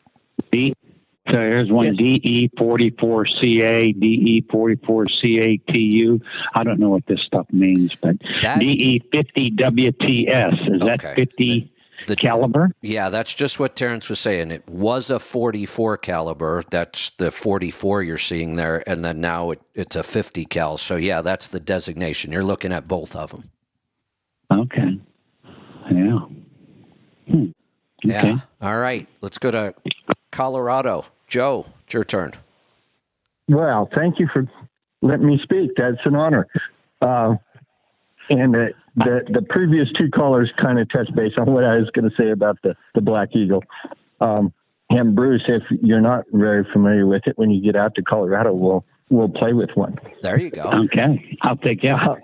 D. 0.52 0.74
So 1.28 1.34
here's 1.34 1.70
one 1.70 1.94
DE 1.94 2.50
forty 2.58 2.90
four 2.90 3.26
CA 3.26 3.92
DE 3.92 4.44
forty 4.50 4.74
four 4.84 5.06
CATU. 5.06 6.20
I 6.54 6.64
don't 6.64 6.80
know 6.80 6.90
what 6.90 7.06
this 7.06 7.20
stuff 7.22 7.46
means, 7.52 7.94
but 7.94 8.16
That- 8.42 8.58
DE 8.58 9.00
fifty 9.12 9.50
WTS 9.52 10.74
is 10.74 10.80
that 10.80 11.00
fifty 11.14 11.70
The- 12.08 12.16
caliber? 12.16 12.72
Yeah, 12.82 13.08
that's 13.08 13.32
just 13.36 13.60
what 13.60 13.76
Terrence 13.76 14.08
was 14.10 14.18
saying. 14.18 14.50
It 14.50 14.68
was 14.68 15.10
a 15.10 15.20
44 15.20 15.96
caliber. 15.98 16.62
That's 16.68 17.10
the 17.10 17.30
44 17.30 18.02
you're 18.02 18.18
seeing 18.18 18.56
there, 18.56 18.82
and 18.88 19.04
then 19.04 19.20
now 19.20 19.52
it, 19.52 19.60
it's 19.76 19.94
a 19.94 20.02
50 20.02 20.44
cal. 20.46 20.76
So 20.76 20.96
yeah, 20.96 21.22
that's 21.22 21.46
the 21.46 21.60
designation. 21.60 22.32
You're 22.32 22.42
looking 22.42 22.72
at 22.72 22.88
both 22.88 23.14
of 23.14 23.30
them. 23.30 23.50
Okay. 24.50 24.98
Yeah. 25.92 26.18
Hmm. 27.30 27.44
Yeah. 28.02 28.18
Okay. 28.18 28.36
All 28.60 28.78
right. 28.78 29.06
Let's 29.20 29.38
go 29.38 29.52
to 29.52 29.72
Colorado. 30.32 31.04
Joe, 31.28 31.66
it's 31.84 31.94
your 31.94 32.04
turn. 32.04 32.32
Well, 33.48 33.88
thank 33.94 34.18
you 34.18 34.28
for 34.32 34.48
letting 35.02 35.26
me 35.26 35.38
speak. 35.42 35.72
That's 35.76 36.04
an 36.04 36.16
honor. 36.16 36.48
Uh, 37.00 37.36
and 38.30 38.54
the, 38.54 38.70
the 38.96 39.20
the 39.30 39.42
previous 39.42 39.90
two 39.92 40.08
callers 40.10 40.50
kind 40.60 40.78
of 40.78 40.90
touched 40.90 41.14
base 41.14 41.32
on 41.36 41.52
what 41.52 41.64
I 41.64 41.76
was 41.76 41.90
going 41.90 42.08
to 42.08 42.16
say 42.16 42.30
about 42.30 42.58
the 42.62 42.74
the 42.94 43.00
Black 43.00 43.34
Eagle. 43.34 43.62
Um, 44.20 44.52
and 44.90 45.14
Bruce, 45.14 45.42
if 45.48 45.62
you're 45.70 46.00
not 46.00 46.24
very 46.32 46.64
familiar 46.72 47.06
with 47.06 47.26
it, 47.26 47.36
when 47.38 47.50
you 47.50 47.62
get 47.62 47.76
out 47.76 47.94
to 47.96 48.02
Colorado, 48.02 48.52
we'll 48.52 48.84
we'll 49.10 49.28
play 49.28 49.52
with 49.52 49.70
one. 49.74 49.98
There 50.22 50.38
you 50.38 50.50
go. 50.50 50.62
Okay, 50.84 51.36
I'll 51.42 51.56
take 51.56 51.82
you 51.82 51.90
out. 51.90 52.20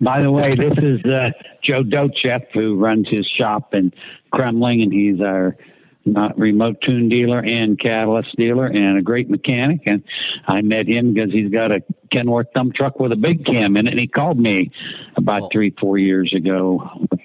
By 0.00 0.22
the 0.22 0.30
way, 0.30 0.54
this 0.54 0.76
is 0.78 1.04
uh, 1.04 1.30
Joe 1.62 1.82
Docheff 1.82 2.46
who 2.52 2.76
runs 2.76 3.08
his 3.08 3.26
shop 3.26 3.74
in 3.74 3.92
Kremmling, 4.32 4.82
and 4.82 4.92
he's 4.92 5.20
our 5.20 5.56
not 6.12 6.38
remote 6.38 6.80
tune 6.80 7.08
dealer 7.08 7.40
and 7.40 7.78
catalyst 7.78 8.36
dealer, 8.36 8.66
and 8.66 8.98
a 8.98 9.02
great 9.02 9.30
mechanic. 9.30 9.82
And 9.86 10.02
I 10.46 10.62
met 10.62 10.86
him 10.86 11.14
because 11.14 11.32
he's 11.32 11.50
got 11.50 11.72
a 11.72 11.82
Kenworth 12.10 12.52
dump 12.54 12.74
truck 12.74 12.98
with 12.98 13.12
a 13.12 13.16
big 13.16 13.44
cam 13.44 13.76
in 13.76 13.86
it, 13.86 13.90
and 13.90 14.00
he 14.00 14.06
called 14.06 14.38
me 14.38 14.70
about 15.16 15.42
Well- 15.42 15.50
three, 15.52 15.70
four 15.78 15.98
years 15.98 16.32
ago 16.34 16.90
with, 17.10 17.20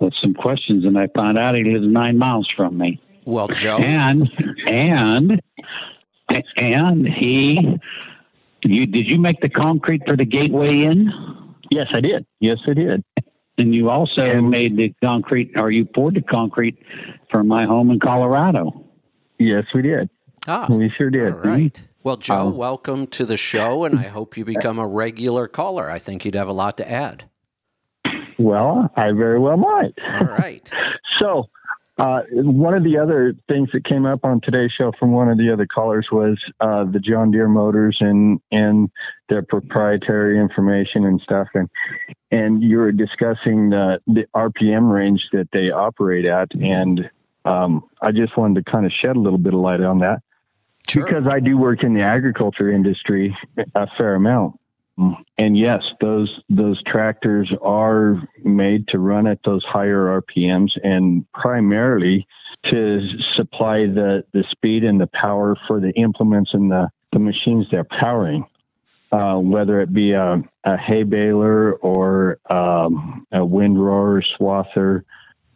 with 0.00 0.14
some 0.20 0.34
questions, 0.34 0.84
and 0.84 0.98
I 0.98 1.08
found 1.08 1.38
out 1.38 1.54
he 1.54 1.64
lives 1.64 1.86
nine 1.86 2.18
miles 2.18 2.48
from 2.56 2.76
me. 2.78 3.00
Well, 3.24 3.48
Joe, 3.48 3.76
And 3.78 4.30
and 4.66 5.40
and 6.56 7.06
he, 7.06 7.78
you 8.64 8.86
did 8.86 9.06
you 9.06 9.18
make 9.20 9.40
the 9.40 9.48
concrete 9.48 10.02
for 10.06 10.16
the 10.16 10.24
gateway 10.24 10.82
in? 10.82 11.12
Yes, 11.70 11.88
I 11.92 12.00
did. 12.00 12.26
Yes, 12.40 12.58
I 12.66 12.72
did. 12.74 13.04
And 13.60 13.74
you 13.74 13.90
also 13.90 14.40
made 14.40 14.78
the 14.78 14.94
concrete, 15.04 15.52
or 15.54 15.70
you 15.70 15.84
poured 15.84 16.14
the 16.14 16.22
concrete 16.22 16.78
for 17.30 17.44
my 17.44 17.66
home 17.66 17.90
in 17.90 18.00
Colorado. 18.00 18.86
Yes, 19.38 19.66
we 19.74 19.82
did. 19.82 20.08
ah, 20.48 20.66
We 20.70 20.88
sure 20.88 21.10
did. 21.10 21.32
all 21.34 21.38
right. 21.40 21.86
Well, 22.02 22.16
Joe, 22.16 22.46
Um, 22.46 22.56
welcome 22.56 23.06
to 23.08 23.26
the 23.26 23.36
show, 23.36 23.84
and 23.84 23.98
I 23.98 24.04
hope 24.04 24.38
you 24.38 24.46
become 24.46 24.78
a 24.78 24.86
regular 24.86 25.46
caller. 25.46 25.90
I 25.90 25.98
think 25.98 26.24
you'd 26.24 26.34
have 26.36 26.48
a 26.48 26.52
lot 26.54 26.78
to 26.78 26.90
add. 26.90 27.24
Well, 28.38 28.90
I 28.96 29.12
very 29.12 29.38
well 29.38 29.58
might. 29.58 29.92
All 30.20 30.26
right. 30.26 30.68
So, 31.18 31.50
uh, 31.98 32.22
one 32.32 32.72
of 32.72 32.82
the 32.82 32.96
other 32.96 33.34
things 33.46 33.68
that 33.74 33.84
came 33.84 34.06
up 34.06 34.24
on 34.24 34.40
today's 34.40 34.72
show 34.72 34.90
from 34.98 35.12
one 35.12 35.28
of 35.28 35.36
the 35.36 35.52
other 35.52 35.66
callers 35.66 36.08
was 36.10 36.38
uh, 36.60 36.84
the 36.84 36.98
John 36.98 37.30
Deere 37.30 37.46
motors 37.48 37.98
and 38.00 38.40
and 38.50 38.88
their 39.28 39.42
proprietary 39.42 40.38
information 40.40 41.04
and 41.04 41.20
stuff, 41.20 41.48
and 41.52 41.68
and 42.30 42.62
you 42.62 42.78
were 42.78 42.92
discussing 42.92 43.70
the 43.70 44.00
the 44.06 44.26
RPM 44.34 44.92
range 44.92 45.28
that 45.32 45.48
they 45.52 45.70
operate 45.70 46.24
at, 46.24 46.54
and 46.54 47.10
um, 47.44 47.84
I 48.02 48.12
just 48.12 48.36
wanted 48.36 48.64
to 48.64 48.70
kind 48.70 48.86
of 48.86 48.92
shed 48.92 49.16
a 49.16 49.20
little 49.20 49.38
bit 49.38 49.54
of 49.54 49.60
light 49.60 49.80
on 49.80 49.98
that 50.00 50.22
Sure. 50.88 51.04
because 51.06 51.26
I 51.26 51.40
do 51.40 51.56
work 51.56 51.84
in 51.84 51.94
the 51.94 52.02
agriculture 52.02 52.70
industry 52.70 53.36
a 53.74 53.86
fair 53.96 54.14
amount. 54.14 54.58
And 55.38 55.56
yes, 55.56 55.82
those 56.00 56.42
those 56.50 56.82
tractors 56.82 57.50
are 57.62 58.22
made 58.44 58.86
to 58.88 58.98
run 58.98 59.26
at 59.26 59.42
those 59.44 59.64
higher 59.64 60.20
RPMs 60.20 60.72
and 60.84 61.24
primarily 61.32 62.26
to 62.64 63.08
supply 63.34 63.86
the, 63.86 64.24
the 64.32 64.44
speed 64.50 64.84
and 64.84 65.00
the 65.00 65.06
power 65.06 65.56
for 65.66 65.80
the 65.80 65.92
implements 65.92 66.52
and 66.52 66.70
the, 66.70 66.90
the 67.12 67.18
machines 67.18 67.66
they're 67.70 67.84
powering. 67.84 68.44
Uh, 69.12 69.36
whether 69.36 69.80
it 69.80 69.92
be 69.92 70.12
a, 70.12 70.40
a 70.62 70.76
hay 70.76 71.02
baler 71.02 71.72
or 71.74 72.38
um, 72.48 73.26
a 73.32 73.44
windrower, 73.44 74.22
swather, 74.22 75.02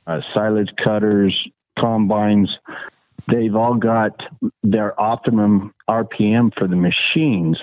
uh, 0.09 0.21
silage 0.35 0.71
cutters, 0.83 1.49
combines, 1.79 2.59
they've 3.31 3.55
all 3.55 3.75
got 3.75 4.21
their 4.63 5.01
optimum 5.01 5.73
RPM 5.89 6.53
for 6.59 6.67
the 6.67 6.77
machines, 6.77 7.59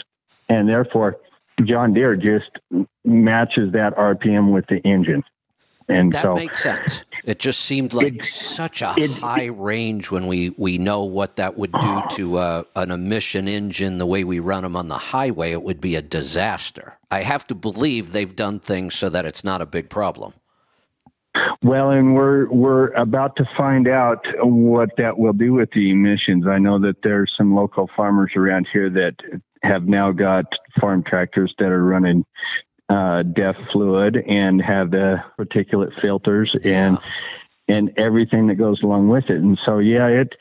and 0.48 0.68
therefore 0.68 1.18
John 1.64 1.94
Deere 1.94 2.16
just 2.16 2.52
matches 3.04 3.74
that 3.74 3.96
RPM 3.96 4.54
with 4.54 4.66
the 4.68 4.78
engine. 4.78 5.24
And 5.92 6.12
That 6.14 6.24
so, 6.24 6.36
makes 6.36 6.64
sense. 6.64 7.06
It 7.24 7.40
just 7.40 7.62
seemed 7.62 7.94
like 7.94 8.24
such 8.24 8.82
a 8.82 8.94
high 8.94 9.46
range 9.46 10.10
when 10.10 10.28
we, 10.28 10.50
we 10.58 10.78
know 10.78 11.04
what 11.04 11.36
that 11.36 11.58
would 11.58 11.72
do 11.72 12.02
to 12.12 12.38
uh, 12.38 12.64
an 12.76 12.92
emission 12.92 13.48
engine 13.48 13.98
the 13.98 14.06
way 14.06 14.24
we 14.24 14.40
run 14.40 14.64
them 14.64 14.76
on 14.76 14.88
the 14.88 14.98
highway. 14.98 15.52
It 15.52 15.64
would 15.64 15.82
be 15.82 15.96
a 15.96 16.02
disaster. 16.02 16.98
I 17.12 17.22
have 17.22 17.46
to 17.48 17.56
believe 17.56 18.12
they've 18.12 18.36
done 18.36 18.60
things 18.60 18.96
so 18.96 19.10
that 19.10 19.26
it's 19.26 19.44
not 19.44 19.62
a 19.62 19.66
big 19.66 19.90
problem. 19.90 20.34
well, 21.62 21.92
and 21.92 22.16
we're 22.16 22.50
we're 22.50 22.88
about 22.94 23.36
to 23.38 23.46
find 23.56 23.88
out 23.88 24.26
what 24.42 24.90
that 24.98 25.18
will 25.18 25.34
do 25.34 25.54
with 25.54 25.72
the 25.72 25.92
emissions. 25.92 26.46
I 26.48 26.58
know 26.58 26.80
that 26.80 27.04
there's 27.04 27.32
some 27.38 27.56
local 27.56 27.90
farmers 27.96 28.34
around 28.36 28.68
here 28.72 28.90
that 28.90 29.16
have 29.64 29.88
now 29.88 30.12
got 30.12 30.46
farm 30.80 31.04
tractors 31.04 31.54
that 31.60 31.72
are 31.72 31.84
running 31.84 32.26
uh, 32.92 33.24
DEF 33.24 33.56
fluid 33.72 34.18
and 34.28 34.62
have 34.62 34.92
the 34.92 35.24
particulate 35.40 35.94
filters 36.02 36.54
and 36.64 36.98
and 37.68 37.92
everything 37.98 38.48
that 38.48 38.56
goes 38.56 38.84
along 38.84 39.08
with 39.08 39.30
it. 39.30 39.38
And 39.38 39.58
so, 39.66 39.80
yeah, 39.80 40.08
it 40.08 40.36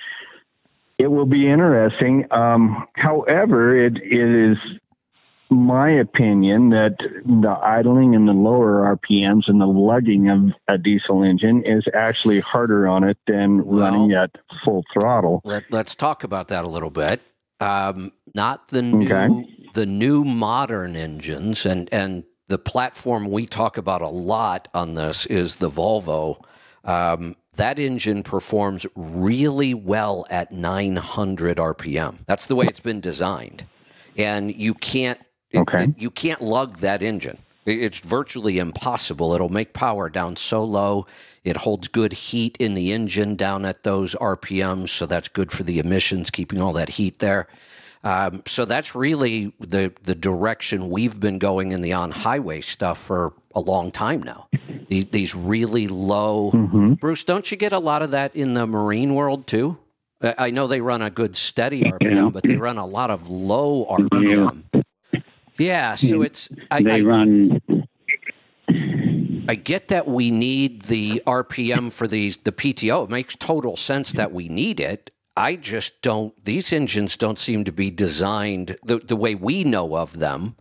it 0.98 1.08
will 1.12 1.26
be 1.26 1.48
interesting. 1.48 2.26
Um, 2.30 2.86
however, 2.96 3.76
it, 3.76 3.96
it 3.98 4.50
is 4.52 4.58
my 5.48 5.90
opinion 5.90 6.70
that 6.70 6.96
the 7.24 7.58
idling 7.62 8.14
and 8.14 8.28
the 8.28 8.32
lower 8.32 8.96
RPMs 8.96 9.48
and 9.48 9.60
the 9.60 9.66
lugging 9.66 10.28
of 10.28 10.52
a 10.68 10.76
diesel 10.78 11.22
engine 11.22 11.62
is 11.64 11.84
actually 11.94 12.40
harder 12.40 12.86
on 12.86 13.02
it 13.04 13.18
than 13.26 13.58
running 13.62 14.12
at 14.12 14.30
full 14.64 14.84
throttle. 14.92 15.40
Let, 15.44 15.64
let's 15.72 15.94
talk 15.94 16.22
about 16.24 16.48
that 16.48 16.64
a 16.64 16.68
little 16.68 16.90
bit. 16.90 17.20
Um, 17.60 18.12
not 18.34 18.68
the 18.68 18.82
new 18.82 19.06
Okay. 19.06 19.28
the 19.74 19.86
new 19.86 20.24
modern 20.24 20.96
engines, 20.96 21.66
and 21.66 21.88
and 21.92 22.24
the 22.50 22.58
platform 22.58 23.30
we 23.30 23.46
talk 23.46 23.78
about 23.78 24.02
a 24.02 24.08
lot 24.08 24.66
on 24.74 24.94
this 24.94 25.24
is 25.26 25.56
the 25.56 25.70
Volvo. 25.70 26.42
Um, 26.84 27.36
that 27.54 27.78
engine 27.78 28.22
performs 28.24 28.86
really 28.96 29.72
well 29.72 30.26
at 30.30 30.50
900 30.50 31.58
RPM. 31.58 32.18
That's 32.26 32.46
the 32.46 32.56
way 32.56 32.66
it's 32.66 32.80
been 32.80 33.00
designed, 33.00 33.64
and 34.16 34.54
you 34.54 34.74
can't 34.74 35.20
okay. 35.54 35.84
It, 35.84 35.90
you 35.96 36.10
can't 36.10 36.40
lug 36.40 36.78
that 36.78 37.02
engine. 37.02 37.38
It's 37.66 38.00
virtually 38.00 38.58
impossible. 38.58 39.32
It'll 39.34 39.48
make 39.48 39.72
power 39.72 40.08
down 40.08 40.34
so 40.36 40.64
low. 40.64 41.06
It 41.44 41.58
holds 41.58 41.86
good 41.88 42.12
heat 42.12 42.56
in 42.58 42.74
the 42.74 42.92
engine 42.92 43.36
down 43.36 43.64
at 43.64 43.84
those 43.84 44.14
RPMs, 44.16 44.88
so 44.88 45.06
that's 45.06 45.28
good 45.28 45.52
for 45.52 45.62
the 45.62 45.78
emissions, 45.78 46.30
keeping 46.30 46.60
all 46.60 46.72
that 46.72 46.90
heat 46.90 47.20
there. 47.20 47.46
Um, 48.02 48.42
so 48.46 48.64
that's 48.64 48.94
really 48.94 49.52
the 49.60 49.92
the 50.02 50.14
direction 50.14 50.88
we've 50.88 51.20
been 51.20 51.38
going 51.38 51.72
in 51.72 51.82
the 51.82 51.92
on 51.92 52.10
highway 52.10 52.62
stuff 52.62 52.98
for 52.98 53.34
a 53.54 53.60
long 53.60 53.90
time 53.90 54.22
now. 54.22 54.48
These, 54.88 55.06
these 55.06 55.34
really 55.34 55.86
low. 55.86 56.50
Mm-hmm. 56.50 56.94
Bruce, 56.94 57.24
don't 57.24 57.50
you 57.50 57.56
get 57.56 57.72
a 57.72 57.78
lot 57.78 58.02
of 58.02 58.10
that 58.12 58.34
in 58.34 58.54
the 58.54 58.66
marine 58.66 59.14
world 59.14 59.46
too? 59.46 59.78
I 60.22 60.50
know 60.50 60.66
they 60.66 60.80
run 60.80 61.00
a 61.00 61.10
good 61.10 61.34
steady 61.34 61.82
RPM, 61.82 62.32
but 62.32 62.42
they 62.42 62.56
run 62.56 62.76
a 62.76 62.84
lot 62.84 63.10
of 63.10 63.28
low 63.30 63.86
RPM. 63.86 64.64
Yeah, 65.58 65.94
so 65.94 66.22
it's 66.22 66.50
I, 66.70 66.82
they 66.82 67.00
I, 67.00 67.00
run. 67.00 67.60
I 69.48 69.54
get 69.54 69.88
that 69.88 70.06
we 70.06 70.30
need 70.30 70.82
the 70.82 71.22
RPM 71.26 71.92
for 71.92 72.06
these 72.06 72.36
the 72.38 72.52
PTO. 72.52 73.04
It 73.04 73.10
makes 73.10 73.34
total 73.36 73.76
sense 73.76 74.12
that 74.12 74.32
we 74.32 74.48
need 74.48 74.80
it. 74.80 75.10
I 75.36 75.56
just 75.56 76.02
don't. 76.02 76.44
These 76.44 76.72
engines 76.72 77.16
don't 77.16 77.38
seem 77.38 77.64
to 77.64 77.72
be 77.72 77.90
designed 77.90 78.76
the 78.82 78.98
the 78.98 79.16
way 79.16 79.34
we 79.34 79.64
know 79.64 79.96
of 79.96 80.18
them. 80.18 80.56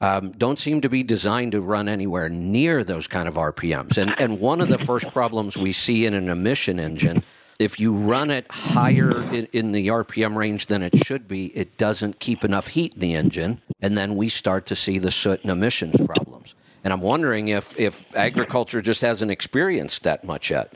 Um, 0.00 0.32
don't 0.32 0.58
seem 0.58 0.80
to 0.82 0.88
be 0.88 1.02
designed 1.02 1.52
to 1.52 1.60
run 1.60 1.88
anywhere 1.88 2.28
near 2.28 2.84
those 2.84 3.06
kind 3.06 3.28
of 3.28 3.34
RPMs. 3.34 3.98
And 3.98 4.18
and 4.20 4.40
one 4.40 4.60
of 4.60 4.68
the 4.68 4.78
first 4.78 5.10
problems 5.10 5.56
we 5.56 5.72
see 5.72 6.06
in 6.06 6.14
an 6.14 6.28
emission 6.28 6.78
engine 6.78 7.24
if 7.58 7.78
you 7.78 7.94
run 7.94 8.30
it 8.30 8.46
higher 8.50 9.22
in, 9.32 9.46
in, 9.52 9.72
the 9.72 9.88
RPM 9.88 10.34
range 10.36 10.66
than 10.66 10.82
it 10.82 10.96
should 11.06 11.28
be, 11.28 11.46
it 11.56 11.76
doesn't 11.76 12.18
keep 12.18 12.44
enough 12.44 12.68
heat 12.68 12.94
in 12.94 13.00
the 13.00 13.14
engine, 13.14 13.60
and 13.80 13.96
then 13.96 14.16
we 14.16 14.28
start 14.28 14.66
to 14.66 14.76
see 14.76 14.98
the 14.98 15.10
soot 15.10 15.42
and 15.42 15.50
emissions 15.50 16.00
problems. 16.04 16.54
And 16.82 16.92
I'm 16.92 17.00
wondering 17.00 17.48
if 17.48 17.78
if 17.78 18.14
agriculture 18.14 18.82
just 18.82 19.00
hasn't 19.00 19.30
experienced 19.30 20.02
that 20.02 20.24
much 20.24 20.50
yet. 20.50 20.74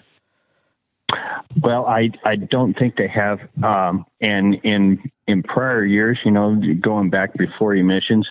Well, 1.60 1.86
I 1.86 2.10
I 2.24 2.36
don't 2.36 2.78
think 2.78 2.96
they 2.96 3.08
have. 3.08 3.40
Um, 3.62 4.04
and 4.20 4.54
in 4.62 5.10
in 5.26 5.42
prior 5.42 5.84
years, 5.84 6.18
you 6.24 6.30
know, 6.30 6.60
going 6.80 7.10
back 7.10 7.34
before 7.34 7.74
emissions, 7.74 8.28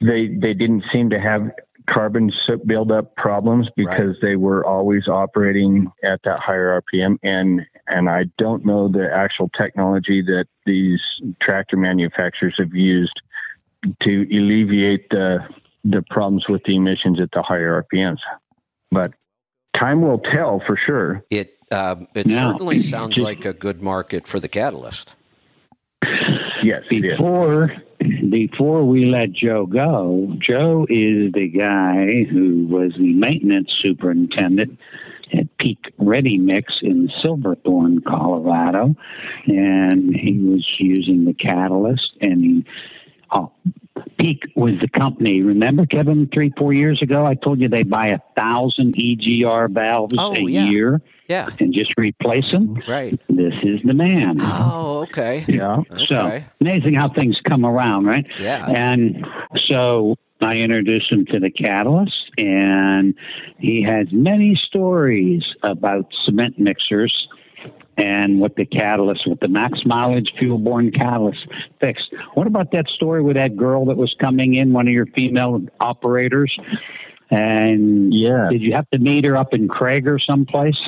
they 0.00 0.28
they 0.28 0.54
didn't 0.54 0.84
seem 0.92 1.10
to 1.10 1.20
have 1.20 1.50
carbon 1.88 2.30
buildup 2.66 3.14
problems 3.16 3.68
because 3.76 4.08
right. 4.08 4.22
they 4.22 4.36
were 4.36 4.64
always 4.64 5.08
operating 5.08 5.90
at 6.02 6.20
that 6.24 6.38
higher 6.38 6.80
RPM. 6.80 7.18
And 7.22 7.66
and 7.86 8.08
I 8.08 8.24
don't 8.38 8.64
know 8.64 8.88
the 8.88 9.12
actual 9.12 9.50
technology 9.50 10.22
that 10.22 10.46
these 10.66 11.00
tractor 11.40 11.76
manufacturers 11.76 12.54
have 12.58 12.74
used 12.74 13.20
to 14.00 14.22
alleviate 14.30 15.10
the 15.10 15.40
the 15.84 16.02
problems 16.10 16.48
with 16.48 16.62
the 16.64 16.76
emissions 16.76 17.20
at 17.20 17.30
the 17.32 17.42
higher 17.42 17.84
RPMs. 17.92 18.20
But 18.90 19.14
time 19.74 20.02
will 20.02 20.18
tell 20.18 20.62
for 20.66 20.76
sure. 20.76 21.24
It 21.30 21.56
um, 21.70 22.08
it 22.14 22.26
now, 22.26 22.52
certainly 22.52 22.78
sounds 22.80 23.16
just, 23.16 23.24
like 23.24 23.44
a 23.44 23.52
good 23.52 23.82
market 23.82 24.26
for 24.26 24.40
the 24.40 24.48
catalyst. 24.48 25.14
Yes, 26.62 26.82
before 26.88 27.72
before 28.28 28.84
we 28.84 29.06
let 29.06 29.32
Joe 29.32 29.66
go, 29.66 30.34
Joe 30.38 30.86
is 30.88 31.32
the 31.32 31.48
guy 31.48 32.24
who 32.24 32.66
was 32.66 32.94
the 32.96 33.14
maintenance 33.14 33.72
superintendent 33.80 34.78
at 35.32 35.56
Peak 35.58 35.92
Ready 35.98 36.38
Mix 36.38 36.80
in 36.82 37.10
Silverthorne, 37.22 38.00
Colorado, 38.00 38.96
and 39.46 40.14
he 40.14 40.38
was 40.38 40.66
using 40.78 41.24
the 41.24 41.34
catalyst 41.34 42.12
and 42.20 42.44
he. 42.44 42.64
Oh, 43.32 43.52
Peak 44.18 44.44
was 44.54 44.74
the 44.80 44.88
company. 44.88 45.42
Remember, 45.42 45.86
Kevin, 45.86 46.28
three, 46.32 46.52
four 46.56 46.72
years 46.72 47.00
ago, 47.00 47.24
I 47.24 47.34
told 47.34 47.60
you 47.60 47.68
they 47.68 47.82
buy 47.82 48.08
a 48.08 48.18
thousand 48.36 48.94
EGR 48.94 49.70
valves 49.70 50.14
oh, 50.18 50.34
a 50.34 50.40
yeah. 50.40 50.64
year. 50.66 51.02
Yeah. 51.28 51.48
And 51.60 51.72
just 51.72 51.94
replace 51.96 52.50
them. 52.50 52.82
Right. 52.88 53.18
This 53.28 53.54
is 53.62 53.80
the 53.84 53.94
man. 53.94 54.38
Oh, 54.40 55.06
okay. 55.08 55.44
Yeah. 55.48 55.76
Okay. 55.90 56.06
So 56.06 56.42
amazing 56.60 56.94
how 56.94 57.08
things 57.08 57.40
come 57.48 57.64
around, 57.64 58.06
right? 58.06 58.28
Yeah. 58.38 58.68
And 58.68 59.24
so 59.56 60.16
I 60.40 60.56
introduced 60.56 61.10
him 61.12 61.26
to 61.26 61.38
the 61.38 61.50
catalyst, 61.50 62.30
and 62.36 63.14
he 63.58 63.82
has 63.82 64.08
many 64.10 64.56
stories 64.56 65.44
about 65.62 66.12
cement 66.24 66.58
mixers 66.58 67.28
and 67.96 68.40
what 68.40 68.56
the 68.56 68.64
catalyst, 68.64 69.26
what 69.28 69.40
the 69.40 69.48
max 69.48 69.84
mileage 69.84 70.32
fuel 70.38 70.58
borne 70.58 70.90
catalyst 70.90 71.46
fixed. 71.80 72.12
What 72.34 72.46
about 72.46 72.72
that 72.72 72.88
story 72.88 73.22
with 73.22 73.36
that 73.36 73.56
girl 73.56 73.84
that 73.86 73.96
was 73.96 74.14
coming 74.18 74.54
in, 74.54 74.72
one 74.72 74.86
of 74.86 74.94
your 74.94 75.06
female 75.06 75.60
operators? 75.80 76.56
And 77.30 78.12
yeah, 78.12 78.48
did 78.50 78.62
you 78.62 78.72
have 78.72 78.88
to 78.90 78.98
meet 78.98 79.24
her 79.24 79.36
up 79.36 79.54
in 79.54 79.68
Craig 79.68 80.08
or 80.08 80.18
someplace? 80.18 80.80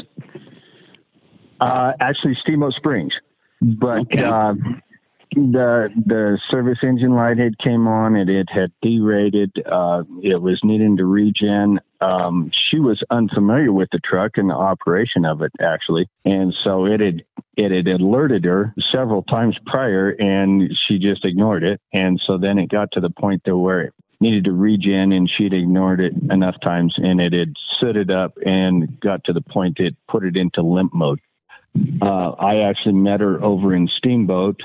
Uh, 1.61 1.93
actually, 2.01 2.37
Steamboat 2.41 2.73
Springs, 2.75 3.13
but 3.61 4.01
okay. 4.01 4.25
uh, 4.25 4.55
the 5.35 5.89
the 6.05 6.39
service 6.51 6.79
engine 6.83 7.15
light 7.15 7.39
had 7.39 7.57
came 7.59 7.87
on 7.87 8.17
and 8.17 8.29
it 8.29 8.49
had 8.51 8.73
derated. 8.83 9.53
Uh, 9.65 10.03
it 10.23 10.43
was 10.43 10.61
needing 10.65 10.97
to 10.97 11.05
regen. 11.05 11.79
Um, 12.03 12.51
she 12.53 12.79
was 12.79 13.03
unfamiliar 13.11 13.73
with 13.73 13.91
the 13.93 14.01
truck 14.01 14.33
and 14.37 14.51
the 14.51 14.55
operation 14.55 15.25
of 15.25 15.43
it 15.43 15.53
actually, 15.61 16.09
and 16.25 16.55
so 16.65 16.87
it 16.87 17.01
had 17.01 17.23
it 17.57 17.71
had 17.71 17.87
alerted 17.89 18.45
her 18.45 18.75
several 18.91 19.23
times 19.23 19.57
prior, 19.67 20.11
and 20.19 20.73
she 20.87 20.99
just 20.99 21.25
ignored 21.25 21.65
it. 21.65 21.81
And 21.93 22.21
so 22.27 22.39
then 22.39 22.59
it 22.59 22.69
got 22.71 22.93
to 22.93 23.01
the 23.01 23.11
point 23.11 23.43
there 23.45 23.57
where 23.57 23.83
it 23.83 23.95
needed 24.21 24.45
to 24.45 24.53
regen, 24.53 25.13
and 25.13 25.31
she'd 25.31 25.53
ignored 25.53 26.01
it 26.01 26.15
enough 26.31 26.59
times, 26.61 26.95
and 26.97 27.21
it 27.21 27.33
had 27.33 27.55
sooted 27.79 28.11
up 28.11 28.37
and 28.45 28.99
got 29.01 29.25
to 29.25 29.33
the 29.33 29.43
point 29.43 29.79
it 29.81 29.97
put 30.09 30.25
it 30.25 30.37
into 30.37 30.63
limp 30.63 30.95
mode. 30.95 31.21
Uh, 32.01 32.31
I 32.33 32.63
actually 32.69 32.95
met 32.95 33.21
her 33.21 33.43
over 33.43 33.75
in 33.75 33.89
Steamboat 33.89 34.63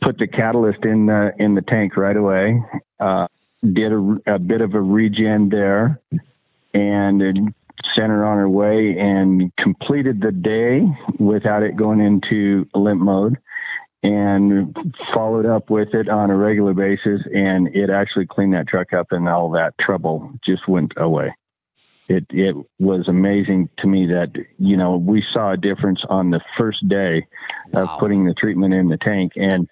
put 0.00 0.18
the 0.18 0.26
catalyst 0.26 0.84
in 0.84 1.06
the 1.06 1.32
in 1.38 1.54
the 1.54 1.62
tank 1.62 1.96
right 1.96 2.16
away. 2.16 2.62
Uh, 3.00 3.26
did 3.72 3.92
a, 3.92 4.18
a, 4.26 4.38
bit 4.38 4.60
of 4.60 4.74
a 4.74 4.80
regen 4.80 5.48
there, 5.48 6.00
and 6.78 7.54
sent 7.94 8.08
her 8.08 8.24
on 8.24 8.38
her 8.38 8.48
way 8.48 8.96
and 8.98 9.54
completed 9.56 10.20
the 10.20 10.32
day 10.32 10.82
without 11.18 11.62
it 11.62 11.76
going 11.76 12.00
into 12.00 12.66
limp 12.74 13.00
mode. 13.00 13.38
And 14.00 14.76
followed 15.12 15.44
up 15.44 15.70
with 15.70 15.92
it 15.92 16.08
on 16.08 16.30
a 16.30 16.36
regular 16.36 16.72
basis, 16.72 17.20
and 17.34 17.74
it 17.74 17.90
actually 17.90 18.26
cleaned 18.26 18.54
that 18.54 18.68
truck 18.68 18.92
up, 18.92 19.10
and 19.10 19.28
all 19.28 19.50
that 19.50 19.76
trouble 19.76 20.32
just 20.44 20.68
went 20.68 20.92
away 20.96 21.34
it 22.08 22.24
it 22.30 22.56
was 22.78 23.06
amazing 23.06 23.68
to 23.78 23.86
me 23.86 24.06
that 24.06 24.32
you 24.58 24.76
know 24.76 24.96
we 24.96 25.22
saw 25.32 25.52
a 25.52 25.56
difference 25.56 26.02
on 26.08 26.30
the 26.30 26.40
first 26.56 26.88
day 26.88 27.26
wow. 27.72 27.82
of 27.82 28.00
putting 28.00 28.24
the 28.24 28.34
treatment 28.34 28.74
in 28.74 28.88
the 28.88 28.96
tank 28.96 29.32
and 29.36 29.68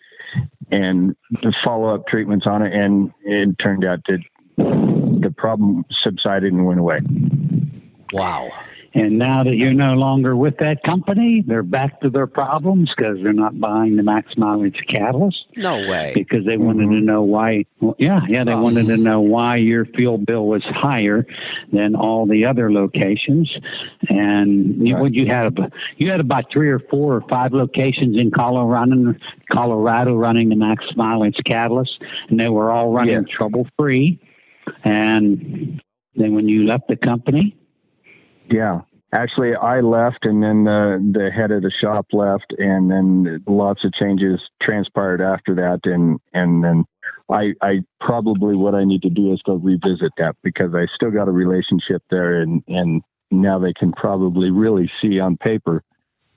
and 0.70 1.16
the 1.42 1.54
follow 1.64 1.94
up 1.94 2.06
treatments 2.06 2.46
on 2.46 2.62
it 2.62 2.72
and 2.74 3.12
it 3.24 3.58
turned 3.58 3.84
out 3.84 4.00
that 4.06 4.20
the 4.56 5.34
problem 5.36 5.84
subsided 6.02 6.52
and 6.52 6.66
went 6.66 6.80
away. 6.80 7.00
Wow. 8.12 8.50
And 8.96 9.18
now 9.18 9.44
that 9.44 9.56
you're 9.56 9.74
no 9.74 9.92
longer 9.92 10.34
with 10.34 10.56
that 10.56 10.82
company, 10.82 11.44
they're 11.46 11.62
back 11.62 12.00
to 12.00 12.08
their 12.08 12.26
problems 12.26 12.90
because 12.96 13.18
they're 13.22 13.34
not 13.34 13.60
buying 13.60 13.96
the 13.96 14.02
max 14.02 14.38
mileage 14.38 14.82
catalyst. 14.88 15.44
No 15.54 15.76
way. 15.76 16.12
Because 16.14 16.46
they 16.46 16.56
wanted 16.56 16.84
mm-hmm. 16.84 17.00
to 17.00 17.00
know 17.02 17.22
why. 17.22 17.66
Well, 17.78 17.94
yeah, 17.98 18.22
yeah, 18.26 18.44
they 18.44 18.54
oh. 18.54 18.62
wanted 18.62 18.86
to 18.86 18.96
know 18.96 19.20
why 19.20 19.56
your 19.56 19.84
fuel 19.84 20.16
bill 20.16 20.46
was 20.46 20.64
higher 20.64 21.26
than 21.74 21.94
all 21.94 22.24
the 22.24 22.46
other 22.46 22.72
locations. 22.72 23.54
And 24.08 24.78
right. 24.78 24.86
you, 24.86 24.96
what 24.96 25.12
you 25.12 25.26
had, 25.26 25.54
you 25.98 26.10
had 26.10 26.20
about 26.20 26.50
three 26.50 26.70
or 26.70 26.78
four 26.78 27.16
or 27.16 27.20
five 27.28 27.52
locations 27.52 28.16
in 28.16 28.30
Colorado, 28.30 29.14
Colorado 29.52 30.14
running 30.14 30.48
the 30.48 30.56
max 30.56 30.86
mileage 30.96 31.36
catalyst, 31.44 32.02
and 32.30 32.40
they 32.40 32.48
were 32.48 32.70
all 32.70 32.92
running 32.92 33.26
yeah. 33.26 33.36
trouble 33.36 33.68
free. 33.78 34.18
And 34.84 35.82
then 36.14 36.34
when 36.34 36.48
you 36.48 36.64
left 36.64 36.88
the 36.88 36.96
company, 36.96 37.56
yeah. 38.50 38.82
Actually, 39.12 39.54
I 39.54 39.80
left, 39.80 40.24
and 40.24 40.42
then 40.42 40.64
the 40.64 40.98
the 41.12 41.30
head 41.30 41.50
of 41.50 41.62
the 41.62 41.70
shop 41.70 42.06
left, 42.12 42.52
and 42.58 42.90
then 42.90 43.42
lots 43.46 43.84
of 43.84 43.92
changes 43.92 44.40
transpired 44.60 45.20
after 45.20 45.54
that, 45.54 45.80
and 45.84 46.18
and 46.32 46.62
then 46.62 46.84
I 47.30 47.54
I 47.62 47.84
probably 48.00 48.56
what 48.56 48.74
I 48.74 48.84
need 48.84 49.02
to 49.02 49.10
do 49.10 49.32
is 49.32 49.40
go 49.42 49.54
revisit 49.54 50.12
that 50.18 50.36
because 50.42 50.74
I 50.74 50.86
still 50.94 51.10
got 51.10 51.28
a 51.28 51.32
relationship 51.32 52.02
there, 52.10 52.40
and 52.40 52.62
and 52.66 53.02
now 53.30 53.58
they 53.58 53.72
can 53.72 53.92
probably 53.92 54.50
really 54.50 54.90
see 55.00 55.20
on 55.20 55.36
paper 55.36 55.82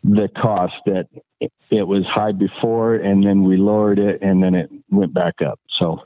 the 0.04 0.30
cost 0.38 0.76
that 0.86 1.08
it 1.40 1.88
was 1.88 2.06
high 2.06 2.32
before, 2.32 2.96
and 2.96 3.26
then 3.26 3.44
we 3.44 3.58
lowered 3.58 4.00
it, 4.00 4.22
and 4.22 4.44
then 4.44 4.56
it 4.56 4.70
went 4.90 5.14
back 5.14 5.42
up. 5.42 5.60
So 5.78 6.02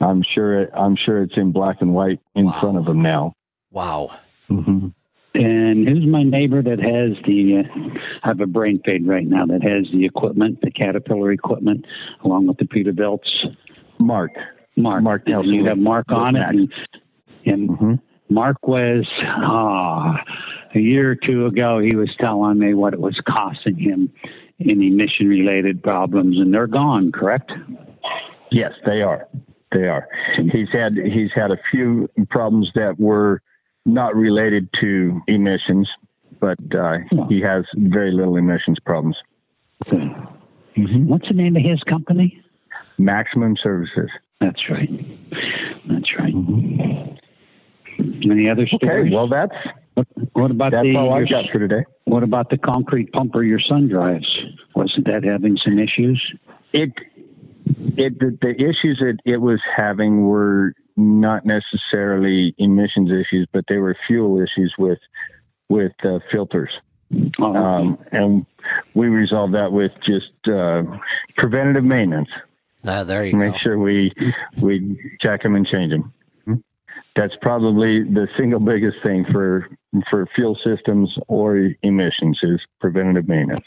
I'm 0.00 0.22
sure. 0.22 0.60
It, 0.62 0.70
I'm 0.74 0.96
sure 0.96 1.22
it's 1.22 1.36
in 1.36 1.52
black 1.52 1.78
and 1.80 1.94
white 1.94 2.20
in 2.34 2.46
Wow. 2.46 2.60
front 2.60 2.78
of 2.78 2.84
them 2.84 3.02
now. 3.02 3.34
Wow. 3.72 4.08
hmm 4.48 4.88
And 5.34 5.88
who's 5.88 6.06
my 6.06 6.22
neighbor 6.22 6.62
that 6.62 6.78
has 6.78 7.12
the? 7.26 7.58
Uh, 7.58 7.98
I 8.22 8.28
have 8.28 8.40
a 8.40 8.46
brain 8.46 8.80
fade 8.84 9.06
right 9.06 9.26
now. 9.26 9.46
That 9.46 9.62
has 9.62 9.86
the 9.92 10.04
equipment, 10.04 10.60
the 10.62 10.70
Caterpillar 10.70 11.32
equipment, 11.32 11.86
along 12.24 12.46
with 12.46 12.58
the 12.58 12.64
Peterbilts. 12.64 13.46
Mark. 13.98 14.32
Mark. 14.76 15.02
Mark 15.02 15.22
And 15.26 15.44
you 15.46 15.64
have 15.64 15.78
Mark 15.78 16.06
on 16.10 16.36
it, 16.36 16.42
and, 16.48 16.72
and 17.44 17.70
hmm 17.70 17.94
Mark 18.30 18.68
was 18.68 19.06
ah 19.24 20.22
a 20.74 20.78
year 20.78 21.10
or 21.10 21.14
two 21.16 21.46
ago. 21.46 21.78
He 21.80 21.96
was 21.96 22.14
telling 22.20 22.58
me 22.58 22.74
what 22.74 22.92
it 22.92 23.00
was 23.00 23.18
costing 23.26 23.76
him 23.76 24.12
in 24.58 24.82
emission-related 24.82 25.82
problems, 25.82 26.38
and 26.38 26.52
they're 26.54 26.66
gone. 26.66 27.10
Correct? 27.10 27.50
Yes, 28.50 28.72
they 28.86 29.02
are. 29.02 29.26
They 29.72 29.86
are. 29.88 30.08
He's 30.52 30.68
had 30.72 30.96
he's 30.96 31.30
had 31.34 31.50
a 31.50 31.58
few 31.70 32.08
problems 32.30 32.70
that 32.74 32.98
were 32.98 33.42
not 33.84 34.14
related 34.16 34.68
to 34.80 35.20
emissions, 35.26 35.88
but 36.40 36.58
uh, 36.74 36.98
he 37.28 37.40
has 37.42 37.64
very 37.76 38.10
little 38.12 38.36
emissions 38.36 38.78
problems. 38.84 39.16
What's 39.86 41.28
the 41.28 41.34
name 41.34 41.56
of 41.56 41.62
his 41.62 41.82
company? 41.84 42.42
Maximum 42.98 43.56
Services. 43.56 44.10
That's 44.40 44.68
right. 44.70 44.88
That's 45.88 46.16
right. 46.18 46.34
Any 47.98 48.48
other 48.48 48.66
stories? 48.66 49.06
Okay, 49.06 49.10
well 49.14 49.28
that's 49.28 49.54
What, 49.94 50.06
what 50.32 50.50
about 50.50 50.72
that's 50.72 50.84
the? 50.84 50.96
all 50.96 51.12
I 51.12 51.24
got 51.24 51.50
for 51.50 51.58
today. 51.58 51.84
What 52.04 52.22
about 52.22 52.50
the 52.50 52.58
concrete 52.58 53.12
pumper 53.12 53.42
your 53.42 53.58
son 53.60 53.88
drives? 53.88 54.28
Wasn't 54.74 55.06
that 55.06 55.24
having 55.24 55.56
some 55.56 55.78
issues? 55.78 56.22
It 56.72 56.92
it 57.96 58.18
the, 58.18 58.36
the 58.40 58.54
issues 58.54 58.98
that 59.00 59.18
it 59.24 59.38
was 59.40 59.60
having 59.76 60.24
were 60.26 60.74
not 60.96 61.44
necessarily 61.46 62.54
emissions 62.58 63.10
issues, 63.10 63.46
but 63.52 63.64
they 63.68 63.78
were 63.78 63.96
fuel 64.06 64.40
issues 64.40 64.74
with 64.78 64.98
with 65.68 65.92
uh, 66.04 66.18
filters. 66.30 66.70
Oh, 67.38 67.54
Um, 67.56 67.98
and 68.12 68.46
we 68.94 69.06
resolved 69.08 69.54
that 69.54 69.72
with 69.72 69.92
just 70.04 70.32
uh, 70.46 70.82
preventative 71.36 71.84
maintenance. 71.84 72.28
Ah, 72.86 73.02
there 73.04 73.24
you 73.24 73.32
go. 73.32 73.38
Make 73.38 73.52
go. 73.52 73.58
sure 73.58 73.78
we 73.78 74.12
we 74.60 75.16
check 75.20 75.42
them 75.42 75.54
and 75.54 75.66
change 75.66 75.92
them. 75.92 76.12
That's 77.16 77.34
probably 77.42 78.04
the 78.04 78.28
single 78.36 78.60
biggest 78.60 78.98
thing 79.02 79.24
for 79.32 79.68
for 80.10 80.26
fuel 80.34 80.56
systems 80.64 81.16
or 81.26 81.70
emissions 81.82 82.38
is 82.42 82.60
preventative 82.80 83.26
maintenance. 83.28 83.64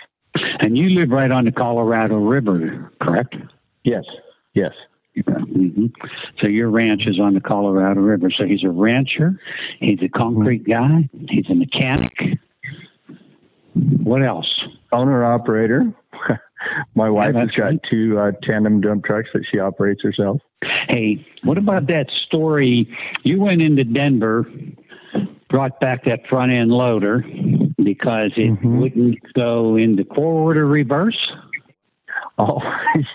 and 0.60 0.78
you 0.78 0.90
live 0.92 1.10
right 1.10 1.32
on 1.32 1.46
the 1.46 1.52
Colorado 1.52 2.18
River, 2.18 2.92
correct? 3.02 3.36
Yes, 3.84 4.04
yes. 4.54 4.74
hmm 5.26 5.88
So 6.40 6.48
your 6.48 6.70
ranch 6.70 7.06
is 7.08 7.20
on 7.20 7.34
the 7.34 7.42
Colorado 7.42 8.00
River. 8.02 8.30
So 8.32 8.46
he's 8.46 8.64
a 8.64 8.70
rancher. 8.70 9.40
He's 9.80 10.02
a 10.02 10.08
concrete 10.10 10.66
guy. 10.68 11.10
He's 11.30 11.50
a 11.50 11.56
mechanic. 11.56 12.14
What 14.04 14.24
else? 14.24 14.64
Owner 14.92 15.24
operator. 15.26 15.94
My 16.96 17.10
wife 17.10 17.34
has 17.36 17.48
that's 17.48 17.58
got 17.58 17.64
right. 17.66 17.80
two 17.90 18.20
uh, 18.20 18.32
tandem 18.44 18.82
dump 18.82 19.06
trucks 19.06 19.30
that 19.34 19.46
she 19.50 19.58
operates 19.60 20.04
herself. 20.04 20.42
Hey, 20.88 21.26
what 21.44 21.58
about 21.58 21.88
that 21.88 22.12
story? 22.12 22.88
You 23.24 23.40
went 23.42 23.62
into 23.64 23.84
Denver, 23.84 24.46
brought 25.50 25.80
back 25.80 26.04
that 26.06 26.28
front 26.28 26.52
end 26.52 26.72
loader 26.72 27.26
because 27.84 28.32
it 28.38 28.52
Mm-hmm. 28.52 28.80
wouldn't 28.80 29.34
go 29.34 29.76
into 29.76 30.06
forward 30.14 30.58
or 30.58 30.68
reverse. 30.68 31.32
Oh, 32.38 32.60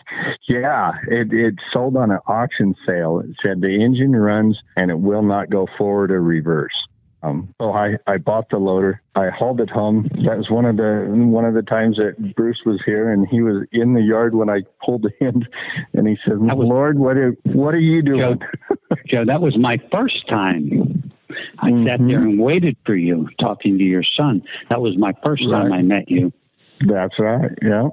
yeah. 0.49 0.93
It, 1.09 1.33
it 1.33 1.55
sold 1.73 1.97
on 1.97 2.10
an 2.10 2.18
auction 2.26 2.75
sale. 2.86 3.20
It 3.20 3.36
said 3.43 3.60
the 3.60 3.83
engine 3.83 4.15
runs 4.15 4.59
and 4.76 4.91
it 4.91 4.99
will 4.99 5.23
not 5.23 5.51
go 5.51 5.67
forward 5.78 6.10
or 6.10 6.23
reverse. 6.23 6.75
Um, 7.23 7.52
so 7.60 7.73
I, 7.73 7.97
I 8.07 8.18
bought 8.18 8.51
the 8.51 8.59
loader. 8.59 9.02
I 9.17 9.31
hauled 9.31 9.60
it 9.60 9.70
home. 9.70 10.09
That 10.25 10.39
was 10.39 10.51
one 10.51 10.65
of 10.65 10.76
the 10.76 11.07
one 11.09 11.44
of 11.44 11.55
the 11.55 11.62
times 11.62 11.97
that 11.97 12.35
Bruce 12.36 12.60
was 12.65 12.81
here, 12.85 13.10
and 13.10 13.26
he 13.26 13.41
was 13.41 13.67
in 13.73 13.94
the 13.94 14.02
yard 14.02 14.35
when 14.35 14.49
I 14.49 14.60
pulled 14.85 15.02
the 15.02 15.25
end, 15.25 15.49
and 15.94 16.07
he 16.07 16.17
said, 16.25 16.39
was- 16.39 16.68
"Lord, 16.68 16.99
what 16.99 17.17
are 17.17 17.33
what 17.44 17.75
are 17.75 17.81
you 17.81 18.02
doing?" 18.02 18.39
Joe, 18.68 18.76
Joe 19.07 19.25
that 19.25 19.41
was 19.41 19.57
my 19.57 19.78
first 19.91 20.28
time. 20.28 21.10
I 21.59 21.70
sat 21.85 21.99
there 22.07 22.20
and 22.20 22.39
waited 22.39 22.76
for 22.85 22.94
you 22.94 23.28
talking 23.41 23.76
to 23.78 23.85
your 23.85 24.05
son. 24.05 24.43
That 24.68 24.81
was 24.81 24.97
my 24.97 25.12
first 25.25 25.43
time 25.51 25.73
I 25.73 25.83
met 25.83 26.09
you. 26.10 26.33
That's 26.80 27.18
right. 27.18 27.50
Yeah. 27.62 27.88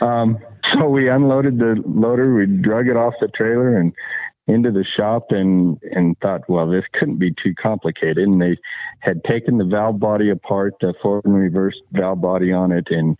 Um, 0.00 0.38
so 0.72 0.88
we 0.88 1.08
unloaded 1.08 1.58
the 1.58 1.82
loader. 1.86 2.34
We 2.34 2.46
drug 2.46 2.88
it 2.88 2.96
off 2.96 3.14
the 3.20 3.28
trailer 3.28 3.76
and 3.76 3.92
into 4.46 4.70
the 4.72 4.84
shop, 4.84 5.26
and 5.30 5.78
and 5.92 6.18
thought, 6.20 6.48
well, 6.48 6.68
this 6.68 6.84
couldn't 6.92 7.18
be 7.18 7.32
too 7.42 7.54
complicated. 7.54 8.18
And 8.18 8.40
they 8.40 8.56
had 8.98 9.22
taken 9.24 9.58
the 9.58 9.64
valve 9.64 10.00
body 10.00 10.28
apart, 10.28 10.74
the 10.80 10.94
forward 11.00 11.24
and 11.24 11.34
reverse 11.34 11.80
valve 11.92 12.20
body 12.20 12.52
on 12.52 12.72
it, 12.72 12.88
and 12.90 13.16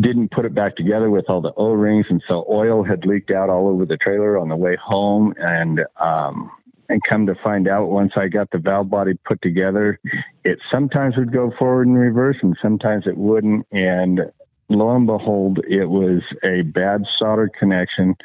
didn't 0.00 0.32
put 0.32 0.44
it 0.44 0.54
back 0.54 0.74
together 0.76 1.10
with 1.10 1.26
all 1.28 1.40
the 1.40 1.52
O 1.56 1.72
rings, 1.72 2.06
and 2.08 2.22
so 2.26 2.44
oil 2.50 2.82
had 2.82 3.06
leaked 3.06 3.30
out 3.30 3.50
all 3.50 3.68
over 3.68 3.86
the 3.86 3.96
trailer 3.96 4.36
on 4.36 4.48
the 4.48 4.56
way 4.56 4.76
home, 4.76 5.34
and 5.38 5.84
um, 6.00 6.50
and 6.88 7.00
come 7.08 7.26
to 7.26 7.34
find 7.42 7.68
out 7.68 7.90
once 7.90 8.12
I 8.16 8.28
got 8.28 8.50
the 8.50 8.58
valve 8.58 8.90
body 8.90 9.14
put 9.24 9.40
together, 9.42 9.98
it 10.44 10.58
sometimes 10.70 11.16
would 11.16 11.32
go 11.32 11.52
forward 11.58 11.86
and 11.86 11.98
reverse 11.98 12.36
and 12.42 12.56
sometimes 12.60 13.06
it 13.06 13.16
wouldn't. 13.16 13.66
And 13.72 14.20
lo 14.68 14.94
and 14.94 15.06
behold, 15.06 15.60
it 15.68 15.86
was 15.86 16.22
a 16.42 16.62
bad 16.62 17.04
solder 17.18 17.50
connection. 17.58 18.16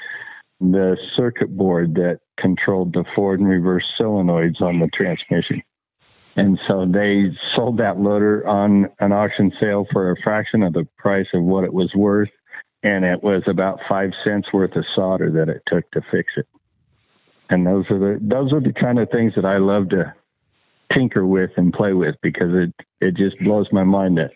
The 0.59 0.97
circuit 1.15 1.55
board 1.55 1.95
that 1.95 2.19
controlled 2.37 2.93
the 2.93 3.05
forward 3.15 3.39
and 3.39 3.49
reverse 3.49 3.85
solenoids 3.99 4.61
on 4.61 4.79
the 4.79 4.89
transmission. 4.93 5.61
And 6.35 6.59
so 6.67 6.85
they 6.85 7.31
sold 7.55 7.77
that 7.77 7.99
loader 7.99 8.47
on 8.47 8.89
an 8.99 9.11
auction 9.11 9.51
sale 9.59 9.85
for 9.91 10.11
a 10.11 10.21
fraction 10.21 10.63
of 10.63 10.73
the 10.73 10.87
price 10.97 11.27
of 11.33 11.43
what 11.43 11.63
it 11.63 11.73
was 11.73 11.93
worth. 11.95 12.29
And 12.81 13.03
it 13.03 13.23
was 13.23 13.43
about 13.47 13.79
five 13.89 14.11
cents 14.23 14.53
worth 14.53 14.75
of 14.75 14.85
solder 14.95 15.31
that 15.31 15.49
it 15.49 15.63
took 15.67 15.89
to 15.91 16.01
fix 16.11 16.33
it 16.37 16.47
and 17.49 17.65
those 17.65 17.85
are 17.89 17.99
the 17.99 18.19
those 18.21 18.53
are 18.53 18.61
the 18.61 18.73
kind 18.73 18.99
of 18.99 19.09
things 19.09 19.33
that 19.35 19.45
I 19.45 19.57
love 19.57 19.89
to 19.89 20.13
tinker 20.93 21.25
with 21.25 21.51
and 21.57 21.73
play 21.73 21.93
with 21.93 22.15
because 22.21 22.53
it 22.53 22.73
it 23.01 23.15
just 23.15 23.37
blows 23.39 23.67
my 23.71 23.83
mind 23.83 24.17
that 24.17 24.31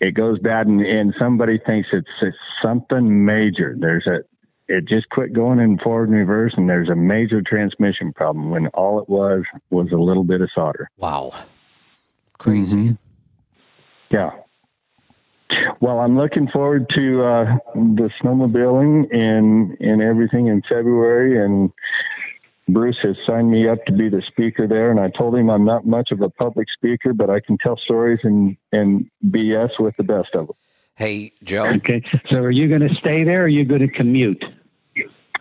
it 0.00 0.12
goes 0.12 0.38
bad 0.38 0.66
and, 0.66 0.80
and 0.80 1.14
somebody 1.18 1.58
thinks 1.58 1.88
it's, 1.92 2.08
it's 2.20 2.36
something 2.62 3.24
major. 3.24 3.74
There's 3.78 4.06
a 4.06 4.20
it 4.66 4.86
just 4.86 5.08
quit 5.10 5.32
going 5.32 5.60
in 5.60 5.78
forward 5.78 6.08
and 6.08 6.18
reverse 6.18 6.54
and 6.56 6.68
there's 6.68 6.88
a 6.88 6.96
major 6.96 7.42
transmission 7.42 8.12
problem 8.12 8.50
when 8.50 8.68
all 8.68 8.98
it 8.98 9.08
was 9.08 9.44
was 9.70 9.92
a 9.92 9.96
little 9.96 10.24
bit 10.24 10.40
of 10.40 10.50
solder. 10.54 10.90
Wow. 10.96 11.32
Crazy. 12.38 12.96
Yeah. 14.10 14.30
Well, 15.80 16.00
I'm 16.00 16.16
looking 16.16 16.48
forward 16.48 16.88
to 16.94 17.24
uh, 17.24 17.44
the 17.74 18.10
snowmobiling 18.22 19.14
and 19.14 19.76
and 19.80 20.02
everything 20.02 20.46
in 20.46 20.62
February. 20.62 21.44
And 21.44 21.70
Bruce 22.68 22.98
has 23.02 23.16
signed 23.26 23.50
me 23.50 23.68
up 23.68 23.84
to 23.86 23.92
be 23.92 24.08
the 24.08 24.22
speaker 24.26 24.66
there. 24.66 24.90
And 24.90 25.00
I 25.00 25.10
told 25.10 25.34
him 25.34 25.50
I'm 25.50 25.64
not 25.64 25.86
much 25.86 26.10
of 26.10 26.20
a 26.20 26.30
public 26.30 26.68
speaker, 26.76 27.12
but 27.12 27.30
I 27.30 27.40
can 27.40 27.58
tell 27.58 27.76
stories 27.76 28.20
and 28.22 28.56
and 28.72 29.10
BS 29.26 29.78
with 29.78 29.96
the 29.96 30.04
best 30.04 30.34
of 30.34 30.48
them. 30.48 30.56
Hey, 30.96 31.32
Joe. 31.42 31.66
Okay. 31.66 32.02
So 32.30 32.36
are 32.36 32.50
you 32.50 32.68
going 32.68 32.88
to 32.88 32.94
stay 32.94 33.24
there 33.24 33.42
or 33.42 33.44
are 33.44 33.48
you 33.48 33.64
going 33.64 33.80
to 33.80 33.88
commute? 33.88 34.44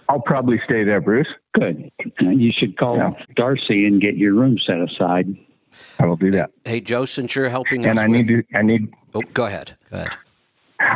I'll 0.09 0.19
probably 0.19 0.59
stay 0.65 0.83
there, 0.83 0.99
Bruce. 0.99 1.27
Good. 1.53 1.91
You 2.19 2.51
should 2.51 2.77
call 2.77 3.15
Darcy 3.35 3.85
and 3.85 4.01
get 4.01 4.17
your 4.17 4.33
room 4.33 4.57
set 4.65 4.81
aside. 4.81 5.27
I 5.99 6.05
will 6.05 6.15
do 6.15 6.31
that. 6.31 6.51
Hey, 6.65 6.81
Joe, 6.81 7.05
since 7.05 7.35
you're 7.35 7.49
helping 7.49 7.85
And 7.85 7.97
us 7.97 8.03
and 8.05 8.15
I 8.15 8.17
with- 8.17 8.27
need 8.27 8.45
to 8.49 8.57
I 8.57 8.61
need 8.61 8.93
Oh, 9.15 9.21
go 9.33 9.45
ahead. 9.45 9.73
Go 9.91 9.97
ahead. 9.97 10.11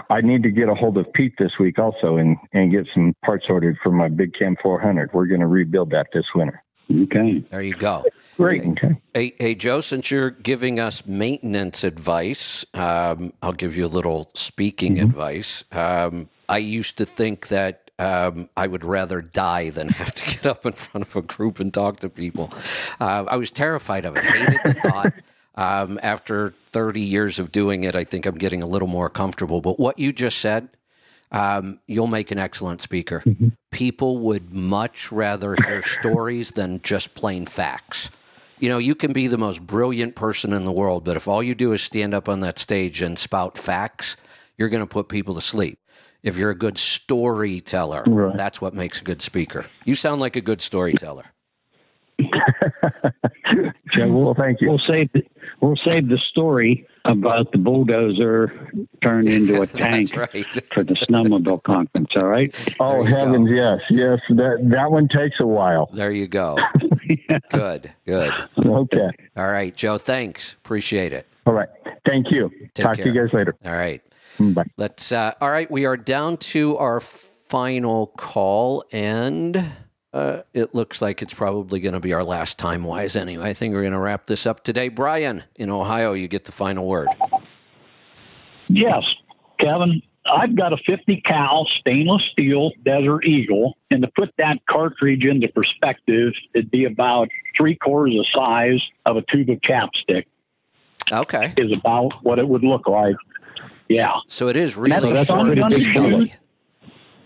I 0.09 0.21
need 0.21 0.43
to 0.43 0.49
get 0.51 0.67
a 0.69 0.75
hold 0.75 0.97
of 0.97 1.11
Pete 1.13 1.33
this 1.37 1.53
week 1.59 1.79
also 1.79 2.17
and 2.17 2.35
and 2.53 2.71
get 2.71 2.87
some 2.93 3.15
parts 3.23 3.45
ordered 3.49 3.77
for 3.83 3.91
my 3.91 4.07
Big 4.09 4.33
Cam 4.33 4.55
400. 4.61 5.13
We're 5.13 5.27
going 5.27 5.39
to 5.41 5.47
rebuild 5.47 5.91
that 5.91 6.07
this 6.13 6.25
winter. 6.35 6.61
Okay. 6.91 7.43
There 7.51 7.61
you 7.61 7.73
go. 7.73 8.05
Great. 8.37 8.63
Okay. 8.65 8.95
Hey, 9.13 9.33
hey, 9.39 9.55
Joe, 9.55 9.81
since 9.81 10.09
you're 10.09 10.29
giving 10.29 10.79
us 10.79 11.05
maintenance 11.05 11.83
advice, 11.83 12.65
um, 12.73 13.33
I'll 13.41 13.51
give 13.53 13.75
you 13.75 13.85
a 13.85 13.87
little 13.87 14.29
speaking 14.35 14.95
Mm-hmm. 14.95 15.05
advice. 15.07 15.63
Um, 15.71 16.29
I 16.49 16.59
used 16.59 16.97
to 16.99 17.05
think 17.05 17.47
that 17.49 17.86
um, 17.99 18.49
I 18.55 18.67
would 18.67 18.85
rather 18.85 19.21
die 19.21 19.69
than 19.69 19.89
have 19.89 20.13
to 20.13 20.25
get 20.25 20.45
up 20.45 20.65
in 20.65 20.73
front 20.73 21.07
of 21.07 21.15
a 21.15 21.21
group 21.21 21.59
and 21.59 21.73
talk 21.73 21.99
to 22.01 22.09
people. 22.09 22.51
Uh, 22.99 23.25
I 23.27 23.37
was 23.37 23.51
terrified 23.51 24.05
of 24.05 24.17
it, 24.17 24.23
hated 24.23 24.59
the 24.63 24.73
thought. 24.73 25.13
Um, 25.55 25.99
after 26.03 26.53
30 26.71 27.01
years 27.01 27.39
of 27.39 27.51
doing 27.51 27.83
it, 27.83 27.95
I 27.95 28.03
think 28.03 28.27
I'm 28.27 28.37
getting 28.37 28.61
a 28.61 28.67
little 28.67 28.87
more 28.87 29.09
comfortable. 29.09 29.59
But 29.59 29.79
what 29.79 29.97
you 29.97 30.13
just 30.13 30.37
said, 30.37 30.69
um, 31.31 31.79
you'll 31.87 32.05
make 32.05 32.29
an 32.29 32.37
excellent 32.37 32.81
speaker. 32.81 33.23
People 33.71 34.19
would 34.19 34.53
much 34.53 35.11
rather 35.11 35.55
hear 35.55 35.81
stories 35.81 36.51
than 36.51 36.81
just 36.83 37.15
plain 37.15 37.47
facts. 37.47 38.11
You 38.59 38.69
know, 38.69 38.77
you 38.77 38.93
can 38.95 39.13
be 39.13 39.27
the 39.27 39.37
most 39.37 39.65
brilliant 39.65 40.15
person 40.15 40.53
in 40.53 40.63
the 40.63 40.71
world, 40.71 41.03
but 41.03 41.15
if 41.17 41.27
all 41.27 41.41
you 41.41 41.55
do 41.55 41.73
is 41.73 41.81
stand 41.81 42.13
up 42.13 42.29
on 42.29 42.39
that 42.41 42.59
stage 42.59 43.01
and 43.01 43.17
spout 43.17 43.57
facts, 43.57 44.15
you're 44.57 44.69
going 44.69 44.83
to 44.83 44.87
put 44.87 45.09
people 45.09 45.35
to 45.35 45.41
sleep. 45.41 45.79
If 46.23 46.37
you're 46.37 46.51
a 46.51 46.55
good 46.55 46.77
storyteller. 46.77 48.03
Right. 48.05 48.35
That's 48.35 48.61
what 48.61 48.73
makes 48.73 49.01
a 49.01 49.03
good 49.03 49.21
speaker. 49.21 49.65
You 49.85 49.95
sound 49.95 50.21
like 50.21 50.35
a 50.35 50.41
good 50.41 50.61
storyteller. 50.61 51.25
So 53.93 54.07
we'll, 54.07 54.33
thank 54.33 54.61
you. 54.61 54.69
We'll 54.69 54.79
save 54.79 55.11
the, 55.13 55.23
we'll 55.61 55.77
save 55.77 56.09
the 56.09 56.17
story 56.17 56.85
about 57.05 57.51
the 57.51 57.57
bulldozer 57.57 58.69
turned 59.01 59.29
into 59.29 59.61
a 59.61 59.65
tank 59.65 60.15
right. 60.15 60.53
for 60.73 60.83
the 60.83 60.93
snowmobile 60.93 61.63
conference. 61.63 62.11
All 62.15 62.27
right. 62.27 62.53
Oh 62.79 63.03
There 63.03 63.09
you 63.09 63.15
heavens, 63.15 63.49
yes, 63.49 63.81
yes. 63.89 64.19
That 64.29 64.67
that 64.71 64.91
one 64.91 65.07
takes 65.07 65.39
a 65.39 65.47
while. 65.47 65.89
There 65.93 66.11
you 66.11 66.27
go. 66.27 66.57
Good, 67.49 67.93
good. 68.05 68.33
Okay. 68.59 69.09
All 69.37 69.47
right, 69.49 69.75
Joe, 69.75 69.97
thanks. 69.97 70.53
Appreciate 70.53 71.13
it. 71.13 71.27
All 71.45 71.53
right. 71.53 71.69
Thank 72.05 72.31
you. 72.31 72.49
Take 72.73 72.85
Talk 72.85 72.97
to 72.97 73.05
you 73.05 73.13
guys 73.13 73.33
later. 73.33 73.55
All 73.65 73.71
right. 73.71 74.01
Bye. 74.39 74.65
Let's 74.77 75.11
uh 75.11 75.33
all 75.41 75.49
right, 75.49 75.69
we 75.69 75.85
are 75.85 75.97
down 75.97 76.37
to 76.37 76.77
our 76.77 76.99
final 76.99 78.07
call 78.07 78.83
and 78.91 79.71
uh, 80.13 80.41
it 80.53 80.73
looks 80.73 81.01
like 81.01 81.21
it's 81.21 81.33
probably 81.33 81.79
going 81.79 81.93
to 81.93 81.99
be 81.99 82.13
our 82.13 82.23
last 82.23 82.57
time 82.57 82.83
wise 82.83 83.15
anyway. 83.15 83.49
I 83.49 83.53
think 83.53 83.73
we're 83.73 83.81
going 83.81 83.93
to 83.93 83.99
wrap 83.99 84.25
this 84.25 84.47
up 84.47 84.63
today. 84.63 84.89
Brian 84.89 85.43
in 85.57 85.69
Ohio, 85.69 86.13
you 86.13 86.27
get 86.27 86.45
the 86.45 86.51
final 86.51 86.87
word. 86.87 87.09
Yes, 88.67 89.03
Kevin. 89.59 90.01
I've 90.25 90.55
got 90.55 90.73
a 90.73 90.77
50 90.77 91.21
cal 91.21 91.65
stainless 91.79 92.23
steel 92.31 92.71
Desert 92.83 93.25
Eagle, 93.25 93.77
and 93.91 94.01
to 94.01 94.09
put 94.09 94.33
that 94.37 94.57
cartridge 94.69 95.23
into 95.23 95.47
perspective, 95.47 96.33
it'd 96.53 96.71
be 96.71 96.85
about 96.85 97.29
three 97.55 97.75
quarters 97.75 98.15
the 98.15 98.25
size 98.33 98.81
of 99.05 99.17
a 99.17 99.21
tube 99.21 99.49
of 99.49 99.61
ChapStick. 99.61 100.25
Okay. 101.11 101.53
Is 101.55 101.71
about 101.71 102.11
what 102.23 102.39
it 102.39 102.47
would 102.47 102.63
look 102.63 102.87
like. 102.87 103.15
Yeah. 103.89 104.13
So 104.27 104.47
it 104.47 104.55
is 104.57 104.75
that's 104.75 105.03
really 105.03 105.11
a 105.17 105.25
short 105.25 105.55
gun 105.55 105.59
and 105.63 105.71
to 105.73 105.79
stubby. 105.79 106.09
shoot. 106.27 106.31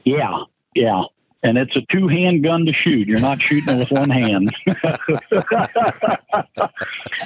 Yeah, 0.03 0.43
yeah. 0.75 1.03
And 1.43 1.57
it's 1.57 1.75
a 1.75 1.81
two 1.91 2.07
hand 2.07 2.43
gun 2.43 2.65
to 2.67 2.73
shoot. 2.73 3.07
You're 3.07 3.19
not 3.19 3.41
shooting 3.41 3.75
it 3.75 3.80
with 3.80 3.91
one 3.91 4.11
hand. 4.11 4.53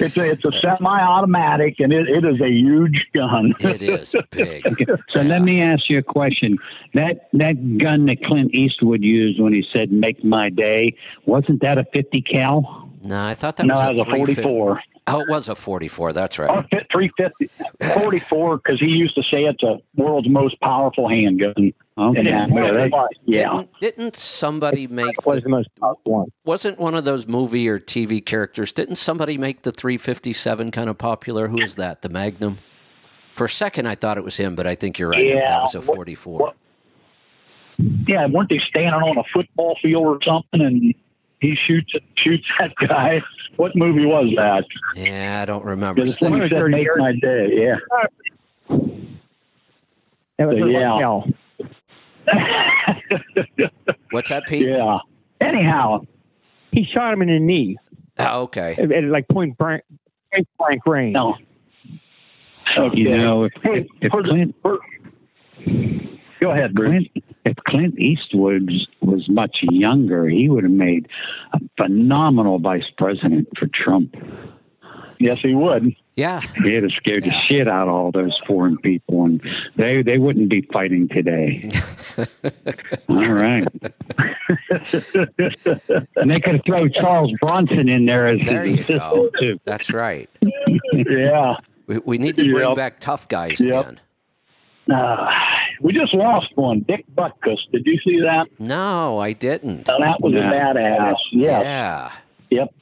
it's 0.00 0.16
a 0.16 0.30
it's 0.30 0.44
a 0.44 0.52
semi 0.52 1.00
automatic 1.02 1.78
and 1.80 1.92
it, 1.92 2.08
it 2.08 2.24
is 2.24 2.40
a 2.40 2.48
huge 2.48 3.06
gun. 3.14 3.54
It 3.60 3.82
is 3.82 4.16
big. 4.30 4.64
So 5.10 5.20
let 5.22 5.42
me 5.42 5.60
ask 5.62 5.88
you 5.90 5.98
a 5.98 6.02
question. 6.02 6.58
That 6.94 7.28
that 7.34 7.78
gun 7.78 8.06
that 8.06 8.22
Clint 8.24 8.54
Eastwood 8.54 9.02
used 9.02 9.40
when 9.40 9.52
he 9.52 9.64
said 9.72 9.92
"Make 9.92 10.24
my 10.24 10.48
day" 10.50 10.96
wasn't 11.26 11.60
that 11.62 11.76
a 11.78 11.84
50 11.84 12.22
cal? 12.22 12.90
No, 13.02 13.22
I 13.24 13.34
thought 13.34 13.56
that 13.56 13.66
No, 13.66 13.74
was 13.74 13.82
that 13.82 13.94
was 13.96 14.02
a 14.02 14.10
350 14.10 14.42
44. 14.42 14.80
Oh, 15.08 15.20
it 15.20 15.28
was 15.28 15.48
a 15.48 15.54
44. 15.54 16.12
That's 16.12 16.38
Oh, 16.40 16.44
right. 16.46 16.66
fit 16.70 16.86
350, 16.90 17.46
44, 17.94 18.56
because 18.56 18.80
he 18.80 18.86
used 18.86 19.14
to 19.14 19.22
say 19.22 19.44
it's 19.44 19.62
a 19.62 19.78
world's 19.94 20.28
most 20.28 20.60
powerful 20.60 21.08
handgun. 21.08 21.54
Okay. 21.98 22.32
Uh, 22.32 23.06
yeah. 23.24 23.48
Didn't, 23.48 23.70
didn't 23.80 24.16
somebody 24.16 24.86
make 24.88 25.24
was 25.24 25.36
the, 25.36 25.42
the 25.44 25.48
most 25.48 25.68
powerful 25.80 26.12
one. 26.12 26.32
wasn't 26.44 26.78
one 26.78 26.94
of 26.94 27.04
those 27.04 27.26
movie 27.28 27.68
or 27.68 27.78
TV 27.78 28.24
characters? 28.24 28.72
Didn't 28.72 28.96
somebody 28.96 29.38
make 29.38 29.62
the 29.62 29.70
357 29.72 30.72
kind 30.72 30.88
of 30.90 30.98
popular? 30.98 31.48
Who 31.48 31.60
is 31.60 31.76
that? 31.76 32.02
The 32.02 32.08
Magnum. 32.08 32.58
For 33.32 33.44
a 33.44 33.48
second, 33.48 33.86
I 33.86 33.94
thought 33.94 34.18
it 34.18 34.24
was 34.24 34.36
him, 34.36 34.56
but 34.56 34.66
I 34.66 34.74
think 34.74 34.98
you're 34.98 35.10
right. 35.10 35.24
Yeah. 35.24 35.48
That 35.48 35.62
was 35.62 35.74
a 35.76 35.82
44. 35.82 36.52
Yeah, 37.78 38.26
weren't 38.26 38.48
they 38.48 38.58
standing 38.58 38.92
on 38.94 39.18
a 39.18 39.24
football 39.32 39.76
field 39.80 40.04
or 40.04 40.18
something 40.22 40.60
and 40.62 40.94
he 41.40 41.54
shoots 41.54 41.92
shoots 42.16 42.46
that 42.58 42.74
guy? 42.76 43.22
What 43.56 43.74
movie 43.76 44.04
was 44.06 44.32
that? 44.36 44.64
Yeah, 44.94 45.40
I 45.42 45.44
don't 45.46 45.64
remember. 45.64 46.02
Because 46.02 46.20
when 46.20 46.42
he 46.42 46.48
said 46.48 46.64
make 46.66 46.88
my 46.96 47.12
day, 47.12 47.48
yeah. 47.52 47.76
That 50.38 50.48
was 50.48 50.58
So, 50.58 50.64
a 50.64 50.70
yeah. 50.70 50.98
hell. 50.98 51.26
What's 54.10 54.30
that, 54.30 54.46
Pete? 54.46 54.68
Yeah. 54.68 54.98
Anyhow, 55.40 56.00
He 56.72 56.84
shot 56.84 57.12
him 57.14 57.22
in 57.22 57.28
the 57.28 57.38
knee 57.38 57.76
Oh, 58.18 58.42
okay. 58.44 58.74
at, 58.78 58.90
at 58.90 59.04
like 59.04 59.28
point 59.28 59.56
blank, 59.58 59.82
point 60.32 60.48
blank 60.58 60.86
range. 60.86 61.12
no. 61.14 61.36
Okay. 62.76 62.98
You 62.98 63.16
know, 63.16 63.44
if, 63.44 63.52
if, 63.64 63.86
if 64.00 64.10
For 64.10 64.22
Clint 64.22 64.54
Go 66.40 66.50
ahead, 66.50 66.74
Bruce. 66.74 67.06
Clint, 67.12 67.24
if 67.46 67.56
Clint 67.64 67.98
Eastwood 67.98 68.70
was 69.00 69.28
much 69.28 69.60
younger, 69.62 70.28
he 70.28 70.48
would 70.50 70.64
have 70.64 70.72
made 70.72 71.08
a 71.54 71.60
phenomenal 71.78 72.58
vice 72.58 72.90
president 72.98 73.48
for 73.58 73.66
Trump. 73.68 74.14
Yes, 75.18 75.38
he 75.40 75.54
would. 75.54 75.94
Yeah. 76.16 76.40
He'd 76.62 76.82
have 76.82 76.92
scared 76.92 77.24
the 77.24 77.30
shit 77.30 77.68
out 77.68 77.88
of 77.88 77.94
all 77.94 78.10
those 78.12 78.38
foreign 78.46 78.76
people, 78.78 79.24
and 79.24 79.40
they 79.76 80.02
they 80.02 80.18
wouldn't 80.18 80.50
be 80.50 80.60
fighting 80.72 81.08
today. 81.08 81.62
all 83.08 83.28
right, 83.32 83.66
and 86.16 86.30
they 86.30 86.40
could 86.40 86.62
throw 86.64 86.88
Charles 86.88 87.32
Bronson 87.40 87.88
in 87.88 88.06
there 88.06 88.26
as 88.26 88.40
There 88.46 88.64
his 88.64 88.78
you 88.80 88.84
go. 88.86 88.94
assistant 88.96 89.34
too. 89.40 89.60
That's 89.64 89.92
right. 89.92 90.28
Yeah. 90.92 91.56
We, 91.86 91.98
we 91.98 92.18
need 92.18 92.36
to 92.36 92.42
bring 92.50 92.68
Yep. 92.68 92.76
back 92.76 93.00
tough 93.00 93.28
guys 93.28 93.60
Yep. 93.60 93.84
again. 93.86 94.00
Uh, 94.92 95.30
we 95.80 95.92
just 95.92 96.14
lost 96.14 96.48
one, 96.56 96.80
Dick 96.80 97.04
Butkus. 97.16 97.58
Did 97.72 97.86
you 97.86 97.98
see 98.04 98.20
that? 98.20 98.46
No, 98.58 99.18
I 99.18 99.32
didn't. 99.32 99.88
Uh, 99.88 99.98
that 99.98 100.20
was 100.20 100.32
Yeah. 100.32 100.50
a 100.50 100.52
badass. 100.74 101.16
Yes. 101.32 101.62
Yeah. 101.64 102.10
Yep. 102.50 102.74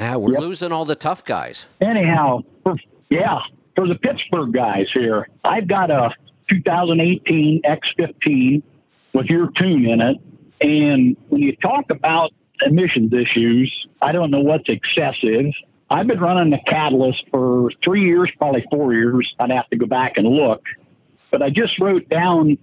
Yeah, 0.00 0.16
we're 0.16 0.32
Yep. 0.34 0.40
losing 0.42 0.72
all 0.72 0.84
the 0.84 0.94
tough 0.94 1.24
guys. 1.24 1.66
Anyhow, 1.80 2.40
for, 2.62 2.76
yeah, 3.10 3.40
for 3.74 3.86
the 3.88 3.96
Pittsburgh 3.96 4.52
guys 4.52 4.86
here, 4.94 5.28
I've 5.44 5.66
got 5.66 5.90
a 5.90 6.12
2018 6.48 7.60
X15 7.64 8.62
with 9.12 9.26
your 9.26 9.50
tune 9.52 9.86
in 9.86 10.00
it. 10.00 10.16
And 10.60 11.16
when 11.28 11.42
you 11.42 11.56
talk 11.56 11.90
about 11.90 12.30
emissions 12.64 13.12
issues, 13.12 13.70
I 14.00 14.12
don't 14.12 14.30
know 14.30 14.40
what's 14.40 14.68
excessive. 14.68 15.46
I've 15.90 16.06
been 16.06 16.20
running 16.20 16.50
the 16.50 16.60
catalyst 16.66 17.24
for 17.30 17.70
three 17.84 18.04
years, 18.06 18.30
probably 18.38 18.64
four 18.70 18.94
years. 18.94 19.34
I'd 19.38 19.50
have 19.50 19.68
to 19.70 19.76
go 19.76 19.86
back 19.86 20.16
and 20.16 20.26
look. 20.26 20.64
But 21.32 21.42
I 21.42 21.50
just 21.50 21.80
wrote 21.80 22.08
down 22.08 22.58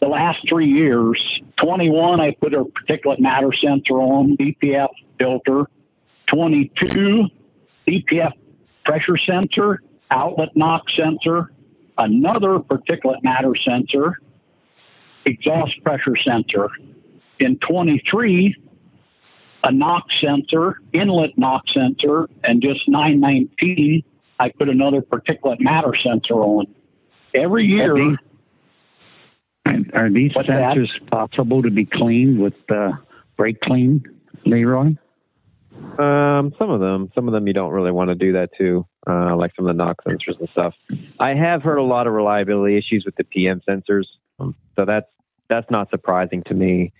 the 0.00 0.06
last 0.06 0.38
three 0.48 0.68
years. 0.68 1.20
21, 1.56 2.20
I 2.20 2.30
put 2.32 2.54
a 2.54 2.64
particulate 2.64 3.18
matter 3.18 3.50
sensor 3.52 3.94
on, 3.94 4.36
DPF 4.36 4.88
filter. 5.18 5.64
22, 6.26 7.26
DPF 7.88 8.32
pressure 8.84 9.16
sensor, 9.16 9.82
outlet 10.10 10.50
knock 10.54 10.82
sensor, 10.96 11.50
another 11.98 12.58
particulate 12.58 13.22
matter 13.24 13.54
sensor, 13.56 14.20
exhaust 15.24 15.82
pressure 15.82 16.16
sensor. 16.16 16.68
In 17.40 17.58
23, 17.58 18.54
a 19.64 19.72
knock 19.72 20.04
sensor, 20.20 20.80
inlet 20.92 21.36
knock 21.36 21.64
sensor, 21.72 22.28
and 22.44 22.62
just 22.62 22.88
919, 22.88 24.04
I 24.38 24.50
put 24.50 24.68
another 24.68 25.00
particulate 25.02 25.60
matter 25.60 25.94
sensor 26.02 26.34
on. 26.34 26.66
Every 27.34 27.64
year, 27.64 27.92
Are 27.92 28.16
these, 29.66 29.86
are 29.94 30.10
these 30.10 30.34
What's 30.34 30.48
that? 30.48 30.76
sensors 30.76 31.10
possible 31.10 31.62
to 31.62 31.70
be 31.70 31.84
cleaned 31.84 32.40
with 32.40 32.54
uh, 32.70 32.92
brake 33.36 33.60
clean, 33.60 34.04
Leroy? 34.44 34.94
Um, 35.98 36.52
some 36.58 36.70
of 36.70 36.80
them, 36.80 37.10
some 37.14 37.28
of 37.28 37.32
them 37.32 37.46
you 37.46 37.52
don't 37.52 37.72
really 37.72 37.92
want 37.92 38.08
to 38.08 38.14
do 38.14 38.32
that 38.32 38.50
to, 38.58 38.86
uh, 39.06 39.36
like 39.36 39.52
some 39.56 39.66
of 39.66 39.74
the 39.74 39.82
knock 39.82 40.02
sensors 40.04 40.38
and 40.38 40.48
stuff. 40.50 40.74
I 41.18 41.34
have 41.34 41.62
heard 41.62 41.78
a 41.78 41.82
lot 41.82 42.06
of 42.06 42.12
reliability 42.12 42.76
issues 42.76 43.04
with 43.04 43.16
the 43.16 43.24
PM 43.24 43.60
sensors, 43.68 44.04
um, 44.38 44.54
so 44.76 44.84
that's 44.84 45.06
that's 45.48 45.70
not 45.70 45.90
surprising 45.90 46.42
to 46.44 46.54
me. 46.54 46.92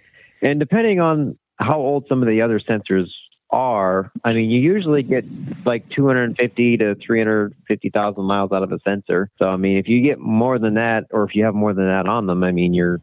And 0.42 0.58
depending 0.58 1.00
on 1.00 1.38
how 1.58 1.78
old 1.78 2.06
some 2.08 2.22
of 2.22 2.28
the 2.28 2.42
other 2.42 2.58
sensors 2.58 3.08
are, 3.52 4.12
I 4.24 4.32
mean, 4.32 4.50
you 4.50 4.60
usually 4.60 5.02
get 5.02 5.24
like 5.64 5.88
250 5.90 6.76
to 6.78 6.94
350,000 6.94 8.24
miles 8.24 8.52
out 8.52 8.62
of 8.62 8.72
a 8.72 8.78
sensor. 8.80 9.30
So 9.38 9.48
I 9.48 9.56
mean, 9.56 9.76
if 9.76 9.88
you 9.88 10.02
get 10.02 10.18
more 10.18 10.58
than 10.58 10.74
that, 10.74 11.06
or 11.10 11.24
if 11.24 11.34
you 11.34 11.44
have 11.44 11.54
more 11.54 11.74
than 11.74 11.86
that 11.86 12.06
on 12.06 12.26
them, 12.26 12.44
I 12.44 12.52
mean, 12.52 12.74
you're 12.74 13.00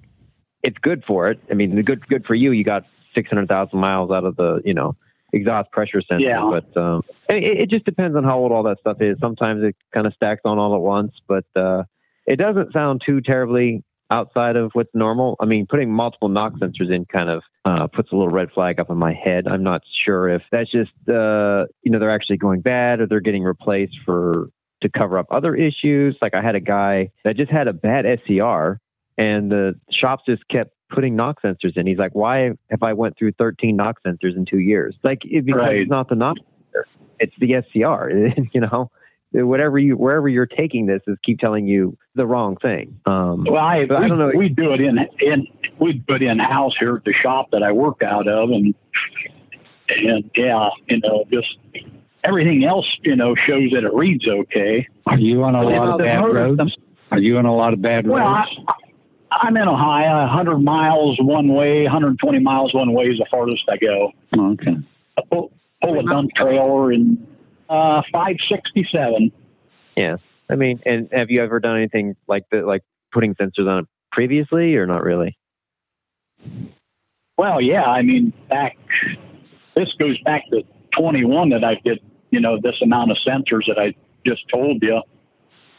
it's 0.63 0.77
good 0.79 1.03
for 1.05 1.29
it. 1.29 1.39
I 1.51 1.53
mean, 1.53 1.75
the 1.75 1.83
good 1.83 2.07
good 2.07 2.25
for 2.25 2.35
you. 2.35 2.51
You 2.51 2.63
got 2.63 2.85
600,000 3.15 3.77
miles 3.79 4.11
out 4.11 4.23
of 4.23 4.35
the 4.35 4.61
you 4.63 4.73
know 4.73 4.95
exhaust 5.33 5.71
pressure 5.71 6.01
sensor. 6.01 6.25
Yeah. 6.25 6.49
But 6.49 6.77
um, 6.81 7.03
it, 7.29 7.43
it 7.43 7.69
just 7.69 7.85
depends 7.85 8.15
on 8.15 8.23
how 8.23 8.37
old 8.37 8.51
all 8.51 8.63
that 8.63 8.79
stuff 8.79 9.01
is. 9.01 9.17
Sometimes 9.19 9.63
it 9.63 9.75
kind 9.93 10.07
of 10.07 10.13
stacks 10.13 10.41
on 10.45 10.57
all 10.57 10.75
at 10.75 10.81
once, 10.81 11.13
but 11.27 11.45
uh, 11.55 11.83
it 12.25 12.37
doesn't 12.37 12.73
sound 12.73 13.01
too 13.05 13.21
terribly 13.21 13.83
outside 14.09 14.55
of 14.55 14.71
what's 14.73 14.93
normal. 14.93 15.35
I 15.39 15.45
mean, 15.45 15.65
putting 15.67 15.91
multiple 15.91 16.29
knock 16.29 16.53
sensors 16.53 16.91
in 16.91 17.05
kind 17.05 17.29
of 17.29 17.43
uh, 17.65 17.87
puts 17.87 18.11
a 18.11 18.15
little 18.15 18.31
red 18.31 18.51
flag 18.51 18.79
up 18.79 18.89
in 18.89 18.97
my 18.97 19.13
head. 19.13 19.47
I'm 19.47 19.63
not 19.63 19.83
sure 20.05 20.29
if 20.29 20.41
that's 20.51 20.71
just 20.71 20.91
uh, 21.09 21.65
you 21.83 21.91
know 21.91 21.99
they're 21.99 22.11
actually 22.11 22.37
going 22.37 22.61
bad 22.61 23.01
or 23.01 23.07
they're 23.07 23.19
getting 23.19 23.43
replaced 23.43 23.97
for 24.05 24.49
to 24.81 24.89
cover 24.89 25.17
up 25.17 25.27
other 25.31 25.55
issues. 25.55 26.17
Like 26.21 26.33
I 26.33 26.41
had 26.41 26.55
a 26.55 26.59
guy 26.59 27.09
that 27.23 27.35
just 27.35 27.51
had 27.51 27.67
a 27.67 27.73
bad 27.73 28.05
SCR, 28.23 28.79
and 29.17 29.51
the 29.51 29.75
shops 29.91 30.23
just 30.27 30.47
kept 30.47 30.71
putting 30.89 31.15
knock 31.15 31.41
sensors 31.41 31.75
in. 31.75 31.85
He's 31.87 31.97
like, 31.97 32.15
"Why 32.15 32.51
have 32.69 32.83
I 32.83 32.93
went 32.93 33.17
through 33.17 33.33
13 33.33 33.75
knock 33.75 33.97
sensors 34.05 34.35
in 34.37 34.45
two 34.45 34.59
years?" 34.59 34.95
Like 35.03 35.23
it, 35.25 35.45
because 35.45 35.59
Right. 35.61 35.77
it's 35.77 35.89
not 35.89 36.07
the 36.09 36.15
knock 36.15 36.37
sensor, 36.37 36.87
it's 37.19 37.33
the 37.39 37.55
SCR. 37.55 38.09
you 38.53 38.61
know, 38.61 38.89
whatever 39.45 39.77
you 39.77 39.95
wherever 39.97 40.27
you're 40.29 40.45
taking 40.45 40.85
this 40.85 41.01
is 41.07 41.17
keep 41.23 41.39
telling 41.39 41.67
you 41.67 41.97
the 42.15 42.25
wrong 42.25 42.55
thing. 42.57 42.99
Um, 43.05 43.43
Well, 43.45 43.57
I, 43.63 43.83
we, 43.83 43.95
I 43.95 44.07
don't 44.07 44.17
know. 44.17 44.31
We 44.35 44.49
do 44.49 44.73
it 44.73 44.81
in 44.81 44.97
in 45.19 45.47
we 45.79 45.93
do 45.93 46.15
it 46.15 46.21
in 46.23 46.39
house 46.39 46.73
here 46.79 46.95
at 46.95 47.03
the 47.03 47.13
shop 47.13 47.51
that 47.51 47.61
I 47.63 47.71
work 47.71 48.01
out 48.03 48.27
of, 48.27 48.49
and 48.49 48.73
and 49.89 50.29
yeah, 50.35 50.69
you 50.87 51.01
know, 51.07 51.25
just 51.31 51.57
everything 52.23 52.65
else, 52.65 52.85
you 53.03 53.15
know, 53.15 53.35
shows 53.35 53.71
that 53.71 53.83
it 53.83 53.93
reads 53.93 54.27
okay. 54.27 54.87
Are 55.05 55.17
you 55.17 55.43
on 55.43 55.55
a 55.55 55.63
But, 55.63 55.73
lot 55.73 55.89
of 55.89 55.97
bad 55.99 56.19
motor- 56.21 56.33
roads? 56.33 56.77
Are 57.11 57.19
you 57.19 57.37
on 57.37 57.45
a 57.45 57.55
lot 57.55 57.71
of 57.73 57.81
bad 57.81 58.05
Well, 58.05 58.25
I, 58.25 58.39
roads? 58.41 58.59
I'm 59.31 59.55
in 59.55 59.67
Ohio, 59.67 60.19
100 60.25 60.57
miles 60.59 61.17
one 61.21 61.47
way, 61.49 61.83
120 61.83 62.39
miles 62.39 62.73
one 62.73 62.91
way 62.93 63.05
is 63.05 63.17
the 63.19 63.25
farthest 63.31 63.63
I 63.69 63.77
go. 63.77 64.11
okay. 64.37 64.75
I 65.17 65.21
pull, 65.31 65.51
pull 65.81 65.99
a 65.99 66.03
dump 66.03 66.31
trailer 66.35 66.91
and 66.91 67.25
uh, 67.69 68.01
567. 68.11 69.31
Yeah, 69.95 70.17
I 70.49 70.55
mean, 70.55 70.81
and 70.85 71.09
have 71.11 71.31
you 71.31 71.41
ever 71.41 71.59
done 71.59 71.77
anything 71.77 72.15
like 72.27 72.43
the 72.51 72.61
like 72.61 72.83
putting 73.11 73.35
sensors 73.35 73.67
on 73.67 73.79
it 73.79 73.85
previously, 74.11 74.75
or 74.75 74.85
not 74.85 75.03
really? 75.03 75.37
Well, 77.37 77.61
yeah, 77.61 77.83
I 77.83 78.01
mean, 78.01 78.33
back, 78.49 78.77
this 79.75 79.93
goes 79.99 80.19
back 80.23 80.43
to 80.51 80.63
21 80.97 81.49
that 81.49 81.63
I 81.63 81.75
did, 81.85 81.99
you 82.31 82.39
know, 82.39 82.59
this 82.59 82.75
amount 82.81 83.11
of 83.11 83.17
sensors 83.25 83.67
that 83.67 83.77
I 83.77 83.93
just 84.25 84.47
told 84.49 84.81
you. 84.81 85.01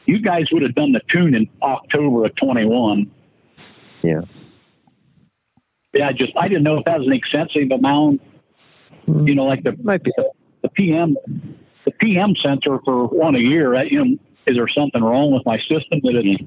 You 0.06 0.20
guys 0.20 0.46
would 0.52 0.62
have 0.62 0.74
done 0.74 0.92
the 0.92 1.02
tune 1.10 1.34
in 1.34 1.48
October 1.60 2.24
of 2.24 2.34
21. 2.36 3.10
Yeah. 4.02 4.20
Yeah, 5.92 6.08
I 6.08 6.12
just, 6.12 6.32
I 6.36 6.48
didn't 6.48 6.62
know 6.62 6.78
if 6.78 6.84
that 6.84 6.98
was 6.98 7.08
an 7.08 7.12
excessive 7.12 7.70
amount. 7.70 8.22
You 9.06 9.34
know, 9.34 9.44
like 9.44 9.64
the, 9.64 9.76
Might 9.82 10.02
be. 10.02 10.12
the, 10.62 10.68
PM, 10.68 11.16
PM 11.98 12.34
sensor 12.36 12.78
for 12.84 13.06
one 13.06 13.34
a 13.34 13.40
year, 13.40 13.72
that, 13.72 13.90
you 13.90 14.04
know, 14.04 14.16
is 14.46 14.56
there 14.56 14.68
something 14.68 15.02
wrong 15.02 15.32
with 15.32 15.44
my 15.44 15.58
system 15.58 16.00
that 16.02 16.14
it, 16.24 16.40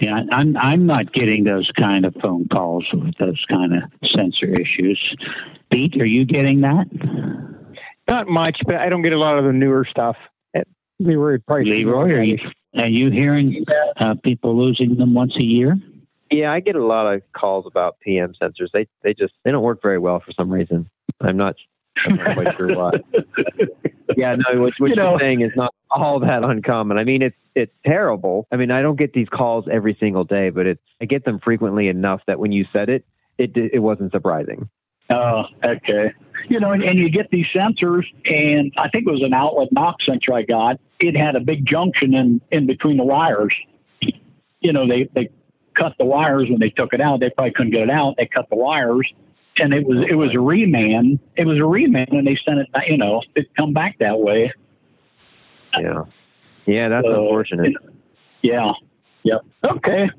Yeah, 0.00 0.22
I'm 0.30 0.56
I'm 0.56 0.86
not 0.86 1.12
getting 1.12 1.44
those 1.44 1.70
kind 1.76 2.04
of 2.04 2.14
phone 2.20 2.48
calls 2.48 2.86
with 2.92 3.16
those 3.18 3.42
kind 3.48 3.74
of 3.74 3.82
sensor 4.04 4.46
issues. 4.46 5.16
Pete, 5.70 6.00
are 6.00 6.04
you 6.04 6.24
getting 6.24 6.60
that? 6.62 6.86
Not 8.08 8.28
much, 8.28 8.60
but 8.66 8.76
I 8.76 8.88
don't 8.88 9.02
get 9.02 9.12
a 9.12 9.18
lot 9.18 9.38
of 9.38 9.44
the 9.44 9.52
newer 9.52 9.84
stuff. 9.84 10.16
Leroy 11.00 11.32
would 11.32 11.46
probably 11.46 11.64
Leroy, 11.64 12.12
are 12.12 12.22
you 12.22 12.38
are 12.76 12.86
you 12.86 13.10
hearing 13.10 13.64
uh, 13.98 14.14
people 14.22 14.56
losing 14.56 14.96
them 14.96 15.14
once 15.14 15.36
a 15.36 15.44
year? 15.44 15.76
Yeah, 16.30 16.52
I 16.52 16.60
get 16.60 16.76
a 16.76 16.84
lot 16.84 17.12
of 17.12 17.22
calls 17.32 17.66
about 17.66 17.98
PM 18.00 18.34
sensors. 18.40 18.70
They 18.72 18.86
they 19.02 19.14
just 19.14 19.34
they 19.44 19.50
don't 19.50 19.62
work 19.62 19.82
very 19.82 19.98
well 19.98 20.20
for 20.20 20.32
some 20.32 20.50
reason. 20.50 20.88
I'm 21.20 21.36
not, 21.36 21.56
I'm 22.06 22.16
not 22.16 22.34
quite 22.34 22.56
sure 22.56 22.76
why. 22.76 22.92
Yeah, 24.16 24.36
no, 24.36 24.60
what, 24.60 24.74
what 24.78 24.94
You 24.94 25.02
are 25.02 25.18
saying 25.18 25.40
is 25.40 25.52
not 25.56 25.74
all 25.90 26.20
that 26.20 26.44
uncommon. 26.44 26.98
I 26.98 27.04
mean, 27.04 27.22
it's 27.22 27.36
it's 27.54 27.72
terrible. 27.84 28.46
I 28.52 28.56
mean, 28.56 28.70
I 28.70 28.82
don't 28.82 28.96
get 28.96 29.12
these 29.12 29.28
calls 29.28 29.64
every 29.70 29.96
single 29.98 30.24
day, 30.24 30.50
but 30.50 30.66
it's 30.66 30.82
I 31.00 31.06
get 31.06 31.24
them 31.24 31.40
frequently 31.40 31.88
enough 31.88 32.20
that 32.26 32.38
when 32.38 32.52
you 32.52 32.66
said 32.72 32.88
it, 32.88 33.04
it 33.38 33.56
it 33.56 33.80
wasn't 33.80 34.12
surprising. 34.12 34.68
Oh, 35.10 35.44
okay. 35.62 36.12
You 36.48 36.60
know, 36.60 36.72
and, 36.72 36.82
and 36.82 36.98
you 36.98 37.10
get 37.10 37.30
these 37.30 37.46
sensors, 37.54 38.04
and 38.24 38.72
I 38.76 38.88
think 38.88 39.06
it 39.06 39.10
was 39.10 39.22
an 39.22 39.34
outlet 39.34 39.68
knock 39.72 39.96
sensor 40.02 40.32
I 40.32 40.42
got. 40.42 40.80
It 40.98 41.16
had 41.16 41.36
a 41.36 41.40
big 41.40 41.66
junction 41.66 42.14
in 42.14 42.40
in 42.50 42.66
between 42.66 42.96
the 42.96 43.04
wires. 43.04 43.54
You 44.60 44.72
know, 44.72 44.86
they 44.86 45.08
they 45.14 45.30
cut 45.74 45.94
the 45.98 46.04
wires 46.04 46.48
when 46.48 46.60
they 46.60 46.70
took 46.70 46.92
it 46.94 47.00
out. 47.00 47.20
They 47.20 47.30
probably 47.30 47.52
couldn't 47.52 47.72
get 47.72 47.82
it 47.82 47.90
out. 47.90 48.14
They 48.16 48.26
cut 48.26 48.48
the 48.48 48.56
wires, 48.56 49.12
and 49.58 49.72
it 49.74 49.86
was 49.86 50.04
it 50.08 50.14
was 50.14 50.30
a 50.30 50.34
reman. 50.38 51.18
It 51.36 51.46
was 51.46 51.58
a 51.58 51.62
reman, 51.62 52.08
and 52.10 52.26
they 52.26 52.38
sent 52.44 52.58
it. 52.60 52.72
back, 52.72 52.88
You 52.88 52.96
know, 52.98 53.22
it 53.34 53.46
come 53.56 53.72
back 53.72 53.98
that 53.98 54.18
way. 54.18 54.52
Yeah, 55.78 56.04
yeah, 56.66 56.88
that's 56.88 57.06
So, 57.06 57.22
unfortunate. 57.24 57.74
Yeah. 58.42 58.72
Yep. 59.24 59.40
Okay. 59.66 60.10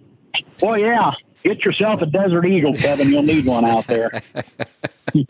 Well, 0.61 0.77
yeah. 0.77 1.11
Get 1.43 1.63
yourself 1.63 2.01
a 2.01 2.07
Desert 2.07 2.45
Eagle, 2.45 2.73
Kevin. 2.73 3.11
You'll 3.11 3.21
need 3.21 3.45
one 3.45 3.65
out 3.65 3.85
there. 3.85 4.09
hey, 5.13 5.23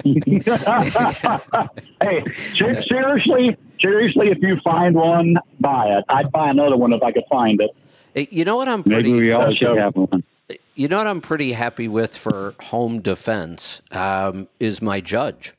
ser- 2.53 2.81
seriously, 2.83 3.57
seriously, 3.81 4.29
if 4.29 4.37
you 4.39 4.57
find 4.63 4.95
one, 4.95 5.35
buy 5.59 5.87
it. 5.89 6.05
I'd 6.07 6.31
buy 6.31 6.49
another 6.49 6.77
one 6.77 6.93
if 6.93 7.03
I 7.03 7.11
could 7.11 7.25
find 7.29 7.59
it. 7.61 7.69
Hey, 8.13 8.29
You 8.31 8.45
know 8.45 8.55
what 8.55 8.69
I'm 8.69 8.81
pretty 8.81 9.11
Maybe 9.11 9.25
we 9.25 9.31
all 9.33 9.53
should 9.53 9.77
have 9.77 9.95
one. 9.95 10.23
You 10.75 10.87
know 10.87 10.97
what 10.97 11.07
I'm 11.07 11.21
pretty 11.21 11.53
happy 11.53 11.87
with 11.87 12.17
for 12.17 12.55
home 12.61 13.01
defense 13.01 13.81
um, 13.91 14.47
is 14.59 14.81
my 14.81 15.01
judge. 15.01 15.53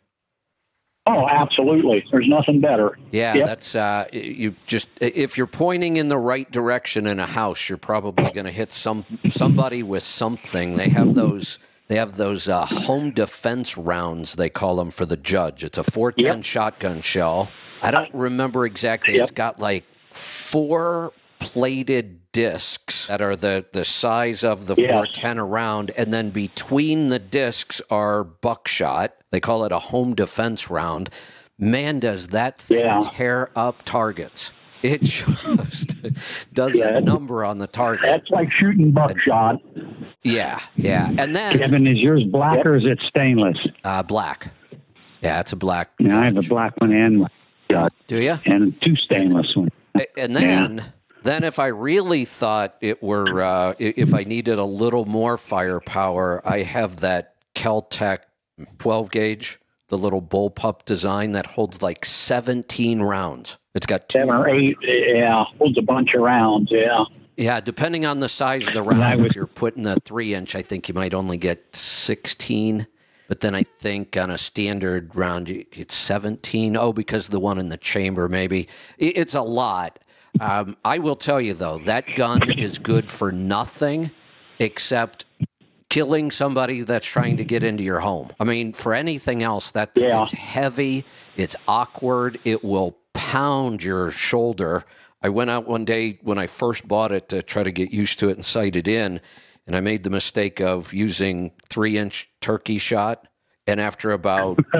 Oh, 1.08 1.28
absolutely. 1.28 2.04
There's 2.10 2.26
nothing 2.26 2.60
better. 2.60 2.98
Yeah, 3.12 3.34
Yep. 3.34 3.46
that's 3.46 3.76
uh, 3.76 4.06
you 4.12 4.56
just 4.66 4.88
if 5.00 5.38
you're 5.38 5.46
pointing 5.46 5.98
in 5.98 6.08
the 6.08 6.18
right 6.18 6.50
direction 6.50 7.06
in 7.06 7.20
a 7.20 7.26
house, 7.26 7.68
you're 7.68 7.78
probably 7.78 8.30
going 8.32 8.46
to 8.46 8.50
hit 8.52 8.72
some 8.72 9.04
somebody 9.28 9.84
with 9.84 10.02
something. 10.02 10.76
They 10.76 10.88
have 10.88 11.14
those 11.14 11.60
they 11.86 11.94
have 11.96 12.16
those 12.16 12.48
uh, 12.48 12.66
home 12.66 13.12
defense 13.12 13.78
rounds 13.78 14.34
they 14.34 14.48
call 14.50 14.74
them 14.76 14.90
for 14.90 15.06
the 15.06 15.16
judge. 15.16 15.62
It's 15.62 15.78
a 15.78 15.84
410 15.84 16.42
shotgun 16.42 17.00
shell. 17.02 17.52
I 17.82 17.92
don't 17.92 18.12
remember 18.12 18.66
exactly. 18.66 19.14
It's 19.14 19.30
got 19.30 19.60
like 19.60 19.84
four 20.10 21.12
plated 21.38 22.25
discs 22.36 23.06
that 23.06 23.22
are 23.22 23.34
the 23.34 23.64
the 23.72 23.82
size 23.84 24.44
of 24.44 24.66
the 24.66 24.74
Yes. 24.76 24.88
410 24.90 25.38
around 25.38 25.90
and 25.96 26.12
then 26.12 26.28
between 26.28 27.08
the 27.08 27.18
discs 27.18 27.80
are 27.90 28.22
buckshot. 28.24 29.14
They 29.30 29.40
call 29.40 29.64
it 29.64 29.72
a 29.72 29.78
home 29.78 30.14
defense 30.14 30.68
round. 30.70 31.08
Man, 31.58 31.98
does 31.98 32.28
that 32.28 32.60
thing 32.60 32.80
Yeah. 32.80 33.00
tear 33.02 33.48
up 33.56 33.82
targets. 33.86 34.52
It 34.82 35.00
just 35.16 36.52
does 36.52 36.74
Yeah. 36.74 36.98
a 36.98 37.00
number 37.00 37.42
on 37.42 37.56
the 37.56 37.66
target. 37.66 38.02
That's 38.04 38.28
like 38.30 38.52
shooting 38.52 38.90
buckshot. 38.92 39.62
Yeah, 40.22 40.58
yeah. 40.76 41.08
And 41.16 41.34
then 41.34 41.56
Kevin, 41.58 41.86
is 41.86 41.98
yours 42.00 42.22
black 42.24 42.66
or 42.66 42.76
is 42.76 42.84
it 42.84 42.98
stainless? 43.08 43.56
uh, 43.82 44.02
black. 44.02 44.52
Yeah, 45.22 45.40
it's 45.40 45.52
a 45.54 45.56
black. 45.56 45.88
Yeah, 45.98 46.18
I 46.20 46.24
have 46.26 46.36
a 46.36 46.42
black 46.42 46.78
one 46.82 46.92
and 46.92 47.26
Do 48.08 48.20
you? 48.20 48.38
and 48.44 48.78
two 48.82 48.94
stainless 48.96 49.56
ones. 49.56 49.70
And 50.18 50.36
then, 50.36 50.84
then 51.26 51.44
if 51.44 51.58
I 51.58 51.66
really 51.68 52.24
thought 52.24 52.76
it 52.80 53.02
were, 53.02 53.42
uh, 53.42 53.74
if 53.78 54.14
I 54.14 54.22
needed 54.24 54.58
a 54.58 54.64
little 54.64 55.04
more 55.04 55.36
firepower, 55.36 56.40
I 56.48 56.62
have 56.62 56.98
that 57.00 57.34
Keltec 57.54 58.20
12 58.78 59.10
gauge, 59.10 59.58
the 59.88 59.98
little 59.98 60.22
bullpup 60.22 60.84
design 60.84 61.32
that 61.32 61.46
holds 61.46 61.82
like 61.82 62.04
17 62.04 63.00
rounds. 63.02 63.58
It's 63.74 63.86
got 63.86 64.08
two. 64.08 64.18
Seven 64.20 64.34
or 64.34 64.48
eight. 64.48 64.76
Yeah. 64.82 65.44
Holds 65.58 65.76
a 65.78 65.82
bunch 65.82 66.14
of 66.14 66.22
rounds. 66.22 66.70
Yeah. 66.70 67.04
Yeah, 67.36 67.60
depending 67.60 68.06
on 68.06 68.20
the 68.20 68.28
size 68.30 68.66
of 68.66 68.72
the 68.74 68.82
round. 68.90 69.20
would- 69.20 69.30
If 69.30 69.36
you're 69.36 69.46
putting 69.46 69.86
a 69.86 69.96
three 69.96 70.32
inch, 70.34 70.54
I 70.56 70.62
think 70.62 70.88
you 70.88 70.94
might 70.94 71.12
only 71.14 71.36
get 71.36 71.76
16. 71.76 72.86
But 73.28 73.40
then 73.40 73.54
I 73.54 73.64
think 73.64 74.16
on 74.16 74.30
a 74.30 74.38
standard 74.38 75.14
round, 75.16 75.50
it's 75.50 75.94
17. 75.94 76.76
Oh, 76.76 76.92
because 76.92 77.26
of 77.26 77.32
the 77.32 77.40
one 77.40 77.58
in 77.58 77.68
the 77.68 77.76
chamber, 77.76 78.28
maybe. 78.28 78.68
It's 78.98 79.34
a 79.34 79.42
lot. 79.42 79.98
Um, 80.40 80.76
I 80.84 80.98
will 80.98 81.16
tell 81.16 81.40
you, 81.40 81.54
though, 81.54 81.78
that 81.78 82.14
gun 82.16 82.50
is 82.58 82.78
good 82.78 83.10
for 83.10 83.32
nothing 83.32 84.10
except 84.58 85.24
killing 85.88 86.30
somebody 86.30 86.82
that's 86.82 87.06
trying 87.06 87.36
to 87.38 87.44
get 87.44 87.62
into 87.62 87.82
your 87.84 88.00
home. 88.00 88.28
I 88.40 88.44
mean, 88.44 88.72
for 88.72 88.92
anything 88.92 89.42
else, 89.42 89.70
that 89.72 89.94
thing 89.94 90.04
Yeah. 90.04 90.22
is 90.22 90.32
heavy, 90.32 91.04
it's 91.36 91.56
awkward, 91.68 92.38
it 92.44 92.64
will 92.64 92.96
pound 93.14 93.82
your 93.82 94.10
shoulder. 94.10 94.82
I 95.22 95.28
went 95.28 95.50
out 95.50 95.66
one 95.66 95.84
day 95.84 96.18
when 96.22 96.38
I 96.38 96.46
first 96.46 96.86
bought 96.86 97.12
it 97.12 97.28
to 97.30 97.42
try 97.42 97.62
to 97.62 97.72
get 97.72 97.90
used 97.92 98.18
to 98.20 98.28
it 98.28 98.32
and 98.36 98.44
sight 98.44 98.76
it 98.76 98.86
in, 98.88 99.20
and 99.66 99.74
I 99.74 99.80
made 99.80 100.02
the 100.04 100.10
mistake 100.10 100.60
of 100.60 100.92
using 100.92 101.52
three 101.70 101.96
inch 101.96 102.28
turkey 102.40 102.78
shot. 102.78 103.26
And 103.66 103.80
after 103.80 104.12
about 104.12 104.58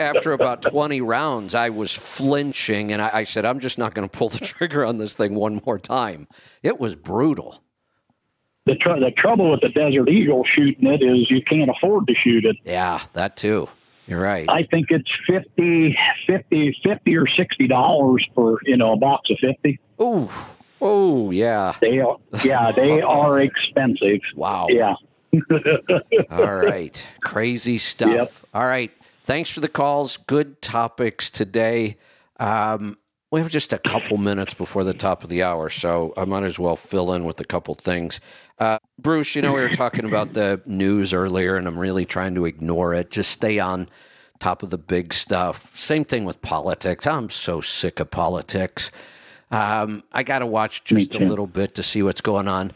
after 0.00 0.32
about 0.32 0.62
twenty 0.62 1.02
rounds, 1.02 1.54
I 1.54 1.68
was 1.68 1.92
flinching, 1.92 2.90
and 2.92 3.02
I, 3.02 3.10
I 3.12 3.24
said, 3.24 3.44
"I'm 3.44 3.58
just 3.58 3.76
not 3.78 3.94
going 3.94 4.08
to 4.08 4.18
pull 4.18 4.30
the 4.30 4.38
trigger 4.44 4.84
on 4.84 4.98
this 4.98 5.14
thing 5.14 5.34
one 5.34 5.60
more 5.66 5.78
time." 5.78 6.26
It 6.62 6.80
was 6.80 6.96
brutal. 6.96 7.62
The, 8.64 8.74
tr- 8.74 8.98
the 8.98 9.12
trouble 9.16 9.52
with 9.52 9.60
the 9.60 9.68
Desert 9.68 10.08
Eagle 10.08 10.44
shooting 10.44 10.88
it 10.88 11.00
is 11.00 11.30
you 11.30 11.40
can't 11.40 11.70
afford 11.70 12.08
to 12.08 12.14
shoot 12.14 12.44
it. 12.44 12.56
Yeah, 12.64 13.00
that 13.12 13.36
too. 13.36 13.68
You're 14.08 14.20
right. 14.20 14.46
I 14.48 14.64
think 14.64 14.90
it's 14.90 15.10
50, 15.26 15.96
50, 16.26 16.76
50 16.82 17.16
or 17.16 17.26
sixty 17.28 17.66
dollars 17.66 18.26
for 18.34 18.58
you 18.64 18.76
know 18.76 18.92
a 18.92 18.96
box 18.96 19.30
of 19.30 19.38
fifty. 19.38 19.78
Ooh, 20.00 20.28
oh 20.80 21.30
yeah. 21.30 21.74
They 21.80 22.00
are, 22.00 22.16
yeah, 22.44 22.70
they 22.72 23.02
are 23.02 23.40
expensive. 23.40 24.20
Wow. 24.34 24.68
Yeah. 24.70 24.94
All 26.30 26.54
right. 26.54 27.06
Crazy 27.24 27.78
stuff. 27.78 28.10
Yep. 28.10 28.32
All 28.54 28.66
right. 28.66 28.90
Thanks 29.24 29.50
for 29.50 29.60
the 29.60 29.68
calls. 29.68 30.16
Good 30.16 30.62
topics 30.62 31.30
today. 31.30 31.96
Um, 32.38 32.98
we 33.32 33.40
have 33.40 33.50
just 33.50 33.72
a 33.72 33.78
couple 33.78 34.18
minutes 34.18 34.54
before 34.54 34.84
the 34.84 34.94
top 34.94 35.24
of 35.24 35.30
the 35.30 35.42
hour, 35.42 35.68
so 35.68 36.14
I 36.16 36.24
might 36.24 36.44
as 36.44 36.58
well 36.58 36.76
fill 36.76 37.12
in 37.12 37.24
with 37.24 37.40
a 37.40 37.44
couple 37.44 37.74
things. 37.74 38.20
Uh, 38.58 38.78
Bruce, 39.00 39.34
you 39.34 39.42
know, 39.42 39.52
we 39.52 39.60
were 39.60 39.68
talking 39.68 40.04
about 40.04 40.32
the 40.32 40.62
news 40.64 41.12
earlier, 41.12 41.56
and 41.56 41.66
I'm 41.66 41.78
really 41.78 42.04
trying 42.04 42.36
to 42.36 42.44
ignore 42.44 42.94
it. 42.94 43.10
Just 43.10 43.32
stay 43.32 43.58
on 43.58 43.88
top 44.38 44.62
of 44.62 44.70
the 44.70 44.78
big 44.78 45.12
stuff. 45.12 45.76
Same 45.76 46.04
thing 46.04 46.24
with 46.24 46.40
politics. 46.40 47.06
I'm 47.06 47.28
so 47.28 47.60
sick 47.60 47.98
of 47.98 48.10
politics. 48.10 48.92
Um, 49.50 50.04
I 50.12 50.22
got 50.22 50.38
to 50.38 50.46
watch 50.46 50.84
just 50.84 51.14
a 51.14 51.18
little 51.18 51.46
bit 51.46 51.74
to 51.74 51.82
see 51.82 52.02
what's 52.02 52.20
going 52.20 52.48
on. 52.48 52.72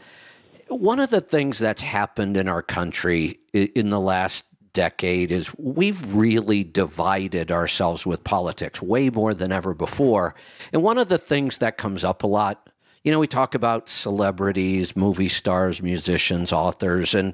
One 0.71 1.01
of 1.01 1.09
the 1.09 1.19
things 1.19 1.59
that's 1.59 1.81
happened 1.81 2.37
in 2.37 2.47
our 2.47 2.61
country 2.61 3.39
in 3.53 3.89
the 3.89 3.99
last 3.99 4.45
decade 4.73 5.31
is 5.31 5.53
we've 5.57 6.15
really 6.15 6.63
divided 6.63 7.51
ourselves 7.51 8.05
with 8.05 8.23
politics 8.23 8.81
way 8.81 9.09
more 9.09 9.33
than 9.33 9.51
ever 9.51 9.73
before. 9.73 10.33
And 10.71 10.81
one 10.81 10.97
of 10.97 11.09
the 11.09 11.17
things 11.17 11.57
that 11.57 11.77
comes 11.77 12.05
up 12.05 12.23
a 12.23 12.27
lot, 12.27 12.69
you 13.03 13.11
know, 13.11 13.19
we 13.19 13.27
talk 13.27 13.53
about 13.53 13.89
celebrities, 13.89 14.95
movie 14.95 15.27
stars, 15.27 15.81
musicians, 15.81 16.53
authors, 16.53 17.13
and 17.13 17.33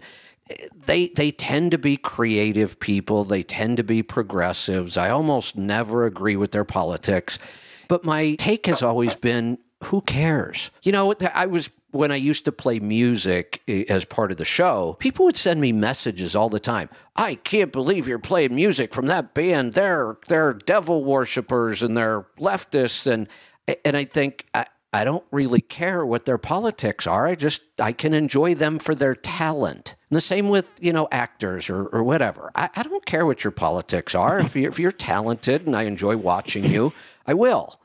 eh, 0.49 0.67
they 0.85 1.09
they 1.09 1.29
tend 1.29 1.71
to 1.71 1.77
be 1.77 1.97
creative 1.97 2.79
people. 2.79 3.23
They 3.23 3.43
tend 3.43 3.77
to 3.77 3.83
be 3.83 4.01
progressives. 4.01 4.97
I 4.97 5.09
almost 5.09 5.57
never 5.57 6.05
agree 6.05 6.37
with 6.37 6.51
their 6.51 6.65
politics, 6.65 7.37
but 7.87 8.03
my 8.03 8.35
take 8.35 8.65
has 8.65 8.81
always 8.81 9.15
been, 9.15 9.59
who 9.83 10.01
cares? 10.01 10.71
You 10.81 10.91
know, 10.91 11.13
I 11.33 11.45
was 11.45 11.69
when 11.91 12.11
I 12.11 12.15
used 12.15 12.45
to 12.45 12.51
play 12.51 12.79
music 12.79 13.61
eh, 13.67 13.85
as 13.89 14.05
part 14.05 14.31
of 14.31 14.37
the 14.37 14.45
show, 14.45 14.95
people 14.99 15.25
would 15.25 15.37
send 15.37 15.61
me 15.61 15.71
messages 15.71 16.35
all 16.35 16.49
the 16.49 16.59
time. 16.59 16.89
I 17.15 17.35
can't 17.35 17.71
believe 17.71 18.07
you're 18.07 18.19
playing 18.19 18.55
music 18.55 18.93
from 18.93 19.07
that 19.07 19.33
band. 19.33 19.73
They're 19.73 20.17
they're 20.27 20.53
devil 20.53 21.03
worshippers 21.03 21.83
and 21.83 21.95
they're 21.95 22.25
leftists 22.39 23.11
and 23.11 23.27
and 23.83 23.97
I 23.97 24.05
think 24.05 24.45
I, 24.53 24.65
I 24.93 25.03
don't 25.03 25.25
really 25.31 25.61
care 25.61 26.05
what 26.05 26.25
their 26.25 26.37
politics 26.37 27.07
are. 27.07 27.27
I 27.27 27.35
just 27.35 27.61
I 27.79 27.91
can 27.91 28.13
enjoy 28.13 28.55
them 28.55 28.79
for 28.79 28.95
their 28.95 29.15
talent. 29.15 29.95
And 30.09 30.17
the 30.17 30.21
same 30.21 30.49
with 30.49 30.67
you 30.81 30.93
know 30.93 31.07
actors 31.11 31.69
or, 31.69 31.87
or 31.87 32.03
whatever. 32.03 32.51
I, 32.55 32.69
I 32.75 32.83
don't 32.83 33.05
care 33.05 33.25
what 33.25 33.43
your 33.43 33.51
politics 33.51 34.15
are. 34.15 34.39
If 34.39 34.55
you're, 34.55 34.69
if 34.69 34.79
you're 34.79 34.91
talented 34.91 35.65
and 35.67 35.75
I 35.75 35.83
enjoy 35.83 36.17
watching 36.17 36.65
you, 36.65 36.93
I 37.25 37.33
will. 37.33 37.79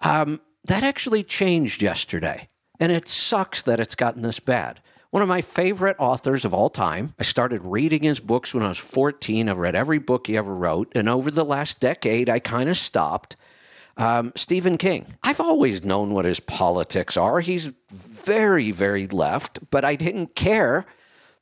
Um, 0.00 0.40
that 0.64 0.82
actually 0.82 1.22
changed 1.24 1.82
yesterday. 1.82 2.48
And 2.82 2.90
it 2.90 3.06
sucks 3.06 3.62
that 3.62 3.78
it's 3.78 3.94
gotten 3.94 4.22
this 4.22 4.40
bad. 4.40 4.80
One 5.10 5.22
of 5.22 5.28
my 5.28 5.40
favorite 5.40 5.94
authors 6.00 6.44
of 6.44 6.52
all 6.52 6.68
time. 6.68 7.14
I 7.16 7.22
started 7.22 7.62
reading 7.62 8.02
his 8.02 8.18
books 8.18 8.52
when 8.52 8.64
I 8.64 8.68
was 8.68 8.78
14. 8.78 9.48
I've 9.48 9.56
read 9.56 9.76
every 9.76 10.00
book 10.00 10.26
he 10.26 10.36
ever 10.36 10.52
wrote. 10.52 10.90
And 10.96 11.08
over 11.08 11.30
the 11.30 11.44
last 11.44 11.78
decade, 11.78 12.28
I 12.28 12.40
kind 12.40 12.68
of 12.68 12.76
stopped. 12.76 13.36
Um, 13.96 14.32
Stephen 14.34 14.78
King. 14.78 15.14
I've 15.22 15.38
always 15.38 15.84
known 15.84 16.12
what 16.12 16.24
his 16.24 16.40
politics 16.40 17.16
are. 17.16 17.38
He's 17.38 17.70
very, 17.92 18.72
very 18.72 19.06
left, 19.06 19.60
but 19.70 19.84
I 19.84 19.94
didn't 19.94 20.34
care 20.34 20.84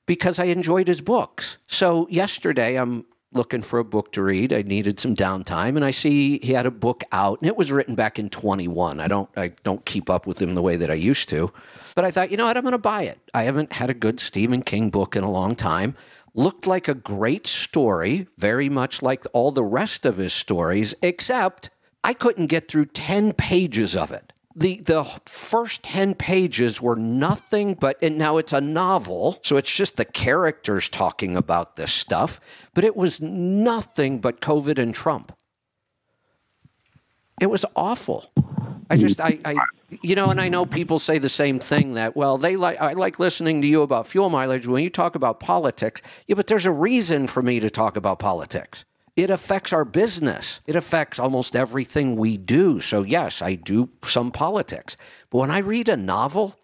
because 0.05 0.39
I 0.39 0.45
enjoyed 0.45 0.89
his 0.89 1.01
books. 1.01 1.57
So 1.67 2.07
yesterday, 2.11 2.77
I'm 2.77 3.07
looking 3.33 3.63
for 3.63 3.79
a 3.79 3.85
book 3.85 4.13
to 4.13 4.23
read. 4.23 4.53
I 4.53 4.63
needed 4.63 4.99
some 4.99 5.15
downtime, 5.15 5.77
and 5.77 5.85
I 5.85 5.91
see 5.91 6.39
he 6.43 6.53
had 6.53 6.67
a 6.67 6.71
book 6.71 7.05
out, 7.13 7.41
and 7.41 7.49
it 7.49 7.57
was 7.57 7.71
written 7.71 7.95
back 7.95 8.19
in 8.19 8.31
21. 8.31 9.01
I 9.01 9.09
don't 9.09 9.29
I 9.37 9.49
don't 9.63 9.85
keep 9.85 10.11
up 10.11 10.27
with 10.27 10.41
him 10.41 10.55
the 10.55 10.63
way 10.63 10.77
that 10.77 10.91
I 10.91 10.95
used 10.95 11.29
to, 11.31 11.53
but 11.95 12.05
I 12.05 12.11
thought, 12.11 12.31
you 12.31 12.37
know 12.37 12.47
what, 12.47 12.57
I'm 12.57 12.65
going 12.65 12.73
to 12.73 12.79
buy 12.79 13.03
it. 13.03 13.19
I 13.33 13.45
haven't 13.45 13.75
had 13.75 13.91
a 13.91 13.95
good 13.95 14.21
Stephen 14.21 14.63
King 14.63 14.91
book 14.91 15.17
in 15.17 15.25
a 15.25 15.31
long 15.31 15.55
time. 15.55 15.97
Looked 16.35 16.67
like 16.67 16.87
a 16.87 16.95
great 16.95 17.47
story, 17.47 18.27
very 18.39 18.69
much 18.69 19.03
like 19.03 19.25
all 19.33 19.51
the 19.51 19.65
rest 19.65 20.07
of 20.07 20.17
his 20.17 20.33
stories, 20.33 20.95
except 21.03 21.71
I 22.05 22.15
couldn't 22.15 22.47
get 22.47 22.69
through 22.69 22.87
10 22.87 23.33
pages 23.33 23.97
of 23.97 24.13
it 24.13 24.33
the 24.55 24.81
the 24.81 25.05
first 25.27 25.85
10 25.85 26.15
pages 26.15 26.83
were 26.83 26.97
nothing 26.97 27.75
but 27.75 27.97
and 28.03 28.19
now 28.19 28.37
it's 28.37 28.53
a 28.53 28.61
novel 28.61 29.39
so 29.43 29.57
it's 29.57 29.73
just 29.73 29.97
the 29.97 30.05
characters 30.05 30.89
talking 30.89 31.37
about 31.37 31.77
this 31.77 31.93
stuff 31.93 32.41
but 32.75 32.85
it 32.85 32.97
was 32.97 33.21
nothing 33.21 34.19
but 34.21 34.41
covid 34.41 34.79
and 34.79 34.95
trump. 34.95 35.33
It 37.41 37.49
was 37.49 37.65
awful. 37.75 38.31
I 38.91 38.97
just 38.97 39.21
i, 39.21 39.39
I 39.45 39.57
you 40.03 40.17
know 40.17 40.31
and 40.31 40.41
i 40.41 40.49
know 40.49 40.67
people 40.67 40.99
say 40.99 41.19
the 41.19 41.29
same 41.29 41.61
thing 41.61 41.95
that 41.95 42.17
well 42.17 42.39
they 42.39 42.57
like 42.57 42.81
i 42.81 42.93
like 42.93 43.21
listening 43.21 43.63
to 43.63 43.69
you 43.69 43.83
about 43.83 44.09
fuel 44.09 44.31
mileage. 44.31 44.67
When 44.67 44.83
you 44.83 44.91
talk 44.91 45.15
about 45.15 45.39
politics 45.39 46.03
yeah 46.27 46.35
but 46.35 46.49
there's 46.49 46.67
a 46.67 46.73
reason 46.73 47.29
for 47.29 47.41
me 47.41 47.61
to 47.61 47.71
talk 47.71 47.97
about 47.97 48.19
politics 48.19 48.85
it 49.23 49.31
affects 49.31 49.73
our 49.73 49.85
business. 49.85 50.61
It 50.67 50.77
affects 50.77 51.19
almost 51.19 51.55
everything 51.55 52.17
we 52.17 52.37
do. 52.37 52.81
So, 52.81 53.03
yes, 53.03 53.43
I 53.43 53.55
do 53.55 53.91
some 54.03 54.31
politics. 54.31 54.97
But 55.31 55.39
when 55.39 55.51
I 55.51 55.59
read 55.59 55.89
a 55.89 55.97
novel, 55.97 56.57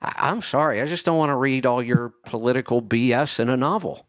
I- 0.00 0.30
am 0.30 0.40
sorry, 0.40 0.80
I 0.80 0.86
just 0.86 1.04
don't 1.04 1.18
want 1.18 1.30
to 1.30 1.36
read 1.36 1.66
all 1.66 1.82
your 1.82 2.14
political 2.24 2.80
BS 2.80 3.40
in 3.40 3.48
a 3.48 3.56
novel. 3.56 4.06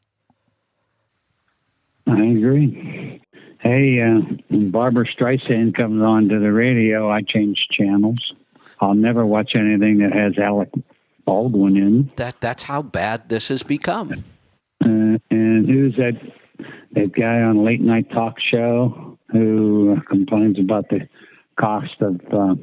I 2.08 2.22
agree. 2.22 3.22
Hey, 3.60 4.00
uh, 4.00 4.22
when 4.50 4.70
Barbra 4.70 5.06
Streisand 5.06 5.74
comes 5.74 6.04
on 6.04 6.30
to 6.30 6.40
the 6.40 6.52
radio, 6.52 7.10
I 7.10 7.22
change 7.22 7.68
channels. 7.72 8.34
I'll 8.80 8.94
never 8.94 9.26
watch 9.26 9.56
anything 9.56 9.98
that 10.00 10.14
has 10.14 10.38
Alec 10.38 10.70
Baldwin 11.26 11.76
in. 11.76 12.12
That 12.18 12.40
that's 12.42 12.64
how 12.64 12.84
bad 12.84 13.30
this 13.30 13.48
has 13.48 13.64
become. 13.64 14.24
Uh, 14.84 15.18
and 15.32 15.68
who's 15.68 15.96
that 15.96 16.16
that 16.96 17.14
guy 17.14 17.42
on 17.42 17.58
a 17.58 17.62
late 17.62 17.82
night 17.82 18.10
talk 18.10 18.40
show 18.40 19.18
who 19.32 20.02
complains 20.08 20.60
about 20.60 20.90
the 20.90 21.08
cost 21.58 22.02
of 22.02 22.22
uh, 22.32 22.56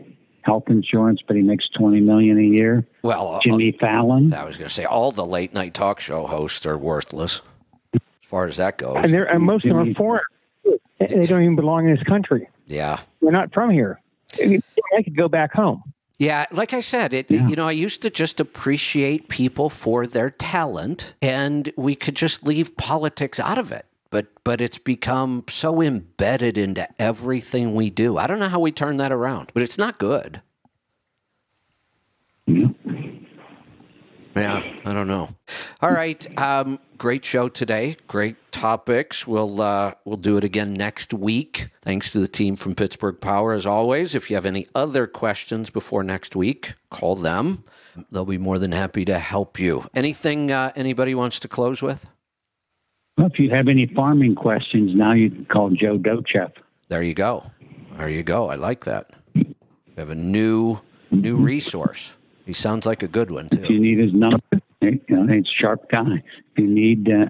health 0.43 0.65
insurance, 0.69 1.20
but 1.27 1.36
he 1.36 1.43
makes 1.43 1.69
twenty 1.69 2.01
million 2.01 2.39
a 2.39 2.43
year. 2.43 2.86
Well, 3.02 3.36
uh, 3.36 3.41
Jimmy 3.43 3.73
Fallon. 3.73 4.35
I 4.35 4.44
was 4.44 4.57
going 4.57 4.69
to 4.69 4.75
say 4.75 4.85
all 4.85 5.12
the 5.12 5.27
late 5.27 5.52
night 5.55 5.75
talk 5.75 6.01
show 6.01 6.27
hosts 6.27 6.67
are 6.67 6.78
worthless, 6.78 7.43
as 7.94 8.01
far 8.23 8.47
as 8.47 8.57
that 8.57 8.78
goes. 8.78 8.97
And, 8.97 9.12
they're, 9.12 9.25
and 9.25 9.43
most 9.43 9.65
of 9.65 9.70
them 9.77 9.91
are 9.91 9.94
foreign. 9.94 10.25
They 10.99 11.07
don't 11.07 11.43
even 11.43 11.57
belong 11.57 11.89
in 11.89 11.94
this 11.94 12.05
country. 12.05 12.49
Yeah, 12.67 13.01
they're 13.20 13.33
not 13.33 13.52
from 13.52 13.70
here. 13.70 14.01
I 14.41 15.02
could 15.02 15.17
go 15.17 15.28
back 15.28 15.52
home. 15.52 15.83
Yeah, 16.19 16.47
like 16.52 16.73
I 16.73 16.81
said, 16.81 17.12
it 17.12 17.31
yeah. 17.31 17.49
you 17.49 17.57
know, 17.57 17.67
I 17.67 17.73
used 17.73 18.01
to 18.02 18.11
just 18.11 18.39
appreciate 18.39 19.28
people 19.28 19.69
for 19.69 20.07
their 20.07 20.31
talent 20.31 21.15
and 21.20 21.73
we 21.77 21.97
could 21.97 22.15
just 22.15 22.47
leave 22.47 22.77
politics 22.77 23.41
out 23.41 23.59
of 23.59 23.73
it 23.73 23.86
but 24.12 24.26
but 24.44 24.60
it's 24.60 24.78
become 24.78 25.42
so 25.49 25.82
embedded 25.82 26.57
into 26.57 26.86
everything 27.02 27.74
we 27.74 27.91
do. 27.91 28.18
I 28.18 28.28
don't 28.28 28.39
know 28.39 28.49
how 28.49 28.60
we 28.60 28.70
turn 28.70 28.99
that 28.99 29.10
around, 29.10 29.50
but 29.55 29.65
it's 29.65 29.78
not 29.78 29.99
good. 29.99 30.42
Yeah, 34.34 34.62
I 34.84 34.92
don't 34.94 35.08
know. 35.08 35.28
All 35.81 35.91
right, 35.91 36.39
um, 36.39 36.78
great 36.97 37.24
show 37.24 37.49
today. 37.49 37.97
Great 38.07 38.36
topics. 38.52 39.26
We'll 39.26 39.60
uh, 39.60 39.94
we'll 40.05 40.16
do 40.18 40.36
it 40.36 40.44
again 40.44 40.74
next 40.74 41.15
week. 41.15 41.68
Thanks 41.81 42.12
to 42.12 42.18
the 42.20 42.28
team 42.28 42.57
from 42.57 42.74
Pittsburgh 42.74 43.18
Power 43.20 43.52
as 43.55 43.66
always. 43.66 44.15
If 44.15 44.31
you 44.31 44.36
have 44.36 44.47
any 44.47 44.66
other 44.74 45.07
questions 45.07 45.70
before 45.70 46.02
next 46.02 46.36
week, 46.36 46.74
call 46.91 47.16
them. 47.16 47.65
They'll 48.10 48.24
be 48.24 48.39
more 48.39 48.58
than 48.58 48.73
happy 48.73 49.05
to 49.07 49.18
help 49.18 49.58
you. 49.58 49.84
Anything 49.94 50.52
uh, 50.52 50.73
anybody 50.76 51.15
wants 51.15 51.39
to 51.41 51.49
close 51.49 51.81
with? 51.82 52.07
Well, 53.16 53.26
if 53.26 53.39
you 53.39 53.50
have 53.50 53.68
any 53.68 53.86
farming 53.86 54.34
questions, 54.34 54.94
now 54.94 55.12
you 55.12 55.31
can 55.31 55.44
call 55.44 55.70
Joe 55.70 55.99
Docheff. 55.99 56.52
There 56.89 57.02
you 57.02 57.15
go. 57.15 57.50
There 57.97 58.08
you 58.08 58.23
go. 58.23 58.49
I 58.49 58.55
like 58.55 58.84
that. 58.84 59.10
We 59.34 59.55
have 59.97 60.10
a 60.10 60.15
new 60.15 60.78
new 61.10 61.36
resource. 61.36 62.16
He 62.47 62.52
sounds 62.52 62.86
like 62.86 63.02
a 63.02 63.08
good 63.08 63.31
one 63.31 63.49
too. 63.49 63.62
If 63.62 63.70
you 63.70 63.78
need 63.78 63.99
his 63.99 64.12
number, 64.15 64.41
you 64.81 65.00
know, 65.08 65.32
it's 65.32 65.50
sharp 65.50 65.91
guy. 65.91 66.23
If 66.24 66.58
you 66.58 66.66
need 66.66 67.10
uh, 67.10 67.26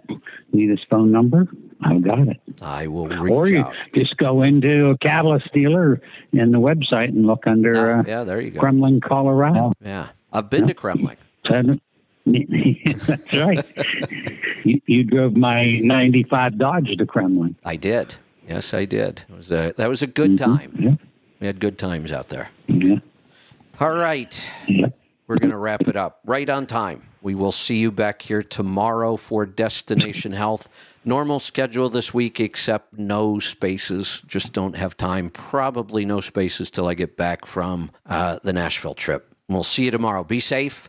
need 0.53 0.71
his 0.71 0.83
phone 0.89 1.11
number, 1.11 1.49
I've 1.83 2.03
got 2.03 2.29
it. 2.29 2.41
I 2.63 2.87
will 2.87 3.09
reach 3.09 3.33
or 3.33 3.49
you 3.49 3.63
out. 3.63 3.75
just 3.95 4.17
go 4.17 4.43
into 4.43 4.91
a 4.91 4.99
catalyst 4.99 5.53
dealer 5.53 6.01
in 6.33 6.53
the 6.53 6.59
website 6.59 7.09
and 7.09 7.27
look 7.27 7.47
under. 7.47 7.99
Uh, 7.99 8.05
yeah, 8.07 8.25
there 8.25 8.41
you 8.41 8.53
go. 8.53 8.61
Kremmling, 8.61 9.03
Colorado. 9.03 9.73
Yeah, 9.85 10.11
I've 10.33 10.49
been 10.49 10.69
yeah. 10.69 10.75
to 10.75 10.75
Kremmling. 10.75 11.17
That's 12.27 13.33
right. 13.33 13.65
you, 14.65 14.81
you, 14.87 15.05
drove 15.05 15.37
my 15.37 15.79
'95 15.79 16.59
Dodge 16.59 16.97
to 16.97 17.07
Kremmling. 17.07 17.55
I 17.65 17.77
did. 17.77 18.15
Yes, 18.49 18.75
I 18.75 18.85
did. 18.85 19.25
It 19.29 19.37
was 19.37 19.51
a, 19.51 19.73
that 19.77 19.89
was 19.89 20.03
a 20.03 20.07
good 20.07 20.33
mm-hmm. 20.33 20.57
time. 20.57 20.77
Yeah. 20.79 20.95
We 21.41 21.47
had 21.47 21.59
good 21.61 21.79
times 21.79 22.13
out 22.13 22.29
there. 22.29 22.51
Yeah. 22.69 22.99
All 23.81 23.93
right. 23.93 24.53
Yeah. 24.69 24.89
We're 25.27 25.39
going 25.39 25.51
to 25.51 25.57
wrap 25.57 25.89
it 25.89 25.97
up 25.97 26.21
right 26.25 26.49
on 26.49 26.67
time. 26.67 27.03
We 27.23 27.35
will 27.35 27.53
see 27.53 27.79
you 27.79 27.93
back 27.93 28.23
here 28.23 28.43
tomorrow 28.43 29.17
for 29.17 29.47
Destination 29.47 30.33
Health. 30.33 30.69
Normal 31.05 31.39
schedule 31.39 31.89
this 31.89 32.13
week, 32.13 32.41
except 32.41 32.99
no 32.99 33.39
spaces. 33.39 34.23
Just 34.27 34.53
don't 34.53 34.77
have 34.77 34.97
time. 34.97 35.31
Probably 35.31 36.05
no 36.05 36.21
spaces 36.21 36.71
till 36.71 36.89
I 36.89 36.95
get 36.95 37.17
back 37.17 37.47
from 37.47 37.93
uh, 38.07 38.41
the 38.43 38.53
Nashville 38.53 38.95
trip. 38.95 39.33
We'll 39.49 39.63
see 39.63 39.85
you 39.85 39.91
tomorrow. 39.91 40.25
Be 40.25 40.41
safe, 40.41 40.89